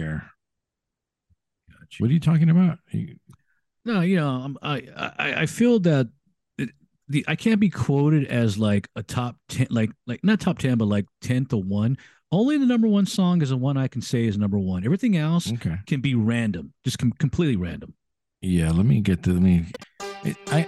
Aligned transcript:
here. 0.00 0.24
Gotcha. 1.70 2.02
What 2.02 2.10
are 2.10 2.14
you 2.14 2.20
talking 2.20 2.50
about? 2.50 2.78
You- 2.90 3.16
No, 3.84 4.00
you 4.00 4.16
know, 4.16 4.28
um, 4.28 4.58
I 4.62 4.76
I 4.96 5.34
I 5.42 5.46
feel 5.46 5.78
that 5.80 6.08
it, 6.58 6.70
the 7.08 7.24
I 7.28 7.36
can't 7.36 7.60
be 7.60 7.70
quoted 7.70 8.26
as 8.26 8.58
like 8.58 8.88
a 8.96 9.02
top 9.02 9.36
ten, 9.48 9.66
like 9.70 9.90
like 10.06 10.22
not 10.22 10.40
top 10.40 10.58
ten, 10.58 10.78
but 10.78 10.86
like 10.86 11.06
ten 11.20 11.46
to 11.46 11.56
one. 11.56 11.96
Only 12.32 12.58
the 12.58 12.66
number 12.66 12.86
one 12.86 13.06
song 13.06 13.42
is 13.42 13.48
the 13.50 13.56
one 13.56 13.76
I 13.76 13.88
can 13.88 14.02
say 14.02 14.24
is 14.24 14.38
number 14.38 14.58
one. 14.58 14.84
Everything 14.84 15.16
else 15.16 15.52
Okay. 15.52 15.78
can 15.86 16.00
be 16.00 16.14
random, 16.14 16.72
just 16.84 16.98
com- 16.98 17.10
completely 17.12 17.56
random. 17.56 17.94
Yeah, 18.40 18.70
let 18.70 18.86
me 18.86 19.00
get 19.00 19.22
to 19.24 19.32
let 19.32 19.42
me. 19.42 19.66
it- 20.24 20.36
I 20.48 20.66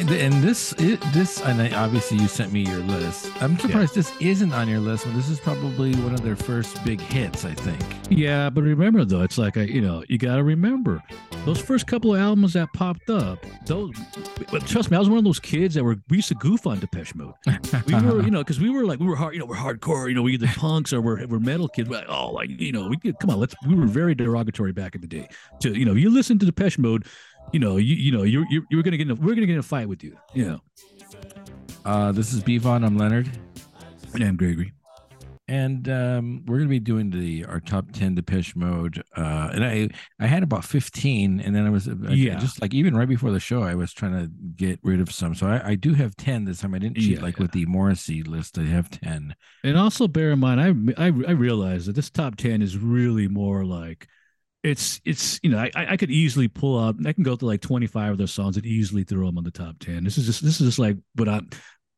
and 0.00 0.42
this 0.42 0.72
it, 0.78 1.00
this 1.12 1.40
and 1.42 1.60
I, 1.60 1.70
obviously 1.70 2.18
you 2.18 2.28
sent 2.28 2.52
me 2.52 2.60
your 2.60 2.78
list. 2.80 3.30
I'm 3.40 3.58
surprised 3.58 3.94
this 3.94 4.12
isn't 4.20 4.52
on 4.52 4.68
your 4.68 4.80
list, 4.80 5.04
but 5.04 5.14
this 5.14 5.28
is 5.28 5.40
probably 5.40 5.94
one 5.96 6.14
of 6.14 6.22
their 6.22 6.36
first 6.36 6.84
big 6.84 7.00
hits. 7.00 7.44
I 7.44 7.54
think. 7.54 7.80
Yeah, 8.10 8.50
but 8.50 8.62
remember 8.62 9.04
though, 9.04 9.22
it's 9.22 9.38
like 9.38 9.56
I, 9.56 9.62
you 9.62 9.80
know, 9.80 10.02
you 10.08 10.18
got 10.18 10.36
to 10.36 10.42
remember 10.42 11.02
those 11.44 11.60
first 11.60 11.86
couple 11.86 12.14
of 12.14 12.20
albums 12.20 12.54
that 12.54 12.72
popped 12.72 13.10
up. 13.10 13.44
Those, 13.66 13.94
but 14.50 14.66
trust 14.66 14.90
me, 14.90 14.96
I 14.96 15.00
was 15.00 15.08
one 15.08 15.18
of 15.18 15.24
those 15.24 15.40
kids 15.40 15.74
that 15.74 15.84
were 15.84 15.96
we 16.08 16.18
used 16.18 16.28
to 16.28 16.34
goof 16.34 16.66
on 16.66 16.80
Depeche 16.80 17.14
Mode. 17.14 17.34
We 17.86 17.94
were, 18.00 18.22
you 18.22 18.30
know, 18.30 18.40
because 18.40 18.60
we 18.60 18.70
were 18.70 18.84
like 18.84 18.98
we 19.00 19.06
were 19.06 19.16
hard, 19.16 19.34
you 19.34 19.40
know, 19.40 19.46
we're 19.46 19.56
hardcore, 19.56 20.08
you 20.08 20.14
know, 20.14 20.22
we 20.22 20.34
either 20.34 20.48
punks 20.48 20.92
or 20.92 21.00
we're 21.00 21.26
we're 21.26 21.40
metal 21.40 21.68
kids. 21.68 21.88
We're 21.88 21.98
like, 21.98 22.08
oh, 22.08 22.30
like 22.30 22.50
you 22.50 22.72
know, 22.72 22.88
we 22.88 22.96
could 22.96 23.18
come 23.18 23.30
on, 23.30 23.38
let's. 23.38 23.54
We 23.66 23.74
were 23.74 23.86
very 23.86 24.14
derogatory 24.14 24.72
back 24.72 24.94
in 24.94 25.00
the 25.00 25.06
day. 25.06 25.28
To 25.60 25.78
you 25.78 25.84
know, 25.84 25.94
you 25.94 26.10
listen 26.10 26.38
to 26.38 26.46
Depeche 26.46 26.78
Mode, 26.78 27.06
you 27.52 27.60
know, 27.60 27.76
you 27.76 27.94
you 27.94 28.12
know, 28.12 28.22
you're 28.22 28.46
you're, 28.50 28.62
you're 28.70 28.82
gonna 28.82 28.96
get 28.96 29.08
in 29.10 29.12
a, 29.12 29.20
we're 29.20 29.34
gonna 29.34 29.46
get 29.46 29.54
in 29.54 29.58
a 29.58 29.62
fight 29.62 29.88
with 29.88 30.02
you. 30.02 30.16
You 30.32 30.44
know, 30.46 30.60
Uh, 31.84 32.12
this 32.12 32.32
is 32.32 32.42
Bevon. 32.42 32.84
I'm 32.84 32.96
Leonard, 32.96 33.30
and 34.14 34.22
I'm 34.24 34.36
Gregory. 34.36 34.72
and 35.46 35.86
um, 35.90 36.42
we're 36.46 36.56
gonna 36.58 36.70
be 36.70 36.80
doing 36.80 37.10
the 37.10 37.44
our 37.44 37.60
top 37.60 37.92
ten 37.92 38.14
Depeche 38.14 38.56
Mode. 38.56 39.02
Uh, 39.16 39.50
and 39.52 39.64
I 39.64 39.88
I 40.18 40.26
had 40.26 40.42
about 40.42 40.64
15, 40.64 41.40
and 41.40 41.54
then 41.54 41.64
I 41.66 41.70
was 41.70 41.86
I- 41.88 41.92
Yeah. 42.10 42.38
just 42.38 42.60
like 42.62 42.74
even 42.74 42.96
right 42.96 43.08
before 43.08 43.30
the 43.30 43.38
show, 43.40 43.62
I 43.62 43.74
was 43.74 43.92
trying 43.92 44.12
to 44.18 44.30
get 44.56 44.80
rid 44.82 45.00
of 45.00 45.12
some. 45.12 45.34
So 45.34 45.46
I, 45.46 45.70
I 45.70 45.74
do 45.74 45.92
have 45.94 46.16
10 46.16 46.46
this 46.46 46.60
time. 46.60 46.74
I 46.74 46.78
didn't 46.78 46.96
cheat 46.96 47.18
Yeah, 47.18 47.22
like 47.22 47.36
yeah. 47.36 47.42
with 47.44 47.52
the 47.52 47.66
Morrissey 47.66 48.22
list. 48.22 48.58
I 48.58 48.62
have 48.64 48.90
10. 48.90 49.34
And 49.62 49.76
also 49.76 50.08
bear 50.08 50.30
in 50.32 50.38
mind, 50.40 50.60
I 50.60 51.04
I, 51.04 51.06
I 51.08 51.32
realize 51.32 51.86
that 51.86 51.94
this 51.94 52.10
top 52.10 52.36
ten 52.36 52.62
is 52.62 52.76
really 52.78 53.28
more 53.28 53.64
like 53.64 54.08
it's 54.64 55.00
it's 55.04 55.38
you 55.44 55.50
know 55.50 55.58
I 55.58 55.70
I 55.74 55.96
could 55.96 56.10
easily 56.10 56.48
pull 56.48 56.78
up 56.78 56.96
I 57.06 57.12
can 57.12 57.22
go 57.22 57.36
to 57.36 57.46
like 57.46 57.60
twenty 57.60 57.86
five 57.86 58.12
of 58.12 58.18
their 58.18 58.26
songs 58.26 58.56
and 58.56 58.66
easily 58.66 59.04
throw 59.04 59.26
them 59.26 59.38
on 59.38 59.44
the 59.44 59.52
top 59.52 59.78
ten. 59.78 60.02
This 60.04 60.18
is 60.18 60.26
just 60.26 60.42
this 60.42 60.60
is 60.60 60.66
just 60.66 60.78
like 60.80 60.96
what 61.14 61.28
I 61.28 61.40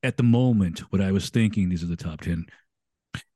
at 0.02 0.16
the 0.18 0.22
moment 0.24 0.80
what 0.92 1.00
I 1.00 1.12
was 1.12 1.30
thinking. 1.30 1.68
These 1.70 1.82
are 1.82 1.86
the 1.88 1.96
top 1.96 2.20
ten. 2.20 2.46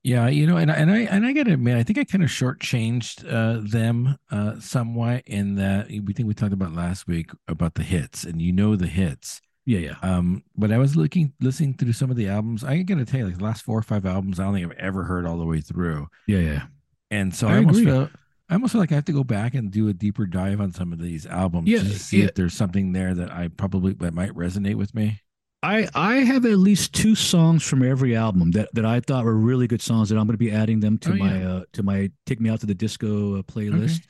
Yeah, 0.02 0.28
you 0.28 0.46
know, 0.46 0.56
and 0.56 0.70
I- 0.70 0.74
and 0.76 0.90
I 0.90 0.98
and 1.00 1.26
I 1.26 1.32
gotta 1.32 1.52
admit, 1.52 1.76
I 1.76 1.82
think 1.82 1.98
I 1.98 2.04
kind 2.04 2.24
of 2.24 2.30
shortchanged 2.30 3.24
uh, 3.30 3.60
them 3.68 4.16
uh, 4.30 4.58
somewhat 4.58 5.22
in 5.26 5.56
that 5.56 5.88
we 5.88 6.12
think 6.14 6.26
we 6.26 6.34
talked 6.34 6.54
about 6.54 6.72
last 6.72 7.06
week 7.06 7.30
about 7.48 7.74
the 7.74 7.82
hits, 7.82 8.24
and 8.24 8.40
you 8.40 8.52
know 8.52 8.76
the 8.76 8.86
hits. 8.86 9.40
Yeah, 9.66 9.78
yeah. 9.78 9.94
Um, 10.02 10.42
but 10.56 10.72
I 10.72 10.78
was 10.78 10.96
looking 10.96 11.34
listening 11.40 11.74
through 11.74 11.92
some 11.92 12.10
of 12.10 12.16
the 12.16 12.28
albums. 12.28 12.64
I 12.64 12.82
gotta 12.82 13.04
tell 13.04 13.20
you, 13.20 13.26
like 13.26 13.38
the 13.38 13.44
last 13.44 13.62
four 13.62 13.78
or 13.78 13.82
five 13.82 14.06
albums, 14.06 14.40
I 14.40 14.44
don't 14.44 14.54
think 14.54 14.66
I've 14.72 14.78
ever 14.78 15.04
heard 15.04 15.26
all 15.26 15.38
the 15.38 15.46
way 15.46 15.60
through, 15.60 16.08
Yeah, 16.26 16.38
yeah. 16.38 16.62
and 17.10 17.34
so 17.34 17.48
I 17.48 17.56
I, 17.56 17.56
almost 17.58 17.80
agree. 17.80 18.08
I 18.50 18.54
almost 18.54 18.72
feel 18.72 18.80
like 18.80 18.92
I 18.92 18.96
have 18.96 19.04
to 19.06 19.12
go 19.12 19.24
back 19.24 19.54
and 19.54 19.70
do 19.70 19.88
a 19.88 19.92
deeper 19.94 20.26
dive 20.26 20.60
on 20.60 20.72
some 20.72 20.92
of 20.92 20.98
these 20.98 21.24
albums 21.24 21.68
Yeah, 21.68 21.78
to 21.78 21.88
see 21.98 22.18
yeah. 22.18 22.24
if 22.26 22.34
there's 22.34 22.52
something 22.54 22.92
there 22.92 23.14
that 23.14 23.30
I 23.30 23.48
probably 23.48 23.94
that 23.94 24.12
might 24.12 24.32
resonate 24.32 24.74
with 24.74 24.94
me. 24.94 25.20
I 25.62 25.88
I 25.94 26.16
have 26.16 26.44
at 26.46 26.58
least 26.58 26.94
two 26.94 27.14
songs 27.14 27.62
from 27.62 27.82
every 27.82 28.16
album 28.16 28.50
that, 28.52 28.70
that 28.74 28.84
I 28.84 29.00
thought 29.00 29.24
were 29.24 29.34
really 29.36 29.66
good 29.66 29.82
songs 29.82 30.08
that 30.08 30.16
I'm 30.16 30.26
going 30.26 30.34
to 30.34 30.38
be 30.38 30.50
adding 30.50 30.80
them 30.80 30.98
to 30.98 31.12
Oh, 31.12 31.16
my 31.16 31.38
yeah. 31.40 31.48
uh 31.48 31.64
to 31.74 31.82
my 31.82 32.10
take 32.26 32.40
me 32.40 32.50
out 32.50 32.60
to 32.60 32.66
the 32.66 32.74
disco 32.74 33.38
uh, 33.38 33.42
playlist. 33.42 34.00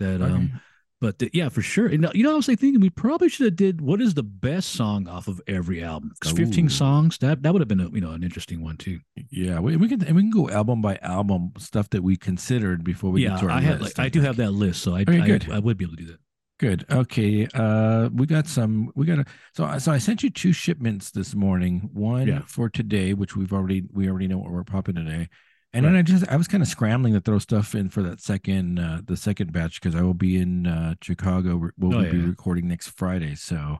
That 0.00 0.20
Okay. 0.20 0.32
um, 0.32 0.60
but 1.04 1.18
the, 1.18 1.30
yeah, 1.34 1.50
for 1.50 1.60
sure. 1.60 1.86
And 1.86 2.06
uh, 2.06 2.10
you 2.14 2.22
know, 2.22 2.32
I 2.32 2.34
was 2.34 2.48
like 2.48 2.58
thinking 2.58 2.80
we 2.80 2.88
probably 2.88 3.28
should 3.28 3.44
have 3.44 3.56
did 3.56 3.82
what 3.82 4.00
is 4.00 4.14
the 4.14 4.22
best 4.22 4.70
song 4.70 5.06
off 5.06 5.28
of 5.28 5.38
every 5.46 5.82
album? 5.82 6.12
'Cause 6.18 6.32
15 6.32 6.64
Ooh. 6.66 6.68
songs 6.70 7.18
that 7.18 7.42
that 7.42 7.52
would 7.52 7.60
have 7.60 7.68
been 7.68 7.80
a, 7.80 7.90
you 7.90 8.00
know 8.00 8.12
an 8.12 8.22
interesting 8.22 8.62
one 8.62 8.78
too. 8.78 9.00
Yeah, 9.30 9.60
we, 9.60 9.76
we 9.76 9.86
can 9.88 10.02
and 10.02 10.16
we 10.16 10.22
can 10.22 10.30
go 10.30 10.48
album 10.48 10.80
by 10.80 10.96
album 11.02 11.52
stuff 11.58 11.90
that 11.90 12.02
we 12.02 12.16
considered 12.16 12.84
before 12.84 13.10
we 13.10 13.22
yeah, 13.22 13.30
get 13.30 13.40
to 13.40 13.44
our 13.46 13.50
I 13.50 13.60
have 13.60 13.82
list, 13.82 13.98
like 13.98 14.06
I 14.06 14.08
do 14.08 14.22
have 14.22 14.36
that 14.36 14.52
list, 14.52 14.82
so 14.82 14.94
I 14.94 15.02
Okay, 15.02 15.38
I. 15.50 15.56
I 15.56 15.58
would 15.58 15.76
be 15.76 15.84
able 15.84 15.96
to 15.96 16.02
do 16.02 16.08
that. 16.12 16.20
Good. 16.58 16.86
Okay. 16.90 17.46
Uh, 17.52 18.08
we 18.14 18.24
got 18.26 18.46
some. 18.46 18.90
We 18.94 19.04
got 19.06 19.18
a. 19.18 19.24
So 19.54 19.64
I- 19.64 19.78
so 19.78 19.92
I 19.92 19.98
sent 19.98 20.22
you 20.22 20.30
two 20.30 20.52
shipments 20.52 21.10
this 21.10 21.34
morning. 21.34 21.90
One 21.92 22.28
Yeah. 22.28 22.42
for 22.46 22.70
today, 22.70 23.12
which 23.12 23.36
we've 23.36 23.52
already 23.52 23.82
we 23.92 24.08
already 24.08 24.28
know 24.28 24.38
what 24.38 24.50
we're 24.52 24.64
popping 24.64 24.94
today, 24.94 25.28
and 25.74 25.84
then 25.84 25.96
I 25.96 26.02
just 26.02 26.26
I 26.28 26.36
was 26.36 26.48
kind 26.48 26.62
of 26.62 26.68
scrambling 26.68 27.12
to 27.14 27.20
throw 27.20 27.38
stuff 27.38 27.74
in 27.74 27.88
for 27.90 28.02
that 28.04 28.20
second 28.20 28.78
uh 28.78 29.00
the 29.04 29.16
second 29.16 29.52
batch 29.52 29.80
because 29.80 29.94
I 29.94 30.02
will 30.02 30.14
be 30.14 30.36
in 30.38 30.66
uh 30.66 30.94
Chicago. 31.02 31.70
We'll 31.78 31.96
Oh, 31.98 32.10
be 32.10 32.16
yeah. 32.18 32.26
recording 32.26 32.68
next 32.68 32.88
Friday. 32.90 33.34
So, 33.34 33.78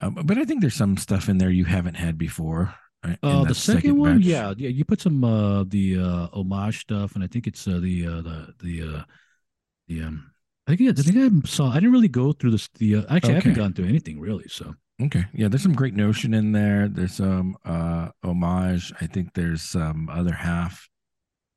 um, 0.00 0.14
but 0.24 0.38
I 0.38 0.44
think 0.44 0.60
there's 0.60 0.74
some 0.74 0.96
stuff 0.96 1.28
in 1.28 1.38
there 1.38 1.50
you 1.50 1.64
haven't 1.66 1.94
had 1.96 2.18
before. 2.18 2.74
uh, 3.04 3.14
Uh, 3.22 3.40
the 3.42 3.48
that 3.48 3.54
second, 3.54 3.96
one, 3.98 4.18
batch. 4.18 4.26
yeah, 4.26 4.54
yeah, 4.56 4.68
you 4.70 4.84
put 4.84 5.00
some 5.00 5.22
uh 5.22 5.64
the 5.64 5.98
uh 5.98 6.28
homage 6.32 6.80
stuff, 6.80 7.14
and 7.14 7.22
I 7.22 7.28
think 7.28 7.46
it's 7.46 7.66
uh, 7.68 7.78
the 7.80 8.06
uh 8.06 8.20
the 8.22 8.54
the 8.62 8.82
uh 8.96 9.02
the 9.88 10.02
um. 10.02 10.32
I 10.68 10.72
think 10.74 10.80
yeah, 10.80 10.90
I 10.98 11.02
think 11.02 11.44
I 11.44 11.48
saw. 11.48 11.70
I 11.70 11.74
didn't 11.74 11.92
really 11.92 12.08
go 12.08 12.32
through 12.32 12.50
this. 12.50 12.68
The 12.74 12.96
uh, 12.96 13.14
actually, 13.14 13.34
I 13.34 13.36
haven't 13.36 13.54
gone 13.54 13.72
through 13.72 13.86
anything 13.86 14.18
really. 14.18 14.48
So 14.48 14.74
Okay. 15.00 15.26
Yeah, 15.34 15.48
there's 15.48 15.62
some 15.62 15.74
great 15.74 15.94
notion 15.94 16.34
in 16.34 16.52
there. 16.52 16.88
There's 16.88 17.14
some 17.14 17.56
uh 17.64 18.08
homage. 18.24 18.92
I 19.00 19.06
think 19.06 19.34
there's 19.34 19.62
some 19.62 20.08
other 20.08 20.32
half. 20.32 20.88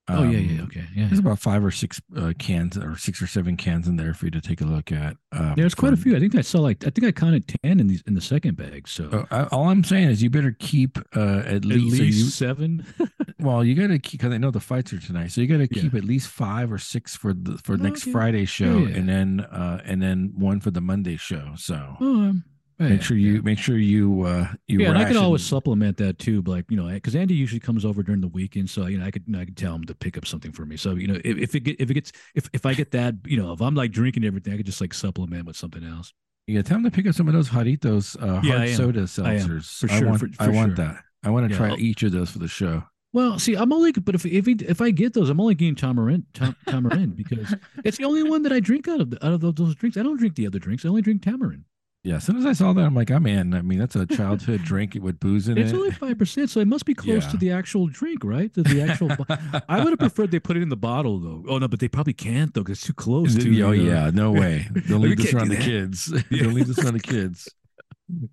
Oh 0.09 0.23
yeah, 0.23 0.39
yeah, 0.39 0.59
Um, 0.61 0.65
okay, 0.67 0.85
yeah. 0.95 1.07
There's 1.07 1.19
about 1.19 1.39
five 1.39 1.63
or 1.63 1.71
six 1.71 2.01
uh, 2.17 2.33
cans 2.37 2.77
or 2.77 2.97
six 2.97 3.21
or 3.21 3.27
seven 3.27 3.55
cans 3.57 3.87
in 3.87 3.95
there 3.95 4.13
for 4.13 4.25
you 4.25 4.31
to 4.31 4.41
take 4.41 4.61
a 4.61 4.65
look 4.65 4.91
at. 4.91 5.15
Um, 5.31 5.53
There's 5.55 5.75
quite 5.75 5.93
a 5.93 5.97
few. 5.97 6.15
I 6.15 6.19
think 6.19 6.35
I 6.35 6.41
saw 6.41 6.59
like 6.59 6.85
I 6.85 6.89
think 6.89 7.05
I 7.07 7.11
counted 7.11 7.47
ten 7.63 7.79
in 7.79 7.87
these 7.87 8.01
in 8.07 8.15
the 8.15 8.21
second 8.21 8.57
bag. 8.57 8.87
So 8.87 9.09
Uh, 9.09 9.25
I, 9.31 9.43
all 9.55 9.69
I'm 9.69 9.83
saying 9.83 10.09
is 10.09 10.21
you 10.23 10.29
better 10.29 10.55
keep 10.59 10.97
uh, 11.15 11.39
at 11.45 11.45
at 11.47 11.65
least, 11.65 11.99
least 11.99 12.17
you, 12.19 12.25
seven. 12.25 12.85
well 13.39 13.63
you 13.63 13.75
got 13.75 13.87
to 13.87 13.99
keep 13.99 14.19
because 14.19 14.33
I 14.33 14.37
know 14.37 14.51
the 14.51 14.59
fights 14.59 14.91
are 14.93 14.99
tonight, 14.99 15.31
so 15.31 15.41
you 15.41 15.47
got 15.47 15.57
to 15.57 15.69
Yeah. 15.75 15.83
keep 15.83 15.93
at 15.93 16.03
least 16.03 16.27
five 16.29 16.71
or 16.71 16.77
six 16.79 17.15
for 17.15 17.33
the 17.33 17.57
for 17.59 17.77
next 17.77 18.03
Okay. 18.03 18.11
Friday 18.11 18.45
show, 18.45 18.79
yeah. 18.79 18.95
and 18.97 19.07
then 19.07 19.39
uh, 19.41 19.81
and 19.85 20.01
then 20.01 20.33
one 20.35 20.59
for 20.59 20.71
the 20.71 20.81
Monday 20.81 21.17
show. 21.17 21.53
So 21.55 21.95
Oh, 22.01 22.15
um, 22.29 22.43
make 22.79 23.01
sure 23.01 23.17
you 23.17 23.33
yeah. 23.35 23.41
make 23.43 23.59
sure 23.59 23.77
you 23.77 24.23
uh, 24.23 24.47
you 24.67 24.79
Yeah, 24.79 24.89
and 24.89 24.97
I 24.97 25.05
can 25.05 25.17
always 25.17 25.43
supplement 25.45 25.97
that 25.97 26.17
too, 26.19 26.41
but 26.41 26.51
like 26.51 26.65
you 26.69 26.77
know, 26.77 26.87
because 26.87 27.15
Andy 27.15 27.33
usually 27.35 27.59
comes 27.59 27.83
over 27.85 28.03
during 28.03 28.21
the 28.21 28.27
weekend, 28.27 28.69
so 28.69 28.87
you 28.87 28.97
know, 28.97 29.05
I 29.05 29.11
could 29.11 29.23
I 29.35 29.45
could 29.45 29.57
tell 29.57 29.75
him 29.75 29.83
to 29.85 29.95
pick 29.95 30.17
up 30.17 30.25
something 30.25 30.51
for 30.51 30.65
me. 30.65 30.77
So 30.77 30.95
you 30.95 31.07
know, 31.07 31.19
if, 31.23 31.37
if 31.37 31.55
it 31.55 31.59
get, 31.61 31.79
if 31.81 31.89
it 31.89 31.93
gets 31.93 32.11
if 32.35 32.49
if 32.53 32.65
I 32.65 32.73
get 32.73 32.91
that, 32.91 33.15
you 33.25 33.37
know, 33.41 33.51
if 33.51 33.61
I'm 33.61 33.75
like 33.75 33.91
drinking 33.91 34.23
everything, 34.23 34.53
I 34.53 34.57
could 34.57 34.65
just 34.65 34.81
like 34.81 34.93
supplement 34.93 35.45
with 35.45 35.55
something 35.57 35.83
else. 35.83 36.13
Yeah, 36.47 36.63
tell 36.63 36.77
him 36.77 36.83
to 36.83 36.91
pick 36.91 37.05
up 37.05 37.13
some 37.13 37.27
of 37.27 37.33
those 37.33 37.49
Jarritos 37.49 38.15
uh, 38.21 38.41
hard 38.41 38.69
soda 38.69 38.99
I 39.23 39.33
am, 39.35 39.47
seltzers. 39.47 39.77
for 39.79 39.87
sure, 39.87 40.07
I 40.07 40.09
want, 40.09 40.19
for- 40.19 40.29
I 40.39 40.45
for 40.45 40.51
want 40.51 40.75
sure. 40.77 40.85
that. 40.87 41.03
I 41.23 41.29
want 41.29 41.47
to 41.47 41.51
Yeah, 41.53 41.57
try 41.57 41.75
each 41.75 42.01
of 42.03 42.11
those 42.11 42.31
for 42.31 42.39
the 42.39 42.47
show. 42.47 42.83
Well, 43.11 43.39
see, 43.39 43.55
I'm 43.55 43.73
only, 43.73 43.91
but 43.91 44.15
if 44.15 44.25
if 44.25 44.45
he, 44.45 44.53
if 44.53 44.81
I 44.81 44.91
get 44.91 45.13
those, 45.13 45.29
I'm 45.29 45.39
only 45.41 45.55
getting 45.55 45.75
tamarind 45.75 46.25
tam, 46.33 46.55
tamarind 46.67 47.15
because 47.15 47.55
it's 47.83 47.97
the 47.97 48.05
only 48.05 48.23
one 48.23 48.43
that 48.43 48.51
I 48.53 48.59
drink 48.59 48.87
out 48.87 49.01
of 49.01 49.09
the, 49.11 49.25
out 49.25 49.33
of 49.33 49.55
those 49.55 49.75
drinks. 49.75 49.97
I 49.97 50.03
don't 50.03 50.17
drink 50.17 50.35
the 50.35 50.45
other 50.47 50.59
drinks. 50.59 50.85
I 50.85 50.89
only 50.89 51.01
drink 51.01 51.23
tamarind. 51.23 51.65
Yeah, 52.01 52.15
as 52.15 52.23
soon 52.23 52.37
as 52.37 52.45
I 52.45 52.53
saw 52.53 52.71
that, 52.71 52.81
I'm 52.85 52.95
like, 52.95 53.09
I'm 53.11 53.25
in. 53.27 53.53
I 53.53 53.61
mean, 53.61 53.77
that's 53.77 53.95
a 53.97 54.05
childhood 54.05 54.61
drink 54.63 54.97
with 55.01 55.19
booze 55.19 55.49
in 55.49 55.57
It's 55.57 55.71
it. 55.71 55.73
It's 55.75 55.77
only 55.77 55.91
five 55.91 56.17
percent, 56.17 56.49
so 56.49 56.61
it 56.61 56.67
must 56.67 56.85
be 56.85 56.93
close 56.93 57.25
to 57.27 57.35
the 57.37 57.51
actual 57.51 57.87
drink, 57.87 58.23
right? 58.23 58.53
To 58.53 58.63
the 58.63 58.81
actual. 58.81 59.09
bo- 59.09 59.25
I 59.67 59.83
would 59.83 59.89
have 59.91 59.99
preferred 59.99 60.31
they 60.31 60.39
put 60.39 60.55
it 60.55 60.63
in 60.63 60.69
the 60.69 60.77
bottle 60.77 61.19
though. 61.19 61.43
Oh 61.49 61.57
no, 61.57 61.67
but 61.67 61.79
they 61.81 61.89
probably 61.89 62.13
can't 62.13 62.53
though 62.53 62.61
because 62.61 62.77
it's 62.77 62.87
too 62.87 62.93
close 62.93 63.35
to. 63.35 63.41
oh 63.41 63.51
the, 63.51 63.63
uh, 63.63 63.71
yeah, 63.71 64.11
no 64.13 64.31
way. 64.41 64.67
Don't 64.87 65.01
leave 65.01 65.17
this 65.17 65.33
around 65.33 65.49
the 65.49 65.57
kids. 65.57 66.09
Yeah. 66.31 66.43
Don't 66.43 66.53
leave 66.53 66.67
this 66.67 66.79
around 66.79 66.93
the 66.93 66.99
kids. 67.01 67.49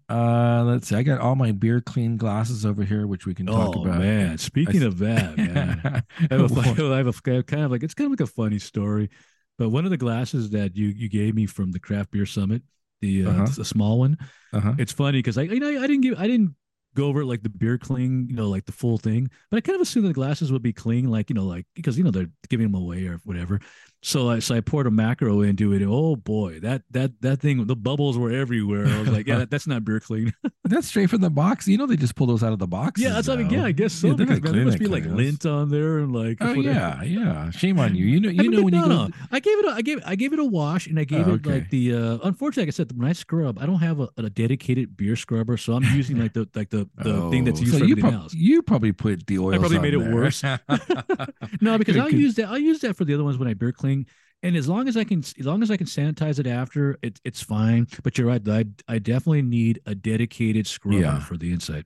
Uh, 0.09 0.63
let's 0.65 0.89
see. 0.89 0.95
I 0.97 1.03
got 1.03 1.21
all 1.21 1.35
my 1.35 1.53
beer 1.53 1.81
clean 1.81 2.17
glasses 2.17 2.65
over 2.65 2.83
here, 2.85 3.07
which 3.07 3.27
we 3.27 3.35
can 3.35 3.47
talk 3.47 3.77
Oh 3.77 3.83
about. 3.83 3.99
man! 3.99 4.39
Speaking 4.39 4.83
of 4.85 4.99
that, 4.99 5.37
man, 5.37 5.81
I 5.85 6.35
have, 6.35 6.57
a, 6.57 6.61
I 6.95 6.97
have 6.99 7.09
a 7.09 7.43
kind 7.43 7.63
of 7.65 7.71
like 7.71 7.83
it's 7.83 7.95
kind 7.95 8.07
of 8.07 8.13
like 8.19 8.27
a 8.27 8.33
funny 8.33 8.59
story, 8.59 9.11
but 9.59 9.69
one 9.71 9.85
of 9.85 9.91
the 9.91 9.97
glasses 9.99 10.51
that 10.51 10.77
you 10.77 10.87
you 10.89 11.09
gave 11.09 11.35
me 11.35 11.47
from 11.47 11.73
the 11.73 11.81
craft 11.81 12.11
beer 12.11 12.25
summit, 12.27 12.63
the 13.07 13.27
uh, 13.27 13.31
Uh-huh. 13.31 13.47
the 13.57 13.65
small 13.65 13.99
one, 13.99 14.19
uh-huh. 14.53 14.75
it's 14.79 14.93
funny 14.93 15.19
because 15.19 15.39
I 15.39 15.43
you 15.43 15.61
know 15.61 15.69
I 15.69 15.87
didn't 15.87 16.03
give 16.03 16.19
I 16.19 16.27
didn't 16.27 16.55
go 16.95 17.07
over 17.09 17.25
like 17.25 17.43
the 17.43 17.51
beer 17.53 17.77
clean, 17.79 18.27
you 18.31 18.35
know, 18.35 18.49
like 18.49 18.65
the 18.65 18.73
full 18.73 18.97
thing, 18.99 19.29
but 19.51 19.59
I 19.59 19.61
kind 19.61 19.77
of 19.77 19.83
assumed 19.83 20.07
the 20.09 20.15
glasses 20.15 20.51
would 20.51 20.63
be 20.63 20.73
clean, 20.73 21.11
like 21.11 21.29
you 21.31 21.35
know, 21.37 21.45
like 21.45 21.67
because 21.75 21.99
you 21.99 22.05
know 22.05 22.11
they're 22.11 22.33
giving 22.49 22.67
them 22.67 22.75
away 22.75 23.07
or 23.07 23.21
whatever. 23.25 23.61
So 24.07 24.31
I 24.31 24.39
so 24.39 24.55
I 24.55 24.61
poured 24.61 24.87
a 24.87 24.91
macro 24.93 25.41
into 25.43 25.73
it. 25.73 25.83
Oh 25.85 26.15
boy, 26.15 26.61
that 26.61 26.83
that 26.93 27.21
that 27.23 27.41
thing, 27.41 27.67
the 27.67 27.75
bubbles 27.75 28.17
were 28.17 28.31
everywhere. 28.31 28.87
I 28.87 29.01
was 29.01 29.09
like, 29.09 29.27
yeah, 29.27 29.39
that, 29.39 29.51
that's 29.51 29.67
not 29.67 29.85
beer 29.85 29.99
clean. 29.99 30.33
That's 30.69 30.89
straight 30.89 31.11
from 31.11 31.21
the 31.21 31.31
box. 31.31 31.69
You 31.69 31.79
know, 31.79 31.87
they 31.87 31.95
just 31.97 32.17
pull 32.17 32.27
those 32.27 32.43
out 32.43 32.53
of 32.53 32.59
the 32.59 32.67
box. 32.67 33.01
yeah, 33.01 33.11
that's 33.11 33.29
I 33.29 33.37
mean. 33.37 33.51
Yeah, 33.51 33.65
I 33.67 33.71
guess 33.73 33.93
so. 33.93 34.09
Yeah, 34.09 34.15
because 34.15 34.41
man, 34.43 34.53
there 34.53 34.65
must 34.65 34.81
be 34.81 34.87
like 34.89 35.05
lint 35.05 35.47
on 35.47 35.71
there 35.71 35.99
and 35.99 36.13
like 36.13 36.39
Oh 36.41 36.55
whatever. 36.57 36.63
yeah, 36.63 37.03
yeah. 37.05 37.51
Shame 37.51 37.79
on 37.79 37.95
you. 37.95 38.05
You 38.05 38.19
know, 38.21 38.29
I 38.29 38.33
you 38.33 38.43
mean, 38.43 38.51
know 38.51 38.63
when 38.65 38.75
you 38.75 38.81
no, 38.81 38.87
go. 38.89 39.07
no. 39.07 39.11
I 39.31 39.39
gave 39.39 39.59
it. 39.61 39.65
A, 39.65 39.69
I 39.71 39.83
gave. 39.83 40.03
I 40.05 40.17
gave 40.17 40.33
it 40.33 40.41
a 40.41 40.45
wash, 40.45 40.89
and 40.89 40.99
I 40.99 41.05
gave 41.05 41.29
Oh, 41.29 41.35
it 41.35 41.47
like 41.47 41.71
the. 41.71 41.95
uh 41.95 42.19
Unfortunately, 42.25 42.63
like 42.65 42.75
I 42.75 42.77
said, 42.77 42.91
when 42.99 43.09
I 43.09 43.13
scrub, 43.13 43.61
I 43.61 43.67
don't 43.67 43.79
have 43.79 44.01
a, 44.01 44.09
a 44.17 44.29
dedicated 44.29 44.97
beer 44.97 45.15
scrubber, 45.15 45.57
so 45.57 45.75
I'm 45.75 45.85
using 45.97 46.19
like 46.19 46.33
the 46.33 46.49
like 46.57 46.71
the 46.71 46.89
the 46.97 47.13
the 47.13 47.31
thing 47.31 47.45
that's 47.45 47.61
Oh, 47.61 47.63
used 47.63 47.73
so 47.75 47.79
for 47.79 47.85
you, 47.85 47.93
everything 47.93 48.11
prob- 48.11 48.23
else. 48.25 48.35
you 48.35 48.63
probably 48.63 48.93
put 48.93 49.25
the 49.29 49.39
oil. 49.39 49.55
I 49.55 49.59
probably 49.59 49.79
made 49.79 49.95
it 49.95 49.99
worse. 49.99 50.43
No, 51.61 51.79
because 51.83 51.97
I'll 51.97 52.13
use 52.13 52.35
that. 52.37 52.49
I'll 52.49 52.59
use 52.59 52.81
that 52.81 52.97
for 52.97 53.05
the 53.05 53.15
other 53.15 53.23
ones 53.25 53.39
when 53.39 53.47
I 53.49 53.55
beer 53.55 53.71
clean. 53.73 53.96
And 54.43 54.55
as 54.57 54.69
long 54.69 54.87
as 54.89 54.97
I 54.97 55.05
can, 55.05 55.21
as 55.21 55.47
long 55.47 55.63
as 55.63 55.71
I 55.71 55.77
can 55.77 55.87
sanitize 55.87 56.39
it 56.39 56.47
after, 56.47 56.99
it, 57.03 57.19
it's 57.25 57.43
fine. 57.43 57.87
But 58.03 58.19
you're 58.19 58.27
right. 58.29 58.47
I, 58.49 58.65
I 58.87 58.99
definitely 58.99 59.43
need 59.43 59.81
a 59.87 59.95
dedicated 59.95 60.67
scrubber 60.67 60.99
Yeah. 61.01 61.21
for 61.21 61.37
the 61.37 61.53
inside. 61.53 61.85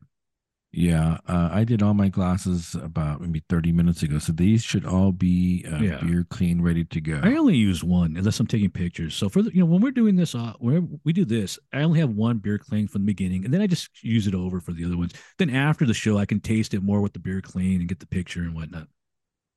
Yeah, 0.73 1.19
uh, 1.27 1.49
I 1.53 1.65
did 1.65 1.83
all 1.83 1.95
my 1.95 2.09
glasses 2.09 2.77
about 2.81 3.21
maybe 3.21 3.43
30 3.49 3.73
minutes 3.73 4.05
ago. 4.05 4.21
So 4.21 4.33
these 4.33 4.63
should 4.63 4.87
all 4.87 5.11
be 5.11 5.65
uh, 5.71 5.79
Yeah. 5.79 6.01
beer 6.01 6.25
clean, 6.31 6.63
ready 6.63 6.85
to 6.85 7.01
go. 7.01 7.19
I 7.25 7.35
only 7.35 7.57
use 7.57 7.83
one 7.83 8.17
unless 8.17 8.39
I'm 8.39 8.47
taking 8.47 8.71
pictures. 8.71 9.17
So 9.17 9.29
for 9.29 9.43
the, 9.43 9.53
you 9.53 9.59
know, 9.61 9.67
when 9.67 9.81
we're 9.81 9.91
doing 9.91 10.15
this, 10.15 10.33
uh, 10.37 10.53
whenever 10.61 10.87
we 11.05 11.13
do 11.13 11.25
this, 11.25 11.59
I 11.73 11.83
only 11.83 11.99
have 11.99 12.11
one 12.11 12.39
beer 12.39 12.57
clean 12.59 12.87
from 12.87 13.03
the 13.03 13.07
beginning, 13.07 13.45
and 13.45 13.53
then 13.53 13.61
I 13.63 13.67
just 13.67 13.89
use 14.05 14.29
it 14.29 14.35
over 14.35 14.61
for 14.61 14.73
the 14.73 14.85
other 14.85 14.97
ones. 14.97 15.13
Then 15.39 15.51
after 15.51 15.85
the 15.85 15.95
show, 15.95 16.19
I 16.19 16.25
can 16.25 16.39
taste 16.41 16.73
it 16.73 16.85
more 16.85 17.01
with 17.01 17.15
the 17.15 17.21
beer 17.21 17.41
clean 17.41 17.81
and 17.81 17.89
get 17.89 17.99
the 17.99 18.07
picture 18.07 18.43
and 18.43 18.55
whatnot. 18.55 18.87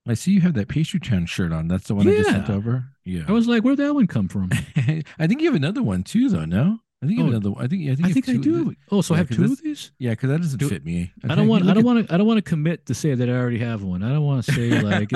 I 0.08 0.16
see 0.16 0.32
you 0.32 0.42
have 0.42 0.54
that 0.56 0.68
pastry 0.68 1.00
town 1.00 1.26
shirt 1.28 1.52
on. 1.54 1.68
That's 1.70 1.88
the 1.88 1.96
one 1.96 2.08
I 2.08 2.12
just 2.12 2.30
sent 2.30 2.50
over. 2.50 2.86
Yeah. 3.06 3.24
I 3.28 3.32
was 3.32 3.48
like, 3.48 3.64
where'd 3.64 3.78
that 3.78 3.94
one 3.96 4.08
come 4.08 4.28
from? 4.28 4.50
I 4.76 5.28
think 5.28 5.42
you 5.42 5.48
have 5.48 5.56
another 5.56 5.82
one 5.84 6.04
too, 6.04 6.28
though. 6.30 6.44
No, 6.46 6.80
I 7.02 7.06
think 7.06 7.18
you 7.20 7.24
have 7.26 7.34
Oh, 7.34 7.38
another. 7.38 7.52
one. 7.52 7.64
I 7.64 7.68
think. 7.68 7.90
I 7.90 7.96
think, 7.96 8.08
I 8.08 8.12
think 8.12 8.30
I 8.30 8.36
do. 8.38 8.76
Oh, 8.92 9.02
so 9.02 9.14
I 9.16 9.20
have 9.20 9.30
two 9.30 9.46
of 9.46 9.62
these. 9.62 9.92
Yeah, 10.00 10.12
because 10.12 10.30
that 10.30 10.42
doesn't 10.42 10.60
Do- 10.60 10.68
fit 10.70 10.84
me. 10.84 11.12
I 11.24 11.28
Okay, 11.28 11.36
don't 11.36 11.48
want. 11.48 11.70
I 11.70 11.74
don't 11.74 11.86
want 11.86 12.06
to. 12.08 12.14
I 12.14 12.18
don't 12.18 12.28
want 12.28 12.38
to 12.38 12.42
commit 12.50 12.86
to 12.88 12.94
say 12.94 13.16
that 13.16 13.30
I 13.30 13.32
already 13.34 13.60
have 13.60 13.82
one. 13.84 14.04
I 14.04 14.10
don't 14.10 14.24
want 14.24 14.44
to 14.46 14.52
say 14.54 14.82
like. 14.82 15.10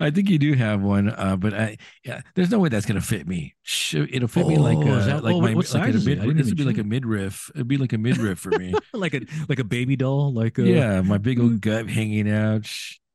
I 0.00 0.10
think 0.10 0.30
you 0.30 0.38
do 0.38 0.52
have 0.54 0.80
one, 0.82 1.08
uh, 1.10 1.36
but 1.36 1.54
I 1.54 1.76
yeah, 2.04 2.20
there's 2.34 2.50
no 2.50 2.58
way 2.60 2.68
that's 2.68 2.86
gonna 2.86 3.00
fit 3.00 3.26
me. 3.26 3.54
It'll 3.92 4.28
fit 4.28 4.46
me 4.46 4.58
like 4.58 4.78
Oh, 4.78 4.88
uh, 4.90 5.04
that- 5.06 5.24
like 5.24 5.34
oh, 5.34 5.40
my 5.40 5.48
what 5.54 5.56
like 5.56 5.66
size 5.66 5.94
a 5.94 5.98
is 5.98 6.06
it? 6.06 6.18
mid, 6.24 6.36
This 6.36 6.46
would 6.46 6.56
be 6.56 6.64
like 6.64 6.78
a 6.78 6.84
midriff. 6.84 7.50
It'd 7.54 7.66
be 7.68 7.76
like 7.78 7.92
a 7.92 7.98
midriff 7.98 8.38
for 8.38 8.50
me. 8.50 8.74
like 8.92 9.14
a 9.14 9.22
like 9.48 9.58
a 9.58 9.64
baby 9.64 9.96
doll, 9.96 10.32
like 10.32 10.58
a 10.58 10.62
yeah, 10.62 11.00
my 11.00 11.18
big 11.18 11.40
old 11.40 11.60
gut 11.60 11.88
hanging 11.88 12.30
out. 12.30 12.70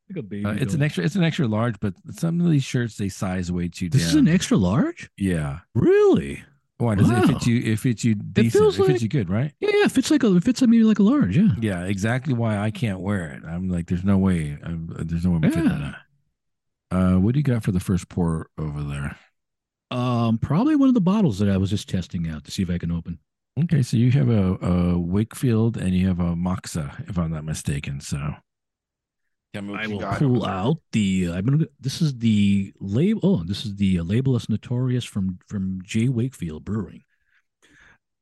Like 0.08 0.18
a 0.18 0.22
baby. 0.22 0.44
Uh, 0.44 0.52
it's 0.52 0.74
an 0.74 0.82
extra. 0.82 1.04
It's 1.04 1.16
an 1.16 1.24
extra 1.24 1.46
large, 1.48 1.80
but 1.80 1.94
some 2.12 2.40
of 2.40 2.50
these 2.50 2.62
shirts 2.64 2.96
they 2.96 3.08
size 3.08 3.50
way 3.50 3.68
too 3.68 3.88
This 3.88 4.02
down. 4.02 4.08
is 4.10 4.14
an 4.14 4.28
extra 4.28 4.56
large, 4.56 5.10
yeah. 5.16 5.60
really? 5.74 6.44
Why 6.78 6.94
does 6.94 7.08
it 7.08 7.14
Wow. 7.14 7.26
fit 7.26 7.46
you? 7.46 7.72
It 7.72 7.78
fits 7.78 8.04
you 8.04 8.14
decent. 8.14 8.46
It, 8.54 8.58
feels 8.58 8.76
fits 8.76 8.88
like- 8.90 9.00
you 9.02 9.08
good, 9.08 9.30
right? 9.30 9.52
Yeah, 9.60 9.70
yeah. 9.72 9.84
It 9.86 9.92
fits 9.92 10.10
like 10.10 10.22
a 10.22 10.36
it 10.36 10.44
fits 10.44 10.60
maybe 10.62 10.84
like 10.84 10.98
a 10.98 11.02
large. 11.02 11.36
Yeah. 11.36 11.48
Yeah, 11.58 11.84
exactly. 11.84 12.34
Why 12.34 12.58
I 12.58 12.70
can't 12.70 13.00
wear 13.00 13.30
it. 13.32 13.42
I'm 13.44 13.68
like, 13.70 13.86
there's 13.86 14.04
no 14.04 14.18
way. 14.18 14.58
I'm, 14.62 14.88
there's 15.06 15.24
no 15.24 15.30
way 15.30 15.36
I'm 15.42 15.44
Yeah. 15.44 15.92
that. 16.90 16.96
Uh, 16.96 17.18
what 17.18 17.32
do 17.32 17.40
you 17.40 17.42
got 17.42 17.64
for 17.64 17.72
the 17.72 17.80
first 17.80 18.08
pour 18.08 18.48
over 18.58 18.82
there? 18.82 19.16
Um, 19.90 20.38
probably 20.38 20.76
one 20.76 20.88
of 20.88 20.94
the 20.94 21.00
bottles 21.00 21.38
that 21.38 21.48
I 21.48 21.56
was 21.56 21.70
just 21.70 21.88
testing 21.88 22.28
out 22.28 22.44
to 22.44 22.50
see 22.50 22.62
if 22.62 22.70
I 22.70 22.78
can 22.78 22.92
open. 22.92 23.18
Okay, 23.64 23.82
so 23.82 23.96
you 23.96 24.10
have 24.12 24.28
a, 24.28 24.54
a 24.64 24.98
Wakefield 24.98 25.76
and 25.78 25.94
you 25.94 26.06
have 26.08 26.20
a 26.20 26.34
Moksa, 26.34 27.08
if 27.08 27.18
I'm 27.18 27.30
not 27.30 27.44
mistaken. 27.44 28.00
So 28.00 28.18
Tell 28.18 28.26
me 28.28 28.34
what 28.34 28.45
I 29.56 29.84
you 29.84 29.90
will 29.90 29.98
got 30.00 30.18
pull 30.18 30.44
out 30.44 30.78
the. 30.92 31.30
I'm 31.32 31.44
gonna. 31.46 31.66
This 31.80 32.00
is 32.02 32.18
the 32.18 32.72
label. 32.80 33.20
Oh, 33.22 33.42
this 33.44 33.64
is 33.64 33.76
the 33.76 33.98
uh, 34.00 34.04
Label 34.04 34.34
Us 34.36 34.48
Notorious 34.48 35.04
from 35.04 35.38
from 35.48 35.80
J 35.82 36.08
Wakefield 36.08 36.64
Brewing. 36.64 37.02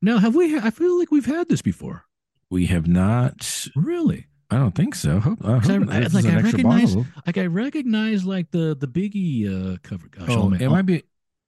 Now, 0.03 0.19
have 0.19 0.35
we? 0.35 0.59
I 0.59 0.71
feel 0.71 0.99
like 0.99 1.11
we've 1.11 1.27
had 1.27 1.49
this 1.49 1.63
before. 1.63 2.05
We 2.51 2.67
have 2.67 2.87
not. 2.87 3.69
Really? 3.75 4.27
I 4.51 4.59
don't 4.59 4.75
think 4.75 4.95
so. 4.95 5.19
Hope, 5.21 5.39
I 5.45 5.55
I- 5.55 5.59
hope 5.59 5.89
I- 5.91 6.01
this 6.01 6.15
like, 6.15 6.25
is 6.25 6.31
an 6.31 6.37
I 6.37 6.39
extra 6.41 6.59
recognize- 6.59 6.95
bottle. 6.95 7.07
Like 7.27 7.39
I 7.39 7.47
recognize 7.47 8.25
like 8.25 8.51
the 8.51 8.77
the 8.79 8.87
biggie 8.87 9.47
uh 9.75 9.79
cover. 9.83 10.09
Gosh, 10.09 10.29
Oh, 10.31 10.49
man. 10.51 10.61
it 10.61 10.69
might 10.71 10.83
be. 10.87 11.03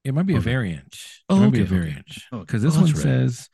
It 0.04 0.14
might 0.14 0.26
be 0.26 0.34
a 0.34 0.38
Okay. 0.38 0.44
variant. 0.44 0.94
It 0.94 1.00
Oh, 1.28 1.40
might 1.40 1.50
be 1.52 1.58
a 1.58 1.62
okay, 1.64 1.74
okay. 1.74 1.80
variant. 1.80 2.06
Oh, 2.32 2.40
Because 2.40 2.64
oh, 2.64 2.68
this 2.68 2.76
one 2.76 2.86
that's 2.86 2.96
right. 2.98 3.02
says 3.02 3.48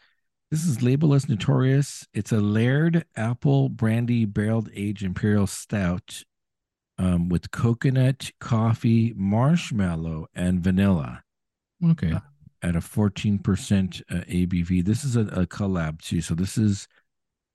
this 0.52 0.66
is 0.66 0.82
Label 0.82 1.14
Us 1.14 1.30
Notorious. 1.30 2.06
It's 2.12 2.30
a 2.30 2.36
layered 2.36 3.06
apple 3.16 3.70
brandy 3.70 4.26
barreled 4.26 4.68
aged 4.74 5.02
imperial 5.02 5.46
stout 5.46 6.24
um, 6.98 7.30
with 7.30 7.50
coconut, 7.50 8.30
coffee, 8.38 9.14
marshmallow, 9.16 10.26
and 10.34 10.60
vanilla 10.60 11.22
Okay. 11.82 12.12
at 12.62 12.76
a 12.76 12.80
14% 12.80 14.02
uh, 14.10 14.14
ABV. 14.14 14.84
This 14.84 15.04
is 15.04 15.16
a, 15.16 15.20
a 15.22 15.46
collab 15.46 16.02
too. 16.02 16.20
So 16.20 16.34
this 16.34 16.58
is 16.58 16.86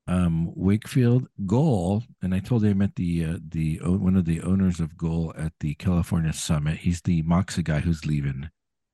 um, 0.07 0.51
Wakefield 0.55 1.27
Goal, 1.45 2.01
and 2.23 2.33
I 2.33 2.39
told 2.39 2.63
you 2.63 2.71
I 2.71 2.73
met 2.73 2.95
the 2.95 3.25
uh, 3.25 3.37
the 3.47 3.79
one 3.83 4.15
of 4.15 4.25
the 4.25 4.41
owners 4.41 4.79
of 4.79 4.97
Goal 4.97 5.33
at 5.37 5.53
the 5.59 5.75
California 5.75 6.33
Summit. 6.33 6.77
He's 6.77 7.01
the 7.03 7.21
Moksa 7.23 7.63
guy 7.63 7.81
who's 7.81 8.07
leaving 8.07 8.49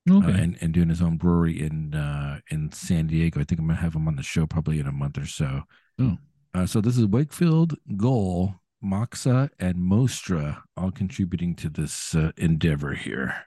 Okay. 0.10 0.28
uh, 0.28 0.36
and 0.36 0.58
and 0.60 0.74
doing 0.74 0.90
his 0.90 1.02
own 1.02 1.18
brewery 1.18 1.62
in 1.62 1.94
uh, 1.96 2.40
in 2.50 2.72
San 2.72 3.08
Diego. 3.08 3.40
I 3.40 3.44
think 3.44 3.60
I'm 3.60 3.68
gonna 3.68 3.80
have 3.80 3.96
him 3.96 4.08
on 4.08 4.16
the 4.16 4.24
show 4.24 4.46
probably 4.46 4.80
in 4.80 4.88
a 4.88 4.92
month 4.92 5.18
or 5.18 5.26
so. 5.26 5.62
Oh. 6.00 6.18
Uh, 6.54 6.66
so 6.66 6.82
this 6.82 6.98
is 6.98 7.06
Wakefield 7.06 7.76
Goal, 7.98 8.56
Moksa, 8.84 9.50
and 9.60 9.76
Mostra 9.78 10.62
all 10.78 10.92
contributing 10.92 11.56
to 11.56 11.70
this 11.70 12.14
uh, 12.14 12.32
endeavor 12.38 12.94
here. 12.94 13.46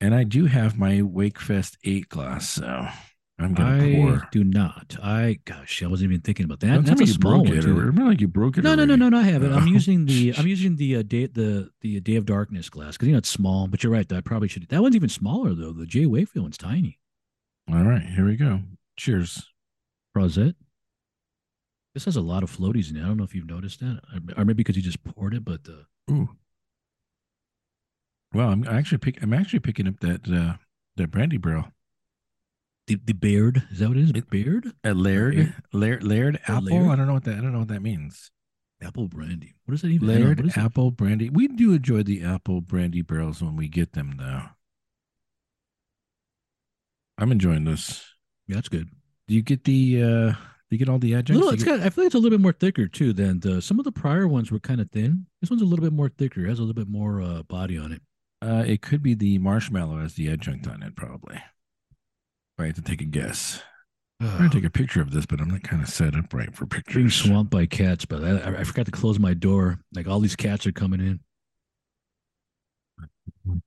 And 0.00 0.14
I 0.14 0.24
do 0.24 0.46
have 0.46 0.78
my 0.78 1.00
Wakefest 1.00 1.76
eight 1.84 2.08
glass, 2.08 2.48
so 2.48 2.88
I'm 3.40 3.54
gonna 3.54 3.84
I 3.86 3.94
pour. 3.94 4.28
do 4.32 4.42
not. 4.42 4.96
I 5.00 5.38
gosh, 5.44 5.82
I 5.82 5.86
wasn't 5.86 6.10
even 6.10 6.22
thinking 6.22 6.44
about 6.44 6.58
that. 6.60 6.66
Don't 6.74 6.84
That's 6.86 7.00
a 7.02 7.06
small 7.06 7.34
broke 7.42 7.48
one. 7.50 7.58
it. 7.58 7.62
too. 7.62 7.70
Or, 7.78 7.84
remember 7.84 8.10
like 8.10 8.20
you 8.20 8.26
broke 8.26 8.58
it. 8.58 8.64
No, 8.64 8.74
no, 8.74 8.84
no, 8.84 8.96
no, 8.96 9.08
no. 9.08 9.18
I 9.18 9.22
have 9.22 9.44
it. 9.44 9.52
I'm 9.52 9.62
Oh. 9.62 9.66
using 9.66 10.06
the 10.06 10.34
I'm 10.38 10.46
using 10.48 10.74
the 10.76 10.96
uh, 10.96 11.02
day 11.02 11.26
the 11.26 11.70
the 11.80 12.00
Day 12.00 12.16
of 12.16 12.26
Darkness 12.26 12.68
glass 12.68 12.94
because 12.96 13.06
you 13.06 13.12
know 13.12 13.18
it's 13.18 13.28
small. 13.30 13.68
But 13.68 13.84
you're 13.84 13.92
right. 13.92 14.10
I 14.12 14.20
probably 14.22 14.48
should. 14.48 14.68
That 14.68 14.82
one's 14.82 14.96
even 14.96 15.08
smaller 15.08 15.54
though. 15.54 15.72
The 15.72 15.86
J 15.86 16.06
Wakefield 16.06 16.42
one's 16.46 16.58
tiny. 16.58 16.98
All 17.72 17.84
right, 17.84 18.02
here 18.02 18.26
we 18.26 18.34
go. 18.36 18.60
Cheers. 18.96 19.46
Rosette. 20.14 20.56
This 21.94 22.06
has 22.06 22.16
a 22.16 22.20
lot 22.20 22.42
of 22.42 22.50
floaties 22.56 22.90
in 22.90 22.96
it. 22.96 23.02
I 23.02 23.06
don't 23.06 23.16
know 23.18 23.24
if 23.24 23.34
you've 23.34 23.46
noticed 23.48 23.80
that, 23.80 24.00
or- 24.12 24.42
or 24.42 24.44
maybe 24.44 24.54
because 24.58 24.76
you 24.76 24.82
just 24.82 25.02
poured 25.04 25.34
it. 25.34 25.44
But 25.44 25.60
uh, 25.68 26.12
Ooh. 26.12 26.28
Well, 28.32 28.50
I'm 28.50 28.66
actually 28.66 28.98
pick. 28.98 29.22
I'm 29.22 29.32
actually 29.32 29.60
picking 29.60 29.86
up 29.88 30.00
that 30.00 30.28
uh, 30.28 30.54
that 30.96 31.10
brandy 31.10 31.36
barrel. 31.38 31.66
The 32.88 32.96
the 33.04 33.12
beard 33.14 33.62
is 33.70 33.78
that 33.78 33.88
what 33.88 33.96
it 33.96 34.02
is? 34.02 34.10
It- 34.10 34.28
beard 34.30 34.72
A 34.82 34.92
layered, 34.94 35.34
Layered? 35.34 35.54
layered, 35.72 36.02
layered 36.04 36.40
apple. 36.48 36.62
layered? 36.64 36.88
I 36.90 36.96
don't 36.96 37.06
know 37.06 37.14
what 37.14 37.24
that. 37.24 37.38
I 37.38 37.40
don't 37.40 37.52
know 37.52 37.60
what 37.60 37.68
that 37.68 37.82
means. 37.82 38.30
apple 38.82 39.06
brandy. 39.08 39.54
What 39.64 39.72
does 39.72 39.82
that 39.82 39.88
even? 39.88 40.08
Layered 40.08 40.40
What 40.40 40.48
is 40.48 40.56
it? 40.56 40.60
apple 40.60 40.90
brandy. 40.90 41.30
We 41.30 41.48
do 41.48 41.72
enjoy 41.72 42.02
the 42.02 42.24
apple 42.24 42.60
brandy 42.60 43.02
barrels 43.02 43.40
when 43.42 43.54
we 43.56 43.68
get 43.68 43.92
them, 43.92 44.16
though. 44.18 44.42
I'm 47.18 47.32
enjoying 47.32 47.64
this. 47.64 48.04
Yeah, 48.46 48.56
that's 48.56 48.68
good. 48.68 48.88
Do 49.26 49.34
you 49.34 49.42
get 49.42 49.64
the? 49.64 50.02
uh 50.02 50.32
Do 50.32 50.36
you 50.70 50.78
get 50.78 50.88
all 50.88 50.98
the 50.98 51.14
adjuncts? 51.14 51.34
Little, 51.38 51.50
it's 51.54 51.64
get- 51.64 51.78
got, 51.78 51.86
I 51.86 51.90
feel 51.90 52.04
like 52.04 52.08
it's 52.08 52.14
a 52.14 52.18
little 52.18 52.36
bit 52.38 52.42
more 52.42 52.52
thicker 52.52 52.86
too 52.86 53.12
than 53.12 53.40
the, 53.40 53.60
some 53.60 53.78
of 53.78 53.84
the 53.84 53.92
prior 53.92 54.28
ones 54.28 54.50
were 54.50 54.60
kind 54.60 54.80
of 54.80 54.90
thin. 54.90 55.26
This 55.40 55.50
one's 55.50 55.62
a 55.62 55.66
little 55.66 55.84
bit 55.84 55.92
more 55.92 56.08
thicker. 56.08 56.44
It 56.44 56.48
has 56.48 56.58
a 56.58 56.62
little 56.62 56.74
bit 56.74 56.88
more 56.88 57.20
uh, 57.20 57.42
body 57.42 57.76
on 57.78 57.92
it. 57.92 58.02
uh, 58.42 58.64
it 58.66 58.80
could 58.82 59.02
be 59.02 59.14
the 59.14 59.38
marshmallow 59.38 59.98
as 59.98 60.14
the 60.14 60.28
adjunct 60.30 60.66
on 60.68 60.82
it, 60.82 60.94
probably. 60.94 61.38
I 62.58 62.66
have 62.66 62.74
to 62.76 62.82
take 62.82 63.00
a 63.00 63.04
guess. 63.04 63.62
I'm 64.20 64.36
gonna 64.36 64.50
take 64.50 64.64
a 64.64 64.70
picture 64.70 65.00
of 65.00 65.10
this, 65.12 65.26
but 65.26 65.40
I'm 65.40 65.48
not 65.50 65.62
kind 65.62 65.82
of 65.82 65.88
set 65.88 66.14
up 66.16 66.32
right 66.34 66.54
for 66.54 66.66
pictures. 66.66 66.94
being 66.96 67.10
swamped 67.10 67.50
by 67.52 67.66
cats, 67.66 68.04
but 68.04 68.24
I, 68.24 68.58
I- 68.60 68.64
forgot 68.64 68.86
to 68.86 68.92
close 68.92 69.18
my 69.18 69.34
door. 69.34 69.78
Like 69.94 70.08
all 70.08 70.20
these 70.20 70.36
cats 70.36 70.66
are 70.66 70.72
coming 70.72 71.00
in. 71.00 71.20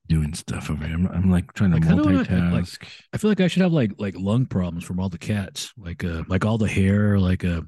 doing 0.07 0.33
stuff 0.33 0.69
over 0.69 0.85
here. 0.85 0.95
I'm, 0.95 1.07
I'm 1.07 1.31
like 1.31 1.53
trying 1.53 1.71
to 1.71 1.77
Like, 1.77 1.87
do 1.87 2.09
I- 2.09 2.13
like- 2.13 2.27
multitask. 2.27 2.83
I 3.13 3.17
feel 3.17 3.31
like 3.31 3.39
I 3.41 3.47
should 3.47 3.61
have 3.61 3.71
like 3.73 3.93
like 3.97 4.15
lung 4.17 4.45
problems 4.45 4.83
from 4.83 4.99
all 4.99 5.09
the 5.09 5.17
cats, 5.17 5.71
like 5.77 6.03
uh 6.03 6.23
like 6.27 6.45
all 6.45 6.57
the 6.57 6.67
hair, 6.67 7.17
like 7.19 7.45
uh 7.45 7.61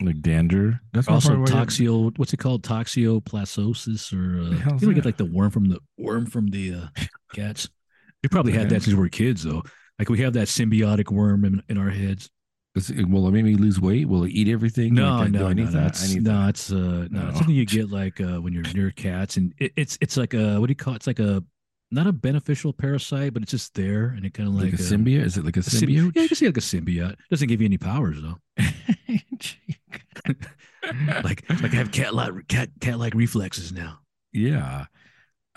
Like, 0.00 0.20
dander. 0.20 0.80
That's 0.92 1.08
also 1.08 1.30
part 1.34 1.48
of 1.48 1.54
why 1.54 1.60
you- 1.60 1.66
toxio. 1.66 2.18
What's 2.18 2.32
it 2.32 2.36
called? 2.38 2.62
Toxioplastosis 2.62 4.12
or 4.12 4.40
uh, 4.42 4.76
you 4.78 4.86
know, 4.86 4.92
get 4.94 5.04
like 5.04 5.16
the 5.16 5.24
worm 5.24 5.50
from 5.50 5.68
the 5.68 5.80
worm 5.98 6.26
from 6.26 6.48
the 6.48 6.74
uh, 6.74 6.86
cats. 7.34 7.68
We 8.22 8.28
probably 8.28 8.52
had 8.52 8.68
that 8.70 8.82
since 8.82 8.94
we 8.94 9.00
were 9.00 9.08
kids, 9.08 9.44
though. 9.44 9.62
Like 9.98 10.08
we 10.08 10.20
have 10.20 10.32
that 10.34 10.48
symbiotic 10.48 11.10
worm 11.10 11.44
in, 11.44 11.62
in 11.68 11.78
our 11.78 11.90
heads. 11.90 12.30
It- 12.74 13.08
will 13.08 13.26
it 13.26 13.32
make 13.32 13.44
me 13.44 13.54
lose 13.56 13.80
weight? 13.80 14.08
Will 14.08 14.22
it 14.24 14.30
eat 14.30 14.46
everything? 14.48 14.94
No, 14.94 15.16
Like, 15.16 15.30
no, 15.32 15.48
no, 15.52 15.64
no, 15.64 15.70
that? 15.72 15.86
it's, 15.88 16.14
I 16.14 16.18
no, 16.18 16.42
that. 16.42 16.48
it's 16.50 16.70
uh, 16.70 16.76
no, 16.76 17.22
No. 17.22 17.28
it's 17.28 17.38
something 17.38 17.54
you 17.54 17.66
get 17.66 17.90
like 17.90 18.20
uh, 18.20 18.36
when 18.40 18.52
you're 18.52 18.62
near 18.74 18.90
cats, 18.92 19.36
and 19.36 19.52
it, 19.58 19.72
it's 19.76 19.98
it's 20.00 20.16
like 20.16 20.34
a 20.34 20.60
what 20.60 20.66
do 20.68 20.70
you 20.70 20.76
call 20.76 20.92
it? 20.92 20.96
It's 20.96 21.06
like 21.08 21.18
a 21.18 21.42
not 21.90 22.06
a 22.06 22.12
beneficial 22.12 22.72
parasite, 22.72 23.32
but 23.32 23.42
it's 23.42 23.50
just 23.50 23.74
there, 23.74 24.08
and 24.10 24.24
it 24.26 24.34
kind 24.34 24.48
of 24.48 24.54
like, 24.54 24.64
like, 24.72 24.74
a 24.74 24.76
uh, 24.76 24.86
symbiote. 24.86 25.24
Is 25.24 25.38
it 25.38 25.44
like 25.44 25.56
a 25.56 25.60
a 25.60 25.62
symbi- 25.62 25.96
symbiote? 25.96 26.12
yeah, 26.14 26.22
you 26.22 26.28
can 26.28 26.36
see 26.36 26.46
like 26.46 26.56
a 26.58 26.60
symbiote. 26.60 27.16
Doesn't 27.30 27.48
give 27.48 27.60
you 27.60 27.64
any 27.66 27.78
powers 27.78 28.18
though. 28.22 28.38
Like 31.24 31.44
like 31.50 31.72
I 31.74 31.76
have 31.76 31.90
cat 31.90 32.14
like 32.14 32.48
cat 32.48 32.70
cat 32.80 32.98
like 32.98 33.14
reflexes 33.14 33.72
now. 33.72 33.98
yeah. 34.32 34.86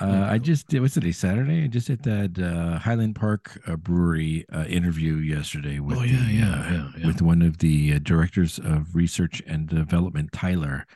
Uh, 0.01 0.27
I 0.29 0.39
just 0.39 0.67
did. 0.67 0.81
What's 0.81 0.95
today? 0.95 1.11
Saturday. 1.11 1.63
I 1.63 1.67
just 1.67 1.87
did 1.87 2.01
that 2.03 2.39
uh, 2.39 2.79
Highland 2.79 3.15
Park 3.15 3.61
uh, 3.67 3.75
Brewery 3.75 4.45
uh, 4.51 4.65
interview 4.65 5.15
yesterday 5.15 5.79
with 5.79 5.99
oh 5.99 6.03
yeah, 6.03 6.25
the, 6.25 6.33
yeah, 6.33 6.51
uh, 6.51 6.71
yeah, 6.71 6.91
yeah. 6.97 7.07
with 7.07 7.21
one 7.21 7.41
of 7.41 7.59
the 7.59 7.93
uh, 7.93 7.99
directors 8.01 8.57
of 8.57 8.95
research 8.95 9.43
and 9.45 9.69
development, 9.69 10.31
Tyler. 10.33 10.87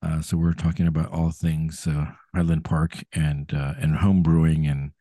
Uh, 0.00 0.22
so 0.22 0.36
we're 0.36 0.54
talking 0.54 0.86
about 0.86 1.12
all 1.12 1.30
things 1.30 1.86
uh, 1.86 2.06
Highland 2.34 2.64
Park 2.64 3.04
and 3.12 3.52
uh, 3.52 3.74
and 3.78 3.96
home 3.96 4.22
brewing 4.22 4.66
and 4.66 4.92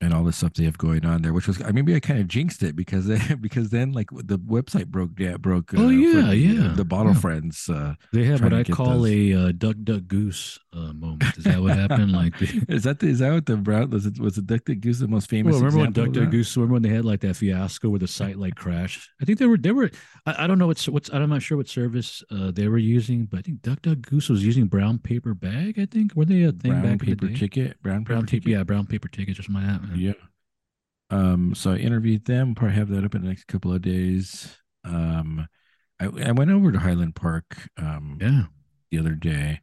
and 0.00 0.14
all 0.14 0.22
the 0.22 0.32
stuff 0.32 0.54
they 0.54 0.64
have 0.64 0.78
going 0.78 1.04
on 1.04 1.22
there, 1.22 1.32
which 1.32 1.48
was 1.48 1.60
I 1.62 1.72
maybe 1.72 1.94
I 1.94 2.00
kind 2.00 2.20
of 2.20 2.28
jinxed 2.28 2.62
it 2.62 2.76
because 2.76 3.06
they, 3.06 3.18
because 3.40 3.70
then 3.70 3.92
like 3.92 4.10
the 4.10 4.38
website 4.38 4.86
broke 4.86 5.18
yeah 5.18 5.36
broke. 5.36 5.72
oh 5.76 5.88
yeah, 5.88 6.28
the, 6.28 6.36
yeah. 6.36 6.72
The 6.74 6.84
bottle 6.84 7.12
yeah. 7.12 7.20
friends. 7.20 7.68
Uh, 7.68 7.94
they 8.12 8.24
have 8.24 8.42
what 8.42 8.52
I 8.52 8.62
call 8.64 9.00
those. 9.00 9.10
a 9.10 9.34
uh, 9.34 9.52
duck 9.56 9.76
duck 9.82 10.06
goose 10.06 10.58
uh, 10.72 10.92
moment. 10.92 11.24
Is 11.36 11.44
that 11.44 11.60
what 11.60 11.76
happened? 11.76 12.12
Like, 12.12 12.38
the, 12.38 12.64
is 12.68 12.84
that 12.84 13.00
the, 13.00 13.08
is 13.08 13.18
that 13.18 13.32
what 13.32 13.46
the 13.46 13.56
brown 13.56 13.90
was? 13.90 14.06
It 14.06 14.18
was 14.20 14.36
the 14.36 14.42
duck 14.42 14.64
duck 14.64 14.78
goose 14.80 15.00
the 15.00 15.08
most 15.08 15.28
famous? 15.28 15.52
well, 15.52 15.62
remember 15.62 15.80
when 15.80 15.92
duck 15.92 16.12
duck 16.12 16.30
goose? 16.30 16.56
Remember 16.56 16.74
when 16.74 16.82
they 16.82 16.90
had 16.90 17.04
like 17.04 17.20
that 17.20 17.36
fiasco 17.36 17.88
where 17.88 17.98
the 17.98 18.08
site 18.08 18.38
like 18.38 18.54
crashed? 18.54 19.10
I 19.20 19.24
think 19.24 19.38
they 19.38 19.46
were 19.46 19.58
they 19.58 19.72
were. 19.72 19.90
I, 20.26 20.44
I 20.44 20.46
don't 20.46 20.58
know 20.58 20.68
what's 20.68 20.88
what's 20.88 21.10
I'm 21.10 21.28
not 21.28 21.42
sure 21.42 21.56
what 21.56 21.68
service 21.68 22.22
uh, 22.30 22.52
they 22.52 22.68
were 22.68 22.78
using, 22.78 23.24
but 23.24 23.40
I 23.40 23.42
think 23.42 23.62
duck 23.62 23.82
duck 23.82 24.00
goose 24.02 24.28
was 24.28 24.44
using 24.44 24.66
brown 24.66 24.98
paper 24.98 25.34
bag. 25.34 25.78
I 25.78 25.86
think 25.86 26.14
were 26.14 26.24
they 26.24 26.44
a 26.44 26.52
thing 26.52 26.70
brown 26.70 26.82
back 26.82 27.00
paper 27.00 27.26
in 27.26 27.32
the 27.32 27.38
day? 27.38 27.40
ticket? 27.40 27.82
Brown 27.82 28.04
paper 28.04 28.12
Brown 28.12 28.26
ticket. 28.26 28.48
yeah, 28.48 28.62
brown 28.62 28.86
paper 28.86 29.08
tickets 29.08 29.40
or 29.40 29.42
something 29.42 29.66
like 29.66 29.82
that. 29.82 29.87
Yeah. 29.94 30.12
Um, 31.10 31.54
so 31.54 31.72
I 31.72 31.76
interviewed 31.76 32.24
them. 32.26 32.54
Probably 32.54 32.76
have 32.76 32.88
that 32.90 33.04
up 33.04 33.14
in 33.14 33.22
the 33.22 33.28
next 33.28 33.46
couple 33.46 33.72
of 33.72 33.82
days. 33.82 34.56
Um, 34.84 35.48
I, 36.00 36.06
I 36.06 36.32
went 36.32 36.50
over 36.50 36.70
to 36.72 36.78
Highland 36.78 37.14
Park 37.16 37.68
um 37.76 38.18
yeah. 38.20 38.44
the 38.90 38.98
other 38.98 39.14
day. 39.14 39.60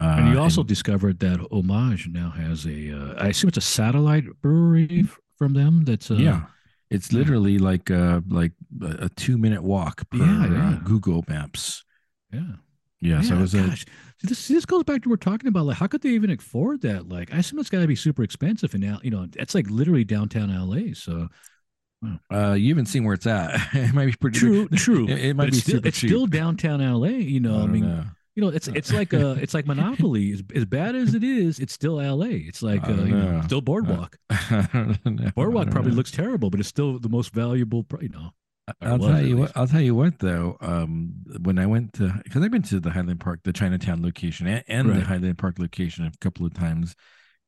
Uh, 0.00 0.16
And 0.18 0.28
you 0.32 0.38
also 0.38 0.62
discovered 0.62 1.18
that 1.20 1.40
Homage 1.50 2.08
now 2.08 2.30
has 2.30 2.66
a, 2.66 2.92
uh, 2.96 3.14
I 3.18 3.28
assume 3.28 3.48
it's 3.48 3.58
a 3.58 3.60
satellite 3.60 4.24
brewery 4.40 5.00
f- 5.04 5.18
from 5.36 5.54
them. 5.54 5.84
That's 5.84 6.10
uh, 6.10 6.14
yeah, 6.14 6.42
it's 6.90 7.12
literally 7.12 7.58
like 7.58 7.90
uh 7.90 8.20
like 8.28 8.52
a, 8.80 9.06
a 9.06 9.08
two 9.10 9.36
minute 9.38 9.62
walk 9.62 10.08
per 10.10 10.18
Yeah, 10.18 10.44
uh, 10.44 10.50
yeah. 10.52 10.78
Google 10.84 11.24
Maps. 11.28 11.84
yeah. 12.32 12.62
Yeah, 13.00 13.20
so 13.20 13.36
it 13.36 13.40
was 13.40 13.54
a, 13.54 13.62
gosh. 13.62 13.84
See, 14.20 14.26
this, 14.28 14.48
this 14.48 14.66
goes 14.66 14.82
back 14.82 15.02
to 15.02 15.08
what 15.08 15.12
we're 15.20 15.32
talking 15.32 15.46
about. 15.48 15.66
Like, 15.66 15.76
how 15.76 15.86
could 15.86 16.02
they 16.02 16.10
even 16.10 16.30
afford 16.30 16.82
that? 16.82 17.08
Like, 17.08 17.32
I 17.32 17.38
assume 17.38 17.60
it's 17.60 17.70
got 17.70 17.80
to 17.80 17.86
be 17.86 17.94
super 17.94 18.22
expensive. 18.24 18.74
And 18.74 18.82
now, 18.82 18.98
you 19.02 19.10
know, 19.10 19.26
it's 19.36 19.54
like 19.54 19.70
literally 19.70 20.04
downtown 20.04 20.50
LA. 20.50 20.94
So 20.94 21.28
uh 22.32 22.52
you 22.52 22.68
haven't 22.68 22.86
seen 22.86 23.04
where 23.04 23.14
it's 23.14 23.26
at. 23.26 23.60
it 23.74 23.92
might 23.92 24.06
be 24.06 24.12
pretty 24.12 24.38
true, 24.38 24.68
true. 24.76 25.08
It, 25.08 25.18
it 25.18 25.36
But 25.36 25.44
might 25.44 25.50
be 25.50 25.58
it's 25.58 25.58
still, 25.58 25.76
super 25.76 25.88
it's 25.88 25.98
cheap. 25.98 26.10
still 26.10 26.26
downtown 26.26 26.80
LA. 26.80 27.08
You 27.08 27.40
know, 27.40 27.58
I, 27.62 27.66
don't 27.66 27.72
mean, 27.72 27.82
know. 27.82 28.04
you 28.34 28.42
know, 28.42 28.48
it's 28.48 28.68
it's 28.74 28.92
like 28.92 29.12
a 29.12 29.32
it's 29.32 29.54
like 29.54 29.66
Monopoly. 29.66 30.32
As, 30.32 30.42
as 30.54 30.64
bad 30.64 30.94
as 30.94 31.14
it 31.14 31.24
is, 31.24 31.58
it's 31.58 31.72
still 31.72 31.96
LA. 31.96 32.26
It's 32.30 32.62
like 32.62 32.88
uh, 32.88 32.92
don't 32.92 33.08
you 33.08 33.16
know, 33.16 33.32
know. 33.32 33.42
still 33.42 33.60
Boardwalk. 33.60 34.16
I 34.30 34.94
know. 35.04 35.30
Boardwalk 35.34 35.70
probably 35.70 35.90
know. 35.92 35.96
looks 35.96 36.10
terrible, 36.10 36.50
but 36.50 36.60
it's 36.60 36.68
still 36.68 36.98
the 36.98 37.08
most 37.08 37.32
valuable. 37.32 37.86
You 38.00 38.10
know, 38.10 38.30
I'll 38.80 38.98
tell 38.98 39.20
you 39.24 39.36
what. 39.36 39.52
I'll 39.56 39.66
tell 39.66 39.80
you 39.80 39.94
what 39.94 40.18
though. 40.18 40.56
Um, 40.60 41.14
when 41.42 41.58
I 41.58 41.66
went 41.66 41.94
to 41.94 42.12
because 42.24 42.42
I've 42.42 42.50
been 42.50 42.62
to 42.62 42.80
the 42.80 42.90
Highland 42.90 43.20
Park, 43.20 43.40
the 43.44 43.52
Chinatown 43.52 44.02
location, 44.02 44.46
and, 44.46 44.64
and 44.68 44.94
the 44.94 45.00
Highland 45.00 45.38
Park 45.38 45.58
location 45.58 46.04
a 46.06 46.12
couple 46.20 46.46
of 46.46 46.54
times, 46.54 46.94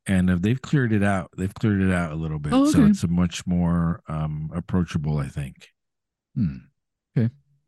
and 0.05 0.29
uh, 0.29 0.37
they've 0.39 0.61
cleared 0.61 0.93
it 0.93 1.03
out. 1.03 1.31
They've 1.37 1.53
cleared 1.53 1.81
it 1.81 1.91
out 1.91 2.11
a 2.11 2.15
little 2.15 2.39
bit, 2.39 2.53
Oh, 2.53 2.65
so 2.65 2.85
it's 2.85 3.03
a 3.03 3.07
much 3.07 3.45
more 3.45 4.01
um 4.07 4.49
approachable. 4.53 5.17
I 5.17 5.27
think. 5.27 5.69
Hmm. 6.35 6.57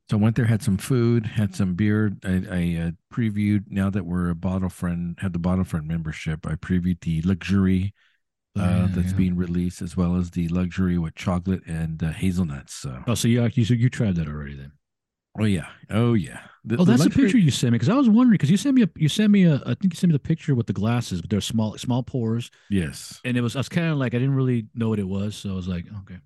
So 0.10 0.18
I 0.18 0.22
went 0.22 0.36
there, 0.36 0.46
had 0.46 0.62
some 0.62 0.78
food, 0.78 1.26
had 1.26 1.56
some 1.56 1.76
beer. 1.76 2.12
I, 2.24 2.44
I 2.52 2.82
uh, 2.88 2.92
previewed. 3.14 3.66
Now 3.70 3.90
that 3.90 4.06
we're 4.06 4.30
a 4.30 4.36
bottle 4.36 4.70
friend, 4.70 5.18
had 5.22 5.34
the 5.34 5.40
bottle 5.40 5.64
friend 5.64 5.88
membership. 5.88 6.46
I 6.46 6.56
previewed 6.56 7.00
the 7.02 7.22
luxury 7.22 7.94
uh, 8.60 8.88
that's 8.92 9.12
yeah. 9.12 9.18
being 9.18 9.36
released, 9.36 9.82
as 9.82 9.98
well 9.98 10.16
as 10.16 10.32
the 10.32 10.48
luxury 10.50 10.98
with 10.98 11.16
chocolate 11.16 11.62
and 11.68 12.02
uh, 12.04 12.12
hazelnuts. 12.12 12.74
So, 12.74 13.04
Oh, 13.08 13.16
so 13.16 13.28
you 13.28 13.44
you, 13.54 13.66
so 13.66 13.74
you 13.74 13.90
tried 13.90 14.16
that 14.16 14.28
already 14.28 14.56
then? 14.56 14.72
oh 15.40 15.46
yeah, 15.46 15.68
oh 15.90 16.14
yeah. 16.14 16.40
The- 16.64 16.78
Oh, 16.78 16.86
that's 16.86 17.00
the 17.00 17.06
luxury- 17.10 17.24
picture 17.24 17.38
you 17.40 17.50
sent 17.52 17.72
me 17.72 17.76
because 17.78 17.90
I 17.90 17.96
was 17.96 18.08
wondering 18.08 18.36
because 18.36 18.52
you 18.52 18.58
sent 18.58 18.76
me 18.76 18.84
a 18.84 18.90
you 18.96 19.10
sent 19.10 19.32
me 19.32 19.46
a 19.46 19.56
I 19.66 19.74
think 19.74 19.94
you 19.94 19.98
sent 19.98 20.10
me 20.10 20.14
the 20.14 20.20
picture 20.20 20.54
with 20.56 20.68
the 20.68 20.74
glasses, 20.74 21.20
but 21.22 21.30
they're 21.30 21.42
small 21.42 21.78
small 21.78 22.04
pores, 22.04 22.52
Yes. 22.70 23.20
and 23.26 23.36
it 23.36 23.42
was 23.42 23.56
I 23.56 23.60
was 23.60 23.70
kind 23.70 23.88
of 23.88 23.98
like 23.98 24.14
I 24.14 24.20
didn't 24.20 24.36
really 24.36 24.68
know 24.76 24.90
what 24.90 25.00
it 25.00 25.08
was, 25.08 25.36
so 25.36 25.50
I 25.50 25.54
was 25.56 25.68
like, 25.68 25.86
okay, 26.02 26.20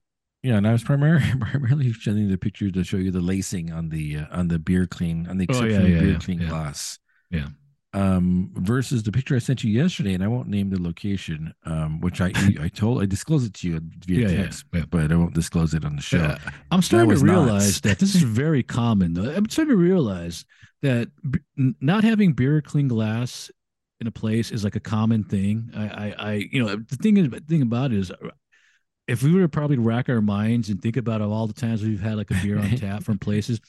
Yeah, 0.44 0.58
and 0.58 0.68
I 0.68 0.74
was 0.74 0.84
primarily 0.92 1.26
primarily 1.40 1.94
showing 1.94 2.28
the 2.30 2.38
picture 2.38 2.70
to 2.70 2.84
show 2.84 2.98
you 2.98 3.12
the 3.12 3.22
lacing 3.22 3.72
on 3.72 3.88
the 3.90 4.18
uh, 4.18 4.26
on 4.32 4.50
the 4.50 4.60
beer 4.60 4.86
clean 4.86 5.28
on 5.30 5.38
the 5.38 5.48
Oh, 5.50 5.64
yeah, 5.64 5.80
yeah, 5.84 6.00
beer 6.02 6.20
clean 6.20 6.40
glass. 6.46 7.00
Yeah. 7.32 7.48
Um, 7.94 8.52
versus 8.54 9.02
the 9.02 9.12
picture 9.12 9.36
I 9.36 9.40
sent 9.40 9.64
you 9.64 9.72
yesterday, 9.72 10.14
and 10.14 10.24
I 10.24 10.28
won't 10.28 10.50
name 10.50 10.70
the 10.70 10.80
location. 10.82 11.54
Um, 11.66 12.00
which 12.02 12.22
I 12.22 12.32
I 12.62 12.68
told 12.68 13.02
I 13.02 13.06
disclosed 13.06 13.48
it 13.48 13.54
to 13.56 13.68
you 13.68 13.82
via 14.06 14.28
Yeah, 14.28 14.28
yeah, 14.30 14.44
text, 14.44 14.66
yeah. 14.74 14.84
but 14.90 15.12
I 15.12 15.16
won't 15.16 15.34
disclose 15.34 15.74
it 15.74 15.86
on 15.86 15.96
the 15.96 16.02
show. 16.02 16.18
Yeah. 16.18 16.38
I'm 16.70 16.82
starting 16.82 17.10
to 17.10 17.18
realize 17.24 17.82
that 17.82 17.98
this 18.00 18.14
is 18.14 18.22
very 18.44 18.62
common. 18.62 19.14
Though 19.14 19.32
I'm 19.32 19.50
starting 19.50 19.72
to 19.74 19.78
realize 19.82 20.46
that 20.82 21.10
b- 21.30 21.40
not 21.82 22.04
having 22.04 22.34
beer 22.34 22.62
clean 22.62 22.88
glass 22.88 23.50
in 24.00 24.06
a 24.08 24.12
place 24.12 24.52
is 24.52 24.64
like 24.64 24.76
a 24.76 24.80
common 24.82 25.24
thing. 25.24 25.72
I, 25.76 25.88
I, 25.88 26.16
I 26.20 26.34
you 26.52 26.64
know, 26.64 26.76
the 26.76 26.96
thing 26.98 27.18
is, 27.18 27.30
the 27.30 27.40
thing 27.40 27.62
about 27.64 27.92
it 27.92 27.98
is, 27.98 28.12
uh, 28.12 28.16
if 29.08 29.24
we 29.24 29.34
were 29.34 29.42
to 29.42 29.50
probably 29.50 29.78
rack 29.78 30.10
our 30.10 30.22
minds 30.22 30.70
and 30.70 30.82
think 30.82 30.98
about 30.98 31.22
all 31.22 31.48
the 31.48 31.54
times 31.54 31.82
we've 31.82 32.02
had 32.02 32.16
like 32.18 32.30
a 32.30 32.36
beer 32.44 32.60
on 32.60 32.70
tap 32.72 33.04
from 33.04 33.18
places, 33.18 33.60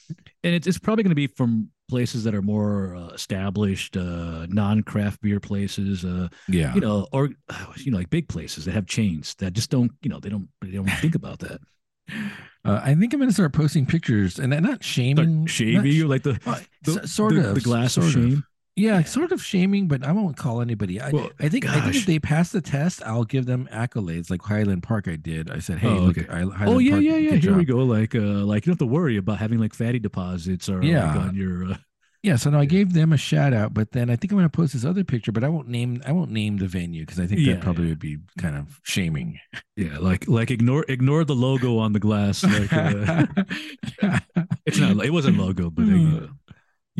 and 0.43 0.53
it's, 0.53 0.67
it's 0.67 0.77
probably 0.77 1.03
going 1.03 1.11
to 1.11 1.15
be 1.15 1.27
from 1.27 1.69
places 1.89 2.23
that 2.23 2.33
are 2.33 2.41
more 2.41 2.95
uh, 2.95 3.07
established, 3.09 3.97
uh, 3.97 4.45
non-craft 4.49 5.21
beer 5.21 5.39
places, 5.39 6.05
uh, 6.05 6.29
Yeah, 6.47 6.73
you 6.73 6.81
know, 6.81 7.07
or 7.11 7.29
you 7.77 7.91
know, 7.91 7.97
like 7.97 8.09
big 8.09 8.29
places 8.29 8.65
that 8.65 8.73
have 8.73 8.85
chains 8.85 9.35
that 9.35 9.53
just 9.53 9.69
don't, 9.69 9.91
you 10.01 10.09
know, 10.09 10.19
they 10.19 10.29
don't, 10.29 10.47
they 10.61 10.71
don't 10.71 10.89
think 10.89 11.15
about 11.15 11.39
that. 11.39 11.59
uh, 12.65 12.81
I 12.83 12.95
think 12.95 13.13
I'm 13.13 13.19
gonna 13.19 13.31
start 13.31 13.53
posting 13.53 13.85
pictures, 13.85 14.39
and 14.39 14.49
not 14.61 14.83
shaming, 14.83 15.45
shaming 15.45 15.75
not 15.75 15.85
you, 15.85 16.07
like 16.07 16.23
the, 16.23 16.39
well, 16.45 16.59
the 16.83 17.07
sort 17.07 17.33
the, 17.33 17.49
of 17.49 17.55
the 17.55 17.61
glass 17.61 17.97
of 17.97 18.09
shame. 18.09 18.43
Yeah, 18.79 19.03
sort 19.03 19.31
of 19.31 19.43
shaming, 19.43 19.87
but 19.87 20.03
I 20.05 20.11
won't 20.13 20.37
call 20.37 20.61
anybody. 20.61 21.01
I, 21.01 21.09
Well, 21.11 21.29
I 21.39 21.49
think 21.49 21.67
I 21.67 21.81
think 21.81 21.95
if 21.95 22.05
they 22.05 22.17
pass 22.19 22.51
the 22.51 22.61
test, 22.61 23.03
I'll 23.05 23.25
give 23.25 23.45
them 23.45 23.67
accolades 23.71 24.29
like 24.29 24.41
Highland 24.41 24.83
Park. 24.83 25.07
I 25.07 25.17
did. 25.17 25.51
I 25.51 25.59
said, 25.59 25.79
"Hey, 25.79 25.89
Oh, 25.89 25.95
look, 25.99 26.17
okay. 26.17 26.27
I, 26.31 26.39
Highland 26.45 26.69
oh 26.69 26.77
yeah, 26.79 26.91
Park, 26.91 27.03
yeah, 27.03 27.17
yeah. 27.17 27.35
Here 27.35 27.57
we 27.57 27.65
go. 27.65 27.79
Like, 27.79 28.15
uh, 28.15 28.19
like 28.19 28.65
you 28.65 28.71
don't 28.71 28.79
have 28.79 28.87
to 28.87 28.93
worry 28.93 29.17
about 29.17 29.37
having 29.39 29.59
like 29.59 29.73
fatty 29.73 29.99
deposits 29.99 30.69
or 30.69 30.81
Yeah. 30.83 31.07
like 31.13 31.25
on 31.27 31.35
your. 31.35 31.71
Uh, 31.73 31.77
Yeah, 32.21 32.35
so 32.35 32.49
now 32.49 32.59
I 32.59 32.65
gave 32.65 32.91
them 32.91 33.13
a 33.13 33.17
shout 33.17 33.53
out, 33.53 33.73
but 33.73 33.91
then 33.93 34.09
I 34.09 34.17
think 34.17 34.33
I'm 34.33 34.37
going 34.37 34.49
to 34.51 34.57
post 34.61 34.73
this 34.73 34.83
other 34.83 35.05
picture, 35.05 35.31
but 35.31 35.41
I 35.43 35.47
won't 35.47 35.69
name 35.69 36.01
I 36.05 36.11
won't 36.11 36.31
name 36.31 36.57
the 36.57 36.67
venue 36.67 37.03
because 37.05 37.17
I 37.17 37.27
think 37.27 37.39
Yeah, 37.39 37.53
that 37.53 37.61
probably 37.63 37.85
yeah. 37.85 37.91
would 37.91 37.99
be 37.99 38.17
kind 38.37 38.57
of 38.57 38.79
shaming. 38.83 39.39
yeah, 39.77 39.97
like 39.99 40.27
like 40.27 40.51
ignore 40.51 40.83
ignore 40.89 41.23
the 41.23 41.35
logo 41.35 41.77
on 41.79 41.93
the 41.93 41.99
glass. 41.99 42.43
Like, 42.43 42.73
uh, 42.73 43.25
it's 44.65 44.79
not. 44.79 45.03
It 45.05 45.11
wasn't 45.13 45.37
logo, 45.37 45.69
but 45.69 45.83
uh, 45.83 45.85
know. 45.85 46.29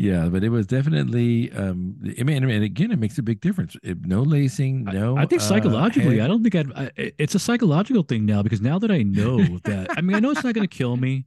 Yeah, 0.00 0.28
but 0.30 0.42
it 0.42 0.48
was 0.48 0.66
definitely. 0.66 1.52
Um, 1.52 1.96
I 2.18 2.22
mean, 2.22 2.42
and 2.42 2.64
again, 2.64 2.90
it 2.90 2.98
makes 2.98 3.18
a 3.18 3.22
big 3.22 3.40
difference. 3.40 3.76
It, 3.82 4.06
no 4.06 4.22
lacing, 4.22 4.84
no. 4.84 5.16
I 5.16 5.26
think 5.26 5.42
uh, 5.42 5.44
psychologically, 5.44 6.16
head- 6.16 6.24
I 6.24 6.28
don't 6.28 6.42
think 6.42 6.54
I'd. 6.54 6.72
I, 6.72 6.90
it's 6.96 7.34
a 7.34 7.38
psychological 7.38 8.02
thing 8.02 8.24
now 8.24 8.42
because 8.42 8.62
now 8.62 8.78
that 8.78 8.90
I 8.90 9.02
know 9.02 9.58
that, 9.64 9.90
I 9.98 10.00
mean, 10.00 10.16
I 10.16 10.20
know 10.20 10.30
it's 10.30 10.42
not 10.42 10.54
going 10.54 10.66
to 10.66 10.74
kill 10.74 10.96
me, 10.96 11.26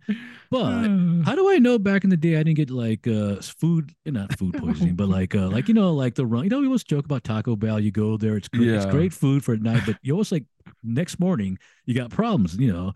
but 0.49 0.87
how 1.25 1.35
do 1.35 1.49
I 1.51 1.59
know 1.59 1.77
back 1.77 2.03
in 2.03 2.09
the 2.09 2.17
day 2.17 2.35
I 2.35 2.43
didn't 2.43 2.55
get 2.57 2.71
like 2.71 3.07
uh 3.07 3.35
food 3.41 3.93
not 4.05 4.37
food 4.39 4.55
poisoning, 4.57 4.95
but 4.95 5.07
like 5.07 5.35
uh 5.35 5.49
like 5.49 5.67
you 5.67 5.73
know 5.75 5.93
like 5.93 6.15
the 6.15 6.25
run 6.25 6.43
you 6.45 6.49
know 6.49 6.59
we 6.59 6.65
always 6.65 6.83
joke 6.83 7.05
about 7.05 7.23
Taco 7.23 7.55
Bell, 7.55 7.79
you 7.79 7.91
go 7.91 8.17
there, 8.17 8.37
it's 8.37 8.47
great, 8.47 8.69
it's 8.69 8.85
great 8.91 9.13
food 9.13 9.43
for 9.43 9.53
at 9.53 9.61
night, 9.61 9.83
but 9.85 9.97
you 10.01 10.13
always 10.13 10.31
like 10.31 10.45
next 10.83 11.19
morning 11.19 11.59
you 11.85 11.93
got 11.93 12.09
problems, 12.09 12.55
you 12.55 12.71
know. 12.73 12.93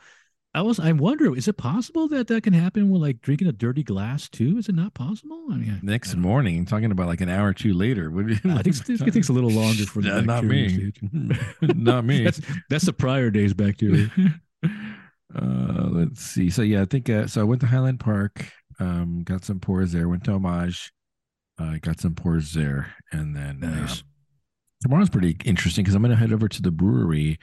I 0.57 0.61
was 0.61 0.79
I 0.79 0.91
wonder 0.91 1.35
is 1.37 1.47
it 1.47 1.53
possible 1.57 2.07
that 2.07 2.25
that 2.27 2.41
can 2.41 2.53
happen 2.53 2.89
with 2.89 2.99
like 2.99 3.21
drinking 3.21 3.47
a 3.47 3.51
dirty 3.51 3.83
glass 3.83 4.27
too? 4.27 4.57
Is 4.57 4.67
it 4.67 4.73
not 4.75 4.95
possible? 4.95 5.45
I 5.51 5.55
mean, 5.57 5.69
I- 5.69 5.85
next 5.85 6.15
I 6.15 6.17
morning, 6.17 6.65
talking 6.65 6.91
about 6.91 7.05
like 7.07 7.21
an 7.21 7.29
hour 7.29 7.49
or 7.49 7.53
two 7.53 7.73
later. 7.73 8.09
What 8.09 8.25
do 8.25 8.33
you, 8.33 8.39
I 8.55 8.63
think 8.63 8.75
it 8.89 9.13
takes 9.13 9.29
a 9.29 9.33
little 9.33 9.51
longer 9.51 9.85
for 9.85 10.01
the 10.01 10.09
Nah, 10.09 10.21
not 10.21 10.43
me, 10.45 10.91
not 11.61 12.05
me. 12.05 12.23
That's 12.23 12.41
that's 12.71 12.85
the 12.85 12.93
prior 12.93 13.29
days 13.29 13.53
bacteria. 13.53 14.09
uh, 15.35 15.87
let's 15.91 16.21
see. 16.21 16.49
So 16.49 16.63
yeah, 16.63 16.81
I 16.81 16.85
think 16.85 17.07
uh, 17.09 17.27
so. 17.27 17.41
I 17.41 17.43
went 17.43 17.61
to 17.61 17.67
Highland 17.67 17.99
Park, 17.99 18.51
um, 18.79 19.21
got 19.23 19.43
some 19.45 19.59
pours 19.59 19.91
there. 19.91 20.09
Went 20.09 20.23
to 20.23 20.31
Homage, 20.31 20.91
uh, 21.59 21.75
got 21.81 21.99
some 21.99 22.15
pours 22.15 22.53
there, 22.53 22.95
and 23.11 23.35
then 23.35 23.63
uh, 23.63 23.81
Nice. 23.81 24.03
tomorrow's 24.81 25.09
pretty 25.11 25.37
interesting 25.45 25.83
because 25.83 25.93
I'm 25.93 26.01
going 26.01 26.09
to 26.15 26.17
head 26.17 26.33
over 26.33 26.47
to 26.47 26.61
the 26.63 26.71
brewery. 26.71 27.37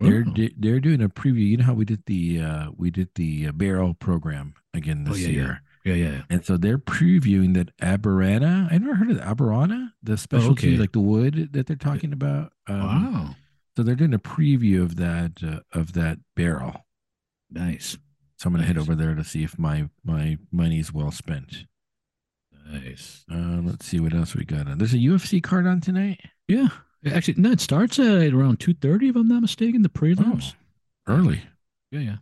They're 0.00 0.24
Oh. 0.26 0.32
di- 0.32 0.54
they're 0.58 0.80
doing 0.80 1.02
a 1.02 1.08
preview. 1.08 1.46
You 1.46 1.58
know 1.58 1.64
how 1.64 1.74
we 1.74 1.84
did 1.84 2.02
the 2.06 2.40
uh, 2.40 2.70
we 2.76 2.90
did 2.90 3.08
the 3.16 3.48
uh, 3.48 3.52
barrel 3.52 3.94
program 3.94 4.54
again 4.74 5.04
Oh, 5.06 5.12
this 5.12 5.20
yeah, 5.22 5.28
yeah. 5.28 5.34
year. 5.34 5.62
Yeah, 5.84 5.94
yeah. 5.94 6.22
And 6.28 6.44
so 6.44 6.56
they're 6.56 6.78
previewing 6.78 7.54
that 7.54 7.74
Amburana. 7.78 8.70
I 8.72 8.78
never 8.78 8.94
heard 8.94 9.10
of 9.10 9.16
the 9.16 9.22
Amburana, 9.22 9.92
the 10.02 10.16
specialty, 10.18 10.68
okay. 10.72 10.76
like 10.78 10.92
the 10.92 11.00
wood 11.00 11.50
that 11.52 11.66
they're 11.66 11.76
talking 11.76 12.12
about. 12.12 12.52
Um, 12.66 12.80
wow. 12.80 13.34
So 13.76 13.82
they're 13.82 13.94
doing 13.94 14.12
a 14.14 14.18
preview 14.18 14.82
of 14.82 14.96
that 14.96 15.42
uh, 15.42 15.60
of 15.78 15.92
that 15.94 16.18
barrel. 16.36 16.84
Nice. 17.50 17.96
So 18.36 18.46
I'm 18.48 18.52
gonna 18.54 18.64
head 18.66 18.78
over 18.78 18.94
there 18.94 19.14
to 19.14 19.24
see 19.24 19.42
if 19.42 19.58
my 19.58 19.88
my 20.04 20.38
money's 20.50 20.92
well 20.94 21.10
spent. 21.10 21.64
Nice. 22.70 23.24
Uh, 23.30 23.60
let's 23.62 23.86
see 23.86 24.00
what 24.00 24.14
else 24.14 24.34
we 24.34 24.44
got. 24.44 24.66
On. 24.68 24.78
There's 24.78 24.94
a 24.94 24.98
UFC 24.98 25.42
card 25.42 25.66
on 25.66 25.80
tonight. 25.80 26.20
Yeah. 26.46 26.68
Actually, 27.06 27.34
no, 27.38 27.52
it 27.52 27.60
starts 27.60 27.98
at 27.98 28.32
around 28.34 28.60
two 28.60 28.74
thirty, 28.74 29.08
if 29.08 29.16
I'm 29.16 29.28
not 29.28 29.40
mistaken. 29.40 29.82
The 29.82 29.88
prelims. 29.88 30.54
Early. 31.06 31.42
Yeah, 31.90 32.00
yeah. 32.00 32.16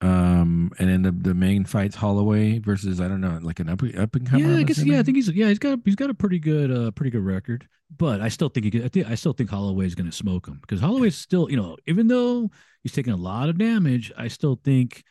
Um, 0.00 0.70
and 0.78 0.88
then 0.88 1.02
the, 1.02 1.10
the 1.10 1.34
main 1.34 1.64
fights 1.64 1.96
Holloway 1.96 2.58
versus 2.60 3.00
I 3.00 3.08
don't 3.08 3.20
know, 3.20 3.38
like 3.42 3.58
an 3.58 3.68
up 3.68 3.82
up 3.82 4.14
and 4.14 4.28
comer. 4.28 4.44
Yeah, 4.44 4.58
I 4.58 4.62
guess. 4.62 4.78
Yeah, 4.78 5.00
I 5.00 5.02
think 5.02 5.16
he's. 5.16 5.28
Yeah, 5.30 5.48
he's 5.48 5.58
got. 5.58 5.80
He's 5.84 5.96
got 5.96 6.10
a 6.10 6.14
pretty 6.14 6.38
good. 6.38 6.70
Uh, 6.70 6.90
pretty 6.92 7.10
good 7.10 7.24
record. 7.24 7.66
But 7.96 8.20
I 8.20 8.28
still 8.28 8.48
think 8.48 8.64
he. 8.64 8.70
Could, 8.70 8.84
I 8.84 8.88
think. 8.88 9.08
I 9.08 9.14
still 9.16 9.32
think 9.32 9.50
Holloway's 9.50 9.94
going 9.94 10.08
to 10.08 10.16
smoke 10.16 10.46
him 10.46 10.58
because 10.60 10.80
Holloway's 10.80 11.16
still. 11.16 11.50
You 11.50 11.56
know, 11.56 11.76
even 11.86 12.06
though 12.06 12.50
he's 12.82 12.92
taking 12.92 13.12
a 13.12 13.16
lot 13.16 13.48
of 13.48 13.58
damage, 13.58 14.12
I 14.16 14.28
still 14.28 14.60
think, 14.62 15.02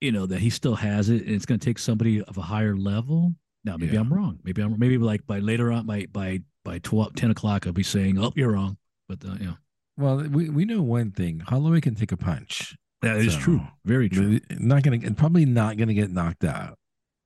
you 0.00 0.10
know, 0.10 0.26
that 0.26 0.40
he 0.40 0.50
still 0.50 0.74
has 0.74 1.08
it, 1.08 1.22
and 1.24 1.34
it's 1.34 1.46
going 1.46 1.60
to 1.60 1.64
take 1.64 1.78
somebody 1.78 2.20
of 2.22 2.36
a 2.36 2.42
higher 2.42 2.76
level. 2.76 3.32
Now, 3.64 3.76
maybe 3.76 3.92
Yeah. 3.94 4.00
I'm 4.00 4.12
wrong. 4.12 4.40
Maybe 4.42 4.60
I'm. 4.62 4.76
Maybe 4.76 4.98
like 4.98 5.24
by 5.26 5.38
later 5.38 5.70
on, 5.70 5.86
by 5.86 6.06
by 6.10 6.40
by 6.66 6.78
12, 6.80 7.14
10 7.14 7.30
o'clock, 7.30 7.66
I'll 7.66 7.72
be 7.72 7.82
saying, 7.82 8.18
"Oh, 8.18 8.32
you're 8.36 8.52
wrong." 8.52 8.76
But 9.08 9.24
uh, 9.24 9.36
you 9.40 9.46
know, 9.46 9.56
Well, 9.96 10.16
we, 10.28 10.50
we 10.50 10.64
know 10.66 10.82
one 10.82 11.12
thing: 11.12 11.40
Holloway 11.40 11.80
can 11.80 11.94
take 11.94 12.12
a 12.12 12.16
punch. 12.16 12.76
that 13.02 13.16
is 13.18 13.34
So, 13.34 13.40
true. 13.40 13.60
Very 13.84 14.08
true. 14.08 14.40
Not 14.50 14.82
gonna, 14.82 14.98
and 15.02 15.16
probably 15.16 15.44
not 15.46 15.76
gonna 15.78 15.94
get 15.94 16.10
knocked 16.10 16.44
out. 16.44 16.76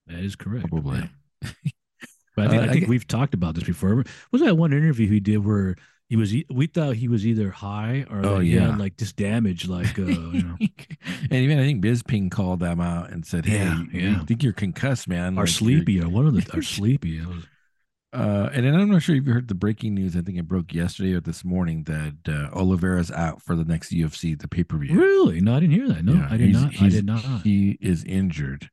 That 0.07 0.21
is 0.21 0.37
correct. 0.37 0.69
Probably. 0.69 1.09
Yeah. 1.43 1.51
But 2.37 2.47
I 2.47 2.49
think, 2.51 2.63
Uh, 2.63 2.65
I 2.65 2.69
I 2.69 2.71
think 2.71 2.81
get- 2.83 2.89
we've 2.89 3.07
talked 3.09 3.35
about 3.35 3.55
this 3.57 3.65
before. 3.65 4.05
Was 4.31 4.41
that 4.43 4.57
one 4.57 4.73
interview 4.73 5.09
he 5.09 5.19
did 5.21 5.39
where 5.45 5.75
he 6.09 6.15
was? 6.17 6.33
We 6.49 6.67
thought 6.69 6.95
he 6.95 7.09
was 7.09 7.27
either 7.27 7.51
high 7.51 8.07
or 8.09 8.25
Oh, 8.25 8.37
that 8.39 8.45
he 8.45 8.55
yeah. 8.55 8.71
had 8.71 8.79
like 8.79 8.97
just 8.97 9.17
damaged 9.17 9.69
like 9.69 9.99
uh, 9.99 10.03
you 10.07 10.43
know, 10.45 10.57
and 11.23 11.33
even 11.33 11.59
I 11.59 11.63
think 11.65 11.83
Bisping 11.85 12.31
called 12.31 12.61
them 12.61 12.81
out 12.81 13.11
and 13.11 13.27
said, 13.27 13.47
"Hey, 13.47 13.59
Yeah, 13.59 13.83
you 13.93 14.01
yeah. 14.01 14.25
think 14.25 14.43
you're 14.45 14.53
concussed, 14.53 15.09
man? 15.09 15.35
or 15.37 15.43
Like, 15.43 15.61
you're- 15.61 15.75
sleepy 15.75 16.01
or 16.01 16.09
one 16.09 16.27
of 16.27 16.35
the 16.35 16.47
or 16.59 16.63
sleepy. 16.63 17.19
It 17.19 17.27
was, 17.27 17.45
Uh, 18.13 18.51
and 18.53 18.67
then 18.67 18.75
I'm 18.75 18.91
not 18.91 19.03
sure 19.03 19.15
if 19.15 19.25
you 19.25 19.33
heard 19.33 19.47
the 19.47 19.55
breaking 19.55 19.95
news. 19.95 20.17
I 20.17 20.21
think 20.23 20.37
it 20.37 20.49
broke 20.49 20.75
yesterday 20.75 21.13
or 21.13 21.21
this 21.21 21.45
morning 21.45 21.85
that 21.85 22.17
uh, 22.29 22.59
Oliveira's 22.59 23.11
out 23.13 23.41
for 23.41 23.55
the 23.55 23.65
next 23.65 23.93
UFC, 23.93 24.37
the 24.39 24.49
pay 24.49 24.65
per 24.65 24.79
view. 24.79 24.99
really? 24.99 25.41
No, 25.41 25.55
I 25.57 25.61
didn't 25.61 25.75
hear 25.77 25.89
that. 25.89 26.05
No, 26.05 26.27
I 26.29 26.37
did 26.37 26.53
not. 26.53 26.73
I 26.83 26.89
did 26.89 27.07
not. 27.07 27.23
He 27.43 27.79
is 27.81 28.03
injured. 28.05 28.69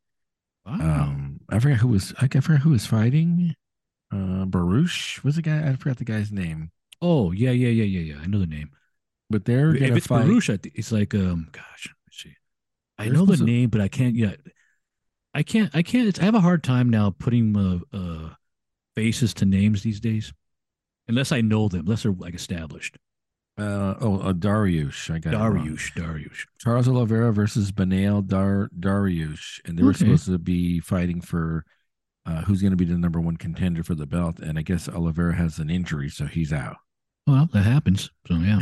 Wow. 0.65 0.73
Um, 0.73 1.39
I 1.49 1.59
forgot 1.59 1.77
who 1.79 1.89
was. 1.89 2.13
I 2.19 2.27
forgot 2.27 2.61
who 2.61 2.71
was 2.71 2.85
fighting. 2.87 3.53
Uh, 4.11 4.45
Baruch 4.45 5.23
was 5.23 5.35
the 5.35 5.41
guy. 5.41 5.67
I 5.69 5.75
forgot 5.75 5.97
the 5.97 6.03
guy's 6.05 6.31
name. 6.31 6.71
oh 7.01 7.31
yeah, 7.31 7.51
yeah, 7.51 7.69
yeah, 7.69 7.83
yeah, 7.83 8.13
yeah. 8.15 8.21
I 8.23 8.25
know 8.27 8.39
the 8.39 8.47
name. 8.47 8.71
But 9.29 9.45
they're 9.45 9.75
If 9.75 9.81
gonna 9.81 9.95
it's 9.97 10.07
fight. 10.07 10.25
Baruch, 10.25 10.49
it's 10.73 10.91
like 10.91 11.13
um, 11.13 11.49
gosh, 11.51 11.93
let's 12.07 12.23
see. 12.23 12.33
I 12.97 13.05
They're 13.05 13.13
know 13.13 13.25
the 13.25 13.37
to- 13.37 13.43
name, 13.43 13.69
but 13.69 13.81
I 13.81 13.87
can't 13.87 14.15
yet. 14.15 14.39
I 15.33 15.43
can't. 15.43 15.69
I 15.75 15.83
can't. 15.83 16.07
It's, 16.07 16.19
I 16.19 16.23
have 16.23 16.33
a 16.35 16.39
hard 16.41 16.63
time 16.63 16.89
now 16.89 17.11
putting 17.11 17.55
uh, 17.55 17.79
uh 17.95 18.29
faces 18.97 19.31
to 19.35 19.45
names 19.45 19.83
these 19.83 19.99
days, 19.99 20.33
unless 21.07 21.31
I 21.31 21.41
know 21.41 21.67
them, 21.69 21.81
unless 21.81 22.01
they're 22.03 22.11
like 22.11 22.33
established. 22.33 22.97
Uh, 23.59 23.93
oh, 24.01 24.19
uh, 24.19 24.33
Dariush. 24.33 25.13
I 25.13 25.19
got 25.19 25.33
it. 25.33 25.37
Dariush, 25.37 25.93
Dariush. 25.93 26.45
Charles 26.59 26.87
Oliveira 26.87 27.31
versus 27.31 27.71
Beneil 27.71 28.25
Dar 28.25 28.69
Dariush, 28.79 29.59
and 29.65 29.77
they 29.77 29.83
were 29.83 29.91
Okay. 29.91 29.99
supposed 29.99 30.25
to 30.25 30.39
be 30.39 30.79
fighting 30.79 31.21
for 31.21 31.63
uh, 32.25 32.41
who's 32.41 32.61
going 32.61 32.71
to 32.71 32.77
be 32.77 32.85
the 32.85 32.97
number 32.97 33.21
one 33.21 33.37
contender 33.37 33.83
for 33.83 33.95
the 33.95 34.05
belt. 34.07 34.39
And 34.39 34.57
I 34.59 34.61
guess 34.63 34.89
Oliveira 34.89 35.35
has 35.35 35.59
an 35.59 35.69
injury, 35.69 36.09
so 36.09 36.25
he's 36.25 36.51
out. 36.51 36.77
Well, 37.27 37.47
that 37.53 37.63
happens. 37.63 38.09
So 38.27 38.33
yeah. 38.35 38.59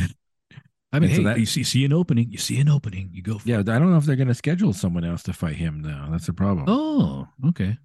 I 0.94 1.00
mean, 1.00 1.10
And 1.10 1.15
so 1.18 1.24
that- 1.24 1.39
you 1.39 1.46
see, 1.46 1.63
see 1.63 1.84
an 1.86 1.92
opening, 1.94 2.30
you 2.32 2.38
see 2.38 2.60
an 2.60 2.70
opening, 2.70 3.10
you 3.13 3.22
go. 3.24 3.38
For 3.39 3.48
Yeah, 3.50 3.60
I 3.60 3.63
don't 3.63 3.89
know 3.92 3.98
if 3.98 4.06
they're 4.06 4.15
going 4.15 4.27
to 4.30 4.34
schedule 4.36 4.72
someone 4.74 5.04
else 5.04 5.24
to 5.24 5.34
fight 5.34 5.56
him 5.56 5.82
now. 5.82 6.08
That's 6.12 6.27
the 6.27 6.34
problem. 6.34 6.65
Oh, 6.70 7.27
okay. 7.50 7.77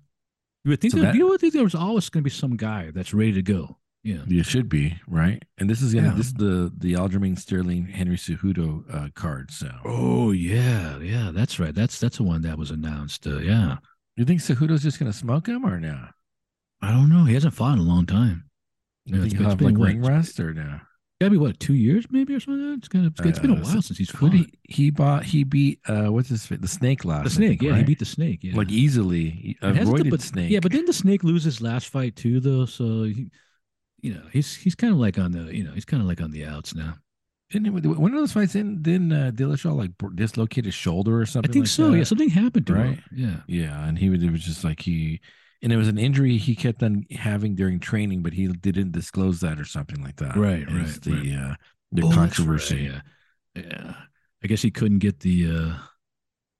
You 0.64 0.71
would 0.71 0.81
think 0.81 0.93
So 0.93 1.00
that, 1.00 1.07
that- 1.07 1.14
you 1.17 1.26
would 1.29 1.40
think 1.40 1.52
there 1.55 1.64
was 1.64 1.75
always 1.75 2.09
going 2.11 2.23
to 2.23 2.25
be 2.25 2.35
some 2.35 2.57
guy 2.57 2.90
that's 2.95 3.14
ready 3.14 3.33
to 3.33 3.43
go. 3.43 3.79
Yeah. 4.02 4.23
You 4.26 4.43
should 4.43 4.71
be 4.71 4.99
right, 5.07 5.43
and 5.59 5.69
this 5.69 5.83
is 5.83 5.93
gonna 5.93 6.07
Yeah. 6.09 6.14
this 6.14 6.29
is 6.29 6.33
the 6.33 6.73
the 6.75 6.95
Aljamain 6.95 7.38
Sterling 7.38 7.85
Henry 7.85 8.17
Cejudo 8.17 8.83
uh, 8.90 9.09
card. 9.14 9.50
So 9.50 9.71
Oh 9.85 10.31
yeah, 10.33 10.99
yeah. 11.00 11.31
That's 11.35 11.61
right. 11.61 11.75
That's 11.75 12.00
that's 12.00 12.17
the 12.17 12.23
one 12.23 12.40
that 12.43 12.57
was 12.57 12.71
announced. 12.71 13.26
Uh, 13.26 13.40
yeah. 13.40 13.76
you 14.17 14.25
think 14.25 14.40
Cejudo's 14.40 14.83
just 14.83 14.99
gonna 14.99 15.12
smoke 15.12 15.47
him 15.49 15.67
or 15.67 15.79
no? 15.79 15.99
I 16.81 16.93
don't 16.93 17.11
know. 17.11 17.25
He 17.25 17.35
hasn't 17.35 17.52
fought 17.52 17.75
in 17.75 17.81
a 17.81 17.83
long 17.83 18.07
time. 18.07 18.45
You 19.05 19.17
Yeah, 19.17 19.21
think 19.21 19.35
it's 19.35 19.43
he'll 19.43 19.55
been- 19.57 19.67
have 19.75 19.76
like 19.79 19.87
ring 19.87 20.00
rust 20.00 20.40
or 20.40 20.55
no? 20.55 20.81
Gotta 21.21 21.33
be 21.33 21.37
what 21.37 21.61
two 21.61 21.75
years 21.75 22.07
maybe 22.11 22.35
or 22.35 22.41
something. 22.41 22.73
It's 22.79 22.89
kind 22.89 23.05
of 23.07 23.12
it's 23.27 23.39
been 23.39 23.50
a 23.50 23.55
Uh, 23.55 23.61
while 23.62 23.83
since 23.83 23.99
he's 23.99 24.11
fought. 24.11 24.33
he, 24.33 24.53
he 24.65 24.91
bought? 24.91 25.23
He 25.25 25.45
beat 25.45 25.79
uh 25.87 26.07
what's 26.07 26.31
his 26.31 26.47
the 26.49 26.67
snake 26.67 27.05
last? 27.05 27.25
the 27.25 27.31
snake. 27.31 27.61
think, 27.61 27.62
yeah, 27.71 27.77
he 27.77 27.85
beat 27.85 27.99
the 27.99 28.07
snake. 28.07 28.39
Yeah. 28.43 28.57
like 28.57 28.71
easily 28.71 29.57
a 29.61 29.69
It 29.69 29.85
the- 29.85 30.11
but- 30.11 30.23
snake. 30.23 30.50
Yeah, 30.50 30.61
but 30.61 30.73
didn't 30.73 30.87
the 30.87 30.95
snake 30.95 31.23
lose 31.23 31.45
his 31.45 31.61
last 31.61 31.89
fight 31.89 32.17
too, 32.17 32.41
though? 32.41 32.65
So, 32.65 33.03
he, 33.05 33.31
you 34.00 34.15
know, 34.15 34.23
he's 34.33 34.55
he's 34.57 34.75
kind 34.75 34.95
of 34.95 34.99
like 34.99 35.19
on 35.19 35.33
the, 35.33 35.55
you 35.55 35.62
know, 35.62 35.73
he's 35.73 35.85
kind 35.85 36.03
of 36.03 36.09
like 36.09 36.23
on 36.23 36.31
the 36.31 36.47
outs 36.47 36.75
now. 36.75 36.95
didn't 37.50 37.67
he, 37.83 37.89
one 37.89 38.15
of 38.15 38.19
those 38.19 38.33
fights 38.33 38.55
didn't 38.55 38.83
didn't 38.83 39.12
uh, 39.12 39.31
Dillashaw 39.35 39.77
like 39.77 39.99
br- 39.99 40.15
dislocate 40.15 40.65
his 40.65 40.73
shoulder 40.75 41.21
or 41.21 41.27
something? 41.27 41.50
I 41.50 41.53
think 41.53 41.65
like 41.65 41.69
so. 41.71 41.91
that? 41.91 41.99
Yeah, 41.99 42.05
something 42.05 42.31
happened 42.31 42.67
to 42.69 42.73
Right. 42.75 42.87
him. 42.95 43.02
Yeah. 43.15 43.37
Yeah, 43.47 43.87
and 43.87 43.99
he 43.99 44.09
was 44.09 44.23
it 44.23 44.30
was 44.33 44.43
just 44.43 44.65
like 44.65 44.80
he, 44.80 45.21
and 45.62 45.73
it 45.73 45.76
was 45.76 45.88
an 45.88 45.99
injury 45.99 46.36
he 46.38 46.54
kept 46.54 46.82
on 46.82 47.04
having 47.10 47.54
during 47.54 47.78
training, 47.80 48.23
but 48.23 48.32
he 48.32 48.46
didn't 48.49 48.92
disclose 48.92 49.40
that 49.40 49.58
or 49.60 49.64
something 49.64 50.02
like 50.02 50.16
that. 50.16 50.36
Right, 50.36 50.62
is 50.62 50.68
right, 50.68 51.02
The 51.02 51.12
right. 51.36 51.50
uh, 51.50 51.54
the 51.92 52.02
Oh, 52.04 52.10
controversy. 52.12 52.88
right, 52.88 53.02
Yeah. 53.56 53.62
Yeah. 53.70 53.94
I 54.42 54.46
guess 54.46 54.62
he 54.62 54.70
couldn't 54.70 55.00
get 55.00 55.20
the 55.20 55.50
uh 55.50 55.75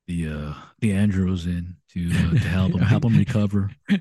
the 0.07 0.29
uh 0.29 0.55
the 0.81 0.93
Andros 0.93 1.47
in 1.47 1.77
to 1.93 2.11
uh, 2.13 2.31
to 2.33 2.39
help 2.39 2.73
him 2.73 2.81
help 2.81 3.05
him 3.05 3.17
recover. 3.19 3.71
uh, 3.89 3.97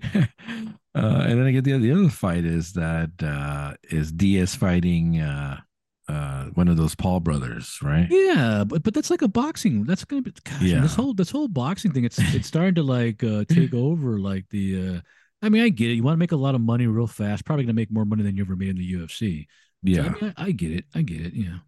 and 0.95 1.39
then 1.39 1.45
I 1.45 1.51
get 1.51 1.63
the 1.63 1.77
the 1.77 1.91
other 1.91 2.09
fight 2.09 2.45
is 2.45 2.73
that 2.73 3.12
uh, 3.23 3.75
is 3.89 4.12
Diaz 4.12 4.55
fighting 4.55 5.19
uh, 5.21 5.62
uh, 6.10 6.45
one 6.56 6.67
of 6.67 6.76
those 6.76 6.95
Paul 6.95 7.19
brothers, 7.22 7.80
right? 7.82 8.08
Yeah, 8.10 8.63
but 8.67 8.84
but 8.84 8.93
that's 8.93 9.10
like 9.12 9.22
a 9.22 9.28
boxing. 9.28 9.84
That's 9.86 10.04
gonna 10.04 10.24
be 10.24 10.34
gosh, 10.43 10.62
Yeah. 10.62 10.82
this 10.82 10.95
whole 10.95 11.13
this 11.13 11.30
whole 11.32 11.48
boxing 11.48 11.91
thing. 11.93 12.04
It's 12.04 12.17
it's 12.19 12.48
starting 12.48 12.76
to 12.76 12.84
like 12.84 13.24
uh 13.24 13.45
take 13.48 13.74
over 13.88 14.19
like 14.19 14.45
the 14.50 14.98
uh 14.98 15.00
I 15.41 15.48
mean, 15.50 15.62
I 15.63 15.69
get 15.69 15.91
it. 15.91 15.93
You 15.93 16.04
want 16.04 16.15
to 16.15 16.19
make 16.19 16.34
a 16.34 16.36
lot 16.36 16.56
of 16.56 16.62
money 16.62 16.86
real 16.88 17.08
fast. 17.08 17.45
Probably 17.45 17.63
gonna 17.63 17.74
make 17.74 17.91
more 17.91 18.06
money 18.06 18.24
than 18.24 18.36
you 18.36 18.43
ever 18.43 18.56
made 18.58 18.69
in 18.69 18.78
the 18.78 18.93
UFC. 18.93 19.45
So, 19.45 19.48
Yeah, 19.84 20.02
I, 20.02 20.10
mean, 20.24 20.34
I, 20.38 20.43
I 20.48 20.52
get 20.52 20.72
it. 20.72 20.86
I 20.95 21.02
get 21.04 21.22
it. 21.22 21.34
Yeah. 21.34 21.60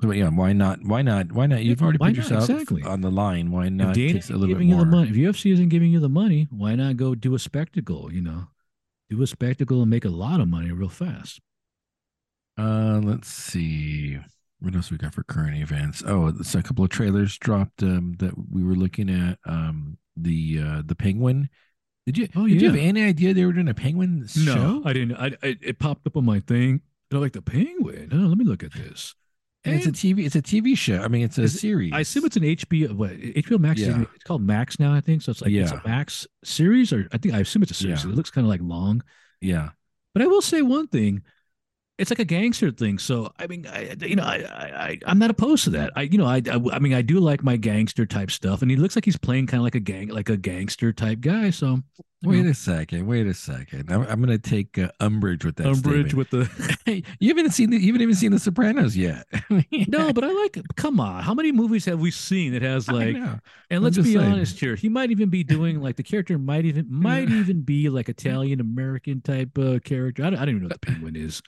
but 0.00 0.10
yeah. 0.10 0.28
Why 0.30 0.52
not? 0.52 0.80
Why 0.84 1.00
not? 1.02 1.32
Why 1.32 1.46
not? 1.46 1.64
You've 1.64 1.80
already 1.80 1.98
why 1.98 2.08
put 2.10 2.16
not? 2.18 2.22
yourself 2.30 2.50
Exactly. 2.50 2.82
on 2.82 3.00
the 3.00 3.10
line. 3.10 3.50
Why 3.52 3.68
not 3.70 3.94
take 3.94 4.16
a 4.28 4.32
little 4.32 4.48
bit 4.48 4.48
giving 4.54 4.68
you 4.68 4.76
the 4.78 4.84
money, 4.84 5.10
if 5.10 5.16
UFC 5.16 5.52
isn't 5.52 5.68
giving 5.68 5.92
you 5.92 6.00
the 6.00 6.08
money, 6.10 6.48
why 6.50 6.74
not 6.74 6.96
go 6.98 7.14
do 7.14 7.34
a 7.34 7.38
spectacle? 7.38 8.12
You 8.12 8.20
know, 8.20 8.48
do 9.08 9.22
a 9.22 9.26
spectacle 9.26 9.80
and 9.80 9.88
make 9.90 10.04
a 10.04 10.10
lot 10.10 10.40
of 10.40 10.48
money 10.48 10.70
real 10.72 10.88
fast. 10.90 11.40
Uh, 12.60 13.00
let's 13.02 13.28
see. 13.28 14.18
What 14.60 14.74
else 14.74 14.90
we 14.90 14.98
got 14.98 15.14
for 15.14 15.22
current 15.22 15.56
events? 15.56 16.02
Oh, 16.06 16.26
it's 16.28 16.54
a 16.54 16.62
couple 16.62 16.84
of 16.84 16.90
trailers 16.90 17.38
dropped 17.38 17.82
um, 17.82 18.16
that 18.18 18.32
we 18.52 18.62
were 18.62 18.74
looking 18.74 19.08
at. 19.08 19.38
Um, 19.46 19.96
the 20.16 20.60
uh, 20.62 20.82
the 20.84 20.94
Penguin. 20.94 21.48
Did 22.06 22.18
you? 22.18 22.28
Oh, 22.36 22.46
did 22.46 22.60
you 22.60 22.68
have 22.70 22.78
any 22.78 23.02
idea 23.04 23.32
they 23.32 23.44
were 23.46 23.52
doing 23.52 23.68
a 23.68 23.74
Penguin 23.74 24.26
show? 24.26 24.54
No, 24.54 24.82
I 24.84 24.92
didn't. 24.92 25.16
I, 25.16 25.26
I 25.42 25.56
it 25.62 25.78
popped 25.78 26.06
up 26.06 26.16
on 26.16 26.24
my 26.24 26.40
thing. 26.40 26.82
They're 27.10 27.20
like 27.20 27.32
the 27.32 27.42
penguin. 27.42 28.10
Oh, 28.12 28.16
let 28.16 28.38
me 28.38 28.44
look 28.44 28.62
at 28.62 28.72
this. 28.72 29.14
And 29.64 29.74
it's 29.74 29.86
a 29.86 29.92
TV. 29.92 30.24
It's 30.24 30.36
a 30.36 30.42
TV 30.42 30.76
show. 30.76 30.98
I 31.02 31.08
mean, 31.08 31.22
it's 31.22 31.38
a 31.38 31.48
series. 31.48 31.92
I 31.92 32.00
assume 32.00 32.24
it's 32.24 32.36
an 32.36 32.44
HBO. 32.44 32.92
What 32.92 33.10
HBO 33.10 33.58
Max? 33.58 33.80
Yeah. 33.80 34.04
it's 34.14 34.24
called 34.24 34.42
Max 34.42 34.78
now. 34.78 34.94
I 34.94 35.00
think 35.00 35.22
so. 35.22 35.32
It's 35.32 35.42
like 35.42 35.52
it's 35.52 35.72
Yeah. 35.72 35.80
a 35.84 35.88
Max 35.88 36.26
series, 36.44 36.92
or 36.92 37.08
I 37.12 37.18
think 37.18 37.34
I 37.34 37.40
assume 37.40 37.62
it's 37.62 37.72
a 37.72 37.74
series. 37.74 38.04
Yeah. 38.04 38.10
It 38.10 38.14
looks 38.16 38.30
kind 38.30 38.46
of 38.46 38.48
like 38.48 38.60
long. 38.62 39.02
Yeah. 39.40 39.70
But 40.14 40.22
I 40.22 40.26
will 40.26 40.40
say 40.42 40.62
one 40.62 40.86
thing. 40.86 41.22
It's 42.00 42.10
like 42.10 42.18
a 42.18 42.24
gangster 42.24 42.70
thing. 42.70 42.98
So 42.98 43.32
I 43.38 43.46
mean, 43.46 43.66
I, 43.66 43.94
you 44.00 44.16
know, 44.16 44.24
I, 44.24 44.36
I, 44.36 44.98
I'm 45.06 45.18
not 45.18 45.30
opposed 45.30 45.64
to 45.64 45.70
that. 45.70 45.92
I, 45.96 46.02
you 46.02 46.18
know, 46.18 46.26
I, 46.26 46.42
I, 46.50 46.60
I 46.72 46.78
mean, 46.78 46.94
I 46.94 47.02
do 47.02 47.20
like 47.20 47.42
my 47.42 47.56
gangster 47.56 48.06
type 48.06 48.30
stuff, 48.30 48.62
and 48.62 48.70
he 48.70 48.76
looks 48.76 48.96
like 48.96 49.04
he's 49.04 49.18
playing 49.18 49.46
kind 49.46 49.60
of 49.60 49.64
like 49.64 49.74
a 49.74 49.80
gang, 49.80 50.08
like 50.08 50.28
a 50.28 50.36
gangster 50.36 50.92
type 50.92 51.20
guy. 51.20 51.50
So 51.50 51.82
Wait 52.22 52.44
know, 52.44 52.50
a 52.50 52.54
second. 52.54 53.06
Wait 53.06 53.26
a 53.26 53.32
second. 53.32 53.90
I'm, 53.90 54.02
I'm 54.02 54.22
going 54.22 54.28
to 54.28 54.38
take 54.38 54.78
uh, 54.78 54.90
umbrage 55.00 55.42
with 55.42 55.56
that. 55.56 55.66
umbrage 55.66 56.10
statement. 56.10 56.14
with 56.14 56.30
the 56.30 57.02
you 57.18 57.28
haven't 57.28 57.52
seen 57.52 57.70
the, 57.70 57.78
you 57.78 57.86
haven't 57.86 58.02
even 58.02 58.14
seen 58.14 58.30
The 58.30 58.38
Sopranos 58.38 58.94
yet. 58.94 59.26
no, 59.88 60.12
but 60.12 60.24
I 60.24 60.30
like. 60.30 60.58
Come 60.76 61.00
on, 61.00 61.22
how 61.22 61.32
many 61.32 61.50
movies 61.50 61.86
have 61.86 61.98
we 61.98 62.10
seen 62.10 62.52
that 62.52 62.60
has 62.60 62.88
like? 62.88 63.16
And 63.70 63.82
let's 63.82 63.96
be 63.96 64.14
saying. 64.14 64.18
honest 64.32 64.60
here. 64.60 64.74
He 64.74 64.90
might 64.90 65.10
even 65.10 65.30
be 65.30 65.42
doing 65.42 65.80
like 65.80 65.96
the 65.96 66.02
character 66.02 66.36
might 66.36 66.66
even 66.66 66.86
might 66.90 67.30
even 67.30 67.62
be 67.62 67.88
like 67.88 68.10
Italian 68.10 68.60
American 68.60 69.22
type 69.22 69.56
uh, 69.56 69.78
character. 69.78 70.22
I 70.22 70.30
don't, 70.30 70.38
I 70.40 70.44
don't 70.44 70.56
even 70.56 70.62
know 70.62 70.68
what 70.68 70.80
the 70.82 70.86
penguin 70.86 71.16
is. 71.16 71.40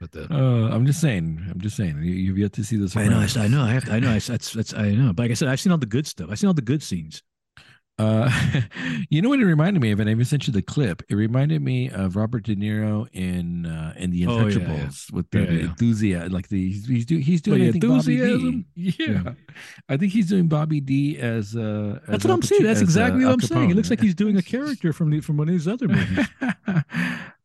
But 0.00 0.12
the 0.12 0.32
Uh, 0.32 0.68
I'm 0.74 0.86
just 0.86 1.00
saying. 1.00 1.44
I'm 1.50 1.60
just 1.60 1.76
saying. 1.76 1.98
You, 2.02 2.12
you've 2.12 2.38
yet 2.38 2.52
to 2.54 2.64
see 2.64 2.76
The 2.76 2.92
I 2.98 3.08
know, 3.08 3.18
I, 3.20 3.26
Sopranos. 3.26 3.36
I 3.36 3.48
know, 3.48 3.62
I 3.62 3.70
have 3.70 3.84
to, 3.86 3.92
I 3.92 3.98
know, 3.98 4.10
I, 4.10 4.18
that's 4.18 4.52
that's 4.52 4.74
I 4.74 4.90
know. 4.92 5.12
But 5.12 5.24
like 5.24 5.30
I 5.32 5.34
said, 5.34 5.48
I've 5.48 5.60
seen 5.60 5.72
all 5.72 5.78
the 5.78 5.86
good 5.86 6.06
stuff. 6.06 6.28
I've 6.30 6.38
seen 6.38 6.48
all 6.48 6.54
the 6.54 6.62
good 6.62 6.82
scenes. 6.82 7.22
Uh, 7.98 8.30
you 9.10 9.20
know 9.20 9.28
what 9.28 9.40
it 9.40 9.44
reminded 9.44 9.82
me 9.82 9.90
of, 9.90 9.98
and 9.98 10.08
I 10.08 10.12
even 10.12 10.24
sent 10.24 10.46
you 10.46 10.52
the 10.52 10.62
clip. 10.62 11.02
It 11.08 11.14
reminded 11.16 11.62
me 11.62 11.90
of 11.90 12.14
Robert 12.14 12.44
De 12.44 12.54
Niro 12.54 13.08
in 13.12 13.66
uh, 13.66 13.94
in 13.96 14.10
The 14.12 14.26
Oh, 14.26 14.46
yeah, 14.46 14.58
yeah. 14.58 14.90
With 15.12 15.30
the, 15.30 15.40
Yeah, 15.40 15.46
the 15.46 15.60
enthusiasm. 15.60 16.32
Like 16.32 16.48
the 16.48 16.70
he's 16.70 16.86
he's, 16.86 17.08
he's 17.08 17.40
Oh, 17.40 17.44
doing 17.44 17.62
yeah, 17.62 17.68
I 17.68 17.72
think 17.72 17.84
Bobby 17.86 18.16
D. 18.16 18.22
enthusiasm? 18.22 18.64
Yeah. 18.76 19.32
I 19.88 19.96
think 19.96 20.12
he's 20.12 20.28
doing 20.28 20.46
Bobby 20.46 20.80
D 20.80 21.18
as 21.18 21.56
uh. 21.56 21.98
That's 22.06 22.24
as 22.24 22.28
what 22.28 22.34
I'm 22.34 22.42
saying. 22.42 22.62
That's 22.62 22.80
uh, 22.80 22.84
exactly 22.84 23.24
what 23.24 23.32
I'm 23.34 23.40
saying. 23.40 23.70
It 23.70 23.76
looks 23.76 23.90
like 23.90 24.00
he's 24.00 24.14
doing 24.14 24.36
a 24.36 24.42
character 24.42 24.92
from 24.92 25.10
the 25.10 25.20
from 25.20 25.36
one 25.36 25.48
of 25.48 25.54
his 25.54 25.66
other 25.66 25.88
movies. 25.88 26.26
I 26.40 26.84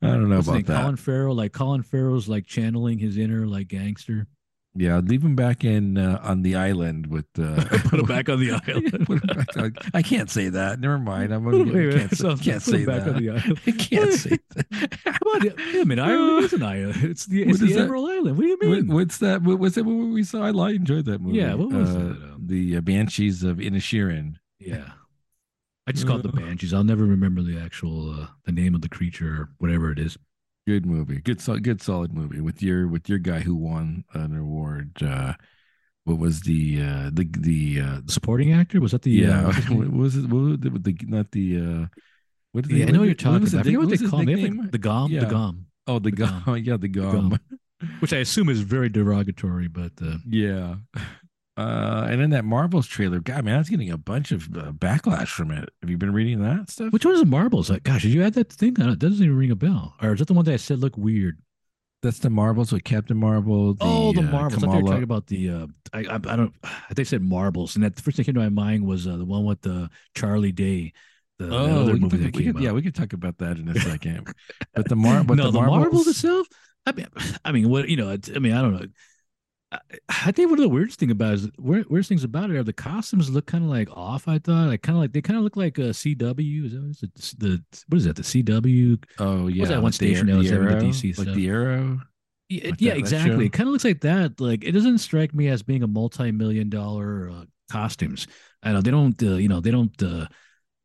don't 0.02 0.30
know 0.30 0.36
What's 0.38 0.50
about 0.50 0.66
that. 0.66 0.82
Colin 0.82 0.98
Farrell, 0.98 1.36
like 1.36 1.54
Colin 1.54 1.82
Farrell's 1.82 2.28
like 2.28 2.46
channeling 2.46 3.00
his 3.00 3.18
inner 3.18 3.48
like 3.48 3.70
gangster. 3.70 4.28
Yeah, 4.76 4.98
leave 5.06 5.24
him 5.24 5.36
back 5.36 5.64
in 5.64 6.00
uh, 6.00 6.20
on 6.24 6.42
the 6.42 6.56
island 6.56 7.06
with 7.08 7.28
uh, 7.38 7.64
put 7.90 8.00
him 8.00 8.06
back 8.08 8.28
on 8.28 8.40
the 8.40 8.52
island. 8.68 9.06
put 9.06 9.24
him 9.24 9.38
back 9.38 9.56
on, 9.58 9.74
I 9.94 10.02
can't 10.02 10.32
say 10.32 10.50
that. 10.50 10.80
Never 10.80 10.98
mind. 10.98 11.32
I'm 11.32 11.44
gonna, 11.44 11.72
Wait, 11.72 11.94
I 11.94 11.98
can't, 12.00 12.18
so 12.18 12.36
say, 12.36 12.44
can't 12.44 12.62
say 12.64 12.86
back 12.86 13.04
that. 13.06 13.16
on 13.16 13.22
the 13.24 13.30
island. 13.38 13.60
I 13.68 13.72
can't 13.72 14.14
say 14.14 14.38
that. 14.56 15.00
Come 15.04 15.28
on, 15.36 15.54
I 15.80 15.84
mean, 15.84 16.00
Ireland 16.00 16.46
is 16.46 16.54
an 16.54 16.64
island. 16.64 17.04
It's 17.04 17.26
the 17.28 17.44
it's 17.44 17.60
the? 17.60 17.76
Emerald 17.78 18.10
Island. 18.10 18.36
What 18.38 18.44
do 18.44 18.48
you 18.48 18.58
What, 18.62 18.68
mean? 18.68 18.88
what's 18.88 19.20
that? 19.20 19.44
What 19.44 19.60
was 19.60 19.76
that 19.76 19.84
movie 19.84 20.12
we 20.12 20.24
saw? 20.24 20.42
I 20.46 20.70
enjoyed 20.72 21.06
that 21.06 21.22
movie. 21.22 21.38
Yeah, 21.38 21.54
what 21.54 21.70
was 21.70 21.90
uh, 21.92 21.94
that, 21.94 22.00
um, 22.34 22.42
The 22.44 22.78
uh, 22.78 22.82
Banshees 22.82 23.44
of 23.44 23.58
Inisherin. 23.58 24.38
Yeah, 24.60 24.90
I 25.86 25.92
just 25.92 26.08
call 26.08 26.18
it 26.18 26.24
the 26.24 26.30
Uh. 26.30 26.32
banshees. 26.32 26.74
I'll 26.74 26.84
never 26.84 27.06
remember 27.06 27.44
the 27.44 27.60
actual 27.60 28.10
uh, 28.10 28.28
the 28.46 28.52
name 28.52 28.74
of 28.74 28.82
the 28.82 28.90
creature 28.90 29.28
or 29.34 29.50
whatever 29.60 29.92
it 29.92 30.00
is. 30.00 30.18
Good 30.66 30.86
movie. 30.86 31.20
Good, 31.20 31.42
sol- 31.42 31.60
good, 31.60 31.82
solid 31.82 32.14
movie 32.14 32.40
with 32.40 32.62
your 32.64 32.88
with 32.88 33.10
your 33.10 33.20
guy 33.20 33.40
who 33.42 33.54
won 33.56 34.06
an 34.14 34.38
award. 34.38 34.92
Uh, 35.04 35.34
what 36.06 36.18
was 36.20 36.42
the 36.42 36.82
uh, 36.82 37.10
the 37.12 37.28
the 37.38 37.82
uh, 37.82 38.02
supporting 38.08 38.54
actor 38.54 38.80
was 38.80 38.92
that 38.94 39.02
the 39.02 39.12
yeah? 39.12 39.48
Uh, 39.48 39.54
what 39.76 39.92
was 39.92 40.16
it? 40.16 40.30
What 40.30 40.42
was 40.42 40.60
the, 40.60 40.70
the 40.70 40.98
not 41.08 41.32
the 41.32 41.58
uh, 41.60 41.86
what? 42.54 42.66
did 42.68 42.78
yeah, 42.78 42.86
I 42.86 42.92
know 42.92 42.94
what 42.94 43.00
what 43.00 43.06
you're 43.08 43.16
talking 43.16 43.46
the 43.46 43.58
about. 43.58 43.60
I 43.60 43.64
forget 43.64 43.72
nick- 43.72 43.90
what 43.90 44.00
they 44.00 44.08
call 44.08 44.20
him. 44.20 44.26
They 44.26 44.50
like, 44.62 44.72
the 44.72 44.78
Gom, 44.78 45.12
Yeah. 45.12 45.20
the 45.22 45.26
Gom, 45.26 45.66
Oh, 45.86 46.00
the 46.00 46.12
the 46.12 46.16
gum. 46.16 46.44
Gom. 46.46 46.58
Yeah, 46.64 46.78
the 46.78 46.88
Gom. 46.88 47.30
gum. 47.30 47.40
which 48.00 48.14
I 48.14 48.18
assume 48.20 48.48
is 48.48 48.62
very 48.62 48.88
derogatory, 48.88 49.68
but 49.68 49.92
uh, 50.02 50.16
Yeah. 50.26 50.76
Uh, 51.56 52.08
and 52.10 52.20
then 52.20 52.32
that 52.32 52.44
Marvels 52.46 52.88
trailer, 52.88 53.20
God, 53.20 53.46
man, 53.46 53.56
I 53.56 53.58
was 53.60 53.70
getting 53.70 53.92
a 53.92 53.98
bunch 53.98 54.32
of 54.32 54.46
uh, 54.58 54.72
backlash 54.72 55.28
from 55.28 55.52
it. 55.52 55.70
Have 55.82 55.90
you 55.90 55.98
been 55.98 56.12
reading 56.14 56.42
that 56.42 56.72
stuff? 56.72 56.92
which 56.92 57.06
one 57.06 57.14
is 57.14 57.20
the 57.20 57.28
marbles? 57.28 57.70
Like, 57.70 57.84
gosh, 57.84 58.02
did 58.02 58.12
you 58.14 58.24
add 58.24 58.34
that 58.34 58.52
thing? 58.52 58.76
It 58.80 58.98
doesn't 59.00 59.24
even 59.24 59.38
ring 59.38 59.52
a 59.52 59.56
bell. 59.56 59.94
Or 60.02 60.14
is 60.14 60.20
that 60.20 60.28
the 60.28 60.34
one 60.34 60.46
that 60.46 60.54
I 60.54 60.58
said 60.58 60.80
looked 60.80 60.98
weird? 60.98 61.38
That's 62.02 62.20
the 62.20 62.30
Marvels 62.32 62.72
with 62.74 62.84
Captain 62.84 63.16
Marvel. 63.16 63.78
oh, 63.80 64.12
the 64.14 64.22
uh, 64.22 64.24
marbles. 64.24 64.64
I 64.64 64.68
thought 64.68 64.78
you 64.78 64.84
were 64.84 64.90
talking 64.90 65.04
about 65.04 65.28
the. 65.28 65.50
Uh, 65.50 65.68
I, 65.94 66.00
I 66.00 66.16
I 66.16 66.36
don't. 66.36 66.54
I 66.64 66.88
think 66.90 67.00
I 67.00 67.04
said 67.04 67.22
marbles, 67.22 67.76
and 67.76 67.84
that 67.86 67.96
the 67.96 68.02
first 68.02 68.18
thing 68.18 68.24
that 68.24 68.34
came 68.34 68.36
to 68.36 68.42
my 68.42 68.50
mind 68.50 68.86
was 68.86 69.08
uh, 69.08 69.16
the 69.16 69.24
one 69.24 69.46
with 69.46 69.62
the 69.62 69.90
Charlie 70.14 70.52
Day, 70.52 70.92
the, 71.40 71.46
the 71.46 71.56
Oh, 71.56 71.82
other 71.84 71.94
we 71.94 72.00
movie 72.00 72.18
could, 72.18 72.26
that 72.26 72.36
we 72.36 72.44
came 72.44 72.54
could- 72.56 72.64
yeah, 72.64 72.72
we 72.74 72.82
could 72.82 72.94
talk 72.96 73.14
about 73.14 73.38
that 73.38 73.58
in 73.58 73.70
a 73.70 73.80
second. 73.80 74.28
but 74.74 74.90
the 74.90 74.98
Mar, 74.98 75.24
but 75.28 75.38
no, 75.38 75.46
the, 75.46 75.52
the, 75.52 75.60
Marvels, 75.60 75.80
marbles 75.80 76.08
itself. 76.08 76.48
I 76.86 76.92
mean, 76.92 77.08
I 77.46 77.52
mean, 77.54 77.70
what 77.70 77.88
you 77.88 77.96
know? 77.96 78.10
I 78.10 78.40
mean, 78.40 78.52
I 78.52 78.62
don't 78.62 78.74
know. 78.74 78.86
I, 80.10 80.32
think 80.32 80.50
one 80.50 80.60
of 80.60 80.64
the 80.64 80.70
weirdest 80.70 81.00
thing 81.00 81.12
about 81.12 81.32
it 81.32 81.36
is 81.36 81.50
weird, 81.58 81.90
weirdest 81.90 82.10
things 82.10 82.24
about 82.24 82.50
it 82.50 82.56
are 82.58 82.64
the 82.64 82.74
costumes 82.74 83.30
look 83.30 83.46
kind 83.48 83.64
of 83.64 83.70
like 83.70 83.90
off. 83.92 84.28
I 84.28 84.38
thought 84.40 84.68
like 84.68 84.82
kind 84.82 84.96
of 84.98 85.02
like 85.02 85.14
they 85.14 85.22
kind 85.22 85.38
of 85.38 85.44
look 85.44 85.58
like 85.58 85.78
a 85.78 85.92
CW. 85.94 86.66
Is 86.66 86.72
that 86.74 86.82
what 86.82 86.90
is 86.92 87.04
it? 87.04 87.40
The 87.40 87.64
what 87.88 87.98
is 87.98 88.04
that? 88.06 88.16
The 88.16 88.22
CW? 88.24 89.04
Oh 89.20 89.48
yeah, 89.48 89.62
was 89.62 89.70
that 89.70 89.82
one 89.82 89.86
like 89.86 89.94
station 89.94 90.28
that 90.28 90.38
the 90.38 90.50
having 90.50 90.68
the 90.68 90.76
Arrow, 90.76 90.82
DC 90.82 91.18
like 91.18 91.26
stuff? 91.26 91.36
the 91.36 91.48
Arrow. 91.48 92.00
Yeah, 92.50 92.70
Like 92.70 92.82
yeah, 92.82 92.94
that- 92.94 92.96
that 92.96 92.98
exactly. 93.00 93.32
show? 93.32 93.40
It 93.42 93.54
kind 93.54 93.68
of 93.70 93.72
looks 93.74 93.86
like 93.86 94.02
that. 94.02 94.40
Like 94.40 94.64
it 94.64 94.72
doesn't 94.74 95.00
strike 95.00 95.34
me 95.34 95.48
as 95.48 95.64
being 95.64 95.84
a 95.84 95.88
multi-million 95.88 96.70
dollar 96.70 97.30
uh, 97.30 97.46
costumes. 97.72 98.28
I 98.62 98.74
know 98.74 98.82
they 98.82 98.92
don't. 98.92 99.22
Uh, 99.22 99.36
you 99.36 99.48
know 99.48 99.60
they 99.62 99.72
don't. 99.72 100.02
Uh, 100.04 100.28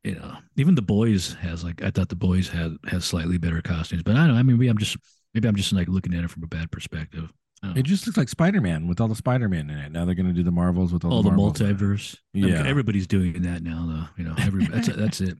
you 0.03 0.15
know 0.15 0.37
even 0.55 0.75
the 0.75 0.81
boys 0.81 1.33
has 1.41 1.63
like 1.63 1.83
I 1.83 1.91
thought 1.91 2.09
the 2.09 2.15
boys 2.15 2.47
had 2.47 2.77
has 2.87 3.05
slightly 3.05 3.37
better 3.37 3.61
costumes, 3.61 4.03
but 4.03 4.15
I 4.15 4.19
don't. 4.25 4.29
know. 4.29 4.39
I 4.39 4.43
mean, 4.43 4.57
maybe 4.57 4.69
I'm 4.69 4.77
just 4.77 4.97
maybe 5.33 5.47
I'm 5.47 5.55
just 5.55 5.73
like 5.73 5.87
looking 5.89 6.13
at 6.13 6.23
it 6.23 6.29
from 6.31 6.43
a 6.43 6.47
bad 6.47 6.71
perspective. 6.71 7.31
I. 7.63 7.79
It 7.79 7.83
just 7.83 8.05
looks 8.07 8.17
like 8.17 8.29
Spider 8.29 8.61
Man 8.61 8.87
with 8.87 9.01
all 9.01 9.07
the 9.07 9.15
Spider 9.15 9.49
Man 9.49 9.69
in 9.69 9.77
it. 9.77 9.91
Now 9.91 10.05
they're 10.05 10.15
going 10.15 10.27
to 10.27 10.33
do 10.33 10.43
the 10.43 10.51
Marvels 10.51 10.93
with 10.93 11.03
all, 11.05 11.13
all 11.13 11.23
the 11.23 11.29
it. 11.29 11.33
multiverse. 11.35 12.15
Yeah. 12.33 12.63
everybody's 12.65 13.07
doing 13.07 13.41
that 13.41 13.63
now, 13.63 13.85
though. 13.87 14.21
You 14.23 14.29
know, 14.29 14.35
every 14.39 14.65
that's 14.65 14.87
that's 14.87 15.21
it. 15.21 15.37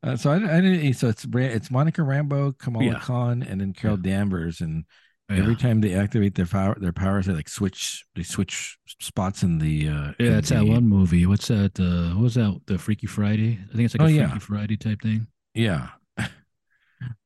Uh, 0.02 0.16
so 0.16 0.32
I, 0.32 0.36
I 0.36 0.62
didn't. 0.62 0.94
So 0.94 1.10
it's 1.10 1.26
it's 1.34 1.70
Monica 1.70 2.02
Rambeau, 2.02 2.58
Kamala 2.58 2.86
Yeah. 2.86 3.00
Khan, 3.00 3.44
and 3.44 3.60
then 3.60 3.74
Carol 3.74 3.98
Danvers, 3.98 4.62
and 4.62 4.86
Yeah. 5.30 5.40
every 5.40 5.58
time 5.58 5.82
they 5.82 5.94
activate 5.96 6.34
their 6.36 6.46
power, 6.46 6.78
their 6.80 6.94
powers, 6.94 7.26
they 7.26 7.34
like 7.34 7.50
switch. 7.50 8.06
They 8.16 8.24
switch 8.24 8.78
spots 9.02 9.44
in 9.44 9.58
the. 9.60 9.90
Uh, 9.90 10.12
Yeah, 10.18 10.38
it's 10.38 10.48
that 10.48 10.66
one 10.66 10.88
movie. 10.88 11.26
What's 11.26 11.50
that? 11.50 11.78
Uh, 11.78 12.16
what 12.16 12.24
was 12.24 12.36
that? 12.36 12.58
The 12.68 12.78
Freaky 12.78 13.06
Friday. 13.08 13.60
I 13.70 13.72
think 13.76 13.84
it's 13.84 13.94
like 13.96 14.02
Oh, 14.04 14.06
a 14.06 14.12
yeah. 14.12 14.30
Freaky 14.30 14.40
Friday 14.46 14.78
type 14.78 15.02
thing. 15.02 15.28
Yeah. 15.54 15.90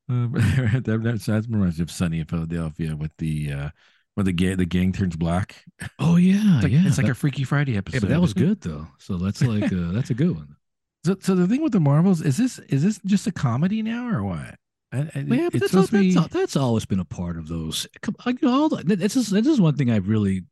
Uh, 0.09 0.27
that, 0.81 0.99
that's 1.03 1.25
that's 1.25 1.47
reminds 1.47 1.79
me 1.79 1.83
of 1.83 1.89
Sunny 1.91 2.19
in 2.19 2.25
Philadelphia 2.25 2.95
with 2.95 3.11
the 3.17 3.51
uh 3.51 3.69
where 4.13 4.23
the 4.23 4.31
gang 4.31 4.57
the 4.57 4.65
gang 4.65 4.91
turns 4.93 5.15
black. 5.15 5.65
Oh 5.99 6.15
yeah, 6.17 6.55
It's 6.55 6.63
like, 6.63 6.71
yeah. 6.71 6.83
it's 6.85 6.97
like 6.97 7.07
that, 7.07 7.13
a 7.13 7.15
Freaky 7.15 7.43
Friday 7.43 7.75
episode. 7.77 7.95
yeah, 7.95 7.99
but 8.01 8.09
that 8.09 8.21
was 8.21 8.33
good 8.33 8.61
though. 8.61 8.87
So 8.99 9.17
that's 9.17 9.41
like 9.41 9.71
uh, 9.71 9.91
that's 9.91 10.09
a 10.09 10.13
good 10.13 10.35
one. 10.35 10.55
So, 11.05 11.15
so 11.21 11.35
the 11.35 11.45
thing 11.47 11.61
with 11.61 11.71
the 11.71 11.79
Marvels 11.79 12.21
is 12.21 12.35
this 12.37 12.57
is 12.57 12.83
this 12.83 12.99
just 13.05 13.27
a 13.27 13.31
comedy 13.31 13.83
now 13.83 14.07
or 14.07 14.23
what? 14.23 14.55
Well, 14.95 15.39
yeah, 15.39 15.49
but 15.51 15.61
that's, 15.61 15.73
al- 15.73 15.83
supposed 15.83 15.91
to 15.91 15.99
be. 15.99 16.13
that's, 16.13 16.33
al- 16.35 16.39
that's 16.41 16.55
always 16.55 16.85
been 16.85 16.99
a 16.99 17.05
part 17.05 17.37
of 17.37 17.47
those. 17.47 17.85
Come, 18.01 18.15
you 18.27 18.37
know, 18.41 18.53
all 18.53 18.69
the, 18.69 18.83
this 18.83 19.15
is 19.15 19.29
this 19.29 19.47
is 19.47 19.59
one 19.61 19.75
thing 19.75 19.91
I 19.91 19.97
really 19.97 20.43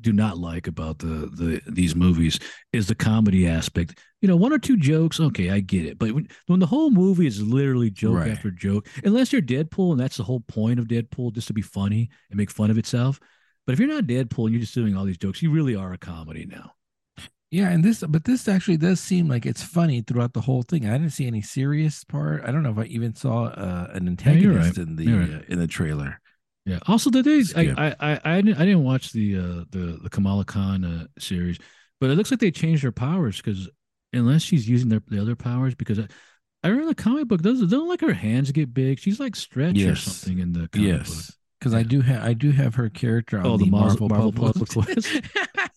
do 0.00 0.12
not 0.12 0.38
like 0.38 0.66
about 0.66 0.98
the 0.98 1.30
the 1.32 1.60
these 1.66 1.94
movies 1.94 2.38
is 2.72 2.86
the 2.88 2.94
comedy 2.94 3.46
aspect. 3.46 3.98
You 4.20 4.28
know, 4.28 4.36
one 4.36 4.52
or 4.52 4.58
two 4.58 4.76
jokes, 4.76 5.18
okay, 5.20 5.50
I 5.50 5.60
get 5.60 5.86
it, 5.86 5.98
but 5.98 6.12
when, 6.12 6.28
when 6.46 6.60
the 6.60 6.66
whole 6.66 6.90
movie 6.90 7.26
is 7.26 7.42
literally 7.42 7.90
joke 7.90 8.16
Right. 8.18 8.30
after 8.32 8.50
joke, 8.50 8.86
unless 9.04 9.32
you're 9.32 9.40
Deadpool, 9.42 9.92
and 9.92 10.00
that's 10.00 10.18
the 10.18 10.24
whole 10.24 10.40
point 10.40 10.78
of 10.78 10.86
Deadpool, 10.88 11.32
just 11.32 11.46
to 11.48 11.54
be 11.54 11.62
funny 11.62 12.10
and 12.30 12.36
make 12.36 12.50
fun 12.50 12.70
of 12.70 12.76
itself. 12.78 13.18
But 13.66 13.72
if 13.74 13.78
you're 13.78 13.88
not 13.88 14.04
Deadpool 14.04 14.44
and 14.44 14.52
you're 14.52 14.60
just 14.60 14.74
doing 14.74 14.96
all 14.96 15.04
these 15.04 15.16
jokes, 15.18 15.42
you 15.42 15.50
really 15.50 15.74
are 15.76 15.92
a 15.92 15.98
comedy 15.98 16.44
now. 16.46 16.72
Yeah, 17.50 17.70
and 17.70 17.84
this, 17.84 18.04
but 18.08 18.24
this 18.24 18.46
actually 18.46 18.76
does 18.76 19.00
seem 19.00 19.26
like 19.26 19.44
it's 19.44 19.62
funny 19.62 20.02
throughout 20.02 20.32
the 20.34 20.40
whole 20.40 20.62
thing. 20.62 20.86
I 20.88 20.92
didn't 20.92 21.10
see 21.10 21.26
any 21.26 21.42
serious 21.42 22.04
part. 22.04 22.44
I 22.44 22.52
don't 22.52 22.62
know 22.62 22.70
if 22.70 22.78
I 22.78 22.84
even 22.84 23.14
saw 23.16 23.46
uh, 23.46 23.88
an 23.92 24.04
Yeah, 24.04 24.10
antagonist 24.10 24.78
right. 24.78 24.86
in 24.86 24.96
the 24.96 25.12
right. 25.12 25.30
uh, 25.34 25.40
in 25.48 25.58
the 25.58 25.66
trailer. 25.66 26.20
Yeah. 26.64 26.78
Also, 26.86 27.10
did 27.10 27.24
they? 27.24 27.42
Skip. 27.42 27.76
I, 27.76 27.96
I 27.98 28.12
I 28.12 28.20
I 28.24 28.40
didn't, 28.42 28.60
I 28.60 28.64
didn't 28.64 28.84
watch 28.84 29.12
the 29.12 29.36
uh 29.36 29.64
the 29.70 29.98
the 30.02 30.10
Kamala 30.10 30.44
Khan 30.44 30.84
uh, 30.84 31.06
series, 31.18 31.58
but 32.00 32.10
it 32.10 32.14
looks 32.16 32.30
like 32.30 32.38
they 32.40 32.52
changed 32.52 32.84
her 32.84 32.92
powers 32.92 33.38
because 33.38 33.68
unless 34.12 34.42
she's 34.42 34.68
using 34.68 34.88
their 34.88 35.02
the 35.08 35.20
other 35.20 35.34
powers, 35.34 35.74
because 35.74 35.98
I, 35.98 36.06
I 36.62 36.68
remember 36.68 36.90
the 36.94 37.02
comic 37.02 37.26
book 37.26 37.42
doesn't 37.42 37.68
don't 37.70 37.88
like 37.88 38.00
her 38.02 38.12
hands 38.12 38.52
get 38.52 38.72
big. 38.72 39.00
She's 39.00 39.18
like 39.18 39.34
stretch 39.34 39.86
or 39.86 39.96
something 39.96 40.38
in 40.38 40.52
the 40.52 40.68
comic 40.68 41.02
book. 41.04 41.24
Because 41.60 41.74
I 41.74 41.82
do 41.82 42.00
have 42.00 42.24
I 42.24 42.32
do 42.32 42.50
have 42.52 42.74
her 42.76 42.88
character 42.88 43.38
on 43.38 43.46
Oh, 43.46 43.56
the, 43.58 43.66
the 43.66 43.70
Marvel, 43.70 44.08
Marvel 44.08 44.32
Puzzle 44.32 44.66
Puzzle 44.66 44.82
Quiz. 44.82 45.20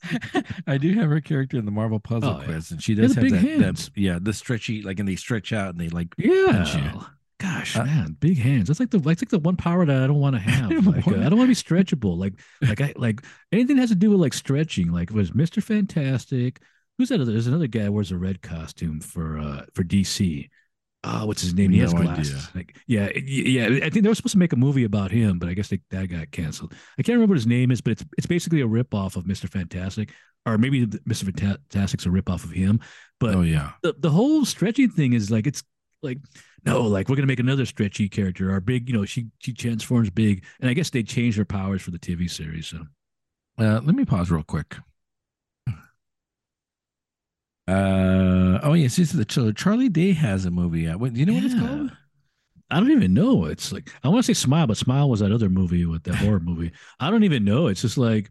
I 0.68 0.78
do 0.78 0.94
have 0.94 1.10
her 1.10 1.22
character 1.22 1.58
in 1.58 1.66
the 1.66 1.72
Marvel 1.72 2.00
Puzzle 2.00 2.40
Oh. 2.42 2.44
Quiz, 2.46 2.72
and 2.72 2.82
she 2.82 2.96
does 2.96 3.16
have 3.16 3.30
that, 3.30 3.42
that 3.60 3.90
yeah 3.96 4.18
the 4.22 4.34
stretchy 4.34 4.82
like 4.82 5.00
and 5.00 5.08
they 5.08 5.16
stretch 5.16 5.52
out 5.54 5.70
and 5.72 5.80
they 5.80 5.90
like. 5.90 6.08
Yeah. 6.18 7.02
Gosh, 7.40 7.76
Uh, 7.76 7.84
man, 7.84 8.16
big 8.22 8.38
hands. 8.38 8.68
That's 8.70 8.80
like 8.80 8.92
the 8.92 9.00
that's 9.00 9.22
like 9.22 9.30
the 9.30 9.40
one 9.40 9.58
power 9.58 9.86
that 9.86 10.02
I 10.02 10.08
don't 10.08 10.20
want 10.22 10.36
to 10.38 10.40
have. 10.50 10.88
Like, 10.88 11.06
uh, 11.06 11.12
I 11.12 11.28
don't 11.30 11.38
want 11.38 11.42
to 11.42 11.48
be 11.48 11.54
stretchable. 11.56 12.18
Like 12.18 12.34
like 12.62 12.80
I 12.80 12.94
like 12.96 13.22
anything 13.52 13.76
that 13.76 13.82
has 13.82 13.90
to 13.90 13.96
do 13.98 14.12
with 14.12 14.22
like 14.22 14.34
stretching. 14.34 14.92
Like 14.94 15.10
was 15.12 15.34
Mister 15.36 15.60
Fantastic. 15.60 16.62
Who's 16.98 17.10
that? 17.10 17.20
Other? 17.20 17.32
There's 17.34 17.48
another 17.48 17.68
guy 17.68 17.82
who 17.86 17.92
wears 17.92 18.12
a 18.12 18.18
red 18.18 18.42
costume 18.42 19.02
for 19.02 19.38
uh 19.40 19.66
for 19.74 19.84
DC. 19.84 20.50
Uh, 21.04 21.24
what's 21.26 21.42
his 21.42 21.54
name? 21.54 21.72
He 21.72 21.80
has 21.80 21.94
No 21.94 22.02
glasses. 22.02 22.34
idea. 22.34 22.50
Like, 22.56 22.78
yeah, 22.88 23.10
yeah. 23.16 23.86
I 23.86 23.90
think 23.90 24.04
they 24.04 24.10
were 24.10 24.16
supposed 24.16 24.34
to 24.34 24.38
make 24.40 24.54
a 24.54 24.58
movie 24.58 24.86
about 24.86 25.12
him, 25.12 25.38
but 25.38 25.50
I 25.50 25.54
guess 25.54 25.68
they, 25.68 25.82
that 25.92 26.08
got 26.08 26.32
canceled. 26.32 26.74
I 26.98 27.02
can't 27.04 27.16
remember 27.16 27.32
what 27.34 27.38
his 27.38 27.48
name 27.48 27.72
is, 27.72 27.82
but 27.82 27.92
it's 27.92 28.06
it's 28.18 28.28
basically 28.28 28.62
a 28.62 28.68
rip 28.68 28.94
off 28.94 29.18
of 29.18 29.28
Mister 29.28 29.48
Fantastic, 29.50 30.12
or 30.46 30.58
maybe 30.58 30.86
Mr. 30.88 31.26
Fantastic's 31.38 32.06
a 32.06 32.12
rip 32.12 32.30
off 32.30 32.46
of 32.46 32.52
him. 32.52 32.80
But 33.20 33.36
Oh 33.36 33.42
yeah, 33.42 33.72
the, 33.82 33.94
the 34.00 34.10
whole 34.12 34.46
stretchy 34.46 34.88
thing 34.88 35.12
is 35.14 35.30
like 35.30 35.46
it's 35.46 35.62
like 36.02 36.20
no 36.66 36.82
like 36.84 37.10
we're 37.10 37.16
gonna 37.16 37.28
make 37.28 37.40
another 37.40 37.66
stretchy 37.66 38.08
character 38.10 38.52
our 38.52 38.60
big 38.60 38.90
you 38.90 38.96
know 38.96 39.06
she 39.06 39.28
she 39.40 39.54
transforms 39.54 40.10
big 40.10 40.44
and 40.60 40.70
i 40.70 40.74
guess 40.74 40.90
they 40.90 41.02
changed 41.02 41.38
her 41.38 41.46
powers 41.46 41.82
for 41.82 41.92
the 41.92 42.00
tv 42.00 42.30
series 42.30 42.68
so 42.68 42.80
uh, 43.58 43.80
let 43.86 43.96
me 43.96 44.04
pause 44.04 44.30
real 44.32 44.44
quick. 44.44 44.76
Uh 47.68 48.60
oh 48.64 48.74
yes, 48.74 48.98
this 48.98 49.14
is 49.14 49.18
the 49.18 49.26
so 49.32 49.52
Charlie 49.54 49.90
Day 49.90 50.12
has 50.14 50.46
a 50.46 50.52
movie 50.52 50.88
out. 50.88 51.00
What, 51.00 51.14
do 51.14 51.20
you 51.20 51.26
know 51.26 51.34
what 51.34 51.46
it's 51.46 51.56
called? 51.56 51.92
i 52.72 52.80
don't 52.80 52.92
even 52.92 53.14
know 53.14 53.46
it's 53.46 53.72
like 53.72 53.92
i 54.04 54.08
want 54.10 54.26
to 54.26 54.34
say 54.34 54.34
smile 54.34 54.68
but 54.68 54.78
smile 54.78 55.10
was 55.10 55.20
that 55.20 55.32
other 55.32 55.50
movie 55.50 55.86
with 55.86 56.04
that 56.04 56.16
horror 56.16 56.40
movie 56.44 56.72
i 57.00 57.10
don't 57.10 57.24
even 57.24 57.44
know 57.46 57.68
it's 57.68 57.82
just 57.82 57.98
like 57.98 58.30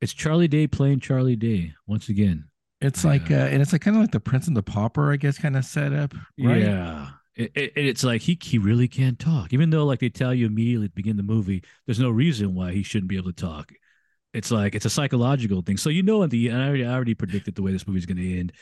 it's 0.00 0.12
charlie 0.14 0.48
day 0.48 0.66
playing 0.66 1.00
charlie 1.00 1.36
day 1.36 1.72
once 1.86 2.08
again 2.08 2.48
It's 2.80 3.04
like 3.04 3.30
uh, 3.30 3.34
and 3.34 3.60
it's 3.62 3.72
like 3.72 3.82
kind 3.82 3.96
of 3.96 4.02
like 4.02 4.12
the 4.12 4.20
Prince 4.20 4.46
and 4.46 4.56
the 4.56 4.62
Pauper, 4.62 5.12
I 5.12 5.16
guess, 5.16 5.38
kind 5.38 5.56
of 5.56 5.64
setup, 5.64 6.14
right? 6.38 6.62
Yeah. 6.62 7.10
It, 7.34 7.52
it, 7.54 7.72
it's 7.76 8.04
like 8.04 8.20
he 8.22 8.38
he 8.40 8.58
really 8.58 8.88
can't 8.88 9.18
talk, 9.18 9.52
even 9.52 9.70
though 9.70 9.84
like 9.84 10.00
they 10.00 10.08
tell 10.10 10.34
you 10.34 10.46
immediately 10.46 10.86
at 10.86 10.92
the 10.92 10.96
beginning 10.96 11.20
of 11.20 11.26
the 11.26 11.32
movie, 11.32 11.62
there's 11.86 11.98
no 12.00 12.10
reason 12.10 12.54
why 12.54 12.72
he 12.72 12.82
shouldn't 12.82 13.08
be 13.08 13.16
able 13.16 13.32
to 13.32 13.40
talk. 13.42 13.72
It's 14.38 14.52
like 14.52 14.76
it's 14.76 14.84
a 14.84 14.90
psychological 14.90 15.62
thing. 15.62 15.76
So 15.76 15.90
you 15.90 16.04
know, 16.04 16.22
at 16.22 16.30
the 16.30 16.48
end, 16.48 16.62
I 16.62 16.68
already, 16.68 16.86
I 16.86 16.94
already 16.94 17.14
predicted 17.14 17.56
the 17.56 17.62
way 17.62 17.72
this 17.72 17.88
movie's 17.88 18.06
going 18.06 18.18
to 18.18 18.38
end. 18.38 18.52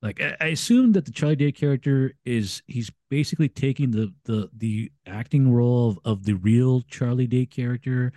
Like 0.00 0.18
I, 0.22 0.34
I 0.40 0.46
assume 0.46 0.92
that 0.92 1.04
the 1.04 1.12
Charlie 1.12 1.36
Day 1.36 1.52
character 1.52 2.14
is 2.24 2.62
he's 2.66 2.90
basically 3.10 3.50
taking 3.50 3.90
the 3.90 4.14
the 4.24 4.48
the 4.56 4.90
acting 5.06 5.52
role 5.52 5.90
of, 5.90 5.98
of 6.06 6.24
the 6.24 6.36
real 6.36 6.80
Charlie 6.88 7.26
Day 7.26 7.44
character, 7.44 8.14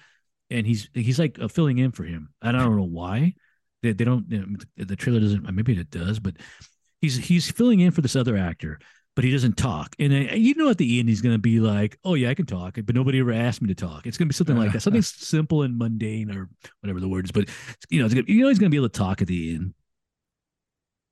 and 0.50 0.66
he's 0.66 0.90
he's 0.94 1.20
like 1.20 1.38
uh, 1.42 1.50
filling 1.50 1.80
in 1.80 1.92
for 1.92 2.06
him. 2.06 2.30
And 2.42 2.56
I 2.56 2.64
don't 2.64 2.78
know 2.78 2.84
why. 2.84 3.34
They, 3.84 3.92
they 3.92 4.06
don't. 4.06 4.26
you 4.30 4.40
know, 4.40 4.86
the 4.86 4.96
trailer 4.96 5.20
doesn't. 5.20 5.54
Maybe 5.54 5.78
it 5.78 5.92
does, 5.92 6.20
but 6.20 6.38
he's 7.02 7.18
he's 7.18 7.52
filling 7.52 7.82
in 7.82 7.92
for 7.92 8.00
this 8.00 8.16
other 8.16 8.38
actor. 8.38 8.80
But 9.20 9.26
he 9.26 9.32
doesn't 9.34 9.58
talk. 9.58 9.98
And 10.00 10.14
you 10.14 10.56
know, 10.56 10.70
at 10.70 10.78
the 10.78 10.98
end, 10.98 11.10
he's 11.10 11.20
going 11.20 11.36
to 11.36 11.40
be 11.40 11.60
like, 11.60 12.00
"Oh 12.06 12.14
yeah, 12.14 12.30
I 12.30 12.36
can 12.36 12.46
talk," 12.46 12.78
but 12.86 12.96
nobody 12.96 13.20
ever 13.20 13.34
asked 13.34 13.62
me 13.62 13.68
to 13.68 13.76
talk. 13.76 14.08
It's 14.08 14.18
going 14.18 14.30
to 14.30 14.30
be 14.30 14.34
something 14.34 14.56
like 14.56 14.72
that, 14.72 14.80
something 14.80 15.02
simple 15.02 15.62
and 15.64 15.78
mundane, 15.78 16.32
or 16.32 16.48
whatever 16.80 17.02
the 17.02 17.10
word 17.10 17.26
is. 17.26 17.32
But 17.34 17.50
you 17.90 18.00
know, 18.00 18.06
it's 18.06 18.14
gonna, 18.14 18.24
you 18.30 18.44
know, 18.44 18.48
he's 18.48 18.60
going 18.60 18.72
to 18.72 18.74
be 18.74 18.78
able 18.78 18.88
to 18.88 18.98
talk 18.98 19.22
at 19.22 19.28
the 19.28 19.56
end. 19.56 19.74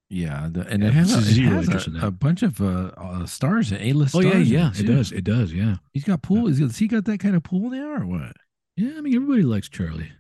Yeah, 0.10 0.48
the, 0.50 0.62
and 0.67 0.84
Yeah, 0.84 0.88
it 0.88 0.93
has, 0.93 1.15
a, 1.15 1.17
it 1.17 1.22
zero 1.24 1.56
has 1.62 1.88
a, 1.88 2.08
a 2.08 2.12
bunch 2.12 2.43
of 2.43 2.62
uh, 2.62 2.91
uh, 2.96 3.26
stars, 3.26 3.74
A 3.74 3.91
list. 3.91 4.15
Oh 4.15 4.22
yeah, 4.22 4.38
yeah, 4.38 4.70
it 4.70 4.76
too. 4.76 4.84
does, 4.86 5.12
it 5.12 5.26
does, 5.26 5.52
yeah, 5.52 5.76
He's 5.91 6.06
got 6.06 6.22
pool. 6.22 6.48
Is 6.48 6.78
he 6.78 6.88
got 6.88 7.04
that 7.04 7.20
kind 7.20 7.36
of 7.36 7.43
pool 7.43 7.72
now, 7.72 7.89
or 7.89 8.06
what? 8.06 8.38
yeah. 8.78 8.93
I 8.98 9.02
mean, 9.02 9.15
everybody 9.15 9.41
likes 9.41 9.67
Charlie. 9.67 10.13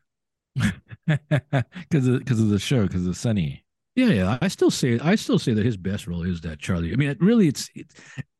Because 1.07 2.05
of, 2.05 2.19
because 2.19 2.41
of 2.41 2.49
the 2.49 2.59
show, 2.59 2.85
because 2.85 3.07
of 3.07 3.15
Sunny. 3.15 3.63
Yeah, 3.97 4.09
yeah. 4.09 4.37
I 4.41 4.47
still 4.47 4.69
say 4.69 4.99
I 4.99 5.15
still 5.15 5.39
say 5.39 5.53
that 5.53 5.65
his 5.65 5.75
best 5.75 6.05
role 6.05 6.21
is 6.21 6.41
that 6.41 6.59
Charlie. 6.59 6.93
I 6.93 6.95
mean, 6.95 7.09
it 7.09 7.19
really, 7.19 7.47
it's 7.47 7.67
it, 7.73 7.87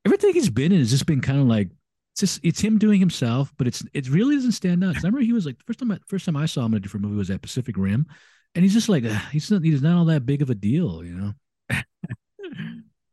everything 0.06 0.34
he's 0.34 0.52
been 0.52 0.72
in 0.72 0.78
has 0.78 0.92
just 0.92 1.08
been 1.08 1.20
kind 1.20 1.40
of 1.40 1.48
like 1.48 1.70
it's 2.14 2.20
just 2.20 2.40
it's 2.44 2.62
him 2.62 2.78
doing 2.78 3.00
himself, 3.00 3.52
but 3.58 3.66
it's 3.66 3.84
it 3.92 4.08
really 4.08 4.36
doesn't 4.36 4.52
stand 4.52 4.84
out. 4.84 4.96
I 4.96 5.00
remember 5.00 5.20
he 5.22 5.34
was 5.34 5.48
like 5.48 5.58
the 5.58 5.64
first 5.66 5.80
time 5.80 5.92
I, 5.92 5.98
first 6.06 6.26
time 6.26 6.38
I 6.38 6.46
saw 6.46 6.64
him 6.64 6.74
in 6.74 6.78
a 6.78 6.80
different 6.80 7.08
movie 7.08 7.18
was 7.18 7.32
at 7.32 7.42
Pacific 7.42 7.76
Rim, 7.76 8.06
and 8.54 8.64
he's 8.64 8.74
just 8.74 8.88
like 8.88 9.04
uh, 9.04 9.18
he's 9.32 9.50
not 9.50 9.64
he's 9.64 9.82
not 9.82 9.98
all 9.98 10.06
that 10.06 10.28
big 10.28 10.44
of 10.44 10.52
a 10.52 10.56
deal, 10.56 11.04
you 11.04 11.14
know. 11.16 11.34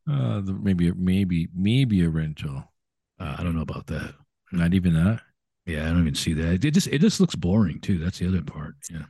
Uh, 0.07 0.39
the, 0.43 0.53
maybe 0.53 0.93
maybe 0.93 1.49
maybe 1.57 2.05
a 2.05 2.11
rental. 2.11 2.71
Uh, 3.19 3.37
I 3.39 3.43
don't 3.43 3.55
know 3.57 3.63
about 3.63 3.87
that. 3.87 4.13
Not 4.53 4.75
even 4.75 4.93
that. 4.93 5.23
Yeah, 5.65 5.85
I 5.87 5.89
don't 5.89 6.03
even 6.03 6.15
see 6.15 6.35
that. 6.35 6.63
It 6.63 6.73
just 6.73 6.89
it 6.89 7.01
just 7.01 7.21
looks 7.21 7.35
boring 7.35 7.81
too. 7.81 7.97
That's 7.99 8.19
the 8.19 8.29
other 8.29 8.43
part. 8.43 8.75
Yeah, 8.91 9.05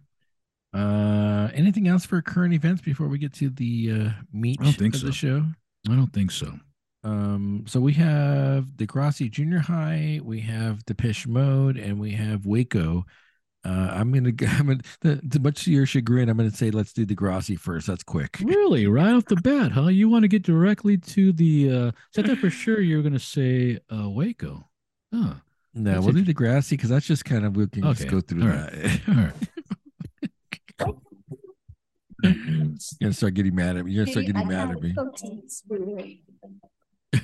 Uh, 0.74 1.48
anything 1.54 1.87
else 1.87 2.04
for 2.04 2.20
current 2.20 2.52
events 2.52 2.82
before 2.82 3.06
we 3.06 3.16
get 3.16 3.32
to 3.32 3.48
the 3.48 3.92
uh, 3.92 4.10
meat 4.32 4.58
I 4.60 4.64
don't 4.64 4.72
think 4.72 4.94
of 4.94 5.00
so. 5.00 5.06
the 5.06 5.12
show? 5.12 5.44
I 5.88 5.94
don't 5.94 6.12
think 6.12 6.30
so. 6.30 6.52
Um, 7.04 7.64
so 7.66 7.80
we 7.80 7.92
have 7.92 8.64
Degrassi 8.76 9.30
Junior 9.30 9.58
High, 9.58 10.20
we 10.24 10.40
have 10.40 10.84
Depeche 10.87 11.26
Mode, 11.26 11.76
and 11.76 12.00
we 12.00 12.12
have 12.12 12.46
Waco. 12.46 13.04
Uh, 13.64 13.88
I'm 13.92 14.10
gonna, 14.12 14.32
I'm 14.58 14.66
gonna, 14.66 14.80
to, 15.02 15.28
to 15.28 15.38
much 15.38 15.64
to 15.64 15.70
your 15.70 15.87
chagrin, 15.87 16.28
I'm 16.28 16.37
gonna 16.37 16.50
say 16.50 16.70
let's 16.70 16.92
do 16.92 17.06
Degrassi 17.06 17.58
first. 17.58 17.87
That's 17.87 18.02
quick. 18.02 18.38
Really, 18.42 18.87
right 18.87 19.14
off 19.14 19.26
the 19.26 19.37
bat, 19.37 19.72
huh? 19.72 19.88
You 19.88 20.08
want 20.08 20.22
to 20.22 20.28
get 20.28 20.42
directly 20.42 20.96
to 20.98 21.32
the? 21.32 21.70
uh 21.70 21.92
so 22.10 22.22
I 22.22 22.26
thought 22.26 22.38
for 22.38 22.50
sure 22.50 22.80
you 22.80 22.96
were 22.96 23.02
going 23.02 23.12
to 23.12 23.18
say 23.20 23.78
uh, 23.94 24.08
Waco. 24.08 24.68
Huh. 25.12 25.34
No, 25.76 25.92
That's 25.92 26.04
we'll 26.04 26.14
do 26.14 26.24
Degrassi 26.24 26.70
because 26.70 26.88
that's 26.90 27.06
just 27.06 27.24
kind 27.24 27.44
of 27.44 27.56
we 27.56 27.66
can 27.66 27.82
just 27.82 28.08
go 28.08 28.20
through 28.20 28.42
All 28.42 28.48
that. 28.48 29.00
All 29.08 29.14
right. 29.14 29.32
Mm-hmm. 32.24 32.74
You're 33.00 33.06
gonna 33.08 33.12
start 33.12 33.34
getting 33.34 33.54
mad 33.54 33.76
at 33.76 33.84
me. 33.84 33.92
You're 33.92 34.04
gonna 34.04 34.12
start 34.12 34.26
getting 34.26 34.48
mad 34.48 34.70
at 34.70 34.80
me. 34.82 34.94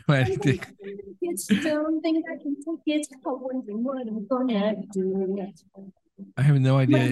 I 0.08 0.24
think- 0.42 0.66
It's 1.22 1.46
something 1.46 2.22
I 2.30 2.36
can 2.42 2.56
take 2.56 2.86
it. 2.86 3.06
I 3.12 3.16
wondering 3.24 3.82
what 3.84 4.06
I'm 4.06 4.26
gonna 4.26 4.76
do. 4.92 5.36
I 6.36 6.42
have 6.42 6.60
no 6.60 6.76
idea. 6.78 6.98
I 6.98 7.04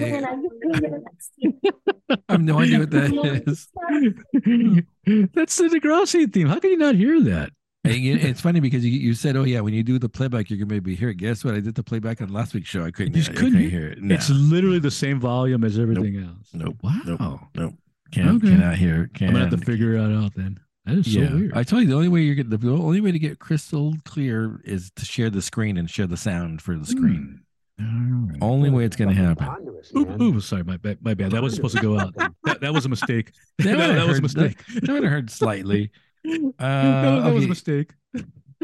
I 2.27 2.31
have 2.33 2.41
no 2.41 2.59
idea 2.59 2.79
what 2.79 2.91
that 2.91 3.43
is. 3.47 3.67
That's 5.33 5.55
the 5.57 5.67
Degrassi 5.67 6.31
theme. 6.31 6.47
How 6.47 6.59
can 6.59 6.69
you 6.71 6.77
not 6.77 6.95
hear 6.95 7.19
that? 7.21 7.51
And 7.85 7.95
you- 7.95 8.15
it's 8.17 8.41
funny 8.41 8.59
because 8.59 8.85
you, 8.85 8.91
you 8.91 9.13
said, 9.13 9.37
"Oh 9.37 9.43
yeah, 9.45 9.61
when 9.61 9.73
you 9.73 9.83
do 9.83 9.97
the 9.99 10.09
playback, 10.09 10.49
you're 10.49 10.59
gonna 10.59 10.73
maybe 10.73 10.95
hear 10.95 11.09
it." 11.09 11.15
Guess 11.15 11.45
what? 11.45 11.55
I 11.55 11.59
did 11.61 11.75
the 11.75 11.83
playback 11.83 12.21
on 12.21 12.27
last 12.29 12.53
week's 12.53 12.69
show. 12.69 12.83
I 12.83 12.91
couldn't. 12.91 13.13
You 13.15 13.21
just 13.21 13.29
couldn't 13.35 13.53
couldn't 13.53 13.69
hear- 13.69 13.79
hear 13.81 13.87
it. 13.89 14.01
No. 14.03 14.15
It's 14.15 14.29
literally 14.29 14.79
the 14.79 14.91
same 14.91 15.19
volume 15.19 15.63
as 15.63 15.79
everything 15.79 16.17
else. 16.17 16.49
Nope. 16.53 16.75
Wow. 16.83 17.01
Nope. 17.05 17.39
Nope. 17.55 17.73
Can't, 18.11 18.43
Okay. 18.43 18.49
Cannot 18.49 18.75
hear. 18.77 19.09
Can't. 19.13 19.29
I'm 19.29 19.35
gonna 19.35 19.49
have 19.49 19.59
to 19.59 19.65
figure 19.65 19.93
that 20.01 20.13
out 20.15 20.33
then. 20.35 20.59
That 20.85 20.97
is 20.97 21.15
yeah, 21.15 21.29
so 21.29 21.35
weird. 21.35 21.53
I 21.53 21.63
tell 21.63 21.79
you 21.81 21.87
the 21.87 21.93
only 21.95 22.07
way 22.09 22.21
you're 22.21 22.35
get 22.35 22.49
the 22.49 22.69
only 22.71 22.99
way 23.01 23.11
to 23.11 23.19
get 23.19 23.39
crystal 23.39 23.93
clear 24.05 24.59
is 24.65 24.91
to 24.95 25.05
share 25.05 25.29
the 25.29 25.41
screen 25.41 25.77
and 25.77 25.89
share 25.89 26.07
the 26.07 26.17
sound 26.17 26.61
for 26.61 26.75
the 26.77 26.85
screen. 26.85 27.41
Hmm. 27.79 28.31
Only 28.41 28.69
way 28.69 28.83
it's 28.83 28.95
gonna 28.97 29.13
happen. 29.13 29.47
Oop, 29.95 30.19
oop, 30.21 30.41
sorry, 30.41 30.63
my 30.63 30.75
bad. 30.77 30.97
My 31.01 31.13
bad. 31.13 31.31
That 31.31 31.41
wasn't 31.41 31.57
supposed 31.57 31.77
to 31.77 31.81
go 31.81 31.97
out. 31.99 32.13
That, 32.43 32.61
that 32.61 32.73
was 32.73 32.85
a 32.85 32.89
mistake. 32.89 33.31
That 33.59 33.65
that, 33.77 33.95
that 33.95 34.07
was 34.07 34.17
a 34.17 34.21
hurt- 34.21 34.21
mistake. 34.23 34.57
That 34.81 34.91
would 34.91 35.03
have 35.03 35.11
hurt 35.11 35.29
slightly. 35.29 35.91
that, 36.23 36.53
Uh, 36.59 37.21
that 37.21 37.33
was 37.33 37.43
a 37.43 37.45
okay. 37.45 37.47
mistake. 37.47 37.93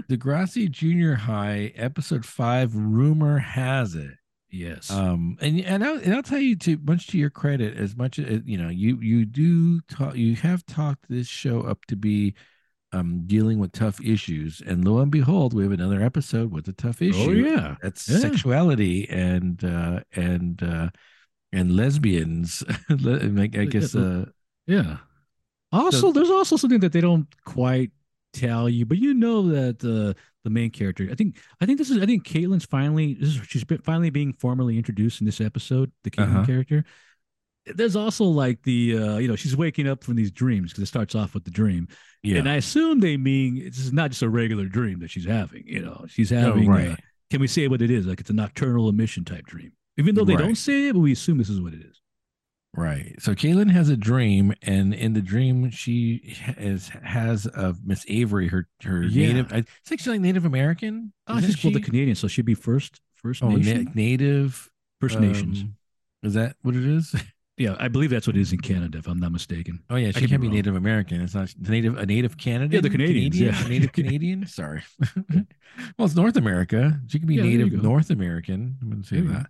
Degrassi 0.09 0.69
Junior 0.69 1.15
High, 1.15 1.71
episode 1.75 2.25
five. 2.25 2.75
Rumor 2.75 3.37
has 3.39 3.95
it. 3.95 4.11
Yes. 4.49 4.89
Um, 4.91 5.37
and 5.41 5.59
and 5.61 5.83
I'll, 5.83 5.97
and 5.97 6.13
I'll 6.13 6.23
tell 6.23 6.39
you 6.39 6.55
to 6.57 6.77
much 6.83 7.07
to 7.07 7.17
your 7.17 7.29
credit, 7.29 7.77
as 7.77 7.95
much 7.95 8.19
as 8.19 8.41
you 8.45 8.57
know, 8.57 8.69
you 8.69 8.99
you 9.01 9.25
do 9.25 9.81
talk, 9.81 10.15
you 10.15 10.35
have 10.35 10.65
talked 10.65 11.09
this 11.09 11.27
show 11.27 11.61
up 11.61 11.85
to 11.87 11.95
be 11.95 12.35
um 12.93 13.23
dealing 13.25 13.59
with 13.59 13.71
tough 13.73 13.99
issues, 14.01 14.61
and 14.65 14.85
lo 14.85 14.99
and 14.99 15.11
behold, 15.11 15.53
we 15.53 15.63
have 15.63 15.71
another 15.71 16.01
episode 16.01 16.51
with 16.51 16.67
a 16.67 16.73
tough 16.73 17.01
issue. 17.01 17.29
oh 17.29 17.31
yeah. 17.31 17.75
that's 17.81 18.07
Yeah. 18.07 18.19
sexuality 18.19 19.09
and 19.09 19.63
uh 19.63 20.01
and 20.13 20.61
uh 20.63 20.89
and 21.51 21.75
lesbians. 21.75 22.63
Le- 22.89 23.41
I 23.41 23.43
I 23.43 23.65
guess 23.65 23.95
uh 23.95 24.25
Yeah. 24.67 24.97
Also, 25.75 26.11
there's 26.11 26.29
also 26.29 26.57
something 26.57 26.79
that 26.79 26.91
they 26.93 27.01
don't 27.01 27.27
quite 27.45 27.91
tell 28.33 28.67
you, 28.69 28.85
but 28.85 28.97
you 28.97 29.13
know 29.13 29.47
that 29.49 29.83
uh, 29.83 30.13
the 30.43 30.49
main 30.49 30.69
character. 30.69 31.07
I 31.11 31.15
think. 31.15 31.37
I 31.61 31.65
think 31.65 31.77
this 31.77 31.89
is. 31.89 32.01
I 32.01 32.05
think 32.05 32.25
Caitlin's 32.25 32.65
finally. 32.65 33.13
This 33.15 33.29
is, 33.29 33.41
she's 33.47 33.63
been 33.63 33.79
finally 33.79 34.09
being 34.09 34.33
formally 34.33 34.77
introduced 34.77 35.21
in 35.21 35.25
this 35.25 35.41
episode. 35.41 35.91
The 36.03 36.11
Caitlin 36.11 36.35
Uh-huh. 36.35 36.45
character. 36.45 36.85
There's 37.67 37.95
also 37.95 38.25
like 38.25 38.61
the. 38.63 38.97
Uh, 38.97 39.17
you 39.17 39.27
know, 39.27 39.35
she's 39.35 39.55
waking 39.57 39.87
up 39.87 40.03
from 40.03 40.15
these 40.15 40.31
dreams 40.31 40.71
because 40.71 40.83
it 40.83 40.87
starts 40.87 41.15
off 41.15 41.33
with 41.33 41.45
the 41.45 41.51
dream, 41.51 41.87
yeah, 42.21 42.37
and 42.37 42.47
I 42.49 42.55
assume 42.55 42.99
they 42.99 43.17
mean 43.17 43.63
this 43.65 43.79
is 43.79 43.91
not 43.93 44.11
just 44.11 44.21
a 44.21 44.29
regular 44.29 44.65
dream 44.65 44.99
that 44.99 45.09
she's 45.09 45.25
having. 45.25 45.63
You 45.65 45.81
know, 45.81 46.05
she's 46.07 46.31
Oh, 46.31 46.37
having. 46.39 46.69
right. 46.69 46.91
uh, 46.91 46.95
can 47.31 47.41
we 47.41 47.47
say 47.47 47.67
what 47.67 47.81
it 47.81 47.89
is? 47.89 48.05
Like 48.05 48.19
it's 48.19 48.29
a 48.29 48.33
nocturnal 48.33 48.87
emission 48.89 49.25
type 49.25 49.45
dream. 49.47 49.71
Even 49.97 50.13
though 50.13 50.25
they 50.25 50.35
Right. 50.35 50.43
don't 50.43 50.55
say 50.55 50.89
it, 50.89 50.93
but 50.93 50.99
we 50.99 51.11
assume 51.13 51.37
this 51.39 51.49
is 51.49 51.59
what 51.59 51.73
it 51.73 51.81
is. 51.81 52.01
Right. 52.75 53.15
So 53.19 53.33
Caitlin 53.33 53.71
has 53.71 53.89
a 53.89 53.95
dream, 53.97 54.53
and 54.61 54.93
in 54.93 55.13
the 55.13 55.21
dream, 55.21 55.69
she 55.71 56.35
is 56.57 56.89
has 57.03 57.45
of 57.47 57.85
Miss 57.85 58.05
Avery, 58.09 58.47
her 58.49 58.67
her 58.83 59.03
Yeah. 59.03 59.27
native. 59.27 59.53
I 59.53 59.63
think 59.85 60.01
she's 60.01 60.07
like 60.07 60.21
Native 60.21 60.45
American. 60.45 61.13
Oh, 61.27 61.39
she's 61.39 61.55
called 61.55 61.73
the? 61.75 61.81
Canadian, 61.81 62.15
so 62.15 62.27
she'd 62.27 62.45
be 62.45 62.53
first 62.55 62.99
First 63.15 63.41
Oh, 63.41 63.49
na- 63.49 63.89
native 63.95 64.69
First 65.01 65.19
Nations. 65.19 65.61
um, 65.61 65.75
Is 66.21 66.33
that 66.35 66.57
what 66.61 66.75
it 66.75 66.85
is? 66.85 67.15
Yeah, 67.57 67.77
I 67.79 67.87
believe 67.87 68.09
that's 68.09 68.27
what 68.27 68.35
it 68.35 68.41
is 68.41 68.51
in 68.51 68.59
Canada, 68.59 68.97
if 68.97 69.07
I'm 69.07 69.17
not 69.21 69.31
mistaken. 69.31 69.79
Oh 69.89 69.95
yeah, 69.95 70.11
she 70.11 70.27
can't 70.27 70.41
be 70.41 70.47
wrong. 70.47 70.57
Native 70.57 70.75
American. 70.75 71.21
It's 71.21 71.33
not 71.33 71.53
native 71.57 71.97
a 71.97 72.05
native 72.05 72.37
Canadian. 72.37 72.69
Yeah, 72.69 72.81
the 72.81 72.89
Canadians, 72.89 73.37
Canadian? 73.37 73.55
yeah. 73.63 73.67
Native 73.69 73.91
Canadian. 73.93 74.45
Sorry. 74.45 74.81
well, 75.97 76.05
it's 76.05 76.15
North 76.15 76.35
America. 76.35 76.99
She 77.07 77.17
can 77.17 77.29
be 77.29 77.35
Yeah, 77.35 77.43
native. 77.43 77.71
North 77.81 78.09
American. 78.09 78.75
I'm 78.81 78.89
going 78.89 79.01
to 79.03 79.07
say 79.07 79.21
that. 79.21 79.47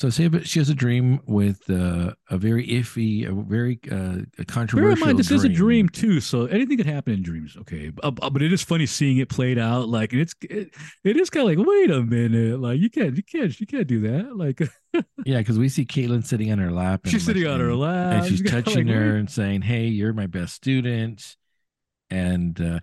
So 0.00 0.08
say 0.08 0.28
that 0.28 0.48
she 0.48 0.58
has 0.60 0.70
a 0.70 0.74
dream 0.74 1.20
with 1.26 1.68
uh, 1.68 2.14
a 2.30 2.38
very 2.38 2.66
iffy, 2.66 3.28
a 3.28 3.32
very 3.32 3.78
uh, 3.92 3.94
a 3.94 4.24
Bear 4.34 4.44
controversial. 4.46 4.92
in 4.94 4.98
mind, 5.00 5.18
this 5.18 5.30
is 5.30 5.44
a 5.44 5.48
dream 5.50 5.90
too, 5.90 6.20
so 6.22 6.46
anything 6.46 6.78
could 6.78 6.86
happen 6.86 7.12
in 7.12 7.22
dreams. 7.22 7.54
Okay, 7.60 7.92
Uh, 8.02 8.10
but 8.10 8.40
it 8.40 8.50
is 8.50 8.62
funny 8.62 8.86
seeing 8.86 9.18
it 9.18 9.28
played 9.28 9.58
out. 9.58 9.90
Like, 9.90 10.14
and 10.14 10.22
it's 10.22 10.34
it, 10.40 10.70
it 11.04 11.18
is 11.18 11.28
kind 11.28 11.42
of 11.42 11.58
like, 11.58 11.68
wait 11.68 11.90
a 11.90 12.00
minute, 12.00 12.58
like 12.58 12.80
you 12.80 12.88
can't, 12.88 13.14
you 13.14 13.22
can't, 13.22 13.60
you 13.60 13.66
can't 13.66 13.86
do 13.86 14.00
that. 14.00 14.34
Like, 14.34 14.62
Yeah, 15.26 15.36
because 15.36 15.58
we 15.58 15.68
see 15.68 15.84
Caitlin 15.84 16.24
sitting 16.24 16.50
on 16.50 16.56
her 16.56 16.72
lap. 16.72 17.02
and, 17.04 17.12
she's 17.12 17.26
sitting 17.26 17.46
on 17.46 17.60
her 17.60 17.74
lap, 17.74 18.22
and 18.22 18.26
she's 18.26 18.40
kinda 18.50 18.62
touching 18.62 18.86
like, 18.86 18.96
her 18.96 19.16
and 19.16 19.28
saying, 19.28 19.60
"Hey, 19.60 19.88
you're 19.88 20.14
my 20.14 20.26
best 20.26 20.54
student." 20.54 21.36
And 22.10 22.60
uh, 22.60 22.80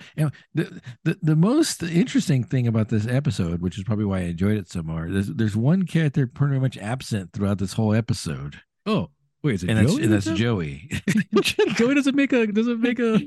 the, 0.53 0.81
the 1.03 1.17
the 1.21 1.35
most 1.35 1.83
interesting 1.83 2.43
thing 2.45 2.65
about 2.65 2.87
this 2.89 3.05
episode, 3.07 3.61
which 3.61 3.77
is 3.77 3.83
probably 3.83 4.05
why 4.05 4.19
I 4.19 4.21
enjoyed 4.23 4.57
it 4.57 4.69
so 4.69 4.81
much, 4.83 5.09
there's 5.09 5.27
there's 5.27 5.55
one 5.57 5.83
character 5.85 6.25
pretty 6.27 6.59
much 6.59 6.77
absent 6.77 7.33
throughout 7.33 7.57
this 7.57 7.73
whole 7.73 7.93
episode, 7.93 8.61
Oh, 8.85 9.09
wait, 9.43 9.55
is 9.55 9.63
it 9.65 9.69
and 9.69 9.79
that's 9.79 9.93
Joey? 9.95 10.03
and 10.03 10.13
that's? 10.13 10.25
Joey. 10.25 10.89
Joey 11.75 11.95
doesn't 11.95 12.15
make 12.15 12.31
a 12.31 12.47
doesn't 12.47 12.79
make 12.79 12.99
a. 12.99 13.19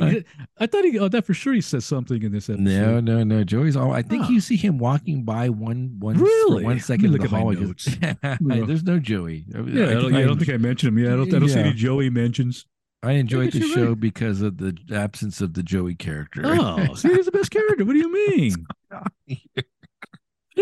I 0.58 0.66
thought 0.66 0.84
he. 0.84 0.96
Oh, 0.98 1.08
that 1.08 1.24
for 1.26 1.34
sure 1.34 1.52
he 1.54 1.60
says 1.60 1.84
something 1.84 2.22
in 2.22 2.30
this 2.30 2.48
episode. 2.48 2.62
no, 2.64 3.00
no, 3.00 3.24
no. 3.24 3.42
Joey's 3.42 3.74
all. 3.76 3.92
I 3.92 4.02
think 4.02 4.22
Huh. 4.24 4.30
you 4.32 4.40
see 4.40 4.56
him 4.56 4.78
walking 4.78 5.24
by 5.24 5.48
one 5.48 5.96
one 5.98 6.18
Really? 6.18 6.62
one 6.64 6.78
second 6.78 7.06
in 7.06 7.12
look 7.12 7.20
the 7.22 7.26
at 7.26 7.32
my 7.32 7.38
hallway. 7.40 8.64
there's 8.66 8.84
no 8.84 8.98
Joey. 9.00 9.44
Yeah, 9.48 9.58
I 9.58 9.62
don't, 9.94 10.12
yeah, 10.14 10.18
I 10.20 10.22
don't 10.24 10.38
think 10.38 10.50
I 10.50 10.56
mentioned 10.56 10.96
him. 10.96 11.04
Yeah, 11.04 11.14
I 11.14 11.16
don't. 11.16 11.34
I 11.34 11.38
don't 11.40 11.48
see 11.48 11.58
any 11.58 11.72
Joey 11.72 12.10
mentions. 12.10 12.64
I 13.02 13.12
enjoyed 13.12 13.52
the 13.52 13.60
show 13.62 13.88
right. 13.90 14.00
because 14.00 14.42
of 14.42 14.58
the 14.58 14.76
absence 14.92 15.40
of 15.40 15.54
the 15.54 15.62
Joey 15.62 15.94
character. 15.94 16.42
Oh, 16.44 16.94
see, 16.94 17.08
he's 17.14 17.26
the 17.26 17.32
best 17.32 17.50
character. 17.50 17.84
What 17.84 17.92
do 17.92 17.98
you 17.98 18.12
mean? 18.12 18.66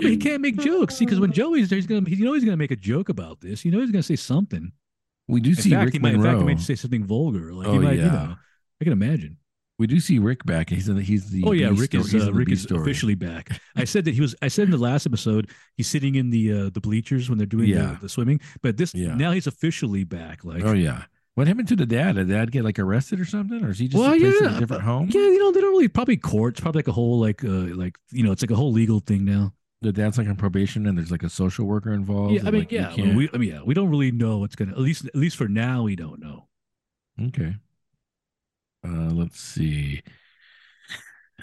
He 0.02 0.18
can't 0.18 0.42
make 0.42 0.58
jokes. 0.58 0.96
See, 0.96 1.06
because 1.06 1.20
when 1.20 1.32
Joey's 1.32 1.70
there, 1.70 1.76
he's 1.76 1.86
gonna. 1.86 2.08
You 2.08 2.26
know, 2.26 2.34
he's 2.34 2.44
gonna 2.44 2.58
make 2.58 2.70
a 2.70 2.76
joke 2.76 3.08
about 3.08 3.40
this. 3.40 3.64
You 3.64 3.70
know, 3.70 3.80
he's 3.80 3.90
gonna 3.90 4.02
say 4.02 4.16
something. 4.16 4.70
we 5.26 5.40
do 5.40 5.50
In 5.50 5.56
see 5.56 5.70
fact, 5.70 5.86
Rick 5.86 5.94
he 5.94 5.98
might. 6.00 6.14
In 6.14 6.22
fact, 6.22 6.36
he 6.38 6.44
might 6.44 6.60
say 6.60 6.74
something 6.74 7.02
vulgar. 7.06 7.54
Like 7.54 7.66
Oh, 7.68 7.72
he 7.72 7.78
might. 7.78 7.92
You 7.96 8.02
yeah. 8.04 8.10
know, 8.10 8.36
I 8.80 8.84
can 8.84 8.92
imagine. 8.92 9.38
We 9.78 9.86
do 9.86 9.98
see 10.00 10.18
Rick 10.18 10.44
back. 10.44 10.68
He's 10.68 10.88
in 10.90 10.96
the, 10.96 11.02
he's 11.02 11.30
the 11.30 11.44
Oh 11.46 11.52
yeah, 11.52 11.68
Rick 11.68 11.92
story- 11.94 12.04
is 12.04 12.28
uh, 12.28 12.32
Rick 12.32 12.50
is 12.50 12.62
story. 12.62 12.82
officially 12.82 13.14
back. 13.14 13.58
I 13.74 13.84
said 13.84 14.04
that 14.04 14.12
he 14.14 14.20
was. 14.20 14.34
I 14.42 14.48
said 14.48 14.64
in 14.64 14.70
the 14.70 14.76
last 14.76 15.06
episode 15.06 15.50
he's 15.78 15.86
sitting 15.88 16.16
in 16.16 16.28
the 16.28 16.52
uh, 16.52 16.70
the 16.74 16.80
bleachers 16.80 17.30
when 17.30 17.38
they're 17.38 17.46
doing 17.46 17.68
Yeah. 17.68 17.92
the, 17.94 17.98
the 18.02 18.08
swimming. 18.10 18.40
But 18.62 18.76
this 18.76 18.94
Yeah. 18.94 19.14
now 19.14 19.32
he's 19.32 19.46
officially 19.46 20.04
back. 20.04 20.44
Like 20.44 20.62
Oh 20.62 20.72
yeah, 20.74 21.04
What 21.36 21.46
happened 21.48 21.68
to 21.68 21.76
the 21.76 21.84
dad? 21.84 22.14
Did 22.16 22.28
dad 22.28 22.50
get 22.50 22.64
like 22.64 22.78
arrested 22.78 23.20
or 23.20 23.26
something, 23.26 23.62
or 23.62 23.68
is 23.68 23.78
he 23.78 23.88
just 23.88 24.00
Well, 24.00 24.16
placed 24.18 24.40
in 24.40 24.44
yeah, 24.48 24.56
a 24.56 24.58
different 24.58 24.82
home? 24.84 25.10
Yeah, 25.12 25.20
you 25.20 25.38
know, 25.38 25.52
they 25.52 25.60
don't 25.60 25.70
really 25.70 25.86
probably 25.86 26.16
courts, 26.16 26.60
probably 26.60 26.78
like 26.78 26.88
a 26.88 26.92
whole 26.92 27.20
like 27.20 27.44
uh 27.44 27.48
like 27.76 27.98
you 28.10 28.24
know, 28.24 28.32
it's 28.32 28.42
like 28.42 28.50
a 28.50 28.56
whole 28.56 28.72
legal 28.72 29.00
thing 29.00 29.26
now. 29.26 29.52
The 29.82 29.92
dad's 29.92 30.16
like 30.16 30.28
on 30.28 30.36
probation, 30.36 30.86
and 30.86 30.96
there's 30.96 31.10
like 31.10 31.22
a 31.22 31.28
social 31.28 31.66
worker 31.66 31.92
involved. 31.92 32.32
Yeah, 32.32 32.40
I 32.46 32.50
mean, 32.50 32.60
like, 32.62 32.72
yeah, 32.72 32.90
can't- 32.90 33.14
we 33.14 33.28
I 33.34 33.36
mean, 33.36 33.50
yeah, 33.50 33.60
we 33.62 33.74
don't 33.74 33.90
really 33.90 34.10
know 34.10 34.38
what's 34.38 34.56
gonna 34.56 34.72
at 34.72 34.78
least 34.80 35.04
at 35.04 35.14
least 35.14 35.36
for 35.36 35.46
now 35.46 35.82
we 35.82 35.94
don't 35.94 36.20
know. 36.20 36.48
Okay. 37.28 37.56
Uh, 38.82 39.10
let's 39.12 39.38
see. 39.38 40.02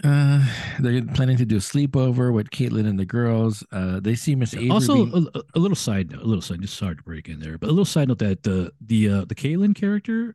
Uh, 0.03 0.43
they're 0.79 1.03
planning 1.03 1.38
to 1.38 1.45
do 1.45 1.58
a 1.58 1.60
sleepover 1.60 2.34
with 2.34 2.49
Caitlin 2.49 2.88
and 2.88 2.97
the 2.99 3.06
girls. 3.06 3.63
Uh, 3.71 3.99
they 3.99 4.15
see 4.15 4.34
Miss 4.36 4.53
Avery. 4.56 4.69
also, 4.71 5.06
being- 5.06 5.27
a, 5.36 5.41
a 5.56 5.60
little 5.60 5.75
side 5.75 6.12
note, 6.12 6.21
a 6.21 6.25
little 6.25 6.41
side, 6.41 6.62
just 6.62 6.75
sorry 6.77 6.95
to 6.95 7.03
break 7.03 7.29
in 7.29 7.39
there, 7.39 7.58
but 7.60 7.67
a 7.67 7.71
little 7.71 7.86
side 7.86 8.08
note 8.08 8.17
that 8.19 8.41
the 8.43 8.71
the 8.82 9.10
uh, 9.10 9.25
the 9.25 9.36
Caitlin 9.36 9.75
character 9.75 10.34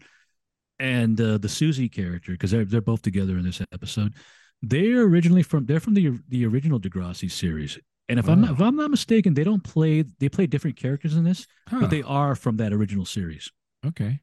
and 0.79 1.21
uh, 1.21 1.39
the 1.39 1.49
Susie 1.49 1.89
character, 1.89 2.33
because 2.33 2.53
they're 2.53 2.65
they're 2.65 2.81
both 2.81 3.03
together 3.03 3.37
in 3.37 3.43
this 3.43 3.61
episode, 3.73 4.15
they're 4.63 5.03
originally 5.03 5.43
from 5.43 5.67
they're 5.67 5.81
from 5.81 5.95
the 5.95 6.13
the 6.29 6.47
original 6.47 6.79
Degrassi 6.79 7.29
series, 7.31 7.81
and 8.09 8.21
if 8.21 8.29
I'm 8.29 8.41
not 8.43 8.53
if 8.53 8.61
I'm 8.61 8.77
not 8.77 8.93
mistaken, 8.93 9.35
they 9.35 9.43
don't 9.45 9.65
play 9.65 10.05
they 10.21 10.29
play 10.29 10.47
different 10.47 10.77
characters 10.77 11.17
in 11.17 11.25
this, 11.25 11.49
Huh, 11.69 11.79
but 11.81 11.91
they 11.91 12.03
are 12.03 12.37
from 12.37 12.59
that 12.59 12.73
original 12.73 13.05
series. 13.05 13.51
okay. 13.85 14.21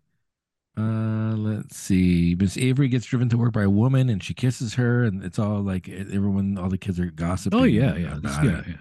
Uh, 0.77 1.33
let's 1.37 1.77
see. 1.77 2.35
Miss 2.37 2.57
Avery 2.57 2.89
gets 2.89 3.05
driven 3.05 3.29
to 3.29 3.37
work 3.37 3.53
by 3.53 3.63
a 3.63 3.69
woman, 3.69 4.09
and 4.09 4.21
she 4.21 4.33
kisses 4.33 4.73
her, 4.73 5.03
and 5.05 5.23
it's 5.23 5.39
all 5.39 5.61
like 5.61 5.87
everyone, 5.87 6.57
all 6.57 6.69
the 6.69 6.77
kids 6.77 6.99
are 6.99 7.05
gossiping. 7.05 7.59
Oh 7.59 7.63
yeah, 7.63 7.95
yeah, 7.95 8.17
this- 8.21 8.37
yeah, 8.43 8.61
yeah. 8.67 8.73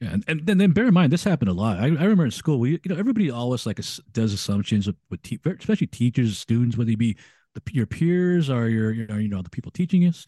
Yeah, 0.00 0.08
and, 0.14 0.24
and 0.26 0.46
then, 0.46 0.58
then 0.58 0.72
bear 0.72 0.88
in 0.88 0.94
mind 0.94 1.12
this 1.12 1.22
happened 1.22 1.48
a 1.48 1.52
lot. 1.54 1.78
I, 1.78 1.84
I 1.84 1.86
remember 1.86 2.24
in 2.24 2.32
school, 2.32 2.58
we 2.58 2.72
you 2.72 2.80
know 2.86 2.96
everybody 2.96 3.30
always 3.30 3.66
like 3.66 3.80
does 4.12 4.32
assumptions 4.32 4.88
with, 4.88 4.96
with 5.10 5.22
te- 5.22 5.38
especially 5.46 5.86
teachers, 5.86 6.36
students, 6.38 6.76
whether 6.76 6.90
it 6.90 6.98
be 6.98 7.16
the, 7.54 7.62
your 7.70 7.86
peers 7.86 8.50
or 8.50 8.68
your 8.68 8.90
you 8.90 9.06
know, 9.06 9.16
you 9.16 9.28
know 9.28 9.42
the 9.42 9.48
people 9.50 9.70
teaching 9.70 10.02
us. 10.08 10.26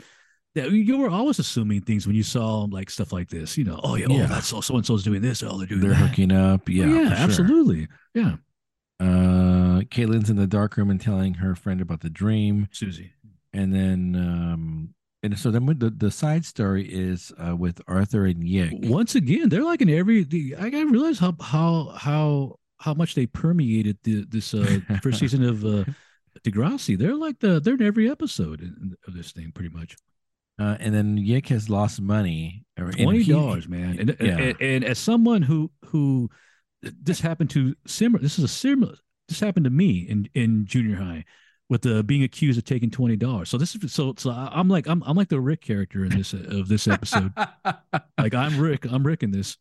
That 0.55 0.71
you 0.71 0.97
were 0.99 1.11
always 1.11 1.41
assuming 1.41 1.81
things 1.81 2.07
when 2.07 2.15
you 2.15 2.23
saw 2.23 2.69
like 2.71 2.89
stuff 2.89 3.13
like 3.13 3.29
this. 3.29 3.59
You 3.59 3.65
know, 3.65 3.81
oh 3.83 3.97
yeah, 3.97 4.07
Yeah. 4.09 4.25
oh 4.25 4.27
that's 4.29 4.47
so 4.47 4.77
and 4.77 4.87
so's 4.87 5.03
doing 5.03 5.21
this, 5.23 5.43
oh 5.43 5.59
they're 5.59 5.67
doing 5.67 5.81
They're 5.81 5.91
that. 5.91 5.97
hooking 5.97 6.31
up. 6.31 6.69
Yeah, 6.69 6.85
Oh, 6.85 6.89
yeah, 6.95 7.09
for 7.11 7.17
sure. 7.17 7.25
absolutely. 7.25 7.89
Yeah, 8.15 8.37
Uh, 9.01 9.05
Caitlin's 9.91 10.31
in 10.31 10.37
the 10.37 10.47
dark 10.47 10.77
room 10.77 10.91
and 10.91 11.01
telling 11.01 11.35
her 11.35 11.55
friend 11.55 11.81
about 11.81 12.01
the 12.01 12.11
dream. 12.11 12.69
Susie. 12.73 13.13
and 13.53 13.75
then 13.75 14.15
um 14.17 14.95
and 15.23 15.39
so 15.39 15.51
then 15.51 15.67
with 15.67 15.81
the 15.81 15.91
the 15.91 16.11
side 16.11 16.45
story 16.45 16.85
is 16.87 17.33
uh 17.43 17.57
with 17.57 17.81
arthur 17.89 18.27
and 18.27 18.47
yick 18.47 18.73
Once 18.75 19.15
again, 19.15 19.49
they're 19.49 19.65
like 19.65 19.81
in 19.81 19.91
every. 19.91 20.25
The, 20.25 20.57
I 20.59 20.71
gotta 20.71 20.87
realize 20.87 21.19
how 21.19 21.35
how 21.41 21.95
how 21.97 22.59
how 22.79 22.95
much 22.95 23.15
they 23.15 23.27
permeated 23.27 23.97
the, 24.05 24.27
this 24.29 24.53
uh, 24.53 24.81
first 25.03 25.19
season 25.21 25.43
of 25.43 25.65
uh, 25.65 25.85
Degrassi. 26.45 26.99
They're 26.99 27.15
like 27.15 27.39
the 27.41 27.61
they're 27.61 27.75
in 27.75 27.83
every 27.83 28.11
episode 28.11 28.63
of 29.07 29.15
this 29.15 29.33
thing, 29.33 29.53
pretty 29.55 29.75
much. 29.75 29.97
uh 30.59 30.77
and 30.79 30.95
then 30.95 31.17
yick 31.17 31.49
has 31.49 31.71
lost 31.71 32.01
money 32.01 32.65
Twenty 32.77 33.25
dollars, 33.25 33.69
man. 33.69 33.99
And, 33.99 34.17
yeah. 34.21 34.39
and 34.39 34.61
and 34.61 34.85
as 34.85 34.99
someone 34.99 35.43
who 35.43 35.71
who 35.87 36.29
this 36.83 37.21
happened 37.21 37.51
to 37.51 37.75
similar, 37.87 38.23
this 38.23 38.39
is 38.39 38.45
a 38.45 38.49
similar. 38.49 38.97
This 39.29 39.41
happened 39.41 39.65
to 39.65 39.71
me 39.71 39.99
in 40.09 40.29
in 40.35 40.67
junior 40.67 40.97
high. 40.97 41.25
With 41.71 41.81
the 41.81 42.03
being 42.05 42.23
accused 42.23 42.59
of 42.59 42.65
taking 42.65 42.91
twenty 42.91 43.17
dollars, 43.17 43.49
so 43.49 43.57
this 43.57 43.75
is 43.75 43.91
so 43.93 44.15
so 44.19 44.31
I'm 44.31 44.69
like 44.69 44.87
I'm 44.87 45.03
I'm 45.05 45.17
like 45.17 45.29
the 45.31 45.41
Rick 45.41 45.63
character 45.63 46.05
in 46.05 46.13
this 46.13 46.35
of 46.35 46.69
this 46.69 46.87
episode. 46.87 47.33
like 48.19 48.35
I'm 48.35 48.59
Rick, 48.59 48.85
I'm 48.85 49.05
Rick 49.05 49.23
in 49.23 49.31
this. 49.31 49.57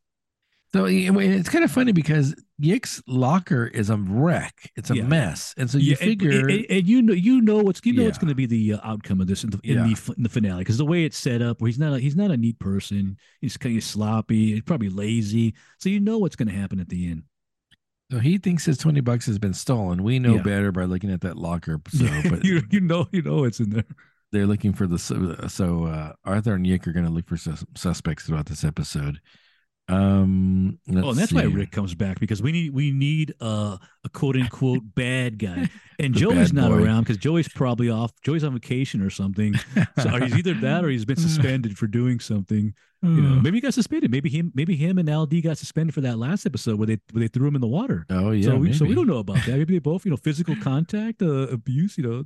so 0.73 0.85
it's 0.85 1.49
kind 1.49 1.63
of 1.63 1.71
funny 1.71 1.93
because 1.93 2.35
yick's 2.59 3.01
locker 3.07 3.67
is 3.67 3.89
a 3.89 3.97
wreck 3.97 4.71
it's 4.75 4.89
a 4.89 4.95
Yeah. 4.95 5.03
mess 5.03 5.53
and 5.57 5.69
so 5.69 5.77
you 5.77 5.91
Yeah, 5.91 5.95
figure 5.95 6.47
and, 6.49 6.65
and 6.69 6.87
you 6.87 7.01
know, 7.01 7.13
you 7.13 7.41
know 7.41 7.61
what's 7.63 7.79
you 7.85 7.93
know 7.93 8.03
what's 8.03 8.17
going 8.17 8.29
to 8.29 8.35
be 8.35 8.47
the 8.47 8.73
uh, 8.73 8.79
outcome 8.83 9.21
of 9.21 9.27
this 9.27 9.43
in 9.43 9.51
the 9.51 9.59
in, 9.63 9.77
Yeah. 9.77 9.83
the, 9.95 10.13
in 10.17 10.23
the 10.23 10.29
finale 10.29 10.59
because 10.59 10.77
the 10.77 10.85
way 10.85 11.05
it's 11.05 11.17
set 11.17 11.41
up, 11.41 11.61
where 11.61 11.67
he's 11.67 11.79
not 11.79 11.93
a, 11.93 11.99
he's 11.99 12.15
not 12.15 12.31
a 12.31 12.37
neat 12.37 12.59
person, 12.59 13.17
he's 13.39 13.55
kind 13.55 13.77
of 13.77 13.83
sloppy, 13.83 14.53
he's 14.53 14.61
probably 14.63 14.89
lazy, 14.89 15.53
so 15.79 15.89
you 15.89 15.99
know 16.01 16.17
what's 16.17 16.35
going 16.35 16.49
to 16.49 16.53
happen 16.55 16.79
at 16.81 16.89
the 16.89 17.09
end. 17.09 17.23
So 18.13 18.19
he 18.19 18.37
thinks 18.37 18.63
his 18.65 18.77
20 18.77 19.01
bucks 19.01 19.25
has 19.25 19.39
been 19.39 19.53
stolen 19.55 20.03
we 20.03 20.19
know 20.19 20.35
Yeah. 20.35 20.41
better 20.43 20.71
by 20.71 20.83
looking 20.85 21.11
at 21.11 21.21
that 21.21 21.35
locker 21.35 21.81
so 21.89 22.05
but 22.29 22.43
you 22.43 22.61
you 22.69 22.79
know 22.79 23.07
you 23.11 23.23
know 23.23 23.43
it's 23.43 23.59
in 23.59 23.71
there. 23.71 23.85
they're 24.31 24.45
looking 24.45 24.71
for 24.73 24.85
the 24.85 24.99
so, 24.99 25.35
so 25.47 25.85
uh 25.85 26.13
arthur 26.23 26.53
and 26.53 26.67
yick 26.67 26.87
are 26.87 26.91
going 26.93 27.05
to 27.05 27.11
look 27.11 27.27
for 27.27 27.37
sus- 27.37 27.65
suspects 27.75 28.25
throughout 28.25 28.45
this 28.45 28.63
episode 28.63 29.19
um 29.89 30.79
Oh, 30.89 31.09
and 31.09 31.17
that's 31.17 31.33
why. 31.33 31.43
Rick 31.43 31.71
comes 31.71 31.93
back 31.93 32.19
because 32.19 32.41
we 32.41 32.51
need 32.51 32.73
we 32.73 32.91
need 32.91 33.33
uh, 33.41 33.77
a 34.03 34.09
quote 34.09 34.35
unquote 34.35 34.81
bad 34.95 35.37
guy, 35.37 35.69
and 35.99 36.13
Joey's 36.13 36.53
not 36.53 36.71
boy. 36.71 36.83
around 36.83 37.03
because 37.03 37.17
Joey's 37.17 37.47
probably 37.47 37.89
off. 37.89 38.11
Joey's 38.21 38.43
on 38.43 38.53
vacation 38.53 39.01
or 39.01 39.09
something. 39.09 39.55
So 40.01 40.09
he's 40.19 40.35
either 40.35 40.53
that 40.55 40.83
or 40.85 40.89
he's 40.89 41.05
been 41.05 41.17
suspended 41.17 41.77
for 41.77 41.87
doing 41.87 42.19
something. 42.19 42.73
You 43.01 43.09
know, 43.09 43.41
maybe 43.41 43.57
he 43.57 43.61
got 43.61 43.73
suspended. 43.73 44.11
Maybe 44.11 44.29
him, 44.29 44.53
maybe 44.55 44.77
him 44.77 44.97
and 44.97 45.09
LD 45.13 45.43
got 45.43 45.57
suspended 45.57 45.93
for 45.93 45.99
that 45.99 46.17
last 46.17 46.45
episode 46.45 46.77
where 46.79 46.87
they 46.87 46.97
where 47.11 47.19
they 47.19 47.27
threw 47.27 47.45
him 47.45 47.55
in 47.55 47.59
the 47.59 47.67
water. 47.67 48.05
oh 48.09 48.31
yeah 48.31 48.45
so 48.45 48.55
we 48.55 48.71
so 48.71 48.85
we 48.85 48.95
don't 48.95 49.07
know 49.07 49.17
about 49.17 49.45
that. 49.45 49.57
Maybe 49.57 49.73
they 49.73 49.79
both, 49.79 50.05
you 50.05 50.11
know, 50.11 50.15
physical 50.17 50.55
contact, 50.55 51.21
uh, 51.21 51.47
abuse. 51.49 51.97
You 51.97 52.03
know, 52.05 52.23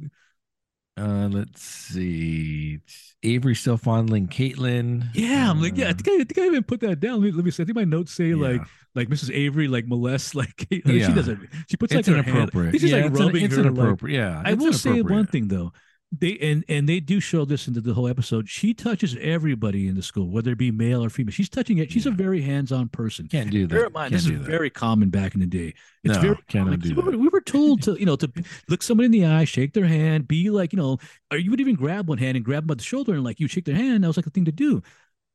Uh, 0.97 1.29
let's 1.31 1.61
see. 1.61 2.79
Avery 3.23 3.55
still 3.55 3.77
fondling 3.77 4.27
Caitlin. 4.27 5.05
yeah. 5.13 5.49
I'm 5.49 5.61
like, 5.61 5.77
yeah. 5.77 5.89
I 5.89 5.93
think 5.93 6.07
I, 6.07 6.13
I 6.13 6.23
think 6.23 6.37
I 6.37 6.45
even 6.47 6.63
put 6.63 6.79
that 6.81 6.99
down. 6.99 7.21
Let 7.21 7.21
me, 7.21 7.31
let 7.31 7.45
me 7.45 7.51
see. 7.51 7.63
I 7.63 7.65
think 7.65 7.75
my 7.75 7.83
notes 7.83 8.13
say 8.13 8.33
like 8.33 8.61
yeah. 8.61 8.65
like 8.95 9.09
Mrs. 9.09 9.31
Avery 9.33 9.67
like 9.67 9.85
molests 9.87 10.33
like 10.35 10.67
she 10.71 10.81
Yeah. 10.85 11.13
doesn't. 11.13 11.39
She 11.69 11.77
puts 11.77 11.93
it's 11.93 12.07
like 12.07 12.15
her 12.15 12.23
hand. 12.23 12.51
Inappropriate. 12.51 12.71
think 12.71 12.81
she's 12.81 12.91
yeah, 12.91 12.97
like 12.97 13.05
it's, 13.11 13.19
an- 13.19 13.25
rubbing 13.25 13.45
it's 13.45 13.55
her. 13.55 13.63
Like, 13.63 13.71
inappropriate. 13.73 14.15
yeah, 14.19 14.41
I 14.45 14.53
will 14.53 14.73
say 14.73 15.01
one 15.01 15.27
thing 15.27 15.47
though. 15.49 15.71
They 16.17 16.37
and 16.37 16.63
and 16.69 16.87
they 16.87 17.01
do 17.01 17.19
show 17.19 17.43
this 17.43 17.67
into 17.67 17.81
the 17.81 17.93
whole 17.93 18.07
episode. 18.07 18.47
She 18.47 18.73
touches 18.73 19.17
everybody 19.19 19.89
in 19.89 19.95
the 19.95 20.01
school, 20.01 20.29
whether 20.29 20.51
it 20.53 20.57
be 20.57 20.71
male 20.71 21.03
or 21.03 21.09
female. 21.09 21.33
She's 21.33 21.49
touching 21.49 21.79
it. 21.79 21.91
She's 21.91 22.05
a 22.05 22.11
very 22.11 22.41
hands-on 22.41 22.87
person. 22.87 23.27
Can't 23.27 23.51
do 23.51 23.67
that. 23.67 23.75
Bear 23.75 23.85
in 23.87 23.91
mind, 23.93 24.13
this 24.13 24.23
Can't 24.23 24.35
is 24.35 24.39
that. 24.41 24.49
very 24.49 24.69
common 24.69 25.09
back 25.09 25.33
in 25.33 25.41
the 25.41 25.45
day. 25.45 25.73
It's 26.05 26.15
No, 26.15 26.21
very 26.21 26.35
cannot 26.47 26.65
common. 26.65 26.79
do 26.79 26.95
we, 26.95 27.01
were, 27.01 27.11
that. 27.11 27.17
we 27.17 27.27
were 27.27 27.41
told 27.41 27.81
to, 27.83 27.99
you 27.99 28.05
know, 28.05 28.15
to 28.15 28.31
look 28.69 28.83
somebody 28.83 29.07
in 29.07 29.11
the 29.11 29.25
eye, 29.25 29.43
shake 29.43 29.73
their 29.73 29.85
hand, 29.85 30.29
be 30.29 30.49
like, 30.49 30.71
you 30.71 30.77
know, 30.77 30.97
or 31.29 31.37
you 31.37 31.51
would 31.51 31.59
even 31.59 31.75
grab 31.75 32.07
one 32.07 32.19
hand 32.19 32.37
and 32.37 32.45
grab 32.45 32.63
them 32.63 32.67
by 32.67 32.75
the 32.75 32.83
shoulder 32.83 33.13
and 33.15 33.25
like 33.25 33.41
you 33.41 33.49
shake 33.49 33.65
their 33.65 33.75
hand. 33.75 34.05
That 34.05 34.07
was 34.07 34.15
like 34.17 34.27
a 34.27 34.29
thing 34.29 34.45
to 34.45 34.51
do. 34.53 34.81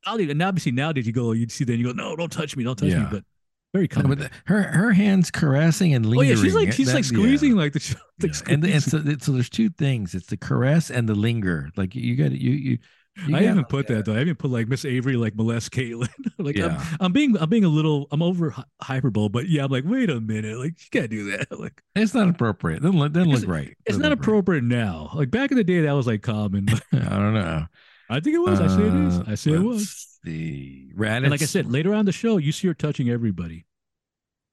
Now, 0.06 0.16
and 0.16 0.42
obviously 0.42 0.72
nowadays 0.72 1.06
you 1.06 1.12
go, 1.12 1.32
you'd 1.32 1.52
see 1.52 1.64
that 1.64 1.72
and 1.74 1.80
you 1.82 1.86
go, 1.88 1.92
no, 1.92 2.16
don't 2.16 2.32
touch 2.32 2.56
me, 2.56 2.64
don't 2.64 2.78
touch 2.78 2.88
me. 2.94 3.06
But 3.10 3.24
very 3.72 3.88
common. 3.88 4.18
but 4.18 4.30
her 4.46 4.62
her 4.62 4.92
hands 4.92 5.30
caressing 5.30 5.94
and 5.94 6.04
lingering. 6.06 6.30
oh 6.30 6.34
yeah, 6.34 6.42
she's 6.42 6.54
like 6.54 6.72
she's 6.72 6.86
that- 6.88 6.94
like 6.94 7.04
yeah, 7.04 7.08
squeezing 7.18 7.56
like 7.56 7.72
the 7.72 7.96
yeah. 8.20 8.26
like 8.28 8.48
And, 8.50 8.64
and 8.64 8.82
so, 8.82 9.02
so 9.20 9.32
there's 9.32 9.48
two 9.50 9.70
things. 9.70 10.14
It's 10.14 10.26
the 10.26 10.36
caress 10.36 10.90
and 10.90 11.08
the 11.08 11.14
linger. 11.14 11.70
Like 11.76 11.94
you 11.94 12.16
got 12.16 12.32
you 12.32 12.50
you. 12.52 12.78
you 13.26 13.36
I 13.36 13.42
haven't 13.42 13.68
put 13.68 13.86
that 13.88 14.04
though. 14.06 14.14
I 14.14 14.18
haven't 14.20 14.38
put 14.38 14.50
like 14.50 14.68
Miss 14.68 14.84
Avery 14.86 15.16
like 15.16 15.34
molest 15.34 15.70
Caitlin. 15.70 16.08
like 16.38 16.56
Yeah. 16.56 16.78
I'm, 16.92 16.96
I'm 17.00 17.12
being 17.12 17.36
I'm 17.38 17.48
being 17.50 17.64
a 17.64 17.68
little 17.68 18.08
I'm 18.10 18.22
over 18.22 18.50
hy- 18.50 18.64
hyperbole, 18.82 19.28
but 19.28 19.48
yeah, 19.48 19.64
I'm 19.64 19.70
like 19.70 19.84
wait 19.86 20.10
a 20.10 20.20
minute, 20.20 20.58
like 20.58 20.72
you 20.82 20.88
can't 20.90 21.10
do 21.10 21.30
that. 21.32 21.46
Like 21.58 21.82
It's 21.94 22.14
not 22.14 22.28
appropriate. 22.28 22.82
Doesn't 22.82 22.98
look, 22.98 23.12
doesn't 23.12 23.30
look 23.30 23.46
right. 23.46 23.68
it's 23.86 23.96
Doesn't 23.96 24.02
not 24.02 24.10
look 24.10 24.18
right. 24.20 24.24
appropriate 24.28 24.64
now. 24.64 25.10
Like 25.14 25.30
back 25.30 25.50
in 25.50 25.56
the 25.56 25.64
day, 25.64 25.80
that 25.82 25.92
was 25.92 26.06
like 26.06 26.22
common. 26.22 26.68
I 26.92 26.98
don't 26.98 27.34
know. 27.34 27.66
I 28.10 28.20
think 28.20 28.34
it 28.36 28.40
was. 28.40 28.60
I 28.60 28.66
say 28.66 28.82
it 28.82 28.94
is. 28.94 29.18
Uh, 29.20 29.24
I 29.28 29.34
say 29.36 29.52
it 29.52 29.62
was. 29.62 30.11
Let's. 30.24 30.98
Raditch, 30.98 31.16
And 31.22 31.30
like 31.30 31.42
I 31.42 31.46
said, 31.46 31.70
later 31.70 31.94
on 31.94 32.04
the 32.04 32.12
show, 32.12 32.36
you 32.36 32.52
see 32.52 32.68
her 32.68 32.74
touching 32.74 33.08
everybody. 33.10 33.64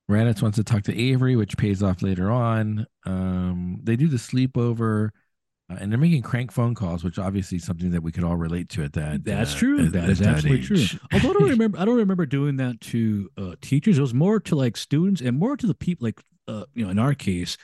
Raditch 0.09 0.41
wants 0.41 0.55
to 0.57 0.63
talk 0.63 0.83
to 0.83 0.97
Avery, 0.99 1.35
which 1.35 1.57
pays 1.57 1.83
off 1.83 2.01
later 2.01 2.31
on. 2.31 2.87
Um, 3.05 3.79
they 3.83 3.95
do 3.95 4.07
the 4.07 4.17
sleepover, 4.17 5.09
uh, 5.71 5.75
and 5.79 5.91
they're 5.91 5.99
making 5.99 6.23
crank 6.23 6.51
phone 6.51 6.73
calls, 6.73 7.03
which 7.03 7.19
obviously 7.19 7.57
is 7.57 7.63
something 7.63 7.91
that 7.91 8.01
we 8.01 8.11
could 8.11 8.23
all 8.23 8.35
relate 8.35 8.69
to 8.69 8.83
at 8.83 8.93
that. 8.93 9.23
That's 9.23 9.53
uh, 9.53 9.57
true. 9.57 9.85
at- 9.85 9.91
that 9.91 10.03
at 10.05 10.09
is 10.09 10.21
absolutely 10.21 10.65
true. 10.65 10.99
Although 11.13 11.29
I 11.29 11.33
don't 11.33 11.49
remember, 11.49 11.77
I 11.79 11.85
don't 11.85 11.97
remember 11.97 12.25
doing 12.25 12.55
that 12.57 12.81
to 12.81 13.29
uh, 13.37 13.55
teachers. 13.61 13.99
It 13.99 14.01
was 14.01 14.13
more 14.15 14.39
to 14.39 14.55
like 14.55 14.77
students 14.77 15.21
and 15.21 15.37
more 15.37 15.55
to 15.55 15.67
the 15.67 15.75
people, 15.75 16.05
like 16.07 16.19
uh, 16.47 16.65
you 16.73 16.85
know, 16.85 16.89
in 16.89 16.97
our 16.97 17.13
case, 17.13 17.55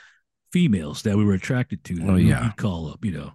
females 0.52 1.02
that 1.02 1.16
we 1.16 1.24
were 1.24 1.34
attracted 1.34 1.82
to. 1.84 1.96
that 1.96 2.08
Oh, 2.08 2.14
yeah. 2.14 2.44
we'd 2.44 2.56
call 2.56 2.88
up. 2.88 3.04
You 3.04 3.10
know, 3.10 3.32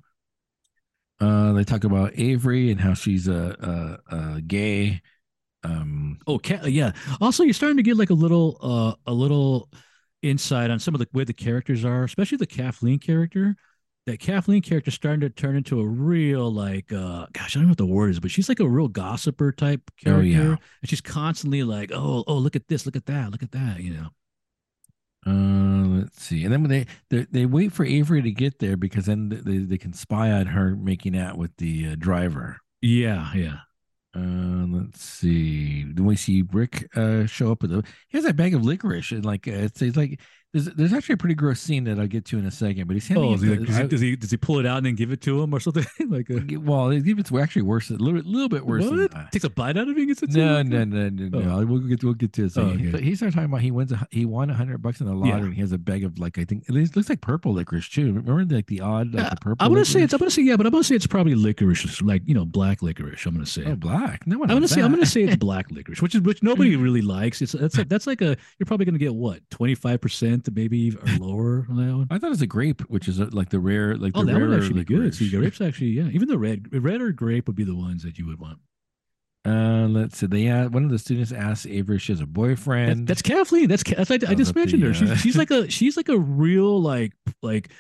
Uh, 1.21 1.53
they 1.53 1.63
talk 1.63 1.84
about 1.84 2.12
Avery 2.15 2.71
and 2.71 2.81
how 2.81 2.93
she's 2.95 3.27
a, 3.27 3.99
a, 4.10 4.15
a 4.15 4.41
gay. 4.41 5.01
Um, 5.63 6.17
Oh, 6.25 6.39
ca- 6.39 6.65
yeah. 6.65 6.93
Also, 7.21 7.43
you're 7.43 7.53
starting 7.53 7.77
to 7.77 7.84
get 7.84 7.95
like 7.97 8.10
a 8.10 8.15
little, 8.15 8.57
uh, 8.62 8.95
a 9.10 9.13
little 9.13 9.69
insight 10.23 10.71
on 10.71 10.79
some 10.79 10.95
of 10.95 10.99
the 10.99 11.07
way 11.13 11.23
the 11.23 11.34
characters 11.34 11.86
are, 11.86 12.03
especially 12.03 12.38
the 12.38 12.47
Kathleen 12.47 12.99
character. 12.99 13.55
That 14.07 14.19
Kathleen 14.19 14.63
character 14.63 14.89
starting 14.89 15.21
to 15.21 15.29
turn 15.29 15.55
into 15.55 15.79
a 15.79 15.86
real 15.88 16.51
like, 16.51 16.91
uh, 16.91 17.27
gosh, 17.34 17.55
I 17.55 17.60
don't 17.60 17.67
know 17.67 17.71
what 17.71 17.77
the 17.77 17.86
word 17.86 18.10
is, 18.10 18.19
but 18.19 18.31
she's 18.31 18.49
like 18.49 18.60
a 18.60 18.67
real 18.67 18.88
gossiper 18.88 19.51
type 19.51 19.81
Oh, 19.88 19.93
character, 20.03 20.27
yeah. 20.27 20.55
and 20.81 20.89
she's 20.89 21.01
constantly 21.01 21.62
like, 21.62 21.91
oh, 21.93 22.23
oh, 22.25 22.38
look 22.38 22.55
at 22.55 22.67
this, 22.67 22.88
look 22.88 22.95
at 22.95 23.05
that, 23.05 23.29
look 23.31 23.43
at 23.43 23.51
that, 23.51 23.79
you 23.79 23.93
know. 23.93 24.07
Uh, 25.25 25.31
let's 25.31 26.21
see. 26.21 26.43
And 26.43 26.53
then 26.53 26.62
when 26.62 26.71
they, 26.71 26.86
they 27.10 27.25
they 27.31 27.45
wait 27.45 27.71
for 27.73 27.86
Avery 27.86 28.21
to 28.21 28.31
get 28.31 28.60
there 28.60 28.77
because 28.77 29.05
then 29.05 29.29
they, 29.29 29.60
they 29.60 29.77
can 29.77 29.93
spy 29.93 30.31
on 30.31 30.47
her 30.47 30.75
making 30.75 31.17
out 31.17 31.38
with 31.38 31.55
the 31.57 31.89
uh, 31.89 31.95
driver. 31.97 32.57
Yeah, 32.81 33.31
yeah. 33.34 33.57
Uh, 34.15 34.65
let's 34.67 35.01
see. 35.01 35.83
Then 35.83 36.06
we 36.06 36.15
see 36.15 36.43
Rick 36.52 36.89
uh 36.98 37.25
show 37.27 37.52
up 37.52 37.62
with 37.62 37.71
a 37.71 37.83
he 38.10 38.17
has 38.17 38.25
that 38.25 38.35
bag 38.35 38.54
of 38.54 38.65
licorice 38.65 39.12
and 39.12 39.23
like 39.23 39.48
uh, 39.48 39.52
it's, 39.52 39.81
it's 39.81 39.96
like 39.96 40.19
There's, 40.54 40.65
there's 40.65 40.91
actually 40.91 41.13
a 41.13 41.17
pretty 41.17 41.35
gross 41.35 41.62
scene 41.62 41.85
that 41.85 41.97
I'll 41.97 42.08
get 42.08 42.25
to 42.25 42.37
in 42.37 42.45
a 42.45 42.52
second, 42.52 42.85
but 42.87 42.95
he's 42.95 43.08
handing 43.08 43.23
Oh, 43.25 43.37
he, 43.37 43.47
to- 43.56 43.65
does, 43.65 43.75
he, 43.77 43.83
I- 43.83 43.85
does 43.87 44.02
he 44.02 44.15
does 44.17 44.31
he 44.31 44.35
pull 44.37 44.60
it 44.60 44.65
out 44.65 44.77
and 44.77 44.85
then 44.85 44.95
give 44.95 45.10
it 45.13 45.21
to 45.21 45.41
him 45.41 45.54
or 45.54 45.62
something 45.62 45.85
like 46.10 46.29
a, 46.29 46.58
well, 46.58 46.89
it- 46.89 47.04
it's 47.08 47.31
actually 47.33 47.62
worse, 47.62 47.89
a 47.89 47.93
little, 47.93 48.19
little 48.29 48.49
bit 48.49 48.65
worse 48.65 48.83
than 48.83 48.99
what? 49.04 49.12
that. 49.12 49.31
Takes 49.31 49.45
a 49.45 49.49
bite 49.49 49.77
out 49.77 49.87
of 49.87 49.97
it 49.97 50.06
gets 50.08 50.21
it 50.23 50.31
No, 50.31 50.58
him? 50.58 50.67
no, 50.69 50.83
no, 50.83 51.08
no, 51.10 51.39
no. 51.39 51.60
Oh. 51.62 51.65
We'll 51.65 51.79
get 51.79 52.04
we'll 52.04 52.15
get 52.15 52.33
to 52.33 52.45
it. 52.45 52.52
So 52.52 52.63
Oh, 52.63 52.69
he, 52.71 52.89
okay. 52.89 53.02
he 53.02 53.15
started 53.15 53.33
talking 53.33 53.45
about 53.49 53.62
he 53.62 53.71
wins 53.71 53.93
a, 53.93 54.06
he 54.12 54.25
won 54.25 54.49
a 54.49 54.54
hundred 54.54 54.79
bucks 54.81 54.99
in 54.99 55.08
the 55.08 55.13
lottery 55.13 55.29
Yeah. 55.39 55.45
and 55.45 55.54
he 55.54 55.62
has 55.62 55.71
a 55.71 55.77
bag 55.77 56.04
of 56.04 56.19
like 56.19 56.37
I 56.37 56.43
think 56.43 56.65
it 56.67 56.73
looks 56.95 57.08
like 57.10 57.21
purple 57.21 57.54
licorice 57.54 57.87
too. 57.87 58.08
Remember 58.13 58.43
like 58.54 58.67
the 58.67 58.81
odd 58.81 59.13
like 59.13 59.23
Yeah, 59.23 59.29
the 59.29 59.35
purple. 59.37 59.65
I'm 59.65 59.71
gonna 59.71 59.85
say 59.85 60.02
it's. 60.02 60.13
I'm 60.13 60.17
licorice? 60.19 60.19
gonna 60.19 60.31
say 60.31 60.41
yeah, 60.49 60.58
but 60.58 60.65
I'm 60.65 60.73
gonna 60.73 60.83
say 60.83 60.95
it's 60.95 61.08
probably 61.08 61.33
licorice, 61.35 62.02
like 62.02 62.23
you 62.25 62.33
know, 62.33 62.43
black 62.43 62.81
licorice. 62.81 63.25
I'm 63.25 63.35
gonna 63.35 63.45
say. 63.45 63.63
oh 63.67 63.77
black. 63.77 64.27
No. 64.27 64.35
I'm 64.35 64.47
gonna 64.47 64.56
wants 64.60 64.73
say 64.73 64.81
I'm 64.81 64.91
gonna 64.91 65.06
say 65.06 65.21
it's 65.23 65.35
black 65.37 65.71
licorice, 65.71 66.02
which 66.02 66.13
is 66.13 66.19
which 66.21 66.43
nobody 66.43 66.75
really 66.75 67.02
likes. 67.02 67.41
It's 67.41 67.54
that's 67.54 67.77
like, 67.77 67.87
that's 67.87 68.06
like 68.06 68.21
a 68.21 68.35
you're 68.60 68.65
probably 68.65 68.85
gonna 68.85 68.97
get 68.97 69.15
what 69.15 69.49
25 69.49 70.02
percent 70.02 70.40
maybe 70.50 70.92
or 70.96 71.08
lower 71.17 71.65
on 71.69 71.77
that 71.77 71.96
one. 71.96 72.08
I 72.10 72.17
thought 72.17 72.27
it 72.27 72.29
was 72.31 72.42
a 72.42 72.48
grape, 72.48 72.81
which 72.89 73.08
is 73.08 73.19
uh 73.19 73.29
like 73.31 73.50
the 73.50 73.60
rare 73.60 73.96
like 73.98 74.15
Oh, 74.15 74.23
the 74.23 74.31
that 74.31 74.39
would 74.39 74.50
rarer 74.50 74.56
actually 74.56 74.75
be 74.75 74.83
good. 74.83 75.13
See, 75.13 75.29
licorice. 75.29 75.29
grapes 75.29 75.62
actually, 75.62 75.89
yeah. 75.92 76.08
Even 76.08 76.27
the 76.27 76.37
red, 76.39 76.67
red 76.83 77.02
or 77.02 77.12
grape 77.12 77.48
would 77.48 77.56
be 77.56 77.63
the 77.63 77.75
ones 77.75 78.04
that 78.04 78.17
you 78.17 78.25
would 78.27 78.39
want. 78.39 78.60
Uh, 79.44 79.87
let's 79.89 80.19
see. 80.19 80.27
They 80.27 80.48
uh, 80.50 80.69
one 80.69 80.83
of 80.85 80.92
the 80.92 81.00
students 81.00 81.31
asked 81.31 81.65
Avery 81.65 81.96
if 81.96 82.04
she 82.04 82.12
has 82.12 82.21
a 82.21 82.27
boyfriend. 82.27 83.08
that's 83.08 83.23
Kathleen. 83.23 83.69
That's, 83.69 83.83
that's 83.83 84.12
I 84.12 84.19
Oh, 84.27 84.35
just 84.35 84.56
mentioned 84.56 84.83
the, 84.83 84.87
her. 84.87 84.94
She's 84.94 85.10
uh, 85.10 85.15
she's 85.15 85.35
like 85.37 85.50
a 85.50 85.69
she's 85.71 85.98
like 85.98 86.10
a 86.10 86.17
real 86.17 86.79
like 86.79 87.13
like 87.42 87.71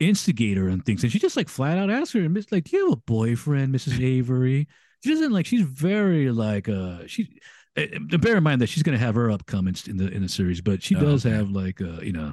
instigator 0.00 0.68
and 0.68 0.84
things, 0.84 1.02
and 1.02 1.12
she 1.12 1.18
just 1.18 1.36
like 1.36 1.48
flat 1.50 1.76
out 1.78 1.90
asks 1.90 2.12
her, 2.14 2.20
and 2.20 2.34
like, 2.50 2.64
"Do 2.64 2.76
you 2.76 2.84
have 2.88 2.94
a 2.94 3.02
boyfriend, 3.02 3.74
Mrs. 3.74 4.02
Avery?" 4.02 4.68
She 5.04 5.10
doesn't 5.10 5.32
like. 5.32 5.46
She's 5.46 5.62
very 5.62 6.30
like 6.30 6.68
uh 6.68 7.00
she. 7.06 7.40
Uh, 7.76 7.82
uh, 8.12 8.16
Bear 8.18 8.36
in 8.36 8.42
mind 8.42 8.60
that 8.60 8.68
she's 8.68 8.82
going 8.82 8.98
to 8.98 9.04
have 9.04 9.14
her 9.14 9.28
upcomings 9.30 9.88
in 9.88 9.96
the 9.96 10.08
in 10.08 10.22
the 10.22 10.28
series, 10.28 10.60
but 10.60 10.82
she 10.82 10.94
Oh, 10.96 11.00
does 11.00 11.24
okay. 11.26 11.34
have 11.36 11.50
like 11.50 11.80
uh 11.80 12.00
you 12.02 12.12
know. 12.12 12.32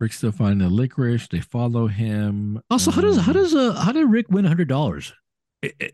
Rick's 0.00 0.16
still 0.18 0.30
finding 0.32 0.58
the 0.58 0.72
licorice. 0.72 1.26
They 1.28 1.40
follow 1.40 1.88
him. 1.88 2.62
Also, 2.70 2.90
how 2.92 3.00
does 3.00 3.16
how 3.16 3.32
Um, 3.32 3.36
does 3.38 3.54
uh 3.54 3.72
how 3.74 3.90
did 3.92 4.04
Rick 4.06 4.26
win 4.30 4.44
hundred 4.44 4.68
dollars? 4.68 5.12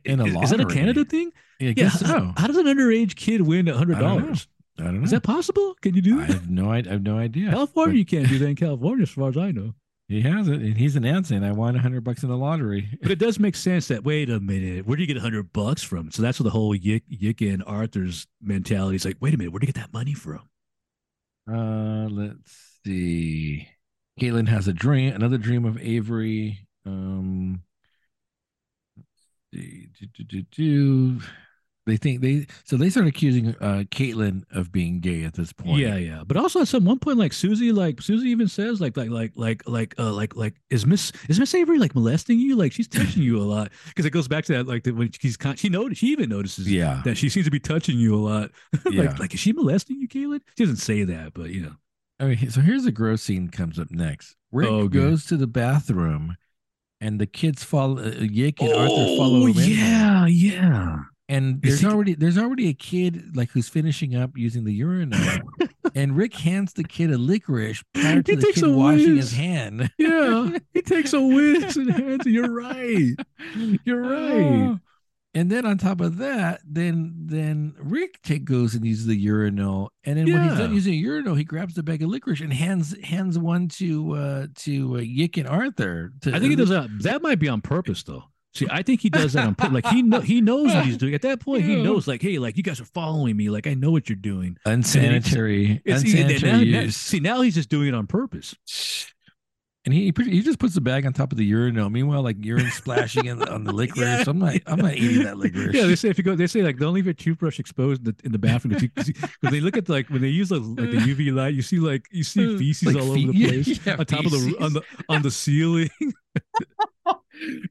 In 0.04 0.20
a 0.20 0.26
lottery. 0.26 0.42
Is 0.44 0.50
that 0.50 0.60
a. 0.60 0.66
Canada 0.66 1.04
thing? 1.06 1.30
I 1.60 1.64
Yeah. 1.64 1.72
guess 1.72 2.02
How, 2.02 2.18
so. 2.18 2.32
how 2.36 2.46
does 2.46 2.58
an 2.58 2.66
underage 2.66 3.16
kid 3.16 3.40
win 3.40 3.66
hundred 3.66 3.96
I 3.96 4.00
don't 4.00 4.16
know. 4.16 4.20
dollars? 4.24 4.48
I 4.78 4.82
don't 4.82 4.98
know. 4.98 5.04
Is 5.04 5.10
that 5.12 5.22
possible? 5.22 5.74
Can 5.80 5.94
you 5.94 6.02
do 6.02 6.18
that? 6.20 6.28
I 6.30 6.32
have 6.34 6.50
no 6.50 6.70
idea. 6.70 6.90
I 6.90 6.94
have 6.94 7.04
no 7.04 7.16
idea. 7.16 7.50
California, 7.50 7.96
you 7.96 8.04
can't 8.04 8.28
do 8.28 8.38
that 8.40 8.46
in 8.48 8.56
California, 8.56 9.04
as 9.04 9.10
far 9.10 9.30
as 9.30 9.38
I 9.38 9.52
know. 9.52 9.72
He 10.08 10.20
has 10.20 10.48
it, 10.48 10.60
and 10.60 10.76
he's 10.76 10.96
announcing, 10.96 11.42
"I 11.42 11.52
won 11.52 11.76
a 11.76 11.80
hundred 11.80 12.04
bucks 12.04 12.22
in 12.22 12.28
the 12.28 12.36
lottery." 12.36 12.88
But 13.02 13.10
it 13.10 13.18
does 13.18 13.38
make 13.38 13.56
sense 13.56 13.88
that 13.88 14.04
wait 14.04 14.28
a 14.28 14.38
minute, 14.38 14.86
where 14.86 14.96
do 14.96 15.02
you 15.02 15.06
get 15.06 15.16
hundred 15.18 15.52
bucks 15.52 15.82
from? 15.82 16.10
So 16.10 16.22
that's 16.22 16.38
what 16.38 16.44
the 16.44 16.50
whole 16.50 16.74
Yick, 16.74 17.04
Yick 17.08 17.40
and 17.40 17.64
Arthur's 17.64 18.26
mentality 18.42 18.96
is 18.96 19.04
like. 19.04 19.16
Wait 19.20 19.34
a 19.34 19.38
minute, 19.38 19.52
where 19.52 19.60
do 19.60 19.66
you 19.66 19.72
get 19.72 19.80
that 19.80 19.92
money 19.94 20.14
from? 20.14 20.48
Uh, 21.50 22.08
let's 22.10 22.78
see. 22.84 23.68
Caitlin 24.20 24.48
has 24.48 24.68
a 24.68 24.72
dream, 24.72 25.14
another 25.14 25.38
dream 25.38 25.64
of 25.64 25.78
Avery. 25.78 26.66
Um, 26.86 27.62
let's 28.96 29.08
see. 29.52 29.88
Do, 29.98 30.06
do, 30.06 30.24
do, 30.24 30.42
do. 30.50 31.20
They 31.86 31.98
think 31.98 32.22
they 32.22 32.46
so 32.64 32.78
they 32.78 32.88
start 32.88 33.06
accusing 33.06 33.48
uh 33.60 33.84
Caitlin 33.90 34.44
of 34.50 34.72
being 34.72 35.00
gay 35.00 35.24
at 35.24 35.34
this 35.34 35.52
point. 35.52 35.78
Yeah, 35.80 35.96
yeah. 35.96 36.22
But 36.26 36.38
also 36.38 36.62
at 36.62 36.68
some 36.68 36.86
one 36.86 36.98
point, 36.98 37.18
like 37.18 37.34
Susie, 37.34 37.72
like 37.72 38.00
Susie 38.00 38.30
even 38.30 38.48
says, 38.48 38.80
like, 38.80 38.96
like, 38.96 39.10
like, 39.10 39.32
like, 39.36 39.62
like, 39.68 39.94
uh, 39.98 40.10
like, 40.10 40.34
like, 40.34 40.54
is 40.70 40.86
Miss 40.86 41.12
is 41.28 41.38
Miss 41.38 41.54
Avery 41.54 41.78
like 41.78 41.94
molesting 41.94 42.38
you? 42.38 42.56
Like 42.56 42.72
she's 42.72 42.88
touching 42.88 43.22
you 43.22 43.38
a 43.38 43.44
lot 43.44 43.70
because 43.88 44.06
it 44.06 44.10
goes 44.10 44.28
back 44.28 44.46
to 44.46 44.54
that, 44.54 44.66
like, 44.66 44.84
that 44.84 44.96
when 44.96 45.10
she's 45.12 45.36
con- 45.36 45.56
she 45.56 45.68
noticed 45.68 46.00
she 46.00 46.06
even 46.08 46.30
notices 46.30 46.70
yeah, 46.72 47.02
that 47.04 47.18
she 47.18 47.28
seems 47.28 47.44
to 47.44 47.50
be 47.50 47.60
touching 47.60 47.98
you 47.98 48.14
a 48.14 48.16
lot. 48.16 48.50
like, 48.86 48.94
Yeah. 48.94 49.16
like 49.18 49.34
is 49.34 49.40
she 49.40 49.52
molesting 49.52 50.00
you, 50.00 50.08
Caitlin? 50.08 50.40
She 50.56 50.64
doesn't 50.64 50.76
say 50.76 51.04
that, 51.04 51.34
but 51.34 51.50
you 51.50 51.60
know. 51.64 51.74
I 52.18 52.24
mean, 52.28 52.48
so 52.50 52.62
here's 52.62 52.86
a 52.86 52.92
gross 52.92 53.22
scene 53.22 53.50
comes 53.50 53.78
up 53.78 53.90
next. 53.90 54.36
Rick 54.52 54.70
Oh, 54.70 54.88
goes 54.88 55.26
to 55.26 55.36
the 55.36 55.48
bathroom, 55.48 56.36
and 57.00 57.20
the 57.20 57.26
kids 57.26 57.62
follow. 57.62 57.98
Uh, 57.98 58.12
Yick 58.20 58.62
and 58.62 58.72
Arthur 58.72 59.16
follow 59.18 59.46
him. 59.46 59.58
in. 59.58 59.64
Oh, 59.64 59.66
yeah, 59.66 60.26
yeah. 60.26 60.96
And 61.28 61.62
there's 61.62 61.80
he- 61.80 61.86
already 61.86 62.14
there's 62.14 62.38
already 62.38 62.68
a 62.68 62.74
kid 62.74 63.36
like 63.36 63.50
who's 63.50 63.68
finishing 63.68 64.14
up 64.14 64.36
using 64.36 64.64
the 64.64 64.72
urinal, 64.72 65.20
and 65.94 66.16
Rick 66.16 66.34
hands 66.34 66.72
the 66.74 66.84
kid 66.84 67.10
a 67.10 67.18
licorice 67.18 67.82
prior 67.94 68.22
to 68.22 68.32
He 68.32 68.36
the 68.36 68.42
takes 68.42 68.60
kid 68.60 68.64
a 68.64 68.70
washing 68.76 69.14
whiz. 69.16 69.30
his 69.30 69.38
hand. 69.38 69.90
Yeah, 69.98 70.58
he 70.72 70.82
takes 70.82 71.12
a 71.12 71.20
whiz 71.22 71.76
and 71.76 71.90
hands. 71.90 72.26
You're 72.26 72.52
right. 72.52 73.14
You're 73.84 74.02
right. 74.02 74.32
Oh. 74.74 74.78
And 75.36 75.50
then 75.50 75.66
on 75.66 75.78
top 75.78 76.00
of 76.00 76.18
that, 76.18 76.60
then 76.64 77.12
then 77.26 77.74
Rick 77.80 78.22
take 78.22 78.44
goes 78.44 78.76
and 78.76 78.86
uses 78.86 79.06
the 79.06 79.16
urinal, 79.16 79.90
and 80.04 80.16
then 80.16 80.32
when 80.32 80.48
he's 80.48 80.58
done 80.58 80.72
using 80.72 80.92
the 80.92 80.98
urinal, 80.98 81.34
he 81.34 81.42
grabs 81.42 81.74
the 81.74 81.82
bag 81.82 82.02
of 82.04 82.08
licorice 82.10 82.40
and 82.40 82.52
hands 82.52 82.94
hands 83.02 83.36
one 83.36 83.66
to 83.70 84.12
uh 84.14 84.46
to 84.58 84.96
uh, 84.98 85.00
Yick 85.00 85.36
and 85.36 85.48
Arthur. 85.48 86.12
To, 86.20 86.30
I 86.34 86.38
think 86.38 86.50
he 86.50 86.56
does 86.56 86.68
that. 86.68 86.88
That 87.00 87.20
might 87.22 87.40
be 87.40 87.48
on 87.48 87.62
purpose, 87.62 88.04
though. 88.04 88.22
See, 88.54 88.66
I 88.70 88.82
think 88.82 89.00
he 89.00 89.10
does 89.10 89.32
that 89.32 89.46
on 89.46 89.54
purpose. 89.56 89.74
Like 89.74 89.86
he 89.88 90.02
know, 90.02 90.20
he 90.20 90.40
knows 90.40 90.72
what 90.72 90.84
he's 90.86 90.96
doing. 90.96 91.12
At 91.14 91.22
that 91.22 91.40
point, 91.40 91.64
he 91.64 91.74
knows, 91.82 92.06
like, 92.06 92.22
hey, 92.22 92.38
like 92.38 92.56
you 92.56 92.62
guys 92.62 92.80
are 92.80 92.84
following 92.84 93.36
me. 93.36 93.50
Like 93.50 93.66
I 93.66 93.74
know 93.74 93.90
what 93.90 94.08
you're 94.08 94.14
doing. 94.16 94.56
unsanitary 94.64 95.82
It's 95.84 96.02
unsanitary 96.02 96.52
now- 96.52 96.58
now- 96.58 96.80
use. 96.84 96.96
see, 96.96 97.18
now 97.20 97.40
he's 97.40 97.54
just 97.56 97.68
doing 97.68 97.88
it 97.88 97.94
on 97.94 98.06
purpose. 98.06 98.54
And 99.86 99.92
he 99.92 100.04
he 100.04 100.12
pretty- 100.12 100.30
he 100.30 100.40
just 100.40 100.58
puts 100.58 100.72
the 100.74 100.80
bag 100.80 101.04
on 101.04 101.12
top 101.12 101.30
of 101.30 101.36
the 101.36 101.44
urinal. 101.44 101.90
Meanwhile, 101.90 102.22
like 102.22 102.42
urine 102.42 102.70
splashing 102.70 103.26
in, 103.26 103.42
on 103.42 103.64
the 103.64 103.72
licorice. 103.74 103.98
Yeah. 104.20 104.24
I'm 104.28 104.38
not 104.38 104.54
I'm 104.66 104.78
not 104.78 104.94
eating 104.94 105.24
that 105.24 105.36
licorice. 105.36 105.74
Yeah, 105.74 105.86
they 105.86 105.94
say 105.96 106.08
if 106.08 106.16
you 106.16 106.24
go, 106.24 106.34
they 106.36 106.46
say 106.46 106.62
like 106.62 106.78
don't 106.78 106.94
leave 106.94 107.04
your 107.04 107.12
toothbrush 107.12 107.58
exposed 107.60 108.06
in 108.06 108.14
the, 108.16 108.16
in 108.24 108.32
the 108.32 108.38
bathroom 108.38 108.78
because 108.80 109.12
they 109.42 109.60
look 109.60 109.76
at 109.76 109.88
like 109.90 110.08
when 110.08 110.22
they 110.22 110.28
use 110.28 110.50
like, 110.50 110.62
like 110.62 110.90
the 110.90 110.96
UV 110.98 111.34
light, 111.34 111.52
you 111.54 111.60
see 111.60 111.80
like 111.80 112.06
you 112.12 112.22
see 112.24 112.56
feces 112.58 112.94
Like 112.94 113.02
all 113.04 113.14
fe- 113.14 113.24
over 113.24 113.32
the 113.32 113.48
place 113.48 113.80
yeah, 113.84 113.96
on 113.98 114.06
top 114.06 114.24
of 114.24 114.30
the 114.30 114.56
on 114.60 114.72
the 114.72 114.82
on 115.10 115.20
the 115.22 115.30
ceiling. 115.30 115.90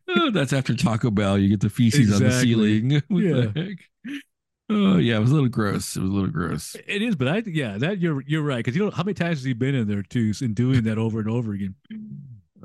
Oh, 0.10 0.30
that's 0.32 0.54
after 0.54 0.76
Taco 0.76 1.10
Bell. 1.12 1.38
You 1.38 1.50
get 1.50 1.62
the 1.62 1.70
feces 1.70 2.14
on 2.14 2.22
the 2.24 2.32
ceiling. 2.32 3.02
What 3.08 3.24
Yeah. 3.24 3.34
the 3.34 3.52
heck? 3.56 4.20
Oh 4.70 4.98
yeah, 4.98 5.18
it 5.18 5.20
was 5.20 5.32
a 5.32 5.34
little 5.34 5.50
gross. 5.50 5.96
It 5.96 6.02
was 6.02 6.10
a 6.10 6.14
little 6.14 6.30
gross. 6.30 6.76
It 6.88 7.02
is, 7.02 7.16
but 7.16 7.28
I 7.28 7.44
yeah, 7.46 7.78
that 7.78 8.00
you're 8.00 8.22
you're 8.26 8.42
right 8.44 8.58
because 8.58 8.76
you 8.76 8.84
know 8.86 8.92
how 8.92 9.04
many 9.04 9.14
times 9.14 9.40
has 9.40 9.44
he 9.44 9.54
been 9.54 9.76
in 9.76 9.88
there 9.88 10.04
too 10.04 10.32
and 10.42 10.56
doing 10.56 10.84
that 10.84 10.98
over 10.98 11.20
and 11.20 11.30
over 11.30 11.52
again. 11.54 11.76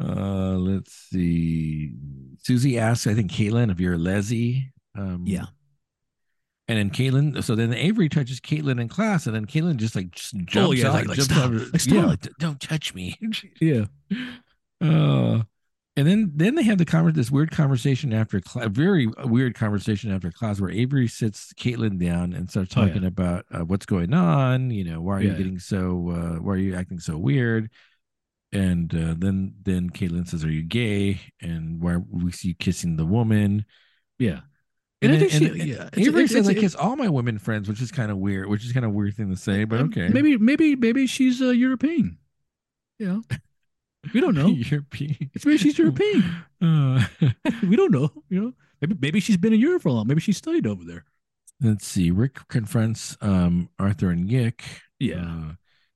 Uh, 0.01 0.57
let's 0.57 0.93
see. 0.93 1.93
Susie 2.43 2.79
asks, 2.79 3.07
I 3.09 3.15
think 3.15 3.31
Caitlin 3.33 3.71
if 3.73 3.81
you're 3.81 3.95
a 3.95 3.99
Leslie. 3.99 4.73
Um, 4.97 5.25
Yeah. 5.27 5.47
And 6.69 6.79
then 6.79 6.91
Caitlin, 6.91 7.43
so 7.43 7.55
then 7.55 7.73
Avery 7.73 8.09
touches 8.11 8.41
Caitlin 8.41 8.79
in 8.81 8.89
class, 8.89 9.27
and 9.27 9.35
then 9.35 9.47
Caitlin 9.47 9.77
just 9.77 9.97
like 9.97 10.11
just 10.13 10.37
jumps 10.37 10.57
Oh, 10.57 10.73
yeah, 10.73 10.89
out, 10.89 10.93
like- 10.95 11.09
like, 11.09 11.17
jumps 11.17 11.33
stop, 11.35 11.51
like, 11.73 11.81
stop. 11.81 11.95
Yeah, 11.95 12.05
like, 12.07 12.29
don't 12.39 12.61
touch 12.61 12.95
me. 12.95 13.17
Yeah, 13.61 13.87
Uh, 14.81 15.43
and 15.99 16.07
then 16.09 16.33
then 16.35 16.55
they 16.55 16.63
have 16.63 16.79
the 16.79 16.87
conver- 16.87 17.13
this 17.13 17.31
weird 17.31 17.51
conversation 17.51 18.13
after 18.13 18.41
class, 18.41 18.69
very 18.71 19.07
weird 19.25 19.55
conversation 19.55 20.11
after 20.13 20.31
class 20.31 20.61
where 20.61 20.71
Avery 20.71 21.09
sits 21.09 21.53
Caitlin 21.55 21.99
down 21.99 22.33
and 22.33 22.49
starts 22.49 22.77
Oh, 22.77 22.81
yeah. 22.83 22.87
talking 22.89 23.05
about 23.05 23.45
uh, 23.51 23.65
what's 23.65 23.87
going 23.87 24.15
on. 24.15 24.71
You 24.71 24.85
know, 24.85 25.01
why 25.01 25.17
are 25.19 25.23
you 25.23 25.31
Yeah. 25.31 25.37
getting 25.37 25.59
so? 25.59 26.11
Uh, 26.11 26.41
why 26.43 26.55
are 26.55 26.57
you 26.59 26.75
acting 26.75 27.01
so 27.01 27.19
weird? 27.19 27.71
And 28.53 28.95
uh, 28.95 29.15
then 29.19 29.55
then 29.63 29.91
Caitlin 29.91 30.27
says, 30.27 30.45
"Are 30.45 30.51
you 30.51 30.63
gay?" 30.63 31.21
And 31.43 31.81
why 31.83 31.97
we 31.97 32.33
see 32.33 32.49
you 32.49 32.55
kissing 32.55 32.97
the 32.97 33.05
woman. 33.07 33.65
yeah. 34.19 34.41
And, 35.01 35.13
And, 35.13 35.23
I 35.23 35.29
think 35.29 35.33
and- 35.53 35.61
she, 35.63 35.69
yeah, 35.69 35.87
it's- 35.89 36.07
Avery 36.09 36.25
it's- 36.25 36.33
says, 36.33 36.49
"I 36.49 36.53
it's- 36.53 36.61
kiss 36.63 36.75
all 36.75 36.97
my 36.97 37.09
women 37.09 37.39
friends," 37.39 37.69
which 37.69 37.81
is 37.83 37.93
kind 37.93 38.11
of 38.11 38.17
weird. 38.19 38.49
Which 38.49 38.65
is 38.65 38.73
kind 38.73 38.85
of 38.87 38.93
weird 38.93 39.15
thing 39.15 39.31
to 39.31 39.37
say, 39.37 39.65
but 39.65 39.81
okay. 39.83 40.09
Maybe 40.09 40.37
maybe 40.39 40.75
maybe 40.77 41.07
she's 41.07 41.41
a 41.41 41.55
European. 41.57 42.19
Yeah, 42.99 43.21
we 44.15 44.21
don't 44.21 44.35
know. 44.35 44.47
European. 44.71 45.31
It's 45.35 45.45
maybe 45.45 45.59
she's 45.59 45.79
European. 45.79 46.25
Uh, 46.61 47.01
we 47.69 47.77
don't 47.77 47.93
know. 47.93 48.11
You 48.29 48.41
know, 48.41 48.53
maybe 48.81 48.97
maybe 49.01 49.21
she's 49.21 49.37
been 49.37 49.53
in 49.53 49.61
Europe 49.61 49.83
for 49.83 49.91
a 49.91 49.93
long. 49.93 50.09
Maybe 50.09 50.21
she 50.21 50.33
studied 50.33 50.67
over 50.67 50.83
there. 50.85 51.05
Let's 51.61 51.87
see. 51.87 52.11
Rick 52.11 52.49
confronts 52.49 53.17
um 53.21 53.69
Arthur 53.79 54.11
and 54.11 54.29
Yick. 54.29 54.65
Yeah. 54.99 55.21
Uh, 55.21 55.53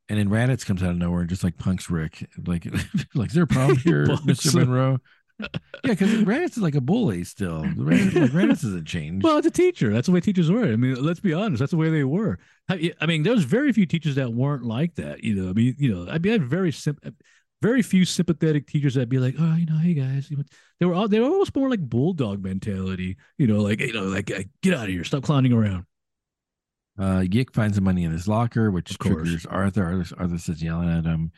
and 0.09 0.19
then 0.21 0.29
Raditch 0.29 0.65
comes 0.65 0.81
out 0.81 0.91
of 0.91 0.99
nowhere 0.99 1.23
and 1.23 1.29
just 1.29 1.43
like 1.43 1.59
punks 1.59 1.91
Rick. 1.91 2.29
Like, 2.47 2.67
like 3.17 3.31
is 3.31 3.35
there 3.35 3.43
a 3.43 3.49
problem 3.49 3.77
here, 3.79 4.07
Mr. 4.07 4.55
Munro? 4.55 5.01
yeah, 5.41 5.49
because 5.83 6.11
Raditch 6.23 6.51
is 6.51 6.59
like 6.59 6.77
a 6.77 6.81
bully 6.81 7.25
still. 7.25 7.63
Raditch, 7.65 8.15
like, 8.15 8.31
Raditch 8.31 8.63
hasn't 8.63 8.87
changed. 8.87 9.25
Well, 9.25 9.39
it's 9.39 9.47
a 9.47 9.51
teacher. 9.51 9.93
That's 9.93 10.07
the 10.07 10.13
way 10.13 10.21
teachers 10.21 10.49
were. 10.49 10.65
I 10.65 10.77
mean, 10.77 11.03
let's 11.03 11.19
be 11.19 11.33
honest. 11.33 11.59
That's 11.59 11.73
the 11.73 11.77
way 11.77 11.91
they 11.91 12.05
were. 12.05 12.39
I, 12.69 12.93
I 13.01 13.07
mean, 13.07 13.25
there 13.25 13.33
was 13.33 13.45
very 13.45 13.73
few 13.73 13.87
teachers 13.87 14.15
that 14.15 14.33
weren't 14.33 14.65
like 14.65 14.95
that. 14.95 15.25
You 15.25 15.35
know, 15.35 15.51
I 15.51 15.53
mean, 15.55 15.75
you 15.79 15.93
know, 15.93 16.09
I 16.09 16.19
mean, 16.19 16.31
I 16.31 16.33
had 16.35 16.45
very 16.45 16.71
sim- 16.71 16.99
very 17.63 17.81
few 17.81 18.05
sympathetic 18.05 18.67
teachers 18.67 18.95
that'd 18.95 19.09
be 19.09 19.19
like, 19.19 19.37
oh, 19.39 19.55
you 19.55 19.65
know, 19.67 19.79
hey 19.79 19.95
guys, 19.95 20.31
they 20.81 20.85
were 20.87 20.95
all 20.95 21.09
they 21.09 21.21
were 21.21 21.27
almost 21.27 21.55
more 21.57 21.71
like 21.71 21.81
bulldog 21.81 22.43
mentality. 22.43 23.17
You 23.39 23.47
know, 23.47 23.61
like 23.61 23.81
you 23.81 23.93
know, 23.93 24.03
like 24.05 24.27
get 24.63 24.75
out 24.75 24.85
of 24.85 24.89
here, 24.91 25.05
stop 25.05 25.23
clowning 25.23 25.53
around. 25.53 25.87
Uh, 26.99 27.25
Yick 27.31 27.55
finds 27.55 27.77
the 27.77 27.81
money 27.81 28.05
in 28.05 28.13
his 28.13 28.29
locker, 28.29 28.71
which 28.71 28.99
triggers 28.99 29.47
Arthur. 29.47 29.85
Arthur. 29.85 30.15
Arthur 30.19 30.39
says 30.39 30.63
yelling 30.63 30.91
at 30.91 31.05
him, 31.05 31.33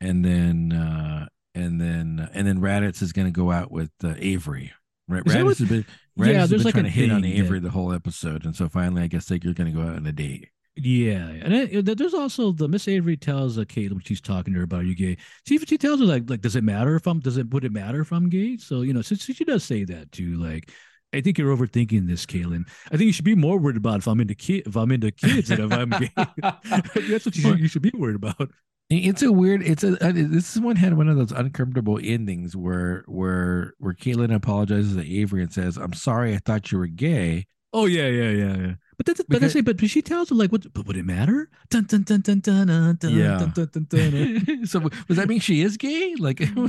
and 0.00 0.24
then 0.24 0.72
uh, 0.72 1.26
and 1.54 1.80
then 1.80 2.28
and 2.34 2.46
then 2.46 2.60
Raditch 2.60 3.00
is 3.00 3.12
going 3.12 3.26
to 3.26 3.32
go 3.32 3.50
out 3.50 3.70
with 3.70 3.90
uh, 4.04 4.14
Avery. 4.18 4.72
Right, 5.08 5.24
Raditch 5.24 5.44
what- 5.44 5.58
has 5.58 5.68
been 5.68 5.86
Yeah, 6.16 6.24
Raditch 6.24 6.34
has 6.34 6.50
there's 6.50 6.60
been 6.62 6.64
like 6.66 6.74
trying 6.74 6.86
a 6.86 6.88
to 6.88 6.94
hit 6.94 7.10
on 7.10 7.24
Avery 7.24 7.60
that- 7.60 7.64
the 7.64 7.70
whole 7.70 7.92
episode, 7.94 8.44
and 8.44 8.54
so 8.54 8.68
finally, 8.68 9.02
I 9.02 9.06
guess 9.06 9.24
they're 9.26 9.38
going 9.38 9.54
to 9.54 9.70
go 9.72 9.80
out 9.82 9.96
on 9.96 10.06
a 10.06 10.12
date. 10.12 10.50
Yeah, 10.80 11.30
and 11.42 11.52
it, 11.52 11.98
there's 11.98 12.14
also 12.14 12.52
the 12.52 12.68
Miss 12.68 12.86
Avery 12.86 13.16
tells 13.16 13.58
uh, 13.58 13.62
Caitlin 13.62 13.94
when 13.94 14.02
she's 14.02 14.20
talking 14.20 14.54
to 14.54 14.58
her 14.58 14.64
about 14.64 14.80
are 14.80 14.84
you 14.84 14.94
gay. 14.94 15.16
She 15.44 15.58
she 15.58 15.76
tells 15.76 15.98
her 15.98 16.06
like 16.06 16.30
like 16.30 16.40
does 16.40 16.54
it 16.54 16.62
matter 16.62 16.94
if 16.94 17.08
I'm 17.08 17.18
does 17.18 17.36
it 17.36 17.50
would 17.50 17.64
it 17.64 17.72
matter 17.72 18.00
if 18.00 18.12
I'm 18.12 18.28
gay? 18.28 18.58
So 18.58 18.82
you 18.82 18.92
know, 18.92 19.02
so, 19.02 19.16
so 19.16 19.32
she 19.32 19.44
does 19.44 19.64
say 19.64 19.82
that 19.84 20.12
too. 20.12 20.36
Like, 20.36 20.70
I 21.12 21.20
think 21.20 21.36
you're 21.36 21.56
overthinking 21.56 22.06
this, 22.06 22.24
Caitlin. 22.26 22.68
I 22.86 22.90
think 22.90 23.06
you 23.06 23.12
should 23.12 23.24
be 23.24 23.34
more 23.34 23.58
worried 23.58 23.76
about 23.76 23.98
if 23.98 24.06
I'm 24.06 24.20
into 24.20 24.36
kid 24.36 24.68
if 24.68 24.76
I'm 24.76 24.92
into 24.92 25.10
kids 25.10 25.48
than 25.48 25.62
if 25.62 25.72
I'm 25.72 25.90
gay. 25.90 26.12
That's 27.10 27.26
what 27.26 27.34
you 27.34 27.42
should, 27.42 27.58
you 27.58 27.68
should 27.68 27.82
be 27.82 27.92
worried 27.96 28.16
about. 28.16 28.48
It's 28.88 29.22
a 29.22 29.32
weird. 29.32 29.62
It's 29.62 29.82
a. 29.82 29.96
This 29.96 30.54
is 30.54 30.62
one 30.62 30.76
had 30.76 30.96
one 30.96 31.08
of 31.08 31.16
those 31.16 31.32
uncomfortable 31.32 31.98
endings 32.00 32.56
where 32.56 33.02
where 33.08 33.74
where 33.78 33.94
Caitlin 33.94 34.32
apologizes 34.32 34.94
to 34.94 35.20
Avery 35.20 35.42
and 35.42 35.52
says, 35.52 35.76
"I'm 35.76 35.92
sorry, 35.92 36.34
I 36.34 36.38
thought 36.38 36.70
you 36.70 36.78
were 36.78 36.86
gay." 36.86 37.46
Oh 37.72 37.86
yeah, 37.86 38.06
yeah, 38.06 38.30
yeah, 38.30 38.56
yeah. 38.56 38.74
But 38.98 39.06
that's 39.06 39.22
but 39.28 39.40
that's 39.40 39.54
Because- 39.54 39.56
it. 39.56 39.64
But, 39.64 39.76
but 39.78 39.88
she 39.90 40.02
tells 40.02 40.28
her 40.30 40.34
like, 40.34 40.50
what? 40.52 40.70
But 40.74 40.86
would 40.86 40.96
it 40.96 41.06
matter? 41.06 41.48
Dun 41.70 41.84
dun 41.84 42.02
dun 42.02 42.20
dun 42.20 42.40
dun 42.40 42.66
dun 42.66 42.96
dun 43.00 43.10
Yeah. 43.14 43.38
dun 43.38 43.52
dun 43.54 43.68
dun 43.72 43.86
dun. 43.88 44.66
so 44.66 44.80
does 45.06 45.16
that 45.16 45.28
mean 45.28 45.38
she 45.40 45.62
is 45.62 45.76
gay? 45.76 46.16
Like, 46.18 46.42
well, 46.56 46.68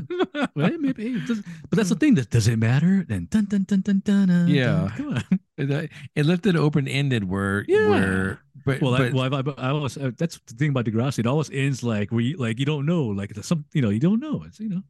maybe. 0.80 1.18
It 1.18 1.26
does, 1.26 1.42
but 1.70 1.78
that's 1.78 1.90
the 1.90 1.96
thing. 1.96 2.14
That 2.16 2.30
does 2.30 2.48
it 2.48 2.60
matter? 2.60 3.04
Then 3.10 3.28
dun 3.32 3.46
dun 3.46 3.64
dun 3.64 3.82
dun 3.82 4.02
dun. 4.06 4.28
dun 4.30 4.48
Yeah. 4.48 4.92
Come 4.96 5.16
on. 5.16 5.24
it 5.58 5.90
it 6.16 6.26
left 6.26 6.46
it 6.46 6.56
open 6.56 6.88
ended 6.88 7.24
where 7.26 7.66
Yeah. 7.68 7.90
where 7.90 8.40
but, 8.66 8.82
Well, 8.82 8.94
I, 8.96 9.10
well, 9.10 9.34
I, 9.34 9.40
I, 9.40 9.68
I 9.68 9.70
always 9.72 9.98
uh, 9.98 10.12
that's 10.16 10.38
the 10.46 10.54
thing 10.54 10.70
about 10.70 10.86
Degrassi. 10.86 11.20
It 11.20 11.26
always 11.28 11.50
ends 11.50 11.82
like 11.82 12.12
you 12.12 12.38
like 12.38 12.60
you 12.60 12.66
don't 12.66 12.86
know, 12.86 13.06
like 13.06 13.34
some 13.42 13.66
you 13.74 13.82
know 13.82 13.90
you 13.90 14.00
don't 14.00 14.20
know. 14.20 14.44
It's 14.46 14.60
you 14.60 14.70
know 14.70 14.84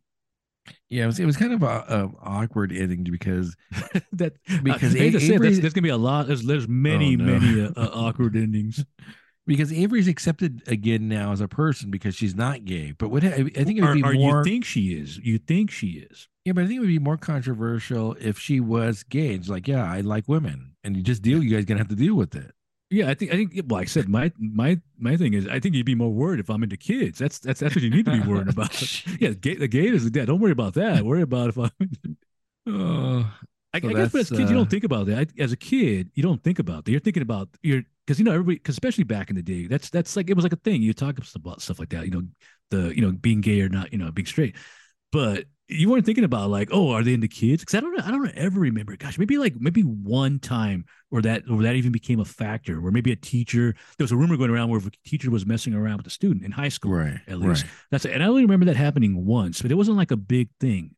yeah, 0.89 1.03
it 1.03 1.07
was, 1.07 1.19
it 1.19 1.25
was 1.25 1.37
kind 1.37 1.53
of 1.53 1.63
a, 1.63 1.65
a 1.67 2.11
awkward 2.21 2.71
ending 2.71 3.03
because 3.03 3.55
that 4.13 4.33
Because 4.63 4.93
to 4.93 4.97
say 4.97 5.07
it, 5.07 5.15
Avery- 5.15 5.37
there's, 5.37 5.59
there's 5.61 5.73
gonna 5.73 5.83
be 5.83 5.89
a 5.89 5.97
lot. 5.97 6.27
There's 6.27 6.43
there's 6.43 6.67
many 6.67 7.13
Oh, 7.15 7.17
no. 7.23 7.39
many 7.39 7.61
uh, 7.61 7.71
uh, 7.75 7.89
awkward 7.93 8.35
endings. 8.35 8.83
because 9.47 9.71
Avery's 9.73 10.07
accepted 10.07 10.61
again 10.67 11.07
now 11.07 11.31
as 11.31 11.41
a 11.41 11.47
person 11.47 11.89
because 11.91 12.15
she's 12.15 12.35
not 12.35 12.65
gay. 12.65 12.93
But 12.97 13.09
what 13.09 13.23
I 13.23 13.31
think 13.43 13.77
it 13.77 13.81
would 13.81 13.89
Or, 13.89 13.93
be 13.95 14.03
or 14.03 14.13
more 14.13 14.37
you 14.39 14.43
think 14.43 14.65
she 14.65 14.93
is? 14.93 15.17
You 15.17 15.37
think 15.39 15.71
she 15.71 16.05
is? 16.09 16.27
yeah, 16.45 16.53
but 16.53 16.63
I 16.63 16.67
think 16.67 16.77
it 16.77 16.81
would 16.81 16.87
be 16.87 16.99
more 16.99 17.17
controversial 17.17 18.15
if 18.19 18.37
she 18.39 18.59
was 18.59 19.03
gay. 19.03 19.29
It's 19.33 19.49
like, 19.49 19.67
yeah, 19.67 19.83
I 19.91 20.01
like 20.01 20.27
women, 20.27 20.73
and 20.83 20.95
you 20.97 21.03
just 21.03 21.21
deal. 21.21 21.43
You 21.43 21.55
guys 21.55 21.65
gonna 21.65 21.79
have 21.79 21.89
to 21.89 21.95
deal 21.95 22.15
with 22.15 22.35
it. 22.35 22.51
Yeah, 22.89 23.09
I 23.09 23.13
think 23.13 23.31
I 23.31 23.35
think. 23.35 23.53
Well, 23.67 23.79
I 23.79 23.85
said 23.85 24.09
my 24.09 24.31
my 24.39 24.79
my 24.97 25.15
thing 25.15 25.33
is 25.33 25.47
I 25.47 25.59
think 25.59 25.75
you'd 25.75 25.85
be 25.85 25.95
more 25.95 26.11
worried 26.11 26.39
if 26.39 26.49
I'm 26.49 26.63
into 26.63 26.77
kids. 26.77 27.19
That's 27.19 27.37
that's 27.39 27.59
that's 27.59 27.75
what 27.75 27.83
you 27.83 27.89
need 27.91 28.05
to 28.05 28.11
be 28.11 28.19
worried 28.19 28.47
about. 28.49 28.81
yeah, 29.21 29.29
gay, 29.31 29.55
the 29.55 29.67
gay 29.67 29.87
is 29.87 30.09
dead. 30.09 30.27
Don't 30.27 30.39
worry 30.39 30.51
about 30.51 30.73
that. 30.73 31.03
Worry 31.05 31.21
about 31.21 31.49
if 31.49 31.57
I'm. 31.57 31.71
Oh, 32.67 33.31
I, 33.73 33.79
So 33.81 33.89
I 33.89 33.93
guess, 33.93 34.11
but 34.11 34.21
as 34.21 34.31
kids, 34.31 34.49
you 34.51 34.55
uh, 34.55 34.57
don't 34.57 34.69
think 34.69 34.83
about 34.83 35.05
that. 35.07 35.17
I, 35.17 35.41
as 35.41 35.51
a 35.51 35.57
kid, 35.57 36.11
you 36.13 36.23
don't 36.23 36.43
think 36.43 36.59
about 36.59 36.85
that. 36.85 36.91
You're 36.91 36.99
thinking 36.99 37.23
about 37.23 37.49
you're 37.61 37.83
because 38.05 38.19
you 38.19 38.25
know 38.25 38.31
everybody, 38.31 38.57
cause 38.59 38.73
especially 38.75 39.03
back 39.03 39.29
in 39.29 39.35
the 39.35 39.41
day, 39.41 39.67
that's 39.67 39.89
that's 39.89 40.15
like 40.15 40.29
it 40.29 40.35
was 40.35 40.43
like 40.43 40.53
a 40.53 40.57
thing. 40.57 40.81
You 40.81 40.93
talk 40.93 41.17
about 41.35 41.61
stuff 41.61 41.79
like 41.79 41.89
that. 41.89 42.05
You 42.05 42.11
know, 42.11 42.23
the 42.71 42.95
you 42.95 43.01
know 43.01 43.11
being 43.11 43.41
gay 43.41 43.61
or 43.61 43.69
not, 43.69 43.91
you 43.91 43.99
know, 43.99 44.11
being 44.11 44.25
straight, 44.25 44.55
but 45.11 45.45
you 45.69 45.89
weren't 45.89 46.05
thinking 46.05 46.23
about 46.23 46.49
like, 46.49 46.69
oh, 46.71 46.91
are 46.91 47.03
they 47.03 47.13
into 47.13 47.27
kids? 47.27 47.61
Because 47.61 47.75
I 47.75 47.79
don't 47.81 47.95
know, 47.95 48.03
I 48.03 48.11
don't 48.11 48.29
ever 48.35 48.59
remember. 48.59 48.95
Gosh, 48.97 49.17
maybe 49.19 49.37
like 49.37 49.55
maybe 49.59 49.81
one 49.81 50.39
time 50.39 50.85
or 51.11 51.21
that 51.21 51.47
where 51.47 51.63
that 51.63 51.75
even 51.75 51.91
became 51.91 52.19
a 52.19 52.25
factor. 52.25 52.81
Where 52.81 52.91
maybe 52.91 53.11
a 53.11 53.15
teacher 53.15 53.75
there 53.97 54.03
was 54.03 54.11
a 54.11 54.17
rumor 54.17 54.35
going 54.37 54.49
around 54.49 54.69
where 54.69 54.79
a 54.79 54.91
teacher 55.09 55.29
was 55.31 55.45
messing 55.45 55.73
around 55.73 55.97
with 55.97 56.07
a 56.07 56.11
student 56.11 56.43
in 56.43 56.51
high 56.51 56.69
school. 56.69 56.91
right, 56.93 57.19
At 57.27 57.39
least 57.39 57.63
right. 57.63 57.71
that's 57.91 58.05
and 58.05 58.23
I 58.23 58.27
only 58.27 58.41
remember 58.41 58.65
that 58.65 58.75
happening 58.75 59.25
once, 59.25 59.61
but 59.61 59.71
it 59.71 59.75
wasn't 59.75 59.97
like 59.97 60.11
a 60.11 60.17
big 60.17 60.49
thing. 60.59 60.95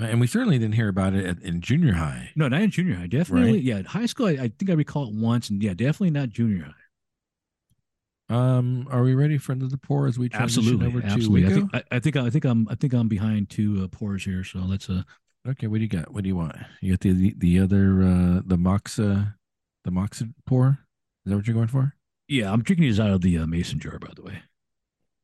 Uh, 0.00 0.04
And 0.06 0.20
we 0.20 0.26
certainly 0.26 0.58
didn't 0.58 0.74
hear 0.74 0.88
about 0.88 1.14
it 1.14 1.24
at, 1.24 1.42
in 1.42 1.60
junior 1.60 1.92
high. 1.92 2.30
No, 2.36 2.48
not 2.48 2.62
in 2.62 2.70
junior 2.70 2.96
high. 2.96 3.06
Definitely, 3.06 3.52
Right. 3.52 3.62
yeah. 3.62 3.82
High 3.82 4.06
school, 4.06 4.26
I, 4.26 4.30
I 4.32 4.48
think 4.58 4.70
I 4.70 4.74
recall 4.74 5.08
it 5.08 5.14
once, 5.14 5.50
and 5.50 5.62
yeah, 5.62 5.74
definitely 5.74 6.10
not 6.10 6.30
junior 6.30 6.64
high. 6.64 6.72
Um, 8.30 8.88
are 8.90 9.02
we 9.02 9.14
ready 9.14 9.36
for 9.36 9.54
the 9.54 9.76
pour 9.76 10.06
as 10.06 10.18
we 10.18 10.28
transition 10.30 10.80
Absolutely, 10.80 10.86
over 10.86 11.00
to 11.02 11.06
absolutely. 11.06 11.46
I 11.46 11.50
think, 11.50 11.70
I, 11.74 11.82
I 11.92 11.98
think 12.00 12.16
I 12.16 12.30
think 12.30 12.44
I'm 12.44 12.68
I 12.70 12.74
think 12.74 12.92
I'm 12.94 13.08
behind 13.08 13.50
two 13.50 13.82
uh, 13.84 13.88
pours 13.88 14.24
here. 14.24 14.44
So 14.44 14.60
let's 14.60 14.88
uh 14.88 15.02
Okay, 15.46 15.66
what 15.66 15.76
do 15.76 15.82
you 15.82 15.88
got? 15.88 16.10
What 16.10 16.22
do 16.22 16.28
you 16.28 16.36
want? 16.36 16.56
You 16.80 16.92
got 16.92 17.00
the 17.00 17.12
the, 17.12 17.34
the 17.36 17.60
other 17.60 18.02
uh 18.02 18.40
the 18.46 18.56
Moksa 18.56 19.34
the 19.84 19.90
Moksa 19.90 20.32
pour? 20.46 20.78
Is 21.26 21.30
that 21.30 21.36
what 21.36 21.46
you're 21.46 21.54
going 21.54 21.68
for? 21.68 21.94
yeah, 22.28 22.50
I'm 22.50 22.62
drinking 22.62 22.84
these 22.86 23.00
out 23.00 23.10
of 23.10 23.20
the 23.20 23.38
uh, 23.38 23.46
mason 23.46 23.78
jar, 23.78 23.98
by 23.98 24.10
the 24.16 24.22
way. 24.22 24.42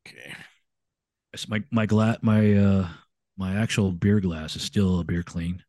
Okay. 0.07 0.35
It's 1.33 1.49
my 1.49 1.63
my 1.71 1.87
glass 1.87 2.19
my 2.23 2.55
uh 2.55 2.89
my 3.39 3.55
actual 3.57 3.93
beer 3.93 4.21
glass 4.21 4.57
is 4.57 4.63
still 4.63 5.01
a 5.01 5.05
beer 5.05 5.23
clean. 5.23 5.63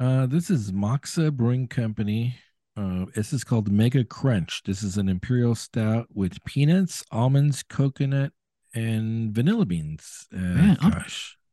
Uh 0.00 0.26
this 0.26 0.50
is 0.50 0.72
Moksa 0.72 1.32
Brewing 1.32 1.68
Company. 1.68 2.36
Uh 2.76 3.06
this 3.14 3.32
is 3.32 3.44
called 3.44 3.70
Mega 3.70 4.04
Crunch. 4.04 4.62
This 4.64 4.82
is 4.82 4.96
an 4.98 5.08
imperial 5.08 5.54
stout 5.54 6.06
with 6.12 6.42
peanuts, 6.44 7.04
almonds, 7.10 7.62
coconut, 7.62 8.32
and 8.74 9.34
vanilla 9.34 9.64
beans. 9.64 10.26
Uh, 10.34 10.38
Man, 10.38 10.76
I'm- 10.80 10.92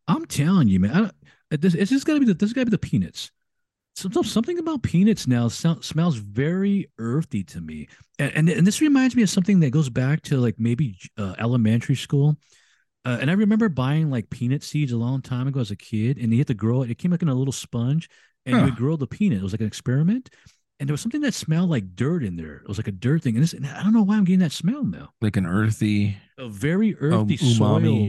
I'm 0.08 0.26
telling 0.26 0.68
you, 0.68 0.80
man. 0.80 0.92
I, 0.92 1.00
don't- 1.00 1.62
this 1.62 1.76
it's 1.76 1.92
just 1.92 2.06
gotta 2.06 2.20
be 2.20 2.26
the 2.26 2.34
this 2.34 2.52
gotta 2.54 2.66
be 2.66 2.72
the 2.72 2.78
peanuts. 2.78 3.32
Some, 3.96 4.12
some- 4.12 4.24
something 4.24 4.58
about 4.60 4.82
peanuts 4.84 5.28
now 5.28 5.48
so, 5.50 5.80
smells 5.82 6.16
very 6.16 6.90
earthy 6.98 7.44
to 7.46 7.62
me, 7.62 7.88
and, 8.20 8.32
and 8.36 8.50
and 8.50 8.68
this 8.68 8.82
reminds 8.82 9.16
me 9.16 9.22
of 9.24 9.30
something 9.30 9.60
that 9.62 9.70
goes 9.72 9.90
back 9.90 10.24
to 10.24 10.38
like 10.38 10.56
maybe 10.58 10.98
uh, 11.18 11.36
elementary 11.38 11.96
school. 11.96 12.36
Uh, 13.06 13.18
and 13.22 13.30
I 13.30 13.34
remember 13.34 13.70
buying 13.70 14.10
like 14.10 14.30
peanut 14.30 14.64
seeds 14.64 14.94
a 14.94 14.98
long 14.98 15.22
time 15.22 15.48
ago 15.48 15.60
as 15.60 15.72
a 15.72 15.76
kid, 15.76 16.18
and 16.18 16.32
you 16.32 16.40
had 16.40 16.48
to 16.48 16.54
grow 16.54 16.82
it. 16.82 16.90
It 16.90 16.98
came 16.98 17.12
like 17.12 17.22
in 17.22 17.30
a 17.30 17.36
little 17.36 17.52
sponge, 17.54 18.10
and 18.46 18.58
you 18.58 18.64
would 18.64 18.76
grow 18.76 18.96
the 18.96 19.06
peanut. 19.08 19.40
It 19.40 19.44
was 19.44 19.52
like 19.54 19.62
an 19.62 19.68
experiment, 19.68 20.30
and 20.84 20.90
there 20.90 20.94
was 20.94 21.00
something 21.00 21.22
that 21.22 21.34
smelled 21.34 21.70
like 21.70 21.96
dirt 21.96 22.26
in 22.26 22.36
there. 22.36 22.58
It 22.58 22.68
was 22.68 22.78
like 22.78 22.90
a 22.90 22.92
dirt 22.92 23.24
thing, 23.24 23.36
and, 23.36 23.44
this, 23.44 23.54
and 23.54 23.66
I 23.66 23.82
don't 23.82 23.94
know 23.94 24.04
why 24.04 24.18
I'm 24.18 24.26
getting 24.26 24.40
that 24.40 24.52
smell 24.52 24.84
now. 24.84 25.14
Like 25.22 25.38
an 25.38 25.46
earthy 25.46 26.18
A 26.38 26.50
very 26.50 26.94
earthy 27.00 27.38
umami. 27.38 27.58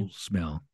soil 0.01 0.09
smell. 0.13 0.65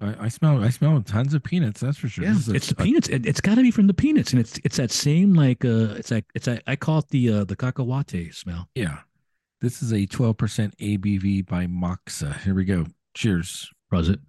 I, 0.00 0.26
I 0.26 0.28
smell 0.28 0.62
I 0.62 0.70
smell 0.70 1.02
tons 1.02 1.34
of 1.34 1.42
peanuts, 1.42 1.80
that's 1.80 1.98
for 1.98 2.06
sure. 2.08 2.22
Yeah, 2.24 2.36
a- 2.48 2.52
it's 2.54 2.68
the 2.68 2.76
a- 2.80 2.84
peanuts. 2.84 3.08
It, 3.08 3.26
it's 3.26 3.40
got 3.40 3.56
to 3.56 3.62
be 3.62 3.72
from 3.72 3.88
the 3.88 3.94
peanuts, 3.94 4.30
and 4.32 4.38
it's 4.38 4.60
it's 4.62 4.76
that 4.76 4.92
same 4.92 5.34
like 5.34 5.64
uh, 5.64 5.94
it's 5.98 6.12
like 6.12 6.24
it's 6.36 6.46
I, 6.46 6.60
I 6.68 6.76
call 6.76 6.98
it 7.00 7.08
the 7.08 7.30
uh, 7.32 7.44
the 7.44 7.56
cacahuate 7.56 8.32
smell. 8.32 8.68
Yeah. 8.76 8.98
This 9.60 9.82
is 9.82 9.92
a 9.92 10.06
12% 10.06 10.36
ABV 10.76 11.46
by 11.46 11.66
Moksa. 11.66 12.38
Here 12.42 12.54
we 12.54 12.64
go. 12.64 12.86
Cheers. 13.14 13.70
Was 13.90 14.08
it? 14.10 14.20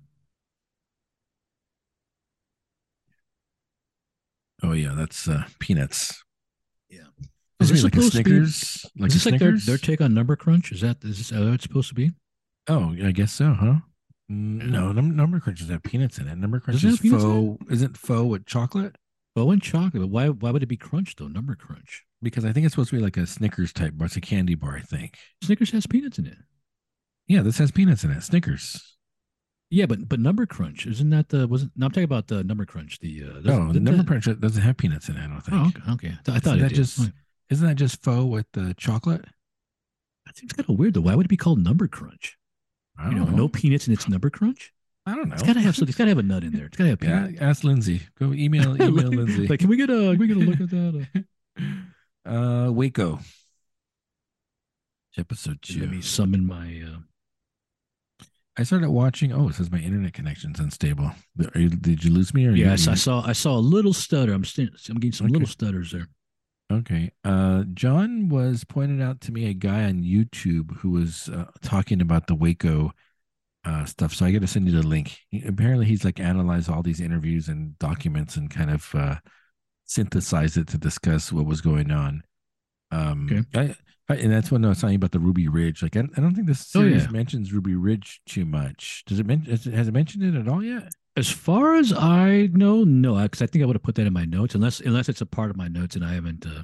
Oh 4.66 4.74
yeah, 4.74 4.94
that's 4.96 5.28
uh, 5.28 5.44
peanuts. 5.60 6.24
Yeah. 6.90 7.00
Is 7.60 7.70
Is 7.70 7.70
this 7.70 7.70
this 7.70 7.84
like 7.84 7.94
a 7.96 7.96
supposed 7.98 8.12
to 8.18 8.24
be- 8.24 8.30
Snickers? 8.32 8.86
Like 8.98 9.08
is 9.10 9.14
a 9.14 9.18
this 9.18 9.26
like 9.32 9.40
their, 9.40 9.58
their 9.58 9.78
take 9.78 10.02
on 10.02 10.14
number 10.14 10.36
crunch? 10.36 10.72
Is 10.72 10.82
that 10.82 11.04
is 11.04 11.18
this 11.18 11.30
how 11.30 11.52
it's 11.54 11.64
supposed 11.64 11.90
to 11.90 11.96
be? 11.96 12.12
oh, 12.68 12.96
I 13.04 13.12
guess 13.12 13.32
so, 13.32 13.54
huh? 13.54 13.76
Yeah. 14.28 14.36
No, 14.68 14.92
num- 14.92 15.16
number 15.16 15.40
crunches 15.40 15.70
have 15.70 15.84
peanuts 15.84 16.18
in 16.18 16.28
it. 16.28 16.36
Number 16.38 16.60
crunch 16.60 16.82
Does 16.82 16.84
it 16.84 16.88
is 16.88 16.94
have 16.96 17.02
peanuts 17.04 17.24
faux. 17.24 17.72
Isn't 17.72 17.98
faux 17.98 18.28
with 18.30 18.46
chocolate? 18.46 18.96
Oh, 19.36 19.52
and 19.52 19.62
chocolate. 19.62 20.02
But 20.02 20.10
why 20.10 20.30
why 20.30 20.52
would 20.52 20.64
it 20.64 20.68
be 20.68 20.78
crunch 20.78 21.16
though? 21.16 21.28
Number 21.28 21.56
crunch. 21.56 22.04
Because 22.24 22.44
I 22.44 22.52
think 22.52 22.66
it's 22.66 22.74
supposed 22.74 22.90
to 22.90 22.96
be 22.96 23.04
like 23.04 23.18
a 23.18 23.28
Snickers 23.28 23.72
type, 23.72 23.94
but 23.96 24.06
it's 24.06 24.16
a 24.16 24.22
candy 24.22 24.56
bar. 24.56 24.76
I 24.76 24.82
think. 24.82 25.18
Snickers 25.44 25.72
has 25.72 25.86
peanuts 25.86 26.18
in 26.18 26.26
it. 26.26 26.38
Yeah, 27.28 27.42
this 27.42 27.58
has 27.60 27.72
peanuts 27.72 28.04
in 28.04 28.12
it. 28.12 28.22
Snickers. 28.24 28.95
Yeah, 29.72 29.88
but 29.88 30.08
but 30.08 30.20
number 30.20 30.46
crunch 30.46 30.86
isn't 30.86 31.10
that 31.10 31.30
the 31.30 31.48
wasn't? 31.48 31.72
No, 31.76 31.88
I'm 31.88 31.92
talking 31.92 32.04
about 32.04 32.28
the 32.28 32.44
number 32.44 32.66
crunch. 32.66 33.00
The 33.00 33.24
uh, 33.24 33.40
No, 33.44 33.74
the 33.74 33.80
number 33.80 34.04
that- 34.04 34.08
crunch 34.08 34.26
doesn't 34.40 34.62
have 34.62 34.78
peanuts 34.78 35.10
in 35.10 35.18
it. 35.18 35.24
I 35.24 35.28
don't 35.28 35.42
think. 35.42 35.58
Oh, 35.88 35.94
okay. 35.94 36.08
okay. 36.10 36.14
I 36.32 36.40
thought- 36.40 36.54
I 36.54 36.56
Isn't 36.56 36.58
it 36.58 36.62
that 36.62 36.70
did. 36.70 36.76
just 36.76 37.12
isn't 37.50 37.68
that 37.68 37.76
just 37.76 38.02
faux 38.04 38.26
with 38.32 38.46
the 38.54 38.74
chocolate? 38.78 39.26
That 40.26 40.38
seems 40.38 40.54
kind 40.54 40.70
of 40.70 40.78
weird 40.78 40.94
though. 40.94 41.02
Why 41.02 41.16
would 41.16 41.26
it 41.26 41.30
be 41.30 41.38
called 41.38 41.60
number 41.64 41.88
crunch? 41.88 42.38
I 42.98 43.10
You 43.10 43.16
know, 43.16 43.26
know. 43.26 43.36
no 43.36 43.48
peanuts 43.48 43.88
and 43.88 43.94
it's 43.96 44.08
number 44.08 44.30
crunch. 44.30 44.72
I 45.08 45.14
don't 45.16 45.30
know. 45.30 45.34
It's 45.36 45.44
gotta 45.44 45.60
have 45.62 45.76
something. 45.76 45.90
It's 45.90 45.98
gotta 45.98 46.10
have 46.10 46.18
a 46.20 46.24
nut 46.24 46.44
in 46.44 46.54
there. 46.54 46.66
It's 46.68 46.78
gotta 46.78 46.92
have 46.92 47.00
Yeah, 47.04 47.26
peanut. 47.28 47.42
ask 47.42 47.64
Lindsay. 47.64 48.02
Go 48.20 48.34
email 48.34 48.76
email 48.82 49.10
Lindsay. 49.10 49.48
like, 49.48 49.60
can 49.60 49.70
we 49.70 49.78
get 49.78 49.90
a 49.90 50.12
can 50.12 50.18
we 50.20 50.28
get 50.28 50.38
a 50.38 50.40
look 50.40 50.62
at 50.62 50.70
that? 50.70 51.26
uh 52.26 52.72
Waco. 52.72 53.20
Episode 55.18 55.62
two. 55.62 55.80
let 55.82 55.90
me 55.92 56.02
summon 56.02 56.46
my. 56.46 56.84
Uh, 56.86 56.98
I 58.58 58.64
started 58.64 58.90
watching. 58.90 59.34
Oh, 59.34 59.50
it 59.50 59.56
says 59.56 59.70
my 59.72 59.80
internet 59.80 60.14
connection's 60.14 60.60
unstable. 60.60 61.12
Are 61.54 61.60
you, 61.60 61.70
did 61.70 62.04
you 62.04 62.12
lose 62.12 62.34
me? 62.34 62.48
Or 62.48 62.52
you- 62.52 62.66
yes, 62.66 62.88
I 62.88 62.96
saw. 62.96 63.22
I 63.26 63.34
saw 63.34 63.58
a 63.58 63.60
little 63.60 63.94
stutter. 63.94 64.34
I'm 64.34 64.46
still. 64.46 64.68
I'm 64.90 64.96
getting 64.96 65.12
some 65.12 65.26
Okay. 65.28 65.34
little 65.34 65.48
stutters 65.48 65.92
there. 65.92 66.08
Okay. 66.72 67.12
Uh, 67.24 67.64
John 67.74 68.28
was 68.30 68.64
pointed 68.64 69.02
out 69.02 69.22
to 69.22 69.32
me 69.32 69.48
a 69.50 69.54
guy 69.54 69.84
on 69.84 70.04
YouTube 70.04 70.78
who 70.78 70.92
was 70.92 71.30
uh, 71.30 71.46
talking 71.62 72.02
about 72.02 72.28
the 72.28 72.34
Waco 72.36 72.92
uh, 73.66 73.86
stuff. 73.86 74.14
So 74.14 74.26
I 74.26 74.32
got 74.32 74.42
to 74.42 74.48
send 74.48 74.68
you 74.68 74.82
the 74.82 74.88
link. 74.88 75.18
He, 75.30 75.44
apparently, 75.46 75.86
he's 75.86 76.04
like 76.06 76.20
analyzed 76.20 76.70
all 76.70 76.82
these 76.82 77.02
interviews 77.02 77.50
and 77.50 77.78
documents 77.78 78.36
and 78.36 78.50
kind 78.50 78.72
of 78.72 78.90
uh, 78.96 79.16
synthesized 79.86 80.58
it 80.58 80.68
to 80.70 80.78
discuss 80.78 81.32
what 81.32 81.46
was 81.46 81.62
going 81.62 81.92
on. 81.92 82.24
Um, 82.92 83.28
Okay. 83.32 83.44
I, 83.60 83.76
and 84.10 84.32
that's 84.32 84.52
when 84.52 84.64
I 84.64 84.70
was 84.70 84.80
talking 84.82 84.96
about 84.96 85.12
the 85.12 85.20
Ruby 85.20 85.48
Ridge. 85.48 85.82
Like, 85.82 85.98
I, 85.98 86.02
I 86.16 86.22
don't 86.22 86.36
think 86.36 86.48
this 86.48 86.72
Oh, 86.76 86.82
series 86.82 87.06
yeah. 87.06 87.12
mentions 87.12 87.52
Ruby 87.54 87.76
Ridge 87.76 88.22
too 88.28 88.46
much. 88.46 89.04
Does 89.08 89.20
it 89.20 89.26
mention? 89.26 89.52
Has 89.52 89.66
it, 89.68 89.74
has 89.74 89.88
it 89.88 89.94
mentioned 89.94 90.24
it 90.24 90.40
at 90.40 90.48
all 90.48 90.64
yet? 90.64 90.92
As 91.18 91.30
far 91.32 91.76
as 91.76 91.94
I 91.94 92.50
know, 92.52 92.84
no, 92.84 93.16
because 93.24 93.42
I 93.42 93.48
think 93.48 93.64
I 93.64 93.66
would 93.66 93.76
have 93.76 93.84
put 93.84 93.96
that 93.96 94.06
in 94.06 94.14
my 94.14 94.26
notes, 94.26 94.54
unless 94.54 94.80
unless 94.82 95.08
it's 95.10 95.22
a 95.22 95.26
part 95.26 95.50
of 95.50 95.56
my 95.58 95.68
notes 95.68 95.96
and 95.96 96.04
I 96.06 96.14
haven't. 96.14 96.46
Uh, 96.46 96.64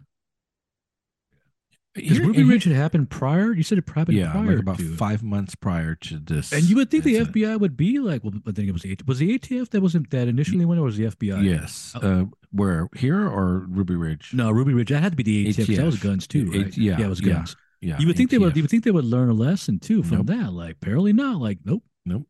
Because 1.93 2.19
Ruby 2.21 2.43
Ridge 2.43 2.63
had 2.63 2.73
happened 2.73 3.09
prior. 3.09 3.51
You 3.53 3.63
said 3.63 3.77
it 3.77 3.89
happened 3.89 4.17
yeah, 4.17 4.31
prior 4.31 4.51
like 4.51 4.59
about 4.59 4.77
to. 4.77 4.95
five 4.95 5.21
months 5.23 5.55
prior 5.55 5.95
to 5.95 6.19
this. 6.19 6.53
and 6.53 6.63
you 6.63 6.77
would 6.77 6.89
think 6.89 7.03
the 7.03 7.17
incident. 7.17 7.35
FBI 7.35 7.59
would 7.59 7.75
be 7.75 7.99
like, 7.99 8.23
well, 8.23 8.33
I 8.47 8.51
think 8.53 8.69
it 8.69 8.71
was 8.71 8.83
the 8.83 8.97
was 9.05 9.19
the 9.19 9.37
ATF 9.37 9.69
that 9.71 9.81
wasn't 9.81 10.09
that 10.11 10.29
initially 10.29 10.63
went, 10.63 10.79
or 10.79 10.83
was 10.85 10.95
the 10.97 11.05
FBI? 11.05 11.43
Yes. 11.43 11.93
Oh. 12.01 12.07
Uh, 12.21 12.25
where 12.51 12.87
here 12.95 13.27
or 13.27 13.65
Ruby 13.67 13.95
Ridge? 13.95 14.31
No, 14.33 14.51
Ruby 14.51 14.73
Ridge. 14.73 14.89
That 14.89 15.03
had 15.03 15.11
to 15.11 15.15
be 15.17 15.23
the 15.23 15.47
ATF. 15.49 15.67
'cause 15.67 15.75
That 15.77 15.85
was 15.85 15.99
guns 15.99 16.27
too, 16.27 16.49
A- 16.53 16.57
yeah, 16.79 16.97
yeah, 16.99 17.05
it 17.05 17.09
was 17.09 17.19
guns. 17.19 17.55
Yeah. 17.81 17.99
You 17.99 18.07
would 18.07 18.15
think 18.15 18.29
they 18.29 18.37
would. 18.37 18.55
You 18.55 18.63
would 18.63 18.69
think 18.71 18.83
they 18.85 18.91
would 18.91 19.03
learn 19.05 19.27
a 19.29 19.33
lesson 19.33 19.79
too 19.79 20.01
from 20.03 20.19
Nope. 20.19 20.27
that. 20.27 20.53
Like, 20.53 20.75
apparently 20.81 21.11
not. 21.13 21.41
Like, 21.41 21.59
nope. 21.65 21.83
Nope. 22.05 22.27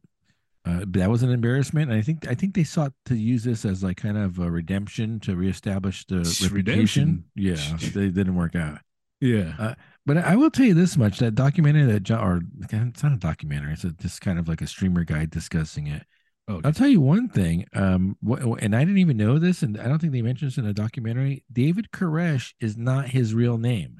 Uh, 0.66 0.86
that 0.88 1.10
was 1.10 1.24
an 1.24 1.30
embarrassment. 1.32 1.90
And 1.92 2.00
I 2.00 2.02
think 2.04 2.28
I 2.28 2.34
think 2.36 2.54
they 2.56 2.64
sought 2.64 2.94
to 3.06 3.16
use 3.16 3.44
this 3.44 3.66
as 3.66 3.84
like 3.84 3.98
kind 3.98 4.18
of 4.18 4.40
a 4.40 4.50
redemption 4.50 5.20
to 5.22 5.36
reestablish 5.36 6.06
the 6.06 6.20
It's 6.22 6.42
reputation. 6.42 7.26
redemption. 7.36 7.82
Yeah, 7.84 7.90
they 7.94 8.10
didn't 8.10 8.36
work 8.36 8.56
out. 8.56 8.80
Yeah. 9.22 9.54
Uh, 9.58 9.76
But 10.06 10.18
I 10.18 10.36
will 10.36 10.50
tell 10.50 10.66
you 10.66 10.74
this 10.74 10.98
much: 10.98 11.20
that 11.20 11.36
documentary 11.36 11.86
that 11.86 12.02
John, 12.04 12.20
or 12.28 12.42
it's 12.72 13.04
not 13.04 13.14
a 13.14 13.18
documentary; 13.18 13.74
it's 13.74 13.84
a, 13.84 13.92
just 13.92 14.20
kind 14.22 14.40
of 14.40 14.48
like 14.48 14.62
a 14.62 14.68
streamer 14.68 15.04
guide 15.04 15.30
discussing 15.30 15.88
it. 15.88 16.04
okay. 16.50 16.62
I'll 16.68 16.74
tell 16.74 16.88
you 16.88 17.00
one 17.00 17.30
thing, 17.30 17.66
um, 17.74 18.18
wh- 18.28 18.42
and 18.60 18.76
I 18.76 18.80
didn't 18.80 18.98
even 18.98 19.18
know 19.18 19.38
this, 19.38 19.62
and 19.62 19.80
I 19.80 19.88
don't 19.88 20.00
think 20.00 20.12
they 20.12 20.24
mentioned 20.24 20.50
this 20.52 20.58
in 20.58 20.66
the 20.66 20.74
documentary. 20.74 21.44
David 21.54 21.92
Koresh 21.92 22.54
is 22.60 22.76
not 22.76 23.10
his 23.10 23.34
real 23.36 23.58
name. 23.60 23.98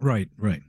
Right. 0.00 0.28
Right. 0.38 0.62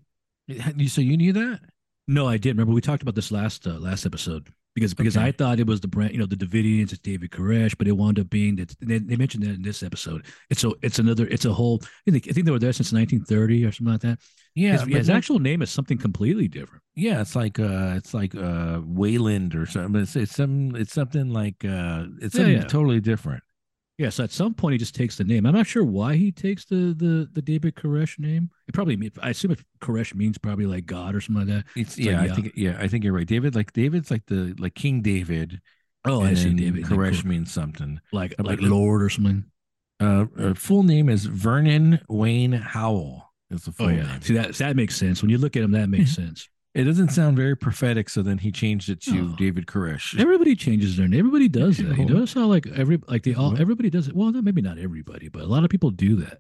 You- 0.48 0.90
So 0.90 1.02
you 1.02 1.16
knew 1.18 1.32
that? 1.34 1.62
No, 2.08 2.28
I 2.28 2.38
did. 2.38 2.50
Remember 2.50 2.74
we 2.74 2.82
talked 2.82 3.02
about 3.02 3.16
this 3.16 3.32
last 3.32 3.66
uh, 3.66 3.80
last 3.80 4.06
episode 4.06 4.50
because 4.76 4.94
because 4.94 5.18
Okay. 5.18 5.28
I 5.28 5.32
thought 5.32 5.60
it 5.60 5.68
was 5.68 5.82
the 5.82 5.88
brand, 5.88 6.12
you 6.14 6.20
know, 6.20 6.26
the 6.28 6.36
Davidians, 6.36 6.92
it's 6.92 7.00
David 7.00 7.32
Koresh, 7.32 7.76
but 7.78 7.88
it 7.88 7.94
wound 7.94 8.20
up 8.20 8.30
being 8.30 8.58
that 8.58 8.76
they, 8.82 9.00
they 9.00 9.16
mentioned 9.16 9.44
that 9.44 9.56
in 9.56 9.62
this 9.64 9.82
episode. 9.82 10.26
It's 10.50 10.62
so 10.62 10.76
it's 10.84 11.00
another, 11.00 11.26
it's 11.28 11.46
a 11.46 11.54
whole. 11.54 11.82
I 12.08 12.12
think, 12.12 12.28
I 12.30 12.34
think 12.34 12.46
they 12.46 12.52
were 12.52 12.60
there 12.60 12.74
since 12.74 12.92
1930 12.94 13.66
or 13.66 13.72
something 13.72 13.94
like 13.94 14.02
that. 14.02 14.20
Yeah, 14.54 14.74
his, 14.74 14.82
his 14.84 15.10
like- 15.10 15.18
actual 15.18 15.40
name 15.40 15.62
is 15.62 15.72
something 15.72 15.98
completely 15.98 16.48
different. 16.48 16.84
Yeah, 16.96 17.22
it's 17.22 17.36
like 17.36 17.60
uh 17.60 17.94
it's 17.98 18.14
like 18.14 18.36
uh 18.36 18.82
Wayland 18.86 19.56
or 19.56 19.66
something. 19.66 20.02
It's 20.02 20.16
it's 20.16 20.36
some 20.36 20.76
it's 20.76 20.94
something 20.94 21.30
like 21.30 21.66
uh 21.66 22.06
it's 22.22 22.36
Yeah, 22.36 22.40
something 22.42 22.62
yeah. 22.62 22.64
totally 22.68 23.00
different. 23.02 23.44
Yeah, 23.98 24.10
so 24.10 24.26
at 24.26 24.32
some 24.32 24.54
point 24.54 24.74
he 24.74 24.78
just 24.78 24.94
takes 24.94 25.16
the 25.18 25.24
name. 25.24 25.46
I'm 25.46 25.54
not 25.54 25.68
sure 25.68 25.84
why 25.86 26.16
he 26.16 26.32
takes 26.32 26.66
the 26.66 26.94
the 26.98 27.30
the 27.32 27.42
David 27.42 27.76
Koresh 27.76 28.20
name. 28.20 28.50
It 28.68 28.74
probably 28.74 29.12
I 29.22 29.30
assume 29.30 29.52
if 29.52 29.64
Koresh 29.80 30.14
means 30.14 30.38
probably 30.38 30.66
like 30.66 30.86
God 30.86 31.16
or 31.16 31.22
something 31.22 31.48
like 31.48 31.56
that. 31.64 31.66
It's 31.80 31.98
like, 31.98 32.06
yeah, 32.08 32.22
I 32.22 32.26
yeah. 32.26 32.34
think 32.36 32.52
yeah, 32.56 32.78
I 32.80 32.88
think 32.90 33.04
you're 33.06 33.14
right. 33.14 33.26
David 33.28 33.56
like 33.56 33.72
David's 33.72 34.12
like 34.12 34.26
the 34.26 34.54
like 34.60 34.76
King 34.76 35.02
David. 35.02 35.62
Oh, 36.04 36.22
and 36.22 36.30
I 36.30 36.34
see, 36.34 36.54
David. 36.54 36.84
like 36.84 36.92
Koresh 36.92 37.24
Ko- 37.24 37.30
means 37.30 37.52
something. 37.54 38.00
like 38.12 38.36
like 38.38 38.60
Lord 38.62 39.02
or 39.02 39.10
something. 39.10 39.46
Uh, 40.02 40.26
uh 40.38 40.54
full 40.54 40.84
name 40.84 41.08
is 41.08 41.26
Vernon 41.26 42.02
Wayne 42.10 42.52
Howell. 42.52 43.32
Is 43.50 43.64
the 43.64 43.72
full 43.72 43.88
Oh 43.88 43.90
yeah, 43.90 44.04
name. 44.08 44.22
see 44.22 44.34
that 44.34 44.56
that 44.56 44.76
makes 44.76 44.96
sense. 44.98 45.22
When 45.22 45.30
you 45.32 45.38
look 45.38 45.56
at 45.56 45.64
him, 45.64 45.72
that 45.72 45.88
makes 45.90 46.12
sense. 46.16 46.50
It 46.76 46.84
doesn't 46.84 47.10
sound 47.10 47.38
very 47.38 47.56
prophetic, 47.56 48.10
so 48.10 48.22
then 48.22 48.38
he 48.38 48.52
changed 48.52 48.90
it 48.90 49.02
to 49.04 49.14
No. 49.14 49.36
David 49.38 49.66
Koresh. 49.66 50.20
Everybody 50.20 50.56
changes 50.58 50.98
their 50.98 51.08
name. 51.08 51.20
Everybody 51.20 51.48
does 51.48 51.78
that. 51.78 51.84
You 51.98 52.04
Well- 52.06 52.10
know, 52.10 52.24
it's 52.24 52.36
not 52.36 52.50
like 52.50 52.68
every 52.68 53.00
like 53.08 53.24
they 53.24 53.34
all 53.34 53.58
everybody 53.60 53.90
does 53.90 54.10
it. 54.10 54.16
Well, 54.16 54.32
not, 54.32 54.44
maybe 54.44 54.62
not 54.62 54.78
everybody, 54.78 55.30
but 55.30 55.44
a 55.44 55.48
lot 55.48 55.64
of 55.64 55.70
people 55.70 55.90
do 55.90 56.18
that. 56.18 56.40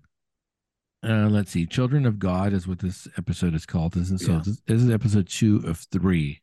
Uh, 1.01 1.29
let's 1.29 1.51
see. 1.51 1.65
Children 1.65 2.05
of 2.05 2.19
God 2.19 2.51
is 2.51 2.67
what 2.67 2.79
this 2.79 3.07
episode 3.17 3.53
is 3.55 3.65
called. 3.65 3.93
This 3.93 4.11
is 4.11 4.25
so 4.25 4.33
Yeah. 4.33 4.41
this, 4.43 4.61
this 4.67 4.81
is 4.81 4.89
episode 4.89 5.29
two 5.29 5.61
of 5.65 5.77
three. 5.91 6.41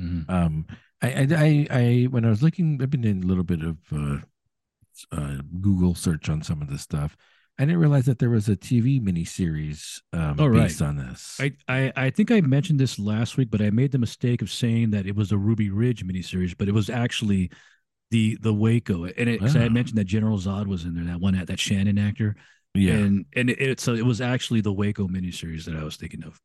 Mhm. 0.00 0.28
Um, 0.28 0.66
I, 1.00 1.08
I, 1.12 1.26
I, 1.30 1.66
I, 1.70 2.02
when 2.10 2.24
I 2.24 2.30
was 2.30 2.42
looking, 2.42 2.80
I've 2.82 2.90
been 2.90 3.02
doing 3.02 3.22
a 3.22 3.26
little 3.26 3.44
bit 3.44 3.62
of 3.62 3.76
uh, 3.92 4.18
uh, 5.12 5.42
Google 5.60 5.94
search 5.94 6.28
on 6.28 6.42
some 6.42 6.60
of 6.62 6.68
this 6.68 6.82
stuff. 6.82 7.16
I 7.60 7.64
didn't 7.66 7.80
realize 7.80 8.06
that 8.06 8.18
there 8.18 8.30
was 8.30 8.48
a 8.48 8.56
TV 8.56 9.00
miniseries 9.00 10.00
um, 10.14 10.36
Oh, 10.38 10.46
right. 10.46 10.68
based 10.68 10.80
on 10.80 10.96
this. 10.96 11.36
I, 11.38 11.52
I 11.68 11.92
I 11.94 12.10
think 12.10 12.30
I 12.30 12.40
mentioned 12.40 12.80
this 12.80 12.98
last 12.98 13.36
week, 13.36 13.50
but 13.50 13.60
I 13.60 13.68
made 13.68 13.92
the 13.92 13.98
mistake 13.98 14.40
of 14.40 14.50
saying 14.50 14.92
that 14.92 15.06
it 15.06 15.14
was 15.14 15.30
a 15.30 15.36
Ruby 15.36 15.68
Ridge 15.68 16.04
miniseries, 16.06 16.54
but 16.56 16.68
it 16.68 16.72
was 16.72 16.88
actually 16.88 17.50
the 18.10 18.38
the 18.40 18.54
Waco, 18.54 19.04
and 19.04 19.28
it, 19.28 19.42
I 19.42 19.48
had 19.48 19.70
Ah. 19.70 19.74
mentioned 19.74 19.98
that 19.98 20.04
General 20.06 20.38
Zod 20.38 20.66
was 20.68 20.84
in 20.86 20.94
there, 20.94 21.04
that 21.04 21.20
one 21.20 21.34
that 21.44 21.60
Shannon 21.60 21.98
actor, 21.98 22.34
yeah, 22.74 22.94
and 22.94 23.26
and 23.36 23.50
it, 23.50 23.60
it 23.60 23.80
so 23.80 23.94
it 23.94 24.06
was 24.06 24.22
actually 24.22 24.62
the 24.62 24.72
Waco 24.72 25.06
miniseries 25.06 25.66
that 25.66 25.76
I 25.76 25.84
was 25.84 25.96
thinking 25.96 26.24
of. 26.24 26.40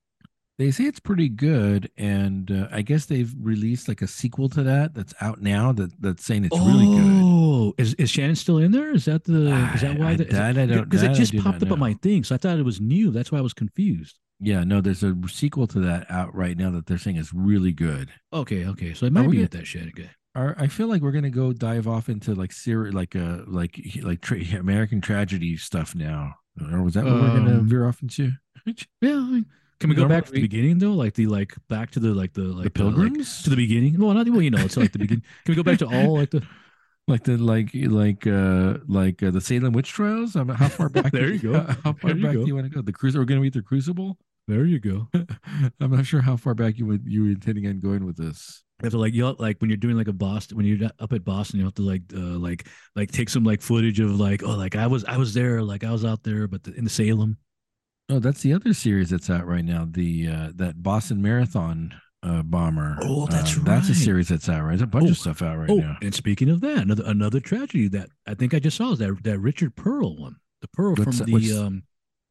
They 0.58 0.72
say 0.72 0.86
it's 0.86 1.00
pretty 1.00 1.28
good, 1.30 1.92
and 1.98 2.50
uh, 2.50 2.68
I 2.72 2.82
guess 2.82 3.06
they've 3.06 3.34
released 3.40 3.88
like 3.88 4.02
a 4.02 4.08
sequel 4.08 4.48
to 4.50 4.64
that 4.64 4.94
that's 4.94 5.14
out 5.22 5.42
now. 5.42 5.72
That 5.72 5.92
that's 6.02 6.26
saying 6.26 6.46
it's 6.46 6.58
really 6.58 6.86
good. 6.86 7.22
Oh, 7.24 7.74
is 7.78 7.94
is 7.96 8.10
Shannon 8.10 8.36
still 8.36 8.58
in 8.60 8.72
there? 8.72 8.92
Is 8.92 9.06
that 9.06 9.24
the 9.26 9.48
is 9.76 9.82
that 9.82 9.96
I- 9.98 10.00
why 10.00 10.10
I- 10.12 10.16
the, 10.16 10.24
that 10.26 10.58
I 10.58 10.66
don't- 10.66 10.84
because 10.90 11.04
it 11.04 11.14
just 11.14 11.36
popped 11.38 11.62
up 11.64 11.72
on 11.72 11.80
my 11.80 11.94
thing, 11.96 12.24
so 12.24 12.36
I 12.36 12.38
thought 12.38 12.58
it 12.58 12.64
was 12.66 12.80
new. 12.80 13.12
That's 13.12 13.32
why 13.32 13.40
I 13.40 13.42
was 13.42 13.54
confused. 13.54 14.18
Yeah, 14.40 14.64
no, 14.66 14.82
there's 14.82 15.02
a 15.04 15.16
sequel 15.30 15.66
to 15.68 15.80
that 15.82 16.10
out 16.12 16.36
right 16.36 16.58
now 16.58 16.70
that 16.72 16.86
they're 16.88 16.98
saying 16.98 17.16
is 17.18 17.34
really 17.34 17.72
good. 17.72 18.10
Okay, 18.34 18.66
okay, 18.66 18.94
so 18.94 19.06
it 19.06 19.14
might 19.14 19.30
be 19.30 19.38
gonna- 19.38 19.48
that 19.50 19.66
Shannon 19.68 19.94
guy. 19.96 20.10
I 20.38 20.68
feel 20.68 20.88
like 20.88 21.02
we're 21.02 21.14
gonna 21.14 21.30
go 21.30 21.54
dive 21.54 21.88
off 21.88 22.10
into 22.10 22.36
like 22.36 22.52
ser- 22.52 22.92
like 22.92 23.16
uh 23.16 23.40
like 23.48 23.80
like 24.04 24.20
tra- 24.22 24.42
American 24.60 25.00
tragedy 25.02 25.56
stuff 25.58 25.96
now. 25.96 26.36
Or 26.72 26.82
was 26.84 26.94
that 26.96 27.06
what 27.06 27.14
we're 27.14 27.28
gonna 27.40 27.60
Um, 27.60 27.68
veer 27.68 27.86
off 27.88 28.02
into? 28.02 28.32
Yeah, 28.66 28.74
I 29.02 29.30
mean, 29.30 29.46
can 29.80 29.90
we 29.90 29.96
go 29.96 30.08
back 30.08 30.26
to 30.26 30.32
the 30.32 30.42
beginning 30.42 30.80
though? 30.80 30.94
Like 30.94 31.14
the 31.14 31.28
like 31.28 31.56
back 31.68 31.92
to 31.92 32.00
the 32.00 32.14
like 32.14 32.34
the 32.34 32.42
like 32.42 32.56
the 32.56 32.64
like, 32.64 32.74
pilgrims 32.74 33.44
to 33.44 33.50
the 33.50 33.56
beginning. 33.56 34.00
Well, 34.00 34.14
not 34.14 34.30
well, 34.30 34.42
you 34.42 34.52
know, 34.52 34.64
it's 34.64 34.78
like 34.78 34.92
the 34.92 35.00
beginning. 35.00 35.24
Can 35.46 35.52
we 35.52 35.56
go 35.56 35.64
back 35.64 35.80
to 35.80 35.88
all 35.88 36.18
like 36.18 36.32
the? 36.32 36.46
like 37.08 37.24
the 37.24 37.38
like 37.38 37.70
like 37.74 38.26
uh 38.26 38.80
like 38.88 39.22
uh, 39.22 39.32
the 39.32 39.42
Salem 39.42 39.74
witch 39.74 39.90
trials. 39.90 40.36
I 40.36 40.44
mean, 40.44 40.56
how 40.56 40.70
far 40.70 40.90
back? 40.90 41.12
There 41.12 41.30
you 41.30 41.40
go. 41.52 41.60
How, 41.60 41.76
how 41.84 41.94
far 41.94 42.14
back 42.14 42.34
go. 42.34 42.42
do 42.42 42.48
you 42.48 42.56
want 42.56 42.72
to 42.72 42.76
go? 42.76 42.82
The 42.82 42.94
crucible. 42.94 43.22
We're 43.22 43.26
gonna 43.26 43.42
be 43.42 43.50
the 43.50 43.62
crucible. 43.62 44.18
There 44.48 44.66
you 44.66 44.80
go. 44.80 45.08
I'm 45.80 45.92
not 45.92 46.06
sure 46.06 46.22
how 46.22 46.38
far 46.38 46.54
back 46.54 46.78
you 46.78 46.86
would 46.86 47.04
you 47.06 47.24
were 47.24 47.30
intending 47.30 47.68
on 47.68 47.80
going 47.80 48.06
with 48.06 48.18
this. 48.18 48.64
You 48.82 48.86
have 48.86 48.94
to 48.94 49.00
like 49.00 49.14
you 49.14 49.24
know, 49.24 49.36
like 49.40 49.60
when 49.60 49.70
you're 49.70 49.78
doing 49.78 49.98
like 49.98 50.08
a 50.08 50.14
Boston 50.14 50.58
when 50.58 50.66
you're 50.66 50.90
up 51.00 51.14
at 51.14 51.24
Boston, 51.24 51.60
you 51.60 51.66
have 51.66 51.76
to 51.76 51.82
like 51.82 52.02
uh, 52.14 52.38
like 52.38 52.68
like 52.96 53.12
take 53.12 53.30
some 53.30 53.44
like 53.44 53.62
footage 53.62 54.00
of 54.00 54.20
like 54.20 54.44
oh 54.44 54.56
like 54.56 54.76
I 54.76 54.88
was 54.88 55.06
I 55.06 55.18
was 55.18 55.34
there 55.34 55.62
like 55.62 55.84
I 55.84 55.92
was 55.92 56.06
out 56.06 56.24
there 56.24 56.48
but 56.48 56.64
the, 56.64 56.74
in 56.74 56.84
the 56.84 56.90
Salem. 56.90 57.38
Oh, 58.10 58.20
that's 58.20 58.42
the 58.42 58.54
other 58.54 58.74
series 58.74 59.10
that's 59.10 59.30
out 59.30 59.48
right 59.48 59.66
now. 59.66 59.88
The 59.90 60.28
uh 60.28 60.52
that 60.56 60.82
Boston 60.84 61.22
Marathon 61.22 61.94
uh 62.24 62.44
bomber. 62.44 62.98
Oh, 63.02 63.26
that's 63.28 63.58
Um, 63.58 63.64
That's 63.64 63.90
a 63.90 63.96
series 63.96 64.28
that's 64.28 64.48
out 64.50 64.62
right. 64.64 64.70
There's 64.70 64.82
a 64.82 64.88
bunch 64.88 65.08
Oh, 65.08 65.12
of 65.12 65.18
stuff 65.18 65.42
out 65.42 65.58
right 65.58 65.70
oh, 65.70 65.78
now. 65.78 65.98
and 66.02 66.14
speaking 66.14 66.50
of 66.50 66.62
that, 66.62 66.80
another 66.80 67.04
another 67.06 67.40
tragedy 67.40 67.88
that 67.90 68.10
I 68.28 68.34
think 68.36 68.54
I 68.54 68.60
just 68.60 68.78
saw 68.78 68.92
is 68.92 69.00
that 69.00 69.24
that 69.24 69.40
Richard 69.40 69.76
Pearl 69.76 70.16
one. 70.18 70.36
The 70.62 70.68
Pearl 70.70 70.92
What's 70.96 71.04
from 71.04 71.12
that- 71.18 71.26
the 71.26 71.32
what's- 71.32 71.54
um 71.58 71.84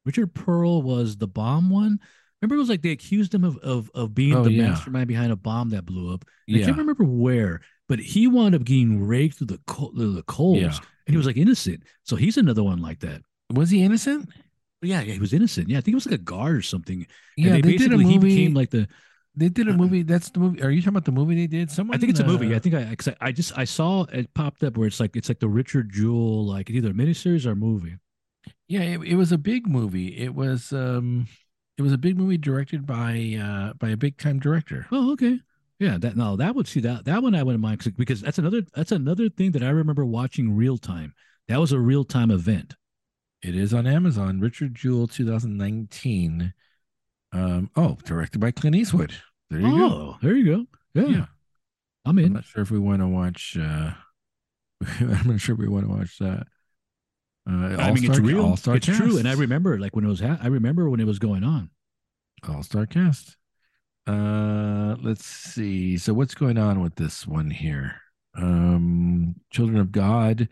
Richard 0.05 0.33
Pearl 0.35 0.81
was 0.83 1.17
the 1.17 1.27
bomb 1.27 1.69
one. 1.69 1.99
Remember, 2.41 2.55
it 2.55 2.59
was 2.59 2.69
like 2.69 2.81
they 2.83 2.91
accused 2.91 3.33
him 3.33 3.43
of 3.43 3.57
of, 3.57 3.89
of 3.95 4.13
being 4.13 4.35
Oh, 4.35 4.43
the 4.43 4.51
yeah. 4.51 4.69
mastermind 4.69 5.07
behind 5.07 5.31
a 5.31 5.35
bomb 5.37 5.69
that 5.71 5.85
blew 5.85 6.13
up. 6.13 6.23
I 6.27 6.29
Yeah. 6.47 6.65
can't 6.65 6.77
remember 6.77 7.03
where, 7.05 7.61
but 7.89 7.99
he 7.99 8.27
wound 8.27 8.53
up 8.55 8.63
getting 8.63 9.03
raked 9.05 9.37
through 9.39 9.47
the 9.47 9.59
co- 9.67 9.91
through 9.95 10.13
the 10.13 10.23
coals, 10.23 10.59
Yeah. 10.61 10.67
and 11.07 11.13
he 11.13 11.17
was 11.17 11.25
like 11.25 11.37
innocent. 11.37 11.83
So 12.03 12.15
he's 12.15 12.37
another 12.37 12.63
one 12.63 12.81
like 12.81 12.99
that. 12.99 13.23
Was 13.51 13.69
he 13.71 13.81
innocent? 13.83 14.29
Yeah, 14.85 15.01
yeah, 15.01 15.13
he 15.13 15.19
was 15.19 15.33
innocent. 15.33 15.69
Yeah, 15.69 15.77
I 15.77 15.81
think 15.81 15.93
he 15.93 15.95
was 15.95 16.05
like 16.05 16.15
a 16.15 16.23
guard 16.23 16.55
or 16.55 16.61
something. 16.61 17.05
And 17.37 17.45
Yeah, 17.45 17.53
they, 17.53 17.61
they, 17.61 17.77
did 17.77 17.93
a 17.93 17.97
basically 17.97 18.05
he 18.05 18.19
movie. 18.19 18.35
became 18.35 18.53
like 18.53 18.69
the. 18.69 18.87
they 19.35 19.49
did 19.49 19.67
a 19.67 19.73
movie. 19.73 20.03
That's 20.03 20.29
the 20.29 20.39
movie. 20.39 20.61
Are 20.61 20.69
you 20.71 20.81
talking 20.81 20.89
about 20.95 21.05
the 21.05 21.11
movie 21.11 21.35
they 21.35 21.47
did? 21.47 21.69
Someone. 21.71 21.95
I 21.95 21.99
think 21.99 22.11
it's 22.11 22.19
a 22.19 22.25
movie. 22.25 22.53
uh, 22.53 22.57
I 22.57 22.59
think 22.59 22.75
I, 22.75 22.95
'cause 22.95 23.09
I 23.09 23.15
I 23.27 23.31
just 23.31 23.57
I 23.57 23.65
saw 23.65 24.03
it 24.11 24.33
popped 24.33 24.63
up 24.63 24.77
where 24.77 24.87
it's 24.87 24.99
like 24.99 25.15
it's 25.15 25.29
like 25.29 25.39
the 25.39 25.49
Richard 25.49 25.91
Jewell 25.91 26.45
like 26.45 26.69
either 26.69 26.93
miniseries 26.93 27.45
or 27.45 27.55
movie. 27.55 27.97
Yeah, 28.67 28.81
it, 28.81 29.01
it 29.01 29.15
was 29.15 29.31
a 29.31 29.37
big 29.37 29.67
movie. 29.67 30.17
It 30.17 30.33
was 30.35 30.71
um, 30.71 31.27
it 31.77 31.81
was 31.81 31.93
a 31.93 31.97
big 31.97 32.17
movie 32.17 32.37
directed 32.37 32.85
by 32.85 33.37
uh 33.41 33.73
by 33.73 33.89
a 33.89 33.97
big 33.97 34.17
time 34.17 34.39
director. 34.39 34.87
Oh, 34.91 35.11
okay. 35.13 35.39
Yeah, 35.79 35.97
that 35.97 36.15
no, 36.15 36.37
that 36.37 36.55
would 36.55 36.67
see 36.67 36.79
that 36.81 37.03
that 37.05 37.21
one 37.21 37.35
I 37.35 37.43
wouldn't 37.43 37.61
mind 37.61 37.79
'cause- 37.79 37.91
because 37.91 38.21
that's 38.21 38.37
another 38.39 38.61
that's 38.73 38.93
another 38.93 39.27
thing 39.29 39.51
that 39.51 39.63
I 39.63 39.69
remember 39.69 40.05
watching 40.05 40.55
real 40.55 40.77
time. 40.77 41.13
That 41.49 41.59
was 41.59 41.73
a 41.73 41.79
real 41.79 42.03
time 42.05 42.31
event. 42.31 42.75
It 43.47 43.55
is 43.55 43.75
on 43.75 43.85
Amazon. 43.85 44.39
Richard 44.39 44.73
Jewell, 44.73 45.07
2019. 45.07 46.51
Um, 47.31 47.69
oh, 47.75 47.97
directed 48.03 48.39
by 48.39 48.49
Clint 48.49 48.75
Eastwood. 48.75 49.13
There 49.51 49.59
you 49.59 49.77
go. 49.77 49.85
oh, 49.85 50.17
there 50.21 50.35
you 50.35 50.45
go. 50.45 50.65
Yeah, 50.99 51.07
Yeah. 51.17 51.25
I'm 52.05 52.17
in. 52.17 52.25
I'm 52.25 52.33
not 52.33 52.45
sure 52.45 52.63
if 52.63 52.71
we 52.71 52.79
want 52.79 53.01
to 53.01 53.07
watch. 53.07 53.55
uh 53.59 53.91
I'm 54.99 55.27
not 55.27 55.39
sure 55.39 55.53
if 55.53 55.59
we 55.59 55.67
want 55.67 55.85
to 55.85 55.91
watch 55.91 56.17
that. 56.19 56.47
Uh, 57.47 57.75
I 57.79 57.91
mean, 57.93 58.05
it's 58.09 58.17
real. 58.19 58.43
All-Star 58.43 58.77
it's 58.77 58.87
true, 58.87 59.19
and 59.19 59.27
I 59.27 59.33
remember 59.33 59.77
like 59.77 59.95
when 59.95 60.05
it 60.05 60.09
was. 60.09 60.21
Ha- 60.21 60.39
I 60.41 60.47
remember 60.47 60.89
when 60.89 60.99
it 60.99 61.05
was 61.05 61.19
going 61.19 61.43
on. 61.43 61.69
All 62.47 62.63
Star 62.63 62.87
Cast. 62.87 63.37
Uh, 64.07 64.95
let's 65.01 65.25
see. 65.25 65.97
So 65.99 66.13
what's 66.15 66.33
going 66.33 66.57
on 66.57 66.81
with 66.81 66.95
this 66.95 67.27
one 67.27 67.51
here? 67.51 68.01
Um, 68.35 69.35
Children 69.51 69.79
of 69.79 69.91
God. 69.91 70.49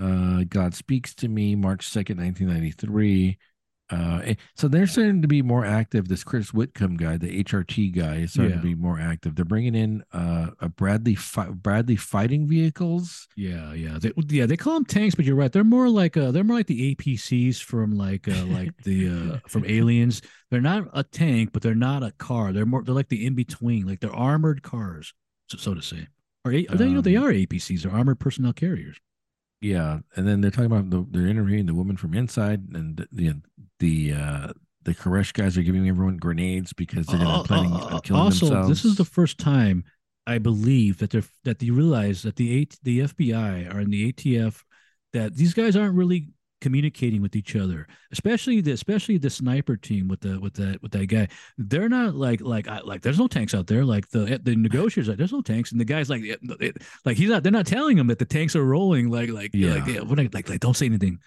Uh, 0.00 0.44
God 0.48 0.74
speaks 0.74 1.14
to 1.16 1.28
me. 1.28 1.54
March 1.54 1.86
second, 1.88 2.18
nineteen 2.18 2.48
ninety 2.48 2.70
three. 2.70 3.38
Uh, 3.90 4.22
eh, 4.24 4.34
so 4.56 4.66
they're 4.66 4.86
starting 4.86 5.20
to 5.20 5.28
be 5.28 5.42
more 5.42 5.62
active. 5.64 6.08
This 6.08 6.24
Chris 6.24 6.54
Whitcomb 6.54 6.96
guy, 6.96 7.18
the 7.18 7.44
HRT 7.44 7.94
guy, 7.94 8.16
is 8.20 8.32
starting 8.32 8.52
Yeah. 8.54 8.56
to 8.56 8.62
be 8.62 8.74
more 8.74 8.98
active. 8.98 9.34
They're 9.36 9.44
bringing 9.44 9.74
in 9.74 10.02
uh, 10.10 10.48
a 10.58 10.70
Bradley 10.70 11.14
fi- 11.14 11.50
Bradley 11.50 11.96
fighting 11.96 12.48
vehicles. 12.48 13.28
Yeah, 13.36 13.74
yeah, 13.74 13.98
they, 14.00 14.10
yeah. 14.30 14.46
They 14.46 14.56
call 14.56 14.72
them 14.74 14.86
tanks, 14.86 15.14
but 15.14 15.26
you're 15.26 15.36
right. 15.36 15.52
They're 15.52 15.64
more 15.64 15.90
like 15.90 16.16
uh, 16.16 16.30
they're 16.30 16.44
more 16.44 16.56
like 16.56 16.66
the 16.66 16.94
APCs 16.94 17.60
from 17.62 17.92
like 17.94 18.26
uh, 18.26 18.46
like 18.46 18.74
the 18.84 19.08
uh, 19.08 19.38
from 19.48 19.66
Aliens. 19.66 20.22
They're 20.50 20.62
not 20.62 20.88
a 20.94 21.04
tank, 21.04 21.50
but 21.52 21.60
they're 21.62 21.74
not 21.74 22.02
a 22.02 22.12
car. 22.12 22.52
They're 22.52 22.66
more 22.66 22.82
they're 22.82 22.94
like 22.94 23.10
the 23.10 23.26
in 23.26 23.34
between. 23.34 23.86
Like 23.86 24.00
they're 24.00 24.16
armored 24.16 24.62
cars, 24.62 25.12
so, 25.50 25.58
so 25.58 25.74
to 25.74 25.82
say. 25.82 26.08
Or 26.46 26.52
A- 26.52 26.64
they, 26.66 26.86
you 26.86 26.94
know 26.94 27.00
they 27.02 27.16
Um, 27.16 27.24
are 27.24 27.32
APCs. 27.32 27.82
They're 27.82 27.92
armored 27.92 28.18
personnel 28.18 28.54
carriers. 28.54 28.96
Yeah, 29.64 30.00
and 30.14 30.28
then 30.28 30.42
they're 30.42 30.50
talking 30.50 30.66
about 30.66 30.90
the, 30.90 31.06
they're 31.10 31.26
interviewing 31.26 31.64
the 31.64 31.72
woman 31.74 31.96
from 31.96 32.12
inside, 32.12 32.68
and 32.74 32.98
the 32.98 33.08
the 33.10 33.34
the, 33.78 34.12
uh, 34.12 34.52
the 34.82 34.94
Koresh 34.94 35.32
guys 35.32 35.56
are 35.56 35.62
giving 35.62 35.88
everyone 35.88 36.18
grenades 36.18 36.74
because 36.74 37.06
they're 37.06 37.16
gonna 37.18 37.40
Uh, 37.40 37.42
planning 37.44 37.72
uh, 37.72 37.76
on 37.76 37.92
uh, 37.94 37.98
killing 38.00 38.22
also, 38.24 38.44
themselves. 38.44 38.68
Also, 38.68 38.68
this 38.68 38.84
is 38.84 38.96
the 38.96 39.06
first 39.06 39.38
time 39.38 39.82
I 40.26 40.36
believe 40.36 40.98
that 40.98 41.08
they're 41.08 41.24
that 41.44 41.60
they 41.60 41.70
realize 41.70 42.22
that 42.24 42.36
the 42.36 42.54
eight 42.54 42.78
the 42.82 43.00
FBI 43.00 43.74
or 43.74 43.80
in 43.80 43.88
the 43.88 44.12
ATF 44.12 44.62
that 45.14 45.34
these 45.34 45.54
guys 45.54 45.76
aren't 45.76 45.94
really 45.94 46.28
communicating 46.64 47.22
with 47.22 47.36
each 47.36 47.54
other, 47.54 47.86
especially 48.10 48.60
the 48.60 48.72
especially 48.72 49.18
the 49.18 49.30
sniper 49.30 49.76
team 49.76 50.08
with 50.08 50.20
the 50.20 50.40
with 50.40 50.54
that 50.54 50.82
with 50.82 50.92
that 50.92 51.06
guy. 51.06 51.28
They're 51.58 51.88
not 51.88 52.14
like 52.14 52.40
like 52.40 52.66
I- 52.68 52.80
like 52.80 53.02
there's 53.02 53.18
no 53.18 53.28
tanks 53.28 53.54
out 53.54 53.66
there. 53.66 53.84
Like 53.84 54.08
the 54.08 54.40
the 54.42 54.56
negotiators 54.56 55.08
like 55.08 55.18
there's 55.18 55.32
no 55.32 55.42
tanks, 55.42 55.70
and 55.72 55.80
the 55.80 55.84
guys 55.84 56.10
like 56.10 56.22
it, 56.22 56.40
it- 56.60 56.78
like 57.04 57.16
he's 57.16 57.28
not. 57.28 57.42
They're 57.42 57.52
not 57.52 57.66
telling 57.66 57.98
him 57.98 58.06
that 58.08 58.18
the 58.18 58.24
tanks 58.24 58.56
are 58.56 58.64
rolling. 58.64 59.10
Like 59.10 59.30
like 59.30 59.50
Yeah. 59.54 59.74
like 59.74 59.86
yeah, 59.86 60.00
I- 60.00 60.28
like 60.32 60.48
like 60.48 60.60
don't 60.60 60.76
say 60.76 60.86
anything. 60.86 61.18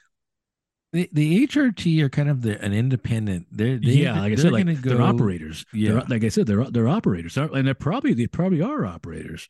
the, 0.93 1.09
the 1.13 1.45
HRT 1.47 2.01
are 2.01 2.09
kind 2.09 2.29
of 2.29 2.41
the, 2.41 2.59
an 2.63 2.73
independent. 2.73 3.45
They're 3.51 3.77
they, 3.77 3.91
yeah, 3.91 4.13
like 4.13 4.23
I 4.23 4.27
they're 4.29 4.37
said, 4.37 4.51
like 4.53 4.65
gonna 4.65 4.77
they're 4.81 5.01
operators. 5.01 5.65
Yeah. 5.73 5.91
They're, 5.91 6.03
like 6.09 6.23
I 6.23 6.29
said, 6.29 6.47
they're 6.47 6.63
they're 6.71 6.87
operators, 6.87 7.37
and 7.37 7.67
they're 7.67 7.73
probably 7.75 8.13
they 8.13 8.27
probably 8.27 8.61
are 8.61 8.85
operators. 8.85 9.47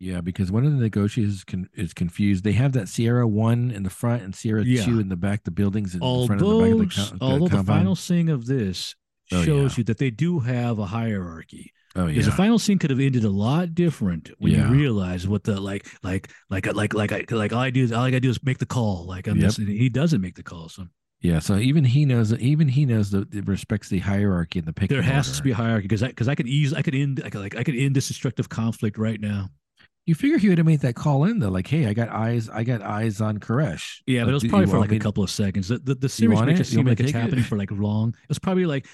Yeah, 0.00 0.20
because 0.20 0.52
one 0.52 0.64
of 0.64 0.72
the 0.72 0.78
negotiators 0.78 1.34
is, 1.34 1.44
con- 1.44 1.68
is 1.74 1.92
confused. 1.92 2.44
They 2.44 2.52
have 2.52 2.72
that 2.72 2.88
Sierra 2.88 3.26
One 3.26 3.70
in 3.72 3.82
the 3.82 3.90
front 3.90 4.22
and 4.22 4.34
Sierra 4.34 4.62
Yeah. 4.64 4.84
Two 4.84 5.00
in 5.00 5.08
the 5.08 5.16
back. 5.16 5.42
The 5.44 5.50
buildings 5.50 5.94
in 5.94 6.00
the 6.00 6.06
front 6.26 6.40
and 6.40 6.40
the 6.40 6.44
back 6.60 6.72
of 6.72 6.78
the, 6.78 6.86
co- 6.86 7.16
the 7.18 7.24
although 7.24 7.56
the 7.56 7.64
final 7.64 7.96
scene 7.96 8.28
of 8.28 8.46
this 8.46 8.94
Oh, 9.30 9.42
shows 9.44 9.72
yeah. 9.72 9.78
you 9.78 9.84
that 9.84 9.98
they 9.98 10.10
do 10.10 10.38
have 10.38 10.78
a 10.78 10.86
hierarchy 10.86 11.72
oh 11.96 12.02
yeah, 12.02 12.06
because 12.08 12.24
the 12.24 12.32
final 12.32 12.58
scene 12.58 12.78
could 12.78 12.88
have 12.88 12.98
ended 13.00 13.24
a 13.24 13.28
lot 13.28 13.74
different 13.74 14.30
when 14.38 14.52
Yeah. 14.52 14.68
you 14.70 14.74
realize 14.74 15.28
what 15.28 15.44
the 15.44 15.60
like 15.60 15.86
like 16.02 16.30
like 16.48 16.72
like 16.74 16.94
like 16.94 17.12
I 17.12 17.24
like 17.30 17.52
all 17.52 17.58
I 17.60 17.68
do 17.68 17.82
is 17.82 17.92
all 17.92 18.04
I 18.04 18.10
gotta 18.10 18.20
do 18.20 18.30
is 18.30 18.42
make 18.42 18.56
the 18.56 18.64
call 18.64 19.04
like 19.06 19.26
I'm 19.26 19.36
Yep. 19.36 19.44
just 19.44 19.58
he 19.60 19.90
doesn't 19.90 20.22
make 20.22 20.36
the 20.36 20.42
call 20.42 20.70
so 20.70 20.86
yeah. 21.20 21.40
So 21.40 21.56
even 21.58 21.84
he 21.84 22.04
knows. 22.06 22.32
Even 22.38 22.68
he 22.68 22.86
knows 22.86 23.10
that 23.10 23.34
it 23.34 23.46
respects 23.48 23.88
the 23.88 23.98
hierarchy 23.98 24.60
in 24.60 24.64
the 24.64 24.72
picture. 24.72 24.94
there 24.94 25.02
has 25.02 25.26
order. 25.28 25.36
to 25.38 25.42
be 25.42 25.50
a 25.50 25.54
hierarchy 25.56 25.88
because 25.88 26.02
I 26.04 26.08
because 26.08 26.28
I 26.28 26.34
could 26.36 26.46
ease 26.46 26.72
I 26.72 26.80
could 26.80 26.94
end 26.94 27.20
I 27.24 27.28
could 27.28 27.40
like 27.42 27.56
I 27.56 27.64
could 27.64 27.74
end 27.76 27.96
this 27.96 28.08
destructive 28.08 28.48
conflict 28.48 28.96
right 28.96 29.20
now 29.20 29.50
You 30.08 30.14
figure 30.14 30.38
he 30.38 30.48
would 30.48 30.56
have 30.56 30.66
made 30.66 30.80
that 30.80 30.94
call 30.94 31.24
in 31.24 31.38
though, 31.38 31.50
like, 31.50 31.66
"Hey, 31.66 31.86
I 31.86 31.92
got 31.92 32.08
eyes. 32.08 32.48
I 32.48 32.64
got 32.64 32.80
eyes 32.80 33.20
on 33.20 33.38
Koresh." 33.38 33.98
yeah 34.06 34.24
but 34.24 34.30
it 34.30 34.34
was 34.34 34.44
probably 34.44 34.66
for 34.66 34.78
like 34.78 34.90
a 34.90 34.94
to- 34.94 35.00
couple 35.00 35.22
of 35.22 35.30
seconds 35.30 35.68
the 35.68 35.78
the, 35.78 35.94
the 35.94 36.08
series 36.08 36.40
makes 36.40 36.60
it? 36.60 36.62
it 36.62 36.70
seem 36.70 36.86
like 36.86 36.98
it's 36.98 37.10
it? 37.10 37.14
happening 37.14 37.44
for 37.44 37.56
like 37.58 37.70
long 37.70 38.14
it's 38.30 38.38
probably 38.38 38.64
like 38.64 38.86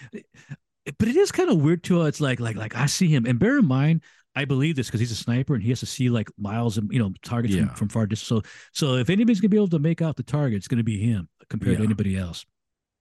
but 0.98 1.08
it 1.08 1.16
is 1.16 1.30
kind 1.32 1.50
of 1.50 1.58
weird 1.58 1.82
too 1.84 2.02
it's 2.02 2.20
like 2.20 2.40
like 2.40 2.56
like 2.56 2.74
I 2.76 2.86
see 2.86 3.06
him 3.08 3.26
and 3.26 3.38
bear 3.38 3.58
in 3.58 3.66
mind 3.66 4.02
I 4.34 4.44
believe 4.44 4.74
this 4.74 4.88
because 4.88 4.98
he's 4.98 5.12
a 5.12 5.16
sniper 5.16 5.54
and 5.54 5.62
he 5.62 5.68
has 5.68 5.80
to 5.80 5.86
see 5.86 6.10
like 6.10 6.28
miles 6.36 6.76
and 6.78 6.92
you 6.92 6.98
know 6.98 7.12
targets 7.22 7.54
Yeah. 7.54 7.66
from, 7.66 7.74
from 7.76 7.88
far 7.90 8.06
distance. 8.06 8.26
So 8.28 8.42
so 8.72 8.96
if 8.96 9.08
anybody's 9.08 9.40
gonna 9.40 9.50
be 9.50 9.56
able 9.56 9.68
to 9.68 9.78
make 9.78 10.02
out 10.02 10.16
the 10.16 10.24
target, 10.24 10.56
it's 10.56 10.66
gonna 10.68 10.82
be 10.82 10.98
him 10.98 11.28
compared 11.48 11.76
to 11.78 11.84
anybody 11.84 12.16
else. 12.16 12.44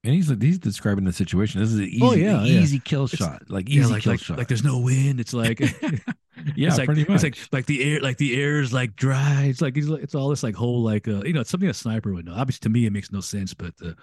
And 0.03 0.13
he's 0.13 0.29
he's 0.39 0.59
describing 0.59 1.05
the 1.05 1.13
situation. 1.13 1.61
This 1.61 1.71
is 1.71 1.79
an 1.79 1.85
oh, 1.85 1.87
easy, 1.87 2.01
Oh, 2.03 2.13
yeah, 2.13 2.43
yeah. 2.43 2.61
easy 2.61 2.77
kill 2.79 3.05
It's- 3.05 3.17
shot, 3.17 3.41
like 3.49 3.67
easy 3.69 3.79
Yeah, 3.79 3.87
like 3.87 4.03
kill 4.03 4.13
like, 4.13 4.19
shot. 4.19 4.37
like 4.37 4.47
there's 4.47 4.63
no 4.63 4.77
wind. 4.77 5.19
It's 5.19 5.33
like 5.33 5.59
yeah, 6.55 6.69
it's 6.69 6.77
like 6.77 6.85
pretty 6.87 7.05
much. 7.07 7.23
it's 7.23 7.23
like 7.23 7.37
like 7.51 7.65
the 7.65 7.83
air 7.83 7.99
like 8.01 8.17
the 8.17 8.39
air 8.41 8.59
is 8.61 8.73
like 8.73 8.95
dry. 8.95 9.43
It's 9.45 9.61
like 9.61 9.77
it's, 9.77 9.87
like- 9.87 10.03
it's 10.03 10.15
all 10.15 10.29
this 10.29 10.43
like 10.43 10.55
whole 10.55 10.81
like 10.81 11.07
uh, 11.07 11.23
you 11.23 11.33
know 11.33 11.41
it's 11.41 11.49
something 11.49 11.69
a 11.69 11.73
sniper 11.73 12.13
would 12.13 12.25
know. 12.25 12.33
Obviously 12.33 12.61
to 12.61 12.69
me 12.69 12.85
it 12.85 12.93
makes 12.93 13.11
no 13.11 13.19
sense, 13.21 13.53
but 13.53 13.73
uh, 13.85 13.93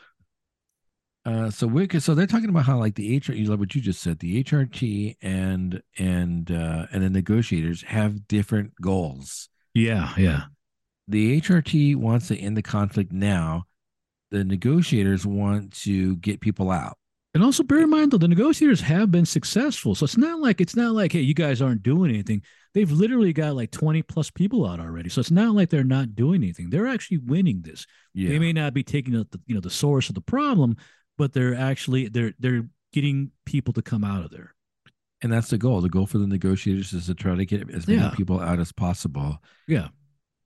Uh, 1.25 1.51
so 1.51 1.67
wicked. 1.67 2.03
So 2.03 2.15
they're 2.15 2.27
talking 2.27 2.49
about 2.49 2.65
how 2.65 2.79
like 2.79 2.95
the 2.95 3.17
HR, 3.19 3.33
you 3.33 3.51
love 3.51 3.61
what 3.61 3.75
you 3.75 3.81
just 3.83 4.01
said. 4.03 4.19
The 4.21 4.43
HRT 4.43 5.17
and 5.21 5.83
and 5.99 6.51
uh, 6.51 6.87
and 6.93 7.03
the 7.03 7.11
negotiators 7.11 7.83
have 7.83 8.27
different 8.27 8.73
goals. 8.81 9.49
yeah, 9.75 10.13
yeah. 10.17 10.45
The 11.09 11.41
HRT 11.41 11.97
wants 11.97 12.29
to 12.29 12.39
end 12.39 12.57
the 12.57 12.63
conflict 12.63 13.13
now. 13.13 13.65
The 14.31 14.45
negotiators 14.45 15.27
want 15.27 15.73
to 15.83 16.17
get 16.17 16.41
people 16.41 16.71
out. 16.71 16.97
And 17.33 17.45
also 17.45 17.63
bear 17.63 17.81
in 17.83 17.91
mind 17.91 18.11
though, 18.11 18.19
the 18.19 18.27
negotiators 18.27 18.81
have 18.81 19.11
been 19.13 19.25
successful. 19.27 19.95
So 19.95 20.05
it's 20.05 20.17
not 20.17 20.41
like 20.41 20.61
it's 20.61 20.75
not 20.75 20.93
like, 20.95 21.13
hey, 21.13 21.21
you 21.21 21.35
guys 21.35 21.63
aren't 21.63 21.83
doing 21.83 22.11
anything. 22.11 22.43
They've 22.75 22.91
literally 22.91 23.33
got 23.33 23.55
like 23.57 23.71
20 23.71 24.03
plus 24.03 24.31
people 24.31 24.67
out 24.67 24.81
already. 24.81 25.09
So 25.11 25.21
it's 25.21 25.31
not 25.31 25.55
like 25.55 25.71
they're 25.71 25.85
not 25.85 26.15
doing 26.17 26.43
anything. 26.43 26.71
They're 26.71 26.87
actually 26.89 27.19
winning 27.19 27.63
this. 27.63 27.87
Yeah, 28.15 28.31
They 28.31 28.39
may 28.41 28.53
not 28.53 28.75
be 28.75 28.83
taking 28.83 29.13
the 29.15 29.27
you 29.47 29.55
know 29.55 29.61
the 29.61 29.71
source 29.71 30.09
of 30.09 30.15
the 30.17 30.21
problem, 30.21 30.77
but 31.19 31.33
they're 31.33 31.55
actually 31.55 32.09
they're 32.09 32.33
they're 32.41 32.67
getting 32.93 33.31
people 33.47 33.73
to 33.75 33.83
come 33.83 34.03
out 34.05 34.25
of 34.25 34.31
there. 34.33 34.55
and 35.23 35.33
that's 35.33 35.51
the 35.51 35.59
goal. 35.59 35.81
The 35.81 35.89
goal 35.89 36.07
for 36.07 36.19
the 36.19 36.27
negotiators 36.27 36.93
is 36.93 37.07
to 37.07 37.15
try 37.15 37.37
to 37.37 37.45
get 37.45 37.71
as 37.71 37.87
many 37.87 38.01
Yeah. 38.01 38.11
people 38.11 38.41
out 38.41 38.59
as 38.59 38.73
possible. 38.73 39.39
Yeah. 39.69 39.89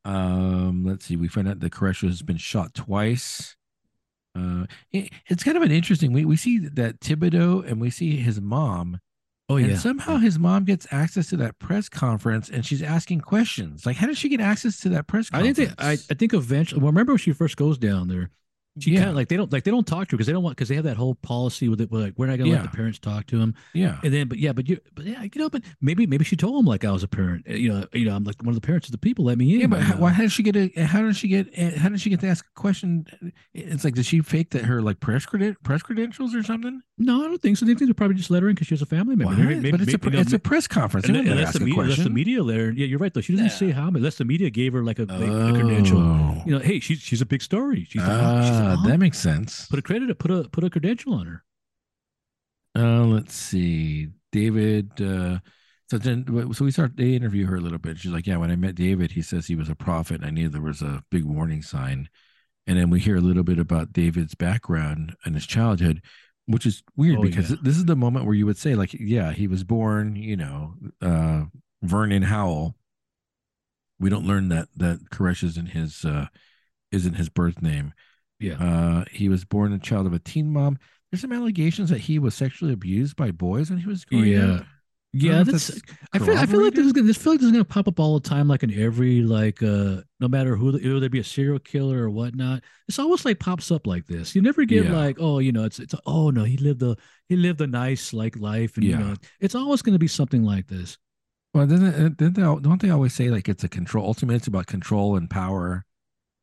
Um, 0.04 0.84
let's 0.84 1.06
see. 1.06 1.16
We 1.16 1.28
find 1.28 1.48
out 1.48 1.60
the 1.60 1.70
Koresh 1.70 2.06
has 2.06 2.20
been 2.22 2.36
shot 2.36 2.74
twice. 2.74 3.56
Uh, 4.36 4.66
it- 4.90 5.10
it's 5.28 5.44
kind 5.44 5.56
of 5.56 5.62
an 5.62 5.70
interesting. 5.70 6.12
We 6.12 6.24
we 6.24 6.36
see 6.36 6.58
that 6.58 7.00
Thibodeau 7.00 7.64
and 7.70 7.80
we 7.80 7.90
see 7.90 8.16
his 8.16 8.40
mom, 8.40 8.98
Oh 9.48 9.56
and 9.56 9.70
yeah. 9.70 9.76
somehow 9.76 10.16
his 10.16 10.38
mom 10.38 10.64
gets 10.64 10.86
access 10.90 11.28
to 11.28 11.36
that 11.36 11.58
press 11.58 11.88
conference, 11.88 12.48
and 12.48 12.64
she's 12.64 12.82
asking 12.82 13.20
questions. 13.20 13.84
Like, 13.86 13.96
how 13.96 14.06
did 14.06 14.16
she 14.18 14.28
get 14.28 14.40
access 14.40 14.80
to 14.80 14.88
that 14.90 15.06
press 15.06 15.30
conference? 15.30 15.58
I 15.58 15.64
think 15.66 15.76
they, 15.78 15.84
I, 15.84 15.92
I 15.92 16.14
think 16.14 16.32
eventually. 16.34 16.80
Well, 16.80 16.90
remember 16.90 17.12
when 17.12 17.18
she 17.18 17.32
first 17.32 17.56
goes 17.56 17.76
down 17.78 18.08
there, 18.08 18.30
she 18.80 18.90
yeah, 18.92 19.00
kind 19.00 19.10
of 19.10 19.16
like 19.16 19.28
they 19.28 19.36
don't 19.36 19.52
like 19.52 19.62
they 19.64 19.70
don't 19.70 19.86
talk 19.86 20.08
to 20.08 20.12
her 20.12 20.16
because 20.16 20.26
they 20.26 20.32
don't 20.32 20.42
want 20.42 20.56
because 20.56 20.68
they 20.68 20.74
have 20.74 20.84
that 20.84 20.96
whole 20.96 21.14
policy 21.14 21.68
with 21.68 21.80
it. 21.80 21.90
Where 21.90 22.00
like 22.02 22.14
we're 22.16 22.26
not 22.26 22.38
gonna 22.38 22.50
Yeah. 22.50 22.56
let 22.62 22.70
the 22.72 22.76
parents 22.76 22.98
talk 22.98 23.26
to 23.28 23.40
him. 23.40 23.54
yeah, 23.72 23.98
And 24.02 24.12
then, 24.12 24.26
but 24.28 24.38
yeah, 24.38 24.52
but 24.52 24.68
you, 24.68 24.78
but 24.94 25.04
yeah, 25.04 25.22
you 25.22 25.30
know, 25.36 25.48
but 25.48 25.62
maybe 25.80 26.06
maybe 26.06 26.24
she 26.24 26.34
told 26.36 26.58
him 26.58 26.66
like 26.66 26.84
I 26.84 26.90
was 26.90 27.02
a 27.04 27.08
parent. 27.08 27.46
uh, 27.48 27.52
You 27.54 27.72
know, 27.72 27.86
you 27.92 28.04
know, 28.04 28.16
I'm 28.16 28.24
like 28.24 28.42
one 28.42 28.48
of 28.48 28.60
the 28.60 28.66
parents 28.66 28.88
of 28.88 28.92
the 28.92 28.98
people. 28.98 29.24
Let 29.26 29.38
me 29.38 29.54
in. 29.54 29.60
yeah. 29.60 29.66
But 29.68 29.80
how, 29.80 29.96
why, 29.98 30.10
how 30.10 30.22
did 30.22 30.32
she 30.32 30.42
get 30.42 30.56
a? 30.56 30.68
How 30.84 31.02
did 31.02 31.16
she 31.16 31.28
get? 31.28 31.54
How 31.76 31.88
did 31.88 32.00
she 32.00 32.10
get 32.10 32.20
to 32.20 32.26
ask 32.26 32.44
a 32.44 32.60
question? 32.60 33.06
It's 33.54 33.84
like, 33.84 33.94
did 33.94 34.06
she 34.06 34.20
fake 34.20 34.50
that 34.50 34.64
her 34.64 34.82
like 34.82 34.98
press 35.00 35.24
credit 35.26 35.62
press 35.62 35.82
credentials 35.82 36.34
or 36.34 36.42
something? 36.42 36.82
No, 36.98 37.24
I 37.24 37.28
don't 37.28 37.40
think 37.42 37.56
so. 37.56 37.66
They 37.66 37.74
think 37.74 37.88
they 37.88 37.92
probably 37.92 38.16
just 38.16 38.30
let 38.30 38.42
her 38.42 38.48
in 38.48 38.54
because 38.54 38.68
she 38.68 38.74
was 38.74 38.82
a 38.82 38.86
family 38.86 39.16
member. 39.16 39.34
Maybe- 39.34 39.54
maybe- 39.56 39.70
but 39.72 39.80
it's 39.80 39.88
a 39.88 39.92
maybe- 39.92 39.98
pre- 39.98 40.10
you 40.12 40.16
know, 40.16 40.20
it's 40.22 40.32
a 40.32 40.38
press 40.38 40.66
conference. 40.68 41.06
and, 41.08 41.16
and 41.16 41.26
unless, 41.28 41.48
ask 41.48 41.58
the 41.58 41.64
a 41.64 41.66
media, 41.66 41.82
unless 41.82 41.98
the 41.98 42.10
media 42.10 42.42
there, 42.44 42.70
yeah, 42.72 42.86
you're 42.86 42.98
right 43.00 43.12
though. 43.12 43.20
She 43.20 43.32
doesn't 43.32 43.46
Yeah. 43.46 43.52
say 43.52 43.70
how, 43.72 43.88
unless 43.88 44.16
the 44.18 44.24
media 44.24 44.48
gave 44.50 44.72
her 44.74 44.82
like 44.84 44.98
a, 44.98 45.06
a- 45.08 45.50
a 45.50 45.52
credential. 45.60 45.98
Oh. 45.98 46.42
You 46.46 46.52
know, 46.52 46.58
hey, 46.60 46.78
she's 46.80 47.00
she's 47.00 47.20
a 47.20 47.26
big 47.26 47.42
story. 47.42 47.86
She's, 47.88 48.00
a, 48.02 48.42
she's 48.46 48.56
a 48.60 48.63
Mom. 48.68 48.88
that 48.88 48.98
makes 48.98 49.18
sense. 49.18 49.66
put 49.66 49.78
a 49.78 49.82
credit, 49.82 50.18
put 50.18 50.30
a 50.30 50.48
put 50.50 50.64
a 50.64 50.70
credential 50.70 51.14
on 51.14 51.26
her. 51.26 51.44
Uh, 52.76 53.04
let's 53.04 53.34
see, 53.34 54.08
David. 54.32 54.90
Uh, 55.00 55.38
so 55.90 55.98
then, 55.98 56.24
so 56.52 56.64
we 56.64 56.70
start. 56.70 56.96
They 56.96 57.14
interview 57.14 57.46
her 57.46 57.56
a 57.56 57.60
little 57.60 57.78
bit. 57.78 57.98
She's 57.98 58.10
like, 58.12 58.26
"Yeah, 58.26 58.38
when 58.38 58.50
I 58.50 58.56
met 58.56 58.74
David, 58.74 59.12
he 59.12 59.22
says 59.22 59.46
he 59.46 59.54
was 59.54 59.68
a 59.68 59.74
prophet, 59.76 60.16
and 60.16 60.24
I 60.26 60.30
knew 60.30 60.48
there 60.48 60.60
was 60.60 60.82
a 60.82 61.02
big 61.10 61.24
warning 61.24 61.62
sign." 61.62 62.08
And 62.66 62.78
then 62.78 62.88
we 62.90 62.98
hear 62.98 63.16
a 63.16 63.20
little 63.20 63.42
bit 63.44 63.58
about 63.58 63.92
David's 63.92 64.34
background 64.34 65.14
and 65.24 65.34
his 65.34 65.46
childhood, 65.46 66.02
which 66.46 66.64
is 66.64 66.82
weird 66.96 67.18
Oh, 67.18 67.22
because 67.22 67.50
yeah. 67.50 67.56
this 67.62 67.76
is 67.76 67.84
the 67.84 67.94
moment 67.94 68.24
where 68.24 68.34
you 68.34 68.46
would 68.46 68.56
say, 68.56 68.74
like, 68.74 68.94
"Yeah, 68.94 69.32
he 69.32 69.46
was 69.46 69.62
born," 69.64 70.16
you 70.16 70.36
know, 70.36 70.74
uh, 71.02 71.44
Vernon 71.82 72.22
Howell. 72.22 72.76
We 74.00 74.10
don't 74.10 74.26
learn 74.26 74.48
that 74.48 74.68
that 74.76 75.10
Koresh 75.10 75.44
isn't 75.44 75.66
his 75.66 76.04
uh, 76.04 76.26
isn't 76.90 77.14
his 77.14 77.28
birth 77.28 77.62
name. 77.62 77.92
Yeah. 78.40 78.54
Uh, 78.54 79.04
he 79.10 79.28
was 79.28 79.44
born 79.44 79.72
a 79.72 79.78
child 79.78 80.06
of 80.06 80.12
a 80.12 80.18
teen 80.18 80.52
mom. 80.52 80.78
There's 81.10 81.20
some 81.22 81.32
allegations 81.32 81.90
that 81.90 82.00
he 82.00 82.18
was 82.18 82.34
sexually 82.34 82.72
abused 82.72 83.16
by 83.16 83.30
boys 83.30 83.70
when 83.70 83.78
he 83.78 83.86
was 83.86 84.04
growing 84.04 84.26
Yeah. 84.26 84.52
up. 84.54 84.66
Yeah, 85.16 85.44
that's. 85.44 85.68
that's 85.68 85.80
I 86.12 86.18
feel. 86.18 86.36
I 86.36 86.44
feel 86.44 86.60
like 86.60 86.74
this 86.74 86.86
is 86.86 86.92
gonna. 86.92 87.06
This 87.06 87.16
feel 87.16 87.34
like 87.34 87.40
this 87.40 87.46
is 87.46 87.52
gonna 87.52 87.64
pop 87.64 87.86
up 87.86 88.00
all 88.00 88.18
the 88.18 88.28
time, 88.28 88.48
like 88.48 88.64
in 88.64 88.74
every 88.74 89.22
like. 89.22 89.62
uh 89.62 90.00
No 90.18 90.26
matter 90.26 90.56
who, 90.56 90.72
whether 90.72 90.98
there 90.98 91.08
be 91.08 91.20
a 91.20 91.24
serial 91.24 91.60
killer 91.60 92.02
or 92.02 92.10
whatnot, 92.10 92.64
it's 92.88 92.98
always 92.98 93.24
like 93.24 93.38
pops 93.38 93.70
up 93.70 93.86
like 93.86 94.06
this. 94.08 94.34
You 94.34 94.42
never 94.42 94.64
get 94.64 94.86
Yeah. 94.86 94.92
like, 94.92 95.18
oh, 95.20 95.38
you 95.38 95.52
know, 95.52 95.62
it's 95.62 95.78
it's. 95.78 95.94
Oh 96.04 96.30
no, 96.30 96.42
he 96.42 96.56
lived 96.56 96.82
a 96.82 96.96
he 97.28 97.36
lived 97.36 97.60
a 97.60 97.68
nice 97.68 98.12
like 98.12 98.36
life, 98.36 98.76
and 98.76 98.82
Yeah. 98.84 98.98
you 98.98 99.04
know, 99.04 99.14
it's 99.38 99.54
always 99.54 99.82
gonna 99.82 100.00
be 100.00 100.08
something 100.08 100.42
like 100.42 100.66
this. 100.66 100.98
Well, 101.54 101.68
doesn't 101.68 102.16
didn't 102.16 102.34
they, 102.34 102.42
don't 102.42 102.82
they 102.82 102.90
always 102.90 103.14
say 103.14 103.30
like 103.30 103.48
it's 103.48 103.62
a 103.62 103.68
control? 103.68 104.04
Ultimately, 104.06 104.34
it's 104.38 104.48
about 104.48 104.66
control 104.66 105.14
and 105.14 105.30
power. 105.30 105.84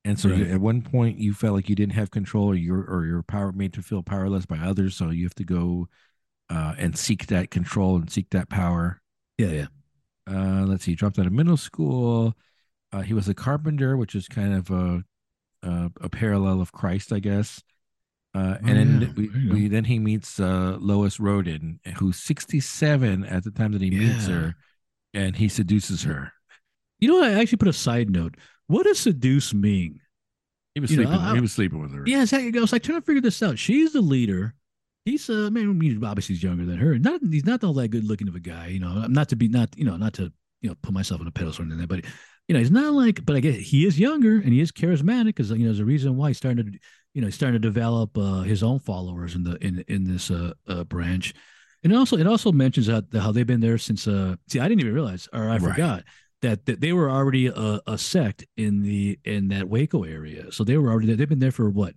And 0.04 0.20
so, 0.20 0.30
you, 0.30 0.46
at 0.46 0.60
one 0.60 0.82
point, 0.82 1.20
you 1.20 1.34
felt 1.34 1.54
like 1.56 1.70
you 1.70 1.76
didn't 1.76 1.94
have 1.94 2.10
control, 2.10 2.48
or 2.50 2.56
your 2.56 2.84
or 2.84 3.06
your 3.06 3.22
power 3.24 3.52
made 3.52 3.74
to 3.74 3.82
feel 3.84 4.02
powerless 4.02 4.46
by 4.48 4.58
others. 4.58 4.96
So 4.96 5.10
you 5.12 5.24
have 5.26 5.36
to 5.36 5.44
go 5.44 5.88
uh, 6.50 6.74
and 6.78 6.98
seek 6.98 7.28
that 7.28 7.52
control 7.52 7.98
and 7.98 8.12
seek 8.12 8.30
that 8.32 8.50
power. 8.50 9.02
Yeah, 9.38 9.48
yeah. 9.48 9.68
Uh, 10.30 10.66
let's 10.66 10.86
see, 10.86 10.92
he 10.92 10.96
dropped 10.96 11.20
out 11.20 11.28
of 11.28 11.34
middle 11.34 11.58
school. 11.58 12.36
Uh, 12.92 13.02
he 13.02 13.14
was 13.14 13.30
a 13.30 13.34
carpenter, 13.34 13.96
which 13.98 14.16
is 14.16 14.28
kind 14.28 14.54
of 14.54 14.70
a 14.72 15.04
a, 15.64 15.92
a 16.02 16.10
parallel 16.10 16.62
of 16.62 16.72
Christ, 16.72 17.14
I 17.14 17.20
guess. 17.20 17.62
Uh, 18.34 18.58
Oh, 18.64 18.68
and 18.68 18.78
then 18.78 19.02
yeah. 19.02 19.08
we, 19.16 19.30
you 19.34 19.50
go. 19.50 19.54
we 19.54 19.68
then 19.68 19.84
he 19.86 20.00
meets 20.00 20.40
uh, 20.40 20.78
Lois 20.80 21.20
Roden, 21.20 21.80
who's 21.98 22.18
67 22.18 23.24
at 23.26 23.44
the 23.44 23.52
time 23.52 23.74
that 23.74 23.82
he 23.82 23.92
meets 23.92 24.28
her, 24.28 24.56
and 25.14 25.36
he 25.36 25.50
seduces 25.50 26.04
her. 26.04 26.34
You 27.00 27.10
know, 27.10 27.24
I 27.24 27.34
actually 27.42 27.58
put 27.58 27.68
a 27.68 27.74
side 27.74 28.10
note. 28.10 28.36
What 28.72 28.86
does 28.86 29.00
seduce 29.00 29.54
mean? 29.54 30.00
He 30.76 30.80
was 30.80 30.92
You 30.92 30.98
know, 30.98 31.04
sleeping. 31.04 31.20
I- 31.26 31.36
he 31.36 31.42
was 31.42 31.52
sleeping 31.52 31.82
with 31.82 31.94
her. 31.94 32.04
Yeah, 32.08 32.22
exactly. 32.22 32.58
I 32.58 32.62
was 32.62 32.72
like 32.72 32.84
trying 32.84 33.00
to 33.02 33.06
figure 33.06 33.22
this 33.22 33.44
out. 33.44 33.60
She's 33.60 33.92
the 33.94 34.02
leader. 34.02 34.56
He's 35.04 35.30
uh 35.30 35.50
man, 35.52 35.68
obviously 36.06 36.36
he's 36.36 36.44
younger 36.44 36.66
than 36.66 36.78
her. 36.78 36.98
Not 37.00 37.22
he's 37.30 37.46
not 37.46 37.64
all 37.64 37.74
that 37.74 37.90
good 37.90 38.06
looking 38.06 38.28
of 38.28 38.36
a 38.36 38.40
guy, 38.40 38.68
you 38.68 38.80
know. 38.80 39.08
Not 39.08 39.30
to 39.30 39.36
be 39.36 39.48
not 39.48 39.76
you 39.76 39.84
know 39.84 39.98
not 39.98 40.14
to 40.14 40.32
you 40.62 40.70
know 40.70 40.76
put 40.84 40.94
myself 40.94 41.20
on 41.22 41.28
a 41.28 41.32
pedestal 41.32 41.66
or 41.66 41.68
anything, 41.68 41.88
but 41.88 42.06
you 42.48 42.54
know 42.54 42.60
he's 42.60 42.72
not 42.72 42.94
like. 42.94 43.26
But 43.26 43.36
I 43.36 43.40
guess 43.40 43.56
he 43.56 43.86
is 43.86 44.00
younger 44.00 44.36
and 44.36 44.54
he 44.54 44.62
is 44.62 44.72
charismatic 44.72 45.26
because 45.36 45.50
you 45.50 45.58
know 45.60 45.66
there's 45.66 45.80
a 45.80 45.86
reason 45.86 46.18
why 46.18 46.30
he's 46.30 46.38
starting 46.38 46.66
to 46.66 46.80
you 47.16 47.22
know 47.22 47.28
he's 47.28 47.36
starting 47.36 47.60
to 47.60 47.68
develop 47.68 48.16
uh, 48.18 48.42
his 48.42 48.62
own 48.64 48.80
followers 48.80 49.36
in 49.36 49.44
the 49.44 49.58
in 49.66 49.84
in 49.88 50.04
this 50.06 50.30
uh, 50.32 50.54
uh 50.68 50.84
branch. 50.84 51.34
And 51.84 51.96
also 51.98 52.16
it 52.16 52.28
also 52.28 52.52
mentions 52.52 52.88
how, 52.88 53.02
how 53.20 53.32
they've 53.32 53.46
been 53.46 53.60
there 53.60 53.80
since 53.80 54.08
uh 54.08 54.36
see 54.48 54.60
I 54.60 54.68
didn't 54.70 54.82
even 54.82 54.94
realize 54.94 55.28
or 55.34 55.50
I 55.50 55.58
Right. 55.58 55.62
forgot 55.62 56.04
that, 56.42 56.66
that 56.66 56.82
they 56.82 56.94
were 56.94 57.10
already 57.10 57.48
a, 57.48 57.80
a 57.88 57.98
sect 57.98 58.46
in 58.58 58.82
the 58.82 59.20
in 59.26 59.50
that 59.50 59.70
Waco 59.70 60.04
area. 60.04 60.52
So 60.52 60.64
they 60.64 60.78
were 60.78 60.90
already 60.90 61.08
there. 61.08 61.16
They've 61.16 61.30
been 61.30 61.40
there 61.40 61.52
for 61.52 61.70
what 61.70 61.94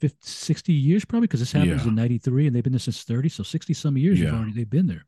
50, 0.00 0.16
60 0.20 0.72
years 0.72 1.04
probably 1.04 1.26
because 1.26 1.40
this 1.40 1.52
happens 1.52 1.82
Yeah. 1.82 1.88
in 1.88 1.94
93 1.96 2.46
and 2.46 2.54
they've 2.54 2.62
been 2.62 2.72
there 2.72 2.78
since 2.78 3.02
30 3.02 3.28
so 3.28 3.42
60 3.42 3.74
some 3.74 3.96
years 3.98 4.20
Yeah. 4.20 4.30
already 4.32 4.52
they've 4.52 4.70
been 4.70 4.86
there 4.86 5.04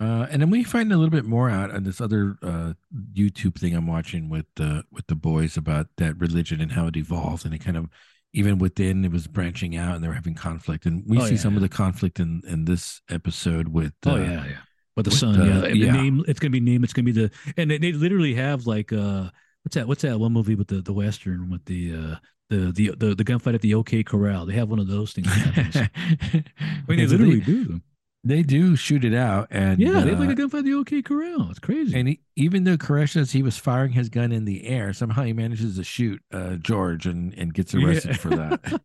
Uh, 0.00 0.28
and 0.30 0.40
then 0.40 0.48
we 0.50 0.62
find 0.62 0.92
a 0.92 0.96
little 0.96 1.10
bit 1.10 1.24
more 1.24 1.50
out 1.50 1.72
on 1.72 1.82
this 1.82 2.00
other 2.00 2.36
uh, 2.42 2.74
YouTube 3.14 3.56
thing 3.58 3.74
I'm 3.74 3.88
watching 3.88 4.28
with 4.28 4.46
the 4.54 4.84
with 4.92 5.08
the 5.08 5.16
boys 5.16 5.56
about 5.56 5.88
that 5.96 6.16
religion 6.20 6.60
and 6.60 6.70
how 6.70 6.86
it 6.86 6.96
evolved, 6.96 7.44
and 7.44 7.52
it 7.52 7.58
kind 7.58 7.76
of 7.76 7.88
even 8.32 8.58
within 8.58 9.04
it 9.04 9.10
was 9.10 9.26
branching 9.26 9.74
out, 9.76 9.96
and 9.96 10.04
they 10.04 10.08
were 10.08 10.14
having 10.14 10.36
conflict, 10.36 10.86
and 10.86 11.02
we 11.08 11.18
Oh, 11.18 11.24
see 11.26 11.32
yeah, 11.34 11.40
some 11.40 11.56
of 11.56 11.62
the 11.62 11.68
conflict 11.68 12.20
in 12.20 12.42
in 12.46 12.64
this 12.64 13.00
episode 13.10 13.68
with. 13.68 13.92
oh 14.06 14.12
uh, 14.12 14.18
yeah 14.18 14.46
yeah 14.46 14.58
but 14.98 15.04
the 15.04 15.12
sun 15.12 15.38
the- 15.38 15.46
yeah 15.46 15.64
and 15.64 15.76
yeah. 15.76 15.92
name 15.92 16.24
it's 16.26 16.40
gonna 16.40 16.50
be 16.50 16.58
name 16.60 16.82
it's 16.82 16.92
gonna 16.92 17.06
be 17.06 17.12
the 17.12 17.30
and 17.56 17.70
they, 17.70 17.78
they 17.78 17.92
literally 17.92 18.34
have 18.34 18.66
like 18.66 18.92
uh 18.92 19.30
what's 19.62 19.76
that 19.76 19.86
what's 19.86 20.02
that 20.02 20.18
one 20.18 20.32
movie 20.32 20.56
with 20.56 20.66
the 20.66 20.82
the 20.82 20.92
western 20.92 21.48
with 21.50 21.64
the 21.66 21.94
uh 21.94 22.16
the 22.50 22.72
the 22.72 22.90
the, 22.96 23.14
the 23.14 23.24
gunfight 23.24 23.54
at 23.54 23.60
the 23.60 23.74
OK 23.74 24.02
Corral 24.02 24.44
they 24.46 24.54
have 24.54 24.68
one 24.68 24.78
of 24.80 24.88
those 24.88 25.12
things. 25.12 25.28
I 25.30 26.40
mean 26.88 26.98
they 26.98 27.06
literally 27.06 27.40
do 27.40 27.64
them 27.64 27.82
they 28.24 28.42
do 28.42 28.74
shoot 28.74 29.04
it 29.04 29.14
out, 29.14 29.46
and 29.52 29.78
yeah 29.78 30.00
they 30.00 30.10
have 30.10 30.20
uh, 30.20 30.24
like 30.24 30.36
a 30.36 30.42
gunfight 30.42 30.58
at 30.58 30.64
the 30.64 30.74
OK 30.74 31.02
Corral 31.02 31.48
it's 31.50 31.60
crazy 31.60 31.96
And 31.96 32.08
he, 32.08 32.20
even 32.34 32.64
though 32.64 32.76
Koresh 32.76 33.10
says 33.12 33.30
he 33.30 33.42
was 33.44 33.56
firing 33.56 33.92
his 33.92 34.08
gun 34.08 34.32
in 34.32 34.44
the 34.44 34.66
air, 34.66 34.92
somehow 34.92 35.22
he 35.22 35.32
manages 35.32 35.76
to 35.76 35.84
shoot 35.84 36.20
uh, 36.32 36.56
George 36.56 37.06
and, 37.06 37.32
and 37.34 37.54
gets 37.54 37.72
arrested 37.74 38.10
Yeah. 38.12 38.16
for 38.16 38.28
that, 38.30 38.80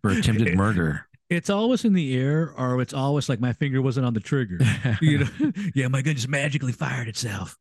for 0.00 0.10
attempted 0.10 0.56
murder. 0.62 1.07
It's 1.30 1.50
always 1.50 1.84
in 1.84 1.92
the 1.92 2.16
air 2.16 2.52
or 2.56 2.80
it's 2.80 2.94
always 2.94 3.28
like 3.28 3.40
my 3.40 3.52
finger 3.52 3.82
wasn't 3.82 4.04
on 4.06 4.14
the 4.14 4.20
trigger 4.20 4.58
you 5.00 5.18
know 5.18 5.28
yeah 5.74 5.88
my 5.88 6.02
gun 6.02 6.14
just 6.14 6.28
magically 6.28 6.72
fired 6.72 7.08
itself 7.08 7.58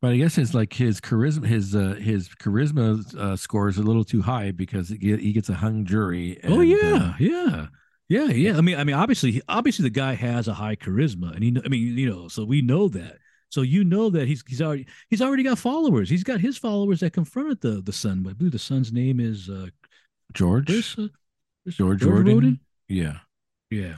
But 0.00 0.12
I 0.12 0.16
guess 0.18 0.36
it's 0.38 0.54
like 0.54 0.72
his 0.72 1.00
charisma, 1.00 1.46
his 1.46 1.74
uh, 1.74 1.94
his 2.00 2.28
charisma 2.28 3.14
uh, 3.16 3.36
score 3.36 3.68
is 3.68 3.78
a 3.78 3.82
little 3.82 4.04
too 4.04 4.22
high 4.22 4.50
because 4.52 4.88
he, 4.90 4.98
get- 4.98 5.20
he 5.20 5.32
gets 5.32 5.48
a 5.48 5.54
hung 5.54 5.84
jury. 5.86 6.38
oh 6.44 6.60
yeah, 6.60 6.76
uh, 6.94 7.14
yeah, 7.18 7.66
yeah, 8.08 8.26
yeah. 8.26 8.58
I 8.58 8.60
mean, 8.60 8.76
I 8.76 8.84
mean, 8.84 8.96
obviously, 8.96 9.40
obviously, 9.48 9.84
the 9.84 9.90
guy 9.90 10.14
has 10.14 10.46
a 10.48 10.54
high 10.54 10.76
charisma, 10.76 11.34
and 11.34 11.42
he, 11.42 11.56
I 11.64 11.68
mean, 11.68 11.96
you 11.96 12.10
know, 12.10 12.28
so 12.28 12.44
we 12.44 12.60
know 12.60 12.88
that. 12.88 13.16
So 13.48 13.62
you 13.62 13.84
know 13.84 14.10
that 14.10 14.26
he's 14.28 14.42
he's 14.46 14.60
already 14.60 14.86
he's 15.08 15.22
already 15.22 15.42
got 15.42 15.58
followers. 15.58 16.10
He's 16.10 16.24
got 16.24 16.40
his 16.40 16.58
followers 16.58 17.00
that 17.00 17.12
confronted 17.14 17.60
the 17.62 17.80
the 17.80 17.92
son. 17.92 18.26
I 18.28 18.32
believe 18.34 18.52
the 18.52 18.58
son's 18.58 18.92
name 18.92 19.20
is 19.20 19.48
uh, 19.48 19.68
George, 20.34 20.66
Chris, 20.66 20.98
uh, 20.98 21.08
George, 21.68 22.00
George? 22.00 22.28
Roden? 22.28 22.60
Yeah, 22.88 23.18
Yeah, 23.70 23.96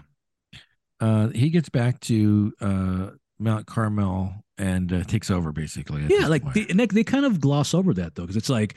uh, 1.00 1.28
he 1.28 1.50
gets 1.50 1.68
back 1.68 2.00
to 2.00 2.52
uh, 2.60 3.10
Mount 3.38 3.66
Carmel 3.66 4.44
and 4.58 4.92
uh, 4.92 5.04
takes 5.04 5.30
over 5.30 5.52
basically. 5.52 6.06
yeah. 6.08 6.28
Like 6.28 6.54
they, 6.54 6.66
and 6.70 6.80
they, 6.80 6.86
they 6.86 7.04
kind 7.04 7.24
of 7.26 7.40
gloss 7.40 7.74
over 7.74 7.92
that 7.94 8.14
though, 8.14 8.22
because 8.22 8.36
it's 8.36 8.48
like 8.48 8.76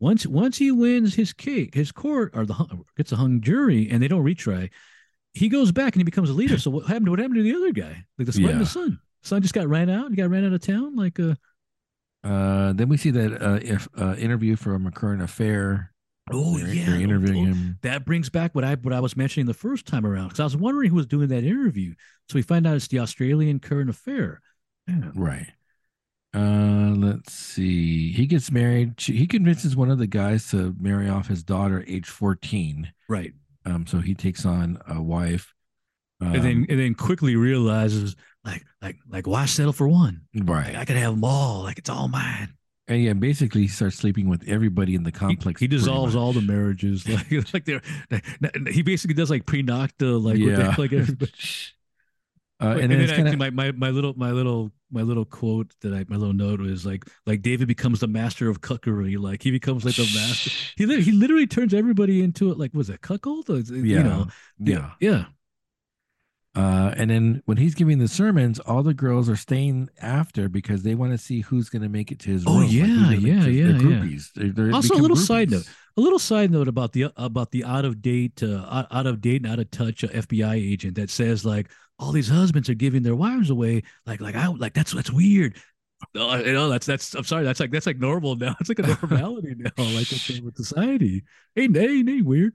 once 0.00 0.26
once 0.26 0.56
he 0.58 0.70
wins 0.72 1.14
his 1.14 1.32
cake, 1.32 1.74
his 1.74 1.92
court 1.92 2.32
or 2.34 2.46
the 2.46 2.54
gets 2.96 3.12
a 3.12 3.16
hung 3.16 3.40
jury, 3.40 3.88
and 3.90 4.02
they 4.02 4.08
don't 4.08 4.24
retry, 4.24 4.70
he 5.34 5.48
goes 5.48 5.70
back 5.72 5.94
and 5.94 6.00
he 6.00 6.04
becomes 6.04 6.30
a 6.30 6.32
leader. 6.32 6.58
So 6.58 6.70
what 6.70 6.86
happened? 6.86 7.08
What 7.10 7.18
happened 7.18 7.36
to 7.36 7.42
the 7.42 7.54
other 7.54 7.72
guy? 7.72 8.04
Like 8.18 8.26
the, 8.28 8.40
Yeah. 8.40 8.58
the 8.58 8.66
son. 8.66 8.98
Son 9.22 9.42
just 9.42 9.54
got 9.54 9.68
ran 9.68 9.90
out. 9.90 10.10
He 10.10 10.16
got 10.16 10.30
ran 10.30 10.44
out 10.46 10.52
of 10.54 10.62
town. 10.62 10.96
Like 10.96 11.20
uh 11.20 11.34
uh, 12.22 12.72
then 12.74 12.88
we 12.88 12.96
see 12.96 13.10
that 13.10 13.40
uh, 13.42 13.58
if 13.62 13.88
uh, 13.98 14.14
interview 14.16 14.56
from 14.56 14.86
a 14.86 14.90
current 14.90 15.22
affair. 15.22 15.89
Oh 16.32 16.58
They're- 16.58 16.68
yeah, 16.74 16.86
they're 16.86 17.00
interviewing 17.00 17.42
Oh, 17.48 17.52
him. 17.54 17.78
That 17.82 18.04
brings 18.04 18.28
back 18.30 18.54
what 18.54 18.64
I 18.64 18.74
what 18.76 18.92
I 18.94 19.00
was 19.00 19.16
mentioning 19.16 19.46
the 19.46 19.54
first 19.54 19.86
time 19.86 20.06
around 20.06 20.28
because 20.28 20.40
I 20.40 20.44
was 20.44 20.56
wondering 20.56 20.90
who 20.90 20.96
was 20.96 21.06
doing 21.06 21.28
that 21.28 21.44
interview. 21.44 21.94
So 22.28 22.34
we 22.36 22.42
find 22.42 22.66
out 22.66 22.76
it's 22.76 22.88
the 22.88 23.00
Australian 23.00 23.58
current 23.60 23.90
affair. 23.90 24.40
Yeah. 24.86 25.10
Right. 25.14 25.48
Uh, 26.32 26.94
let's 26.96 27.32
see. 27.32 28.12
He 28.12 28.26
gets 28.26 28.52
married. 28.52 29.00
He 29.00 29.26
convinces 29.26 29.74
one 29.74 29.90
of 29.90 29.98
the 29.98 30.06
guys 30.06 30.48
to 30.50 30.74
marry 30.78 31.08
off 31.08 31.26
his 31.26 31.42
daughter, 31.42 31.84
age 31.88 32.08
fourteen. 32.08 32.92
Right. 33.08 33.32
Um, 33.66 33.86
so 33.86 33.98
he 33.98 34.14
takes 34.14 34.46
on 34.46 34.80
a 34.86 35.02
wife. 35.02 35.52
Um, 36.20 36.34
and 36.34 36.44
then 36.44 36.66
and 36.68 36.78
then 36.78 36.94
quickly 36.94 37.34
realizes 37.34 38.14
like 38.44 38.64
like 38.80 38.96
like 39.08 39.26
why 39.26 39.46
settle 39.46 39.72
for 39.72 39.88
one? 39.88 40.22
Like, 40.34 40.48
right, 40.48 40.76
I 40.76 40.84
could 40.84 40.96
have 40.96 41.14
them 41.14 41.24
all. 41.24 41.62
Like 41.62 41.78
it's 41.78 41.90
all 41.90 42.08
mine. 42.08 42.54
And 42.90 43.02
yeah, 43.02 43.12
basically 43.14 43.62
he 43.62 43.68
starts 43.68 43.96
sleeping 43.96 44.28
with 44.28 44.44
everybody 44.46 44.94
in 44.94 45.04
the 45.04 45.12
complex. 45.12 45.60
he 45.60 45.68
pretty 45.68 45.78
dissolves 45.78 46.14
all 46.16 46.32
the 46.32 46.42
marriages. 46.42 47.06
Like 47.08 47.54
like 47.54 47.64
they're 47.64 47.80
he 48.70 48.82
basically 48.82 49.14
does 49.14 49.30
like 49.30 49.46
pre 49.46 49.62
nocta 49.62 50.22
like 50.22 50.34
with 50.34 50.58
yeah, 50.58 50.74
the- 50.74 50.74
like 50.82 50.92
everybody. 50.92 51.32
uh, 52.60 52.74
Wait, 52.76 52.82
and 52.82 52.92
then 52.92 53.00
it's 53.00 53.10
actually 53.12 53.30
kind 53.30 53.34
of 53.34 53.38
my, 53.38 53.50
my 53.50 53.72
my 53.72 53.90
little 53.90 54.12
my 54.16 54.32
little 54.32 54.72
my 54.90 55.02
little 55.02 55.24
quote 55.24 55.72
that 55.82 55.94
I 55.94 56.04
my 56.08 56.16
little 56.16 56.34
note 56.34 56.60
was 56.60 56.84
like 56.84 57.04
like 57.26 57.42
David 57.42 57.68
becomes 57.68 58.00
the 58.00 58.08
master 58.08 58.50
of 58.50 58.60
cuckery 58.60 59.16
like 59.18 59.42
he 59.42 59.50
becomes 59.52 59.84
like 59.84 59.94
the 59.94 60.02
master 60.14 60.50
he 60.76 60.84
li- 60.84 61.00
he 61.02 61.12
literally 61.12 61.46
turns 61.46 61.72
everybody 61.72 62.22
into 62.22 62.50
it 62.50 62.58
like 62.58 62.74
was 62.74 62.90
it 62.90 63.00
cuckold 63.00 63.48
Or 63.48 63.58
yeah, 63.60 63.98
you 63.98 64.02
know 64.02 64.26
yeah. 64.58 64.90
yeah 65.00 65.24
Uh, 66.56 66.92
and 66.96 67.08
then 67.10 67.42
when 67.46 67.56
he's 67.56 67.76
giving 67.76 67.98
the 67.98 68.08
sermons, 68.08 68.58
all 68.58 68.82
the 68.82 68.92
girls 68.92 69.28
are 69.28 69.36
staying 69.36 69.88
after 70.02 70.48
because 70.48 70.82
they 70.82 70.96
want 70.96 71.12
to 71.12 71.18
see 71.18 71.40
who's 71.42 71.68
going 71.68 71.82
to 71.82 71.88
make 71.88 72.10
it 72.10 72.18
to 72.18 72.30
his 72.30 72.44
Oh, 72.44 72.60
room. 72.60 72.68
yeah, 72.68 72.86
gonna 72.86 73.16
yeah, 73.16 73.34
yeah, 73.34 73.42
They're 73.44 73.70
yeah. 73.70 73.72
groupies. 73.78 74.32
They're, 74.34 74.48
they're 74.50 74.74
Also, 74.74 74.94
a 74.94 74.96
little 74.96 75.16
side 75.16 75.50
note. 75.52 75.68
a 75.96 76.00
little 76.00 76.18
side 76.18 76.50
note 76.50 76.66
about 76.66 76.92
the 76.92 77.12
about 77.16 77.52
the 77.52 77.64
out 77.64 77.84
of 77.84 78.02
date 78.02 78.42
uh, 78.42 78.84
out, 78.90 79.06
of 79.06 79.20
date 79.20 79.42
and 79.42 79.52
out 79.52 79.60
of 79.60 79.70
touch 79.70 80.02
uh, 80.02 80.08
FBI 80.08 80.54
agent 80.54 80.96
that 80.96 81.10
says 81.10 81.44
like 81.44 81.70
all 82.00 82.10
these 82.10 82.28
husbands 82.28 82.68
are 82.68 82.74
giving 82.74 83.02
their 83.02 83.14
wives 83.16 83.50
away 83.50 83.82
like 84.06 84.20
like 84.20 84.34
I 84.34 84.48
like 84.48 84.74
that's 84.74 84.92
that's 84.92 85.10
weird. 85.12 85.56
No, 86.14 86.34
you 86.34 86.52
know 86.52 86.68
that's 86.68 86.86
that's 86.86 87.14
I'm 87.14 87.24
sorry 87.24 87.44
that's 87.44 87.60
like 87.60 87.70
that's 87.70 87.86
like 87.86 87.98
normal 87.98 88.34
now. 88.44 88.56
It's 88.58 88.68
like 88.68 88.78
a 88.80 88.82
normality 89.06 89.54
now, 89.56 89.70
like 89.76 90.08
with 90.42 90.56
society. 90.56 91.22
Ain't 91.56 91.76
ain't, 91.76 92.08
ain't 92.08 92.26
weird. 92.26 92.54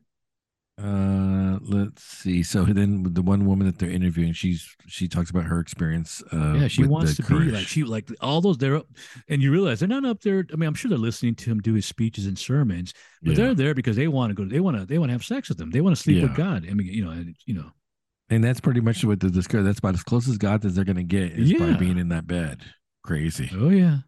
Uh, 0.77 1.57
let's 1.61 2.03
see. 2.03 2.43
So 2.43 2.65
then 2.65 3.03
the 3.13 3.21
one 3.21 3.45
woman 3.45 3.65
that 3.65 3.79
they're 3.79 3.89
interviewing, 3.89 4.33
she's 4.33 4.67
she 4.87 5.07
talks 5.07 5.29
about 5.29 5.45
her 5.45 5.59
experience. 5.59 6.21
Uh, 6.33 6.53
yeah, 6.55 6.67
she 6.67 6.81
with 6.81 6.91
wants 6.91 7.15
the 7.15 7.23
to 7.23 7.39
be 7.39 7.45
like 7.51 7.65
she 7.65 7.83
like 7.83 8.09
all 8.19 8.41
those 8.41 8.57
they're 8.57 8.75
up, 8.75 8.87
and 9.29 9.41
you 9.41 9.51
realize 9.53 9.79
they're 9.79 9.87
not 9.87 10.03
up 10.03 10.19
there. 10.21 10.45
I 10.51 10.55
mean, 10.57 10.67
I'm 10.67 10.73
sure 10.73 10.89
they're 10.89 10.97
listening 10.97 11.35
to 11.35 11.49
him 11.51 11.59
do 11.61 11.73
his 11.75 11.85
speeches 11.85 12.25
and 12.25 12.37
sermons, 12.37 12.93
but 13.23 13.31
Yeah. 13.31 13.35
they're 13.37 13.53
there 13.55 13.73
because 13.73 13.95
they 13.95 14.09
want 14.09 14.31
to 14.31 14.33
go. 14.35 14.43
They 14.49 14.59
want 14.59 14.77
to. 14.77 14.85
They 14.85 14.97
want 14.97 15.09
to 15.09 15.13
have 15.13 15.23
sex 15.23 15.47
with 15.47 15.57
them. 15.57 15.71
They 15.71 15.79
want 15.81 15.95
to 15.95 16.01
sleep 16.01 16.21
with 16.21 16.35
God. 16.35 16.67
I 16.69 16.73
mean, 16.73 16.87
you 16.87 17.05
know, 17.05 17.11
and, 17.11 17.35
you 17.45 17.53
know. 17.53 17.71
and 18.29 18.43
that's 18.43 18.59
pretty 18.59 18.81
much 18.81 19.03
what 19.05 19.21
the 19.21 19.29
discover. 19.29 19.63
That's 19.63 19.79
about 19.79 19.93
as 19.93 20.03
close 20.03 20.27
as 20.27 20.37
God 20.37 20.65
as 20.65 20.75
they're 20.75 20.83
gonna 20.83 21.03
get 21.03 21.31
is 21.39 21.53
by 21.53 21.73
being 21.73 21.97
in 21.97 22.09
that 22.09 22.27
bed. 22.27 22.61
Crazy. 23.03 23.49
Oh 23.53 23.69
yeah. 23.69 23.99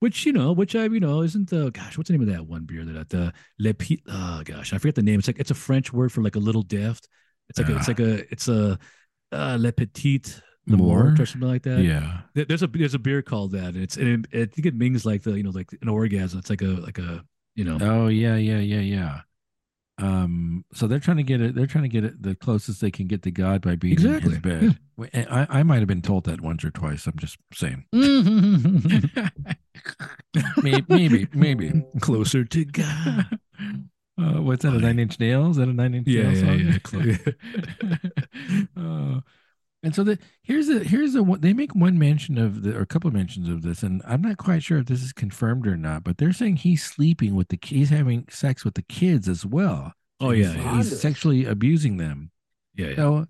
Which 0.00 0.26
you 0.26 0.32
know, 0.32 0.52
which 0.52 0.76
I 0.76 0.84
you 0.84 1.00
know 1.00 1.22
isn't 1.22 1.48
the 1.50 1.70
gosh, 1.70 1.96
what's 1.96 2.08
the 2.08 2.16
name 2.16 2.28
of 2.28 2.34
that 2.34 2.46
one 2.46 2.64
beer 2.64 2.84
that 2.84 3.08
the 3.08 3.32
Le 3.58 3.72
Pi- 3.74 4.02
oh 4.08 4.42
gosh, 4.44 4.72
I 4.72 4.78
forget 4.78 4.94
the 4.94 5.02
name. 5.02 5.18
It's 5.18 5.28
like 5.28 5.38
it's 5.40 5.50
a 5.50 5.54
French 5.54 5.92
word 5.92 6.12
for 6.12 6.22
like 6.22 6.36
a 6.36 6.40
little 6.40 6.62
deft. 6.62 7.08
It's 7.48 7.58
like 7.58 7.68
a, 7.68 7.76
it's 7.76 7.88
Ah. 7.88 7.90
like 7.90 8.00
a 8.00 8.32
it's 8.32 8.48
a 8.48 8.78
uh, 9.32 9.56
Le 9.60 9.72
Petit 9.72 10.22
the 10.66 10.76
Mort 10.76 11.18
or 11.20 11.26
something 11.26 11.48
like 11.48 11.62
that. 11.62 11.80
Yeah. 11.82 12.20
There's 12.34 12.62
a 12.62 12.66
there's 12.66 12.94
a 12.94 12.98
beer 12.98 13.22
called 13.22 13.52
that. 13.52 13.68
And 13.68 13.76
it's 13.78 13.96
and 13.96 14.26
it, 14.32 14.50
I 14.50 14.52
think 14.52 14.66
it 14.66 14.74
means 14.74 15.06
like 15.06 15.22
the 15.22 15.32
you 15.32 15.42
know 15.44 15.50
like 15.50 15.70
an 15.80 15.88
orgasm. 15.88 16.40
It's 16.40 16.50
like 16.50 16.62
a 16.62 16.66
like 16.66 16.98
a 16.98 17.24
you 17.54 17.64
know 17.64 17.78
Oh 17.80 18.08
yeah, 18.08 18.36
yeah, 18.36 18.58
yeah, 18.58 18.80
yeah. 18.80 19.20
Um, 19.98 20.64
so 20.74 20.86
they're 20.86 20.98
trying 20.98 21.16
to 21.16 21.22
get 21.22 21.40
it. 21.40 21.54
They're 21.54 21.66
trying 21.66 21.84
to 21.84 21.88
get 21.88 22.04
it 22.04 22.20
the 22.20 22.34
closest 22.34 22.82
they 22.82 22.90
can 22.90 23.06
get 23.06 23.22
to 23.22 23.30
God 23.30 23.62
by 23.62 23.76
being 23.76 23.94
in 23.98 24.06
Exactly, 24.06 24.30
his 24.32 24.40
bed. 24.40 24.78
Wait, 24.98 25.10
and 25.14 25.26
I, 25.30 25.46
I 25.48 25.62
might 25.62 25.78
have 25.78 25.88
been 25.88 26.02
told 26.02 26.24
that 26.24 26.42
once 26.42 26.64
or 26.64 26.70
twice. 26.70 27.06
I'm 27.06 27.16
just 27.16 27.38
saying. 27.54 27.86
maybe, 30.62 30.84
maybe, 30.88 31.28
maybe. 31.34 31.82
closer 32.00 32.44
to 32.44 32.64
God. 32.64 33.38
Uh, 34.18 34.40
what's 34.40 34.62
that? 34.62 34.72
A 34.72 34.78
Nine 34.78 34.98
Inch 34.98 35.20
Nails? 35.20 35.50
Is 35.50 35.56
that 35.58 35.68
a 35.68 35.74
Nine 35.74 35.92
Inch 35.92 36.08
Yeah, 36.08 36.30
Nails 36.30 36.40
yeah, 36.40 36.78
song? 36.86 37.04
yeah, 37.84 38.76
uh, 38.76 39.20
and 39.82 39.94
so 39.94 40.02
the 40.02 40.18
here's 40.42 40.70
a 40.70 40.78
here's 40.80 41.14
a 41.14 41.22
one- 41.22 41.42
they 41.42 41.52
make 41.52 41.74
one 41.74 41.98
mention 41.98 42.38
of 42.38 42.62
the 42.62 42.74
or 42.74 42.80
a 42.80 42.86
couple 42.86 43.08
of 43.08 43.14
mentions 43.14 43.46
of 43.48 43.60
this, 43.60 43.82
and 43.82 44.00
I'm 44.06 44.22
not 44.22 44.38
quite 44.38 44.62
sure 44.62 44.78
if 44.78 44.86
this 44.86 45.02
is 45.02 45.12
confirmed 45.12 45.66
or 45.66 45.76
not, 45.76 46.02
but 46.02 46.16
they're 46.16 46.32
saying 46.32 46.56
he's 46.56 46.82
sleeping 46.82 47.34
with 47.34 47.48
the 47.48 47.58
he's 47.62 47.90
having 47.90 48.26
sex 48.30 48.64
with 48.64 48.72
the 48.74 48.82
kids 48.82 49.28
as 49.28 49.44
well. 49.44 49.92
Oh 50.20 50.30
He's- 50.30 50.54
yeah, 50.54 50.62
yeah, 50.62 50.76
he's 50.78 50.98
sexually 50.98 51.44
abusing 51.44 51.98
them. 51.98 52.30
yeah. 52.74 52.86
yeah. 52.88 52.96
So 52.96 53.26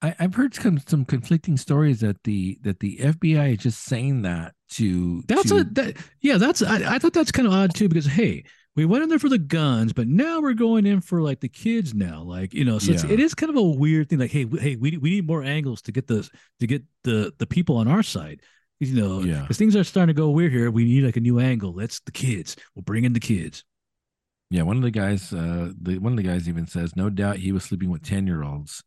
I, 0.00 0.14
I've 0.18 0.34
heard 0.36 0.54
some 0.54 0.78
some 0.86 1.04
conflicting 1.04 1.58
stories 1.58 2.00
that 2.00 2.22
the 2.24 2.58
that 2.62 2.80
the 2.80 2.96
FBI 2.96 3.52
is 3.52 3.58
just 3.58 3.82
saying 3.82 4.22
that 4.22 4.54
to 4.70 5.22
That's 5.28 5.48
to, 5.50 5.56
a 5.58 5.64
that, 5.64 5.96
yeah. 6.20 6.38
That's 6.38 6.62
I, 6.62 6.94
I 6.94 6.98
thought 6.98 7.12
that's 7.12 7.32
kind 7.32 7.46
of 7.48 7.54
odd 7.54 7.74
too 7.74 7.88
because 7.88 8.06
hey, 8.06 8.44
we 8.76 8.84
went 8.84 9.02
in 9.02 9.08
there 9.08 9.18
for 9.18 9.28
the 9.28 9.38
guns, 9.38 9.92
but 9.92 10.06
now 10.08 10.40
we're 10.40 10.52
going 10.54 10.86
in 10.86 11.00
for 11.00 11.20
like 11.22 11.40
the 11.40 11.48
kids 11.48 11.92
now. 11.94 12.22
Like 12.22 12.54
you 12.54 12.64
know, 12.64 12.78
so 12.78 12.92
it's, 12.92 13.04
Yeah. 13.04 13.10
it 13.12 13.20
is 13.20 13.34
kind 13.34 13.50
of 13.50 13.56
a 13.56 13.62
weird 13.62 14.08
thing. 14.08 14.18
Like 14.18 14.30
hey, 14.30 14.44
we, 14.44 14.58
hey, 14.60 14.76
we 14.76 14.96
we 14.96 15.10
need 15.10 15.26
more 15.26 15.42
angles 15.42 15.82
to 15.82 15.92
get 15.92 16.06
the 16.06 16.28
to 16.60 16.66
get 16.66 16.82
the 17.04 17.32
the 17.38 17.46
people 17.46 17.76
on 17.76 17.88
our 17.88 18.02
side. 18.02 18.40
You 18.78 18.94
know, 18.94 19.20
Yeah. 19.20 19.40
because 19.42 19.58
things 19.58 19.76
are 19.76 19.84
starting 19.84 20.14
to 20.14 20.18
go 20.18 20.30
weird 20.30 20.52
here. 20.52 20.70
We 20.70 20.84
need 20.84 21.04
like 21.04 21.16
a 21.16 21.20
new 21.20 21.38
angle. 21.38 21.74
Let's 21.74 22.00
the 22.00 22.12
kids. 22.12 22.56
We'll 22.74 22.82
bring 22.82 23.04
in 23.04 23.12
the 23.12 23.20
kids. 23.20 23.62
yeah. 24.50 24.62
One 24.62 24.76
of 24.78 24.82
the 24.82 24.90
guys, 24.90 25.32
uh, 25.32 25.72
the 25.80 25.98
one 25.98 26.12
of 26.12 26.16
the 26.16 26.22
guys 26.22 26.48
even 26.48 26.66
says, 26.66 26.96
no 26.96 27.10
doubt 27.10 27.36
he 27.36 27.52
was 27.52 27.64
sleeping 27.64 27.90
with 27.90 28.02
ten 28.02 28.26
year 28.26 28.42
olds. 28.42 28.82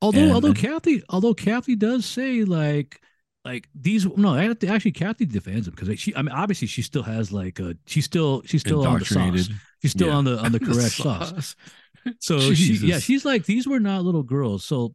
Although 0.00 0.20
And- 0.20 0.32
although 0.32 0.52
Kathy 0.54 1.02
although 1.08 1.34
Kathy 1.34 1.74
does 1.74 2.04
say 2.06 2.44
like 2.44 3.00
like 3.44 3.68
these 3.74 4.06
no 4.16 4.34
I 4.34 4.54
actually 4.68 4.92
Kathy 4.92 5.26
defends 5.26 5.66
him 5.66 5.74
because 5.76 5.98
she 5.98 6.14
I 6.14 6.22
mean 6.22 6.34
obviously 6.34 6.68
she 6.68 6.82
still 6.82 7.02
has 7.02 7.32
like 7.32 7.58
uh 7.60 7.74
she's 7.86 8.04
still 8.04 8.42
she's 8.44 8.60
still 8.60 8.86
on 8.86 8.98
the 9.00 9.04
sauce. 9.04 9.48
She's 9.82 9.90
still 9.90 10.08
Yeah. 10.08 10.14
on 10.14 10.24
the 10.24 10.38
on 10.38 10.52
the 10.52 10.60
correct 10.68 10.92
sauce. 10.92 11.56
so 12.20 12.38
she 12.54 12.74
yeah 12.74 12.98
she's 12.98 13.24
like 13.24 13.44
these 13.46 13.66
were 13.66 13.80
not 13.80 14.04
little 14.04 14.22
girls. 14.22 14.64
So 14.64 14.94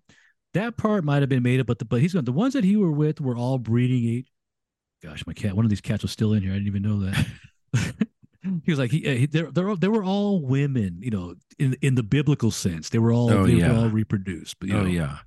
that 0.53 0.77
part 0.77 1.03
might 1.03 1.21
have 1.21 1.29
been 1.29 1.43
made 1.43 1.59
up 1.59 1.67
but 1.67 1.79
the, 1.79 1.85
but 1.85 1.99
he's 2.01 2.13
going 2.13 2.25
the 2.25 2.31
ones 2.31 2.53
that 2.53 2.63
he 2.63 2.75
were 2.77 2.91
with 2.91 3.19
were 3.19 3.35
all 3.35 3.57
breeding 3.59 4.07
age 4.17 4.31
gosh 5.03 5.27
my 5.27 5.33
cat 5.33 5.55
one 5.55 5.65
of 5.65 5.69
these 5.69 5.81
cats 5.81 6.01
was 6.03 6.11
still 6.11 6.33
in 6.33 6.41
here. 6.41 6.51
I 6.51 6.55
didn't 6.55 6.67
even 6.67 6.83
know 6.83 6.99
that. 7.01 7.25
He 8.63 8.71
was 8.71 8.79
like 8.79 8.91
he, 8.91 9.05
uh, 9.05 9.13
he 9.13 9.25
they're, 9.25 9.51
they're 9.51 9.67
all- 9.67 9.75
they 9.75 9.89
were 9.89 10.05
all 10.05 10.39
women 10.41 10.99
you 11.01 11.11
know 11.11 11.35
in 11.59 11.75
in 11.81 11.95
the 11.95 12.03
biblical 12.03 12.49
sense. 12.49 12.87
They 12.87 12.97
were 12.99 13.11
all 13.11 13.29
Oh, 13.29 13.45
they 13.45 13.53
yeah. 13.55 13.73
were 13.73 13.77
all 13.79 13.89
reproduced 13.89 14.57
but 14.61 14.69
Oh 14.71 14.83
know, 14.83 14.85
yeah. 14.85 15.17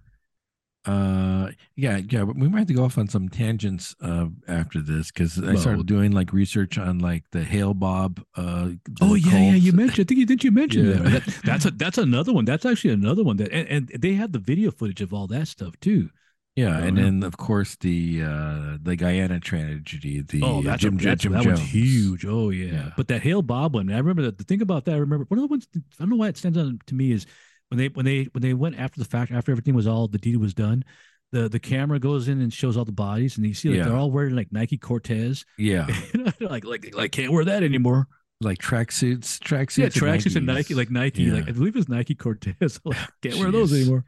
Uh 0.86 1.50
yeah, 1.76 1.98
yeah, 2.08 2.24
but 2.24 2.36
we 2.36 2.48
might 2.48 2.60
have 2.60 2.68
to 2.68 2.72
go 2.74 2.84
off 2.84 2.96
on 2.96 3.06
some 3.06 3.28
tangents 3.28 3.94
uh 4.00 4.26
after 4.48 4.80
this 4.80 5.10
because 5.10 5.38
I 5.42 5.54
started 5.56 5.84
doing 5.86 6.12
like 6.12 6.32
research 6.32 6.78
on 6.78 7.00
like 7.00 7.24
the 7.32 7.42
Hale-Bopp 7.44 8.22
uh 8.34 8.70
Oh 9.02 9.14
yeah, 9.14 9.38
yeah. 9.50 9.54
You 9.56 9.72
mentioned. 9.72 10.06
I 10.06 10.08
think 10.08 10.20
you 10.20 10.26
didn't. 10.26 10.42
You 10.44 10.50
mention 10.52 10.86
Yeah. 10.86 10.92
that, 10.94 11.24
that. 11.26 11.40
That's 11.44 11.64
a 11.66 11.70
that's 11.72 11.98
another 11.98 12.32
one. 12.32 12.46
That's 12.46 12.64
actually 12.64 12.94
another 12.94 13.22
one 13.22 13.36
that, 13.38 13.52
and, 13.52 13.90
and 13.90 14.02
they 14.02 14.14
had 14.14 14.32
the 14.32 14.38
video 14.38 14.70
footage 14.70 15.02
of 15.02 15.12
all 15.12 15.26
that 15.26 15.48
stuff 15.48 15.78
too. 15.80 16.08
Yeah, 16.56 16.78
and 16.78 16.96
yeah. 16.96 17.04
then 17.04 17.22
of 17.24 17.36
course 17.36 17.76
the 17.76 18.22
uh 18.24 18.78
the 18.82 18.96
Guyana 18.96 19.38
tragedy, 19.38 20.22
the 20.22 20.40
oh, 20.42 20.62
that's 20.62 20.80
Jim, 20.82 20.98
a, 20.98 21.02
that's, 21.02 21.22
Jim 21.22 21.32
that 21.32 21.44
Jones. 21.44 21.60
one's 21.60 21.70
huge. 21.72 22.24
Oh 22.24 22.50
yeah. 22.50 22.72
Yeah. 22.72 22.90
But 22.96 23.08
that 23.08 23.22
Hale-Bopp 23.22 23.72
one, 23.72 23.92
I 23.92 23.98
remember 23.98 24.22
that. 24.22 24.38
The 24.38 24.44
thing 24.44 24.62
about 24.62 24.86
that, 24.86 24.94
I 24.94 24.98
remember 24.98 25.26
one 25.28 25.38
of 25.38 25.42
the 25.42 25.48
ones. 25.48 25.68
I 25.76 25.80
don't 26.00 26.08
know 26.10 26.16
why 26.16 26.28
it 26.28 26.36
stands 26.38 26.56
out 26.58 26.72
to 26.86 26.94
me 26.94 27.12
is 27.12 27.26
when 27.70 27.78
they 27.78 27.88
when 27.88 28.04
they 28.06 28.24
when 28.32 28.42
they 28.42 28.54
went 28.54 28.78
after 28.78 29.00
the 29.00 29.06
fact 29.06 29.32
after 29.32 29.50
everything 29.50 29.74
was 29.74 29.86
all 29.86 30.06
the 30.06 30.18
deed 30.18 30.36
was 30.36 30.54
done. 30.54 30.84
The, 31.32 31.48
the 31.48 31.60
camera 31.60 32.00
goes 32.00 32.26
in 32.26 32.40
and 32.40 32.52
shows 32.52 32.76
all 32.76 32.84
the 32.84 32.90
bodies, 32.90 33.36
and 33.36 33.46
you 33.46 33.54
see 33.54 33.68
like 33.68 33.78
Yeah. 33.78 33.84
they're 33.84 33.96
all 33.96 34.10
wearing 34.10 34.34
like 34.36 34.50
Nike 34.52 34.76
Cortez. 34.76 35.44
Yeah, 35.58 35.86
like 36.40 36.64
like 36.64 36.92
like 36.94 37.12
can't 37.12 37.32
wear 37.32 37.44
that 37.44 37.62
anymore. 37.62 38.08
like 38.40 38.58
tracksuits, 38.58 39.38
tracksuits, 39.38 39.78
Yeah, 39.78 39.86
tracksuits 39.88 40.34
and. 40.36 40.46
Nike 40.46 40.74
like 40.74 40.90
Nike 40.90 41.22
Yeah. 41.24 41.34
like 41.34 41.48
I 41.48 41.52
believe 41.52 41.76
it's 41.76 41.88
Nike 41.88 42.14
Cortez. 42.16 42.80
like, 42.84 42.96
can't 43.22 43.36
wear 43.36 43.52
those 43.52 43.72
anymore. 43.72 44.04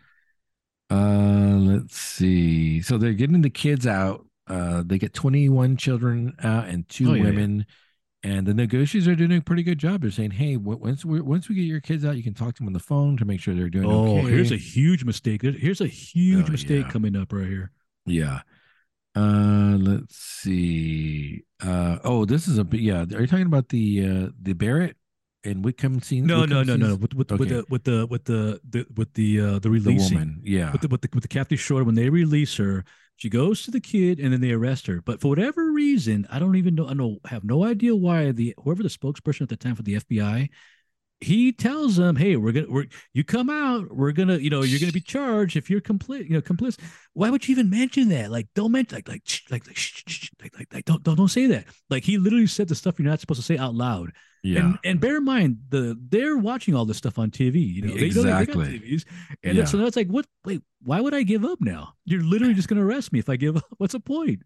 Uh, 0.91 1.59
let's 1.61 1.97
see. 1.97 2.83
So 2.83 2.99
they're 2.99 3.13
getting 3.15 3.41
the 3.43 3.51
kids 3.51 3.87
out. 3.87 4.27
Uh, 4.49 4.83
they 4.85 4.99
get 4.99 5.15
21 5.15 5.77
children 5.77 6.35
out 6.43 6.67
and 6.69 6.87
two 6.89 7.11
Oh, 7.11 7.15
yeah, 7.15 7.31
yeah. 7.31 7.63
And 8.25 8.47
the 8.47 8.55
negotiators 8.55 9.09
are 9.09 9.17
doing 9.17 9.33
a 9.33 9.41
pretty 9.41 9.65
good 9.65 9.79
job. 9.79 10.03
They're 10.03 10.13
saying, 10.13 10.31
"Hey, 10.33 10.57
once 10.57 11.05
we 11.05 11.21
once 11.21 11.49
we 11.49 11.57
get 11.57 11.63
your 11.63 11.81
kids 11.81 12.05
out, 12.05 12.17
you 12.17 12.23
can 12.23 12.35
talk 12.35 12.55
to 12.55 12.59
them 12.61 12.69
on 12.69 12.73
the 12.73 12.79
phone 12.79 13.17
to 13.17 13.25
make 13.25 13.41
sure 13.41 13.53
they're 13.55 13.69
doing 13.69 13.87
Oh, 13.91 14.19
okay." 14.19 14.31
here's 14.31 14.53
a 14.53 14.57
huge 14.57 15.05
mistake. 15.05 15.43
Here's 15.43 15.81
a 15.81 15.89
huge 15.89 16.49
Oh, 16.49 16.53
mistake 16.53 16.85
yeah. 16.87 16.91
coming 16.93 17.17
up 17.17 17.33
right 17.33 17.49
here. 17.49 17.73
yeah. 18.07 18.41
Uh, 19.15 19.77
let's 19.79 20.17
see. 20.17 21.43
Uh, 21.63 21.99
oh, 22.05 22.25
this 22.25 22.49
is 22.49 22.59
a. 22.59 22.67
Yeah, 22.73 23.05
are 23.15 23.21
you 23.21 23.27
talking 23.27 23.47
about 23.47 23.69
the 23.69 24.05
uh 24.07 24.29
the 24.41 24.53
Barrett 24.55 24.97
and 25.45 25.65
Whitcomb 25.65 26.01
scene? 26.01 26.25
No, 26.25 26.47
no, 26.47 26.59
Whitcomb 26.61 26.67
no, 26.67 26.77
no, 26.77 26.77
no. 26.77 26.87
scenes? 26.93 27.01
With 27.01 27.15
with, 27.15 27.31
with 27.33 27.41
Okay. 27.43 27.51
the 27.57 27.65
with 27.69 27.85
the 27.85 28.07
with 28.09 28.25
the, 28.25 28.61
the 28.71 28.87
with 28.97 29.13
the 29.15 29.41
uh 29.41 29.59
the 29.59 29.69
The 29.69 29.97
woman. 29.97 30.41
Yeah. 30.45 30.73
with 30.73 30.81
the 30.83 30.89
with 30.89 31.01
the 31.03 31.09
with 31.13 31.23
the 31.23 31.29
Kathy 31.29 31.57
Short 31.57 31.85
when 31.85 31.95
they 31.95 32.09
release 32.09 32.57
her, 32.57 32.85
she 33.23 33.29
goes 33.29 33.63
to 33.63 33.71
the 33.71 33.79
kid 33.79 34.19
and 34.19 34.33
then 34.33 34.41
they 34.41 34.51
arrest 34.51 34.89
her. 34.89 35.01
But 35.01 35.21
for 35.21 35.29
whatever 35.29 35.71
reason, 35.71 36.27
I 36.29 36.41
don't 36.41 36.57
even 36.57 36.75
know. 36.75 36.89
I 36.89 36.95
know 36.95 37.19
have 37.27 37.45
no 37.45 37.63
idea 37.63 37.95
why 37.95 38.33
the 38.33 38.53
whoever 38.65 38.83
the 38.83 38.89
spokesperson 38.89 39.43
at 39.43 39.49
the 39.49 39.57
time 39.57 39.77
for 39.77 39.85
the 39.85 39.95
FBI. 39.95 40.49
He 41.21 41.53
tells 41.53 41.95
them, 41.95 42.17
"Hey, 42.17 42.35
we're 42.35 42.51
gonna, 42.51 42.67
we're 42.69 42.87
you 43.15 43.23
come 43.23 43.49
out. 43.49 43.95
We're 43.95 44.11
gonna, 44.11 44.39
you 44.39 44.51
know, 44.51 44.63
you're 44.63 44.81
gonna 44.81 44.91
be 44.91 45.01
charged 45.01 45.57
if 45.57 45.71
you're 45.71 45.81
complete, 45.81 46.27
you 46.27 46.33
know, 46.33 46.41
complicit." 46.41 46.81
Why 47.13 47.31
would 47.31 47.47
you 47.47 47.53
even 47.53 47.71
mention 47.71 48.09
that? 48.09 48.33
Like, 48.33 48.49
don't 48.57 48.73
mention, 48.73 48.97
like, 48.97 49.09
like, 49.09 49.23
like, 49.53 49.69
like, 49.69 49.79
like, 50.43 50.59
like, 50.59 50.75
like, 50.75 50.85
don't, 50.85 51.01
don't, 51.05 51.15
don't 51.15 51.29
say 51.29 51.47
that. 51.47 51.67
Like, 51.91 52.03
he 52.03 52.19
literally 52.19 52.49
said 52.49 52.67
the 52.67 52.75
stuff 52.75 52.99
you're 52.99 53.09
not 53.09 53.21
supposed 53.21 53.39
to 53.41 53.47
say 53.47 53.57
out 53.57 53.77
loud. 53.77 54.11
Yeah. 54.43 54.61
And 54.61 54.79
and 54.85 55.01
bear 55.01 55.17
in 55.19 55.25
mind 55.25 55.59
the 55.69 55.97
they're 56.09 56.37
watching 56.37 56.75
all 56.75 56.85
this 56.85 56.97
stuff 56.99 57.19
on 57.19 57.31
TV. 57.31 57.57
You 57.75 57.83
know, 57.83 57.89
they, 57.95 58.09
know 58.11 58.23
they 58.23 58.43
Exactly. 58.43 58.79
TVs, 58.81 59.05
and 59.43 59.57
Yeah. 59.59 59.65
so 59.65 59.85
it's 59.87 59.97
like, 59.97 60.09
what? 60.09 60.27
Wait, 60.45 60.63
why 60.83 61.01
would 61.01 61.15
I 61.15 61.23
give 61.23 61.45
up 61.45 61.61
now? 61.61 61.95
You're 62.05 62.23
literally 62.23 62.55
just 62.55 62.69
going 62.69 62.81
to 62.81 62.85
arrest 62.87 63.13
me 63.13 63.19
if 63.19 63.29
I 63.29 63.37
give 63.37 63.57
up. 63.57 63.65
What's 63.79 63.93
the 63.93 64.01
point? 64.01 64.43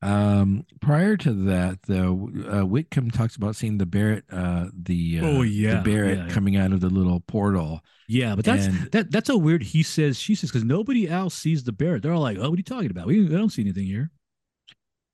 Um, 0.00 0.64
prior 0.80 1.16
to 1.16 1.32
that, 1.46 1.80
though, 1.88 2.30
uh, 2.48 2.64
Whitcomb 2.64 3.10
talks 3.10 3.34
about 3.34 3.56
seeing 3.56 3.78
the 3.78 3.86
Barrett, 3.86 4.22
uh, 4.30 4.66
the 4.72 5.18
uh, 5.20 5.26
Oh, 5.26 5.42
yeah, 5.42 5.76
the 5.82 5.90
Barrett 5.90 6.18
yeah, 6.18 6.26
yeah. 6.26 6.30
coming 6.30 6.56
out 6.56 6.72
of 6.72 6.80
the 6.80 6.88
little 6.88 7.18
portal. 7.18 7.80
Yeah, 8.06 8.36
but 8.36 8.44
that's 8.44 8.66
And- 8.66 8.90
that 8.92 9.10
that's 9.10 9.28
a 9.28 9.36
weird. 9.36 9.62
He 9.62 9.82
says 9.82 10.16
she 10.18 10.34
says 10.36 10.50
because 10.50 10.64
nobody 10.64 11.08
else 11.08 11.34
sees 11.34 11.64
the 11.64 11.72
Barrett. 11.72 12.02
They're 12.04 12.12
all 12.12 12.20
like, 12.22 12.38
oh, 12.38 12.42
what 12.48 12.54
are 12.54 12.56
you 12.58 12.62
talking 12.62 12.90
about? 12.92 13.06
We 13.08 13.24
I 13.26 13.30
don't 13.38 13.50
see 13.50 13.62
anything 13.62 13.86
here. 13.86 14.10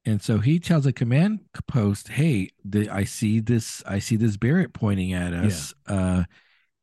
And 0.07 0.21
so 0.23 0.39
he 0.39 0.59
tells 0.61 0.87
a 0.87 0.93
command 0.93 1.41
post, 1.67 2.09
"Hey, 2.09 2.51
the, 2.65 2.89
I 2.91 3.05
see 3.05 3.41
this. 3.41 3.83
I 3.87 3.99
see 3.99 4.17
this 4.17 4.37
Barrett 4.37 4.75
pointing 4.75 5.13
at 5.15 5.33
us." 5.33 5.73
Uh, 5.87 6.25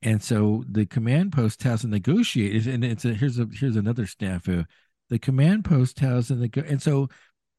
and 0.01 0.24
so 0.24 0.63
the 0.69 0.86
command 0.88 1.32
post 1.32 1.59
tells 1.59 1.84
the 1.84 1.88
negotiators, 1.88 2.65
and 2.67 2.84
it's 2.84 3.05
a, 3.05 3.13
here's 3.13 3.38
a 3.39 3.47
here's 3.51 3.76
another 3.76 4.05
snafu. 4.05 4.65
The 5.09 5.19
command 5.19 5.65
post 5.65 5.97
tells 5.97 6.30
the 6.30 6.49
and 6.67 6.82
so 6.82 7.09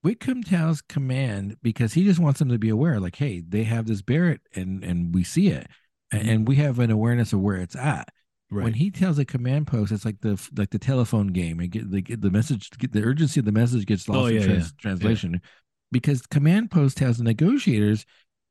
Whitcomb 0.03 0.43
tells 0.43 0.83
command 0.83 1.57
because 1.63 1.93
he 1.95 2.05
just 2.05 2.19
wants 2.19 2.41
them 2.41 2.49
to 2.49 2.59
be 2.59 2.69
aware, 2.69 2.99
like, 2.99 3.17
"Hey, 3.17 3.41
they 3.47 3.63
have 3.65 3.87
this 3.87 4.03
Barrett, 4.03 4.41
and 4.55 4.83
and 4.83 5.15
we 5.15 5.23
see 5.25 5.49
it, 5.49 5.69
and, 6.11 6.29
and 6.29 6.49
we 6.49 6.57
have 6.57 6.81
an 6.81 6.91
awareness 6.91 7.33
of 7.33 7.41
where 7.41 7.57
it's 7.59 7.77
at." 7.77 8.09
When 8.61 8.75
he 8.75 8.91
tells 8.91 9.19
a 9.19 9.25
command 9.25 9.67
post, 9.67 9.93
it's 9.93 10.05
like 10.05 10.21
the 10.21 10.41
like 10.57 10.71
the 10.71 10.79
telephone 10.79 11.29
game. 11.29 11.61
And 11.61 11.71
get 11.71 11.91
the 11.91 12.03
the 12.03 12.31
message, 12.31 12.71
the 12.71 13.03
urgency 13.03 13.41
of 13.41 13.47
the 13.47 13.53
message 13.53 13.87
gets 13.87 14.09
oh, 14.09 14.13
lost 14.13 14.25
Oh, 14.25 14.37
in 14.37 14.43
trans- 14.43 14.65
yeah. 14.67 14.71
translation, 14.81 15.41
because 15.91 16.27
command 16.27 16.71
post 16.71 16.99
has 16.99 17.19
the 17.19 17.25
negotiators, 17.25 18.05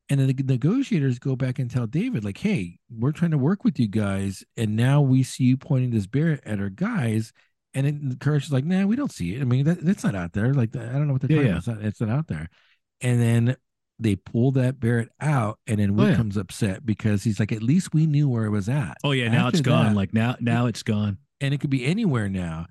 and 0.09 0.19
then 0.19 0.27
the 0.27 0.43
negotiators 0.43 1.19
go 1.19 1.35
back 1.35 1.59
and 1.59 1.69
tell 1.69 1.87
David, 1.87 2.23
like, 2.25 2.37
"Hey, 2.39 2.79
we're 2.89 3.11
trying 3.11 3.31
to 3.31 3.37
work 3.37 3.63
with 3.63 3.79
you 3.79 3.87
guys, 3.87 4.43
and 4.57 4.75
now 4.75 5.01
we 5.01 5.23
see 5.23 5.43
you 5.45 5.57
pointing 5.57 5.91
this 5.91 6.07
Barrett 6.07 6.41
at 6.45 6.59
our 6.59 6.69
guys." 6.69 7.31
And 7.73 7.85
then 7.85 8.09
the 8.09 8.15
Koresh 8.15 8.43
is 8.43 8.51
like, 8.51 8.65
"Nah, 8.65 8.85
we 8.85 8.95
don't 8.95 9.11
see 9.11 9.35
it. 9.35 9.41
I 9.41 9.45
mean, 9.45 9.63
that, 9.65 9.85
that's 9.85 10.03
not 10.03 10.15
out 10.15 10.33
there. 10.33 10.53
Like, 10.53 10.75
I 10.75 10.91
don't 10.91 11.07
know 11.07 11.13
what 11.13 11.21
they're 11.21 11.31
Yeah, 11.31 11.37
talking 11.37 11.47
yeah. 11.47 11.51
about. 11.51 11.57
It's 11.57 11.67
not, 11.67 11.85
it's 11.85 12.01
not 12.01 12.09
out 12.09 12.27
there." 12.27 12.49
And 13.01 13.21
then 13.21 13.55
they 14.01 14.15
pull 14.15 14.51
that 14.53 14.79
Barrett 14.79 15.09
out, 15.19 15.59
and 15.67 15.79
then 15.79 15.91
Oh, 15.91 16.03
yeah. 16.03 16.09
Whitcomb's 16.09 16.37
upset 16.37 16.85
because 16.85 17.23
he's 17.23 17.39
like, 17.39 17.51
"At 17.51 17.63
least 17.63 17.93
we 17.93 18.05
knew 18.07 18.27
where 18.27 18.45
it 18.45 18.49
was 18.51 18.67
at." 18.69 18.97
oh 19.03 19.11
yeah, 19.11 19.29
now 19.29 19.47
it's 19.47 19.61
gone. 19.61 19.87
that- 19.87 19.95
Like 19.95 20.13
now 20.13 20.35
now 20.39 20.65
it's 20.65 20.83
gone. 20.83 21.17
and 21.39 21.53
it 21.53 21.59
could 21.59 21.69
be 21.69 21.85
anywhere 21.85 22.29
now. 22.29 22.67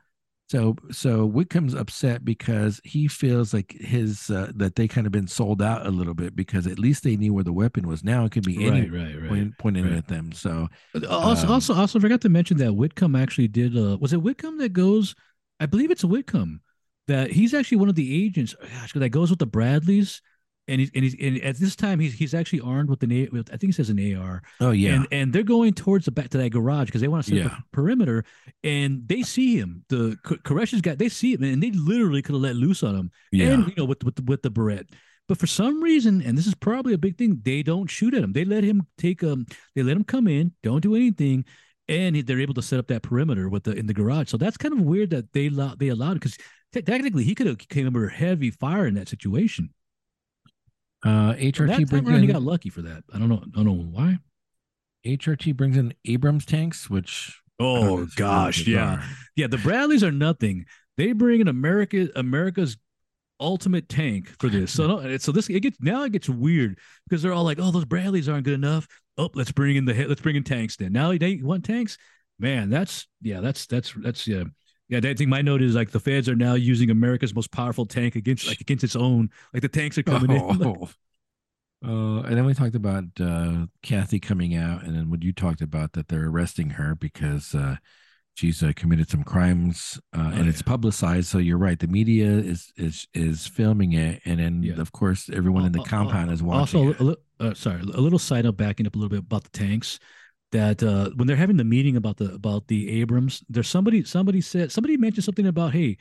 So 0.48 0.74
so 0.90 1.26
Whitcomb's 1.26 1.74
upset 1.74 2.24
because 2.24 2.80
he 2.82 3.06
feels 3.06 3.54
like 3.54 3.70
his 3.78 4.30
uh, 4.30 4.50
that 4.56 4.74
they 4.74 4.88
kind 4.88 5.06
of 5.06 5.12
been 5.12 5.28
sold 5.28 5.62
out 5.62 5.86
a 5.86 5.90
little 5.90 6.14
bit 6.14 6.34
because 6.34 6.66
at 6.66 6.76
least 6.78 7.04
they 7.04 7.16
knew 7.16 7.32
where 7.32 7.44
the 7.44 7.52
weapon 7.52 7.86
was. 7.86 8.02
Now 8.02 8.24
it 8.24 8.32
could 8.32 8.42
be 8.44 8.64
any 8.66 8.88
Right, 8.90 8.92
right, 8.92 9.20
right. 9.20 9.28
point, 9.28 9.58
pointing 9.58 9.84
right. 9.84 9.92
at 9.98 10.08
them. 10.08 10.32
So 10.32 10.66
Also, 11.08 11.46
Um, 11.46 11.52
also, 11.52 11.74
also 11.74 12.00
forgot 12.00 12.20
to 12.22 12.28
mention 12.28 12.56
that 12.56 12.74
Whitcomb 12.74 13.14
actually 13.14 13.46
did. 13.46 13.76
Uh, 13.78 13.96
was 14.00 14.12
it 14.12 14.22
Whitcomb 14.22 14.58
that 14.58 14.72
goes? 14.72 15.14
I 15.60 15.66
believe 15.66 15.92
it's 15.92 16.02
Whitcomb 16.04 16.62
that 17.06 17.30
he's 17.30 17.54
actually 17.54 17.78
one 17.78 17.88
of 17.88 17.94
the 17.94 18.24
agents. 18.24 18.54
Gosh, 18.60 18.92
that 18.94 19.08
goes 19.10 19.30
with 19.30 19.38
the 19.38 19.46
Bradleys, 19.46 20.20
and 20.70 20.80
he's 20.80 20.90
and 20.94 21.04
he's 21.04 21.14
and 21.20 21.38
at 21.42 21.56
this 21.56 21.76
time 21.76 21.98
he's 22.00 22.14
he's 22.14 22.32
actually 22.34 22.60
armed 22.60 22.88
with 22.88 23.02
an 23.02 23.12
A. 23.12 23.28
With, 23.30 23.48
I 23.52 23.56
think 23.56 23.68
he 23.68 23.72
says 23.72 23.90
an 23.90 24.16
AR, 24.16 24.42
oh 24.60 24.70
yeah, 24.70 24.94
and 24.94 25.08
and 25.12 25.32
they're 25.32 25.42
going 25.42 25.74
towards 25.74 26.04
the 26.06 26.10
back 26.12 26.28
to 26.30 26.38
that 26.38 26.50
garage 26.50 26.86
because 26.86 27.00
they 27.00 27.08
want 27.08 27.24
to 27.26 27.30
set 27.30 27.44
up 27.46 27.52
Yeah. 27.52 27.58
a 27.58 27.62
perimeter, 27.76 28.24
and 28.64 29.06
they 29.06 29.22
see 29.22 29.56
him. 29.58 29.84
The 29.88 30.16
Koresh's 30.24 30.80
guy, 30.80 30.94
they 30.94 31.08
see 31.08 31.34
him, 31.34 31.42
and 31.42 31.62
they 31.62 31.72
literally 31.72 32.22
could 32.22 32.34
have 32.34 32.42
let 32.42 32.56
loose 32.56 32.82
on 32.82 32.94
him, 32.94 33.10
yeah, 33.32 33.48
and 33.48 33.66
you 33.68 33.74
know 33.76 33.84
with 33.84 34.02
with 34.04 34.14
the, 34.16 34.22
with 34.22 34.42
the 34.42 34.50
Barrett. 34.50 34.88
But 35.28 35.38
for 35.38 35.46
some 35.46 35.82
reason, 35.82 36.22
and 36.22 36.36
this 36.36 36.46
is 36.46 36.54
probably 36.54 36.92
a 36.92 36.98
big 36.98 37.16
thing, 37.16 37.40
they 37.44 37.62
don't 37.62 37.88
shoot 37.88 38.14
at 38.14 38.22
him. 38.24 38.32
They 38.32 38.44
let 38.44 38.64
him 38.64 38.86
take 38.98 39.22
um, 39.22 39.46
they 39.74 39.82
let 39.82 39.96
him 39.96 40.04
come 40.04 40.26
in, 40.26 40.52
don't 40.62 40.80
do 40.82 40.94
anything, 40.96 41.44
and 41.88 42.16
they're 42.16 42.40
able 42.40 42.54
to 42.54 42.62
set 42.62 42.78
up 42.78 42.88
that 42.88 43.02
perimeter 43.02 43.48
with 43.48 43.64
the 43.64 43.72
in 43.72 43.86
the 43.86 43.94
garage. 43.94 44.28
So 44.30 44.36
that's 44.36 44.56
kind 44.56 44.74
of 44.74 44.80
weird 44.80 45.10
that 45.10 45.32
they 45.32 45.48
they 45.78 45.88
allowed 45.88 46.14
because 46.14 46.36
technically 46.72 47.24
he 47.24 47.34
could 47.34 47.46
have 47.46 47.58
came 47.58 47.86
under 47.86 48.08
heavy 48.08 48.50
fire 48.50 48.86
in 48.86 48.94
that 48.94 49.08
situation. 49.08 49.70
Uh, 51.04 51.34
HRT 51.34 51.88
brings 51.88 52.08
he 52.08 52.14
in 52.14 52.26
got 52.26 52.42
lucky 52.42 52.70
for 52.70 52.82
that. 52.82 53.04
I 53.12 53.18
don't 53.18 53.28
know. 53.28 53.42
I 53.54 53.62
don't 53.62 53.66
know 53.66 53.84
why. 53.90 54.18
HRT 55.04 55.56
brings 55.56 55.76
in 55.76 55.94
Abrams 56.04 56.44
tanks, 56.44 56.90
which 56.90 57.40
I 57.58 57.64
don't 57.64 57.84
know 57.84 58.02
Oh 58.02 58.06
gosh, 58.16 58.66
yeah, 58.66 58.96
bizarre. 58.96 59.08
yeah. 59.36 59.46
The 59.46 59.58
Bradleys 59.58 60.04
are 60.04 60.12
nothing. 60.12 60.66
They 60.96 61.12
bring 61.12 61.40
in 61.40 61.48
America, 61.48 62.08
America's 62.16 62.76
ultimate 63.40 63.88
tank 63.88 64.28
for 64.38 64.48
this. 64.48 64.70
So, 64.72 64.86
no, 64.86 65.16
so 65.16 65.32
this 65.32 65.48
it 65.48 65.60
gets 65.60 65.78
now 65.80 66.02
it 66.02 66.12
gets 66.12 66.28
weird 66.28 66.78
because 67.08 67.22
they're 67.22 67.32
all 67.32 67.44
like, 67.44 67.58
"Oh, 67.58 67.70
those 67.70 67.86
Bradleys 67.86 68.28
aren't 68.28 68.44
good 68.44 68.54
enough. 68.54 68.86
Oh, 69.16 69.30
let's 69.34 69.52
bring 69.52 69.76
in 69.76 69.86
the 69.86 70.06
let's 70.06 70.20
bring 70.20 70.36
in 70.36 70.44
tanks 70.44 70.76
then." 70.76 70.92
Now 70.92 71.16
they 71.16 71.40
want 71.42 71.64
tanks. 71.64 71.96
Man, 72.38 72.70
that's 72.70 73.06
yeah, 73.22 73.40
that's 73.40 73.66
that's 73.66 73.94
that's 73.94 74.26
yeah. 74.26 74.44
Yeah, 74.90 74.98
I 75.04 75.14
think 75.14 75.30
my 75.30 75.40
note 75.40 75.62
is 75.62 75.74
like 75.76 75.92
the 75.92 76.00
feds 76.00 76.28
are 76.28 76.34
now 76.34 76.54
using 76.54 76.90
America's 76.90 77.32
most 77.34 77.52
powerful 77.52 77.86
tank 77.86 78.16
against 78.16 78.46
like 78.48 78.60
against 78.60 78.82
its 78.84 78.96
own. 78.96 79.30
Like 79.54 79.62
the 79.62 79.68
tanks 79.68 79.96
are 79.98 80.02
coming 80.02 80.32
in. 80.32 80.46
Like, 80.58 80.66
Oh. 80.66 80.90
Uh, 81.82 82.22
and 82.26 82.36
then 82.36 82.44
we 82.44 82.52
talked 82.54 82.74
about 82.74 83.04
uh, 83.20 83.66
Kathy 83.82 84.18
coming 84.20 84.56
out, 84.56 84.82
and 84.82 84.94
then 84.96 85.08
what 85.08 85.22
you 85.22 85.32
talked 85.32 85.60
about 85.62 85.92
that 85.92 86.08
they're 86.08 86.28
arresting 86.28 86.70
her 86.70 86.94
because 86.96 87.54
uh, 87.54 87.76
she's 88.34 88.62
uh, 88.64 88.72
committed 88.74 89.08
some 89.08 89.22
crimes, 89.22 90.00
uh, 90.12 90.32
Oh, 90.34 90.38
and 90.40 90.48
it's 90.48 90.60
publicized. 90.60 91.28
So 91.28 91.38
you're 91.38 91.56
right, 91.56 91.78
the 91.78 91.86
media 91.86 92.26
is 92.26 92.72
is 92.76 93.06
is 93.14 93.46
filming 93.46 93.92
it, 93.92 94.20
and 94.24 94.40
then 94.40 94.62
Yeah. 94.62 94.80
of 94.80 94.90
course 94.90 95.30
everyone 95.32 95.64
in 95.66 95.72
the 95.72 95.84
compound 95.84 96.32
is 96.32 96.42
watching. 96.42 96.88
Also, 96.88 97.16
a, 97.40 97.44
uh, 97.44 97.54
sorry, 97.54 97.80
a 97.80 97.84
little 97.84 98.18
side 98.18 98.44
up, 98.44 98.56
backing 98.56 98.86
up 98.88 98.94
a 98.96 98.98
little 98.98 99.08
bit 99.08 99.20
about 99.20 99.44
the 99.44 99.50
tanks. 99.50 100.00
That 100.52 100.82
uh, 100.82 101.10
when 101.14 101.28
they're 101.28 101.36
having 101.36 101.58
the 101.58 101.64
meeting 101.64 101.96
about 101.96 102.16
the 102.16 102.32
about 102.34 102.66
the 102.66 103.00
Abrams, 103.00 103.44
there's 103.48 103.68
somebody 103.68 104.02
somebody 104.04 104.40
said 104.40 104.72
somebody 104.72 104.96
mentioned 104.96 105.24
something 105.24 105.46
about 105.46 105.72
hey, 105.72 105.96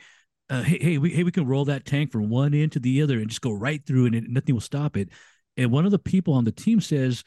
uh, 0.48 0.62
hey 0.62 0.78
hey 0.80 0.98
we 0.98 1.10
hey 1.10 1.22
we 1.22 1.30
can 1.30 1.46
roll 1.46 1.64
that 1.66 1.84
tank 1.84 2.10
from 2.10 2.28
one 2.28 2.52
end 2.52 2.72
to 2.72 2.80
the 2.80 3.00
other 3.00 3.18
and 3.18 3.28
just 3.28 3.42
go 3.42 3.52
right 3.52 3.84
through 3.86 4.06
and 4.06 4.14
it, 4.16 4.24
nothing 4.28 4.54
will 4.56 4.60
stop 4.60 4.96
it. 4.96 5.08
And 5.56 5.70
one 5.70 5.84
of 5.84 5.92
the 5.92 5.98
people 6.00 6.34
on 6.34 6.44
the 6.44 6.50
team 6.52 6.80
says, 6.80 7.22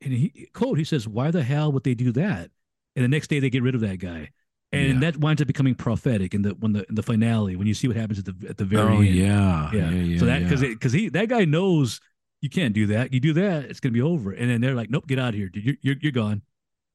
and 0.00 0.12
he 0.12 0.48
quote 0.54 0.78
he 0.78 0.84
says, 0.84 1.08
why 1.08 1.32
the 1.32 1.42
hell 1.42 1.72
would 1.72 1.82
they 1.82 1.94
do 1.94 2.12
that? 2.12 2.50
And 2.94 3.04
the 3.04 3.08
next 3.08 3.28
day 3.28 3.40
they 3.40 3.50
get 3.50 3.62
rid 3.64 3.74
of 3.74 3.80
that 3.80 3.98
guy. 3.98 4.30
And 4.70 4.94
Yeah. 5.02 5.10
that 5.10 5.16
winds 5.16 5.40
up 5.42 5.48
becoming 5.48 5.74
prophetic 5.74 6.32
in 6.34 6.42
the 6.42 6.50
when 6.50 6.74
the 6.74 6.86
in 6.88 6.94
the 6.94 7.02
finale 7.02 7.56
when 7.56 7.66
you 7.66 7.74
see 7.74 7.88
what 7.88 7.96
happens 7.96 8.20
at 8.20 8.26
the 8.26 8.48
at 8.48 8.56
the 8.58 8.64
very 8.64 8.82
oh 8.82 9.00
end. 9.00 9.14
yeah, 9.16 9.70
Yeah. 9.72 9.90
yeah, 9.90 10.02
yeah. 10.02 10.18
so 10.20 10.26
that 10.26 10.42
yeah. 10.42 10.46
because 10.48 10.60
because 10.60 10.92
he 10.92 11.08
that 11.08 11.28
guy 11.28 11.44
knows 11.44 12.00
you 12.40 12.50
can't 12.50 12.72
do 12.74 12.86
that. 12.88 13.12
You 13.12 13.18
do 13.18 13.32
that, 13.32 13.64
it's 13.64 13.80
gonna 13.80 13.94
be 13.94 14.02
over. 14.02 14.30
And 14.30 14.48
then 14.48 14.60
they're 14.60 14.76
like, 14.76 14.90
nope, 14.90 15.08
get 15.08 15.18
out 15.18 15.30
of 15.30 15.34
here, 15.34 15.48
dude. 15.48 15.64
You're 15.64 15.76
you're, 15.82 15.96
you're 16.02 16.12
gone. 16.12 16.42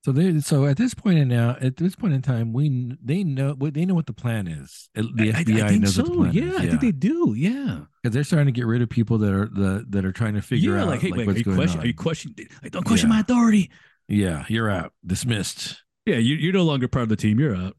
So 0.03 0.11
they 0.11 0.39
so 0.41 0.65
at 0.65 0.75
this 0.75 0.93
point 0.93 1.17
in 1.19 1.29
now 1.29 1.55
at 1.61 1.77
this 1.77 1.95
point 1.95 2.13
in 2.13 2.21
time 2.21 2.51
we 2.51 2.91
they 3.01 3.23
know 3.23 3.53
what 3.57 3.73
they 3.73 3.85
know 3.85 3.93
what 3.93 4.05
the 4.05 4.13
plan 4.13 4.47
is. 4.47 4.89
Uh, 4.97 5.03
The 5.15 5.31
I- 5.33 5.37
I- 5.39 5.43
FBI 5.43 5.63
I, 5.63 5.69
think 5.69 5.83
knows 5.83 5.95
so. 5.95 6.01
the 6.03 6.11
plan 6.11 6.33
yeah, 6.33 6.43
is. 6.43 6.55
I 6.57 6.67
think 6.67 6.81
they 6.81 6.91
do. 6.91 7.33
Yeah. 7.37 7.79
because 8.01 8.13
they're 8.13 8.23
starting 8.25 8.47
to 8.53 8.57
get 8.57 8.65
rid 8.65 8.81
of 8.81 8.89
people 8.89 9.17
that 9.19 9.31
are 9.33 9.47
the 9.47 9.85
that 9.89 10.03
are 10.03 10.11
trying 10.11 10.33
to 10.33 10.41
figure 10.41 10.75
yeah. 10.75 10.81
out 10.81 10.87
like, 10.89 10.99
hey, 11.01 11.11
wait, 11.11 11.21
are 11.23 11.25
what's 11.27 11.37
you 11.39 11.45
going 11.45 11.57
question? 11.57 11.79
on. 11.79 11.85
Are 11.85 11.87
you 11.87 11.93
questioning? 11.93 12.35
Like, 12.61 12.73
don't 12.73 12.83
question 12.85 13.09
Yeah. 13.09 13.15
my 13.15 13.21
authority. 13.21 13.71
yeah, 14.09 14.45
you're 14.49 14.69
out, 14.69 14.91
dismissed. 15.05 15.81
Yeah, 16.05 16.17
you, 16.17 16.35
you're 16.35 16.51
no 16.53 16.63
longer 16.63 16.89
part 16.89 17.03
of 17.03 17.09
the 17.09 17.15
team. 17.15 17.39
You're 17.39 17.55
out. 17.55 17.77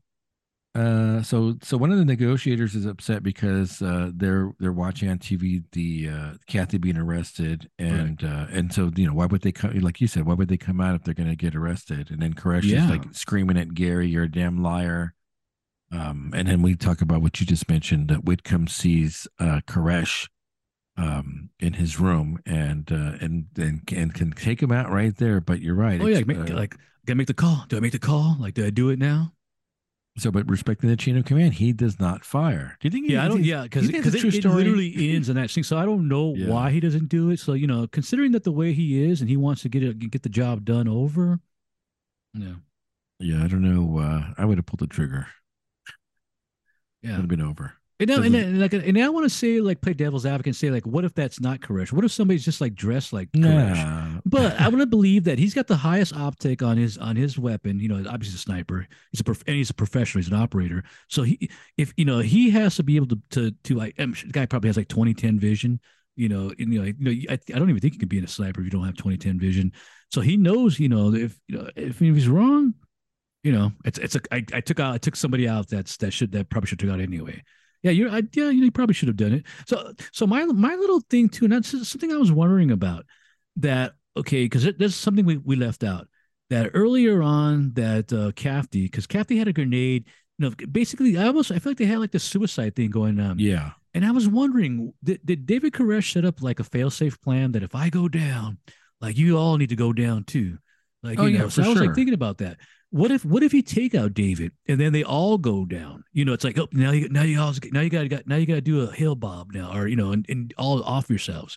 Uh, 0.75 1.23
so 1.23 1.55
so 1.63 1.77
one 1.77 1.93
of 1.93 1.99
the 1.99 2.05
negotiators 2.05 2.75
is 2.75 2.85
upset 2.85 3.23
because 3.23 3.81
uh, 3.81 4.11
they're 4.13 4.53
they're 4.59 4.73
watching 4.73 5.09
on 5.09 5.19
TV 5.19 5.63
the 5.71 6.09
uh, 6.09 6.33
Kathy 6.49 6.79
being 6.79 6.97
arrested, 6.97 7.71
and 7.79 8.25
uh, 8.25 8.47
and 8.51 8.73
so 8.73 8.91
you 8.97 9.07
know 9.07 9.15
why 9.15 9.27
would 9.27 9.43
they 9.43 9.53
come? 9.53 9.79
Like 9.79 10.01
you 10.01 10.09
said, 10.09 10.27
why 10.27 10.35
would 10.35 10.49
they 10.49 10.57
come 10.57 10.81
out 10.81 10.97
if 10.97 11.05
they're 11.05 11.15
going 11.15 11.29
to 11.29 11.37
get 11.37 11.55
arrested? 11.55 12.11
And 12.11 12.21
then 12.21 12.35
Koresh 12.35 12.65
Yeah. 12.65 12.85
is 12.85 12.91
like 12.91 13.05
screaming 13.13 13.57
at 13.57 13.75
Gary, 13.75 14.09
"You're 14.09 14.25
a 14.25 14.31
damn 14.31 14.63
liar." 14.63 15.15
Um, 15.93 16.33
and 16.35 16.49
then 16.49 16.61
we 16.61 16.75
talk 16.75 17.01
about 17.01 17.23
what 17.23 17.39
you 17.39 17.47
just 17.47 17.69
mentioned 17.69 18.09
that 18.09 18.25
Whitcomb 18.25 18.67
sees 18.67 19.29
uh, 19.39 19.61
Koresh 19.67 20.29
um 20.97 21.51
in 21.59 21.73
his 21.73 21.99
room 21.99 22.39
and 22.47 22.93
uh 22.93 23.15
and 23.21 23.47
and, 23.57 23.81
and 23.93 24.15
can 24.15 24.31
take 24.31 24.63
him 24.63 24.71
out 24.71 24.93
right 24.93 25.17
there 25.17 25.41
but 25.41 25.61
you're 25.61 25.75
right 25.75 26.01
Oh 26.01 26.07
yeah, 26.07 26.23
make, 26.25 26.49
like 26.51 26.77
gotta 27.05 27.17
make 27.17 27.27
the 27.27 27.35
call. 27.35 27.65
Do 27.69 27.77
I 27.77 27.81
make 27.81 27.93
the 27.93 27.99
call? 27.99 28.37
Like, 28.39 28.55
do 28.55 28.65
I 28.65 28.71
do 28.71 28.89
it 28.91 28.99
now? 28.99 29.34
So 30.17 30.31
but 30.31 30.49
respecting 30.49 30.89
the 30.89 30.97
chain 30.97 31.17
of 31.17 31.25
command 31.25 31.55
he 31.55 31.73
does 31.73 31.99
not 31.99 32.25
fire 32.25 32.77
do 32.81 32.87
you 32.87 32.91
think 32.91 33.07
he- 33.07 33.13
Yeah, 33.15 33.25
I 33.25 33.29
don't. 33.29 33.43
Yeah, 33.45 33.65
because 33.65 33.89
it, 33.89 33.95
it 34.07 34.45
literally 34.45 35.15
ends 35.15 35.29
in 35.29 35.37
that 35.37 35.51
thing. 35.51 35.65
So 35.65 35.77
I 35.77 35.85
don't 35.85 36.07
know 36.09 36.35
Yeah. 36.35 36.49
why 36.49 36.71
he 36.71 36.79
doesn't 36.81 37.09
do 37.09 37.31
it. 37.31 37.41
So 37.41 37.53
you 37.55 37.67
know, 37.67 37.87
considering 37.89 38.33
that 38.33 38.45
the 38.45 38.53
way 38.53 38.73
he 38.73 39.03
is 39.05 39.21
and 39.21 39.29
he 39.29 39.37
wants 39.37 39.63
to 39.63 39.69
get 39.69 39.83
it 39.83 39.99
get 40.11 40.23
the 40.23 40.29
job 40.29 40.65
done 40.65 40.87
over. 40.89 41.41
Yeah. 42.33 42.55
Yeah, 43.21 43.45
I 43.45 43.47
don't 43.49 43.63
know. 43.63 43.99
Uh, 43.99 44.35
I 44.37 44.45
would 44.45 44.59
have 44.59 44.67
pulled 44.67 44.81
the 44.81 44.87
trigger. 44.87 45.27
Yeah. 47.03 47.11
It 47.11 47.13
Yeah. 47.13 47.17
would 47.17 47.23
have 47.23 47.29
been 47.29 47.41
over. 47.41 47.75
And 48.01 48.11
now, 48.11 48.17
and, 48.17 48.35
mm-hmm. 48.35 48.35
and 48.35 48.61
like, 48.61 48.73
and 48.73 48.99
I 48.99 49.09
want 49.09 49.25
to 49.25 49.31
say, 49.31 49.61
like, 49.61 49.81
play 49.81 49.93
devil's 49.93 50.27
advocate 50.27 50.47
and 50.49 50.57
say, 50.57 50.69
like, 50.69 50.85
what 50.85 51.05
if 51.05 51.15
that's 51.15 51.41
not 51.41 51.61
Koresh? 51.61 51.93
What 51.93 52.05
if 52.05 52.11
somebody's 52.11 52.45
just 52.45 52.61
like 52.61 52.75
dressed 52.75 53.13
like 53.13 53.31
Koresh? 53.31 53.77
Nah. 53.77 54.21
But 54.25 54.59
I 54.61 54.67
want 54.67 54.81
to 54.81 54.87
believe 54.87 55.25
that 55.25 55.39
he's 55.39 55.55
got 55.55 55.69
the 55.69 55.77
highest 55.77 56.13
optic 56.13 56.61
on 56.61 56.77
his 56.77 56.99
on 56.99 57.15
his 57.15 57.39
weapon. 57.39 57.79
You 57.79 57.89
know, 57.89 57.97
obviously 57.99 58.33
he's 58.33 58.35
a 58.35 58.39
sniper. 58.39 58.89
He's 59.13 59.21
a 59.21 59.25
prof- 59.25 59.45
and 59.47 59.55
he's 59.55 59.71
a 59.71 59.75
professional. 59.75 60.23
He's 60.23 60.33
an 60.33 60.39
operator. 60.39 60.83
So 61.09 61.23
he, 61.23 61.49
if 61.77 61.95
you 61.97 62.05
know, 62.05 62.19
he 62.19 62.51
has 62.51 62.75
to 62.77 62.83
be 62.83 62.97
able 62.97 63.07
to 63.09 63.19
to 63.31 63.51
to. 63.53 63.75
Like, 63.77 63.95
I'm 63.99 64.13
sure 64.13 64.27
the 64.27 64.33
guy 64.33 64.47
probably 64.47 64.69
has 64.69 64.77
like 64.77 64.89
2010 64.89 65.39
vision. 65.39 65.81
You 66.17 66.29
know, 66.29 66.53
and, 66.61 66.73
you 66.73 66.81
know, 66.81 66.87
you 66.87 66.95
know, 66.99 67.11
I, 67.29 67.33
I 67.33 67.59
don't 67.59 67.71
even 67.71 67.81
think 67.81 67.95
you 67.95 67.99
can 67.99 68.09
be 68.09 68.19
in 68.19 68.25
a 68.25 68.29
sniper 68.29 68.61
if 68.61 68.65
you 68.65 68.71
don't 68.71 68.85
have 68.85 68.95
2010 68.95 69.39
vision. 69.39 69.73
So 70.11 70.21
he 70.21 70.37
knows, 70.37 70.79
you 70.79 70.89
know, 70.89 71.13
if 71.13 71.39
you 71.49 71.59
know 71.59 71.69
if, 71.77 72.01
if 72.01 72.15
he's 72.15 72.29
wrong, 72.29 72.75
you 73.45 73.53
know, 73.53 73.73
it's 73.85 73.99
it's 73.99 74.17
a 74.17 74.21
I, 74.33 74.45
I 74.53 74.61
took 74.61 74.81
out 74.81 74.95
I 74.95 74.99
took 74.99 75.17
somebody 75.17 75.49
out 75.49 75.69
that's 75.69 75.97
that 75.99 76.13
should 76.13 76.33
that 76.33 76.51
probably 76.51 76.69
should 76.69 76.81
have 76.81 76.89
took 76.89 76.95
out 76.95 77.01
anyway. 77.01 77.43
Yeah, 77.85 77.91
you're 77.91 78.11
I, 78.11 78.23
yeah, 78.33 78.49
you 78.49 78.71
probably 78.73 78.95
should 78.95 79.09
have 79.09 79.17
done 79.17 79.35
it. 79.35 79.45
So 79.67 79.93
so 80.11 80.27
my 80.27 80.45
my 80.47 80.75
little 80.75 81.01
thing 81.01 81.29
too, 81.29 81.45
and 81.45 81.53
that's 81.53 81.69
something 81.89 82.11
I 82.11 82.17
was 82.17 82.33
wondering 82.33 82.71
about 82.71 83.05
that 83.57 83.93
okay, 84.17 84.45
because 84.45 84.67
there's 84.79 84.97
something 84.97 85.27
we, 85.27 85.37
we 85.37 85.55
left 85.55 85.85
out 85.85 86.09
that 86.49 86.71
earlier 86.75 87.23
on 87.23 87.73
that 87.75 88.13
uh 88.13 88.33
Kathy, 88.35 88.85
because 88.85 89.07
Kathy 89.07 89.37
had 89.37 89.49
a 89.49 89.53
grenade, 89.53 90.09
you 90.39 90.49
know, 90.49 90.55
basically 90.73 91.19
I 91.19 91.27
almost 91.27 91.53
I 91.53 91.59
feel 91.59 91.71
like 91.73 91.79
they 91.79 91.85
had 91.85 91.99
like 91.99 92.13
the 92.13 92.19
suicide 92.19 92.75
thing 92.75 92.91
going 92.91 93.21
on. 93.21 93.39
Yeah. 93.39 93.73
And 93.93 94.05
I 94.05 94.11
was 94.11 94.29
wondering, 94.29 94.93
did, 95.05 95.21
did 95.25 95.47
David 95.47 95.73
Koresh 95.73 96.13
set 96.13 96.25
up 96.25 96.43
like 96.43 96.59
a 96.59 96.65
fail-safe 96.65 97.21
plan 97.21 97.53
that 97.53 97.63
if 97.63 97.77
I 97.77 97.91
go 97.91 98.09
down, 98.09 98.59
like 99.01 99.17
you 99.17 99.39
all 99.39 99.57
need 99.57 99.69
to 99.69 99.77
go 99.77 99.93
down 99.93 100.25
too? 100.25 100.59
Like, 101.05 101.19
Oh, 101.19 101.27
you 101.27 101.39
yeah, 101.39 101.49
so 101.49 101.63
I 101.63 101.69
was 101.69 101.77
sure. 101.77 101.87
like 101.87 101.95
thinking 101.95 102.15
about 102.15 102.39
that. 102.39 102.57
What 102.91 103.11
if 103.11 103.25
what 103.25 103.43
if 103.43 103.53
you 103.53 103.61
take 103.63 103.95
out 103.95 104.15
David 104.15 104.53
and 104.67 104.81
then 104.81 104.93
they 104.93 105.03
all 105.03 105.37
go 105.37 105.65
down? 105.65 106.05
You 106.13 106.25
know, 106.25 106.33
it's 106.33 106.45
like, 106.45 106.59
oh, 106.59 106.69
now 106.73 106.93
you 106.93 107.09
now 107.09 107.23
you 107.23 107.41
all 107.41 107.53
now 107.73 107.81
you 107.81 107.91
gotta 107.91 108.09
got 108.09 108.27
now 108.27 108.37
you 108.37 108.47
gotta 108.47 108.61
do 108.61 108.83
a 108.83 108.93
Hale-Bopp 108.93 109.53
now, 109.53 109.77
or 109.77 109.87
you 109.89 109.97
know, 109.97 110.13
and, 110.13 110.25
and 110.29 110.55
all 110.57 110.83
off 110.85 111.11
yourselves. 111.11 111.57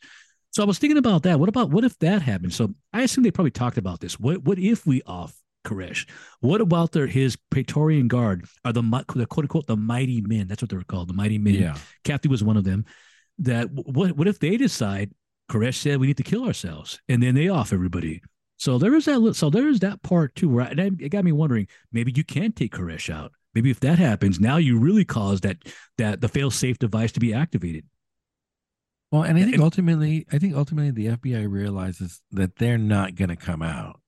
So 0.52 0.64
I 0.64 0.66
was 0.66 0.80
thinking 0.80 0.98
about 0.98 1.24
that. 1.24 1.39
What 1.39 1.50
about 1.50 1.70
what 1.70 1.84
if 1.84 1.98
that 2.00 2.22
happened? 2.24 2.54
So 2.54 2.74
I 2.91 3.04
assume 3.04 3.24
they 3.24 3.32
probably 3.32 3.52
talked 3.52 3.78
about 3.78 4.00
this. 4.00 4.20
What 4.20 4.43
what 4.43 4.58
if 4.58 4.86
we 4.88 5.04
off 5.04 5.36
Koresh? 5.64 6.10
What 6.39 6.60
about 6.60 6.91
their 6.91 7.06
his 7.08 7.38
Praetorian 7.52 8.08
Guard? 8.08 8.45
Are 8.66 8.74
the, 8.74 8.82
the 9.16 9.28
quote 9.28 9.43
unquote 9.45 9.68
the 9.68 9.78
mighty 9.78 10.22
men? 10.22 10.48
That's 10.48 10.64
what 10.64 10.70
they 10.72 10.78
were 10.78 10.84
called, 10.84 11.08
the 11.08 11.14
mighty 11.14 11.38
men. 11.38 11.54
Yeah. 11.54 11.78
Kathy 12.04 12.30
was 12.30 12.43
one 12.43 12.58
of 12.58 12.64
them. 12.64 12.86
That 13.39 13.70
what 13.72 14.18
what 14.18 14.28
if 14.28 14.39
they 14.39 14.58
decide 14.58 15.12
Koresh 15.52 15.76
said 15.76 16.00
we 16.00 16.08
need 16.08 16.18
to 16.18 16.24
kill 16.24 16.45
ourselves, 16.45 17.00
and 17.08 17.22
then 17.22 17.36
they 17.36 17.50
off 17.50 17.72
everybody. 17.72 18.22
So 18.58 18.78
there 18.78 18.95
is 18.95 19.05
that. 19.05 19.36
So 19.36 19.49
there 19.49 19.68
is 19.68 19.80
that 19.80 20.01
part 20.01 20.36
too. 20.36 20.49
Where 20.49 20.66
I, 20.66 20.70
and 20.70 21.01
it 21.01 21.10
got 21.10 21.24
me 21.24 21.32
wondering. 21.32 21.68
Maybe 21.91 22.12
you 22.16 22.24
can 22.24 22.51
take 22.51 22.74
Koresh 22.74 23.14
out. 23.14 23.32
Maybe 23.53 23.72
if 23.72 23.80
that 23.80 23.99
happens, 23.99 24.39
now 24.39 24.58
you 24.58 24.78
really 24.80 25.05
cause 25.05 25.41
that 25.41 25.58
that 25.97 26.22
the 26.22 26.28
fail 26.28 26.51
safe 26.51 26.78
device 26.78 27.12
to 27.14 27.20
be 27.20 27.34
activated. 27.34 27.86
Well, 29.12 29.24
and 29.24 29.38
I 29.38 29.43
think 29.43 29.60
ultimately, 29.60 30.26
I 30.32 30.38
think 30.38 30.55
ultimately 30.55 30.91
the 30.91 31.18
FBI 31.18 31.49
realizes 31.49 32.22
that 32.32 32.58
they're 32.58 32.78
not 32.78 33.16
going 33.16 33.30
to 33.30 33.38
come 33.38 33.62
out. 33.62 34.01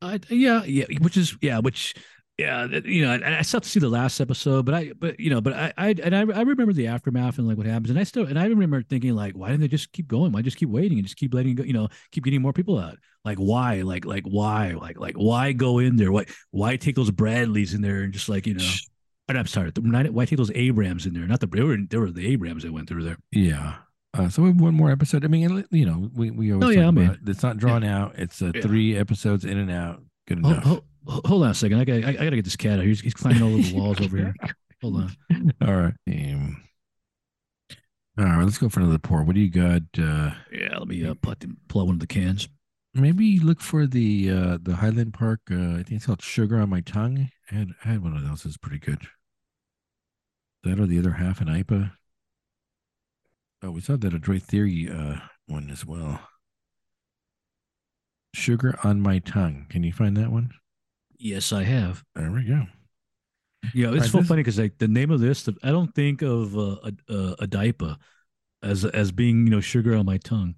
I, 0.00 0.18
yeah, 0.28 0.64
yeah, 0.64 0.86
which 1.00 1.16
is 1.16 1.36
yeah, 1.40 1.60
which 1.60 1.94
yeah, 2.42 2.66
you 2.84 3.02
know, 3.04 3.12
I, 3.12 3.38
I 3.38 3.42
still 3.42 3.58
have 3.58 3.62
to 3.64 3.68
see 3.68 3.80
the 3.80 3.88
last 3.88 4.20
episode, 4.20 4.66
but 4.66 4.74
I, 4.74 4.92
but 4.98 5.18
you 5.20 5.30
know, 5.30 5.40
but 5.40 5.52
I, 5.52 5.72
I, 5.78 5.88
and 6.02 6.14
I, 6.14 6.20
I 6.20 6.42
remember 6.42 6.72
the 6.72 6.86
aftermath 6.88 7.38
and 7.38 7.46
like 7.46 7.56
what 7.56 7.66
happens, 7.66 7.90
and 7.90 7.98
I 7.98 8.04
still, 8.04 8.26
and 8.26 8.38
I 8.38 8.46
remember 8.46 8.82
thinking 8.82 9.14
like, 9.14 9.36
why 9.36 9.48
didn't 9.48 9.60
they 9.60 9.68
just 9.68 9.92
keep 9.92 10.08
going? 10.08 10.32
Why 10.32 10.42
just 10.42 10.56
keep 10.56 10.68
waiting 10.68 10.98
and 10.98 11.06
just 11.06 11.16
keep 11.16 11.32
letting 11.34 11.54
go? 11.54 11.62
You 11.62 11.72
know, 11.72 11.88
keep 12.10 12.24
getting 12.24 12.42
more 12.42 12.52
people 12.52 12.78
out. 12.78 12.98
Like 13.24 13.38
why? 13.38 13.82
Like 13.82 14.04
like 14.04 14.24
why? 14.24 14.72
Like 14.72 14.98
like 14.98 15.14
why 15.16 15.52
go 15.52 15.78
in 15.78 15.96
there? 15.96 16.10
Why 16.12 16.26
why 16.50 16.76
take 16.76 16.96
those 16.96 17.10
Bradleys 17.10 17.74
in 17.74 17.82
there 17.82 18.02
and 18.02 18.12
just 18.12 18.28
like 18.28 18.46
you 18.46 18.54
know? 18.54 18.70
and 19.28 19.38
I'm 19.38 19.46
sorry, 19.46 19.70
why 19.76 20.24
take 20.24 20.36
those 20.38 20.50
Abrams 20.54 21.06
in 21.06 21.14
there? 21.14 21.26
Not 21.26 21.40
the 21.40 21.46
they 21.46 21.62
were 21.62 21.78
there 21.88 22.00
were 22.00 22.10
the 22.10 22.26
Abrams 22.26 22.64
that 22.64 22.72
went 22.72 22.88
through 22.88 23.04
there. 23.04 23.16
Yeah. 23.30 23.74
Uh, 24.14 24.28
so 24.28 24.42
we 24.42 24.48
have 24.50 24.60
one 24.60 24.74
more 24.74 24.90
episode. 24.90 25.24
I 25.24 25.28
mean, 25.28 25.64
you 25.70 25.86
know, 25.86 26.10
we 26.14 26.30
we 26.30 26.52
always 26.52 26.76
Oh, 26.76 26.82
talk 26.82 26.94
yeah, 26.96 27.12
it. 27.12 27.18
it's 27.26 27.42
not 27.42 27.56
drawn 27.56 27.82
out. 27.84 28.14
It's 28.18 28.42
uh, 28.42 28.52
Yeah. 28.54 28.60
three 28.60 28.96
episodes 28.96 29.44
in 29.44 29.56
and 29.56 29.70
out. 29.70 30.02
Good 30.28 30.38
enough. 30.38 30.62
hold, 30.64 30.84
hold 31.06 31.42
on 31.44 31.50
a 31.50 31.54
second. 31.54 31.78
I 31.80 31.84
got 31.84 32.04
I, 32.04 32.12
gotta 32.12 32.36
get 32.36 32.44
this 32.44 32.56
cat 32.56 32.78
out. 32.78 32.84
He's 32.84 33.00
he's 33.00 33.14
climbing 33.14 33.42
all 33.42 33.54
over 33.54 33.62
the 33.62 33.74
walls 33.78 34.00
over 34.00 34.16
here. 34.16 34.34
Hold 34.82 34.96
on. 34.96 35.52
All 35.60 35.74
right. 35.76 35.94
Um, 36.08 36.62
all 38.18 38.24
right. 38.24 38.44
Let's 38.44 38.58
go 38.58 38.68
for 38.68 38.80
another 38.80 38.98
pour. 38.98 39.22
What 39.24 39.34
do 39.34 39.40
you 39.40 39.50
got? 39.50 39.82
Uh, 39.98 40.32
Yeah, 40.52 40.78
let 40.78 40.88
me 40.88 41.04
uh, 41.06 41.14
pull 41.68 41.82
out 41.82 41.86
one 41.86 41.94
of 41.96 42.00
the 42.00 42.06
cans. 42.06 42.48
maybe 42.94 43.38
look 43.38 43.60
for 43.60 43.86
the 43.86 44.30
uh, 44.30 44.58
the 44.60 44.76
Highland 44.76 45.14
Park. 45.14 45.40
Uh, 45.50 45.72
I 45.72 45.82
think 45.82 45.92
it's 45.92 46.06
called 46.06 46.22
Sugar 46.22 46.58
on 46.58 46.70
My 46.70 46.80
Tongue. 46.80 47.30
I 47.50 47.54
had 47.54 47.68
I 47.84 47.88
had 47.88 48.02
one 48.02 48.16
of 48.16 48.26
those. 48.26 48.44
It's 48.44 48.56
pretty 48.56 48.78
good. 48.78 49.06
That 50.64 50.78
or 50.78 50.86
the 50.86 50.98
other 50.98 51.12
half 51.12 51.40
an 51.40 51.48
IPA. 51.48 51.92
Oh, 53.62 53.70
we 53.70 53.80
saw 53.80 53.96
that 53.96 54.12
a 54.12 54.16
Adroit 54.16 54.42
Theory 54.42 54.88
uh, 54.90 55.16
one 55.46 55.70
as 55.70 55.84
well. 55.86 56.20
Sugar 58.34 58.78
on 58.82 59.00
my 59.00 59.18
tongue. 59.20 59.66
Can 59.68 59.84
you 59.84 59.92
find 59.92 60.16
that 60.16 60.30
one? 60.32 60.52
Yes, 61.24 61.52
I 61.52 61.62
have. 61.62 62.02
There 62.16 62.32
we 62.32 62.42
go. 62.42 62.66
Yeah, 63.74 63.90
it's 63.92 64.00
Right, 64.00 64.10
so 64.10 64.18
this- 64.18 64.28
funny 64.28 64.40
because 64.42 64.58
like 64.58 64.78
the 64.78 64.88
name 64.88 65.12
of 65.12 65.20
this, 65.20 65.48
I 65.62 65.70
don't 65.70 65.94
think 65.94 66.20
of 66.22 66.56
uh, 66.58 66.76
a 66.82 66.92
a, 67.08 67.16
a 67.40 67.46
DIPA 67.46 67.96
as 68.62 68.84
as 68.84 69.12
being 69.12 69.44
you 69.46 69.50
know 69.50 69.60
sugar 69.60 69.94
on 69.94 70.04
my 70.04 70.18
tongue. 70.18 70.56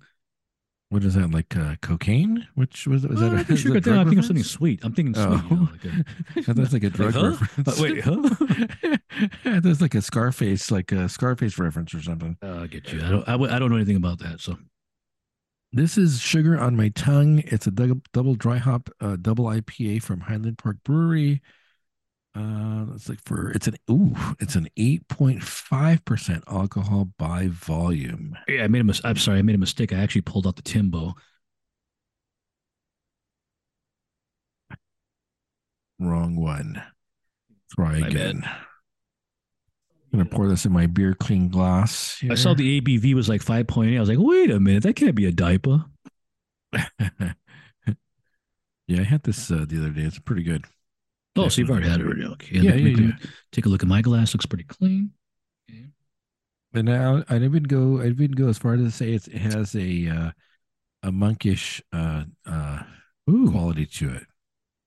What 0.88 1.04
is 1.04 1.14
that 1.14 1.30
like? 1.30 1.54
Uh, 1.54 1.74
cocaine? 1.82 2.46
Which 2.54 2.86
was 2.86 3.06
was 3.06 3.20
that? 3.20 3.32
I 3.34 3.40
A, 3.40 3.44
think 3.44 3.58
sugar. 3.58 3.78
that 3.80 3.98
I 3.98 4.04
think 4.04 4.18
of 4.20 4.24
something 4.24 4.42
sweet. 4.44 4.80
I'm 4.82 4.94
thinking 4.94 5.14
sweet. 5.14 5.26
Oh. 5.26 5.46
You 5.50 5.56
know, 5.56 5.68
like 5.72 5.84
a- 5.84 6.50
I 6.50 6.52
that's 6.54 6.72
like 6.72 6.84
a 6.84 6.90
drug 6.90 7.12
huh? 7.12 7.30
reference. 7.38 7.68
Uh, 7.68 7.82
wait, 7.82 8.00
huh? 9.44 9.60
That's 9.60 9.80
like 9.82 9.94
a 9.94 10.00
Scarface, 10.02 10.70
like 10.70 10.90
a 10.92 11.06
Scarface 11.08 11.58
reference 11.58 11.92
or 11.92 12.00
something. 12.00 12.38
Oh, 12.40 12.62
I 12.62 12.66
get 12.68 12.90
you. 12.90 13.02
I 13.04 13.10
don't. 13.10 13.28
I 13.50 13.58
don't 13.58 13.68
know 13.70 13.76
anything 13.76 13.96
about 13.96 14.18
that. 14.20 14.40
So 14.40 14.56
This 15.74 15.98
is 15.98 16.20
Sugar 16.20 16.56
on 16.56 16.76
My 16.76 16.90
Tongue. 16.90 17.40
It's 17.46 17.66
a 17.66 17.72
double, 17.72 18.00
double 18.12 18.36
dry 18.36 18.58
hop, 18.58 18.90
uh, 19.00 19.16
double 19.20 19.46
IPA 19.46 20.04
from 20.04 20.20
Highland 20.20 20.56
Park 20.56 20.76
Brewery. 20.84 21.42
Uh, 22.32 22.86
it's 22.94 23.08
like 23.08 23.18
for 23.26 23.50
it's 23.50 23.66
an 23.66 23.74
ooh, 23.90 24.14
it's 24.38 24.54
an 24.54 24.68
eight 24.76 25.08
point 25.08 25.42
five 25.42 26.04
percent 26.04 26.44
alcohol 26.46 27.08
by 27.18 27.48
volume. 27.48 28.38
yeah, 28.46 28.62
I 28.62 28.68
made 28.68 28.82
a 28.82 28.84
mis- 28.84 29.00
I'm 29.04 29.16
sorry. 29.16 29.40
I 29.40 29.42
made 29.42 29.56
a 29.56 29.58
mistake. 29.58 29.92
I 29.92 29.96
actually 29.96 30.20
pulled 30.20 30.46
out 30.46 30.54
the 30.54 30.62
Timbo. 30.62 31.14
Wrong 35.98 36.36
one. 36.36 36.80
Try 37.74 37.98
again. 37.98 38.48
I'm 40.14 40.20
gonna 40.20 40.30
pour 40.30 40.46
this 40.46 40.64
in 40.64 40.70
my 40.70 40.86
beer 40.86 41.12
clean 41.12 41.48
glass. 41.48 42.22
I 42.30 42.36
saw 42.36 42.54
the 42.54 42.80
ABV 42.80 43.14
was 43.14 43.28
like 43.28 43.42
5.8. 43.44 43.96
I 43.96 44.00
was 44.00 44.08
like, 44.08 44.18
wait 44.20 44.48
a 44.48 44.60
minute, 44.60 44.84
that 44.84 44.94
can't 44.94 45.16
be 45.16 45.26
a 45.26 45.32
DIPA. 45.32 45.84
yeah, 48.86 49.00
I 49.00 49.02
had 49.02 49.24
this 49.24 49.50
uh, 49.50 49.64
the 49.66 49.78
other 49.78 49.90
day. 49.90 50.02
It's 50.02 50.20
pretty 50.20 50.44
good. 50.44 50.66
Oh, 51.34 51.48
so 51.48 51.60
you've 51.60 51.70
already 51.70 51.88
had 51.88 52.00
it 52.00 52.06
already. 52.06 52.26
Okay. 52.26 52.60
Yeah, 52.60 52.74
yeah, 52.74 52.96
yeah. 52.96 53.10
Take 53.50 53.66
a 53.66 53.68
look 53.68 53.82
at 53.82 53.88
my 53.88 54.02
glass. 54.02 54.32
Looks 54.34 54.46
pretty 54.46 54.62
clean. 54.62 55.10
And 56.74 56.88
I, 56.88 57.24
I'd 57.28 57.42
even 57.42 57.64
go. 57.64 58.00
I'd 58.00 58.12
even 58.12 58.32
go 58.32 58.46
as 58.46 58.58
far 58.58 58.74
as 58.74 58.82
to 58.82 58.92
say 58.92 59.14
it's, 59.14 59.26
it 59.26 59.38
has 59.38 59.74
a 59.74 60.08
uh, 60.08 60.30
a 61.02 61.10
monkish 61.10 61.82
uh, 61.92 62.22
uh, 62.46 62.82
Ooh. 63.28 63.50
quality 63.50 63.86
to 63.86 64.14
it. 64.14 64.26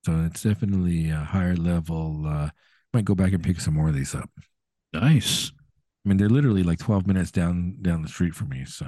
So 0.06 0.24
it's 0.26 0.44
definitely 0.44 1.10
a 1.10 1.18
higher 1.18 1.58
level. 1.58 2.26
Uh, 2.26 2.50
might 2.94 3.04
go 3.04 3.14
back 3.14 3.34
and 3.34 3.44
pick 3.44 3.60
some 3.60 3.74
more 3.74 3.90
of 3.90 3.94
these 3.94 4.16
up. 4.16 4.30
Nice. 4.94 5.52
I 6.06 6.10
mean, 6.10 6.18
they're 6.18 6.30
literally 6.30 6.64
like 6.64 6.80
twelve 6.80 7.08
minutes 7.08 7.32
down 7.32 7.78
down 7.82 8.02
the 8.02 8.08
street 8.10 8.36
from 8.36 8.50
me, 8.50 8.66
so 8.66 8.86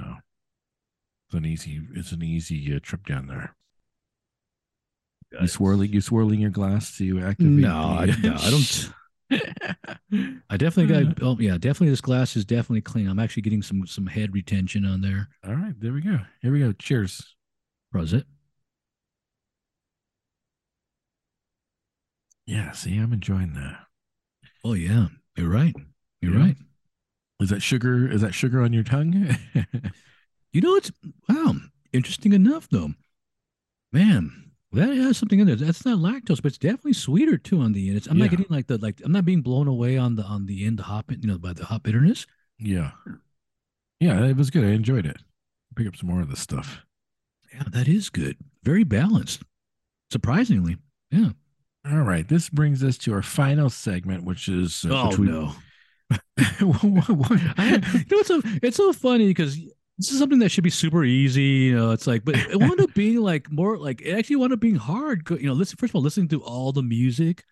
it's 1.28 1.34
an 1.36 1.44
easy. 1.46 1.80
It's 1.94 2.12
an 2.12 2.22
easy 2.22 2.74
uh, 2.74 2.80
trip 2.82 3.06
down 3.06 3.26
there. 3.26 3.54
You 5.40 5.46
swirling, 5.46 5.92
you 5.92 6.00
swirling 6.00 6.40
your 6.40 6.50
glass 6.50 6.96
to 6.98 7.20
activate. 7.20 7.52
No, 7.52 7.76
I, 8.00 8.06
the- 8.06 8.28
no, 8.28 8.34
I 8.36 8.50
don't. 8.50 8.92
I 10.50 10.56
definitely 10.56 11.04
got. 11.04 11.18
Oh, 11.22 11.36
yeah, 11.38 11.56
definitely. 11.56 11.90
This 11.90 12.00
glass 12.00 12.34
is 12.36 12.44
definitely 12.44 12.80
clean. 12.80 13.06
I'm 13.06 13.20
actually 13.20 13.42
getting 13.42 13.62
some 13.62 13.86
some 13.86 14.06
head 14.06 14.34
retention 14.34 14.84
on 14.84 15.02
there. 15.02 15.28
All 15.46 15.54
right, 15.54 15.74
there 15.78 15.92
we 15.92 16.00
go. 16.00 16.18
Here 16.42 16.52
we 16.52 16.58
go. 16.60 16.72
Cheers. 16.72 17.36
Was 17.92 18.12
it? 18.12 18.24
Yeah, 22.46 22.72
see, 22.72 22.96
I'm 22.98 23.12
enjoying 23.12 23.54
that. 23.54 23.86
Oh 24.64 24.74
yeah, 24.74 25.08
you're 25.36 25.50
right. 25.50 25.74
You're 26.20 26.34
Yeah. 26.34 26.40
right. 26.46 26.56
Is 27.40 27.48
that 27.50 27.62
sugar? 27.62 28.06
Is 28.10 28.20
that 28.20 28.34
sugar 28.34 28.62
on 28.62 28.72
your 28.72 28.84
tongue? 28.84 29.36
You 30.52 30.60
know, 30.62 30.74
it's 30.74 30.90
wow. 31.28 31.54
Interesting 31.92 32.32
enough, 32.32 32.68
though. 32.70 32.90
Man, 33.92 34.50
that 34.72 34.88
has 34.96 35.16
something 35.16 35.38
in 35.38 35.46
there. 35.46 35.54
That's 35.54 35.84
not 35.84 35.98
lactose, 36.00 36.42
but 36.42 36.46
it's 36.46 36.58
definitely 36.58 36.92
sweeter 36.94 37.38
too 37.38 37.60
on 37.60 37.72
the 37.72 37.86
end. 37.88 37.96
It's, 37.98 38.08
I'm 38.08 38.16
Yeah. 38.18 38.24
not 38.24 38.30
getting 38.30 38.46
like 38.50 38.66
the 38.66 38.76
like. 38.78 39.00
I'm 39.04 39.12
not 39.12 39.24
being 39.24 39.42
blown 39.42 39.68
away 39.68 39.96
on 39.96 40.16
the 40.16 40.24
on 40.24 40.46
the 40.46 40.66
end, 40.66 40.78
the 40.80 40.82
hop, 40.82 41.12
you 41.12 41.18
know, 41.28 41.38
by 41.38 41.52
the 41.52 41.66
hop 41.66 41.84
bitterness. 41.84 42.26
yeah, 42.58 42.90
yeah, 44.00 44.24
it 44.26 44.36
was 44.36 44.50
good. 44.50 44.64
I 44.64 44.70
enjoyed 44.72 45.06
it. 45.06 45.18
Pick 45.76 45.86
up 45.86 45.94
some 45.96 46.08
more 46.08 46.20
of 46.20 46.30
this 46.30 46.40
stuff. 46.40 46.84
Yeah, 47.54 47.62
that 47.70 47.86
is 47.86 48.10
good. 48.10 48.36
Very 48.64 48.82
balanced. 48.82 49.42
Surprisingly. 50.10 50.78
Yeah. 51.12 51.30
All 51.88 52.02
right, 52.02 52.26
this 52.26 52.48
brings 52.48 52.82
us 52.82 52.98
to 52.98 53.12
our 53.14 53.22
final 53.22 53.70
segment, 53.70 54.24
which 54.24 54.48
is 54.48 54.84
uh, 54.84 55.02
oh 55.04 55.08
which 55.10 55.18
we- 55.18 55.26
no. 55.28 55.52
I, 56.38 56.52
you 56.60 56.66
know, 56.66 58.18
it's 58.18 58.28
so 58.28 58.42
it's 58.62 58.76
so 58.76 58.92
funny 58.92 59.28
because 59.28 59.56
this 59.98 60.10
is 60.12 60.18
something 60.18 60.38
that 60.40 60.50
should 60.50 60.64
be 60.64 60.70
super 60.70 61.04
easy. 61.04 61.42
You 61.42 61.76
know, 61.76 61.90
it's 61.92 62.06
like, 62.06 62.24
but 62.24 62.36
it 62.36 62.56
wound 62.58 62.80
up 62.80 62.94
being 62.94 63.18
like 63.18 63.50
more 63.50 63.78
like 63.78 64.00
it 64.02 64.12
actually 64.12 64.36
wound 64.36 64.52
up 64.52 64.60
being 64.60 64.76
hard. 64.76 65.28
You 65.30 65.46
know, 65.48 65.52
listen 65.52 65.76
first 65.76 65.90
of 65.90 65.96
all, 65.96 66.02
listening 66.02 66.28
to 66.28 66.42
all 66.42 66.72
the 66.72 66.82
music, 66.82 67.44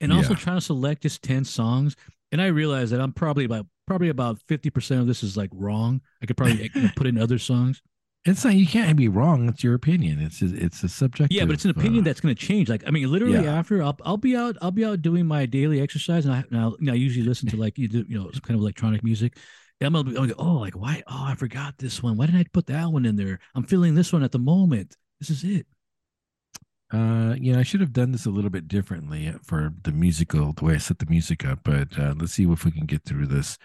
and 0.00 0.12
also 0.12 0.34
Yeah. 0.34 0.34
trying 0.34 0.56
to 0.56 0.60
select 0.60 1.02
just 1.02 1.22
ten 1.22 1.44
songs. 1.44 1.96
And 2.32 2.40
I 2.42 2.46
realized 2.46 2.92
that 2.92 3.00
I'm 3.00 3.12
probably 3.12 3.44
about 3.44 3.66
probably 3.86 4.08
about 4.08 4.40
fifty 4.48 4.70
percent 4.70 5.00
of 5.00 5.06
this 5.06 5.22
is 5.22 5.36
like 5.36 5.50
wrong. 5.52 6.00
I 6.22 6.26
could 6.26 6.36
probably 6.36 6.68
put 6.96 7.06
in 7.06 7.18
other 7.18 7.38
songs. 7.38 7.82
It's 8.26 8.44
not. 8.44 8.54
You 8.54 8.66
can't 8.66 8.96
be 8.96 9.08
wrong. 9.08 9.48
It's 9.48 9.64
your 9.64 9.74
opinion. 9.74 10.20
It's 10.20 10.42
a, 10.42 10.46
it's 10.54 10.82
a 10.82 10.88
subjective. 10.88 11.34
Yeah, 11.36 11.44
but 11.44 11.54
it's 11.54 11.64
an 11.64 11.70
opinion 11.70 12.02
uh, 12.02 12.04
that's 12.04 12.20
going 12.20 12.34
to 12.34 12.40
change. 12.40 12.68
Like, 12.68 12.82
I 12.86 12.90
mean, 12.90 13.10
literally 13.10 13.42
Yeah. 13.44 13.58
after 13.58 13.82
I'll 13.82 13.96
I'll 14.04 14.16
be 14.16 14.36
out 14.36 14.56
I'll 14.60 14.70
be 14.70 14.84
out 14.84 15.02
doing 15.02 15.26
my 15.26 15.46
daily 15.46 15.80
exercise, 15.80 16.26
and 16.26 16.34
I 16.34 16.44
now 16.50 16.74
I 16.88 16.94
usually 16.94 17.26
listen 17.26 17.48
to 17.50 17.56
like 17.56 17.78
you 17.78 17.88
do 17.88 18.04
you 18.08 18.18
know 18.18 18.30
some 18.32 18.40
kind 18.42 18.56
of 18.56 18.62
electronic 18.62 19.02
music. 19.02 19.38
And 19.80 19.86
I'm 19.88 19.92
gonna 19.92 20.10
be, 20.10 20.16
I'll 20.18 20.26
go, 20.26 20.34
oh, 20.38 20.54
like 20.54 20.74
why? 20.74 21.02
Oh, 21.06 21.24
I 21.28 21.34
forgot 21.34 21.78
this 21.78 22.02
one. 22.02 22.16
Why 22.16 22.26
didn't 22.26 22.40
I 22.40 22.44
put 22.52 22.66
that 22.66 22.88
one 22.90 23.04
in 23.04 23.16
there? 23.16 23.38
I'm 23.54 23.64
feeling 23.64 23.94
this 23.94 24.12
one 24.12 24.22
at 24.22 24.32
the 24.32 24.38
moment. 24.38 24.96
This 25.20 25.30
is 25.30 25.44
it. 25.44 25.66
Uh, 26.92 27.34
you 27.38 27.52
know, 27.52 27.58
I 27.58 27.62
should 27.64 27.80
have 27.80 27.92
done 27.92 28.12
this 28.12 28.26
a 28.26 28.30
little 28.30 28.50
bit 28.50 28.68
differently 28.68 29.34
for 29.42 29.72
the 29.82 29.90
musical, 29.92 30.52
the 30.52 30.64
way 30.64 30.74
I 30.74 30.78
set 30.78 30.98
the 31.00 31.06
music 31.06 31.44
up. 31.44 31.60
But 31.64 31.98
uh, 31.98 32.14
let's 32.16 32.32
see 32.32 32.44
if 32.44 32.64
we 32.64 32.70
can 32.70 32.86
get 32.86 33.04
through 33.04 33.26
this. 33.26 33.58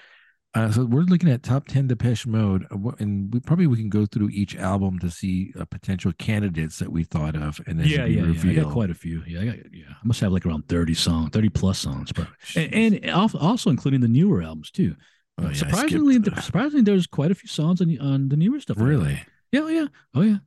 Uh, 0.54 0.70
so 0.70 0.84
we're 0.84 1.04
looking 1.04 1.30
at 1.30 1.44
top 1.44 1.66
ten 1.68 1.88
Depeche 1.88 2.26
Mode, 2.26 2.68
uh, 2.72 2.92
and 3.00 3.34
we 3.34 3.40
probably 3.40 3.68
we 3.68 3.78
can 3.78 3.90
go 3.90 4.06
through 4.06 4.30
each 4.30 4.56
album 4.58 5.00
to 5.00 5.10
see 5.10 5.54
uh, 5.58 5.64
potential 5.64 6.12
candidates 6.18 6.78
that 6.80 6.92
we 6.92 7.06
thought 7.06 7.38
of, 7.38 7.62
and 7.68 7.80
then 7.80 7.88
yeah, 7.88 8.04
we 8.04 8.16
yeah, 8.16 8.26
yeah. 8.26 8.52
I 8.52 8.64
got 8.64 8.74
quite 8.74 8.90
a 8.90 8.94
few. 8.94 9.24
Yeah, 9.26 9.42
I 9.42 9.46
got 9.46 9.56
yeah. 9.74 9.86
I 9.90 10.06
must 10.06 10.20
have 10.20 10.34
like 10.34 10.46
around 10.46 10.68
thirty 10.68 10.94
songs, 10.94 11.30
thirty 11.32 11.48
plus 11.48 11.80
songs, 11.80 12.12
bro. 12.12 12.26
And, 12.58 12.96
and 12.96 13.12
also 13.12 13.70
including 13.70 14.02
the 14.02 14.10
newer 14.10 14.42
albums 14.42 14.72
too. 14.72 14.96
Oh, 15.38 15.48
yeah, 15.48 15.54
surprisingly, 15.54 16.18
uh, 16.18 16.42
surprisingly, 16.42 16.82
there's 16.82 17.08
quite 17.08 17.32
a 17.32 17.36
few 17.36 17.48
songs 17.48 17.80
on 17.80 17.88
the, 17.88 18.00
on 18.00 18.28
the 18.28 18.36
newer 18.36 18.60
stuff. 18.60 18.78
really. 18.78 19.22
Yeah, 19.54 19.70
yeah. 19.70 19.88
Oh 20.14 20.22
yeah. 20.22 20.38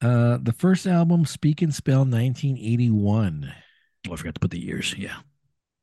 Uh, 0.00 0.38
the 0.40 0.54
first 0.56 0.86
album, 0.86 1.24
Speak 1.24 1.62
and 1.62 1.74
Spell, 1.74 2.04
1981. 2.04 3.52
Oh, 4.08 4.12
I 4.12 4.16
forgot 4.16 4.34
to 4.34 4.40
put 4.40 4.50
the 4.52 4.60
years. 4.60 4.94
Yeah. 4.96 5.16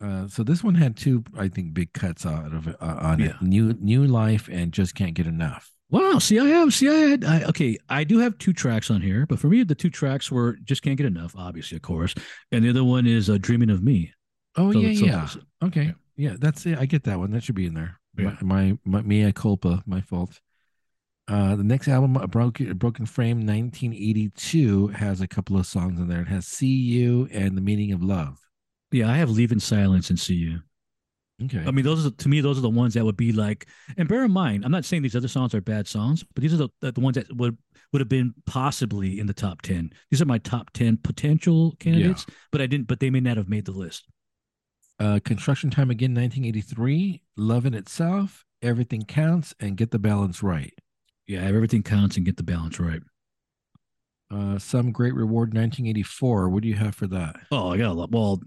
Uh, 0.01 0.27
so 0.27 0.43
this 0.43 0.63
one 0.63 0.75
had 0.75 0.97
two, 0.97 1.23
I 1.37 1.47
think, 1.47 1.73
big 1.73 1.93
cuts 1.93 2.25
out 2.25 2.53
of 2.53 2.67
it 2.67 2.75
uh, 2.81 2.97
on 3.01 3.19
Yeah. 3.19 3.27
it: 3.27 3.41
New 3.41 3.73
New 3.79 4.05
Life 4.05 4.49
and 4.51 4.71
Just 4.73 4.95
Can't 4.95 5.13
Get 5.13 5.27
Enough. 5.27 5.69
Wow. 5.89 6.17
See, 6.19 6.39
I 6.39 6.45
have. 6.45 6.73
See, 6.73 6.89
I 6.89 6.93
had. 7.09 7.23
I, 7.23 7.43
okay, 7.43 7.77
I 7.89 8.03
do 8.03 8.19
have 8.19 8.37
two 8.37 8.51
tracks 8.53 8.89
on 8.91 9.01
here, 9.01 9.25
but 9.27 9.39
for 9.39 9.47
me, 9.47 9.63
the 9.63 9.75
two 9.75 9.89
tracks 9.89 10.31
were 10.31 10.57
just 10.63 10.81
can't 10.81 10.97
get 10.97 11.05
enough. 11.05 11.33
Obviously, 11.37 11.75
of 11.77 11.83
course, 11.83 12.15
and 12.51 12.65
the 12.65 12.69
other 12.69 12.83
one 12.83 13.05
is 13.07 13.29
uh, 13.29 13.37
"Dreaming 13.39 13.69
of 13.69 13.83
Me." 13.83 14.11
Oh 14.57 14.71
So- 14.73 14.79
yeah, 14.79 14.93
so- 14.99 15.05
yeah. 15.05 15.67
Okay, 15.67 15.83
Yeah. 15.85 15.91
yeah, 16.31 16.35
that's 16.39 16.65
it. 16.65 16.77
I 16.77 16.85
get 16.85 17.03
that 17.03 17.19
one. 17.19 17.31
That 17.31 17.43
should 17.43 17.55
be 17.55 17.65
in 17.67 17.73
there. 17.73 17.99
Yeah. 18.17 18.35
My, 18.41 18.77
my, 18.85 18.99
my 18.99 19.01
mea 19.01 19.31
culpa, 19.31 19.81
my 19.87 20.01
fault. 20.01 20.39
Uh, 21.27 21.55
the 21.55 21.63
next 21.63 21.87
album, 21.87 22.15
a 22.17 22.27
broken, 22.27 22.71
broken 22.77 23.05
frame, 23.07 23.37
1982, 23.45 24.87
has 24.89 25.21
a 25.21 25.27
couple 25.27 25.57
of 25.57 25.65
songs 25.65 25.97
in 25.99 26.07
there. 26.07 26.21
It 26.21 26.27
has 26.27 26.45
"See 26.47 26.67
You" 26.67 27.27
and 27.31 27.55
"The 27.57 27.61
Meaning 27.61 27.91
of 27.93 28.03
Love." 28.03 28.37
Yeah, 28.93 29.09
I 29.11 29.17
have 29.17 29.29
"Leave 29.29 29.51
in 29.51 29.59
Silence" 29.59 30.09
and 30.09 30.19
"See 30.19 30.35
You." 30.35 30.61
Okay, 31.45 31.63
I 31.65 31.71
mean, 31.71 31.83
those 31.83 32.05
are 32.05 32.11
to 32.11 32.29
me, 32.29 32.41
those 32.41 32.57
are 32.57 32.61
the 32.61 32.69
ones 32.69 32.93
that 32.93 33.03
would 33.03 33.17
be 33.17 33.31
like. 33.33 33.67
And 33.97 34.07
bear 34.07 34.23
in 34.23 34.31
mind, 34.31 34.63
I'm 34.63 34.71
not 34.71 34.85
saying 34.85 35.01
these 35.03 35.15
other 35.15 35.27
songs 35.27 35.53
are 35.55 35.61
bad 35.61 35.87
songs, 35.87 36.23
but 36.23 36.41
these 36.41 36.53
are 36.53 36.57
the 36.57 36.69
the, 36.91 37.01
ones 37.01 37.15
that 37.15 37.35
would 37.35 37.57
would 37.91 37.99
have 37.99 38.09
been 38.09 38.33
possibly 38.45 39.19
in 39.19 39.27
the 39.27 39.33
top 39.33 39.61
ten. 39.61 39.91
These 40.11 40.21
are 40.21 40.25
my 40.25 40.37
top 40.37 40.71
ten 40.73 40.97
potential 40.97 41.75
candidates, 41.79 42.25
but 42.51 42.61
I 42.61 42.67
didn't. 42.67 42.87
But 42.87 42.99
they 42.99 43.09
may 43.09 43.19
not 43.19 43.37
have 43.37 43.49
made 43.49 43.65
the 43.65 43.71
list. 43.71 44.05
uh, 44.99 45.19
construction 45.25 45.69
time 45.69 45.89
again, 45.91 46.11
1983. 46.13 47.21
Love 47.37 47.65
in 47.65 47.73
itself, 47.73 48.45
everything 48.61 49.03
counts, 49.05 49.53
and 49.59 49.77
get 49.77 49.91
the 49.91 49.99
balance 49.99 50.43
right. 50.43 50.73
Yeah, 51.27 51.41
everything 51.41 51.83
counts 51.83 52.17
and 52.17 52.25
get 52.25 52.37
the 52.37 52.43
balance 52.43 52.79
right. 52.79 53.01
Uh, 54.31 54.57
some 54.57 54.91
great 54.91 55.13
reward, 55.13 55.53
1984. 55.53 56.49
What 56.49 56.63
do 56.63 56.69
you 56.69 56.75
have 56.75 56.95
for 56.95 57.07
that? 57.07 57.35
Oh, 57.51 57.69
I 57.71 57.77
got 57.77 57.91
a 57.91 57.93
lot. 57.93 58.11
Well, 58.11 58.41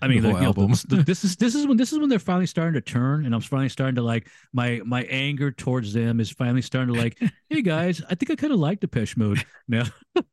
I 0.00 0.08
mean, 0.08 0.22
The 0.22 0.28
like, 0.30 0.36
you 0.42 0.52
know, 0.52 0.52
the- 0.88 1.02
this 1.06 1.22
is 1.22 1.36
this 1.36 1.54
is 1.54 1.66
when 1.66 1.76
this 1.76 1.92
is 1.92 1.98
when 1.98 2.08
they're 2.08 2.18
finally 2.18 2.46
starting 2.46 2.74
to 2.74 2.80
turn, 2.80 3.26
and 3.26 3.34
I'm 3.34 3.40
finally 3.42 3.68
starting 3.68 3.96
to 3.96 4.02
like 4.02 4.28
my 4.52 4.80
my 4.84 5.02
anger 5.04 5.50
towards 5.52 5.92
them 5.92 6.18
is 6.18 6.30
finally 6.30 6.62
starting 6.62 6.94
to 6.94 7.00
like, 7.00 7.18
hey 7.50 7.60
guys, 7.62 8.00
I 8.08 8.14
think 8.14 8.30
I 8.30 8.36
kind 8.36 8.52
of 8.52 8.58
like 8.58 8.80
Depeche 8.80 9.16
Mode 9.16 9.44
now. 9.68 9.84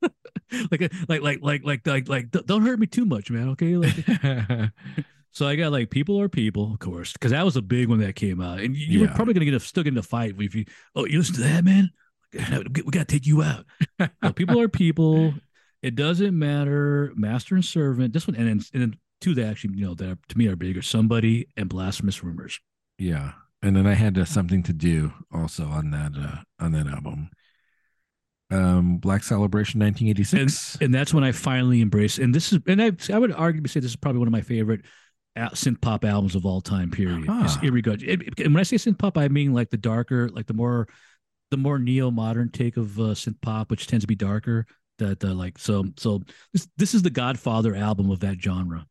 Uh, 0.51 0.65
like 0.71 0.91
like 1.07 1.21
like 1.21 1.41
like 1.43 1.63
like 1.65 1.87
like 1.87 2.09
like 2.09 2.31
don't 2.31 2.63
hurt 2.63 2.79
me 2.79 2.87
too 2.87 3.05
much, 3.05 3.29
man. 3.29 3.49
Okay, 3.49 3.77
like 3.77 3.93
so 5.31 5.47
I 5.47 5.55
got 5.55 5.71
like 5.71 5.91
people 5.91 6.19
are 6.19 6.27
people, 6.29 6.73
of 6.73 6.79
course, 6.79 7.13
because 7.13 7.31
that 7.31 7.45
was 7.45 7.55
a 7.55 7.61
big 7.61 7.87
one 7.87 7.99
that 7.99 8.15
came 8.15 8.41
out, 8.41 8.59
and 8.59 8.75
you, 8.75 8.85
you 8.87 8.99
were 9.01 9.05
Yeah. 9.05 9.13
probably 9.15 9.33
gonna 9.35 9.45
get 9.45 9.53
a, 9.61 9.73
get 9.73 9.87
in 9.87 9.93
the 9.93 10.01
fight 10.03 10.35
if 10.39 10.55
you 10.55 10.65
oh 10.95 11.05
you 11.05 11.19
listen 11.19 11.35
to 11.35 11.41
that 11.41 11.63
man, 11.63 11.91
we 12.33 12.41
gotta 12.91 13.05
take 13.05 13.27
you 13.27 13.43
out. 13.43 13.65
No, 14.23 14.33
people 14.33 14.59
are 14.59 14.67
people. 14.69 15.33
It 15.83 15.95
doesn't 15.95 16.37
matter, 16.37 17.13
master 17.15 17.53
and 17.55 17.63
servant. 17.63 18.13
This 18.13 18.27
one, 18.27 18.35
and 18.35 18.47
then, 18.47 18.61
and 18.73 18.81
then 18.81 18.95
two 19.21 19.35
that 19.35 19.47
actually, 19.47 19.77
you 19.77 19.85
know, 19.85 19.93
that 19.95 20.09
are, 20.09 20.17
to 20.29 20.37
me 20.37 20.47
are 20.47 20.55
bigger. 20.55 20.81
Somebody 20.81 21.47
and 21.57 21.69
blasphemous 21.69 22.23
rumors. 22.23 22.59
Yeah, 22.97 23.33
and 23.61 23.75
then 23.75 23.87
I 23.87 23.93
had 23.93 24.17
uh, 24.17 24.25
something 24.25 24.63
to 24.63 24.73
do 24.73 25.13
also 25.31 25.65
on 25.65 25.91
that 25.91 26.13
uh, 26.17 26.63
on 26.63 26.71
that 26.73 26.87
album. 26.87 27.29
Um, 28.51 28.97
Black 28.97 29.23
Celebration, 29.23 29.79
nineteen 29.79 30.07
eighty 30.07 30.23
six, 30.23 30.77
and 30.81 30.93
that's 30.93 31.13
when 31.13 31.23
I 31.23 31.31
finally 31.31 31.81
embraced. 31.81 32.17
And 32.17 32.33
this 32.33 32.51
is, 32.51 32.59
and 32.65 32.81
I, 32.81 32.91
I 33.13 33.19
would 33.19 33.31
arguably 33.31 33.69
say 33.69 33.79
this 33.79 33.91
is 33.91 33.95
probably 33.95 34.19
one 34.19 34.27
of 34.27 34.31
my 34.31 34.41
favorite 34.41 34.81
synth 35.37 35.79
pop 35.81 36.03
albums 36.03 36.35
of 36.35 36.45
all 36.45 36.59
time. 36.59 36.89
Period. 36.89 37.27
Huh. 37.27 37.59
In 37.61 37.73
regard, 37.73 38.01
and 38.01 38.23
when 38.37 38.57
I 38.57 38.63
say 38.63 38.77
synth 38.77 38.97
pop, 38.97 39.17
I 39.17 39.27
mean 39.27 39.53
like 39.53 39.69
the 39.69 39.77
darker, 39.77 40.29
like 40.29 40.47
the 40.47 40.55
more, 40.55 40.87
the 41.51 41.57
more 41.57 41.77
neo 41.77 42.09
modern 42.09 42.49
take 42.49 42.75
of 42.77 42.99
uh, 42.99 43.13
synth 43.13 43.39
pop, 43.39 43.69
which 43.69 43.85
tends 43.85 44.03
to 44.03 44.07
be 44.07 44.15
darker. 44.15 44.65
That 44.97 45.23
uh, 45.23 45.33
like 45.33 45.57
so 45.57 45.85
so 45.95 46.23
this 46.51 46.67
this 46.75 46.93
is 46.93 47.03
the 47.03 47.09
Godfather 47.09 47.75
album 47.75 48.09
of 48.09 48.19
that 48.21 48.41
genre. 48.41 48.85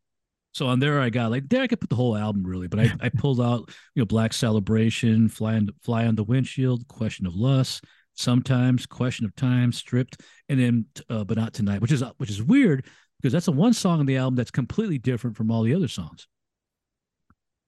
So 0.59 0.67
on 0.67 0.81
there, 0.81 1.01
I 1.01 1.09
got 1.09 1.31
like 1.31 1.49
there 1.49 1.63
I 1.63 1.69
could 1.69 1.81
put 1.81 1.89
the 1.89 1.95
whole 1.95 2.17
album 2.17 2.43
really, 2.43 2.67
but 2.67 2.81
I, 2.81 2.93
I 3.01 3.11
pulled 3.11 3.41
out 3.41 3.71
you 3.95 4.03
know 4.03 4.07
Black 4.07 4.33
Celebration, 4.33 5.29
Fly 5.29 5.55
on 5.55 5.69
Fly 5.85 6.05
on 6.05 6.17
the 6.17 6.25
Windshield, 6.25 6.89
Question 6.89 7.27
of 7.27 7.37
Lust, 7.37 7.85
sometimes 8.15 8.85
Question 8.85 9.25
of 9.25 9.37
Time, 9.37 9.71
Stripped, 9.71 10.21
and 10.49 10.59
then 10.59 10.87
uh, 11.09 11.23
but 11.23 11.37
not 11.37 11.55
tonight, 11.55 11.81
which 11.81 11.93
is 11.93 12.03
which 12.17 12.29
is 12.29 12.43
weird 12.43 12.87
because 13.23 13.33
that's 13.33 13.47
the 13.47 13.53
one 13.53 13.73
song 13.73 14.01
on 14.01 14.07
the 14.07 14.17
album 14.17 14.35
that's 14.35 14.51
completely 14.51 14.99
different 14.99 15.37
from 15.37 15.53
all 15.53 15.63
the 15.63 15.77
other 15.77 15.87
songs. 15.87 16.27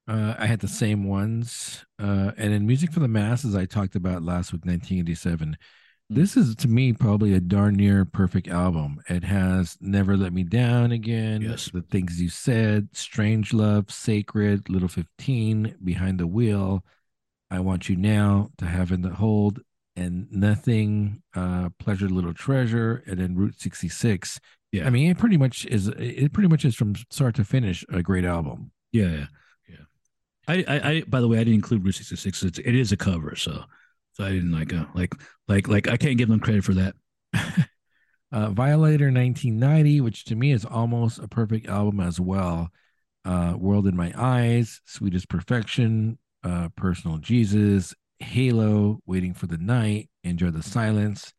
Uh, 0.08 0.34
I 0.36 0.46
had 0.46 0.58
the 0.58 0.66
same 0.66 1.04
ones, 1.04 1.86
uh, 2.00 2.32
and 2.36 2.52
in 2.52 2.66
Music 2.66 2.92
for 2.92 2.98
the 2.98 3.06
Masses, 3.06 3.54
I 3.54 3.66
talked 3.66 3.94
about 3.94 4.24
last 4.24 4.52
week, 4.52 4.66
1987. 4.66 5.56
This 6.12 6.36
is 6.36 6.56
to 6.56 6.66
me 6.66 6.92
probably 6.92 7.34
a 7.34 7.40
darn 7.40 7.76
near 7.76 8.04
perfect 8.04 8.48
album. 8.48 9.00
It 9.08 9.22
has 9.22 9.78
Never 9.80 10.16
Let 10.16 10.32
Me 10.32 10.42
Down 10.42 10.90
Again, 10.90 11.40
yes. 11.40 11.70
The 11.72 11.82
Things 11.82 12.20
You 12.20 12.28
Said, 12.28 12.88
Strange 12.92 13.52
Love, 13.52 13.92
Sacred, 13.92 14.68
Little 14.68 14.88
15, 14.88 15.76
Behind 15.84 16.18
the 16.18 16.26
Wheel, 16.26 16.84
I 17.48 17.60
Want 17.60 17.88
You 17.88 17.94
Now, 17.94 18.50
To 18.58 18.66
Have 18.66 18.90
and 18.90 19.04
to 19.04 19.10
Hold, 19.10 19.60
and 19.94 20.26
Nothing, 20.32 21.22
uh, 21.36 21.68
Pleasure, 21.78 22.08
Little 22.08 22.34
Treasure, 22.34 23.04
and 23.06 23.20
then 23.20 23.36
Route 23.36 23.60
66. 23.60 24.40
Yeah. 24.72 24.88
I 24.88 24.90
mean, 24.90 25.12
it 25.12 25.18
pretty 25.18 25.36
much 25.36 25.64
is, 25.66 25.86
it 25.86 26.32
pretty 26.32 26.48
much 26.48 26.64
is 26.64 26.74
from 26.74 26.96
start 27.10 27.36
to 27.36 27.44
finish 27.44 27.84
a 27.88 28.02
great 28.02 28.24
album. 28.24 28.72
Yeah. 28.90 29.10
Yeah. 29.10 29.26
yeah. 29.68 29.84
I, 30.48 30.64
I, 30.66 30.90
I, 30.90 31.02
by 31.02 31.20
the 31.20 31.28
way, 31.28 31.36
I 31.36 31.44
didn't 31.44 31.54
include 31.54 31.84
Route 31.84 31.94
66. 31.94 32.42
It's, 32.42 32.58
it 32.58 32.74
is 32.74 32.90
a 32.90 32.96
cover. 32.96 33.36
So, 33.36 33.62
so 34.20 34.26
I 34.26 34.32
didn't 34.32 34.52
like, 34.52 34.74
uh, 34.74 34.84
like, 34.94 35.14
like, 35.48 35.66
like, 35.66 35.88
I 35.88 35.96
can't 35.96 36.18
give 36.18 36.28
them 36.28 36.40
credit 36.40 36.62
for 36.62 36.74
that. 36.74 36.94
uh, 38.32 38.50
Violator 38.50 39.06
1990, 39.06 40.02
which 40.02 40.26
to 40.26 40.36
me 40.36 40.52
is 40.52 40.66
almost 40.66 41.18
a 41.18 41.26
perfect 41.26 41.68
album 41.68 42.00
as 42.00 42.20
well. 42.20 42.68
Uh, 43.24 43.54
World 43.56 43.86
in 43.86 43.96
My 43.96 44.12
Eyes, 44.14 44.82
Sweetest 44.84 45.30
Perfection, 45.30 46.18
uh, 46.44 46.68
Personal 46.76 47.16
Jesus, 47.16 47.94
Halo, 48.18 49.00
Waiting 49.06 49.32
for 49.32 49.46
the 49.46 49.56
Night, 49.56 50.10
Enjoy 50.22 50.50
the 50.50 50.62
Silence, 50.62 51.32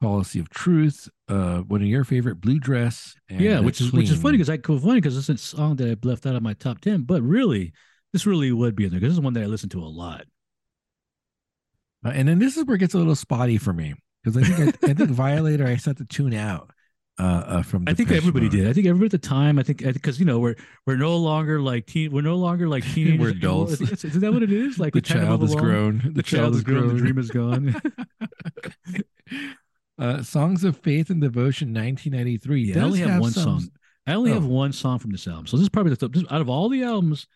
Policy 0.00 0.40
of 0.40 0.50
Truth, 0.50 1.08
uh, 1.28 1.58
one 1.58 1.82
of 1.82 1.86
your 1.86 2.02
favorite, 2.02 2.40
Blue 2.40 2.58
Dress. 2.58 3.14
yeah, 3.28 3.60
which 3.60 3.80
is 3.80 3.92
which 3.92 4.10
is 4.10 4.20
funny 4.20 4.38
because 4.38 4.50
I 4.50 4.56
go 4.56 4.76
funny 4.76 5.00
because 5.00 5.16
it's 5.16 5.28
a 5.28 5.38
song 5.38 5.76
that 5.76 5.88
I 5.88 5.96
left 6.06 6.26
out 6.26 6.34
of 6.34 6.42
my 6.42 6.54
top 6.54 6.80
ten, 6.80 7.02
but 7.02 7.22
really, 7.22 7.72
this 8.12 8.26
really 8.26 8.50
would 8.50 8.74
be 8.74 8.86
in 8.86 8.90
there 8.90 8.98
because 8.98 9.12
this 9.12 9.18
is 9.18 9.24
one 9.24 9.34
that 9.34 9.44
I 9.44 9.46
listen 9.46 9.68
to 9.68 9.78
a 9.78 9.86
lot. 9.86 10.24
Uh, 12.04 12.10
and 12.10 12.28
then 12.28 12.38
this 12.38 12.56
is 12.56 12.64
where 12.64 12.76
it 12.76 12.80
gets 12.80 12.94
a 12.94 12.98
little 12.98 13.14
spotty 13.14 13.58
for 13.58 13.72
me 13.72 13.94
because 14.22 14.36
I 14.36 14.44
think 14.44 14.84
I, 14.84 14.90
I, 14.90 14.94
think 14.94 15.10
Violator 15.10 15.66
I 15.66 15.76
set 15.76 15.96
the 15.96 16.04
tune 16.04 16.34
out 16.34 16.70
uh, 17.18 17.22
uh 17.46 17.62
from. 17.62 17.84
I 17.86 17.94
think 17.94 18.10
everybody 18.10 18.46
mode. 18.46 18.52
did. 18.52 18.68
I 18.68 18.72
think 18.72 18.86
everybody 18.86 19.06
at 19.06 19.22
the 19.22 19.28
time. 19.28 19.58
I 19.58 19.62
think 19.62 19.82
because 19.82 20.18
you 20.18 20.26
know 20.26 20.38
we're 20.38 20.56
we're 20.86 20.96
no 20.96 21.16
longer 21.16 21.60
like 21.60 21.86
teen. 21.86 22.10
We're 22.12 22.22
no 22.22 22.36
longer 22.36 22.68
like 22.68 22.84
teenagers. 22.94 23.20
we're 23.20 23.30
adults. 23.30 23.80
Is, 23.80 24.04
is, 24.04 24.20
that 24.20 24.32
what 24.32 24.42
it 24.42 24.52
is? 24.52 24.78
Like 24.78 24.94
the 24.94 25.00
child 25.00 25.42
is 25.42 25.54
grown. 25.54 26.02
The, 26.04 26.10
the 26.10 26.22
child, 26.22 26.42
child 26.42 26.54
is 26.56 26.64
grown. 26.64 26.82
grown. 26.82 26.94
The 26.94 27.00
dream 27.00 27.18
is 27.18 27.30
gone. 27.30 27.82
uh, 29.98 30.22
Songs 30.22 30.64
of 30.64 30.76
Faith 30.78 31.10
and 31.10 31.20
Devotion, 31.20 31.68
1993. 31.68 32.62
Yeah, 32.62 32.78
I 32.78 32.84
only 32.84 32.98
have, 33.00 33.10
have 33.10 33.20
one 33.20 33.32
some... 33.32 33.60
song. 33.60 33.70
I 34.06 34.14
only 34.14 34.32
oh. 34.32 34.34
have 34.34 34.46
one 34.46 34.72
song 34.72 34.98
from 34.98 35.12
this 35.12 35.28
album. 35.28 35.46
So 35.46 35.56
this 35.56 35.64
is 35.64 35.68
probably 35.68 35.94
the 35.94 36.08
this, 36.08 36.24
out 36.30 36.40
of 36.40 36.48
all 36.48 36.68
the 36.68 36.82
albums. 36.82 37.26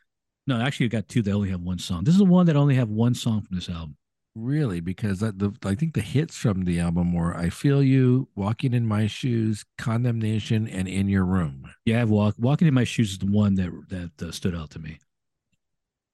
No, 0.49 0.61
actually, 0.61 0.87
I 0.87 0.89
got 0.91 1.09
two 1.09 1.23
that 1.23 1.33
only 1.33 1.51
have 1.51 1.61
one 1.61 1.79
song. 1.79 2.05
This 2.05 2.15
is 2.15 2.19
the 2.19 2.25
one 2.25 2.47
that 2.47 2.57
only 2.57 2.77
have 2.77 2.89
one 2.89 3.15
song 3.15 3.43
from 3.43 3.57
this 3.57 3.69
album. 3.69 3.97
Really, 4.39 4.81
because 4.81 5.21
the 5.21 5.57
I 5.65 5.75
think 5.75 5.95
the 5.95 6.03
hits 6.03 6.37
from 6.37 6.65
the 6.65 6.79
album 6.79 7.15
were 7.15 7.35
"I 7.35 7.49
Feel 7.49 7.83
You," 7.83 8.29
"Walking 8.35 8.75
in 8.75 8.87
My 8.87 9.07
Shoes," 9.07 9.65
"Condemnation," 9.79 10.69
and 10.69 10.87
"In 10.87 11.09
Your 11.09 11.25
Room." 11.25 11.73
Yeah, 11.87 12.03
I've 12.03 12.11
walk, 12.11 12.35
"Walking 12.37 12.69
in 12.69 12.75
My 12.75 12.85
Shoes" 12.85 13.13
is 13.13 13.19
the 13.19 13.31
one 13.31 13.55
that 13.55 13.71
that 13.89 14.29
uh, 14.29 14.31
stood 14.31 14.55
out 14.55 14.69
to 14.73 14.79
me. 14.79 14.99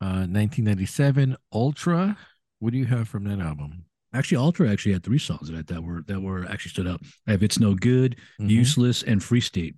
Uh, 0.00 0.30
1997, 0.30 1.36
"Ultra." 1.52 2.16
What 2.60 2.72
do 2.72 2.78
you 2.78 2.84
have 2.84 3.08
from 3.08 3.24
that 3.24 3.40
album? 3.40 3.86
Actually, 4.14 4.36
Ultra 4.36 4.70
actually 4.70 4.92
had 4.92 5.02
three 5.02 5.18
songs 5.18 5.50
that 5.50 5.66
that 5.66 5.82
were 5.82 6.02
that 6.06 6.20
were 6.20 6.44
actually 6.48 6.70
stood 6.70 6.86
out. 6.86 7.00
I 7.26 7.32
have 7.32 7.42
"It's 7.42 7.58
No 7.58 7.74
Good," 7.74 8.14
mm-hmm. 8.38 8.50
"Useless," 8.50 9.02
and 9.02 9.20
"Free 9.20 9.40
State." 9.40 9.74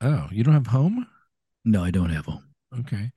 Oh, 0.00 0.28
you 0.30 0.44
don't 0.44 0.54
have 0.54 0.68
"Home"? 0.68 1.08
No, 1.64 1.82
I 1.82 1.90
don't 1.90 2.10
have 2.10 2.26
"Home." 2.26 2.44
Okay. 2.78 3.10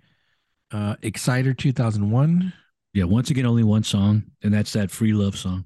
Uh, 0.71 0.95
Exciter 1.03 1.55
2001. 1.55 2.53
Yeah, 2.98 3.03
once 3.03 3.30
again, 3.30 3.45
only 3.45 3.61
one 3.61 3.84
song, 3.84 4.24
and 4.41 4.52
that's 4.52 4.74
that 4.74 4.90
"Free 4.90 5.14
Love" 5.14 5.38
song. 5.38 5.65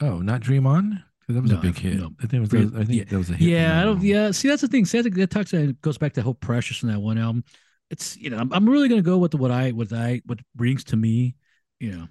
Oh, 0.00 0.18
not 0.18 0.40
"Dream 0.40 0.66
On." 0.66 1.00
That 1.28 1.40
was 1.40 1.52
no, 1.52 1.58
a 1.58 1.60
big 1.60 1.78
hit. 1.78 1.94
No. 1.94 2.10
I 2.20 2.26
think, 2.26 2.50
was, 2.50 2.74
I 2.74 2.84
think 2.84 2.98
yeah. 2.98 3.04
that 3.04 3.18
was 3.18 3.30
a 3.30 3.34
hit. 3.34 3.48
Yeah, 3.48 3.80
I 3.80 3.84
don't. 3.84 4.02
Yeah, 4.02 4.32
see, 4.32 4.48
that's 4.48 4.62
the 4.62 4.66
thing. 4.66 4.84
See, 4.84 5.00
that, 5.00 5.14
that 5.14 5.30
talks. 5.30 5.52
That 5.52 5.80
goes 5.80 5.96
back 5.96 6.14
to 6.14 6.22
how 6.24 6.32
precious 6.32 6.82
in 6.82 6.88
that 6.88 6.98
one 6.98 7.18
album. 7.18 7.44
It's 7.88 8.16
you 8.16 8.30
know, 8.30 8.38
I'm, 8.38 8.52
I'm 8.52 8.68
really 8.68 8.88
gonna 8.88 9.00
go 9.00 9.16
with 9.18 9.30
the, 9.30 9.36
what 9.36 9.52
I 9.52 9.70
what 9.70 9.92
I 9.92 10.22
what 10.26 10.40
brings 10.56 10.82
to 10.86 10.96
me. 10.96 11.36
You 11.78 12.08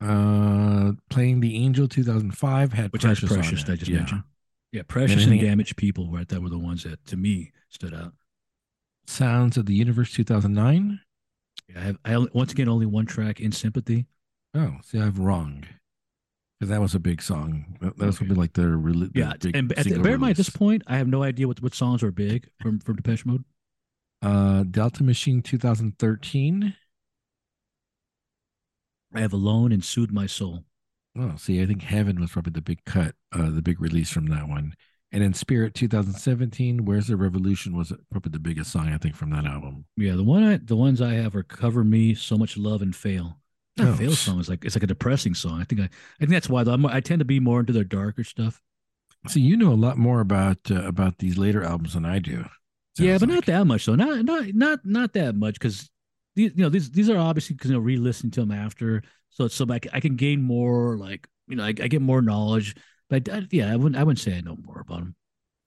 know, 0.00 0.08
uh, 0.08 0.92
playing 1.10 1.40
the 1.40 1.56
Angel 1.56 1.88
2005 1.88 2.72
had 2.72 2.92
which 2.92 3.02
precious, 3.02 3.28
has 3.28 3.38
precious. 3.38 3.68
I 3.68 3.74
just 3.74 3.90
yeah. 3.90 3.96
mentioned. 3.98 4.22
Yeah, 4.70 4.82
precious 4.86 5.24
and, 5.24 5.32
and 5.32 5.40
damaged 5.40 5.76
people 5.76 6.08
were 6.08 6.24
that 6.24 6.40
were 6.40 6.48
the 6.48 6.60
ones 6.60 6.84
that 6.84 7.04
to 7.06 7.16
me 7.16 7.50
stood 7.70 7.92
out. 7.92 8.12
Sounds 9.08 9.56
of 9.56 9.66
the 9.66 9.74
Universe 9.74 10.12
2009. 10.12 11.00
I 11.76 11.80
have 11.80 11.98
I 12.04 12.16
once 12.32 12.52
again 12.52 12.68
only 12.68 12.86
one 12.86 13.06
track 13.06 13.40
in 13.40 13.52
sympathy. 13.52 14.06
Oh, 14.54 14.76
see, 14.82 14.98
I 14.98 15.04
have 15.04 15.18
wrong. 15.18 15.64
Because 16.58 16.70
that 16.70 16.80
was 16.80 16.94
a 16.94 16.98
big 16.98 17.22
song. 17.22 17.76
That 17.80 17.98
was 17.98 18.20
okay. 18.20 18.32
like 18.34 18.54
the, 18.54 18.62
the 18.62 19.10
yeah. 19.14 19.32
and 19.54 19.72
at 19.74 19.84
the, 19.84 20.00
bear 20.00 20.14
in 20.14 20.20
mind, 20.20 20.32
at 20.32 20.36
this 20.38 20.50
point, 20.50 20.82
I 20.88 20.96
have 20.96 21.06
no 21.06 21.22
idea 21.22 21.46
what 21.46 21.62
what 21.62 21.74
songs 21.74 22.02
are 22.02 22.10
big 22.10 22.48
from 22.60 22.80
from 22.80 22.96
Depeche 22.96 23.24
Mode. 23.24 23.44
Uh, 24.20 24.64
Delta 24.64 25.04
Machine 25.04 25.42
2013. 25.42 26.74
I 29.14 29.20
have 29.20 29.32
Alone 29.32 29.72
and 29.72 29.84
Soothe 29.84 30.10
My 30.10 30.26
Soul. 30.26 30.64
Oh, 31.16 31.34
see, 31.36 31.62
I 31.62 31.66
think 31.66 31.82
Heaven 31.82 32.20
was 32.20 32.32
probably 32.32 32.52
the 32.52 32.60
big 32.60 32.84
cut, 32.84 33.14
uh, 33.32 33.50
the 33.50 33.62
big 33.62 33.80
release 33.80 34.10
from 34.10 34.26
that 34.26 34.48
one. 34.48 34.74
And 35.10 35.22
in 35.22 35.32
Spirit 35.32 35.74
2017, 35.74 36.84
Where's 36.84 37.06
the 37.06 37.16
Revolution 37.16 37.76
was 37.76 37.92
probably 38.10 38.30
the 38.30 38.38
biggest 38.38 38.70
song 38.70 38.88
I 38.88 38.98
think 38.98 39.16
from 39.16 39.30
that 39.30 39.46
album. 39.46 39.86
Yeah, 39.96 40.14
the 40.14 40.24
one 40.24 40.42
I 40.42 40.58
the 40.58 40.76
ones 40.76 41.00
I 41.00 41.14
have 41.14 41.34
are 41.34 41.42
Cover 41.42 41.82
Me, 41.82 42.14
So 42.14 42.36
Much 42.36 42.56
Love, 42.58 42.82
and 42.82 42.94
Fail. 42.94 43.38
That 43.76 43.88
oh. 43.88 43.94
Fail 43.94 44.12
song 44.12 44.38
is 44.38 44.48
like 44.48 44.64
it's 44.64 44.76
like 44.76 44.82
a 44.82 44.88
depressing 44.88 45.34
song. 45.34 45.60
I 45.60 45.64
think 45.64 45.80
I 45.80 45.84
I 45.84 46.18
think 46.18 46.30
that's 46.30 46.50
why 46.50 46.62
I'm, 46.62 46.84
i 46.84 47.00
tend 47.00 47.20
to 47.20 47.24
be 47.24 47.40
more 47.40 47.60
into 47.60 47.72
their 47.72 47.84
darker 47.84 48.22
stuff. 48.22 48.60
See, 49.26 49.40
you 49.40 49.56
know 49.56 49.72
a 49.72 49.74
lot 49.74 49.96
more 49.96 50.20
about 50.20 50.58
uh, 50.70 50.82
about 50.82 51.18
these 51.18 51.38
later 51.38 51.64
albums 51.64 51.94
than 51.94 52.04
I 52.04 52.18
do. 52.18 52.44
Yeah, 52.98 53.18
but 53.18 53.28
like. 53.28 53.36
not 53.36 53.46
that 53.46 53.66
much 53.66 53.86
though. 53.86 53.94
Not 53.94 54.24
not 54.24 54.54
not 54.54 54.80
not 54.84 55.12
that 55.14 55.34
much 55.36 55.54
because 55.54 55.90
these 56.36 56.52
you 56.54 56.62
know 56.62 56.68
these 56.68 56.90
these 56.90 57.08
are 57.08 57.18
obviously 57.18 57.54
because 57.54 57.70
you 57.70 57.76
know 57.76 57.82
re-listening 57.82 58.32
to 58.32 58.40
them 58.40 58.52
after, 58.52 59.02
so 59.30 59.44
it's 59.46 59.54
so 59.54 59.66
I, 59.70 59.80
I 59.92 60.00
can 60.00 60.16
gain 60.16 60.42
more 60.42 60.98
like 60.98 61.26
you 61.46 61.56
know 61.56 61.64
I, 61.64 61.68
I 61.68 61.88
get 61.88 62.02
more 62.02 62.20
knowledge 62.20 62.76
but 63.08 63.28
uh, 63.28 63.42
yeah, 63.50 63.72
I 63.72 63.76
wouldn't. 63.76 63.96
I 63.96 64.04
wouldn't 64.04 64.20
say 64.20 64.36
I 64.36 64.40
know 64.40 64.56
more 64.56 64.80
about 64.80 65.00
them. 65.00 65.14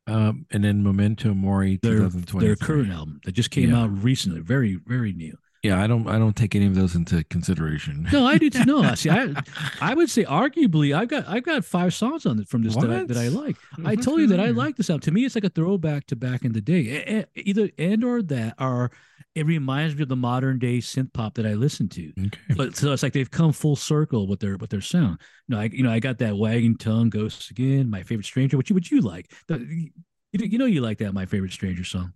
Um, 0.07 0.45
and 0.51 0.63
then 0.63 0.83
Memento 0.83 1.33
Mori, 1.33 1.79
their, 1.81 1.99
2020. 1.99 2.45
Their 2.45 2.55
current 2.55 2.91
album 2.91 3.21
that 3.23 3.33
just 3.33 3.51
came 3.51 3.69
yeah. 3.69 3.81
out 3.81 4.03
recently, 4.03 4.41
very 4.41 4.79
very 4.85 5.13
new. 5.13 5.37
Yeah, 5.63 5.81
I 5.81 5.85
don't. 5.85 6.07
I 6.07 6.17
don't 6.17 6.35
take 6.35 6.55
any 6.55 6.65
of 6.65 6.73
those 6.73 6.95
into 6.95 7.23
consideration. 7.25 8.07
No, 8.11 8.25
I 8.25 8.39
do. 8.39 8.49
no, 8.65 8.95
see, 8.95 9.11
I, 9.11 9.31
I 9.79 9.93
would 9.93 10.09
say 10.09 10.23
arguably, 10.23 10.95
I've 10.95 11.07
got, 11.07 11.27
I've 11.27 11.43
got 11.43 11.63
five 11.63 11.93
songs 11.93 12.25
on 12.25 12.39
it 12.39 12.47
from 12.47 12.63
this 12.63 12.75
that 12.77 12.89
I, 12.89 13.03
that 13.03 13.17
I, 13.17 13.27
like. 13.27 13.57
I 13.85 13.95
told 13.95 14.21
you 14.21 14.27
that 14.27 14.39
I 14.39 14.47
like 14.47 14.75
this 14.75 14.89
album. 14.89 15.01
To 15.01 15.11
me, 15.11 15.23
it's 15.23 15.35
like 15.35 15.43
a 15.43 15.49
throwback 15.49 16.07
to 16.07 16.15
back 16.15 16.45
in 16.45 16.53
the 16.53 16.61
day. 16.61 17.25
Either 17.35 17.69
and 17.77 18.03
or 18.03 18.23
that 18.23 18.55
are 18.57 18.89
it 19.33 19.45
reminds 19.45 19.95
me 19.95 20.03
of 20.03 20.09
the 20.09 20.15
modern 20.15 20.59
day 20.59 20.79
synth 20.79 21.13
pop 21.13 21.35
that 21.35 21.45
I 21.45 21.53
listen 21.53 21.87
to. 21.89 22.11
Okay. 22.19 22.55
But 22.55 22.75
so 22.75 22.91
it's 22.91 23.03
like 23.03 23.13
they've 23.13 23.29
come 23.29 23.53
full 23.53 23.75
circle 23.75 24.27
with 24.27 24.39
their 24.39 24.57
with 24.57 24.69
their 24.69 24.81
sound. 24.81 25.19
You 25.47 25.55
know, 25.55 25.61
I 25.61 25.65
you 25.65 25.83
know 25.83 25.91
I 25.91 25.99
got 25.99 26.17
that 26.19 26.35
wagging 26.35 26.77
tongue, 26.77 27.09
ghosts 27.09 27.49
again, 27.49 27.89
my 27.89 28.03
favorite 28.03 28.25
stranger. 28.25 28.57
What 28.57 28.69
you 28.69 28.73
what 28.73 28.91
you 28.91 29.01
like? 29.01 29.31
The, 29.47 29.59
you, 29.59 29.91
you 30.33 30.57
know 30.57 30.65
you 30.65 30.81
like 30.81 30.97
that 30.99 31.13
my 31.13 31.25
favorite 31.25 31.53
stranger 31.53 31.83
song, 31.83 32.13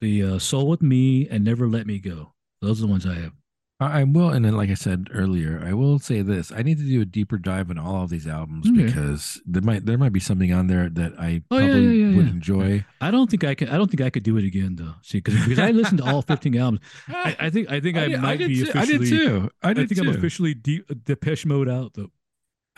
the 0.00 0.22
uh, 0.22 0.38
soul 0.38 0.68
with 0.68 0.82
me 0.82 1.28
and 1.28 1.44
never 1.44 1.68
let 1.68 1.86
me 1.86 1.98
go. 1.98 2.32
Those 2.62 2.78
are 2.80 2.86
the 2.86 2.90
ones 2.90 3.06
I 3.06 3.14
have. 3.14 3.32
I 3.80 4.00
I 4.00 4.04
will, 4.04 4.30
and 4.30 4.44
then 4.44 4.56
like 4.56 4.70
I 4.70 4.74
said 4.74 5.08
earlier, 5.12 5.60
I 5.66 5.72
will 5.72 5.98
say 5.98 6.22
this: 6.22 6.52
I 6.52 6.62
need 6.62 6.78
to 6.78 6.84
do 6.84 7.00
a 7.00 7.04
deeper 7.04 7.36
dive 7.36 7.68
on 7.68 7.78
all 7.78 8.04
of 8.04 8.10
these 8.10 8.28
albums 8.28 8.68
Okay. 8.68 8.84
because 8.86 9.40
there 9.44 9.60
might 9.62 9.84
there 9.86 9.98
might 9.98 10.12
be 10.12 10.20
something 10.20 10.52
on 10.52 10.68
there 10.68 10.88
that 10.88 11.14
I 11.18 11.42
Oh, 11.50 11.58
probably 11.58 11.98
yeah, 11.98 12.06
yeah, 12.10 12.16
would 12.16 12.26
yeah. 12.26 12.32
enjoy. 12.32 12.84
I 13.00 13.10
don't 13.10 13.28
think 13.28 13.42
I 13.42 13.54
can. 13.56 13.68
I 13.68 13.76
don't 13.76 13.90
think 13.90 14.00
I 14.00 14.10
could 14.10 14.22
do 14.22 14.36
it 14.36 14.44
again 14.44 14.76
though. 14.76 14.94
See, 15.02 15.18
because 15.18 15.34
because 15.42 15.58
I 15.58 15.72
listened 15.72 15.98
to 15.98 16.04
all 16.04 16.22
15 16.34 16.56
albums. 16.56 16.80
I, 17.08 17.36
I 17.40 17.50
think 17.50 17.70
I 17.72 17.80
think 17.80 17.96
I, 17.98 18.06
did- 18.08 18.20
might 18.20 18.36
did 18.38 18.48
be 18.48 18.64
too. 18.64 18.70
I 18.74 18.86
did 18.86 19.00
too. 19.04 19.50
I 19.62 19.70
I 19.70 19.72
did 19.72 19.88
think 19.88 20.00
too. 20.00 20.08
I'm 20.08 20.14
officially 20.16 20.54
deep 20.54 20.86
Depeche 21.04 21.44
Mode 21.46 21.68
out 21.68 21.94
though. 21.94 22.10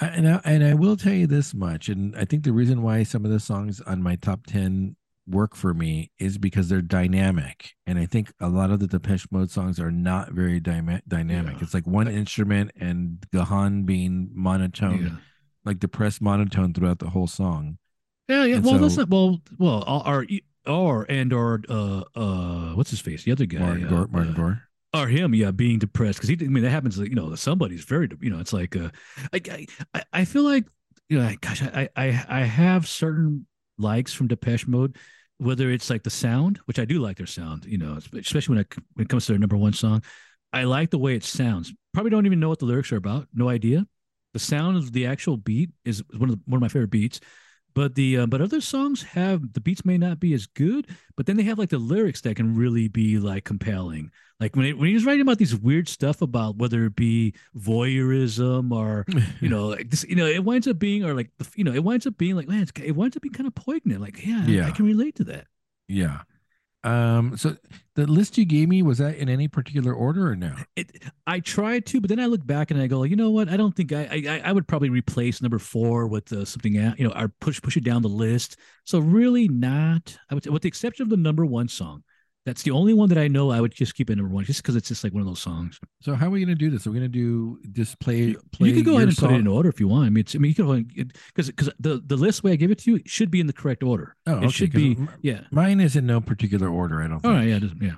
I- 0.00 0.06
and 0.06 0.26
I, 0.28 0.40
and 0.44 0.64
I 0.64 0.72
will 0.74 0.96
tell 0.96 1.12
you 1.12 1.26
this 1.26 1.52
much, 1.52 1.88
and 1.90 2.16
I 2.16 2.24
think 2.24 2.44
the 2.44 2.52
reason 2.52 2.80
why 2.82 3.02
some 3.02 3.24
of 3.26 3.30
the 3.30 3.40
songs 3.40 3.80
on 3.82 4.02
my 4.02 4.16
top 4.16 4.46
ten 4.46 4.96
work 5.26 5.54
for 5.56 5.72
me 5.74 6.10
is 6.18 6.36
because 6.38 6.68
they're 6.68 6.82
dynamic, 6.82 7.72
and 7.86 7.98
I 7.98 8.06
think 8.06 8.32
a 8.40 8.48
lot 8.48 8.70
of 8.70 8.80
the 8.80 8.86
Depeche 8.86 9.26
Mode 9.30 9.50
songs 9.50 9.78
are 9.80 9.90
not 9.90 10.32
very 10.32 10.60
dyma- 10.60 11.02
dynamic. 11.08 11.54
Yeah. 11.56 11.62
It's 11.62 11.74
like 11.74 11.86
one 11.86 12.08
instrument 12.08 12.72
and 12.78 13.24
Gahan 13.32 13.84
being 13.84 14.30
monotone, 14.34 15.02
Yeah. 15.04 15.16
like 15.64 15.78
depressed 15.78 16.20
monotone 16.20 16.74
throughout 16.74 16.98
the 16.98 17.10
whole 17.10 17.26
song. 17.26 17.78
Yeah, 18.28 18.44
yeah. 18.44 18.56
And 18.56 18.64
Well, 18.64 18.78
that's 18.78 18.94
so- 18.94 19.02
not 19.02 19.10
well. 19.10 19.40
Well, 19.58 20.02
or 20.06 20.26
or 20.66 21.06
and 21.10 21.32
or 21.32 21.60
uh 21.68 22.02
uh 22.14 22.74
what's 22.74 22.90
his 22.90 23.00
face? 23.00 23.24
The 23.24 23.32
other 23.32 23.46
guy, 23.46 23.58
Martin 23.58 23.86
uh, 23.86 23.90
Gore, 23.90 24.08
Martin 24.08 24.32
uh, 24.32 24.36
Gore. 24.36 24.62
or 24.94 25.08
him, 25.08 25.34
yeah, 25.34 25.50
being 25.50 25.78
depressed 25.78 26.18
because 26.20 26.28
he. 26.30 26.36
I 26.44 26.48
mean, 26.48 26.62
that 26.64 26.70
happens. 26.70 26.96
You 26.98 27.14
know, 27.14 27.34
somebody's 27.34 27.84
very. 27.84 28.08
You 28.20 28.30
know, 28.30 28.40
it's 28.40 28.52
like 28.52 28.76
uh, 28.76 28.90
I 29.32 29.66
I, 29.94 30.02
I 30.12 30.24
feel 30.24 30.42
like 30.42 30.64
you 31.08 31.18
know, 31.18 31.30
gosh, 31.40 31.62
I 31.62 31.88
I 31.96 32.24
I 32.28 32.40
have 32.44 32.88
certain 32.88 33.46
likes 33.78 34.12
from 34.12 34.28
Depeche 34.28 34.66
Mode, 34.66 34.96
whether 35.38 35.70
it's 35.70 35.90
like 35.90 36.02
the 36.02 36.10
sound, 36.10 36.58
which 36.66 36.78
I 36.78 36.84
do 36.84 37.00
like 37.00 37.16
their 37.16 37.26
sound. 37.26 37.64
You 37.64 37.78
know, 37.78 37.98
especially 38.16 38.54
when 38.54 38.60
it 38.60 38.74
when 38.94 39.04
it 39.04 39.08
comes 39.08 39.26
to 39.26 39.32
their 39.32 39.38
number 39.38 39.56
one 39.56 39.72
song, 39.72 40.02
I 40.52 40.64
like 40.64 40.90
the 40.90 40.98
way 40.98 41.14
it 41.14 41.24
sounds. 41.24 41.72
Probably 41.92 42.10
don't 42.10 42.26
even 42.26 42.40
know 42.40 42.48
what 42.48 42.58
the 42.58 42.66
lyrics 42.66 42.92
are 42.92 42.96
about. 42.96 43.28
No 43.34 43.48
idea. 43.48 43.86
The 44.32 44.38
sound 44.38 44.76
of 44.76 44.92
the 44.92 45.06
actual 45.06 45.36
beat 45.36 45.70
is 45.84 46.02
one 46.16 46.28
of 46.28 46.36
the, 46.36 46.42
one 46.46 46.58
of 46.58 46.62
my 46.62 46.68
favorite 46.68 46.90
beats. 46.90 47.20
But 47.74 47.94
the 47.96 48.18
uh, 48.18 48.26
but 48.26 48.40
other 48.40 48.60
songs 48.60 49.02
have 49.02 49.52
the 49.52 49.60
beats 49.60 49.84
may 49.84 49.98
not 49.98 50.20
be 50.20 50.32
as 50.32 50.46
good, 50.46 50.86
but 51.16 51.26
then 51.26 51.36
they 51.36 51.42
have 51.42 51.58
like 51.58 51.70
the 51.70 51.78
lyrics 51.78 52.20
that 52.20 52.36
can 52.36 52.54
really 52.54 52.86
be 52.88 53.18
like 53.18 53.44
compelling. 53.44 54.10
Like 54.40 54.54
when 54.56 54.66
it, 54.66 54.78
when 54.78 54.88
he 54.88 54.94
was 54.94 55.04
writing 55.04 55.22
about 55.22 55.38
these 55.38 55.56
weird 55.56 55.88
stuff 55.88 56.22
about 56.22 56.56
whether 56.56 56.84
it 56.86 56.94
be 56.96 57.34
voyeurism 57.56 58.72
or 58.72 59.04
you 59.40 59.48
know 59.48 59.68
like 59.68 59.90
this, 59.90 60.04
you 60.04 60.16
know, 60.16 60.26
it 60.26 60.44
winds 60.44 60.66
up 60.68 60.78
being 60.78 61.04
or 61.04 61.14
like 61.14 61.30
you 61.56 61.64
know 61.64 61.72
it 61.72 61.82
winds 61.84 62.06
up 62.06 62.16
being 62.16 62.36
like 62.36 62.48
man, 62.48 62.62
it's, 62.62 62.72
it 62.82 62.92
winds 62.92 63.16
up 63.16 63.22
being 63.22 63.32
kind 63.32 63.46
of 63.46 63.54
poignant. 63.54 64.00
Like 64.00 64.24
yeah, 64.24 64.44
I- 64.64 64.68
I 64.68 64.70
can 64.70 64.86
relate 64.86 65.16
to 65.16 65.24
that. 65.24 65.46
yeah. 65.88 66.20
Um. 66.84 67.36
So 67.36 67.56
the 67.94 68.06
list 68.06 68.36
you 68.36 68.44
gave 68.44 68.68
me 68.68 68.82
was 68.82 68.98
that 68.98 69.16
in 69.16 69.28
any 69.28 69.46
particular 69.46 69.94
order 69.94 70.28
or 70.28 70.36
no? 70.36 70.52
It, 70.74 71.02
I 71.26 71.40
tried 71.40 71.86
to, 71.86 72.00
but 72.00 72.10
then 72.10 72.18
I 72.18 72.26
look 72.26 72.44
back 72.44 72.70
and 72.70 72.80
I 72.80 72.86
go, 72.88 73.04
you 73.04 73.14
know 73.14 73.30
what? 73.30 73.48
I 73.48 73.56
don't 73.56 73.74
think 73.74 73.92
I, 73.92 74.08
I, 74.10 74.42
I 74.46 74.52
would 74.52 74.66
probably 74.66 74.90
replace 74.90 75.40
number 75.40 75.60
four 75.60 76.08
with 76.08 76.32
uh, 76.32 76.44
something, 76.44 76.74
you 76.74 77.08
know, 77.08 77.12
or 77.14 77.28
push, 77.40 77.62
push 77.62 77.76
it 77.76 77.84
down 77.84 78.02
the 78.02 78.08
list. 78.08 78.58
So 78.84 78.98
really 78.98 79.46
not, 79.48 80.16
I 80.28 80.34
would, 80.34 80.46
with 80.46 80.62
the 80.62 80.68
exception 80.68 81.04
of 81.04 81.08
the 81.08 81.16
number 81.16 81.46
one 81.46 81.68
song. 81.68 82.02
That's 82.46 82.62
the 82.62 82.72
only 82.72 82.92
one 82.92 83.08
that 83.08 83.16
I 83.16 83.26
know 83.26 83.50
I 83.50 83.60
would 83.60 83.74
just 83.74 83.94
keep 83.94 84.10
at 84.10 84.18
number 84.18 84.32
one, 84.32 84.44
just 84.44 84.62
because 84.62 84.76
it's 84.76 84.88
just 84.88 85.02
like 85.02 85.14
one 85.14 85.22
of 85.22 85.26
those 85.26 85.40
songs. 85.40 85.80
So 86.02 86.14
how 86.14 86.26
are 86.26 86.30
we 86.30 86.40
gonna 86.40 86.54
do 86.54 86.68
this? 86.68 86.86
Are 86.86 86.90
we 86.90 86.96
gonna 86.98 87.08
do 87.08 87.58
just 87.72 87.98
play? 88.00 88.34
play 88.52 88.68
you 88.68 88.74
could 88.74 88.84
go 88.84 88.96
ahead 88.96 89.08
and 89.08 89.16
put 89.16 89.30
it 89.30 89.36
in 89.36 89.46
order 89.46 89.70
if 89.70 89.80
you 89.80 89.88
want. 89.88 90.06
I 90.06 90.10
mean, 90.10 90.20
it's, 90.20 90.34
I 90.34 90.38
mean, 90.38 90.50
you 90.50 90.54
can 90.54 91.10
because 91.28 91.46
because 91.46 91.70
the 91.80 92.02
the 92.04 92.16
list 92.16 92.44
way 92.44 92.52
I 92.52 92.56
give 92.56 92.70
it 92.70 92.78
to 92.80 92.90
you 92.92 93.00
should 93.06 93.30
be 93.30 93.40
in 93.40 93.46
the 93.46 93.54
correct 93.54 93.82
order. 93.82 94.14
Oh, 94.26 94.34
okay. 94.34 94.46
it 94.46 94.50
should 94.52 94.72
be, 94.72 94.92
m- 94.98 95.08
yeah. 95.22 95.40
Mine 95.50 95.80
is 95.80 95.96
in 95.96 96.04
no 96.06 96.20
particular 96.20 96.68
order. 96.68 97.00
I 97.00 97.04
don't. 97.04 97.14
All 97.14 97.20
Think. 97.20 97.34
right, 97.34 97.48
yeah, 97.48 97.56
it 97.56 97.60
doesn't- 97.60 97.82
yeah. 97.82 97.94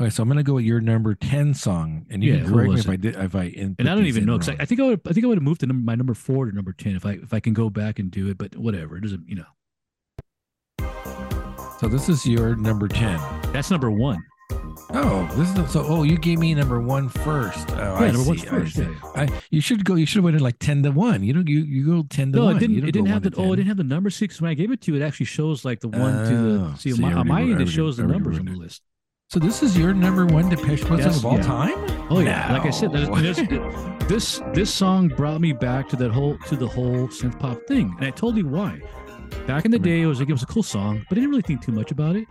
Okay, 0.00 0.08
so 0.08 0.22
I'm 0.22 0.28
gonna 0.28 0.42
go 0.42 0.54
with 0.54 0.64
your 0.64 0.80
number 0.80 1.14
ten 1.14 1.52
song, 1.52 2.06
and 2.08 2.24
you 2.24 2.32
Yeah, 2.32 2.40
can 2.44 2.52
correct 2.52 2.70
me 2.72 2.80
if 2.80 2.88
I 2.88 2.96
did 2.96 3.14
if 3.14 3.34
I 3.36 3.44
And 3.56 3.76
I 3.78 3.94
don't 3.94 4.06
even 4.06 4.24
know 4.24 4.38
because 4.38 4.54
I. 4.58 4.62
I 4.62 4.64
think 4.64 4.80
I 4.80 4.84
would 4.84 5.00
I 5.06 5.12
think 5.12 5.24
I 5.24 5.28
would 5.28 5.36
have 5.36 5.44
moved 5.44 5.60
to 5.60 5.66
number, 5.66 5.84
my 5.84 5.94
number 5.96 6.14
four 6.14 6.46
to 6.46 6.52
number 6.56 6.72
ten 6.72 6.96
if 6.96 7.04
I 7.04 7.12
if 7.22 7.34
I 7.34 7.40
can 7.40 7.52
go 7.52 7.68
back 7.68 7.98
and 7.98 8.10
do 8.10 8.28
it. 8.28 8.38
But 8.38 8.56
whatever, 8.56 8.96
it 8.96 9.02
doesn't 9.02 9.28
you 9.28 9.34
know. 9.36 9.44
So 11.82 11.88
this 11.88 12.08
is 12.08 12.24
your 12.24 12.54
number 12.54 12.86
ten. 12.86 13.18
That's 13.52 13.68
number 13.68 13.90
one. 13.90 14.24
Oh, 14.94 15.28
this 15.34 15.48
is 15.58 15.72
so. 15.72 15.84
Oh, 15.84 16.04
you 16.04 16.16
gave 16.16 16.38
me 16.38 16.54
number 16.54 16.80
one 16.80 17.08
first. 17.08 17.68
Oh, 17.72 17.76
Yeah, 17.76 17.94
I 17.94 18.10
number 18.12 18.36
see, 18.36 18.46
I 18.48 18.64
see. 18.66 18.82
Yeah, 18.82 18.88
yeah. 19.16 19.20
I, 19.22 19.42
you 19.50 19.60
should 19.60 19.84
go. 19.84 19.96
You 19.96 20.06
should 20.06 20.18
have 20.18 20.24
went 20.26 20.36
in 20.36 20.44
like 20.44 20.60
ten 20.60 20.84
to 20.84 20.92
one. 20.92 21.24
You 21.24 21.32
don't. 21.32 21.48
You 21.48 21.58
you 21.64 21.84
go 21.84 22.06
ten 22.08 22.30
to 22.30 22.38
No, 22.38 22.44
one. 22.44 22.56
it 22.58 22.60
didn't. 22.60 22.78
It 22.86 22.92
didn't 22.92 23.06
have 23.06 23.24
the. 23.24 23.30
to 23.30 23.36
Oh, 23.40 23.52
it 23.52 23.56
didn't 23.56 23.66
have 23.66 23.78
the 23.78 23.82
number 23.82 24.10
six. 24.10 24.40
When 24.40 24.48
I 24.48 24.54
gave 24.54 24.70
it 24.70 24.80
to 24.82 24.92
you, 24.92 25.02
it 25.02 25.04
actually 25.04 25.26
shows 25.26 25.64
like 25.64 25.80
the 25.80 25.88
one 25.88 26.14
to 26.28 26.36
Oh, 26.36 26.70
the. 26.70 26.76
See, 26.78 26.92
see, 26.92 27.02
on 27.02 27.14
I 27.18 27.22
my, 27.24 27.42
end, 27.42 27.60
it 27.60 27.68
shows 27.68 27.96
the 27.96 28.04
numbers 28.06 28.38
on 28.38 28.44
the 28.44 28.52
list. 28.52 28.82
So 29.30 29.40
this 29.40 29.64
is 29.64 29.76
your 29.76 29.92
number 29.92 30.24
one 30.24 30.50
Depeche 30.50 30.84
Mode 30.88 31.00
Yes, 31.00 31.16
of 31.16 31.26
all 31.26 31.34
yeah. 31.38 31.42
time. 31.42 32.06
Oh 32.10 32.20
yeah, 32.20 32.52
like 32.52 32.64
I 32.64 32.70
said, 32.70 32.92
there's, 32.92 33.08
there's, 33.08 34.08
this 34.08 34.40
this 34.54 34.72
song 34.72 35.08
brought 35.08 35.40
me 35.40 35.52
back 35.52 35.88
to 35.88 35.96
that 35.96 36.12
whole 36.12 36.38
to 36.46 36.54
the 36.54 36.68
whole 36.68 37.08
synth 37.08 37.40
pop 37.40 37.58
thing, 37.66 37.92
and 37.98 38.06
I 38.06 38.10
told 38.10 38.36
you 38.36 38.46
why. 38.46 38.80
Back 39.46 39.64
in 39.64 39.70
the 39.70 39.78
day, 39.78 40.02
it 40.02 40.06
was 40.06 40.20
like 40.20 40.28
it 40.28 40.32
was 40.32 40.42
a 40.42 40.46
cool 40.46 40.62
song, 40.62 41.04
but 41.08 41.18
I 41.18 41.20
didn't 41.20 41.30
really 41.30 41.42
think 41.42 41.62
too 41.62 41.72
much 41.72 41.90
about 41.90 42.16
it. 42.16 42.26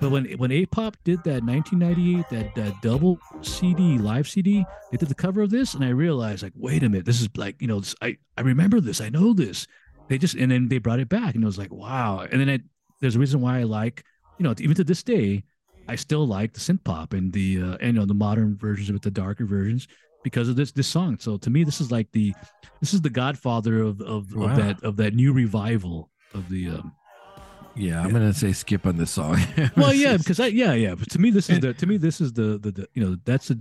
But 0.00 0.10
when 0.10 0.24
when 0.32 0.50
A-pop 0.50 0.96
did 1.04 1.22
that 1.24 1.44
1998 1.44 2.28
that 2.30 2.54
that 2.56 2.82
double 2.82 3.18
CD 3.40 3.98
live 3.98 4.28
CD, 4.28 4.64
they 4.90 4.96
did 4.96 5.08
the 5.08 5.14
cover 5.14 5.42
of 5.42 5.50
this, 5.50 5.74
and 5.74 5.84
I 5.84 5.90
realized 5.90 6.42
like, 6.42 6.52
wait 6.56 6.82
a 6.82 6.88
minute, 6.88 7.06
this 7.06 7.20
is 7.20 7.28
like 7.36 7.60
you 7.62 7.68
know, 7.68 7.80
this, 7.80 7.94
I 8.02 8.16
I 8.36 8.40
remember 8.42 8.80
this, 8.80 9.00
I 9.00 9.08
know 9.08 9.32
this. 9.32 9.66
They 10.08 10.18
just 10.18 10.34
and 10.34 10.50
then 10.50 10.68
they 10.68 10.78
brought 10.78 11.00
it 11.00 11.08
back, 11.08 11.34
and 11.34 11.42
it 11.42 11.46
was 11.46 11.58
like 11.58 11.72
wow. 11.72 12.20
And 12.30 12.40
then 12.40 12.48
it, 12.48 12.62
there's 13.00 13.16
a 13.16 13.18
reason 13.20 13.40
why 13.40 13.60
I 13.60 13.62
like 13.62 14.04
you 14.38 14.44
know 14.44 14.54
even 14.58 14.74
to 14.76 14.84
this 14.84 15.02
day, 15.02 15.44
I 15.88 15.94
still 15.96 16.26
like 16.26 16.52
the 16.52 16.60
synth 16.60 16.84
pop 16.84 17.12
and 17.12 17.32
the 17.32 17.62
uh, 17.62 17.76
and 17.80 17.94
you 17.94 18.00
know 18.00 18.06
the 18.06 18.14
modern 18.14 18.56
versions 18.56 18.90
of 18.90 18.96
it, 18.96 19.02
the 19.02 19.10
darker 19.10 19.46
versions 19.46 19.86
because 20.24 20.48
of 20.48 20.56
this 20.56 20.72
this 20.72 20.88
song. 20.88 21.18
So 21.20 21.36
to 21.38 21.50
me, 21.50 21.64
this 21.64 21.80
is 21.80 21.92
like 21.92 22.10
the 22.12 22.34
this 22.80 22.92
is 22.92 23.02
the 23.02 23.10
godfather 23.10 23.80
of 23.80 24.00
of, 24.00 24.34
Wow. 24.34 24.48
of 24.50 24.56
that 24.56 24.82
of 24.82 24.96
that 24.96 25.14
new 25.14 25.32
revival 25.32 26.10
of 26.36 26.48
the 26.48 26.68
um, 26.68 26.94
Yeah, 27.74 28.00
I'm 28.02 28.12
gonna 28.12 28.34
say 28.34 28.52
skip 28.52 28.86
on 28.86 28.96
this 28.96 29.10
song. 29.10 29.38
well 29.76 29.92
yeah 29.92 30.16
because 30.16 30.40
I 30.40 30.48
yeah 30.48 30.74
yeah 30.74 30.94
but 30.94 31.10
to 31.10 31.18
me 31.18 31.30
this 31.30 31.50
is 31.50 31.60
the 31.60 31.74
to 31.74 31.86
me 31.86 31.96
this 31.96 32.20
is 32.20 32.32
the 32.32 32.58
the, 32.58 32.70
the 32.70 32.88
you 32.94 33.04
know 33.04 33.16
that's 33.24 33.48
the 33.48 33.60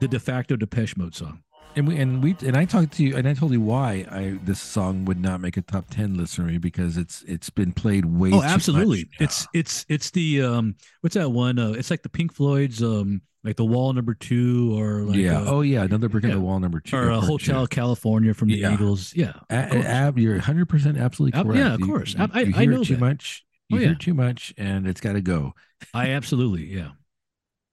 the 0.00 0.08
de 0.08 0.18
facto 0.18 0.56
Depeche 0.56 0.96
Mode 0.96 1.14
song. 1.14 1.42
and 1.76 1.86
we 1.86 1.96
and 1.98 2.22
we 2.22 2.34
and 2.40 2.56
I 2.56 2.64
talked 2.64 2.92
to 2.94 3.04
you 3.04 3.16
and 3.16 3.28
I 3.28 3.34
told 3.34 3.52
you 3.52 3.60
why 3.60 4.06
I 4.10 4.38
this 4.42 4.60
song 4.60 5.04
would 5.04 5.20
not 5.20 5.40
make 5.40 5.56
a 5.56 5.62
top 5.62 5.90
ten 5.90 6.16
list 6.16 6.36
for 6.36 6.42
me 6.42 6.58
because 6.58 6.96
it's 6.96 7.22
it's 7.26 7.50
been 7.50 7.72
played 7.72 8.06
way. 8.06 8.30
Oh, 8.32 8.40
too 8.40 8.46
absolutely. 8.46 9.08
It's 9.20 9.46
it's 9.52 9.84
it's 9.88 10.10
the 10.10 10.42
um 10.42 10.76
what's 11.02 11.14
that 11.14 11.30
one? 11.30 11.58
Uh, 11.58 11.72
it's 11.72 11.90
like 11.90 12.02
the 12.02 12.08
Pink 12.08 12.32
Floyd's 12.32 12.82
um 12.82 13.20
like 13.46 13.56
the 13.56 13.64
Wall 13.64 13.92
Number 13.94 14.12
Two 14.12 14.78
or 14.78 15.02
like 15.02 15.16
yeah. 15.16 15.38
uh, 15.40 15.44
oh 15.46 15.60
yeah, 15.62 15.84
another 15.84 16.08
brick 16.10 16.24
in 16.24 16.30
the 16.32 16.40
wall 16.40 16.60
number 16.60 16.80
two. 16.80 16.96
or 16.96 17.10
or 17.12 17.20
Hotel 17.22 17.66
California 17.66 18.34
from 18.34 18.48
the 18.48 18.56
Yeah. 18.58 18.74
Eagles. 18.74 19.14
Yeah, 19.14 19.32
A- 19.48 20.12
you're 20.16 20.34
100 20.34 20.68
percent 20.68 20.98
absolutely 20.98 21.38
Ab- 21.38 21.46
correct. 21.46 21.58
yeah, 21.58 21.74
of 21.74 21.80
You- 21.80 21.86
course. 21.86 22.14
You, 22.14 22.28
I- 22.32 22.40
you 22.40 22.54
I 22.56 22.60
hear 22.62 22.70
know 22.72 22.84
too 22.84 22.94
that. 22.96 23.00
much. 23.00 23.44
You 23.68 23.76
Oh, 23.76 23.80
hear 23.80 23.88
yeah. 23.90 23.94
too 23.98 24.14
much, 24.14 24.52
and 24.58 24.86
it's 24.86 25.00
got 25.00 25.14
to 25.14 25.20
go. 25.22 25.54
I 25.94 26.10
absolutely 26.10 26.66
yeah. 26.66 26.90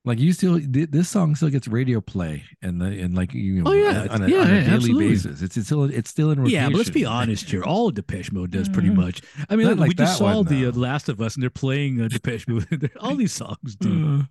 Like 0.05 0.19
you 0.19 0.33
still, 0.33 0.59
this 0.61 1.07
song 1.07 1.33
still 1.33 1.47
gets 1.49 1.65
radio 1.67 2.01
play, 2.01 2.43
and 2.61 2.81
the 2.81 2.87
and 2.87 3.15
like 3.15 3.33
you 3.33 3.63
know, 3.63 3.71
Oh, 3.71 3.73
yeah. 3.73 4.05
on 4.09 4.21
a, 4.23 4.27
Yeah, 4.27 4.39
on 4.41 4.47
a 4.49 4.53
yeah, 4.55 4.59
daily 4.63 4.75
absolutely. 4.75 5.07
basis. 5.09 5.41
It's 5.41 5.55
it's 5.55 5.65
still 5.67 5.85
it's 5.85 6.09
still 6.09 6.29
in 6.31 6.39
rotation. 6.39 6.59
Yeah, 6.59 6.67
but 6.69 6.77
let's 6.77 6.89
be 6.89 7.05
honest 7.05 7.49
here. 7.49 7.63
All 7.63 7.87
of 7.87 7.93
Depeche 7.95 8.31
Mode 8.33 8.51
does 8.51 8.67
pretty 8.67 8.89
Mm. 8.89 8.95
much. 8.95 9.21
I 9.49 9.55
mean, 9.55 9.65
Not 9.77 9.87
we 9.87 9.93
just 9.93 10.17
saw 10.17 10.35
one, 10.35 10.45
the 10.47 10.65
uh. 10.65 10.71
Last 10.73 11.07
of 11.07 11.21
Us, 11.21 11.35
and 11.35 11.41
they're 11.43 11.49
playing 11.49 12.01
uh, 12.01 12.09
Depeche 12.09 12.47
Mode. 12.49 12.91
all 12.99 13.15
these 13.15 13.31
songs 13.31 13.75
do. 13.77 14.25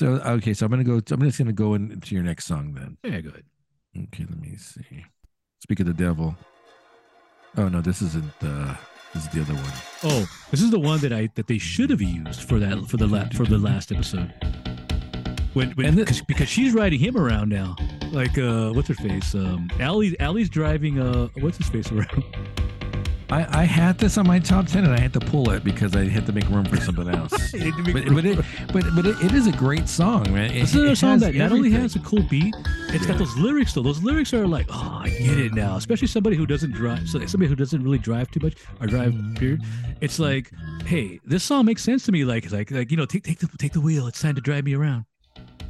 So 0.00 0.12
okay, 0.24 0.54
so 0.54 0.64
I'm 0.64 0.70
gonna 0.70 0.82
go. 0.82 0.98
I'm 1.10 1.20
just 1.20 1.36
gonna 1.36 1.52
go 1.52 1.74
into 1.74 2.14
your 2.14 2.24
next 2.24 2.46
song 2.46 2.72
then. 2.72 2.96
Yeah, 3.04 3.20
good. 3.20 3.44
Okay, 3.94 4.24
let 4.26 4.40
me 4.40 4.56
see. 4.56 5.04
Speak 5.62 5.78
of 5.80 5.84
the 5.84 5.92
devil. 5.92 6.34
Oh 7.58 7.68
no, 7.68 7.82
this 7.82 8.00
isn't. 8.00 8.32
uh 8.42 8.76
This 9.12 9.26
is 9.26 9.28
the 9.28 9.42
other 9.42 9.52
one. 9.52 9.72
Oh, 10.04 10.26
this 10.50 10.62
is 10.62 10.70
the 10.70 10.78
one 10.78 11.00
that 11.00 11.12
I 11.12 11.28
that 11.34 11.48
they 11.48 11.58
should 11.58 11.90
have 11.90 12.00
used 12.00 12.44
for 12.44 12.58
that 12.58 12.86
for 12.86 12.96
the 12.96 13.06
la- 13.06 13.28
for 13.34 13.44
the 13.44 13.58
last 13.58 13.92
episode. 13.92 14.32
When, 15.52 15.72
when 15.72 15.96
the- 15.96 16.06
cause, 16.06 16.22
because 16.22 16.48
she's 16.48 16.72
riding 16.72 16.98
him 16.98 17.18
around 17.18 17.50
now, 17.50 17.76
like 18.10 18.38
uh, 18.38 18.70
what's 18.72 18.88
her 18.88 18.94
face? 18.94 19.34
Um, 19.34 19.68
Allie 19.80 20.18
Allie's 20.18 20.48
driving 20.48 20.98
uh, 20.98 21.28
what's 21.40 21.58
his 21.58 21.68
face 21.68 21.92
around? 21.92 22.24
I 23.30 23.60
I 23.60 23.64
had 23.64 23.98
this 23.98 24.18
on 24.18 24.26
my 24.26 24.38
top 24.38 24.66
ten, 24.66 24.84
and 24.84 24.92
I 24.92 24.98
had 25.00 25.12
to 25.12 25.20
pull 25.20 25.50
it 25.50 25.62
because 25.64 25.94
I 25.94 26.04
had 26.04 26.26
to 26.26 26.32
make 26.32 26.48
room 26.48 26.64
for 26.64 26.76
something 26.78 27.08
else. 27.14 27.32
But 27.92 28.04
but 28.14 28.24
it 28.24 28.38
but 28.72 28.84
but 28.94 29.06
it, 29.06 29.16
it 29.24 29.32
is 29.32 29.46
a 29.46 29.52
great 29.52 29.88
song, 29.88 30.32
man. 30.32 30.50
It, 30.50 30.60
This 30.66 30.74
a 30.74 30.96
song 30.96 31.18
that 31.20 31.34
not 31.34 31.52
only 31.52 31.70
has 31.70 31.96
a 31.96 32.00
cool 32.00 32.22
beat, 32.24 32.54
it's 32.88 33.06
got 33.06 33.18
those 33.18 33.36
lyrics 33.36 33.72
though. 33.74 33.82
Those 33.82 34.02
lyrics 34.02 34.34
are 34.34 34.46
like, 34.46 34.66
oh, 34.70 35.00
I 35.04 35.08
get 35.10 35.38
it 35.38 35.54
now. 35.54 35.76
Especially 35.76 36.08
somebody 36.08 36.36
who 36.36 36.46
doesn't 36.46 36.72
drive, 36.72 37.08
so 37.08 37.24
somebody 37.26 37.48
who 37.48 37.56
doesn't 37.56 37.82
really 37.82 37.98
drive 37.98 38.30
too 38.30 38.40
much 38.42 38.54
or 38.80 38.86
drive. 38.86 39.14
Period. 39.36 39.62
It's 40.00 40.18
like, 40.18 40.50
hey, 40.84 41.20
this 41.24 41.44
song 41.44 41.66
makes 41.66 41.82
sense 41.82 42.04
to 42.06 42.12
me. 42.12 42.24
Like, 42.24 42.50
like, 42.50 42.70
like 42.70 42.90
you 42.90 42.96
know, 42.96 43.06
take 43.06 43.22
take 43.24 43.38
the 43.38 43.48
take 43.58 43.72
the 43.72 43.80
wheel. 43.80 44.06
It's 44.06 44.20
time 44.20 44.34
to 44.34 44.40
drive 44.40 44.64
me 44.64 44.74
around. 44.74 45.04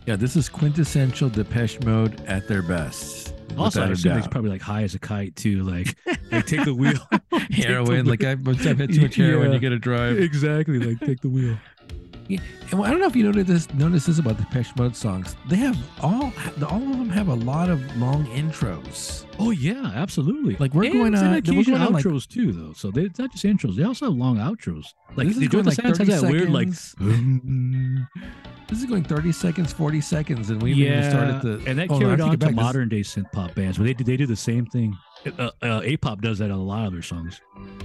yeah, 0.07 0.17
this 0.17 0.35
is 0.37 0.49
quintessential 0.49 1.29
Depeche 1.29 1.81
Mode 1.83 2.21
at 2.27 2.49
their 2.49 2.63
best. 2.63 3.35
Also, 3.59 3.83
I 3.83 3.89
assume 3.91 4.17
he's 4.17 4.29
probably 4.29 4.51
like 4.51 4.63
high 4.63 4.83
as 4.83 4.95
a 4.95 4.99
kite 4.99 5.37
too. 5.37 5.63
Like, 5.65 5.97
like 6.33 6.47
take 6.47 6.65
the 6.65 6.75
wheel. 6.75 6.93
Take 7.11 7.29
the 7.31 7.39
heroin. 7.67 8.07
Like. 8.07 8.23
I've, 8.25 8.47
I've 8.47 8.79
had 8.79 8.93
too 8.93 9.01
much 9.03 9.15
heroin, 9.17 9.49
Yeah. 9.49 9.55
you 9.55 9.61
got 9.61 9.69
to 9.71 9.79
drive. 9.79 10.19
exactly. 10.19 10.79
Like 10.79 11.01
take 11.01 11.21
the 11.21 11.29
wheel. 11.29 11.57
And 12.71 12.81
I 12.85 12.91
don't 12.93 13.01
know 13.01 13.09
if 13.09 13.17
you 13.17 13.25
noticed 13.25 13.49
this. 13.49 13.75
Notice 13.75 14.07
this 14.07 14.21
about 14.21 14.37
the 14.37 14.45
Depeche 14.45 14.77
Mode 14.77 14.95
songs. 14.95 15.35
They 15.49 15.57
have 15.57 15.77
all 16.01 16.33
all 16.69 16.77
of 16.81 16.89
them 16.99 17.09
have 17.11 17.27
a 17.27 17.35
lot 17.35 17.69
of 17.69 17.81
long 17.97 18.25
intros. 18.27 19.27
Oh 19.41 19.51
yeah, 19.51 19.91
absolutely. 19.97 20.55
Like, 20.61 20.73
we're 20.73 20.85
And 20.85 20.93
going 20.93 21.15
on- 21.17 21.33
we're 21.33 21.41
going 21.65 21.75
on, 21.83 21.93
like- 21.95 22.05
too, 22.29 22.53
though. 22.53 22.73
So 22.75 22.93
they, 22.93 23.01
it's 23.03 23.19
not 23.19 23.33
just 23.33 23.45
intros; 23.45 23.75
they 23.75 23.83
also 23.83 24.05
have 24.07 24.15
long 24.15 24.37
outros. 24.37 24.85
Like 25.17 25.27
the 25.35 25.49
going, 25.49 25.65
Joy 25.65 25.71
like, 25.71 25.75
Silence 25.75 25.99
has 25.99 26.09
30 26.09 26.21
that 26.21 26.31
weird 26.31 26.51
like. 26.51 26.69
Um, 27.01 28.07
This 28.71 28.79
is 28.79 28.87
going 28.87 29.03
30 29.03 29.33
seconds, 29.33 29.73
40 29.73 30.01
seconds, 30.01 30.51
and 30.51 30.63
we 30.63 30.71
haven't 30.71 30.85
even 30.85 31.03
yeah, 31.03 31.11
started 31.11 31.43
the. 31.43 31.69
and 31.69 31.77
that 31.81 31.91
oh, 31.91 31.99
no, 31.99 32.07
carried 32.07 32.19
take 32.21 32.29
on 32.29 32.39
to. 32.39 32.51
Modern 32.53 32.89
day 32.89 33.01
synth 33.01 33.31
pop 33.33 33.53
bands, 33.57 33.81
where 33.81 33.87
they 33.87 33.95
do- 33.95 34.05
they 34.05 34.17
do 34.17 34.27
the 34.27 34.37
same 34.37 34.65
thing. 34.65 34.97
Uh, 35.39 35.51
uh, 35.61 35.83
A-pop 35.85 36.23
does 36.23 36.39
that 36.39 36.51
on 36.51 36.59
a 36.59 36.63
lot 36.63 36.87
of 36.87 36.93
their 36.93 37.03
songs. 37.03 37.41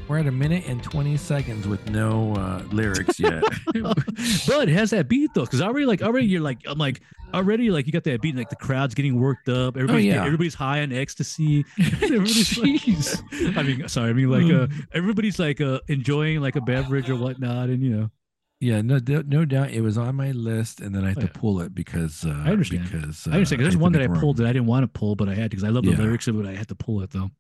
We're 0.08 0.20
at 0.20 0.28
a 0.28 0.32
minute 0.32 0.66
and 0.68 0.82
20 0.82 1.18
seconds 1.18 1.68
with 1.68 1.90
no 1.90 2.34
uh, 2.36 2.64
lyrics 2.72 3.20
yet. 3.20 3.44
but 3.74 4.70
it 4.70 4.70
has 4.70 4.92
that 4.92 5.08
beat 5.10 5.32
though, 5.34 5.42
because 5.42 5.60
already 5.60 5.86
like 5.86 6.02
already 6.02 6.28
you're 6.28 6.42
like 6.42 6.60
I'm 6.68 6.78
like 6.78 7.02
already 7.34 7.72
like 7.72 7.88
you 7.88 7.92
got 7.92 8.04
that 8.06 8.22
beat, 8.22 8.36
like 8.36 8.50
the 8.50 8.56
crowd's 8.56 8.94
getting 8.94 9.20
worked 9.20 9.50
up. 9.50 9.76
Everybody's 9.76 10.06
yeah. 10.06 10.24
everybody's 10.24 10.54
high 10.54 10.82
on 10.82 10.94
ecstasy. 10.94 11.66
everybody's 11.80 12.58
like, 12.58 13.58
I 13.58 13.64
mean, 13.64 13.88
sorry, 13.90 14.12
I 14.12 14.14
mean 14.14 14.30
like 14.30 14.54
uh, 14.54 14.68
everybody's 14.94 15.40
like 15.40 15.60
uh, 15.60 15.80
enjoying 15.88 16.42
like 16.42 16.56
a 16.56 16.62
beverage 16.62 17.10
or 17.10 17.16
whatnot, 17.16 17.70
and 17.70 17.82
you 17.82 17.90
know, 17.90 18.12
Yeah, 18.62 18.82
no, 18.82 19.00
no 19.28 19.44
doubt 19.46 19.72
it 19.72 19.82
was 19.82 19.98
on 19.98 20.16
my 20.16 20.32
list, 20.32 20.80
and 20.80 20.96
then 20.96 21.04
I 21.04 21.10
had 21.10 21.18
Oh, 21.18 21.22
to 21.22 21.28
yeah. 21.28 21.32
pull 21.40 21.60
it 21.62 21.76
because 21.76 22.26
uh, 22.26 22.30
I 22.46 22.52
understand. 22.52 22.90
Because 22.90 23.28
uh, 23.28 23.32
I 23.32 23.34
understand. 23.36 23.60
'cause 23.60 23.66
there's 23.66 23.74
had 23.74 23.82
one 23.82 23.92
that 23.92 24.02
I 24.02 24.08
pulled 24.08 24.38
that 24.38 24.48
I 24.48 24.54
didn't 24.54 24.68
want 24.68 24.84
to 24.84 24.88
pull, 24.88 25.16
but 25.16 25.28
I 25.28 25.34
had 25.34 25.44
to 25.52 25.58
because 25.58 25.64
I 25.66 25.70
love 25.70 25.84
the 25.84 25.92
Yeah. 25.92 25.98
lyrics 25.98 26.28
of 26.28 26.40
it. 26.40 26.46
I 26.46 26.56
had 26.56 26.68
to 26.70 26.76
pull 26.76 27.02
it 27.02 27.12
though. 27.12 27.32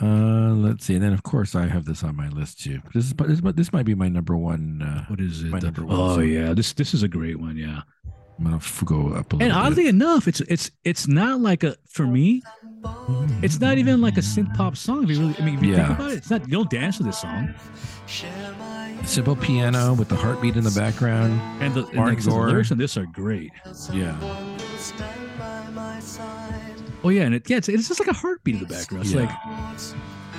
Uh, 0.00 0.52
let's 0.54 0.84
see, 0.86 0.94
and 0.94 1.02
then 1.04 1.12
of 1.12 1.22
course 1.22 1.54
I 1.54 1.66
have 1.68 1.84
this 1.84 2.02
on 2.02 2.16
my 2.16 2.28
list 2.28 2.60
too. 2.60 2.80
This 2.92 3.04
is 3.04 3.12
this, 3.14 3.42
might- 3.42 3.56
this 3.56 3.72
might 3.72 3.84
be 3.86 3.94
my 3.94 4.08
number 4.08 4.36
one. 4.36 4.82
Uh, 4.82 5.04
What 5.06 5.20
is 5.20 5.44
it? 5.44 5.50
My 5.50 5.60
number 5.60 5.84
one 5.84 5.96
oh 5.96 6.18
yeah, 6.20 6.54
this 6.54 6.72
this 6.72 6.92
is 6.92 7.02
a 7.04 7.08
great 7.08 7.38
one. 7.38 7.56
Yeah, 7.56 7.82
I'm 8.38 8.44
gonna 8.44 8.58
go 8.84 9.12
up 9.14 9.32
a 9.32 9.36
little. 9.36 9.42
and 9.42 9.52
bit. 9.52 9.52
oddly 9.52 9.86
enough, 9.86 10.26
it's 10.26 10.40
it's 10.40 10.70
it's 10.82 11.06
not 11.06 11.40
like 11.40 11.62
a 11.62 11.76
for 11.88 12.06
me. 12.06 12.42
It's 13.42 13.60
not 13.60 13.78
even 13.78 14.00
like 14.00 14.16
a 14.16 14.22
synth 14.22 14.52
pop 14.56 14.76
song. 14.76 15.04
If 15.04 15.10
you 15.10 15.20
really, 15.20 15.36
I 15.38 15.44
mean, 15.44 15.54
if 15.58 15.62
you 15.62 15.72
Yeah. 15.72 15.86
think 15.86 15.98
about 16.00 16.10
it, 16.10 16.16
it's 16.16 16.30
not. 16.30 16.40
You 16.48 16.54
don't 16.56 16.70
dance 16.70 16.96
to 16.96 17.04
this 17.04 17.20
song. 17.20 17.54
Simple 19.04 19.36
piano 19.36 19.94
with 19.94 20.08
the 20.08 20.16
heartbeat 20.16 20.56
in 20.56 20.64
the 20.64 20.70
background. 20.70 21.40
And 21.62 21.74
the, 21.74 21.84
and 21.86 21.94
Mark 21.94 22.08
like, 22.10 22.18
I 22.18 22.20
said, 22.22 22.32
the 22.32 22.36
lyrics 22.38 22.72
on 22.72 22.78
this 22.78 22.96
are 22.96 23.06
great. 23.06 23.52
Yeah, 23.92 24.16
Oh 27.04 27.08
yeah, 27.08 27.22
and 27.22 27.34
it 27.34 27.48
yeah, 27.50 27.56
it's, 27.56 27.68
it's 27.68 27.88
just 27.88 27.98
like 28.00 28.08
a 28.08 28.12
heartbeat 28.12 28.54
in 28.56 28.60
the 28.60 28.66
background. 28.66 29.04
It's 29.04 29.12
Yeah. 29.12 29.22
like 29.22 29.30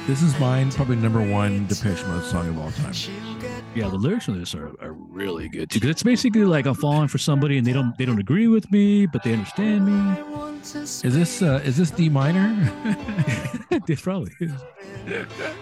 this 0.08 0.22
is 0.22 0.38
mine, 0.40 0.72
probably 0.72 0.96
number 0.96 1.22
one 1.22 1.66
Depeche 1.68 2.04
Mode 2.06 2.24
song 2.26 2.50
of 2.50 2.58
all 2.60 2.72
time. 2.72 2.94
yeah, 3.76 3.90
the 3.90 3.96
lyrics 3.96 4.28
on 4.28 4.40
this 4.40 4.54
are, 4.54 4.72
are 4.82 4.94
really 4.94 5.50
good 5.50 5.70
too. 5.70 5.80
Because 5.80 5.90
it's 5.90 6.04
basically 6.04 6.46
like 6.46 6.66
I'm 6.66 6.76
falling 6.76 7.08
for 7.08 7.18
somebody 7.18 7.58
and 7.58 7.66
they 7.66 7.74
don't 7.74 7.98
they 7.98 8.06
don't 8.06 8.20
agree 8.20 8.48
with 8.48 8.72
me, 8.72 9.06
but 9.06 9.24
they 9.24 9.34
understand 9.34 9.86
me. 9.86 10.50
Is 10.64 11.02
this 11.02 11.42
uh, 11.42 11.62
is 11.64 11.78
this 11.78 11.92
D 11.92 12.10
minor? 12.10 12.54
it 13.88 14.02
probably 14.02 14.32
is. 14.40 14.52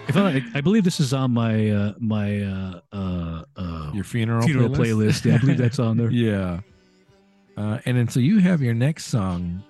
If 0.08 0.16
I, 0.16 0.42
I 0.54 0.60
believe 0.60 0.84
this 0.84 1.00
is 1.00 1.12
on 1.12 1.32
my 1.32 1.70
uh, 1.70 1.92
my 1.98 2.42
uh, 2.42 2.80
uh, 2.92 3.42
uh, 3.56 3.90
Your 3.92 4.04
funeral 4.04 4.42
funeral 4.42 4.70
playlist. 4.70 5.24
Yeah, 5.24 5.34
I 5.34 5.38
believe 5.38 5.58
that's 5.58 5.78
on 5.78 5.96
there. 5.96 6.10
yeah. 6.10 6.60
Uh, 7.56 7.78
and 7.84 7.96
then 7.96 8.08
so 8.08 8.20
you 8.20 8.38
have 8.38 8.62
your 8.62 8.74
next 8.74 9.06
song, 9.06 9.62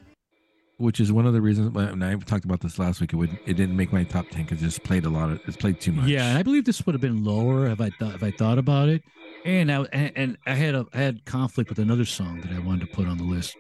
which 0.83 1.01
is 1.01 1.13
one 1.13 1.27
of 1.27 1.33
the 1.33 1.41
reasons. 1.41 1.75
And 1.77 2.05
I 2.05 2.15
talked 2.17 2.45
about 2.45 2.61
this 2.61 2.79
last 2.79 3.01
week. 3.01 3.13
It 3.13 3.17
would 3.17 3.39
it 3.47 3.55
didn't 3.55 3.77
make 3.77 3.93
my 3.93 4.05
top 4.05 4.29
ten 4.31 4.43
because 4.43 4.61
it 4.61 4.67
just 4.67 4.83
played 4.83 5.05
a 5.05 5.11
lot 5.11 5.31
of 5.31 5.41
it's 5.47 5.57
played 5.57 5.81
too 5.81 5.93
much. 5.93 6.07
Yeah, 6.09 6.27
and 6.29 6.39
I 6.39 6.43
believe 6.43 6.65
this 6.65 6.85
would 6.85 6.95
have 6.95 7.01
been 7.01 7.25
lower 7.25 7.67
if 7.69 7.81
I 7.81 7.91
thought 7.91 8.15
if 8.15 8.23
I 8.23 8.31
thought 8.31 8.59
about 8.59 8.89
it. 8.89 9.03
And 9.45 9.71
I 9.73 9.83
and, 9.93 10.13
and 10.17 10.39
I 10.47 10.55
had 10.55 10.75
a 10.75 10.87
I 10.93 10.99
had 10.99 11.25
conflict 11.25 11.71
with 11.71 11.79
another 11.79 12.05
song 12.05 12.41
that 12.43 12.53
I 12.53 12.59
wanted 12.59 12.81
to 12.89 12.95
put 12.95 13.07
on 13.09 13.17
the 13.19 13.25
list. 13.25 13.57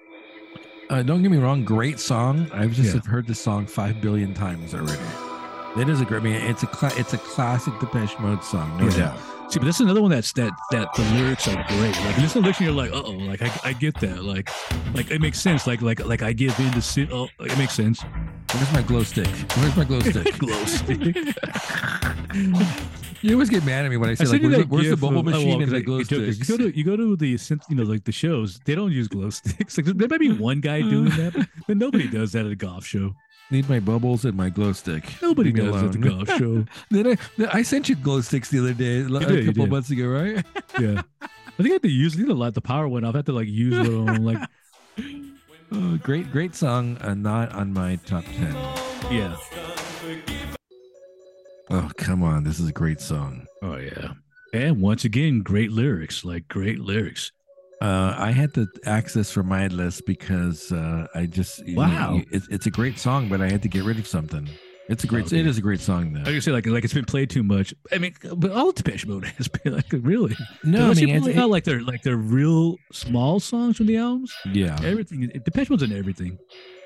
Uh, 0.90 1.02
don't 1.02 1.22
get 1.22 1.30
me 1.30 1.38
wrong, 1.38 1.64
great 1.64 1.98
song. 1.98 2.50
I've 2.52 2.72
just 2.72 2.94
Yeah. 2.94 3.00
heard 3.10 3.26
this 3.26 3.40
song 3.40 3.66
five 3.66 4.00
billion 4.02 4.34
times 4.34 4.74
already. 4.74 5.00
It 5.80 5.88
is 5.88 6.00
a 6.02 6.04
great. 6.04 6.20
I 6.20 6.24
mean, 6.24 6.34
it's 6.34 6.62
a 6.62 6.66
cla- 6.66 6.92
it's 6.96 7.14
a 7.14 7.18
classic 7.18 7.72
Depeche 7.80 8.18
Mode 8.18 8.44
song, 8.44 8.76
no 8.78 8.88
Yeah. 8.88 8.96
doubt. 8.98 9.18
See, 9.52 9.58
but 9.58 9.66
this 9.66 9.76
is 9.76 9.82
another 9.82 10.00
one 10.00 10.10
that's 10.10 10.32
that 10.32 10.50
that 10.70 10.94
the 10.94 11.02
lyrics 11.12 11.46
are 11.46 11.62
great. 11.68 11.94
Like 12.06 12.16
listen 12.16 12.42
to 12.42 12.52
the 12.52 12.64
you're 12.64 12.72
like, 12.72 12.90
uh 12.90 13.02
oh, 13.04 13.10
like 13.10 13.42
I, 13.42 13.50
I 13.62 13.72
get 13.74 14.00
that. 14.00 14.24
Like 14.24 14.48
like 14.94 15.10
it 15.10 15.20
makes 15.20 15.38
sense. 15.38 15.66
Like 15.66 15.82
like 15.82 16.02
like 16.06 16.22
I 16.22 16.32
give 16.32 16.58
in 16.58 16.72
to 16.72 16.80
sin. 16.80 17.10
Oh, 17.12 17.28
it 17.38 17.58
makes 17.58 17.74
sense. 17.74 18.00
Where's 18.54 18.72
my 18.72 18.80
glow 18.80 19.02
stick? 19.02 19.28
Where's 19.58 19.76
my 19.76 19.84
glow 19.84 20.00
stick? 20.00 20.38
Glow 20.38 20.64
stick. 20.64 21.04
you 23.20 23.34
always 23.34 23.50
get 23.50 23.62
mad 23.66 23.84
at 23.84 23.90
me 23.90 23.98
when 23.98 24.08
I 24.08 24.14
say 24.14 24.24
I 24.24 24.28
like, 24.28 24.40
where's, 24.40 24.56
the, 24.56 24.64
where's 24.64 24.88
the 24.88 24.96
bubble 24.96 25.18
of- 25.18 25.26
oh, 25.26 25.30
machine 25.32 25.48
well, 25.50 25.60
and 25.60 25.70
the 25.70 25.76
I- 25.76 25.80
glow 25.80 25.98
you 25.98 26.04
sticks? 26.04 26.48
You 26.48 26.56
go 26.56 26.64
to 26.64 26.78
you 26.78 26.84
go 26.84 26.96
to 26.96 27.14
the 27.14 27.58
you 27.68 27.76
know 27.76 27.82
like 27.82 28.04
the 28.04 28.12
shows. 28.12 28.58
They 28.64 28.74
don't 28.74 28.92
use 28.92 29.06
glow 29.06 29.28
sticks. 29.30 29.76
Like 29.76 29.84
there 29.84 30.08
might 30.08 30.20
be 30.20 30.32
one 30.32 30.62
guy 30.62 30.80
doing 30.80 31.10
that, 31.10 31.46
but 31.68 31.76
nobody 31.76 32.08
does 32.08 32.32
that 32.32 32.46
at 32.46 32.52
a 32.52 32.56
golf 32.56 32.86
show. 32.86 33.14
Need 33.52 33.68
my 33.68 33.80
bubbles 33.80 34.24
and 34.24 34.34
my 34.34 34.48
glow 34.48 34.72
stick. 34.72 35.04
Nobody 35.20 35.52
Leave 35.52 35.70
does 35.70 35.82
at 35.82 35.92
the 35.92 35.98
golf 35.98 36.26
show. 36.38 36.64
Then 36.90 37.06
I, 37.06 37.58
I 37.58 37.60
sent 37.60 37.86
you 37.86 37.94
glow 37.94 38.22
sticks 38.22 38.48
the 38.48 38.60
other 38.60 38.72
day, 38.72 39.00
a 39.00 39.08
did, 39.08 39.44
you 39.44 39.52
couple 39.52 39.66
months 39.66 39.90
ago, 39.90 40.06
right? 40.06 40.42
Yeah, 40.80 41.02
I 41.20 41.56
think 41.58 41.68
I 41.68 41.72
had 41.74 41.82
to 41.82 41.90
use. 41.90 42.16
You 42.16 42.28
know, 42.28 42.32
like 42.34 42.54
the 42.54 42.62
power 42.62 42.88
went 42.88 43.04
off. 43.04 43.14
I 43.14 43.18
had 43.18 43.26
to 43.26 43.32
like 43.34 43.48
use 43.48 43.74
it 43.74 43.92
on 43.92 44.24
like 44.24 44.38
Oh, 45.70 45.98
great, 46.02 46.32
great 46.32 46.54
song. 46.54 46.96
Uh, 47.02 47.12
not 47.12 47.52
on 47.52 47.74
my 47.74 47.96
top 48.06 48.24
ten. 48.24 48.54
yeah. 49.10 49.36
Oh, 51.68 51.90
come 51.98 52.22
on, 52.22 52.44
this 52.44 52.58
is 52.58 52.70
a 52.70 52.72
great 52.72 53.02
song. 53.02 53.44
Oh 53.62 53.76
yeah. 53.76 54.12
And 54.54 54.80
once 54.80 55.04
again, 55.04 55.42
great 55.42 55.72
lyrics. 55.72 56.24
Like 56.24 56.48
great 56.48 56.78
lyrics. 56.78 57.32
Uh, 57.82 58.14
I 58.16 58.30
had 58.30 58.54
to 58.54 58.68
access 58.86 59.30
for 59.32 59.42
my 59.42 59.66
list 59.66 60.06
because 60.06 60.70
uh, 60.70 61.06
I 61.14 61.26
just 61.26 61.66
you 61.66 61.74
know, 61.74 61.82
Wow. 61.82 62.20
it's, 62.30 62.46
it's 62.48 62.66
a 62.66 62.70
great 62.70 62.96
song, 62.98 63.28
but 63.28 63.40
I 63.40 63.50
had 63.50 63.62
to 63.62 63.68
get 63.68 63.82
rid 63.84 63.98
of 63.98 64.06
something. 64.06 64.48
It's 64.88 65.04
a 65.04 65.06
great. 65.06 65.26
Okay. 65.26 65.40
It 65.40 65.46
is 65.46 65.59
a 65.59 65.62
great 65.62 65.80
song, 65.80 66.16
I 66.16 66.20
though. 66.24 66.30
can 66.32 66.40
say 66.40 66.50
like 66.52 66.66
like 66.66 66.84
it's 66.84 66.92
been 66.92 67.04
played 67.04 67.30
too 67.30 67.42
much. 67.42 67.72
I 67.92 67.98
mean, 67.98 68.14
but 68.36 68.50
all 68.50 68.72
Depeche 68.72 69.06
Mode 69.06 69.24
has 69.38 69.48
been 69.48 69.74
like 69.74 69.86
really. 69.92 70.36
No, 70.64 70.90
I 70.90 70.94
mean, 70.94 71.09
you 71.09 71.14
it's, 71.16 71.26
pull 71.26 71.38
out 71.40 71.50
like 71.50 71.64
their 71.64 71.80
like 71.82 72.02
their 72.02 72.16
real 72.16 72.76
small 72.92 73.40
songs 73.40 73.76
from 73.76 73.86
the 73.86 73.96
albums. 73.96 74.34
yeah, 74.52 74.78
Everything. 74.84 75.28
Depeche 75.44 75.70
Mode's 75.70 75.82
in 75.84 75.92
everything. 75.92 76.36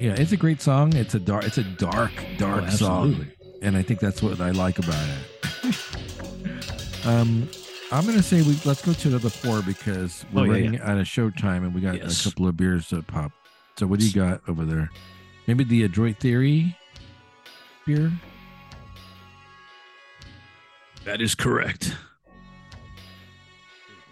yeah. 0.01 0.15
It's 0.17 0.33
a 0.33 0.37
great 0.37 0.61
song. 0.63 0.95
It's 0.95 1.15
a 1.15 1.19
dark. 1.19 1.45
It's 1.45 1.59
a 1.59 1.65
dark, 1.65 2.13
dark 2.39 2.65
Oh, 2.67 2.71
song, 2.71 3.09
absolutely. 3.13 3.33
and 3.63 3.77
I 3.77 3.83
think 3.83 4.01
that's 4.01 4.23
what 4.23 4.41
I 4.41 4.51
like 4.51 4.79
about 4.79 5.05
it. 5.65 5.77
um, 7.07 7.49
I'm 7.93 8.05
gonna 8.05 8.23
say 8.23 8.43
we 8.43 8.59
let's 8.65 8.85
go 8.85 8.93
to 8.93 9.09
another 9.09 9.31
four 9.31 9.63
because 9.63 10.25
we're 10.33 10.41
Oh, 10.43 10.45
yeah, 10.45 10.53
running 10.65 10.81
out 10.81 10.99
of 10.99 11.07
show 11.07 11.31
time 11.31 11.65
and 11.65 11.73
we 11.75 11.81
got 11.81 11.95
Yes. 11.97 12.21
a 12.21 12.25
couple 12.31 12.49
of 12.49 12.57
beers 12.57 12.89
to 12.89 13.03
pop. 13.03 13.31
So 13.79 13.87
what 13.87 14.01
do 14.01 14.07
you 14.07 14.13
got 14.13 14.41
over 14.49 14.65
there? 14.65 14.91
Maybe 15.47 15.63
the 15.65 15.85
Adroit 15.85 16.19
Theory 16.19 16.77
beer. 17.87 18.11
That 21.05 21.21
is 21.21 21.37
correct. 21.37 21.95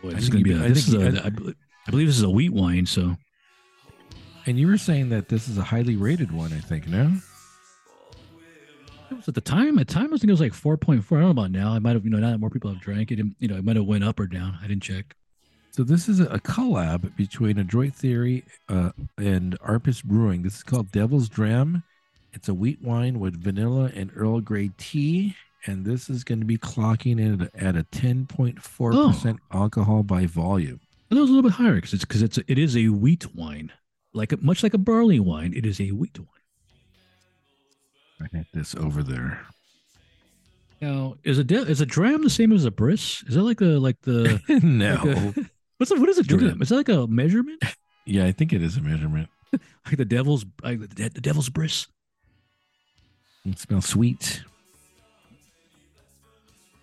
Boy, 0.02 0.10
this 0.10 0.24
is 0.24 0.28
gonna 0.28 0.44
be. 0.44 0.52
be- 0.52 0.60
A, 0.60 0.64
I 0.64 0.68
this 0.68 0.86
is 0.86 0.94
think 0.94 1.14
you- 1.14 1.20
a, 1.20 1.24
I, 1.24 1.28
bel- 1.30 1.52
I 1.88 1.90
believe 1.90 2.06
this 2.06 2.16
is 2.16 2.22
a 2.22 2.30
wheat 2.30 2.52
wine. 2.52 2.86
So 2.86 3.16
And 4.46 4.58
you 4.58 4.68
were 4.68 4.78
saying 4.78 5.08
that 5.08 5.28
this 5.30 5.48
is 5.48 5.58
a 5.58 5.62
highly 5.64 5.96
rated 5.96 6.30
one, 6.30 6.52
I 6.52 6.60
think, 6.60 6.86
no? 6.86 7.16
It 9.14 9.18
was 9.18 9.28
at 9.28 9.34
the 9.34 9.40
time. 9.40 9.78
At 9.78 9.88
the 9.88 9.94
time, 9.94 10.06
I 10.06 10.16
think 10.16 10.24
it 10.24 10.30
was 10.30 10.40
like 10.40 10.54
four 10.54 10.76
point 10.76 11.04
four. 11.04 11.18
I 11.18 11.22
don't 11.22 11.34
know 11.34 11.42
about 11.42 11.50
now. 11.50 11.72
I 11.72 11.78
might 11.78 11.94
have. 11.94 12.04
You 12.04 12.10
know, 12.10 12.18
now 12.18 12.30
that 12.30 12.38
more 12.38 12.50
people 12.50 12.70
have 12.70 12.80
drank 12.80 13.10
it, 13.10 13.18
you 13.38 13.48
know, 13.48 13.56
it 13.56 13.64
might 13.64 13.76
have 13.76 13.86
went 13.86 14.04
up 14.04 14.20
or 14.20 14.26
down. 14.26 14.58
I 14.62 14.66
didn't 14.66 14.82
check. 14.82 15.14
So 15.74 15.82
this 15.82 16.08
is 16.08 16.20
a, 16.20 16.38
collab 16.38 17.16
between 17.16 17.58
Adroit 17.58 17.94
Theory 17.94 18.44
uh, 18.68 18.90
and 19.18 19.58
Arpus 19.58 20.04
Brewing. 20.04 20.42
This 20.44 20.58
is 20.58 20.62
called 20.62 20.92
Devil's 20.92 21.28
Dram. 21.28 21.82
It's 22.32 22.48
a 22.48 22.54
wheat 22.54 22.80
wine 22.80 23.18
with 23.18 23.42
vanilla 23.42 23.90
and 23.92 24.12
Earl 24.14 24.40
Grey 24.40 24.70
tea, 24.78 25.34
and 25.66 25.84
this 25.84 26.08
is 26.08 26.22
going 26.22 26.38
to 26.38 26.44
be 26.44 26.58
clocking 26.58 27.18
in 27.20 27.50
at 27.56 27.74
a, 27.74 27.82
10.4 27.82 28.60
percent 29.08 29.40
alcohol 29.52 30.04
by 30.04 30.26
volume. 30.26 30.78
It 31.10 31.14
was 31.14 31.28
a 31.28 31.32
little 31.32 31.42
bit 31.42 31.56
higher 31.56 31.74
because 31.74 31.92
it's 31.92 32.04
because 32.04 32.22
it's 32.22 32.38
a, 32.38 32.44
it 32.46 32.58
is 32.58 32.76
a 32.76 32.90
wheat 32.90 33.34
wine, 33.34 33.72
like 34.12 34.30
a, 34.30 34.36
much 34.36 34.62
like 34.62 34.74
a 34.74 34.78
barley 34.78 35.18
wine. 35.18 35.52
It 35.56 35.66
is 35.66 35.80
a 35.80 35.90
wheat 35.90 36.20
wine. 36.20 36.28
I 38.32 38.36
had 38.38 38.46
this 38.54 38.74
over 38.74 39.02
there. 39.02 39.40
Now, 40.80 41.16
is 41.24 41.38
a 41.38 41.44
de- 41.44 41.62
is 41.66 41.80
a 41.80 41.86
dram 41.86 42.22
the 42.22 42.30
same 42.30 42.52
as 42.52 42.64
a 42.64 42.70
bris? 42.70 43.22
Is 43.26 43.34
that 43.34 43.42
like 43.42 43.60
a 43.60 43.64
like 43.78 44.00
the 44.02 44.40
no, 44.62 44.94
like 45.04 45.36
a- 45.36 45.50
what's 45.78 45.90
a, 45.90 45.96
what 45.96 46.08
is 46.08 46.18
a 46.18 46.22
dram? 46.22 46.60
Is 46.62 46.68
that 46.70 46.76
like 46.76 46.88
a 46.88 47.06
measurement? 47.06 47.62
yeah, 48.04 48.24
I 48.26 48.32
think 48.32 48.52
it 48.52 48.62
is 48.62 48.76
a 48.76 48.80
measurement. 48.80 49.28
Like 49.86 49.96
the 49.96 50.04
devil's 50.04 50.44
like 50.62 50.80
the, 50.80 51.08
the 51.08 51.20
devil's 51.20 51.48
bris. 51.48 51.86
It 53.46 53.58
smells 53.58 53.86
sweet. 53.86 54.42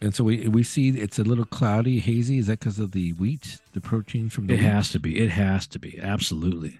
And 0.01 0.15
so 0.15 0.23
we 0.23 0.47
we 0.47 0.63
see 0.63 0.89
it's 0.89 1.19
a 1.19 1.23
little 1.23 1.45
cloudy, 1.45 1.99
hazy. 1.99 2.39
Is 2.39 2.47
that 2.47 2.59
because 2.59 2.79
of 2.79 2.91
the 2.91 3.13
wheat, 3.13 3.59
the 3.73 3.81
protein 3.81 4.29
from 4.29 4.47
the 4.47 4.53
It 4.53 4.57
wheat? 4.59 4.65
has 4.65 4.89
to 4.91 4.99
be. 4.99 5.19
It 5.19 5.29
has 5.29 5.67
to 5.67 5.79
be. 5.79 5.99
Absolutely. 5.99 6.79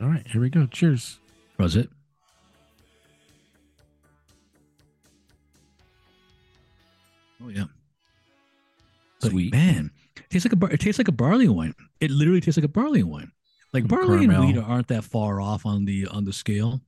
All 0.00 0.08
right, 0.08 0.26
here 0.28 0.40
we 0.40 0.50
go. 0.50 0.66
Cheers. 0.66 1.18
Was 1.58 1.74
it? 1.76 1.90
Oh 7.44 7.48
yeah. 7.48 7.64
But 9.20 9.30
Sweet. 9.30 9.52
man. 9.52 9.90
tastes 10.30 10.44
like 10.44 10.52
a 10.52 10.56
bar- 10.56 10.70
it 10.70 10.80
tastes 10.80 10.98
like 10.98 11.08
a 11.08 11.12
barley 11.12 11.48
wine. 11.48 11.74
It 12.00 12.10
literally 12.10 12.40
tastes 12.40 12.58
like 12.58 12.64
a 12.64 12.68
barley 12.68 13.02
wine. 13.02 13.30
Like 13.72 13.84
Some 13.84 13.88
barley 13.88 14.24
and 14.24 14.38
wheat 14.38 14.58
aren't 14.58 14.88
that 14.88 15.04
far 15.04 15.40
off 15.40 15.64
on 15.64 15.84
the 15.84 16.06
on 16.08 16.24
the 16.24 16.32
scale. 16.32 16.80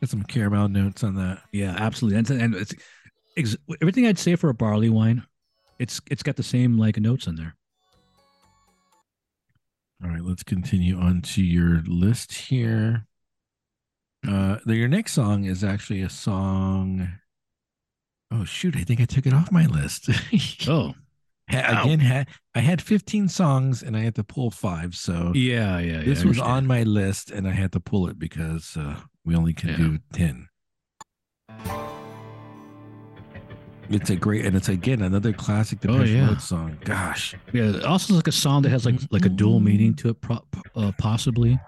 Got 0.00 0.10
some 0.10 0.22
caramel 0.24 0.68
notes 0.68 1.02
on 1.02 1.14
that. 1.14 1.40
Yeah, 1.52 1.74
absolutely. 1.78 2.18
And, 2.18 2.30
and 2.30 2.54
it's 2.54 2.74
ex- 3.38 3.56
everything 3.80 4.06
I'd 4.06 4.18
say 4.18 4.36
for 4.36 4.50
a 4.50 4.54
barley 4.54 4.90
wine. 4.90 5.22
It's 5.78 6.00
it's 6.10 6.22
got 6.22 6.36
the 6.36 6.42
same 6.42 6.78
like 6.78 6.98
notes 6.98 7.26
in 7.26 7.36
there. 7.36 7.54
All 10.04 10.10
right, 10.10 10.22
let's 10.22 10.42
continue 10.42 10.98
on 10.98 11.22
to 11.22 11.42
your 11.42 11.82
list 11.86 12.34
here. 12.34 13.06
Uh, 14.28 14.58
the, 14.66 14.74
your 14.76 14.88
next 14.88 15.12
song 15.12 15.44
is 15.44 15.64
actually 15.64 16.02
a 16.02 16.10
song. 16.10 17.08
Oh 18.38 18.44
shoot! 18.44 18.76
I 18.76 18.82
think 18.84 19.00
I 19.00 19.04
took 19.04 19.26
it 19.26 19.32
off 19.32 19.50
my 19.52 19.66
list. 19.66 20.08
Oh, 20.68 20.94
Ha- 21.48 21.82
Again, 21.84 22.00
had 22.00 22.26
I 22.56 22.60
had 22.60 22.82
15 22.82 23.28
songs 23.28 23.82
and 23.82 23.96
I 23.96 24.00
had 24.00 24.16
to 24.16 24.24
pull 24.24 24.50
five, 24.50 24.96
so 24.96 25.32
yeah, 25.34 25.78
yeah. 25.78 25.98
yeah 25.98 26.04
this 26.04 26.24
was 26.24 26.40
on 26.40 26.66
my 26.66 26.82
list 26.82 27.30
and 27.30 27.46
I 27.46 27.52
had 27.52 27.70
to 27.72 27.80
pull 27.80 28.08
it 28.08 28.18
because 28.18 28.76
uh, 28.76 28.96
we 29.24 29.36
only 29.36 29.52
can 29.52 29.68
Yeah. 29.70 29.76
do 29.76 29.98
10. 30.12 30.48
It's 33.88 34.10
a 34.10 34.16
great, 34.16 34.44
and 34.44 34.56
it's 34.56 34.68
again 34.68 35.02
another 35.02 35.32
classic 35.32 35.78
Oh, 35.88 36.02
yeah. 36.02 36.26
Mode 36.26 36.40
song. 36.40 36.76
Gosh, 36.84 37.36
Yeah, 37.52 37.76
it 37.76 37.84
also 37.84 38.14
like 38.14 38.26
a 38.26 38.32
song 38.32 38.62
that 38.62 38.70
has 38.70 38.84
like 38.84 38.98
like 39.12 39.24
a 39.24 39.28
dual 39.28 39.60
meaning 39.60 39.94
to 39.96 40.08
it, 40.08 40.20
pro- 40.20 40.44
uh, 40.74 40.90
possibly. 40.98 41.58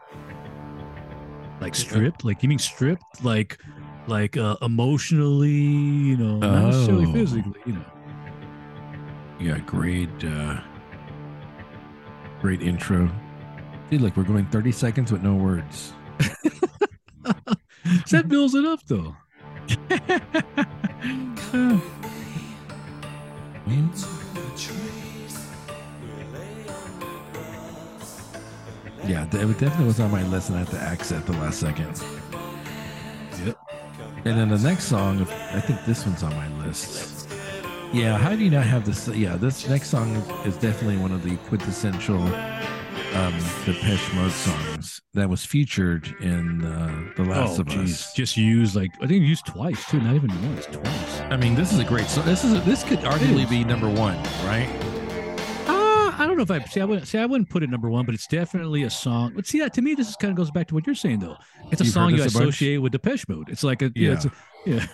Like 1.60 1.76
stripped, 1.76 2.24
like 2.24 2.42
you 2.42 2.48
mean 2.48 2.58
stripped, 2.58 3.22
like 3.22 3.60
like 4.08 4.36
uh, 4.36 4.56
emotionally, 4.62 5.50
you 5.50 6.16
know, 6.16 6.38
not 6.38 6.66
necessarily 6.66 7.06
Oh. 7.06 7.12
physically, 7.12 7.60
you 7.66 7.72
know. 7.74 7.84
yeah, 9.40 9.58
great, 9.58 10.08
uh, 10.24 10.60
great 12.40 12.62
intro. 12.62 13.10
Dude, 13.90 14.00
like 14.02 14.16
we're 14.16 14.24
going 14.24 14.46
30 14.46 14.72
seconds 14.72 15.12
with 15.12 15.22
no 15.22 15.34
words. 15.34 15.92
that 18.10 18.28
builds 18.28 18.54
it 18.54 18.64
up 18.64 18.80
though. 18.86 19.14
Yeah, 29.06 29.24
it 29.24 29.30
definitely 29.58 29.86
was 29.86 30.00
on 30.00 30.10
my 30.10 30.22
list, 30.24 30.50
and 30.50 30.58
I 30.58 30.64
had 30.64 30.70
to 30.70 30.78
accent 30.80 31.24
the 31.26 31.32
last 31.32 31.60
second. 31.60 32.02
And 34.24 34.38
then 34.38 34.48
the 34.48 34.58
next 34.58 34.84
song, 34.84 35.22
I 35.22 35.60
think 35.60 35.84
this 35.84 36.04
one's 36.04 36.22
on 36.22 36.34
my 36.34 36.48
list. 36.64 37.28
Yeah, 37.92 38.18
how 38.18 38.30
do 38.30 38.44
you 38.44 38.50
not 38.50 38.66
have 38.66 38.84
this? 38.84 39.08
Yeah, 39.08 39.36
this 39.36 39.66
next 39.68 39.88
song 39.88 40.14
is 40.44 40.56
definitely 40.56 40.98
one 40.98 41.12
of 41.12 41.22
the 41.22 41.36
quintessential 41.48 42.20
um, 43.14 43.34
Depeche 43.64 44.12
Mode 44.14 44.32
songs 44.32 45.00
that 45.14 45.30
was 45.30 45.44
featured 45.44 46.14
in 46.20 46.64
uh, 46.64 47.12
The 47.16 47.24
Last 47.24 47.58
oh, 47.58 47.62
of 47.62 47.68
jeez. 47.68 47.84
Us. 47.84 48.12
Just 48.12 48.36
used 48.36 48.76
like 48.76 48.90
I 49.00 49.06
think 49.06 49.24
used 49.24 49.46
twice 49.46 49.88
too, 49.88 50.00
not 50.00 50.14
even 50.14 50.30
once, 50.48 50.66
twice. 50.66 51.20
I 51.20 51.36
mean, 51.36 51.54
this 51.54 51.72
is 51.72 51.78
a 51.78 51.84
great 51.84 52.08
song. 52.08 52.26
This 52.26 52.44
is 52.44 52.52
a, 52.52 52.60
this 52.60 52.84
could 52.84 52.98
arguably 53.00 53.48
be 53.48 53.64
number 53.64 53.88
one, 53.88 54.22
right? 54.44 54.68
I 56.38 56.44
don't 56.44 56.48
know 56.50 56.54
if 56.56 56.62
I 56.62 56.66
see. 56.68 56.80
I 56.80 56.84
wouldn't 56.84 57.08
say 57.08 57.18
I 57.20 57.26
wouldn't 57.26 57.50
put 57.50 57.62
it 57.64 57.70
number 57.70 57.88
one, 57.90 58.06
but 58.06 58.14
it's 58.14 58.26
definitely 58.28 58.84
a 58.84 58.90
song. 58.90 59.32
But 59.34 59.46
see 59.46 59.58
that 59.60 59.74
to 59.74 59.82
me, 59.82 59.94
this 59.94 60.08
is 60.08 60.16
kind 60.16 60.30
of 60.30 60.36
goes 60.36 60.50
back 60.50 60.68
to 60.68 60.74
what 60.74 60.86
you're 60.86 60.94
saying 60.94 61.18
though. 61.18 61.36
It's 61.72 61.80
a 61.80 61.84
You've 61.84 61.92
song 61.92 62.10
you 62.10 62.18
this 62.18 62.32
a 62.34 62.38
bunch? 62.38 62.48
associate 62.50 62.78
with 62.80 62.92
Depeche 62.92 63.28
Mode. 63.28 63.48
It's 63.48 63.64
like 63.64 63.82
a 63.82 63.86
yeah, 63.96 64.08
Yeah. 64.08 64.12
it's 64.14 64.24
a, 64.26 64.32
yeah. 64.66 64.86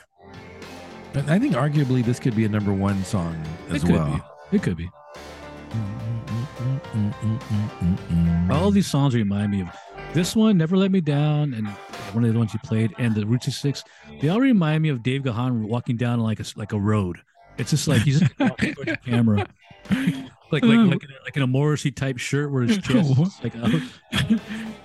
And 1.15 1.31
I 1.31 1.39
think 1.39 1.55
arguably 1.55 2.05
this 2.05 2.19
could 2.19 2.35
be 2.35 2.45
a 2.45 2.49
number 2.49 2.73
one 2.73 3.05
song 3.05 3.37
It 3.69 3.75
as 3.77 3.83
could 3.85 3.93
well. 3.93 4.23
be. 4.51 4.57
It 4.57 4.62
could 4.62 4.77
be. 4.77 4.89
All 8.51 8.71
these 8.71 8.87
songs 8.87 9.15
remind 9.15 9.51
me 9.53 9.61
of 9.62 9.69
this 10.12 10.35
one, 10.37 10.57
Never 10.59 10.77
Let 10.77 10.91
Me 10.93 11.01
Down, 11.01 11.55
and 11.55 11.66
one 12.12 12.25
of 12.25 12.33
the 12.33 12.39
ones 12.39 12.53
you 12.55 12.61
played, 12.61 12.95
and 12.99 13.15
the 13.15 13.27
Route 13.27 13.45
66. 13.45 13.85
They 14.21 14.29
all 14.29 14.41
remind 14.41 14.83
me 14.83 14.89
of 14.91 15.03
Dave 15.03 15.25
Gahan 15.25 15.66
walking 15.69 15.97
down 15.97 16.21
like 16.21 16.41
a 16.41 16.45
like 16.57 16.73
a 16.73 16.79
road. 16.79 17.19
It's 17.59 17.71
just 17.71 17.87
like 17.89 18.03
he's 18.03 18.21
just 18.21 18.39
walking 18.39 18.75
towards 18.75 18.91
the 18.93 18.97
camera, 18.99 19.47
like 20.53 20.62
like 20.65 20.79
like 20.79 21.03
in, 21.05 21.11
a, 21.11 21.25
like 21.25 21.37
in 21.37 21.43
a 21.43 21.47
Morrissey 21.47 21.91
type 21.91 22.19
shirt 22.19 22.51
where 22.53 22.62
his 22.62 22.79
chest 22.83 23.11
is 23.11 23.43
like 23.43 23.57
out. 23.57 23.75
I 24.12 24.19
think 24.23 24.41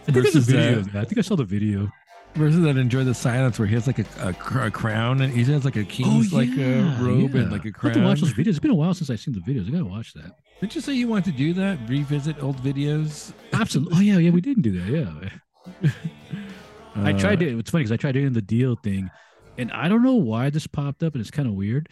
there's 0.06 0.36
a 0.36 0.40
Versus 0.40 0.46
video. 0.48 0.82
that- 0.82 0.96
I 1.02 1.06
think 1.06 1.18
I 1.18 1.22
saw 1.22 1.36
the 1.36 1.44
video. 1.44 1.90
Versus 2.36 2.62
that 2.62 2.78
enjoy 2.78 3.04
the 3.04 3.16
silence 3.16 3.58
where 3.58 3.68
he 3.68 3.74
has 3.74 3.88
like 3.88 3.98
a, 3.98 4.06
a, 4.22 4.68
a 4.68 4.70
crown 4.72 5.20
and 5.22 5.34
he 5.34 5.44
has 5.52 5.66
like 5.66 5.76
a 5.76 5.84
king's 5.84 6.32
like 6.32 6.50
a 6.60 6.82
robe 7.02 7.34
and 7.34 7.52
like 7.52 7.66
a 7.66 7.70
I 7.70 7.72
have 7.72 7.74
to 7.74 7.92
crown. 7.94 8.04
watch 8.04 8.22
those 8.22 8.34
videos. 8.34 8.48
It's 8.50 8.60
been 8.60 8.70
a 8.70 8.76
while 8.76 8.94
since 8.94 9.10
I've 9.10 9.20
seen 9.20 9.34
the 9.34 9.40
videos. 9.40 9.68
I 9.68 9.72
gotta 9.72 9.86
watch 9.86 10.14
that. 10.14 10.34
Did 10.62 10.76
you 10.76 10.82
say 10.82 10.94
you 10.94 11.08
want 11.08 11.26
to 11.26 11.32
do 11.32 11.54
that? 11.54 11.80
Revisit 11.90 12.42
old 12.44 12.58
videos? 12.58 13.34
Absolutely. 13.54 13.98
Oh 13.98 14.02
yeah, 14.02 14.18
yeah, 14.20 14.30
we 14.30 14.42
didn't 14.42 14.62
do 14.62 14.80
that. 14.80 14.88
Yeah. 15.82 15.90
I 16.96 17.14
Uh, 17.14 17.20
tried 17.20 17.40
to. 17.40 17.60
It's 17.60 17.70
funny 17.72 17.84
because 17.84 17.92
I 17.92 17.98
tried 17.98 18.12
doing 18.14 18.34
the 18.34 18.42
deal 18.42 18.76
thing, 18.76 19.10
and 19.58 19.72
I 19.72 19.88
don't 19.88 20.04
know 20.04 20.16
why 20.16 20.50
this 20.50 20.68
popped 20.68 21.02
up, 21.04 21.14
and 21.14 21.22
it's 21.22 21.32
kind 21.32 21.48
of 21.48 21.56
weird. 21.56 21.90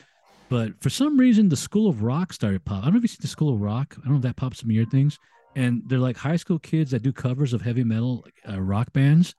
But 0.49 0.81
for 0.81 0.89
some 0.89 1.17
reason, 1.17 1.49
the 1.49 1.57
School 1.57 1.89
of 1.89 2.03
Rock 2.03 2.31
started 2.33 2.63
pop. 2.63 2.81
I 2.81 2.85
don't 2.85 2.93
know 2.93 2.97
if 2.97 3.03
you 3.03 3.09
see 3.09 3.17
the 3.19 3.27
School 3.27 3.53
of 3.53 3.61
Rock. 3.61 3.95
I 3.97 4.01
don't 4.03 4.11
know 4.11 4.17
if 4.17 4.21
that 4.23 4.35
pops 4.37 4.63
in 4.63 4.69
your 4.69 4.85
things. 4.85 5.19
And 5.55 5.81
they're 5.87 5.97
like 5.99 6.17
high 6.17 6.35
school 6.35 6.59
kids 6.59 6.91
that 6.91 7.01
do 7.01 7.11
covers 7.11 7.51
of 7.53 7.61
heavy 7.63 7.83
metal 7.83 8.25
uh, 8.47 8.61
rock 8.61 8.93
bands, 8.93 9.33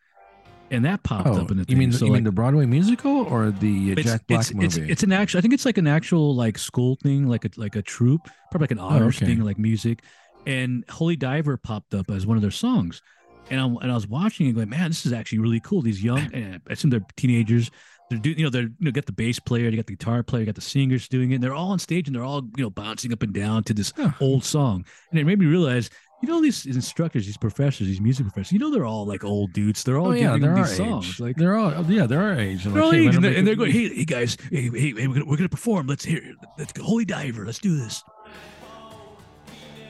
and 0.70 0.85
that 0.85 1.05
popped 1.05 1.28
Oh, 1.28 1.40
up 1.40 1.51
in 1.52 1.56
the 1.59 1.64
you 1.68 1.76
thing. 1.76 1.78
mean 1.78 1.93
so 1.93 2.06
you 2.06 2.10
like, 2.12 2.18
mean 2.18 2.24
the 2.24 2.32
Broadway 2.32 2.66
musical 2.66 3.22
or 3.26 3.52
the 3.52 3.93
uh, 3.93 3.94
Jack 3.94 4.26
Black 4.26 4.40
it's, 4.40 4.52
movie? 4.52 4.66
it's 4.66 4.76
it's 4.76 5.02
an 5.05 5.12
actual. 5.12 5.39
I 5.39 5.40
think 5.43 5.55
it's 5.55 5.64
like 5.64 5.78
an 5.78 5.86
actual 5.86 6.35
like 6.35 6.59
school 6.59 6.97
thing, 7.02 7.28
like 7.28 7.44
a 7.44 7.51
like 7.56 7.76
a 7.76 7.82
troupe, 7.82 8.28
probably 8.51 8.64
like 8.64 8.72
an 8.72 8.80
honors 8.80 9.16
okay. 9.18 9.26
thing, 9.26 9.44
like 9.44 9.59
music. 9.59 10.02
And 10.44 10.85
Holy 10.90 11.14
Diver 11.16 11.56
popped 11.56 11.94
up 11.94 12.10
as 12.10 12.26
one 12.26 12.36
of 12.36 12.43
their 12.43 12.51
songs, 12.51 13.01
and 13.48 13.60
I 13.60 13.64
and 13.64 13.93
I 13.93 13.94
was 13.94 14.09
watching 14.09 14.47
and 14.47 14.56
going, 14.56 14.70
man, 14.70 14.90
this 14.90 15.06
is 15.06 15.12
actually 15.12 15.39
really 15.39 15.60
cool. 15.60 15.82
These 15.82 16.02
young, 16.02 16.32
and 16.35 16.60
I 16.68 16.72
assume 16.72 16.90
they're 16.90 17.06
teenagers. 17.16 17.70
They're 18.10 18.18
doing, 18.18 18.39
you 18.39 18.44
know, 18.44 18.51
they're 18.51 18.62
you 18.62 18.74
know, 18.80 18.90
got 18.90 19.06
the 19.06 19.12
bass 19.12 19.39
player, 19.39 19.70
they 19.70 19.76
got 19.76 19.86
the 19.86 19.97
guitar 19.97 20.22
player, 20.22 20.40
you 20.43 20.47
got 20.47 20.55
the 20.55 20.60
singers 20.62 21.09
doing 21.09 21.32
it. 21.32 21.36
And 21.36 21.44
they're 21.44 21.55
all 21.55 21.72
on 21.72 21.78
stage 21.78 22.06
and 22.09 22.16
they're 22.16 22.24
all 22.24 22.43
you 22.56 22.64
know 22.64 22.70
bouncing 22.70 23.12
up 23.12 23.22
and 23.22 23.32
down 23.35 23.64
to 23.64 23.74
this 23.74 23.93
Huh. 23.97 24.12
old 24.20 24.44
song, 24.44 24.85
and 25.10 25.20
it 25.20 25.24
made 25.24 25.39
me 25.39 25.47
realize. 25.47 25.90
You 26.20 26.28
know 26.28 26.43
these 26.43 26.66
instructors, 26.66 27.26
these 27.26 27.36
professors, 27.36 27.86
these 27.86 28.01
music 28.01 28.26
professors. 28.26 28.51
You 28.51 28.59
know 28.59 28.72
they're 28.72 28.85
all 28.85 29.06
like 29.06 29.22
old 29.22 29.52
dudes. 29.52 29.85
They're 29.85 29.98
all 29.98 30.09
oh 30.09 30.10
yeah, 30.10 30.35
giving 30.35 30.52
they're 30.52 30.64
these 30.64 30.76
songs. 30.76 31.06
age. 31.10 31.20
Like 31.20 31.36
they're 31.36 31.55
all 31.55 31.70
yeah, 31.89 32.06
they're 32.09 32.20
our 32.20 32.35
age. 32.35 32.66
And 32.66 32.74
they're 32.74 32.82
all 32.82 32.89
like, 32.89 32.98
age, 32.98 33.14
and 33.14 33.22
they're, 33.24 33.36
and 33.36 33.47
they're 33.47 33.55
going, 33.55 33.70
hey, 33.70 33.89
hey 33.94 34.05
guys, 34.05 34.36
hey, 34.51 34.62
hey, 34.62 34.94
hey 34.97 35.06
we're, 35.06 35.14
gonna, 35.14 35.26
we're 35.26 35.36
gonna 35.36 35.48
perform. 35.48 35.86
Let's 35.86 36.05
hear, 36.05 36.20
let's 36.59 36.72
go, 36.72 36.82
Holy 36.82 37.05
Diver. 37.05 37.47
Let's 37.47 37.60
do 37.60 37.76
this. 37.76 38.02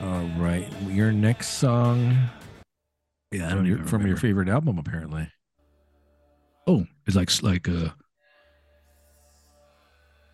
All 0.01 0.29
right, 0.37 0.67
your 0.89 1.11
next 1.11 1.53
song 1.57 2.15
Yeah, 3.31 3.47
I 3.47 3.49
from 3.49 3.57
don't 3.57 3.65
your, 3.65 3.75
even 3.77 3.87
from 3.87 4.05
your 4.05 4.17
favorite 4.17 4.49
album, 4.49 4.77
apparently. 4.77 5.31
Oh, 6.67 6.85
it's 7.07 7.15
like 7.15 7.31
like 7.41 7.67
uh, 7.67 7.89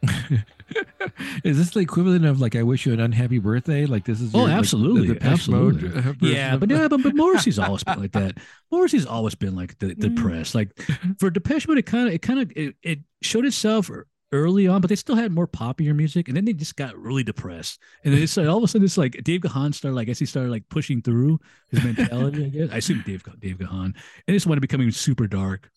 is 1.43 1.57
this 1.57 1.71
the 1.71 1.79
equivalent 1.79 2.25
of 2.25 2.41
like 2.41 2.55
"I 2.55 2.63
wish 2.63 2.85
you 2.85 2.93
an 2.93 2.99
unhappy 2.99 3.39
birthday"? 3.39 3.85
Like 3.85 4.05
this 4.05 4.21
is 4.21 4.33
Oh, 4.33 4.39
your, 4.39 4.47
like, 4.47 4.57
absolutely, 4.57 5.07
the 5.07 5.13
Depeche 5.15 5.47
Mode, 5.47 5.83
absolutely. 5.83 6.29
uh, 6.29 6.33
yeah, 6.33 6.57
but 6.57 6.69
yeah, 6.69 6.87
but, 6.87 7.03
but 7.03 7.15
Morrissey's 7.15 7.59
always 7.59 7.83
been 7.83 7.99
like 7.99 8.11
that. 8.13 8.37
Morrissey's 8.71 9.05
always 9.05 9.35
been 9.35 9.55
like 9.55 9.77
the, 9.79 9.93
depressed. 9.95 10.55
Like 10.55 10.69
for 11.19 11.29
Depeche 11.29 11.67
Mode, 11.67 11.77
it 11.77 11.85
kind 11.85 12.07
of 12.07 12.13
it 12.13 12.21
kind 12.21 12.39
of 12.39 12.51
it, 12.55 12.75
it 12.81 12.99
showed 13.21 13.45
itself 13.45 13.89
early 14.31 14.67
on, 14.67 14.81
but 14.81 14.89
they 14.89 14.95
still 14.95 15.15
had 15.15 15.31
more 15.31 15.47
poppier 15.47 15.95
music, 15.95 16.27
and 16.27 16.35
then 16.35 16.45
they 16.45 16.53
just 16.53 16.75
got 16.75 16.97
really 16.97 17.23
depressed. 17.23 17.79
And 18.03 18.13
then 18.13 18.21
it's 18.21 18.35
like 18.35 18.47
all 18.47 18.57
of 18.57 18.63
a 18.63 18.67
sudden, 18.67 18.85
it's 18.85 18.97
like 18.97 19.23
Dave 19.23 19.41
Gahan 19.41 19.73
started 19.73 19.95
like 19.95 20.03
I 20.03 20.07
guess 20.07 20.19
he 20.19 20.25
started 20.25 20.51
like 20.51 20.67
pushing 20.69 21.01
through 21.01 21.39
his 21.69 21.83
mentality. 21.83 22.45
I 22.45 22.49
guess 22.49 22.69
I 22.71 22.77
assume 22.77 23.03
Dave 23.05 23.23
Dave 23.39 23.59
Gahan, 23.59 23.93
and 24.27 24.35
it's 24.35 24.45
wanted 24.45 24.61
becoming 24.61 24.91
super 24.91 25.27
dark. 25.27 25.71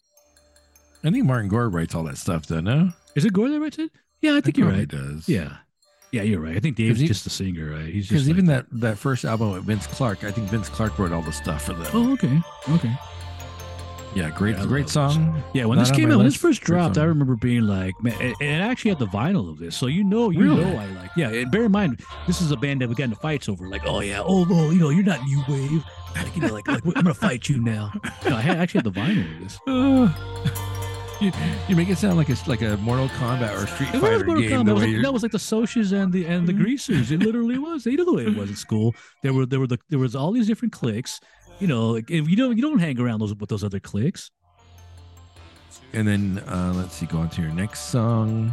I 1.04 1.10
think 1.10 1.26
Martin 1.26 1.48
Gore 1.48 1.68
writes 1.68 1.94
all 1.94 2.02
that 2.04 2.18
stuff, 2.18 2.46
though. 2.46 2.60
No, 2.60 2.90
Is 3.14 3.24
it 3.24 3.32
Gore 3.32 3.48
that 3.50 3.60
writes 3.60 3.78
it? 3.78 3.92
Yeah, 4.20 4.34
I 4.36 4.40
think 4.40 4.56
you're 4.56 4.66
Probably 4.66 4.80
right. 4.84 4.88
Does 4.88 5.28
Yeah. 5.28 5.56
Yeah, 6.10 6.22
you're 6.22 6.40
right. 6.40 6.56
I 6.56 6.60
think 6.60 6.76
Dave's 6.76 7.00
he- 7.00 7.06
just 7.06 7.24
the 7.24 7.30
singer, 7.30 7.70
right? 7.70 7.84
He's 7.92 8.04
just 8.08 8.10
Because 8.10 8.26
like- 8.28 8.34
even 8.34 8.46
that 8.46 8.66
that 8.72 8.98
first 8.98 9.24
album 9.24 9.52
with 9.52 9.64
Vince 9.64 9.86
Clarke, 9.86 10.24
I 10.24 10.30
think 10.30 10.48
Vince 10.48 10.68
Clarke 10.68 10.98
wrote 10.98 11.12
all 11.12 11.22
the 11.22 11.32
stuff 11.32 11.64
for 11.66 11.74
them. 11.74 11.86
Oh, 11.92 12.12
okay. 12.14 12.40
Okay. 12.70 12.96
yeah, 14.14 14.30
great, 14.30 14.56
Yeah, 14.56 14.64
great 14.64 14.86
love 14.96 15.12
song. 15.12 15.42
Yeah, 15.52 15.66
when 15.66 15.76
Not 15.76 15.86
this 15.88 15.96
came 15.96 16.10
out, 16.10 16.16
when 16.16 16.24
this 16.26 16.34
first 16.34 16.62
dropped, 16.62 16.96
I 16.96 17.04
remember 17.04 17.36
being 17.36 17.62
like, 17.62 17.94
man, 18.02 18.18
it, 18.22 18.34
it 18.40 18.46
actually 18.62 18.88
had 18.90 18.98
the 18.98 19.06
vinyl 19.06 19.50
of 19.50 19.58
this. 19.58 19.76
So 19.76 19.86
you 19.86 20.02
know, 20.02 20.30
you 20.30 20.40
Really? 20.44 20.64
know 20.64 20.78
I 20.78 20.86
like. 20.86 21.10
Yeah, 21.14 21.28
and 21.28 21.50
bear 21.50 21.64
in 21.64 21.72
mind, 21.72 22.00
this 22.26 22.40
is 22.40 22.50
a 22.52 22.56
band 22.56 22.80
that 22.80 22.88
we 22.88 22.94
got 22.94 23.04
into 23.04 23.16
fights 23.16 23.48
over. 23.48 23.68
Like, 23.68 23.82
oh 23.84 24.00
yeah, 24.00 24.22
oh 24.24 24.44
no, 24.44 24.70
you 24.70 24.78
know, 24.80 24.88
you're 24.88 25.04
not 25.04 25.22
new 25.24 25.42
wave. 25.46 25.84
Like, 26.16 26.34
you 26.34 26.40
know, 26.42 26.54
like, 26.54 26.66
like 26.66 26.82
I'm 26.86 26.92
gonna 26.92 27.12
fight 27.14 27.48
you 27.50 27.60
now. 27.60 27.92
No, 28.26 28.34
I 28.34 28.40
had, 28.40 28.56
actually 28.58 28.78
had 28.82 28.92
the 28.94 28.98
vinyl 28.98 29.34
of 29.34 29.40
this. 29.42 30.64
you, 31.20 31.32
you 31.68 31.76
make 31.76 31.88
it 31.88 31.98
sound 31.98 32.16
like 32.16 32.28
it's 32.28 32.46
like 32.46 32.62
a 32.62 32.76
Mortal 32.78 33.08
Kombat 33.08 33.54
or 33.54 33.66
Street 33.66 33.88
It 33.92 34.00
Fighter 34.00 34.24
game. 34.24 34.50
Kombat. 34.50 34.66
The 34.66 34.74
was, 34.74 34.82
like, 34.82 34.90
you're, 34.90 35.02
that 35.02 35.12
was 35.12 35.22
like 35.22 35.32
the 35.32 35.38
Socs 35.38 35.92
and 35.92 36.12
the 36.12 36.26
and 36.26 36.46
the 36.46 36.52
Greasers. 36.52 37.10
It 37.10 37.20
literally 37.20 37.58
was. 37.68 37.86
You 37.86 37.96
know 37.96 38.04
the 38.04 38.12
way 38.14 38.26
it 38.26 38.36
was 38.36 38.50
at 38.50 38.56
school. 38.56 38.94
There 39.22 39.32
were 39.32 39.46
there 39.46 39.60
were 39.60 39.66
the 39.66 39.78
there 39.88 39.98
was 39.98 40.14
all 40.14 40.32
these 40.32 40.46
different 40.46 40.72
cliques. 40.72 41.20
You 41.58 41.66
know, 41.66 41.90
like, 41.90 42.10
if 42.10 42.28
you 42.28 42.36
don't 42.36 42.56
you 42.56 42.62
don't 42.62 42.78
hang 42.78 43.00
around 43.00 43.20
those 43.20 43.34
with 43.34 43.48
those 43.48 43.64
other 43.64 43.80
cliques. 43.80 44.30
and 45.92 46.06
then 46.06 46.42
uh, 46.46 46.72
let's 46.76 46.94
see, 46.94 47.06
go 47.06 47.18
on 47.18 47.30
to 47.30 47.42
your 47.42 47.52
next 47.52 47.80
song. 47.90 48.52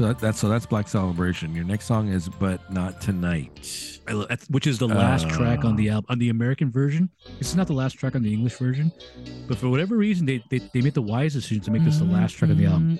So 0.00 0.06
that, 0.06 0.18
that's 0.18 0.38
so 0.38 0.48
that's 0.48 0.64
Black 0.64 0.88
Celebration. 0.88 1.54
Your 1.54 1.66
next 1.66 1.84
song 1.84 2.08
is 2.08 2.26
"But 2.26 2.72
Not 2.72 3.02
Tonight." 3.02 3.98
Lo- 4.08 4.26
which 4.48 4.66
is 4.66 4.78
the 4.78 4.88
last 4.88 5.28
track 5.28 5.62
on 5.62 5.74
Uh. 5.74 5.76
the 5.76 5.88
album 5.90 6.06
on 6.08 6.18
the 6.18 6.30
American 6.30 6.70
version. 6.72 7.10
This 7.38 7.50
is 7.50 7.54
not 7.54 7.66
the 7.66 7.74
last 7.74 7.92
track 7.98 8.16
on 8.16 8.22
the 8.22 8.32
English 8.32 8.54
version, 8.56 8.90
but 9.46 9.58
for 9.58 9.68
whatever 9.68 9.98
reason, 9.98 10.24
they 10.24 10.42
they, 10.48 10.58
they 10.72 10.80
made 10.80 10.94
the 10.94 11.02
wise 11.02 11.34
decision 11.34 11.62
to 11.64 11.70
make 11.70 11.84
this 11.84 11.98
the 11.98 12.04
last 12.06 12.32
track 12.32 12.50
on 12.50 12.56
the 12.56 12.64
album. 12.64 12.98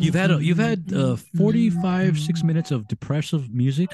You've 0.00 0.14
had 0.14 0.30
a, 0.30 0.42
you've 0.42 0.56
had 0.58 0.90
uh, 0.90 1.16
45 1.36 2.18
six 2.18 2.42
minutes 2.42 2.70
of 2.70 2.88
depressive 2.88 3.52
music, 3.52 3.90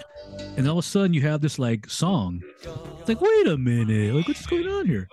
and 0.56 0.68
all 0.68 0.78
of 0.78 0.84
a 0.84 0.86
sudden 0.88 1.12
you 1.12 1.22
have 1.22 1.40
this 1.40 1.58
like 1.58 1.90
song. 1.90 2.40
It's 3.00 3.08
like, 3.08 3.20
wait 3.20 3.46
a 3.48 3.58
minute, 3.58 4.14
like 4.14 4.28
what's 4.28 4.46
going 4.46 4.68
on 4.68 4.86
here? 4.86 5.08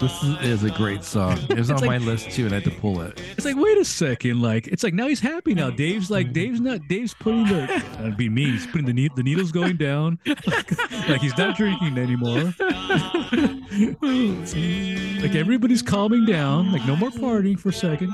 This 0.00 0.22
is, 0.42 0.62
a 0.64 0.70
great 0.70 1.02
song. 1.04 1.38
It 1.50 1.58
was 1.58 1.70
It's 1.70 1.82
on 1.82 1.86
like- 1.88 2.00
my 2.00 2.06
list 2.06 2.30
too, 2.30 2.44
and 2.46 2.52
I 2.54 2.60
had 2.60 2.64
to 2.64 2.70
pull 2.80 3.00
it. 3.02 3.20
It's 3.36 3.44
like, 3.44 3.56
wait 3.56 3.76
a 3.78 3.84
second, 3.84 4.40
like 4.40 4.66
it's 4.68 4.82
like 4.82 4.94
now 4.94 5.08
he's 5.08 5.20
happy 5.20 5.54
now. 5.54 5.70
Dave's 5.70 6.10
like 6.10 6.32
Dave's 6.38 6.60
not 6.60 6.80
Dave's 6.88 7.14
putting 7.14 7.44
the 7.44 7.66
that'd 7.98 8.16
be 8.16 8.28
me. 8.28 8.50
He's 8.52 8.66
putting 8.66 8.86
the 8.86 8.92
ne- 8.92 9.10
the 9.14 9.22
needles 9.22 9.52
going 9.52 9.76
down, 9.76 10.18
like 10.26 11.20
he's 11.20 11.36
not 11.36 11.56
drinking 11.56 11.98
anymore. 11.98 12.54
like 15.22 15.34
everybody's 15.34 15.82
calming 15.82 16.24
down, 16.24 16.72
like 16.72 16.86
no 16.86 16.96
more 16.96 17.10
partying 17.10 17.58
for 17.58 17.68
a 17.68 17.72
second. 17.72 18.12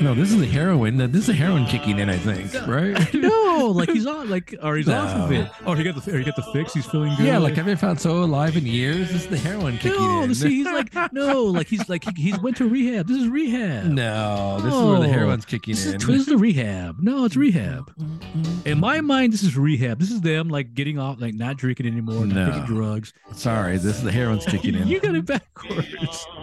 No, 0.00 0.14
this 0.14 0.30
is 0.30 0.38
the 0.38 0.46
heroin. 0.46 0.96
This 0.96 1.22
is 1.22 1.26
the 1.26 1.32
heroin 1.34 1.66
kicking 1.66 1.98
in. 1.98 2.08
I 2.08 2.16
think, 2.16 2.54
right? 2.66 2.96
No, 3.18 3.66
like 3.74 3.90
he's 3.90 4.06
on, 4.06 4.30
like 4.30 4.54
or 4.62 4.76
he's 4.76 4.88
off 4.88 5.10
of 5.16 5.32
it. 5.32 5.50
Oh, 5.66 5.74
he 5.74 5.82
got 5.82 6.02
the 6.02 6.14
or 6.14 6.18
he 6.18 6.24
got 6.24 6.36
the 6.36 6.42
fix. 6.52 6.72
He's 6.72 6.86
feeling 6.86 7.14
good. 7.16 7.26
Yeah, 7.26 7.38
like 7.38 7.54
have 7.56 7.66
you 7.68 7.76
found 7.76 8.00
so 8.00 8.22
alive 8.22 8.56
in 8.56 8.64
years? 8.64 9.08
This 9.10 9.22
is 9.24 9.28
the 9.28 9.36
heroin 9.38 9.76
kicking 9.78 9.98
no, 10.00 10.22
in. 10.22 10.34
see, 10.34 10.48
he's 10.62 10.66
like 10.66 10.94
no, 11.12 11.44
like 11.44 11.66
he's 11.66 11.88
like 11.88 12.04
he, 12.04 12.22
he's 12.22 12.38
went 12.40 12.56
to 12.58 12.68
rehab. 12.68 13.08
This 13.08 13.18
is 13.18 13.28
rehab. 13.28 13.86
no, 13.86 14.58
this 14.62 14.72
is 14.72 14.80
where 14.82 15.00
the 15.00 15.08
heroin's 15.08 15.44
kicking 15.44 15.74
This 15.74 15.86
is, 15.86 15.92
in. 15.94 15.98
this 16.00 16.20
is 16.20 16.26
the 16.26 16.36
rehab. 16.38 17.00
No, 17.00 17.24
it's 17.24 17.36
rehab. 17.36 17.92
In 18.64 18.78
my 18.78 19.00
mind, 19.00 19.32
this 19.32 19.42
is 19.42 19.56
rehab. 19.56 19.98
This 19.98 20.10
is 20.12 20.20
them 20.20 20.48
like 20.48 20.74
getting 20.74 20.98
off, 20.98 21.20
like 21.20 21.34
not 21.34 21.56
drinking 21.56 21.86
anymore, 21.86 22.24
not 22.24 22.34
No. 22.34 22.46
taking 22.52 22.66
drugs. 22.66 23.07
Sorry, 23.32 23.76
this 23.76 23.96
is 23.96 24.02
the 24.02 24.12
heroin's 24.12 24.44
kicking 24.46 24.74
in. 24.74 24.86
You 24.88 25.00
got 25.00 25.14
it 25.14 25.26
backwards. 25.26 26.26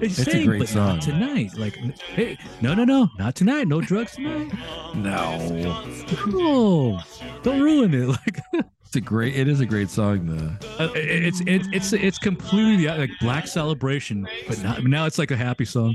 It's, 0.00 0.18
It's 0.18 0.28
a 0.28 0.44
great 0.46 0.60
but 0.60 0.68
song. 0.68 0.94
Not 0.94 1.02
tonight. 1.02 1.50
Like, 1.58 1.74
hey, 2.14 2.38
no, 2.62 2.72
no, 2.72 2.84
no, 2.84 3.10
not 3.18 3.34
tonight. 3.34 3.68
No 3.68 3.82
drugs 3.82 4.12
tonight. 4.12 4.50
no, 4.94 5.82
No, 6.26 7.00
don't 7.42 7.60
ruin 7.60 7.92
it. 7.92 8.06
Like, 8.54 8.64
it's 8.86 8.96
a 8.96 9.00
great. 9.02 9.36
It 9.36 9.46
is 9.46 9.60
a 9.60 9.66
great 9.66 9.90
song 9.90 10.26
though. 10.26 10.84
uh, 10.84 10.90
it's 10.94 11.42
it's 11.46 11.68
it's 11.72 11.92
it's 11.92 12.18
completely 12.18 12.86
like 12.88 13.10
black 13.20 13.46
celebration, 13.46 14.26
but 14.48 14.60
not, 14.62 14.82
now 14.84 15.04
it's 15.06 15.18
like 15.18 15.30
a 15.30 15.36
happy 15.36 15.64
song. 15.66 15.94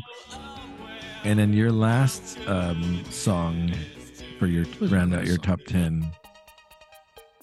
And 1.23 1.39
then 1.39 1.51
your 1.51 1.71
last 1.71 2.37
um, 2.47 3.03
song 3.09 3.73
for 4.39 4.45
your 4.47 4.65
round 4.81 5.13
out 5.15 5.25
your 5.25 5.35
song? 5.37 5.43
top 5.43 5.59
ten. 5.67 6.09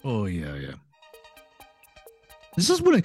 Oh 0.05 0.25
yeah, 0.27 0.55
yeah. 0.55 0.75
This 2.57 2.69
is 2.69 2.83
what 2.83 2.97
I, 2.97 3.03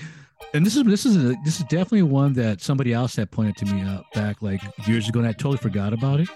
and 0.53 0.65
this 0.65 0.75
is 0.75 0.83
this 0.83 1.05
is 1.05 1.15
a, 1.15 1.35
this 1.45 1.59
is 1.59 1.63
definitely 1.63 2.03
one 2.03 2.33
that 2.33 2.61
somebody 2.61 2.93
else 2.93 3.15
had 3.15 3.31
pointed 3.31 3.55
to 3.57 3.65
me 3.73 3.81
uh, 3.81 4.01
back 4.13 4.41
like 4.41 4.61
years 4.87 5.07
ago, 5.07 5.19
and 5.19 5.27
I 5.27 5.31
totally 5.31 5.57
forgot 5.57 5.93
about 5.93 6.19
it. 6.19 6.29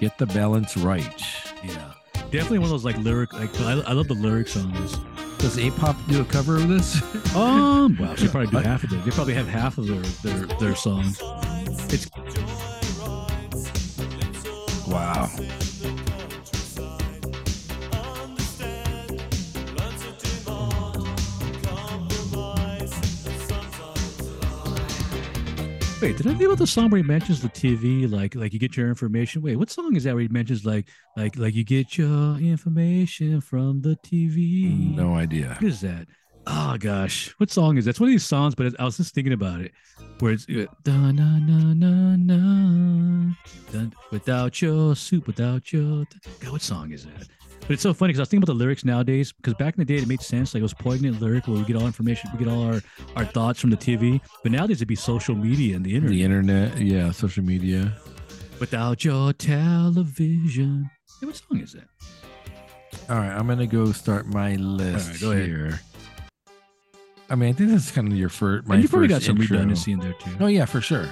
Get 0.00 0.18
the 0.18 0.26
balance 0.26 0.76
right. 0.76 1.22
Yeah, 1.62 1.92
definitely 2.30 2.58
one 2.58 2.66
of 2.66 2.70
those 2.70 2.84
like 2.84 2.98
lyric 2.98 3.32
like 3.32 3.60
I, 3.60 3.72
I 3.86 3.92
love 3.92 4.08
the 4.08 4.14
lyrics 4.14 4.56
on 4.56 4.72
this. 4.72 4.98
Does 5.38 5.58
A-pop 5.58 5.96
do 6.08 6.20
a 6.20 6.24
cover 6.24 6.56
of 6.56 6.68
this? 6.68 7.00
Um, 7.34 7.96
well, 7.98 8.14
they 8.14 8.28
probably 8.28 8.46
do 8.46 8.58
half 8.58 8.84
of 8.84 8.92
it. 8.92 9.04
They 9.04 9.10
probably 9.10 9.34
have 9.34 9.48
half 9.48 9.76
of 9.76 9.88
their 9.88 10.00
their 10.22 10.46
their 10.58 10.76
songs. 10.76 11.20
It's 11.90 12.08
wow. 14.86 15.28
Wait, 26.04 26.16
did 26.18 26.26
I 26.26 26.30
think 26.30 26.42
about 26.42 26.58
the 26.58 26.66
song 26.66 26.90
where 26.90 27.02
he 27.02 27.08
mentions 27.08 27.40
the 27.40 27.48
TV? 27.48 28.10
Like 28.10 28.34
like 28.34 28.52
you 28.52 28.58
get 28.58 28.76
your 28.76 28.88
information. 28.88 29.40
Wait, 29.40 29.56
what 29.56 29.70
song 29.70 29.96
is 29.96 30.04
that 30.04 30.12
where 30.12 30.22
he 30.22 30.28
mentions 30.28 30.66
like 30.66 30.86
like 31.16 31.36
like 31.36 31.54
you 31.54 31.64
get 31.64 31.96
your 31.96 32.36
information 32.38 33.40
from 33.40 33.80
the 33.80 33.96
TV? 33.96 34.94
No 34.94 35.14
idea. 35.14 35.56
What 35.58 35.64
is 35.64 35.80
that? 35.80 36.06
Oh 36.46 36.76
gosh, 36.78 37.34
what 37.38 37.50
song 37.50 37.78
is 37.78 37.86
that? 37.86 37.92
It's 37.92 38.00
one 38.00 38.10
of 38.10 38.12
these 38.12 38.26
songs, 38.26 38.54
but 38.54 38.78
I 38.78 38.84
was 38.84 38.98
just 38.98 39.14
thinking 39.14 39.32
about 39.32 39.62
it, 39.62 39.72
where 40.18 40.32
it's 40.32 40.46
uh, 40.46 40.66
da 40.82 40.92
na 40.92 41.38
na 41.38 41.72
na 41.72 42.16
na 42.16 42.84
without 44.10 44.60
your 44.60 44.94
soup, 44.94 45.26
without 45.26 45.72
your. 45.72 46.04
God, 46.40 46.52
what 46.52 46.60
song 46.62 46.92
is 46.92 47.06
that? 47.06 47.28
But 47.66 47.72
it's 47.72 47.82
so 47.82 47.94
funny 47.94 48.10
because 48.10 48.20
I 48.20 48.22
was 48.22 48.28
thinking 48.28 48.42
about 48.42 48.52
the 48.52 48.58
lyrics 48.58 48.84
nowadays. 48.84 49.32
Because 49.32 49.54
back 49.54 49.74
in 49.74 49.78
the 49.78 49.86
day, 49.86 50.02
it 50.02 50.06
made 50.06 50.20
sense. 50.20 50.52
Like 50.52 50.60
it 50.60 50.64
was 50.64 50.74
poignant 50.74 51.22
lyric 51.22 51.48
where 51.48 51.56
we 51.56 51.64
get 51.64 51.76
all 51.76 51.86
information, 51.86 52.28
we 52.36 52.44
get 52.44 52.52
all 52.52 52.62
our 52.62 52.82
our 53.16 53.24
thoughts 53.24 53.58
from 53.58 53.70
the 53.70 53.76
TV. 53.76 54.20
But 54.42 54.52
nowadays, 54.52 54.78
it'd 54.78 54.88
be 54.88 54.96
social 54.96 55.34
media 55.34 55.76
and 55.76 55.84
the 55.84 55.94
internet. 55.94 56.10
The 56.10 56.22
internet, 56.22 56.78
yeah, 56.78 57.10
social 57.10 57.42
media. 57.42 57.94
Without 58.60 59.02
your 59.02 59.32
television. 59.32 60.90
Hey, 61.20 61.26
what 61.26 61.36
song 61.36 61.60
is 61.60 61.72
that? 61.72 61.88
All 63.08 63.16
right, 63.16 63.30
I'm 63.30 63.46
gonna 63.46 63.66
go 63.66 63.92
start 63.92 64.26
my 64.26 64.56
list 64.56 65.10
right, 65.12 65.20
go 65.20 65.32
ahead. 65.32 65.46
here. 65.46 65.80
I 67.30 67.36
mean, 67.36 67.48
I 67.48 67.52
think 67.52 67.70
this 67.70 67.86
is 67.86 67.90
kind 67.90 68.12
of 68.12 68.18
your 68.18 68.28
first. 68.28 68.66
My 68.66 68.74
and 68.74 68.84
you 68.84 68.88
probably 68.90 69.08
got 69.08 69.22
some 69.22 69.38
intro. 69.38 69.54
redundancy 69.56 69.92
in 69.92 70.00
there 70.00 70.12
too. 70.12 70.30
Oh 70.38 70.46
yeah, 70.46 70.66
for 70.66 70.82
sure. 70.82 71.08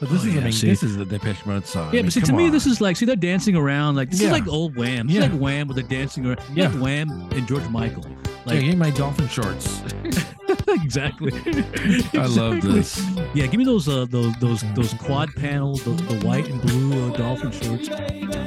But 0.00 0.10
this 0.10 0.22
Oh, 0.24 0.26
is, 0.26 0.34
yeah, 0.34 0.40
I 0.40 0.44
mean, 0.44 0.52
see. 0.52 0.66
this 0.68 0.82
is 0.82 0.96
the 0.96 1.04
Depeche 1.04 1.46
Mode 1.46 1.66
song. 1.66 1.84
I 1.84 1.86
Yeah, 1.86 1.92
mean, 1.98 2.04
but 2.06 2.12
see, 2.14 2.20
to 2.22 2.32
me, 2.32 2.46
on. 2.46 2.50
this 2.52 2.66
is 2.66 2.80
like, 2.80 2.96
see, 2.96 3.06
they're 3.06 3.16
dancing 3.16 3.56
around. 3.56 3.94
Like, 3.96 4.10
this 4.10 4.20
Yeah. 4.20 4.26
is 4.28 4.32
like 4.32 4.48
old 4.48 4.76
Wham. 4.76 5.06
This 5.06 5.16
Yeah. 5.16 5.22
like 5.22 5.32
Wham 5.32 5.68
with 5.68 5.76
the 5.76 5.82
dancing 5.82 6.26
around. 6.26 6.40
Yeah. 6.54 6.68
Like 6.68 6.80
Wham 6.82 7.10
and 7.32 7.46
George 7.46 7.66
Michael. 7.68 8.04
Yeah, 8.06 8.12
Like, 8.46 8.60
give 8.60 8.68
me 8.70 8.74
my 8.76 8.90
dolphin 8.90 9.28
shorts. 9.28 9.82
exactly. 10.68 11.32
I 12.14 12.26
love 12.26 12.60
this. 12.60 13.02
Yeah, 13.34 13.46
give 13.46 13.54
me 13.54 13.64
those, 13.64 13.88
uh, 13.88 14.04
those, 14.10 14.34
those, 14.40 14.62
those 14.74 14.92
quad 14.94 15.34
panel, 15.36 15.76
the, 15.76 15.90
the 15.90 16.26
white 16.26 16.48
and 16.48 16.60
blue 16.60 17.10
uh, 17.12 17.16
dolphin 17.16 17.50
shorts. 17.52 17.88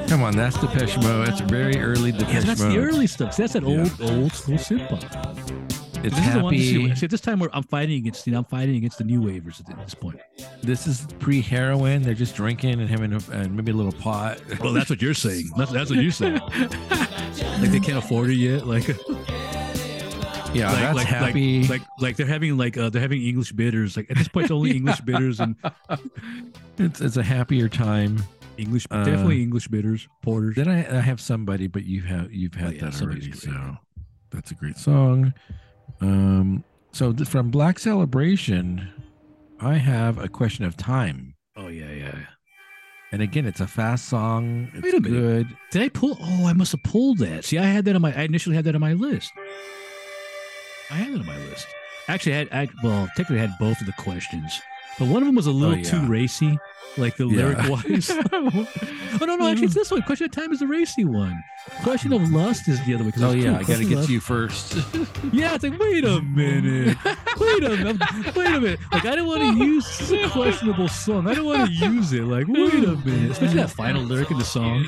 Come 0.09 0.21
on, 0.23 0.35
that's 0.35 0.57
Depeche 0.59 0.97
Mode. 0.97 1.27
That's 1.27 1.41
very 1.41 1.79
early 1.79 2.11
Depeche 2.11 2.33
Yeah, 2.33 2.39
that's 2.41 2.61
Mode. 2.61 2.71
the 2.73 2.77
early 2.77 3.07
stuff. 3.07 3.33
See, 3.33 3.43
that's 3.43 3.53
that 3.53 3.63
Yeah. 3.63 3.79
old, 3.79 4.01
old 4.11 4.33
school 4.33 4.55
synth 4.57 4.87
pop. 4.89 5.86
It's 6.03 6.15
This 6.15 6.27
is 6.27 6.33
the 6.33 6.39
one. 6.43 6.53
happy. 6.53 6.95
See, 6.95 7.05
at 7.05 7.09
this 7.11 7.21
time, 7.21 7.41
I'm 7.53 7.63
fighting 7.63 7.97
against, 7.97 8.27
you 8.27 8.33
know, 8.33 8.39
I'm 8.39 8.45
fighting 8.45 8.75
against 8.75 8.97
the 8.97 9.03
new 9.03 9.21
wavers 9.21 9.61
at 9.67 9.77
this 9.83 9.93
point. 9.93 10.19
This 10.61 10.87
is 10.87 11.07
pre-heroin. 11.19 12.01
They're 12.03 12.13
just 12.13 12.35
drinking 12.35 12.79
and 12.79 12.89
having 12.89 13.13
a, 13.13 13.19
and 13.31 13.55
maybe 13.55 13.71
a 13.71 13.75
little 13.75 13.91
pot. 13.91 14.39
Well, 14.59 14.73
that's 14.73 14.89
what 14.89 15.01
you're 15.01 15.13
saying. 15.13 15.49
That's, 15.57 15.71
that's 15.71 15.89
what 15.89 15.99
you're 15.99 16.11
saying. 16.11 16.39
like 17.59 17.71
they 17.71 17.79
can't 17.79 17.97
afford 17.97 18.29
it 18.29 18.35
yet. 18.35 18.67
Like, 18.67 18.87
yeah, 20.53 20.71
like, 20.71 20.81
that's 20.81 20.95
like, 20.95 21.07
happy. 21.07 21.61
Like, 21.61 21.69
like, 21.69 21.81
like 21.99 22.15
they're 22.15 22.25
having 22.27 22.57
like 22.57 22.77
uh, 22.77 22.89
they're 22.89 23.01
having 23.01 23.21
English 23.21 23.51
bitters. 23.51 23.97
Like 23.97 24.09
at 24.09 24.17
this 24.17 24.27
point, 24.27 24.45
it's 24.45 24.51
only 24.51 24.71
English 24.75 25.01
bitters 25.01 25.39
and 25.39 25.55
it's 26.77 27.01
it's 27.01 27.17
a 27.17 27.23
happier 27.23 27.67
time. 27.69 28.23
English, 28.57 28.87
Uh, 28.89 29.03
definitely 29.03 29.43
English 29.43 29.67
bitters, 29.67 30.07
porters. 30.23 30.55
Then 30.55 30.67
I, 30.67 30.97
I 30.97 30.99
have 31.01 31.21
somebody, 31.21 31.67
but 31.67 31.83
you 31.85 32.01
have 32.03 32.31
you've 32.31 32.55
had 32.55 32.69
Oh, 32.69 32.71
yeah, 32.71 32.89
that 32.89 33.01
already. 33.01 33.31
So 33.33 33.77
that's 34.31 34.51
a 34.51 34.55
great 34.55 34.77
song. 34.77 35.33
Um, 36.01 36.63
so 36.91 37.11
th- 37.13 37.27
from 37.27 37.49
Black 37.49 37.79
Celebration, 37.79 38.89
I 39.59 39.75
have 39.75 40.17
a 40.17 40.27
question 40.27 40.65
of 40.65 40.77
time. 40.77 41.35
Oh 41.55 41.67
yeah, 41.67 41.91
yeah. 41.91 42.15
And 43.11 43.21
again, 43.21 43.45
it's 43.45 43.61
a 43.61 43.67
fast 43.67 44.09
song. 44.09 44.69
It's 44.73 44.83
Wait 44.83 44.93
a 44.93 44.99
minute. 44.99 45.09
good. 45.47 45.57
Did 45.71 45.81
I 45.81 45.89
pull? 45.89 46.17
Oh, 46.21 46.45
I 46.45 46.53
must 46.53 46.73
have 46.73 46.83
pulled 46.83 47.19
that. 47.19 47.45
See, 47.45 47.57
I 47.57 47.63
had 47.65 47.85
that 47.85 47.95
on 47.95 48.01
my. 48.01 48.13
I 48.13 48.23
initially 48.23 48.55
had 48.55 48.65
that 48.65 48.75
on 48.75 48.81
my 48.81 48.93
list. 48.93 49.31
I 50.91 50.95
had 50.95 51.13
that 51.13 51.19
on 51.21 51.25
my 51.25 51.37
list. 51.49 51.67
Actually, 52.07 52.33
I 52.35 52.37
had. 52.37 52.49
I, 52.51 52.67
well, 52.83 53.07
technically, 53.15 53.37
I 53.39 53.47
had 53.47 53.57
both 53.59 53.79
of 53.79 53.87
the 53.87 53.93
questions, 53.93 54.61
but 54.99 55.07
one 55.07 55.21
of 55.21 55.25
them 55.27 55.35
was 55.35 55.47
a 55.47 55.51
little 55.51 55.77
yeah. 55.77 55.83
too 55.83 56.05
racy, 56.05 56.57
like 56.97 57.15
the 57.17 57.27
Yeah. 57.27 57.37
lyric 57.47 57.69
wise. 57.69 58.09
oh 58.33 58.67
no, 59.25 59.35
no, 59.35 59.47
actually, 59.47 59.65
it's 59.65 59.73
this 59.75 59.89
one. 59.91 60.01
Question 60.03 60.25
of 60.25 60.31
time 60.31 60.51
is 60.51 60.59
the 60.59 60.67
racy 60.67 61.05
one. 61.05 61.41
Question 61.83 62.11
of 62.13 62.29
lust 62.31 62.67
is 62.67 62.83
the 62.85 62.95
other 62.95 63.03
one. 63.03 63.11
'cause 63.13 63.23
Oh 63.23 63.31
yeah. 63.31 63.57
I 63.57 63.63
got 63.63 63.77
to 63.77 63.85
get 63.85 63.95
lust- 63.97 64.07
to 64.07 64.13
you 64.13 64.19
first. 64.19 64.75
Yeah, 65.33 65.53
it's 65.55 65.63
like, 65.63 65.77
wait 65.79 66.03
a 66.05 66.21
minute. 66.21 66.97
Wait 67.39 67.63
a 67.63 67.69
minute. 67.69 68.35
Wait 68.35 68.47
a 68.47 68.59
minute. 68.61 68.79
Like, 68.91 69.05
I 69.05 69.15
don't 69.15 69.27
want 69.27 69.41
to 69.57 69.65
use 69.65 70.11
a 70.11 70.29
questionable 70.29 70.87
song. 70.87 71.27
I 71.27 71.33
don't 71.33 71.45
want 71.45 71.67
to 71.67 71.73
use 71.89 72.13
it. 72.13 72.23
Like, 72.23 72.47
wait 72.47 72.73
a 72.73 72.95
minute. 72.95 73.31
Especially 73.31 73.57
that 73.57 73.69
final 73.69 74.01
lyric 74.03 74.31
in 74.31 74.37
the 74.37 74.45
song. 74.45 74.85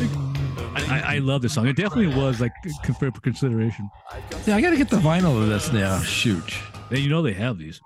Like, 0.00 0.88
I, 0.88 0.98
I, 1.00 1.14
I 1.16 1.18
love 1.18 1.42
this 1.42 1.52
song. 1.54 1.66
It 1.66 1.76
definitely 1.76 2.14
was 2.14 2.40
like 2.40 2.52
for 2.98 3.10
consideration. 3.20 3.90
yeah, 4.46 4.56
I 4.56 4.60
got 4.60 4.70
to 4.70 4.76
get 4.76 4.88
the 4.90 4.96
vinyl 4.98 5.40
of 5.42 5.48
this 5.48 5.72
now. 5.72 5.98
Shoot. 6.00 6.54
And 6.90 6.98
you 6.98 7.08
know 7.08 7.22
they 7.22 7.32
have 7.34 7.58
these. 7.58 7.80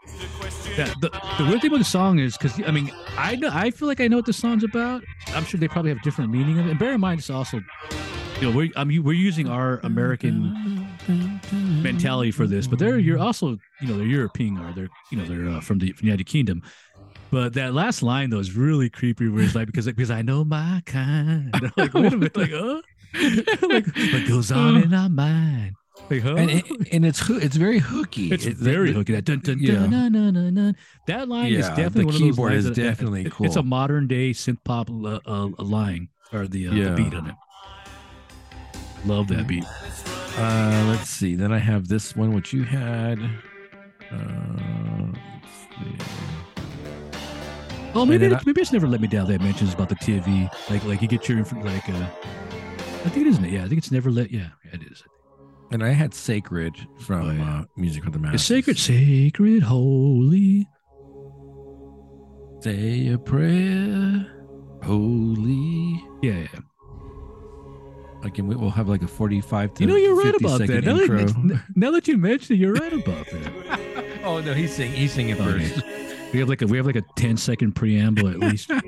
Yeah, 0.79 0.93
the, 1.01 1.11
the 1.39 1.45
weird 1.47 1.61
thing 1.61 1.71
about 1.71 1.79
the 1.79 1.85
song 1.85 2.19
is 2.19 2.37
because 2.39 2.61
I 2.67 2.71
mean 2.71 2.91
I 3.19 3.37
know 3.37 3.51
I 3.53 3.71
feel 3.71 3.87
like 3.89 4.01
I 4.01 4.09
know 4.09 4.17
what 4.17 4.25
the 4.27 4.33
song's 4.33 4.65
about. 4.65 5.03
I'm 5.29 5.45
sure 5.45 5.61
they 5.61 5.69
probably 5.69 5.91
have 5.91 6.01
different 6.03 6.31
meaning 6.31 6.59
of 6.59 6.67
it. 6.67 6.71
And 6.71 6.79
bear 6.79 6.93
in 6.93 7.01
mind, 7.01 7.21
it's 7.21 7.29
also 7.31 7.61
you 8.45 8.51
know 8.51 8.57
we're 8.57 8.71
I 8.77 8.85
mean 8.85 9.03
we're 9.03 9.15
using 9.15 9.49
our 9.49 9.81
American 9.85 10.87
mentality 11.83 12.31
for 12.31 12.47
this, 12.47 12.67
but 12.67 12.79
they're 12.79 12.99
you're 12.99 13.19
also 13.19 13.57
you 13.81 13.89
know 13.89 13.97
they're 13.97 14.07
European 14.07 14.59
or 14.59 14.73
they're 14.75 14.89
you 15.11 15.17
know 15.19 15.25
they're 15.25 15.49
uh, 15.49 15.61
from 15.61 15.79
the 15.79 15.95
United 16.01 16.25
Kingdom. 16.25 16.63
But 17.31 17.55
that 17.55 17.73
last 17.73 18.03
line 18.03 18.29
though 18.31 18.39
is 18.39 18.55
really 18.55 18.91
creepy. 18.91 19.29
Where 19.29 19.43
it's 19.45 19.55
like 19.55 19.67
because 19.67 19.87
because 19.87 20.11
I 20.11 20.21
know 20.21 20.45
my 20.45 20.83
kind. 20.85 21.53
like 21.77 21.95
wait 21.95 22.13
a 22.13 22.17
minute, 22.17 22.37
like 22.37 22.53
uh, 22.53 22.83
like 23.69 23.87
what 24.13 24.29
goes 24.29 24.53
on 24.53 24.83
in 24.83 24.93
our 24.93 25.09
mind. 25.09 25.77
Like, 26.11 26.23
huh? 26.23 26.35
and 26.35 26.51
it, 26.51 26.65
and 26.93 27.07
it's 27.07 27.27
it's 27.31 27.57
very 27.57 27.79
hooky. 27.79 28.31
It's 28.31 28.45
It- 28.45 28.59
very 28.59 28.89
the- 28.91 28.99
hooky. 28.99 29.15
That 29.15 29.25
dun, 29.25 29.39
dun, 29.41 29.59
yeah. 29.59 29.75
dun, 29.75 29.91
dun, 29.91 30.13
dun, 30.13 30.35
dun, 30.35 30.55
dun. 30.55 30.77
That 31.07 31.29
line 31.31 31.53
is 31.53 31.67
definitely 31.69 32.03
the 32.03 32.07
one 32.07 32.15
of 32.15 32.21
those 32.21 32.31
keyboard 32.31 32.53
lines 32.53 32.65
is 32.67 32.77
that- 32.77 32.83
definitely 32.83 33.25
it- 33.25 33.33
It's 33.41 33.57
a 33.57 33.63
modern 33.63 34.07
day 34.07 34.33
synth 34.33 34.63
pop 34.65 34.91
uh, 34.91 35.21
uh, 35.25 35.49
line 35.63 36.09
or 36.33 36.47
the, 36.47 36.69
uh, 36.69 36.75
the 36.75 36.95
beat 36.97 37.15
on 37.15 37.29
it. 37.29 37.35
Love 39.07 39.29
that 39.29 39.47
beat. 39.47 39.65
Uh, 40.37 40.85
let's 40.89 41.09
see. 41.11 41.35
Then 41.37 41.53
I 41.53 41.59
have 41.59 41.89
this 41.89 42.17
one, 42.17 42.33
which 42.35 42.53
you 42.53 42.65
had. 42.65 43.19
Uh, 44.11 45.13
let's 45.13 45.49
see. 45.71 45.97
Oh, 47.95 48.05
maybe 48.05 48.27
it- 48.27 48.45
maybe 48.47 48.61
it's 48.61 48.73
never 48.73 48.89
let 48.89 49.01
me 49.01 49.07
down. 49.09 49.29
That 49.29 49.41
mentions 49.41 49.73
about 49.75 49.89
the 49.89 49.95
TV, 49.97 50.49
like 50.71 50.85
like 50.85 51.01
you 51.03 51.09
get 51.09 51.29
your 51.29 51.39
like. 51.45 51.89
Uh, 51.89 52.07
I 53.05 53.09
think 53.11 53.27
it 53.27 53.31
isn't. 53.31 53.45
it? 53.45 53.53
Yeah, 53.53 53.65
I 53.65 53.69
think 53.69 53.79
it's 53.79 53.93
never 53.93 54.11
let. 54.11 54.31
Yeah, 54.33 54.49
it 54.73 54.83
is. 54.91 55.03
And 55.71 55.83
I 55.85 55.91
had 55.91 56.13
Sacred 56.15 56.75
from 57.01 57.29
Oh, 57.29 57.33
yeah. 57.33 57.59
uh, 57.61 57.65
Music 57.77 58.05
with 58.05 58.21
the. 58.21 58.31
It's 58.33 58.43
sacred, 58.45 58.79
sacred, 58.79 59.63
holy. 59.63 60.67
Say 62.61 63.09
a 63.09 63.19
prayer, 63.19 64.27
holy. 64.83 66.03
Yeah, 66.23 66.47
yeah. 66.53 66.61
Like, 68.25 68.39
and 68.39 68.49
we- 68.49 68.57
we'll 68.57 68.71
have 68.71 68.89
like 68.89 69.03
a 69.03 69.07
45 69.07 69.75
to 69.75 69.83
You 69.83 69.87
know, 69.87 69.97
you're 69.97 70.17
right 70.17 70.35
about 70.35 70.59
that. 70.61 70.67
second 70.69 70.85
Now 70.87 70.95
that, 70.95 71.11
intro. 71.21 71.61
now 71.77 71.91
that 71.91 72.09
you 72.09 72.17
mention 72.17 72.57
it, 72.57 72.59
you're 72.59 72.73
right 72.73 72.93
about 72.95 73.27
that. 73.27 73.79
oh, 74.25 74.41
no, 74.41 74.55
he's 74.55 74.75
singing, 74.75 74.97
he's 74.97 75.13
singing 75.13 75.35
Okay. 75.41 75.69
first. 75.69 75.83
We 76.33 76.41
have 76.41 76.49
like 76.49 76.63
a 76.63 76.67
we 76.67 76.79
have 76.79 76.87
like 76.87 76.97
a 76.97 77.03
10 77.17 77.37
second 77.37 77.73
preamble 77.77 78.29
at 78.29 78.39
least. 78.41 78.69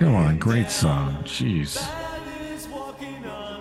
Come 0.00 0.14
on, 0.14 0.38
great 0.38 0.70
song. 0.70 1.16
Jeez. 1.24 1.76
is 2.54 2.66
walking 2.68 3.24
on 3.26 3.60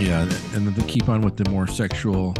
Yeah, 0.00 0.22
and 0.22 0.66
then 0.66 0.72
they 0.72 0.82
keep 0.84 1.10
on 1.10 1.20
with 1.20 1.36
the 1.36 1.48
more 1.50 1.66
sexual. 1.66 2.34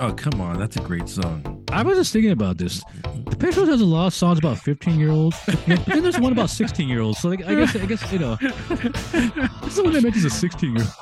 Oh, 0.00 0.12
come 0.14 0.40
on. 0.40 0.58
That's 0.58 0.76
a 0.76 0.80
great 0.80 1.08
song. 1.10 1.62
I 1.70 1.82
was 1.82 1.98
just 1.98 2.12
thinking 2.12 2.30
about 2.30 2.56
this. 2.56 2.82
The 3.26 3.36
Picture 3.36 3.66
has 3.66 3.82
a 3.82 3.84
lot 3.84 4.06
of 4.06 4.14
songs 4.14 4.38
about 4.38 4.58
15 4.58 4.98
year 4.98 5.10
olds, 5.10 5.36
but 5.46 5.66
then 5.86 6.02
there's 6.02 6.18
one 6.18 6.32
about 6.32 6.48
16 6.48 6.88
year 6.88 7.02
olds. 7.02 7.18
So 7.18 7.28
like, 7.28 7.44
I 7.44 7.54
guess 7.54 7.76
I 7.76 7.84
guess 7.84 8.10
you 8.10 8.18
know, 8.18 8.36
this 8.40 9.66
is 9.66 9.76
the 9.76 9.82
one 9.84 9.92
that 9.92 10.02
mentions 10.02 10.24
a 10.24 10.30
16 10.30 10.76
year 10.76 10.86
old. 10.86 10.94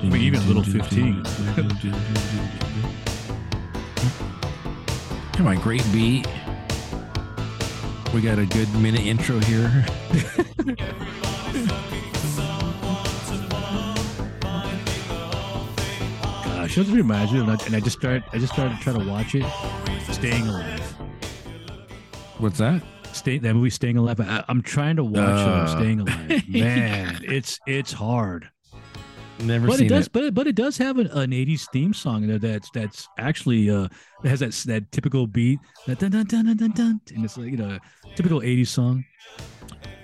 I 0.00 0.08
mean, 0.08 0.22
even 0.22 0.40
a 0.40 0.44
little 0.46 0.62
15. 0.62 1.22
Come 5.34 5.46
on, 5.46 5.56
great 5.56 5.84
beat. 5.92 6.26
We 8.14 8.20
got 8.20 8.38
a 8.38 8.44
good 8.46 8.72
minute 8.74 9.00
intro 9.06 9.38
here. 9.40 9.84
Gosh, 16.44 16.78
it 16.78 16.84
just 16.84 16.90
me, 17.32 17.40
and 17.40 17.50
I, 17.50 17.56
and 17.66 17.74
I 17.74 17.80
just 17.80 17.98
started 17.98 18.22
I 18.32 18.38
just 18.38 18.52
started 18.52 18.78
trying 18.80 18.98
to 19.00 19.08
watch 19.08 19.34
it. 19.34 19.44
Staying 20.12 20.46
Alive. 20.46 20.80
What's 22.38 22.58
that? 22.58 22.82
Stay 23.12 23.38
that 23.38 23.54
movie 23.54 23.70
Staying 23.70 23.96
Alive. 23.96 24.20
I, 24.20 24.44
I'm 24.48 24.62
trying 24.62 24.96
to 24.96 25.04
watch 25.04 25.18
Uh. 25.18 25.50
uh, 25.50 25.66
Staying 25.66 26.00
Alive. 26.00 26.42
Man, 26.48 27.20
it's 27.24 27.58
it's 27.66 27.92
hard. 27.92 28.50
Never 29.40 29.66
but 29.66 29.78
seen 29.78 29.86
it 29.86 29.88
does 29.88 30.06
it. 30.06 30.12
but 30.12 30.24
it, 30.24 30.34
but 30.34 30.46
it 30.46 30.54
does 30.54 30.76
have 30.78 30.98
an, 30.98 31.08
an 31.08 31.30
80s 31.30 31.68
theme 31.70 31.92
song 31.94 32.26
that 32.28 32.40
that's 32.42 32.70
that's 32.70 33.08
actually 33.18 33.70
uh 33.70 33.88
has 34.24 34.40
that 34.40 34.52
that 34.66 34.92
typical 34.92 35.26
beat 35.26 35.58
that 35.86 35.98
dun, 35.98 36.10
dun, 36.12 36.26
dun, 36.26 36.46
dun, 36.46 36.56
dun, 36.56 36.70
dun, 36.72 37.00
and 37.14 37.24
it's 37.24 37.36
like 37.36 37.50
you 37.50 37.56
know 37.56 37.78
typical 38.14 38.40
80s 38.40 38.68
song 38.68 39.04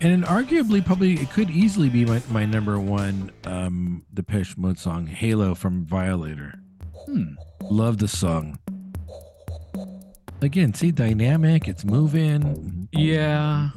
And 0.01 0.25
arguably, 0.25 0.85
probably, 0.85 1.15
it 1.15 1.31
could 1.31 1.51
easily 1.51 1.89
be 1.89 2.05
my, 2.05 2.23
my 2.31 2.45
number 2.47 2.79
one 2.79 3.33
um, 3.45 4.05
Depeche 4.15 4.57
Mode 4.57 4.79
song, 4.79 5.07
Halo 5.09 5.55
from 5.57 5.85
Violator. 5.85 6.55
hmm. 7.07 7.35
Love 7.63 7.99
the 7.99 8.07
song. 8.07 8.59
Again, 10.41 10.73
see, 10.73 10.93
dynamic, 10.93 11.67
it's 11.67 11.85
moving. 11.85 12.89
yeah 12.93 13.71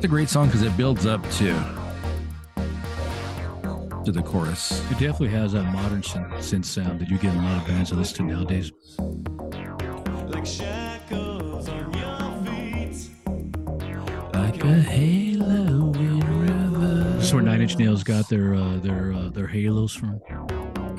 It's 0.00 0.06
a 0.06 0.08
great 0.08 0.30
song 0.30 0.46
because 0.46 0.62
it 0.62 0.74
builds 0.78 1.04
up 1.04 1.22
to 1.32 1.52
to 4.02 4.10
the 4.10 4.22
chorus. 4.22 4.80
it 4.90 4.92
definitely 4.94 5.28
has 5.28 5.52
that 5.52 5.64
modern 5.64 6.00
synth, 6.00 6.32
synth 6.38 6.64
sound 6.64 7.00
that 7.00 7.10
you 7.10 7.18
get 7.18 7.34
in 7.34 7.40
a 7.40 7.42
lot 7.42 7.60
of 7.60 7.66
bands 7.68 7.90
that 7.90 7.96
listen 7.96 8.26
to 8.26 8.34
nowadays 8.34 8.72
Like 10.30 10.46
shackles 10.46 11.68
on 11.68 11.92
your 11.92 12.46
feet. 12.46 13.10
Like 14.32 14.64
a 14.64 14.80
halo 14.80 15.92
in 15.92 16.20
river. 16.46 17.04
this 17.16 17.26
is 17.26 17.34
where 17.34 17.42
Nine 17.42 17.60
Inch 17.60 17.76
Nails 17.76 18.02
got 18.02 18.26
their 18.30 18.54
uh, 18.54 18.78
their 18.78 19.12
uh, 19.12 19.28
their 19.28 19.48
halos 19.48 19.94
from 19.94 20.18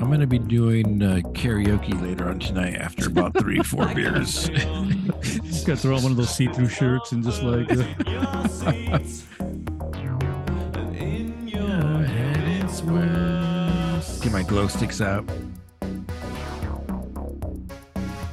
I'm 0.02 0.10
gonna 0.10 0.26
be 0.26 0.40
doing 0.40 1.00
uh, 1.00 1.20
karaoke 1.32 1.98
later 2.02 2.28
on 2.28 2.40
tonight 2.40 2.74
after 2.74 3.06
about 3.06 3.38
three, 3.38 3.58
four 3.62 3.86
beers. 3.94 4.48
just 4.48 5.64
gotta 5.66 5.76
throw 5.76 5.94
on 5.96 6.02
one 6.02 6.10
of 6.10 6.16
those 6.18 6.34
see-through 6.34 6.68
shirts 6.68 7.12
and 7.12 7.22
just 7.22 7.40
like 7.44 7.70
uh, 7.70 7.84
Your 8.10 8.48
seats. 8.48 9.24
and 9.38 10.96
in 10.96 11.46
your 11.46 11.62
Your 11.62 12.02
head 12.02 12.64
is 12.64 12.82
worse. 12.82 14.20
Get 14.20 14.32
my 14.32 14.42
glow 14.42 14.66
sticks 14.66 15.00
out. 15.00 15.24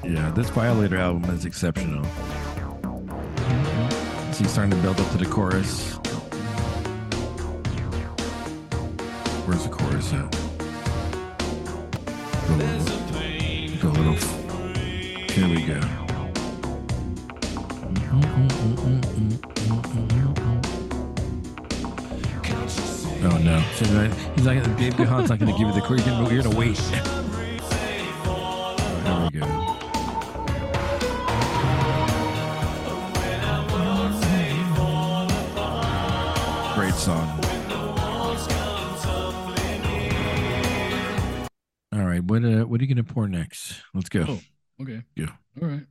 Yeah, 0.04 0.32
this 0.32 0.50
Violator 0.50 0.98
album 0.98 1.30
is 1.30 1.46
exceptional. 1.46 2.04
See, 4.34 4.46
starting 4.46 4.72
to 4.72 4.78
build 4.78 5.00
up 5.00 5.12
to 5.12 5.18
the 5.20 5.28
chorus. 5.30 5.94
Where's 9.46 9.64
the 9.64 9.70
chorus 9.70 10.12
at? 10.14 10.39
Go 12.60 13.88
little. 13.88 14.16
Here 15.32 15.48
we 15.48 15.62
go. 15.62 15.80
Oh 23.22 23.38
no! 23.38 23.60
He's 24.36 24.46
like, 24.46 24.78
Dave 24.78 24.94
Gahan's 24.96 25.30
not 25.30 25.40
going 25.40 25.54
to 25.54 25.58
give 25.58 25.68
you 25.68 25.74
the 25.74 25.80
chorus. 25.80 26.06
You're 26.06 26.34
you're 26.34 26.44
gonna 26.44 26.58
wait. 26.58 27.29
Let's 44.00 44.10
go. 44.10 44.26
Oh. 44.28 44.40
okay 44.82 45.04
Yeah. 45.16 45.32
all 45.62 45.68
right 45.68 45.86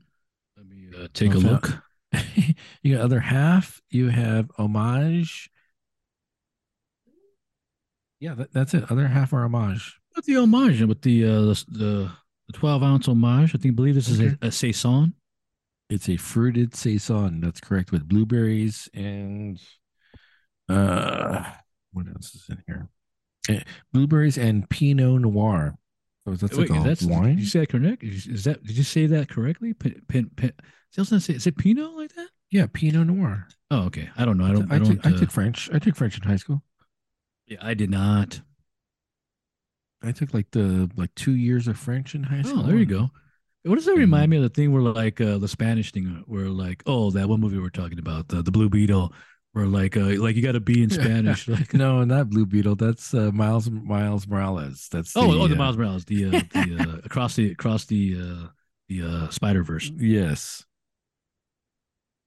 let 0.57 0.67
me 0.67 0.89
uh, 0.99 1.09
take 1.13 1.35
a 1.35 1.39
look 1.39 1.83
you 2.83 2.97
got 2.97 3.05
other 3.05 3.21
half. 3.21 3.83
You 3.91 4.09
have 4.09 4.51
homage. 4.57 5.51
Yeah, 8.21 8.35
that, 8.35 8.53
that's 8.53 8.75
it. 8.75 8.91
Other 8.91 9.07
half 9.07 9.33
are 9.33 9.45
homage. 9.45 9.99
with 10.17 10.25
the 10.25 10.37
homage 10.37 10.83
with 10.83 11.03
the 11.03 11.25
uh 11.25 11.41
the 11.43 11.65
the, 11.69 12.11
the 12.47 12.53
12 12.55 12.83
ounce 12.83 13.09
homage 13.09 13.55
I 13.55 13.59
think 13.59 13.77
believe 13.77 13.95
this 13.95 14.09
is 14.09 14.21
a, 14.21 14.39
a 14.43 14.51
saison 14.51 15.15
It's 15.91 16.09
a 16.09 16.17
fruited 16.17 16.75
saison. 16.75 17.41
That's 17.41 17.61
correct 17.61 17.93
with 17.93 18.09
blueberries 18.09 18.89
and 18.95 19.61
uh, 20.69 21.45
what 21.93 22.07
else 22.09 22.35
is 22.35 22.45
in 22.51 22.63
here? 22.67 22.89
Eh, 23.49 23.63
blueberries 23.93 24.37
and 24.37 24.69
Pinot 24.69 25.23
Noir. 25.23 25.75
So 26.37 26.47
that's 26.47 26.59
Wait, 26.59 26.71
like 26.71 26.81
a 26.81 26.85
that's 26.85 27.03
wine. 27.03 27.37
Did 27.37 27.41
you 27.41 27.47
say 27.47 27.61
that 27.61 27.69
correct? 27.71 28.03
Is 28.03 28.45
that 28.45 28.65
did 28.65 28.77
you 28.77 28.83
say 28.83 29.07
that 29.07 29.29
correctly? 29.29 29.75
Pin, 29.75 30.03
pin, 30.09 30.31
pin, 30.37 30.53
is 30.97 31.13
it- 31.13 31.37
is 31.37 31.47
it 31.47 31.57
Pinot 31.57 31.95
like 31.97 32.15
that? 32.15 32.29
yeah, 32.51 32.67
Pinot 32.73 33.07
Noir. 33.07 33.47
Oh, 33.71 33.83
okay. 33.85 34.09
I 34.17 34.25
don't 34.25 34.39
know. 34.39 34.45
I 34.45 34.53
don't. 34.53 34.73
I, 34.73 34.77
I, 34.77 34.79
don't. 34.79 34.97
took, 34.97 35.07
I 35.07 35.11
uh, 35.11 35.19
took 35.19 35.31
French. 35.31 35.71
I 35.73 35.79
took 35.79 35.97
French 35.97 36.17
in 36.17 36.23
high 36.23 36.37
school. 36.37 36.63
yeah, 37.47 37.59
I 37.61 37.75
did 37.75 37.91
not. 37.91 38.41
I 40.03 40.13
took 40.13 40.33
like 40.33 40.51
the 40.53 40.91
like 40.97 41.15
two 41.15 41.35
years 41.35 41.69
of 41.69 41.79
French 41.79 42.15
in 42.15 42.23
high 42.23 42.43
school. 42.43 42.61
Oh, 42.61 42.63
there 42.63 42.77
you 42.77 42.87
go. 42.87 43.11
What 43.65 43.75
does 43.75 43.87
that 43.87 43.97
remind 43.97 44.31
me 44.31 44.37
of 44.39 44.45
the 44.45 44.49
thing 44.49 44.73
where 44.73 44.81
like 44.81 45.21
uh, 45.21 45.39
the 45.39 45.49
Spanish 45.49 45.93
thing 45.93 46.23
where 46.27 46.49
like 46.49 46.83
oh 46.87 47.11
that 47.11 47.29
one 47.29 47.41
movie 47.41 47.59
we 47.59 47.67
are 47.67 47.71
talking 47.71 47.99
about 47.99 48.29
the 48.29 48.43
the 48.43 48.53
Blue 48.53 48.69
Beetle 48.69 49.13
or 49.55 49.67
like 49.67 49.97
uh 49.97 50.21
like 50.21 50.37
you 50.37 50.43
got 50.43 50.53
to 50.53 50.61
be 50.61 50.83
in 50.83 50.91
Spanish. 50.91 51.49
Like 51.49 51.75
No, 51.75 52.05
not 52.05 52.31
Blue 52.31 52.47
Beetle. 52.47 52.77
That's 52.77 53.15
uh, 53.15 53.31
Miles 53.33 53.71
Miles 53.71 54.27
Morales. 54.27 54.89
That's 54.91 55.17
oh 55.17 55.41
oh 55.41 55.49
the 55.49 55.55
uh, 55.55 55.59
Miles 55.59 55.77
Morales 55.77 56.05
the 56.05 56.27
uh, 56.27 56.31
the 56.31 56.77
uh, 56.81 56.99
across 57.05 57.37
the 57.37 57.51
across 57.51 57.85
the 57.87 58.17
uh 58.21 58.47
the 58.89 59.03
uh 59.03 59.29
Spider 59.31 59.63
Verse. 59.63 59.91
Yes. 59.97 60.65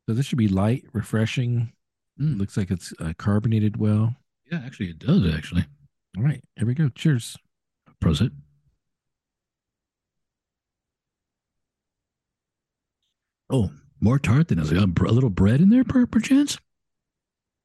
So 0.09 0.15
this 0.15 0.25
should 0.25 0.37
be 0.37 0.47
light, 0.47 0.83
refreshing. 0.93 1.71
Mm. 2.19 2.39
Looks 2.39 2.57
like 2.57 2.71
it's 2.71 2.93
uh, 2.99 3.13
carbonated 3.17 3.77
well. 3.77 4.15
Yeah, 4.51 4.61
actually 4.65 4.89
it 4.89 4.99
does 4.99 5.33
actually. 5.33 5.65
All 6.17 6.23
right, 6.23 6.43
here 6.57 6.67
we 6.67 6.73
go. 6.73 6.89
Cheers. 6.89 7.37
Prosit. 8.03 8.31
Oh, 13.49 13.69
more 13.99 14.17
tart 14.17 14.47
than 14.47 14.59
us. 14.59 14.71
A, 14.71 14.77
a 14.77 15.11
little 15.11 15.29
bread 15.29 15.61
in 15.61 15.69
there, 15.69 15.83
per 15.83 16.05
perchance. 16.05 16.57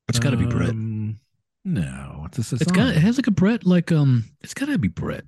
It's 0.09 0.19
got 0.19 0.31
to 0.31 0.37
be 0.37 0.47
bread. 0.47 0.71
Um, 0.71 1.19
No, 1.65 2.25
it's 2.27 2.53
a 2.53 2.57
It's 2.57 2.71
got. 2.71 2.89
It 2.97 3.01
has 3.01 3.17
like 3.19 3.27
a 3.27 3.33
bread. 3.33 3.67
Like 3.67 3.91
um, 3.93 4.25
it's 4.43 4.55
got 4.55 4.67
to 4.67 4.79
be 4.79 4.89
bread. 4.89 5.25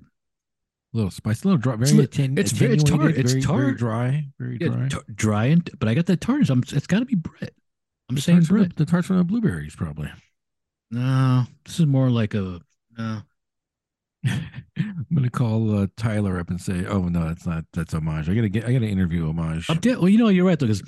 a 0.93 0.97
little 0.97 1.11
spice, 1.11 1.43
a 1.43 1.47
little 1.47 1.57
dry, 1.59 1.75
very 1.75 1.91
li- 1.91 2.03
atten- 2.05 2.37
it's 2.37 2.51
very- 2.51 2.73
it's 2.73 2.83
tart, 2.83 3.11
it's 3.17 3.33
very, 3.33 3.41
very 3.41 3.65
tart. 3.65 3.77
dry, 3.77 4.27
very 4.39 4.57
Yeah, 4.59 4.67
dry. 4.69 4.87
tar- 4.87 5.03
dry 5.13 5.45
and 5.45 5.69
but 5.79 5.89
I 5.89 5.93
got 5.93 6.05
that 6.07 6.21
tartness. 6.21 6.49
I'm, 6.49 6.63
it's 6.71 6.87
got 6.87 6.99
to 6.99 7.05
be 7.05 7.15
bread. 7.15 7.51
I'm 8.09 8.15
The 8.15 8.21
saying 8.21 8.37
tarts 8.39 8.47
from 8.47 8.57
bread. 8.57 8.71
the, 8.71 8.85
the 8.85 8.91
tarts 8.91 9.07
from 9.07 9.17
the 9.17 9.23
blueberries, 9.23 9.75
probably. 9.75 10.09
No, 10.91 11.43
this 11.65 11.79
is 11.79 11.85
more 11.85 12.09
like 12.09 12.33
a 12.33 12.59
no. 12.97 13.21
I'm 14.25 15.05
gonna 15.13 15.29
call 15.29 15.77
uh, 15.79 15.87
Tyler 15.97 16.39
up 16.39 16.49
and 16.49 16.59
say, 16.59 16.85
"Oh 16.85 17.03
no, 17.03 17.25
that's 17.27 17.45
not 17.45 17.65
that's 17.73 17.93
homage. 17.93 18.27
I 18.29 18.33
gotta 18.35 18.49
get, 18.49 18.65
I 18.65 18.73
gotta 18.73 18.87
interview 18.87 19.27
homage." 19.29 19.69
I'm 19.69 19.79
de- 19.79 19.95
well, 19.95 20.09
you 20.09 20.17
know, 20.17 20.29
you're 20.29 20.45
right 20.45 20.57
though, 20.59 20.65
because 20.67 20.83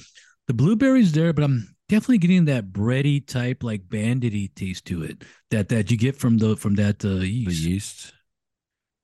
the 0.48 0.54
blueberries 0.54 1.12
there, 1.14 1.32
but 1.34 1.44
I'm 1.44 1.76
definitely 1.92 2.18
getting 2.18 2.46
that 2.46 2.72
bready 2.72 3.26
type, 3.26 3.64
like 3.64 3.90
bandity 3.90 4.48
taste 4.56 4.86
to 4.86 5.04
it 5.04 5.24
that 5.52 5.70
that 5.70 5.92
you 5.92 5.98
get 5.98 6.16
from 6.16 6.38
the 6.40 6.56
from 6.56 6.76
that 6.76 7.04
uh, 7.06 7.20
the 7.20 7.28
yeast. 7.28 7.62
yeast. 7.62 8.14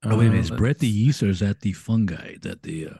Oh 0.03 0.17
wait 0.17 0.33
is 0.33 0.51
Uh, 0.51 0.55
bread 0.55 0.79
the 0.79 0.87
yeast 0.87 1.21
or 1.23 1.29
is 1.29 1.39
that 1.39 1.61
the 1.61 1.73
fungi 1.73 2.35
that 2.41 2.63
the? 2.63 2.87
Uh, 2.89 2.97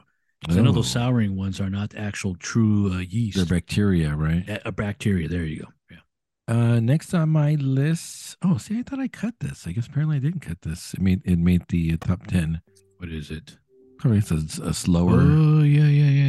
I 0.50 0.54
know 0.62 0.72
those 0.72 0.88
Oh, 0.96 1.00
souring 1.00 1.36
ones 1.36 1.60
are 1.60 1.70
not 1.70 1.96
actual 1.96 2.36
true 2.36 2.92
uh, 2.94 3.00
yeast. 3.00 3.38
They're 3.38 3.46
bacteria, 3.46 4.16
right? 4.16 4.48
a, 4.48 4.68
a 4.68 4.72
bacteria. 4.72 5.28
There 5.28 5.44
you 5.46 5.62
go. 5.64 5.70
Yeah. 5.90 6.04
Uh, 6.48 6.80
next 6.80 7.14
on 7.14 7.30
my 7.30 7.56
list. 7.56 8.38
Oh, 8.42 8.58
see, 8.58 8.78
I 8.80 8.84
thought 8.84 9.00
I 9.00 9.08
cut 9.08 9.36
this. 9.40 9.68
I 9.68 9.72
guess 9.72 9.88
apparently 9.88 10.18
I 10.18 10.20
didn't 10.20 10.42
cut 10.42 10.62
this. 10.62 10.94
It 10.94 11.02
made 11.02 11.22
it 11.26 11.40
made 11.40 11.64
the 11.70 11.94
uh, 11.94 11.98
top 12.06 12.28
ten. 12.28 12.62
What 12.98 13.10
is 13.10 13.32
it? 13.32 13.58
Probably 14.00 14.20
it's 14.20 14.32
a, 14.32 14.64
a 14.64 14.74
slower. 14.74 15.20
Oh 15.22 15.64
yeah, 15.64 15.88
yeah, 15.88 16.10
yeah. 16.10 16.27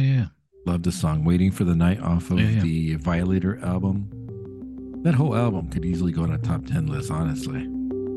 Love 0.79 0.83
the 0.85 0.91
song 0.93 1.25
"Waiting 1.25 1.51
for 1.51 1.65
the 1.65 1.75
Night" 1.75 1.99
off 1.99 2.31
of 2.31 2.39
Yeah, 2.39 2.47
yeah. 2.51 2.61
the 2.61 2.95
Violator 2.95 3.59
album. 3.65 4.07
That 5.03 5.13
whole 5.13 5.35
album 5.35 5.67
could 5.69 5.83
easily 5.83 6.13
go 6.13 6.23
on 6.23 6.31
a 6.31 6.37
top 6.37 6.65
ten 6.65 6.87
list. 6.87 7.11
Honestly, 7.11 7.67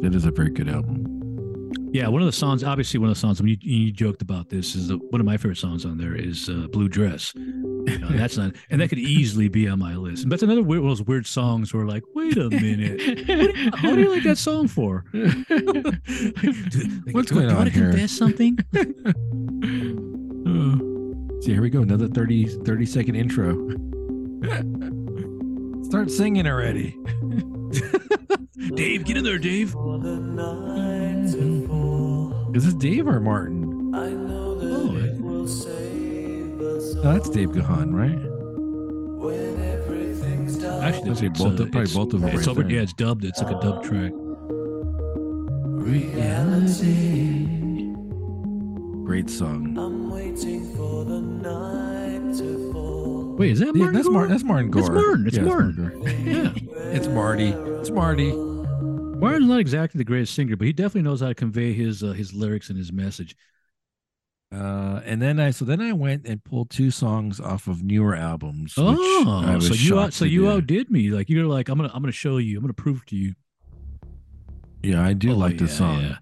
it 0.06 0.14
is 0.14 0.26
a 0.26 0.30
very 0.30 0.50
good 0.50 0.68
album. 0.68 1.70
Yeah, 1.92 2.06
one 2.06 2.22
of 2.22 2.26
the 2.26 2.32
songs, 2.32 2.62
obviously, 2.62 3.00
one 3.00 3.08
of 3.08 3.16
the 3.16 3.20
songs. 3.20 3.40
I 3.40 3.42
mean, 3.44 3.58
you, 3.60 3.86
you 3.86 3.90
joked 3.90 4.22
about 4.22 4.48
this. 4.48 4.76
Is 4.76 4.86
the, 4.88 4.98
one 4.98 5.20
of 5.20 5.26
my 5.26 5.36
favorite 5.38 5.58
songs 5.58 5.84
on 5.84 5.98
there 5.98 6.14
is 6.14 6.48
uh, 6.48 6.68
"Blue 6.70 6.88
Dress." 6.88 7.32
You 7.34 7.98
know, 7.98 8.10
that's 8.10 8.36
not, 8.36 8.54
and 8.70 8.80
that 8.80 8.90
could 8.90 9.00
easily 9.00 9.48
be 9.48 9.66
on 9.66 9.80
my 9.80 9.96
list. 9.96 10.22
But 10.22 10.30
that's 10.30 10.44
another 10.44 10.62
weird, 10.62 10.82
one 10.84 10.92
of 10.92 10.98
those 10.98 11.06
weird 11.08 11.26
songs 11.26 11.74
where, 11.74 11.84
like, 11.84 12.04
wait 12.14 12.36
a 12.36 12.48
minute, 12.48 13.26
what 13.26 13.26
do 13.26 13.60
you, 13.60 13.70
how 13.74 13.96
do 13.96 14.00
you 14.02 14.08
like 14.08 14.22
that 14.22 14.38
song 14.38 14.68
for? 14.68 15.04
What's 15.12 15.28
do, 17.28 17.34
going 17.34 17.40
do 17.40 17.40
you 17.40 17.48
on 17.48 17.56
want 17.56 17.72
to 17.72 17.74
here? 17.74 17.90
confess 17.90 18.12
something? 18.12 18.56
Uh, 20.44 20.91
see, 21.42 21.52
here 21.52 21.62
we 21.62 21.70
go. 21.70 21.82
Another 21.82 22.08
30, 22.08 22.64
30 22.64 22.86
second 22.86 23.14
intro. 23.16 23.52
Start 25.84 26.10
singing 26.10 26.46
already. 26.46 26.96
Dave, 28.74 29.04
get 29.04 29.16
in 29.16 29.24
there, 29.24 29.38
Dave. 29.38 29.70
For 29.72 29.98
the 29.98 30.16
night 30.16 31.32
to 31.32 31.66
fall, 31.66 32.52
Is 32.54 32.64
this 32.64 32.74
Dave 32.74 33.06
or 33.06 33.20
Martin? 33.20 33.94
I 33.94 34.08
know 34.08 34.54
that 34.58 34.72
Oh, 34.72 34.96
it 34.96 35.20
will 35.20 35.46
save 35.46 36.60
us 36.60 36.94
No, 36.94 37.02
that's 37.14 37.28
Dave 37.28 37.52
Gahan, 37.52 37.94
right? 37.94 38.18
when 39.22 39.60
everything's 39.62 40.56
dark. 40.56 40.82
Actually, 40.82 41.08
Those 41.10 41.22
are 41.22 41.26
it's, 41.26 41.38
both- 41.40 41.52
uh, 41.60 41.64
probably 41.64 41.80
it's- 41.82 41.94
both 41.94 42.14
of 42.14 42.20
them 42.22 42.30
It's 42.30 42.46
right 42.46 42.56
over. 42.58 42.68
Yeah, 42.68 42.80
it's 42.80 42.92
dubbed. 42.94 43.24
It's 43.24 43.40
like 43.42 43.54
a 43.54 43.60
dub 43.60 43.84
track. 43.84 44.12
reality. 45.82 47.31
Great 49.12 49.28
song. 49.28 49.76
I'm 49.76 50.10
waiting 50.10 50.74
for 50.74 51.04
the 51.04 51.20
night 51.20 52.34
to 52.38 52.72
fall. 52.72 53.34
Wait, 53.36 53.50
is 53.50 53.58
that 53.58 53.66
Yeah, 53.66 53.72
Martin? 53.74 53.92
that's 53.94 54.06
Gore? 54.06 54.14
Martin. 54.14 54.30
That's 54.30 54.42
Martin 54.44 54.70
Gore. 54.70 54.80
It's 54.80 54.88
Martin. 54.90 55.26
It's 55.26 55.36
Yeah, 55.36 55.42
Martin. 55.42 55.74
Gore. 55.76 56.08
Yeah. 56.08 56.52
It's 56.96 57.06
Marty. 57.08 57.48
It's 57.48 57.90
Marty. 57.90 58.32
Martin's 58.32 59.48
not 59.50 59.60
exactly 59.60 59.98
the 59.98 60.04
greatest 60.06 60.32
singer, 60.32 60.56
but 60.56 60.66
he 60.66 60.72
definitely 60.72 61.02
knows 61.02 61.20
how 61.20 61.28
to 61.28 61.34
convey 61.34 61.74
his 61.74 62.02
uh, 62.02 62.12
his 62.12 62.32
lyrics 62.32 62.70
and 62.70 62.78
his 62.78 62.90
message. 62.90 63.36
Uh, 64.50 65.02
and 65.04 65.20
then 65.20 65.38
I 65.38 65.50
so 65.50 65.66
then 65.66 65.82
I 65.82 65.92
went 65.92 66.26
and 66.26 66.42
pulled 66.42 66.70
two 66.70 66.90
songs 66.90 67.38
off 67.38 67.68
of 67.68 67.82
newer 67.82 68.16
albums. 68.16 68.72
Oh, 68.78 69.58
so 69.60 69.74
you 69.74 70.00
out, 70.00 70.14
so 70.14 70.24
you 70.24 70.40
do. 70.44 70.50
outdid 70.52 70.90
me. 70.90 71.10
Like 71.10 71.28
you're 71.28 71.44
like 71.44 71.68
I'm 71.68 71.76
gonna 71.76 71.90
I'm 71.92 72.00
gonna 72.00 72.12
show 72.12 72.38
you. 72.38 72.56
I'm 72.56 72.62
gonna 72.62 72.72
prove 72.72 73.04
to 73.06 73.16
you. 73.16 73.34
Yeah, 74.82 75.04
I 75.04 75.12
do 75.12 75.32
Oh, 75.32 75.36
like 75.36 75.58
this 75.58 75.72
yeah, 75.72 75.76
song. 75.76 76.00
Yeah. 76.00 76.16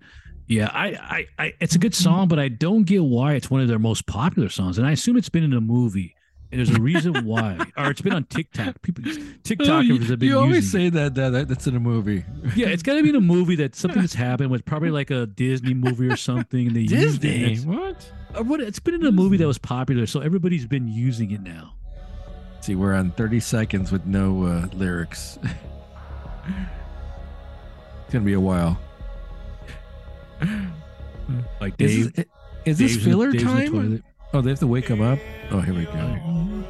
Yeah, 0.51 0.69
I, 0.75 1.27
I, 1.39 1.45
I, 1.45 1.53
it's 1.61 1.77
a 1.77 1.79
good 1.79 1.95
song, 1.95 2.27
but 2.27 2.41
I 2.41 2.49
don't 2.49 2.83
get 2.83 3.05
why 3.05 3.35
it's 3.35 3.49
one 3.51 3.61
of 3.61 3.69
their 3.69 3.79
most 3.79 4.07
popular 4.07 4.49
songs, 4.49 4.79
and 4.79 4.87
I 4.87 4.91
assume 4.91 5.17
it's 5.17 5.29
been 5.29 5.45
in 5.45 5.53
a 5.53 5.61
movie. 5.61 6.17
And 6.51 6.59
there's 6.59 6.77
a 6.77 6.81
reason 6.81 7.25
why, 7.25 7.57
or 7.77 7.93
it's 7.93 8.01
been 8.01 8.13
on 8.13 8.25
TikTok. 8.25 8.83
People, 8.83 9.05
TikTokers 9.05 9.85
you, 9.87 9.99
have 10.01 10.19
been 10.19 10.29
you 10.29 10.37
always 10.37 10.75
using. 10.75 10.81
say 10.81 10.91
that, 10.91 11.15
that 11.15 11.31
that 11.31 11.49
that's 11.49 11.69
in 11.69 11.77
a 11.77 11.81
movie. 11.81 12.25
yeah, 12.57 12.67
it's 12.67 12.83
got 12.83 12.95
to 12.95 13.03
be 13.05 13.11
in 13.11 13.15
a 13.15 13.21
movie 13.21 13.55
that 13.55 13.75
something 13.77 14.01
that's 14.01 14.15
happened 14.15 14.51
with 14.51 14.65
probably 14.65 14.91
like 14.91 15.13
a 15.13 15.27
Disney 15.27 15.73
movie 15.75 16.09
or 16.09 16.17
something. 16.17 16.67
And 16.67 16.75
they 16.75 16.81
used 16.81 17.25
it. 17.25 17.29
Disney. 17.29 17.53
It's- 17.53 17.65
What? 17.65 18.11
or 18.35 18.43
what? 18.43 18.61
It's 18.61 18.81
been 18.81 18.95
in 18.97 19.07
a 19.07 19.13
movie 19.13 19.37
that 19.37 19.47
was 19.47 19.59
popular, 19.59 20.07
so 20.07 20.19
everybody's 20.19 20.67
been 20.67 20.89
using 20.89 21.31
it 21.31 21.43
now. 21.43 21.75
See, 22.63 22.75
we're 22.75 22.95
on 22.95 23.13
30 23.13 23.39
seconds 23.39 23.93
with 23.93 24.05
no 24.05 24.45
uh, 24.45 24.67
lyrics. 24.73 25.39
it's 25.45 25.55
gonna 28.13 28.25
be 28.25 28.33
a 28.33 28.41
while. 28.41 28.77
Like 31.61 31.75
Is 31.79 32.11
this, 32.13 32.25
is 32.65 32.79
this 32.79 32.95
the- 32.97 33.01
filler 33.03 33.31
the 33.31 33.39
time? 33.39 33.71
toilet. 33.73 34.03
Oh, 34.33 34.41
they 34.41 34.51
have 34.51 34.59
to 34.61 34.67
wake 34.67 34.87
him 34.89 35.01
up. 35.01 35.19
Oh, 35.51 35.61
here 35.61 35.75
we 35.75 35.85
go. 35.85 36.65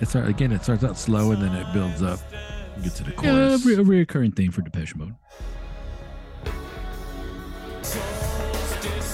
It 0.00 0.08
start 0.08 0.28
again. 0.28 0.52
It 0.52 0.62
starts 0.62 0.84
out 0.84 0.96
slow 0.98 1.32
and 1.32 1.42
then 1.42 1.54
it 1.54 1.72
builds 1.72 2.02
up. 2.02 2.20
and 2.74 2.84
Get 2.84 2.94
to 2.96 3.04
the 3.04 3.10
Yeah, 3.10 3.16
a, 3.16 3.48
chorus. 3.58 3.64
re- 3.66 3.74
a 3.76 3.82
recurring 3.82 4.32
theme 4.32 4.52
for 4.52 4.62
Depeche 4.62 4.94
Mode. 4.96 5.14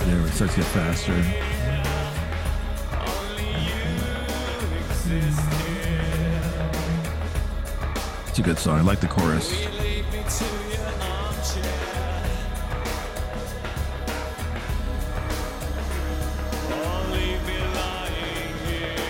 There, 0.04 0.20
it 0.26 0.32
starts 0.32 0.54
to 0.54 0.60
get 0.60 0.68
faster. 0.70 1.14
It's 8.28 8.38
a 8.38 8.42
good 8.42 8.58
song. 8.58 8.78
I 8.78 8.82
like 8.82 9.00
the 9.00 9.08
chorus. 9.08 9.50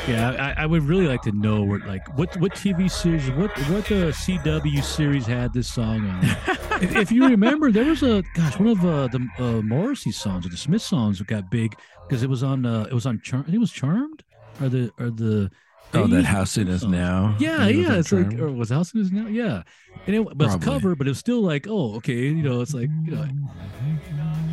Yeah, 0.08 0.30
I, 0.56 0.64
I 0.64 0.66
would 0.66 0.82
really 0.82 1.06
like 1.06 1.22
to 1.22 1.32
know 1.32 1.62
what 1.62 1.86
like 1.86 2.02
what 2.18 2.36
what 2.38 2.54
TV 2.54 2.90
series 2.90 3.30
what 3.30 3.56
what 3.70 3.84
the 3.86 4.12
CW 4.12 4.82
series 4.82 5.26
had 5.26 5.52
this 5.52 5.72
song 5.72 6.04
on. 6.08 6.24
if, 6.82 6.96
if 6.96 7.12
you 7.12 7.28
remember, 7.28 7.70
there 7.70 7.84
was 7.84 8.02
a 8.02 8.24
gosh 8.34 8.58
one 8.58 8.68
of 8.68 8.84
uh, 8.84 9.06
the 9.08 9.28
uh, 9.38 9.62
Morrissey 9.62 10.10
songs 10.10 10.44
or 10.44 10.48
the 10.48 10.56
Smith 10.56 10.82
songs 10.82 11.18
that 11.18 11.28
got 11.28 11.48
big 11.50 11.76
because 12.08 12.24
it 12.24 12.28
was 12.30 12.42
on 12.42 12.66
uh, 12.66 12.86
it 12.90 12.94
was 12.94 13.06
on 13.06 13.20
Char- 13.20 13.40
I 13.40 13.44
think 13.44 13.54
it 13.56 13.58
was 13.58 13.70
Charmed 13.72 14.24
or 14.60 14.68
the 14.68 14.92
or 14.98 15.10
the 15.10 15.50
Oh, 15.94 16.06
that 16.06 16.24
house 16.24 16.56
it 16.56 16.68
is 16.68 16.80
songs. 16.80 16.92
now. 16.92 17.36
Yeah, 17.38 17.58
I 17.60 17.66
think 17.66 17.74
it 17.74 17.76
was 17.78 17.86
yeah, 17.86 17.92
on 17.92 17.98
it's 17.98 18.12
like 18.12 18.40
or 18.40 18.50
was 18.50 18.70
House 18.70 18.94
Is 18.94 19.12
now? 19.12 19.26
Yeah, 19.28 19.62
and 20.06 20.16
it 20.16 20.20
was 20.36 20.48
Probably. 20.48 20.64
cover, 20.66 20.96
but 20.96 21.06
it 21.06 21.10
was 21.10 21.18
still 21.18 21.42
like 21.42 21.66
oh 21.68 21.94
okay, 21.96 22.14
you 22.24 22.42
know, 22.42 22.60
it's 22.60 22.74
like 22.74 22.90
you 23.04 23.12
know, 23.12 23.26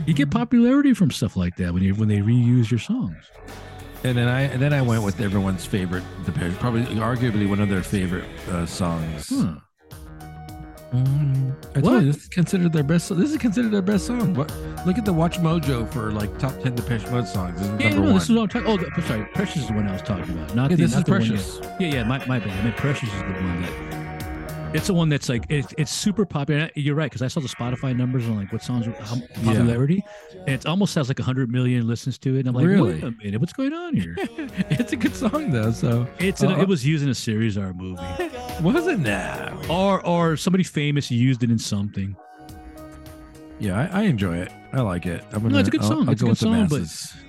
you 0.06 0.14
get 0.14 0.30
popularity 0.30 0.94
from 0.94 1.10
stuff 1.12 1.36
like 1.36 1.56
that 1.56 1.74
when 1.74 1.82
you 1.82 1.96
when 1.96 2.08
they 2.08 2.18
reuse 2.20 2.70
your 2.70 2.80
songs. 2.80 3.32
And 4.04 4.18
then 4.18 4.28
I 4.28 4.42
and 4.44 4.62
then 4.62 4.74
I 4.74 4.82
went 4.82 5.04
with 5.04 5.20
everyone's 5.20 5.66
favorite 5.66 6.04
Depeche, 6.26 6.54
probably 6.60 6.84
arguably 6.96 7.48
one 7.50 7.60
of 7.60 7.70
their 7.70 7.84
favorite 7.84 8.26
uh, 8.50 8.66
songs. 8.66 9.28
Huh. 9.30 9.56
Mm, 10.94 11.54
I 11.76 11.80
What? 11.82 11.92
you 12.02 12.12
this 12.12 12.24
is 12.24 12.28
considered 12.30 12.74
their 12.74 12.82
best. 12.84 13.16
This 13.16 13.32
is 13.32 13.38
considered 13.38 13.72
their 13.72 13.82
best 13.82 14.08
song. 14.08 14.34
What? 14.34 14.52
Look 14.88 14.98
at 14.98 15.06
the 15.06 15.14
Watch 15.14 15.38
Mojo 15.38 15.88
for 15.92 16.12
like 16.12 16.36
top 16.40 16.58
ten 16.62 16.74
Depeche 16.76 17.08
Mode 17.12 17.28
songs. 17.28 17.60
This 17.60 17.68
is 17.70 17.80
Yeah, 17.80 17.90
number 17.90 18.02
no, 18.02 18.06
one. 18.08 18.14
this 18.16 18.24
is 18.24 18.32
what 18.36 18.42
I'm 18.42 18.48
talking. 18.64 18.68
Oh, 18.68 18.78
the- 18.78 19.02
sorry, 19.04 19.26
Precious 19.34 19.64
is 19.64 19.68
the 19.68 19.74
one 19.74 19.88
I 19.88 19.92
was 19.94 20.02
talking 20.02 20.34
about. 20.34 20.56
Not 20.56 20.72
yeah, 20.72 20.78
the, 20.78 20.84
this 20.84 20.94
not 20.94 21.00
is 21.10 21.40
the 21.60 21.66
one 21.68 21.80
yeah, 21.82 21.88
yeah, 21.96 22.04
my, 22.06 22.26
my 22.26 22.40
bad. 22.40 22.50
I 22.50 22.64
mean, 22.64 22.74
Precious 22.74 23.10
is 23.14 23.20
the 23.20 23.26
one 23.28 23.62
that. 23.62 23.99
It's 24.72 24.86
the 24.86 24.94
one 24.94 25.10
that's 25.10 25.30
like 25.30 25.46
it's, 25.50 25.74
it's 25.80 25.92
super 25.92 26.26
popular. 26.28 26.70
You're 26.76 26.94
right 26.94 27.10
because 27.10 27.24
I 27.24 27.28
saw 27.28 27.40
the 27.40 27.48
Spotify 27.48 27.96
numbers 27.98 28.26
on 28.28 28.38
like 28.38 28.54
what 28.54 28.62
songs 28.62 28.86
how, 28.86 29.20
popularity, 29.44 30.04
and 30.46 30.50
it 30.50 30.66
almost 30.68 30.94
has 30.94 31.08
like 31.08 31.18
hundred 31.18 31.52
million 31.52 31.88
listens 31.88 32.20
to 32.20 32.36
it. 32.36 32.42
And 32.42 32.50
I'm 32.50 32.54
like, 32.54 32.68
Really? 32.68 32.94
wait 32.94 33.04
a 33.04 33.12
minute, 33.12 33.40
what's 33.42 33.52
going 33.54 33.74
on 33.74 33.96
here? 33.96 34.16
it's 34.70 34.94
a 34.94 34.96
good 34.96 35.16
song 35.16 35.50
though. 35.50 35.72
So 35.72 36.08
It's 36.20 36.44
in 36.44 36.52
a- 36.52 36.58
Uh, 36.58 36.62
it 36.62 36.68
was 36.68 36.86
used 36.86 37.04
in 37.04 37.10
a 37.10 37.16
series 37.16 37.58
or 37.58 37.66
a 37.70 37.74
movie. 37.74 38.02
Was 38.62 38.86
it 38.88 39.00
now? 39.00 39.60
or 39.70 40.06
or 40.06 40.38
somebody 40.38 40.64
famous 40.64 41.10
used 41.10 41.42
it 41.44 41.50
in 41.50 41.58
something. 41.58 42.16
Yeah, 43.60 43.90
I, 43.92 44.02
I 44.02 44.04
enjoy 44.04 44.38
it. 44.38 44.52
I 44.72 44.82
like 44.82 45.06
it. 45.08 45.24
I'm 45.32 45.42
gonna, 45.42 45.54
No, 45.56 45.60
it's 45.60 45.68
a 45.70 45.72
good 45.72 45.82
I'll- 45.82 45.88
song. 45.88 46.04
I'll 46.08 46.12
It's 46.14 46.22
a 46.22 46.26
go 46.26 46.32
good 46.32 46.38
song, 46.38 46.68
but- 46.68 46.84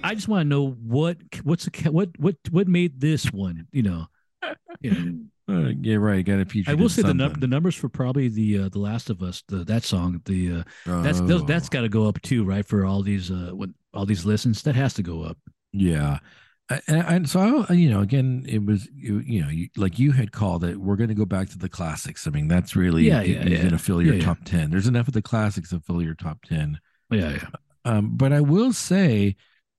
I 0.05 0.15
just 0.15 0.29
want 0.29 0.43
to 0.43 0.49
know 0.49 0.73
what 0.73 1.17
what's 1.45 1.65
the 1.65 1.91
what 1.91 2.11
what 2.19 2.37
what 2.51 2.69
made 2.69 3.01
this 3.01 3.33
one. 3.33 3.67
You 3.73 3.83
know, 3.85 4.07
you 4.83 4.91
know. 4.91 5.19
Uh, 5.51 5.73
yeah, 5.81 5.97
right. 5.97 6.25
Got 6.25 6.37
to 6.37 6.45
feature. 6.45 6.71
I 6.71 6.75
will 6.75 6.89
say 6.89 7.03
the 7.03 7.15
num- 7.15 7.35
the 7.35 7.47
numbers 7.49 7.75
for 7.75 7.89
probably 7.89 8.29
the 8.29 8.59
uh, 8.59 8.69
the 8.69 8.79
Last 8.79 9.11
of 9.11 9.23
Us 9.23 9.43
the 9.49 9.65
that 9.65 9.83
song 9.83 10.21
the 10.25 10.63
uh, 10.87 11.03
that's 11.03 11.21
those, 11.21 11.45
that's 11.47 11.69
got 11.69 11.81
to 11.81 11.89
go 11.89 12.07
up 12.07 12.21
too 12.23 12.45
right 12.45 12.65
for 12.65 12.85
all 12.85 13.03
these 13.03 13.31
uh 13.31 13.51
what 13.53 13.71
all 13.93 14.07
these 14.07 14.25
listens 14.25 14.63
that 14.63 14.75
has 14.77 14.95
to 14.95 15.03
go 15.03 15.23
up. 15.23 15.39
Yeah. 15.73 16.19
I- 16.71 16.81
And, 16.87 17.05
and 17.09 17.29
so 17.29 17.67
I, 17.69 17.73
you 17.73 17.91
know, 17.91 18.01
again, 18.01 18.45
it 18.47 18.65
was 18.65 18.89
you, 18.95 19.19
you 19.27 19.43
know, 19.43 19.49
you, 19.49 19.69
like 19.77 19.99
you 19.99 20.13
had 20.13 20.31
called 20.31 20.63
it. 20.63 20.77
We're 20.77 20.95
going 20.95 21.09
to 21.09 21.17
go 21.17 21.25
back 21.27 21.49
to 21.51 21.59
the 21.59 21.69
classics. 21.69 22.29
I 22.29 22.31
mean, 22.31 22.47
that's 22.47 22.77
really 22.77 23.03
Yeah, 23.09 23.23
yeah, 23.23 23.43
yeah. 23.45 23.57
going 23.59 23.71
to 23.71 23.79
fill 23.79 24.01
your 24.01 24.15
yeah. 24.15 24.25
top 24.25 24.39
ten. 24.45 24.71
There's 24.71 24.87
enough 24.87 25.09
of 25.09 25.15
the 25.15 25.23
classics 25.23 25.71
to 25.71 25.81
fill 25.81 26.01
your 26.01 26.15
top 26.15 26.43
ten. 26.45 26.79
Yeah, 27.11 27.31
yeah. 27.31 27.47
Um, 27.85 28.17
but 28.17 28.33
I 28.33 28.41
will 28.41 28.73
say 28.73 29.35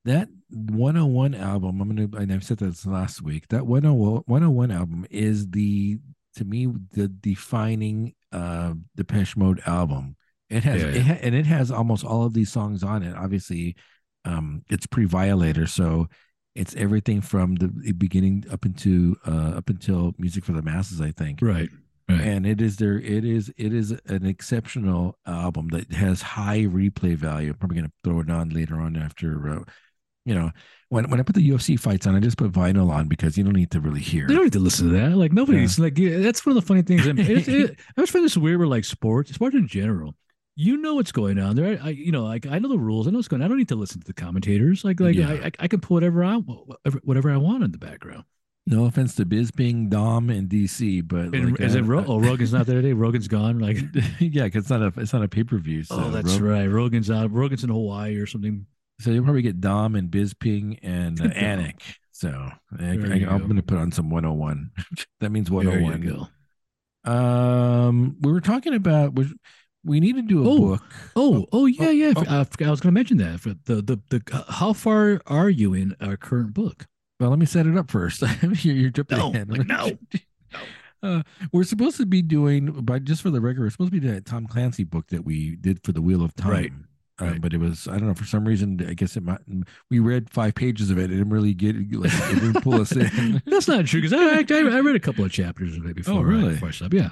that 0.05 0.29
101 0.49 1.35
album. 1.35 1.81
I'm 1.81 1.95
gonna, 1.95 2.21
and 2.21 2.31
I've 2.33 2.43
said 2.43 2.57
this 2.57 2.85
last 2.85 3.21
week. 3.21 3.47
That 3.49 3.65
101 3.67 4.23
101 4.25 4.71
album 4.71 5.05
is 5.09 5.49
the 5.49 5.99
to 6.37 6.45
me 6.45 6.67
the 6.93 7.07
defining 7.07 8.13
uh 8.31 8.73
Depeche 8.95 9.35
Mode 9.37 9.61
album. 9.65 10.15
It 10.49 10.63
has 10.63 10.81
Yeah, 10.81 10.87
it 10.89 10.95
yeah. 10.95 11.01
ha- 11.03 11.19
and 11.21 11.35
it 11.35 11.45
has 11.45 11.71
almost 11.71 12.03
all 12.05 12.23
of 12.25 12.33
these 12.33 12.51
songs 12.51 12.83
on 12.83 13.03
it. 13.03 13.15
Obviously, 13.15 13.75
um, 14.25 14.63
it's 14.69 14.85
pre-Violator, 14.85 15.65
so 15.67 16.07
it's 16.55 16.75
everything 16.75 17.21
from 17.21 17.55
the 17.55 17.93
beginning 17.93 18.43
up 18.51 18.65
into 18.65 19.15
uh 19.25 19.53
up 19.57 19.69
until 19.69 20.13
Music 20.17 20.43
for 20.43 20.51
the 20.53 20.61
Masses. 20.61 20.99
I 21.01 21.11
think 21.11 21.39
Right. 21.41 21.69
Right. 22.09 22.19
and 22.21 22.45
it 22.45 22.59
is 22.59 22.75
there 22.77 22.99
it 22.99 23.23
is 23.23 23.53
it 23.57 23.71
is 23.73 23.91
an 24.07 24.25
exceptional 24.25 25.17
album 25.25 25.69
that 25.69 25.93
has 25.93 26.21
high 26.21 26.61
replay 26.63 27.15
value 27.15 27.51
i'm 27.51 27.55
probably 27.57 27.77
going 27.77 27.87
to 27.87 27.93
throw 28.03 28.19
it 28.19 28.29
on 28.29 28.49
later 28.49 28.81
on 28.81 28.97
after 28.97 29.47
uh, 29.49 29.63
you 30.25 30.35
know 30.35 30.51
when 30.89 31.09
when 31.09 31.19
i 31.19 31.23
put 31.23 31.35
the 31.35 31.49
ufc 31.49 31.79
fights 31.79 32.05
on 32.05 32.15
i 32.15 32.19
just 32.19 32.37
put 32.37 32.51
vinyl 32.51 32.89
on 32.91 33.07
because 33.07 33.37
you 33.37 33.43
don't 33.43 33.55
need 33.55 33.71
to 33.71 33.79
really 33.79 34.01
hear 34.01 34.27
They 34.27 34.35
don't 34.35 34.43
need 34.43 34.53
to 34.53 34.59
listen 34.59 34.89
to 34.89 34.93
that. 34.99 35.17
Like 35.17 35.33
nobody's 35.33 35.79
like 35.79 35.97
yeah, 35.97 36.19
that's 36.19 36.45
one 36.45 36.55
of 36.55 36.61
the 36.61 36.67
funny 36.67 36.83
things. 36.83 37.07
I, 37.07 37.13
mean, 37.13 37.25
it, 37.29 37.47
it, 37.47 37.79
I 37.89 37.93
always 37.97 38.09
find 38.11 38.23
this 38.23 38.37
weird 38.37 38.59
with 38.59 38.69
like 38.69 38.85
sports, 38.85 39.33
sports 39.33 39.55
in 39.55 39.67
general. 39.67 40.15
You 40.55 40.77
know 40.77 40.95
what's 40.95 41.11
going 41.13 41.39
on 41.39 41.55
there. 41.55 41.79
I, 41.81 41.89
you 41.89 42.11
know, 42.11 42.25
like 42.25 42.45
I 42.45 42.59
know 42.59 42.67
the 42.69 42.77
rules. 42.77 43.07
I 43.07 43.11
know 43.11 43.17
what's 43.17 43.27
going. 43.29 43.41
on. 43.41 43.45
I 43.45 43.47
don't 43.47 43.57
need 43.57 43.69
to 43.69 43.75
listen 43.75 44.01
to 44.01 44.05
the 44.05 44.13
commentators. 44.13 44.83
Like, 44.83 44.99
like 44.99 45.15
Yeah. 45.15 45.29
I, 45.31 45.45
I, 45.47 45.51
I 45.61 45.67
can 45.69 45.79
put 45.79 45.91
whatever 45.91 46.23
I 46.23 46.35
whatever, 47.03 47.31
I 47.31 47.37
want 47.37 47.63
in 47.63 47.71
the 47.71 47.77
background. 47.79 48.25
no 48.67 48.85
offense 48.85 49.15
to 49.15 49.25
Bisping 49.25 49.89
dom 49.89 50.29
in 50.29 50.47
dc 50.47 51.07
but 51.07 51.33
And, 51.33 51.51
like, 51.51 51.61
is 51.61 51.73
it 51.75 51.81
Ro- 51.83 52.05
oh 52.07 52.19
Rogan's 52.19 52.53
not 52.53 52.67
there 52.67 52.75
today? 52.81 52.93
Rogan's 52.93 53.27
gone. 53.27 53.59
Like, 53.59 53.77
yeah 54.19 54.43
because 54.43 54.63
it's 54.63 54.69
not 54.69 54.81
a 54.83 54.93
it's 54.99 55.13
not 55.13 55.23
a 55.23 55.27
pay-per-view 55.27 55.83
oh, 55.89 55.95
so 55.97 56.03
oh, 56.05 56.11
that's 56.11 56.37
Ro- 56.37 56.51
right. 56.51 56.65
Rogan's 56.67 57.09
out. 57.09 57.31
Rogan's 57.31 57.63
in 57.63 57.69
Hawaii 57.71 58.17
or 58.17 58.27
something. 58.27 58.67
So 59.01 59.11
you'll 59.11 59.23
probably 59.23 59.41
get 59.41 59.59
dom 59.61 59.95
and 59.95 60.09
Bisping 60.09 60.79
and 60.83 61.19
uh, 61.19 61.25
anik 61.29 61.81
so 62.11 62.29
I, 62.79 62.83
I, 62.83 62.89
I'm 62.91 63.43
going 63.43 63.55
to 63.55 63.63
put 63.63 63.77
on 63.79 63.91
some 63.91 64.09
101 64.09 64.71
that 65.21 65.31
means 65.31 65.47
There 65.49 65.55
101 65.57 66.03
you 66.03 66.27
go. 67.05 67.11
Um, 67.11 68.17
we 68.21 68.31
were 68.31 68.41
talking 68.41 68.73
about 68.75 69.15
we 69.15 69.27
we 69.83 69.99
need 69.99 70.15
to 70.15 70.21
do 70.21 70.45
a 70.45 70.47
Oh, 70.47 70.59
book. 70.59 70.83
Oh, 71.15 71.47
oh 71.51 71.65
yeah, 71.65 71.87
oh, 71.87 71.89
yeah. 71.91 72.13
oh. 72.15 72.23
I, 72.29 72.35
I 72.37 72.69
was 72.69 72.79
going 72.79 72.79
to 72.79 72.91
mention 72.91 73.17
that. 73.17 73.39
For 73.39 73.55
the, 73.65 73.81
the 73.81 73.99
the 74.09 74.21
uh, 74.31 74.43
how 74.51 74.73
far 74.73 75.19
are 75.25 75.49
you 75.49 75.73
in 75.73 75.95
our 75.99 76.15
current 76.17 76.53
book? 76.53 76.85
Well, 77.19 77.31
let 77.31 77.39
me 77.39 77.47
set 77.47 77.65
it 77.65 77.75
up 77.77 77.89
first. 77.89 78.21
you're, 78.63 78.75
you're 78.75 78.89
jumping 78.91 79.17
No, 79.17 79.29
ahead. 79.29 79.49
like, 79.49 79.65
no. 79.67 79.97
Uh, 81.03 81.23
we're 81.51 81.63
supposed 81.63 81.97
to 81.97 82.05
be 82.05 82.21
doing, 82.21 82.67
but 82.71 83.03
just 83.03 83.23
for 83.23 83.31
the 83.31 83.41
record, 83.41 83.61
we're 83.61 83.69
supposed 83.71 83.91
to 83.91 83.99
be 83.99 83.99
doing 83.99 84.13
that 84.13 84.25
Tom 84.25 84.45
Clancy 84.45 84.83
book 84.83 85.07
that 85.07 85.25
we 85.25 85.55
did 85.55 85.79
for 85.83 85.91
the 85.93 86.01
Wheel 86.01 86.23
of 86.23 86.35
Time. 86.35 86.51
Right, 86.51 86.71
Um, 87.19 87.39
but 87.39 87.53
it 87.53 87.59
was 87.59 87.87
I 87.87 87.97
don't 87.97 88.07
know 88.07 88.13
for 88.13 88.25
some 88.25 88.45
reason 88.45 88.83
I 88.87 88.93
guess 88.93 89.15
it 89.15 89.23
might 89.23 89.41
we 89.89 89.99
read 89.99 90.29
five 90.29 90.55
pages 90.55 90.89
of 90.89 90.97
it. 90.97 91.05
It 91.05 91.17
didn't 91.17 91.29
really 91.29 91.53
get 91.53 91.75
like 91.75 92.11
it 92.11 92.39
didn't 92.39 92.61
pull 92.61 92.81
us 92.81 92.91
in. 92.93 93.41
That's 93.45 93.67
not 93.67 93.85
true 93.85 94.01
because 94.01 94.13
I, 94.13 94.39
I 94.39 94.77
I 94.77 94.79
read 94.79 94.95
a 94.95 94.99
couple 94.99 95.23
of 95.23 95.31
chapters 95.31 95.77
of 95.77 95.85
it 95.85 95.95
before. 95.95 96.15
Oh, 96.15 96.21
really? 96.21 96.53
Before 96.53 96.69
I. 96.69 96.89
Yeah. 96.91 97.09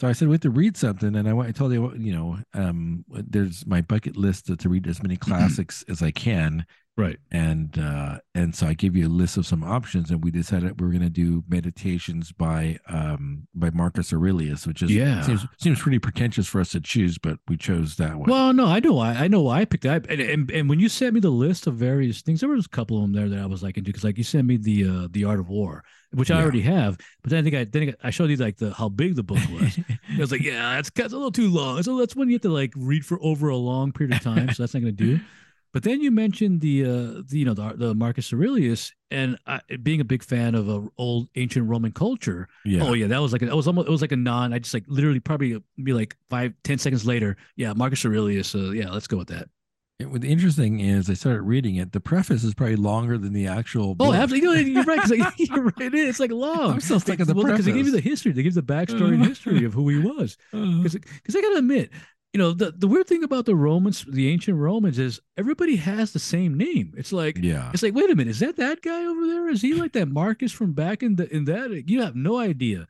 So 0.00 0.06
I 0.06 0.12
said 0.12 0.28
we 0.28 0.34
have 0.34 0.42
to 0.42 0.50
read 0.50 0.76
something, 0.76 1.16
and 1.16 1.28
I, 1.28 1.36
I 1.36 1.50
told 1.50 1.72
you, 1.72 1.92
you 1.96 2.12
know, 2.12 2.38
um, 2.54 3.04
there's 3.08 3.66
my 3.66 3.80
bucket 3.80 4.16
list 4.16 4.46
to, 4.46 4.56
to 4.56 4.68
read 4.68 4.86
as 4.86 5.02
many 5.02 5.16
classics 5.16 5.84
as 5.88 6.02
I 6.02 6.12
can, 6.12 6.64
Right. 6.98 7.16
and 7.30 7.78
uh, 7.78 8.18
and 8.34 8.54
so 8.56 8.66
I 8.66 8.74
gave 8.74 8.96
you 8.96 9.06
a 9.06 9.08
list 9.08 9.36
of 9.36 9.46
some 9.46 9.62
options, 9.62 10.10
and 10.10 10.22
we 10.24 10.32
decided 10.32 10.80
we 10.80 10.84
were 10.86 10.92
going 10.92 11.02
to 11.04 11.08
do 11.08 11.44
meditations 11.48 12.32
by 12.32 12.78
um 12.88 13.46
by 13.54 13.70
Marcus 13.70 14.12
Aurelius, 14.12 14.66
which 14.66 14.82
is 14.82 14.90
Yeah. 14.90 15.20
seems 15.22 15.46
seems 15.58 15.80
pretty 15.80 16.00
pretentious 16.00 16.48
for 16.48 16.60
us 16.60 16.70
to 16.70 16.80
choose, 16.80 17.16
but 17.16 17.38
we 17.46 17.56
chose 17.56 17.96
that 17.96 18.16
one. 18.18 18.28
Well, 18.28 18.52
no, 18.52 18.66
I 18.66 18.80
know 18.80 18.94
why. 18.94 19.12
I 19.14 19.28
know 19.28 19.42
why 19.42 19.60
I 19.60 19.64
picked 19.64 19.84
that. 19.84 20.06
And, 20.10 20.20
and 20.20 20.50
and 20.50 20.68
when 20.68 20.80
you 20.80 20.88
sent 20.88 21.14
me 21.14 21.20
the 21.20 21.30
list 21.30 21.68
of 21.68 21.74
various 21.76 22.20
things, 22.20 22.40
there 22.40 22.48
was 22.48 22.66
a 22.66 22.68
couple 22.68 22.96
of 22.96 23.02
them 23.02 23.12
there 23.12 23.28
that 23.28 23.38
I 23.38 23.46
was 23.46 23.62
like 23.62 23.76
into 23.78 23.88
because 23.90 24.02
like 24.04 24.18
you 24.18 24.24
sent 24.24 24.46
me 24.48 24.56
the 24.56 24.88
uh 24.88 25.08
the 25.12 25.22
art 25.24 25.38
of 25.38 25.48
war, 25.48 25.84
which 26.12 26.32
I 26.32 26.42
already 26.42 26.62
have. 26.62 26.98
But 27.22 27.30
then 27.30 27.38
I 27.38 27.42
think 27.48 27.54
I 27.54 27.64
then 27.64 27.94
I 28.02 28.10
showed 28.10 28.28
you 28.30 28.36
like 28.36 28.56
the 28.56 28.72
how 28.74 28.88
big 28.88 29.14
the 29.14 29.22
book 29.22 29.38
was. 29.52 29.78
I 30.16 30.18
was 30.18 30.32
like, 30.32 30.42
yeah, 30.42 30.74
that's, 30.76 30.90
that's 30.90 31.12
a 31.12 31.16
little 31.16 31.30
too 31.30 31.48
long. 31.48 31.80
So 31.84 31.96
that's 31.98 32.16
when 32.16 32.28
you 32.28 32.34
have 32.34 32.42
to 32.42 32.48
like 32.50 32.72
read 32.76 33.04
for 33.06 33.18
over 33.22 33.50
a 33.50 33.56
long 33.56 33.92
period 33.92 34.16
of 34.16 34.22
time. 34.22 34.52
So 34.52 34.64
that's 34.64 34.74
not 34.74 34.80
going 34.82 34.96
to 34.96 35.04
do. 35.04 35.20
But 35.72 35.82
then 35.82 36.00
you 36.00 36.10
mentioned 36.10 36.60
the, 36.60 36.84
uh, 36.84 37.22
the 37.28 37.38
you 37.38 37.44
know, 37.44 37.54
the, 37.54 37.74
the 37.76 37.94
Marcus 37.94 38.32
Aurelius, 38.32 38.92
and 39.10 39.36
I, 39.46 39.60
being 39.82 40.00
a 40.00 40.04
big 40.04 40.22
fan 40.22 40.54
of 40.54 40.68
uh, 40.68 40.80
old 40.96 41.28
ancient 41.36 41.68
Roman 41.68 41.92
culture. 41.92 42.48
yeah, 42.64 42.82
Oh 42.84 42.94
yeah, 42.94 43.06
that 43.06 43.20
was 43.20 43.32
like 43.32 43.42
a, 43.42 43.46
that 43.46 43.56
was 43.56 43.66
almost 43.66 43.88
it 43.88 43.90
was 43.90 44.00
like 44.00 44.12
a 44.12 44.16
non. 44.16 44.52
I 44.52 44.58
just 44.60 44.72
like 44.74 44.84
literally 44.88 45.20
probably 45.20 45.62
be 45.82 45.92
like 45.92 46.16
five 46.30 46.54
ten 46.64 46.78
seconds 46.78 47.06
later. 47.06 47.36
Yeah, 47.56 47.72
Marcus 47.74 48.04
Aurelius. 48.04 48.54
Uh, 48.54 48.70
yeah, 48.70 48.88
let's 48.90 49.06
go 49.06 49.16
with 49.18 49.28
that. 49.28 49.48
It, 49.98 50.08
what 50.10 50.22
interesting 50.22 50.78
is 50.78 51.10
I 51.10 51.14
started 51.14 51.42
reading 51.42 51.74
it. 51.76 51.90
The 51.90 51.98
preface 52.00 52.44
is 52.44 52.54
probably 52.54 52.76
longer 52.76 53.18
than 53.18 53.32
the 53.32 53.48
actual. 53.48 53.90
Oh, 53.90 53.94
book. 53.94 54.14
absolutely. 54.14 54.60
You 54.62 54.74
know, 54.74 54.80
you're 54.80 54.84
right. 54.84 55.00
'cause, 55.00 55.10
like, 55.10 55.34
you're 55.38 55.64
right. 55.64 55.80
It 55.80 55.94
is. 55.94 56.08
It's 56.10 56.20
like 56.20 56.30
long. 56.30 56.74
I'm 56.74 56.80
still 56.80 57.00
stuck 57.00 57.18
at 57.20 57.26
the 57.26 57.34
well, 57.34 57.46
they 57.56 57.72
give 57.72 57.86
you 57.86 57.90
the 57.92 58.00
history. 58.00 58.30
They 58.32 58.42
give 58.44 58.54
you 58.54 58.62
the 58.62 58.72
backstory 58.72 59.14
and 59.14 59.26
history 59.26 59.64
of 59.64 59.74
who 59.74 59.88
he 59.88 59.98
was. 59.98 60.36
Uh, 60.52 60.82
because 60.82 61.34
I 61.36 61.40
gotta 61.42 61.56
admit, 61.58 61.90
you 62.38 62.44
know, 62.44 62.52
the, 62.52 62.70
the 62.70 62.86
weird 62.86 63.08
thing 63.08 63.24
about 63.24 63.46
the 63.46 63.56
Romans, 63.56 64.04
the 64.08 64.28
ancient 64.28 64.58
Romans, 64.58 64.96
is 64.96 65.20
everybody 65.36 65.74
has 65.74 66.12
the 66.12 66.20
same 66.20 66.56
name. 66.56 66.94
It's 66.96 67.12
like 67.12 67.36
yeah, 67.36 67.72
it's 67.74 67.82
like, 67.82 67.96
wait 67.96 68.10
a 68.10 68.14
minute, 68.14 68.30
is 68.30 68.38
that 68.38 68.54
that 68.58 68.80
guy 68.80 69.04
over 69.06 69.26
there? 69.26 69.48
Is 69.48 69.60
he 69.60 69.74
like 69.74 69.92
that 69.94 70.06
Marcus 70.06 70.52
from 70.52 70.72
back 70.72 71.02
in 71.02 71.16
the 71.16 71.28
in 71.34 71.46
that? 71.46 71.88
You 71.88 72.00
have 72.02 72.14
no 72.14 72.38
idea. 72.38 72.86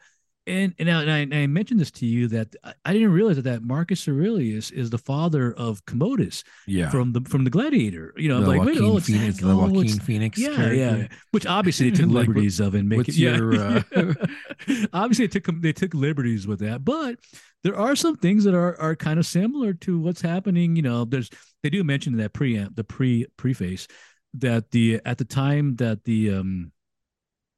And 0.48 0.74
and 0.78 0.90
I, 0.90 1.18
and 1.18 1.34
I, 1.34 1.46
mentioned 1.46 1.78
this 1.78 1.90
to 1.92 2.06
you 2.06 2.26
that 2.28 2.56
I, 2.84 2.92
didn't 2.92 3.12
realize 3.12 3.36
that, 3.36 3.42
that 3.42 3.62
Marcus 3.62 4.08
Aurelius 4.08 4.70
is 4.70 4.90
the 4.90 4.98
father 4.98 5.52
of 5.52 5.84
Commodus 5.84 6.42
yeah. 6.66 6.88
from 6.88 7.12
the 7.12 7.20
from 7.22 7.44
the 7.44 7.50
Gladiator. 7.50 8.14
You 8.16 8.28
know, 8.30 8.40
the 8.40 8.48
like 8.48 8.60
wait, 8.60 8.66
Joaquin 8.76 8.84
oh, 8.84 8.96
it's 8.96 9.06
Phoenix, 9.06 9.38
that- 9.38 9.46
the 9.46 9.52
oh, 9.52 9.58
Joaquin 9.58 9.84
it's- 9.84 9.98
Phoenix 10.06 10.38
yeah, 10.38 10.54
character. 10.54 10.74
yeah. 10.74 11.08
Which 11.32 11.46
obviously 11.46 11.90
they 11.90 11.96
took 12.02 12.06
Like, 12.10 12.28
liberties 12.28 12.60
of 12.60 12.74
and 12.74 12.88
make 12.88 13.08
it. 13.08 13.16
Yeah. 13.16 13.36
your, 13.36 13.54
uh, 13.54 13.82
obviously 14.92 15.26
they 15.26 15.40
took 15.40 15.60
they 15.60 15.72
took 15.72 15.94
liberties 15.94 16.46
with 16.46 16.60
that, 16.60 16.84
but 16.84 17.16
there 17.62 17.76
are 17.76 17.94
some 17.94 18.16
things 18.16 18.44
that 18.44 18.54
are 18.54 18.80
are 18.80 18.96
kind 18.96 19.18
of 19.18 19.26
similar 19.26 19.74
to 19.74 20.00
what's 20.00 20.22
happening. 20.22 20.76
You 20.76 20.82
know, 20.82 21.04
there's 21.04 21.30
they 21.62 21.70
do 21.70 21.84
mention 21.84 22.14
in 22.14 22.18
that 22.20 22.32
preamp 22.32 22.74
the 22.74 22.84
pre 22.84 23.26
preface 23.36 23.86
that 24.34 24.70
the 24.70 25.00
at 25.04 25.18
the 25.18 25.24
time 25.24 25.76
that 25.76 26.04
the 26.04 26.34
um 26.34 26.72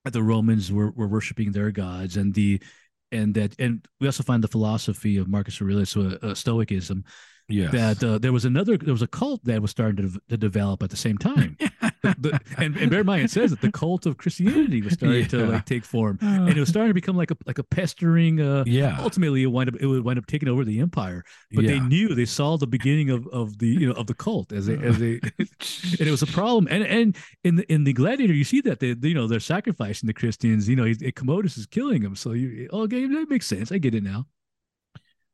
the 0.05 0.23
Romans 0.23 0.73
were 0.73 0.91
were 0.91 1.09
worshiping 1.09 1.53
their 1.53 1.71
gods 1.71 2.17
and 2.17 2.33
the 2.35 2.61
and 3.13 3.35
that 3.35 3.59
and 3.59 3.87
we 4.01 4.07
also 4.07 4.23
find 4.23 4.43
the 4.43 4.49
philosophy 4.49 5.17
of 5.17 5.29
Marcus 5.29 5.61
Aurelius, 5.61 5.97
uh, 5.97 6.19
uh, 6.23 6.35
Stoicism, 6.35 7.05
yes. 7.49 7.73
that 7.73 8.05
uh, 8.05 8.19
there 8.19 8.33
was 8.33 8.45
another 8.45 8.77
there 8.77 8.95
was 8.95 9.03
a 9.03 9.09
cult 9.09 9.45
that 9.45 9.63
was 9.63 9.71
starting 9.71 10.11
to, 10.11 10.21
to 10.29 10.37
develop 10.37 10.83
at 10.83 10.91
the 10.91 10.97
same 10.97 11.19
time 11.19 11.57
The- 12.03 12.41
and, 12.59 12.77
and 12.77 12.91
bear 12.91 13.01
in 13.01 13.07
mind 13.07 13.23
it 13.25 13.31
says 13.31 13.51
that 13.51 13.61
the 13.61 13.71
cult 13.71 14.07
of 14.07 14.17
christianity 14.17 14.81
was 14.83 14.95
starting 14.95 15.27
to 15.29 15.47
like 15.47 15.67
take 15.67 15.85
form. 15.85 16.19
And 16.23 16.49
it 16.51 16.59
was 16.59 16.69
starting 16.69 16.91
to 16.91 16.95
become 16.95 17.17
like 17.17 17.31
a 17.31 17.37
like 17.47 17.59
a 17.59 17.65
pestering 17.65 18.41
uh 18.41 18.65
yeah, 18.67 18.99
ultimately 19.01 19.43
it 19.43 19.47
wind 19.47 19.69
up 19.69 19.77
it 19.81 19.87
would 19.87 20.05
wind 20.05 20.19
up 20.19 20.27
taking 20.27 20.49
over 20.49 20.65
the 20.65 20.81
empire. 20.81 21.25
But 21.53 21.65
they 21.67 21.81
knew 21.81 22.15
they 22.15 22.25
saw 22.25 22.57
the 22.57 22.67
beginning 22.67 23.11
of 23.11 23.27
of 23.29 23.59
the 23.59 23.69
you 23.69 23.87
know 23.87 23.95
of 23.95 24.07
the 24.07 24.15
cult 24.15 24.53
as 24.53 24.67
they 24.67 24.79
as 24.79 24.99
they 24.99 25.21
and 25.39 26.09
it 26.09 26.11
was 26.11 26.23
a 26.23 26.27
problem. 26.27 26.69
And 26.71 26.85
and 26.85 27.17
in 27.45 27.57
the 27.57 27.73
in 27.73 27.85
the 27.85 27.93
gladiator 27.93 28.33
you 28.35 28.45
see 28.45 28.61
that 28.63 28.81
they 28.81 28.95
you 29.01 29.15
know 29.15 29.27
they're 29.27 29.41
sacrificing 29.41 30.07
the 30.07 30.15
christians. 30.15 30.69
You 30.69 30.77
know 30.77 30.85
he, 30.85 30.95
commodus 31.13 31.57
is 31.57 31.67
killing 31.67 32.03
them 32.03 32.17
so 32.17 32.33
you 32.33 32.69
okay 32.73 33.07
that 33.07 33.31
makes 33.31 33.47
sense. 33.47 33.73
I 33.73 33.79
get 33.79 33.95
it 33.95 34.03
now 34.03 34.27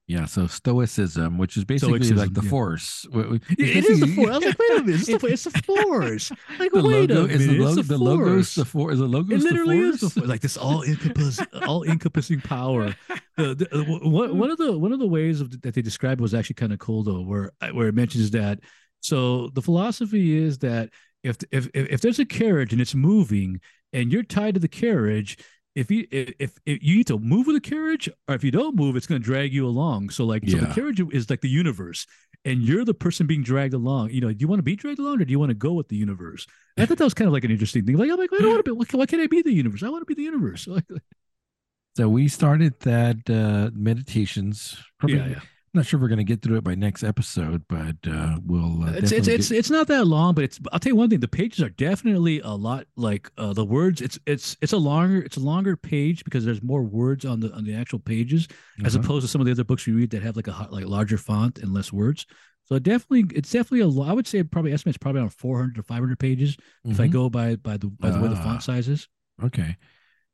Yeah, 0.08 0.26
so 0.26 0.46
Stoicism, 0.46 1.36
which 1.36 1.56
is 1.56 1.64
basically 1.64 1.94
Stoicism, 1.98 2.16
like 2.18 2.32
the 2.32 2.42
yeah. 2.44 2.50
Force. 2.50 3.06
Wh- 3.12 3.38
it's 3.58 4.00
the 4.00 4.06
force. 4.14 4.30
I 4.30 4.36
was 4.38 4.44
like, 4.44 4.58
wait 4.58 4.70
a 4.78 4.82
minute, 4.84 5.00
it's 5.00 5.06
the, 5.06 5.26
it's 5.32 5.44
the 5.44 5.62
force. 5.62 6.30
Like, 6.60 6.70
the 6.70 6.82
wait 6.82 7.10
logo 7.10 7.24
a 7.24 7.26
minute, 7.26 7.30
is 7.40 7.46
the 7.48 7.62
it's 7.66 7.74
the, 7.74 7.82
The 7.82 7.98
logo's 7.98 8.26
force. 8.28 8.54
the 8.54 8.64
force. 8.64 8.92
Is 8.94 8.98
the 9.00 9.06
logo 9.06 9.34
It 9.34 9.38
the 9.38 9.44
literally 9.44 9.80
force? 9.82 9.94
is 9.94 10.00
the 10.02 10.10
force. 10.10 10.26
Like 10.28 10.40
this 10.42 10.56
all 10.56 10.82
encompassing, 10.84 11.46
all 11.66 11.82
encompassing 11.82 12.40
power. 12.40 12.94
The, 13.36 13.54
the, 13.56 13.68
uh, 13.76 14.08
one, 14.08 14.38
one 14.38 14.50
of 14.52 14.58
the 14.58 14.78
one 14.78 14.92
of 14.92 15.00
the 15.00 15.08
ways 15.08 15.40
of, 15.40 15.60
that 15.62 15.74
they 15.74 15.82
described 15.82 16.20
was 16.20 16.34
actually 16.34 16.54
kind 16.54 16.72
of 16.72 16.78
cool 16.78 17.02
though, 17.02 17.22
where 17.22 17.50
where 17.72 17.88
it 17.88 17.94
mentions 17.96 18.30
that. 18.30 18.60
So 19.00 19.48
the 19.54 19.62
philosophy 19.62 20.36
is 20.38 20.58
that 20.58 20.90
if 21.24 21.38
if, 21.50 21.68
if 21.74 22.00
there's 22.00 22.20
a 22.20 22.24
carriage 22.24 22.72
and 22.72 22.80
it's 22.80 22.94
moving 22.94 23.60
and 23.92 24.12
you're 24.12 24.22
tied 24.22 24.54
to 24.54 24.60
the 24.60 24.68
carriage, 24.68 25.36
if 25.76 25.90
you 25.90 26.06
if, 26.10 26.32
if, 26.38 26.58
if 26.64 26.82
you 26.82 26.96
need 26.96 27.06
to 27.06 27.18
move 27.18 27.46
with 27.46 27.54
the 27.54 27.60
carriage, 27.60 28.08
or 28.26 28.34
if 28.34 28.42
you 28.42 28.50
don't 28.50 28.74
move, 28.74 28.96
it's 28.96 29.06
going 29.06 29.20
to 29.20 29.24
drag 29.24 29.52
you 29.52 29.66
along. 29.66 30.10
So 30.10 30.24
like, 30.24 30.48
so 30.48 30.56
the 30.56 30.74
carriage 30.74 31.00
is 31.12 31.30
like 31.30 31.42
the 31.42 31.48
universe, 31.48 32.06
and 32.44 32.62
you're 32.62 32.84
the 32.84 32.94
person 32.94 33.26
being 33.26 33.42
dragged 33.42 33.74
along. 33.74 34.10
You 34.10 34.22
know, 34.22 34.28
do 34.28 34.36
you 34.40 34.48
want 34.48 34.58
to 34.58 34.64
be 34.64 34.74
dragged 34.74 34.98
along, 34.98 35.20
or 35.20 35.24
do 35.24 35.30
you 35.30 35.38
want 35.38 35.50
to 35.50 35.54
go 35.54 35.74
with 35.74 35.88
the 35.88 35.96
universe? 35.96 36.46
And 36.76 36.82
I 36.82 36.86
thought 36.86 36.98
that 36.98 37.04
was 37.04 37.14
kind 37.14 37.28
of 37.28 37.34
like 37.34 37.44
an 37.44 37.50
interesting 37.50 37.84
thing. 37.84 37.96
Like, 37.96 38.10
I'm 38.10 38.18
like, 38.18 38.30
I 38.32 38.38
don't 38.38 38.50
want 38.50 38.64
to 38.64 38.74
be. 38.74 38.96
Why, 38.96 39.06
can't 39.06 39.22
I 39.22 39.26
be 39.26 39.42
the 39.42 39.52
universe? 39.52 39.82
I 39.82 39.90
want 39.90 40.00
to 40.00 40.06
be 40.06 40.14
the 40.14 40.22
universe. 40.22 40.66
Like, 40.66 40.84
So 41.96 42.10
we 42.10 42.28
started 42.28 42.78
that 42.80 43.28
uh 43.30 43.70
meditations. 43.74 44.76
Probably, 44.98 45.16
yeah, 45.16 45.26
yeah. 45.28 45.40
I'm 45.76 45.80
not 45.80 45.86
sure 45.88 45.98
if 45.98 46.02
we're 46.02 46.08
going 46.08 46.16
to 46.16 46.24
get 46.24 46.40
through 46.40 46.56
it 46.56 46.64
by 46.64 46.74
next 46.74 47.04
episode, 47.04 47.62
but 47.68 47.96
uh 48.10 48.38
we'll. 48.42 48.84
Uh, 48.84 48.92
it's 48.92 49.12
it's 49.12 49.28
it's 49.28 49.48
get- 49.50 49.58
it's 49.58 49.68
not 49.68 49.88
that 49.88 50.06
long, 50.06 50.32
but 50.32 50.42
it's. 50.44 50.58
I'll 50.72 50.78
tell 50.78 50.88
you 50.92 50.96
one 50.96 51.10
thing: 51.10 51.20
the 51.20 51.28
pages 51.28 51.62
are 51.62 51.68
definitely 51.68 52.40
a 52.40 52.48
lot 52.52 52.86
like 52.96 53.30
uh, 53.36 53.52
the 53.52 53.62
words. 53.66 54.00
It's 54.00 54.18
it's 54.24 54.56
it's 54.62 54.72
a 54.72 54.78
longer 54.78 55.18
it's 55.20 55.36
a 55.36 55.40
longer 55.40 55.76
page 55.76 56.24
because 56.24 56.46
there's 56.46 56.62
more 56.62 56.82
words 56.82 57.26
on 57.26 57.40
the 57.40 57.52
on 57.52 57.64
the 57.64 57.74
actual 57.74 57.98
pages 57.98 58.48
as 58.86 58.96
Uh-huh. 58.96 59.04
opposed 59.04 59.26
to 59.26 59.28
some 59.28 59.42
of 59.42 59.44
the 59.44 59.50
other 59.52 59.64
books 59.64 59.86
we 59.86 59.92
read 59.92 60.08
that 60.12 60.22
have 60.22 60.34
like 60.36 60.46
a 60.48 60.66
like 60.70 60.86
larger 60.86 61.18
font 61.18 61.58
and 61.58 61.74
less 61.74 61.92
words. 61.92 62.24
So 62.64 62.76
it 62.76 62.82
definitely 62.82 63.36
it's 63.36 63.50
definitely 63.50 63.80
a 63.80 63.86
lot. 63.88 64.08
I 64.08 64.14
would 64.14 64.26
say 64.26 64.42
probably 64.44 64.72
estimates 64.72 64.96
probably 64.96 65.20
around 65.20 65.34
400 65.34 65.74
to 65.74 65.82
500 65.82 66.18
pages 66.18 66.56
if 66.86 66.98
I 66.98 67.06
Mhm. 67.08 67.12
go 67.12 67.28
by 67.28 67.56
by 67.56 67.76
the 67.76 67.88
by 67.88 68.08
the 68.08 68.18
way 68.18 68.28
the 68.28 68.36
Ah. 68.36 68.42
font 68.42 68.62
size 68.62 68.88
is. 68.88 69.08
Okay. 69.44 69.76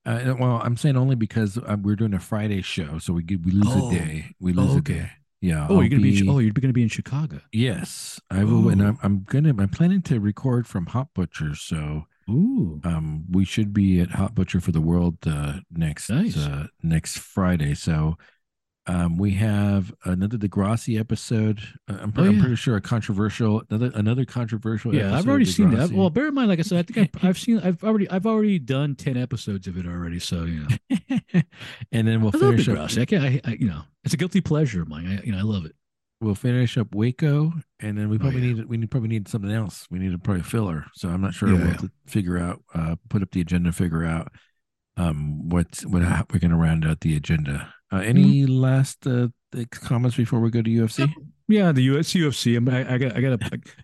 Uh, 0.07 0.35
well, 0.39 0.61
I'm 0.65 0.77
saying 0.77 0.97
only 0.97 1.15
because 1.17 1.59
uh, 1.59 1.77
we're 1.81 1.95
doing 1.97 2.13
a 2.15 2.19
Friday 2.21 2.61
show, 2.61 2.99
so 2.99 3.13
we 3.13 3.23
get, 3.23 3.45
we 3.45 3.53
lose 3.53 3.69
Oh. 3.69 3.89
a 3.89 3.95
day. 3.95 4.27
We 4.41 4.53
lose 4.53 4.73
Oh, 4.75 4.79
a 4.79 4.81
day. 4.81 5.11
Yeah. 5.43 5.67
Oh, 5.69 5.75
I'll 5.77 5.83
you're 5.83 5.91
gonna 5.91 6.03
be, 6.03 6.23
be- 6.23 6.29
oh 6.29 6.39
you're 6.39 6.53
gonna 6.53 6.73
be 6.73 6.83
in 6.83 6.89
Chicago. 6.89 7.41
Yes, 7.53 8.19
I 8.31 8.45
will, 8.45 8.69
and 8.71 8.81
I'm, 8.81 8.99
I'm 9.03 9.25
gonna. 9.25 9.51
I'm 9.51 9.69
planning 9.69 10.01
to 10.03 10.21
record 10.21 10.67
from 10.67 10.87
Hot 10.87 11.09
Butcher, 11.15 11.55
so 11.57 12.07
Ooh, 12.31 12.81
um, 12.85 13.25
we 13.29 13.45
should 13.45 13.75
be 13.75 14.01
at 14.01 14.13
Hot 14.13 14.35
Butcher 14.35 14.61
for 14.61 14.71
the 14.71 14.81
World 14.81 15.19
uh, 15.27 15.55
next 15.71 16.09
Nice. 16.09 16.37
uh, 16.37 16.69
next 16.83 17.19
Friday. 17.19 17.75
So, 17.75 18.17
um, 18.87 19.17
we 19.17 19.33
have 19.33 19.93
another 20.05 20.37
Degrassi 20.37 20.99
episode. 20.99 21.61
Uh, 21.89 21.99
I'm, 22.01 22.13
Oh, 22.17 22.25
I'm 22.25 22.41
pretty 22.41 22.57
sure 22.57 22.75
a 22.77 22.81
controversial 22.81 23.63
another 23.71 23.93
another 23.95 24.25
controversial. 24.25 24.95
yeah, 24.95 25.17
I've 25.17 25.29
already 25.29 25.45
seen 25.45 25.71
that. 25.75 25.91
Well, 25.93 26.11
bear 26.11 26.29
in 26.29 26.35
mind, 26.35 26.49
like 26.49 26.59
I 26.59 26.63
said, 26.63 26.79
I 26.79 26.83
think 26.83 27.15
I've, 27.17 27.25
I've 27.29 27.39
seen, 27.39 27.59
I've 27.61 27.83
already, 27.85 28.11
I've 28.11 28.27
already 28.27 28.59
done 28.59 28.95
ten 28.97 29.17
episodes 29.17 29.67
of 29.69 29.77
it 29.79 29.87
already. 29.87 30.19
So 30.19 30.45
you 30.45 30.67
know, 30.91 31.17
and 31.93 32.09
then 32.09 32.21
we'll 32.23 32.33
I 32.35 32.39
love 32.39 32.51
finish 32.57 32.69
up. 32.69 32.77
Degrassi. 32.77 33.03
I 33.03 33.05
can't, 33.05 33.25
I, 33.25 33.41
I, 33.51 33.55
you 33.59 33.69
know, 33.69 33.83
it's 34.05 34.15
a 34.15 34.17
guilty 34.17 34.41
pleasure 34.41 34.83
of 34.83 34.89
mine. 34.89 35.07
I, 35.07 35.25
you 35.25 35.33
know, 35.33 35.39
I 35.39 35.43
love 35.43 35.65
it. 35.65 35.75
We'll 36.21 36.35
finish 36.37 36.77
up 36.79 36.95
Waco, 36.95 37.53
and 37.81 37.99
then 37.99 38.09
we 38.09 38.17
Oh, 38.17 38.21
probably 38.21 38.41
yeah. 38.43 38.55
need 38.55 38.65
we 38.67 38.77
need 38.79 38.91
probably 38.91 39.09
need 39.09 39.29
something 39.29 39.51
else. 39.51 39.87
We 39.91 39.99
need 39.99 40.13
a 40.15 40.19
probably 40.19 40.41
a 40.41 40.45
filler. 40.45 40.87
So 40.95 41.09
I'm 41.09 41.21
not 41.21 41.35
sure. 41.35 41.49
Yeah, 41.51 41.59
we'll 41.59 41.67
yeah. 41.69 41.77
to 41.79 41.91
figure 42.07 42.39
out, 42.39 42.63
uh, 42.75 42.97
put 43.09 43.23
up 43.23 43.31
the 43.33 43.41
agenda, 43.41 43.73
figure 43.73 44.05
out 44.05 44.33
um 44.97 45.49
what's 45.49 45.87
what 45.87 46.03
how 46.03 46.25
we're 46.33 46.39
gonna 46.39 46.57
round 46.57 46.85
out 46.85 47.01
the 47.01 47.17
agenda. 47.17 47.73
Uh, 47.93 47.97
any 47.99 48.43
Mm-hmm. 48.45 48.53
last 48.53 49.07
uh, 49.07 49.29
comments 49.71 50.17
before 50.17 50.41
we 50.41 50.51
go 50.51 50.63
to 50.63 50.71
UFC? 50.71 51.13
Yeah, 51.49 51.73
the 51.73 51.83
US 51.95 52.13
UFC. 52.15 52.57
I'm, 52.57 52.67
I, 52.69 52.95
I 52.95 52.99
got, 52.99 53.17
I 53.17 53.21
got. 53.21 53.43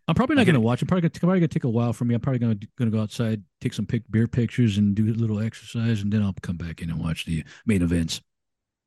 I'm 0.09 0.14
probably 0.14 0.36
not 0.36 0.43
Okay. 0.43 0.52
going 0.52 0.55
to 0.55 0.60
watch. 0.60 0.80
I'm 0.80 0.89
probably, 0.89 1.02
going 1.10 1.40
to 1.43 1.48
take 1.48 1.64
a 1.64 1.68
while 1.68 1.93
for 1.93 2.05
me. 2.06 2.14
I'm 2.14 2.20
probably 2.20 2.39
going 2.39 2.59
to, 2.59 2.66
going 2.78 2.90
to 2.90 2.97
go 2.97 3.02
outside, 3.02 3.43
take 3.60 3.74
some 3.74 3.85
pic, 3.85 4.05
beer 4.10 4.26
pictures, 4.26 4.78
and 4.78 4.94
do 4.94 5.05
a 5.05 5.12
little 5.12 5.40
exercise, 5.40 6.01
and 6.01 6.10
then 6.10 6.22
I'll 6.22 6.35
come 6.40 6.56
back 6.56 6.80
in 6.80 6.89
and 6.90 6.98
watch 6.98 7.26
the 7.26 7.44
main 7.66 7.82
events. 7.82 8.22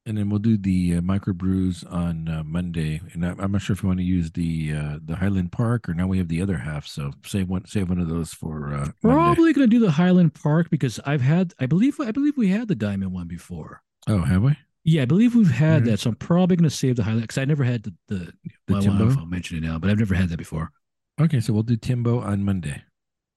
And 0.08 0.18
then 0.18 0.32
we'll 0.32 0.40
do 0.40 0.58
the 0.58 0.96
uh, 0.96 1.02
microbrews 1.02 1.86
on 1.92 2.28
uh, 2.28 2.44
Monday. 2.44 3.02
And 3.14 3.24
I, 3.24 3.36
I'm 3.38 3.52
not 3.52 3.62
sure 3.62 3.76
if 3.76 3.84
you 3.84 3.88
want 3.88 4.00
to 4.00 4.04
use 4.06 4.32
the 4.32 4.74
uh, 4.74 4.98
the 5.06 5.16
Highland 5.18 5.52
Park 5.52 5.88
or 5.88 5.94
now 5.94 6.08
we 6.08 6.18
have 6.18 6.28
the 6.28 6.42
other 6.42 6.58
half. 6.58 6.88
So 6.88 7.12
save 7.24 7.50
one 7.50 7.66
save 7.68 7.88
one 7.90 8.00
of 8.00 8.08
those 8.08 8.34
for 8.34 8.74
uh, 8.74 8.88
Probably 9.04 9.54
going 9.54 9.70
to 9.70 9.76
do 9.80 9.80
the 9.86 9.92
Highland 9.92 10.34
Park 10.34 10.72
because 10.72 11.00
I've 11.06 11.22
had, 11.22 11.54
I 11.60 11.68
believe, 11.68 12.00
I 12.00 12.10
believe 12.10 12.36
we 12.36 12.48
had 12.48 12.68
the 12.68 12.74
diamond 12.74 13.12
one 13.12 13.28
before. 13.28 13.84
Oh, 14.08 14.24
have 14.24 14.42
we? 14.42 14.58
Yeah, 14.84 15.04
I 15.04 15.06
believe 15.06 15.36
we've 15.36 15.52
had 15.52 15.84
Mhm. 15.84 15.86
that. 15.86 16.00
So 16.00 16.10
I'm 16.10 16.16
probably 16.16 16.56
going 16.56 16.70
to 16.70 16.76
save 16.76 16.96
the 16.96 17.04
highlight 17.04 17.22
because 17.24 17.38
I 17.38 17.46
never 17.46 17.64
had 17.64 17.84
the 17.84 17.94
the. 18.08 18.16
The 18.16 18.34
well, 18.70 18.82
I 18.82 18.86
don't 18.86 18.98
know 18.98 19.04
if 19.06 19.10
Timbo? 19.10 19.22
I'll 19.22 19.28
mention 19.28 19.58
it 19.58 19.62
now, 19.68 19.78
but 19.80 19.90
I've 19.90 19.98
never 20.00 20.16
had 20.16 20.30
that 20.30 20.38
before. 20.38 20.72
Okay, 21.20 21.40
so 21.40 21.54
we'll 21.54 21.64
do 21.64 21.76
Timbo 21.78 22.20
on 22.20 22.44
Monday. 22.44 22.82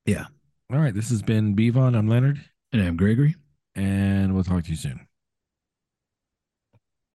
Yeah. 0.06 0.26
All 0.72 0.78
right. 0.78 0.94
This 0.94 1.10
has 1.10 1.22
been 1.22 1.54
Bevon. 1.54 1.96
I'm 1.96 2.08
Leonard, 2.08 2.40
And 2.72 2.80
I'm 2.82 2.96
Gregory. 2.96 3.36
and 3.74 4.34
we'll 4.34 4.44
talk 4.44 4.64
to 4.64 4.70
you 4.70 4.76
soon. 4.76 5.06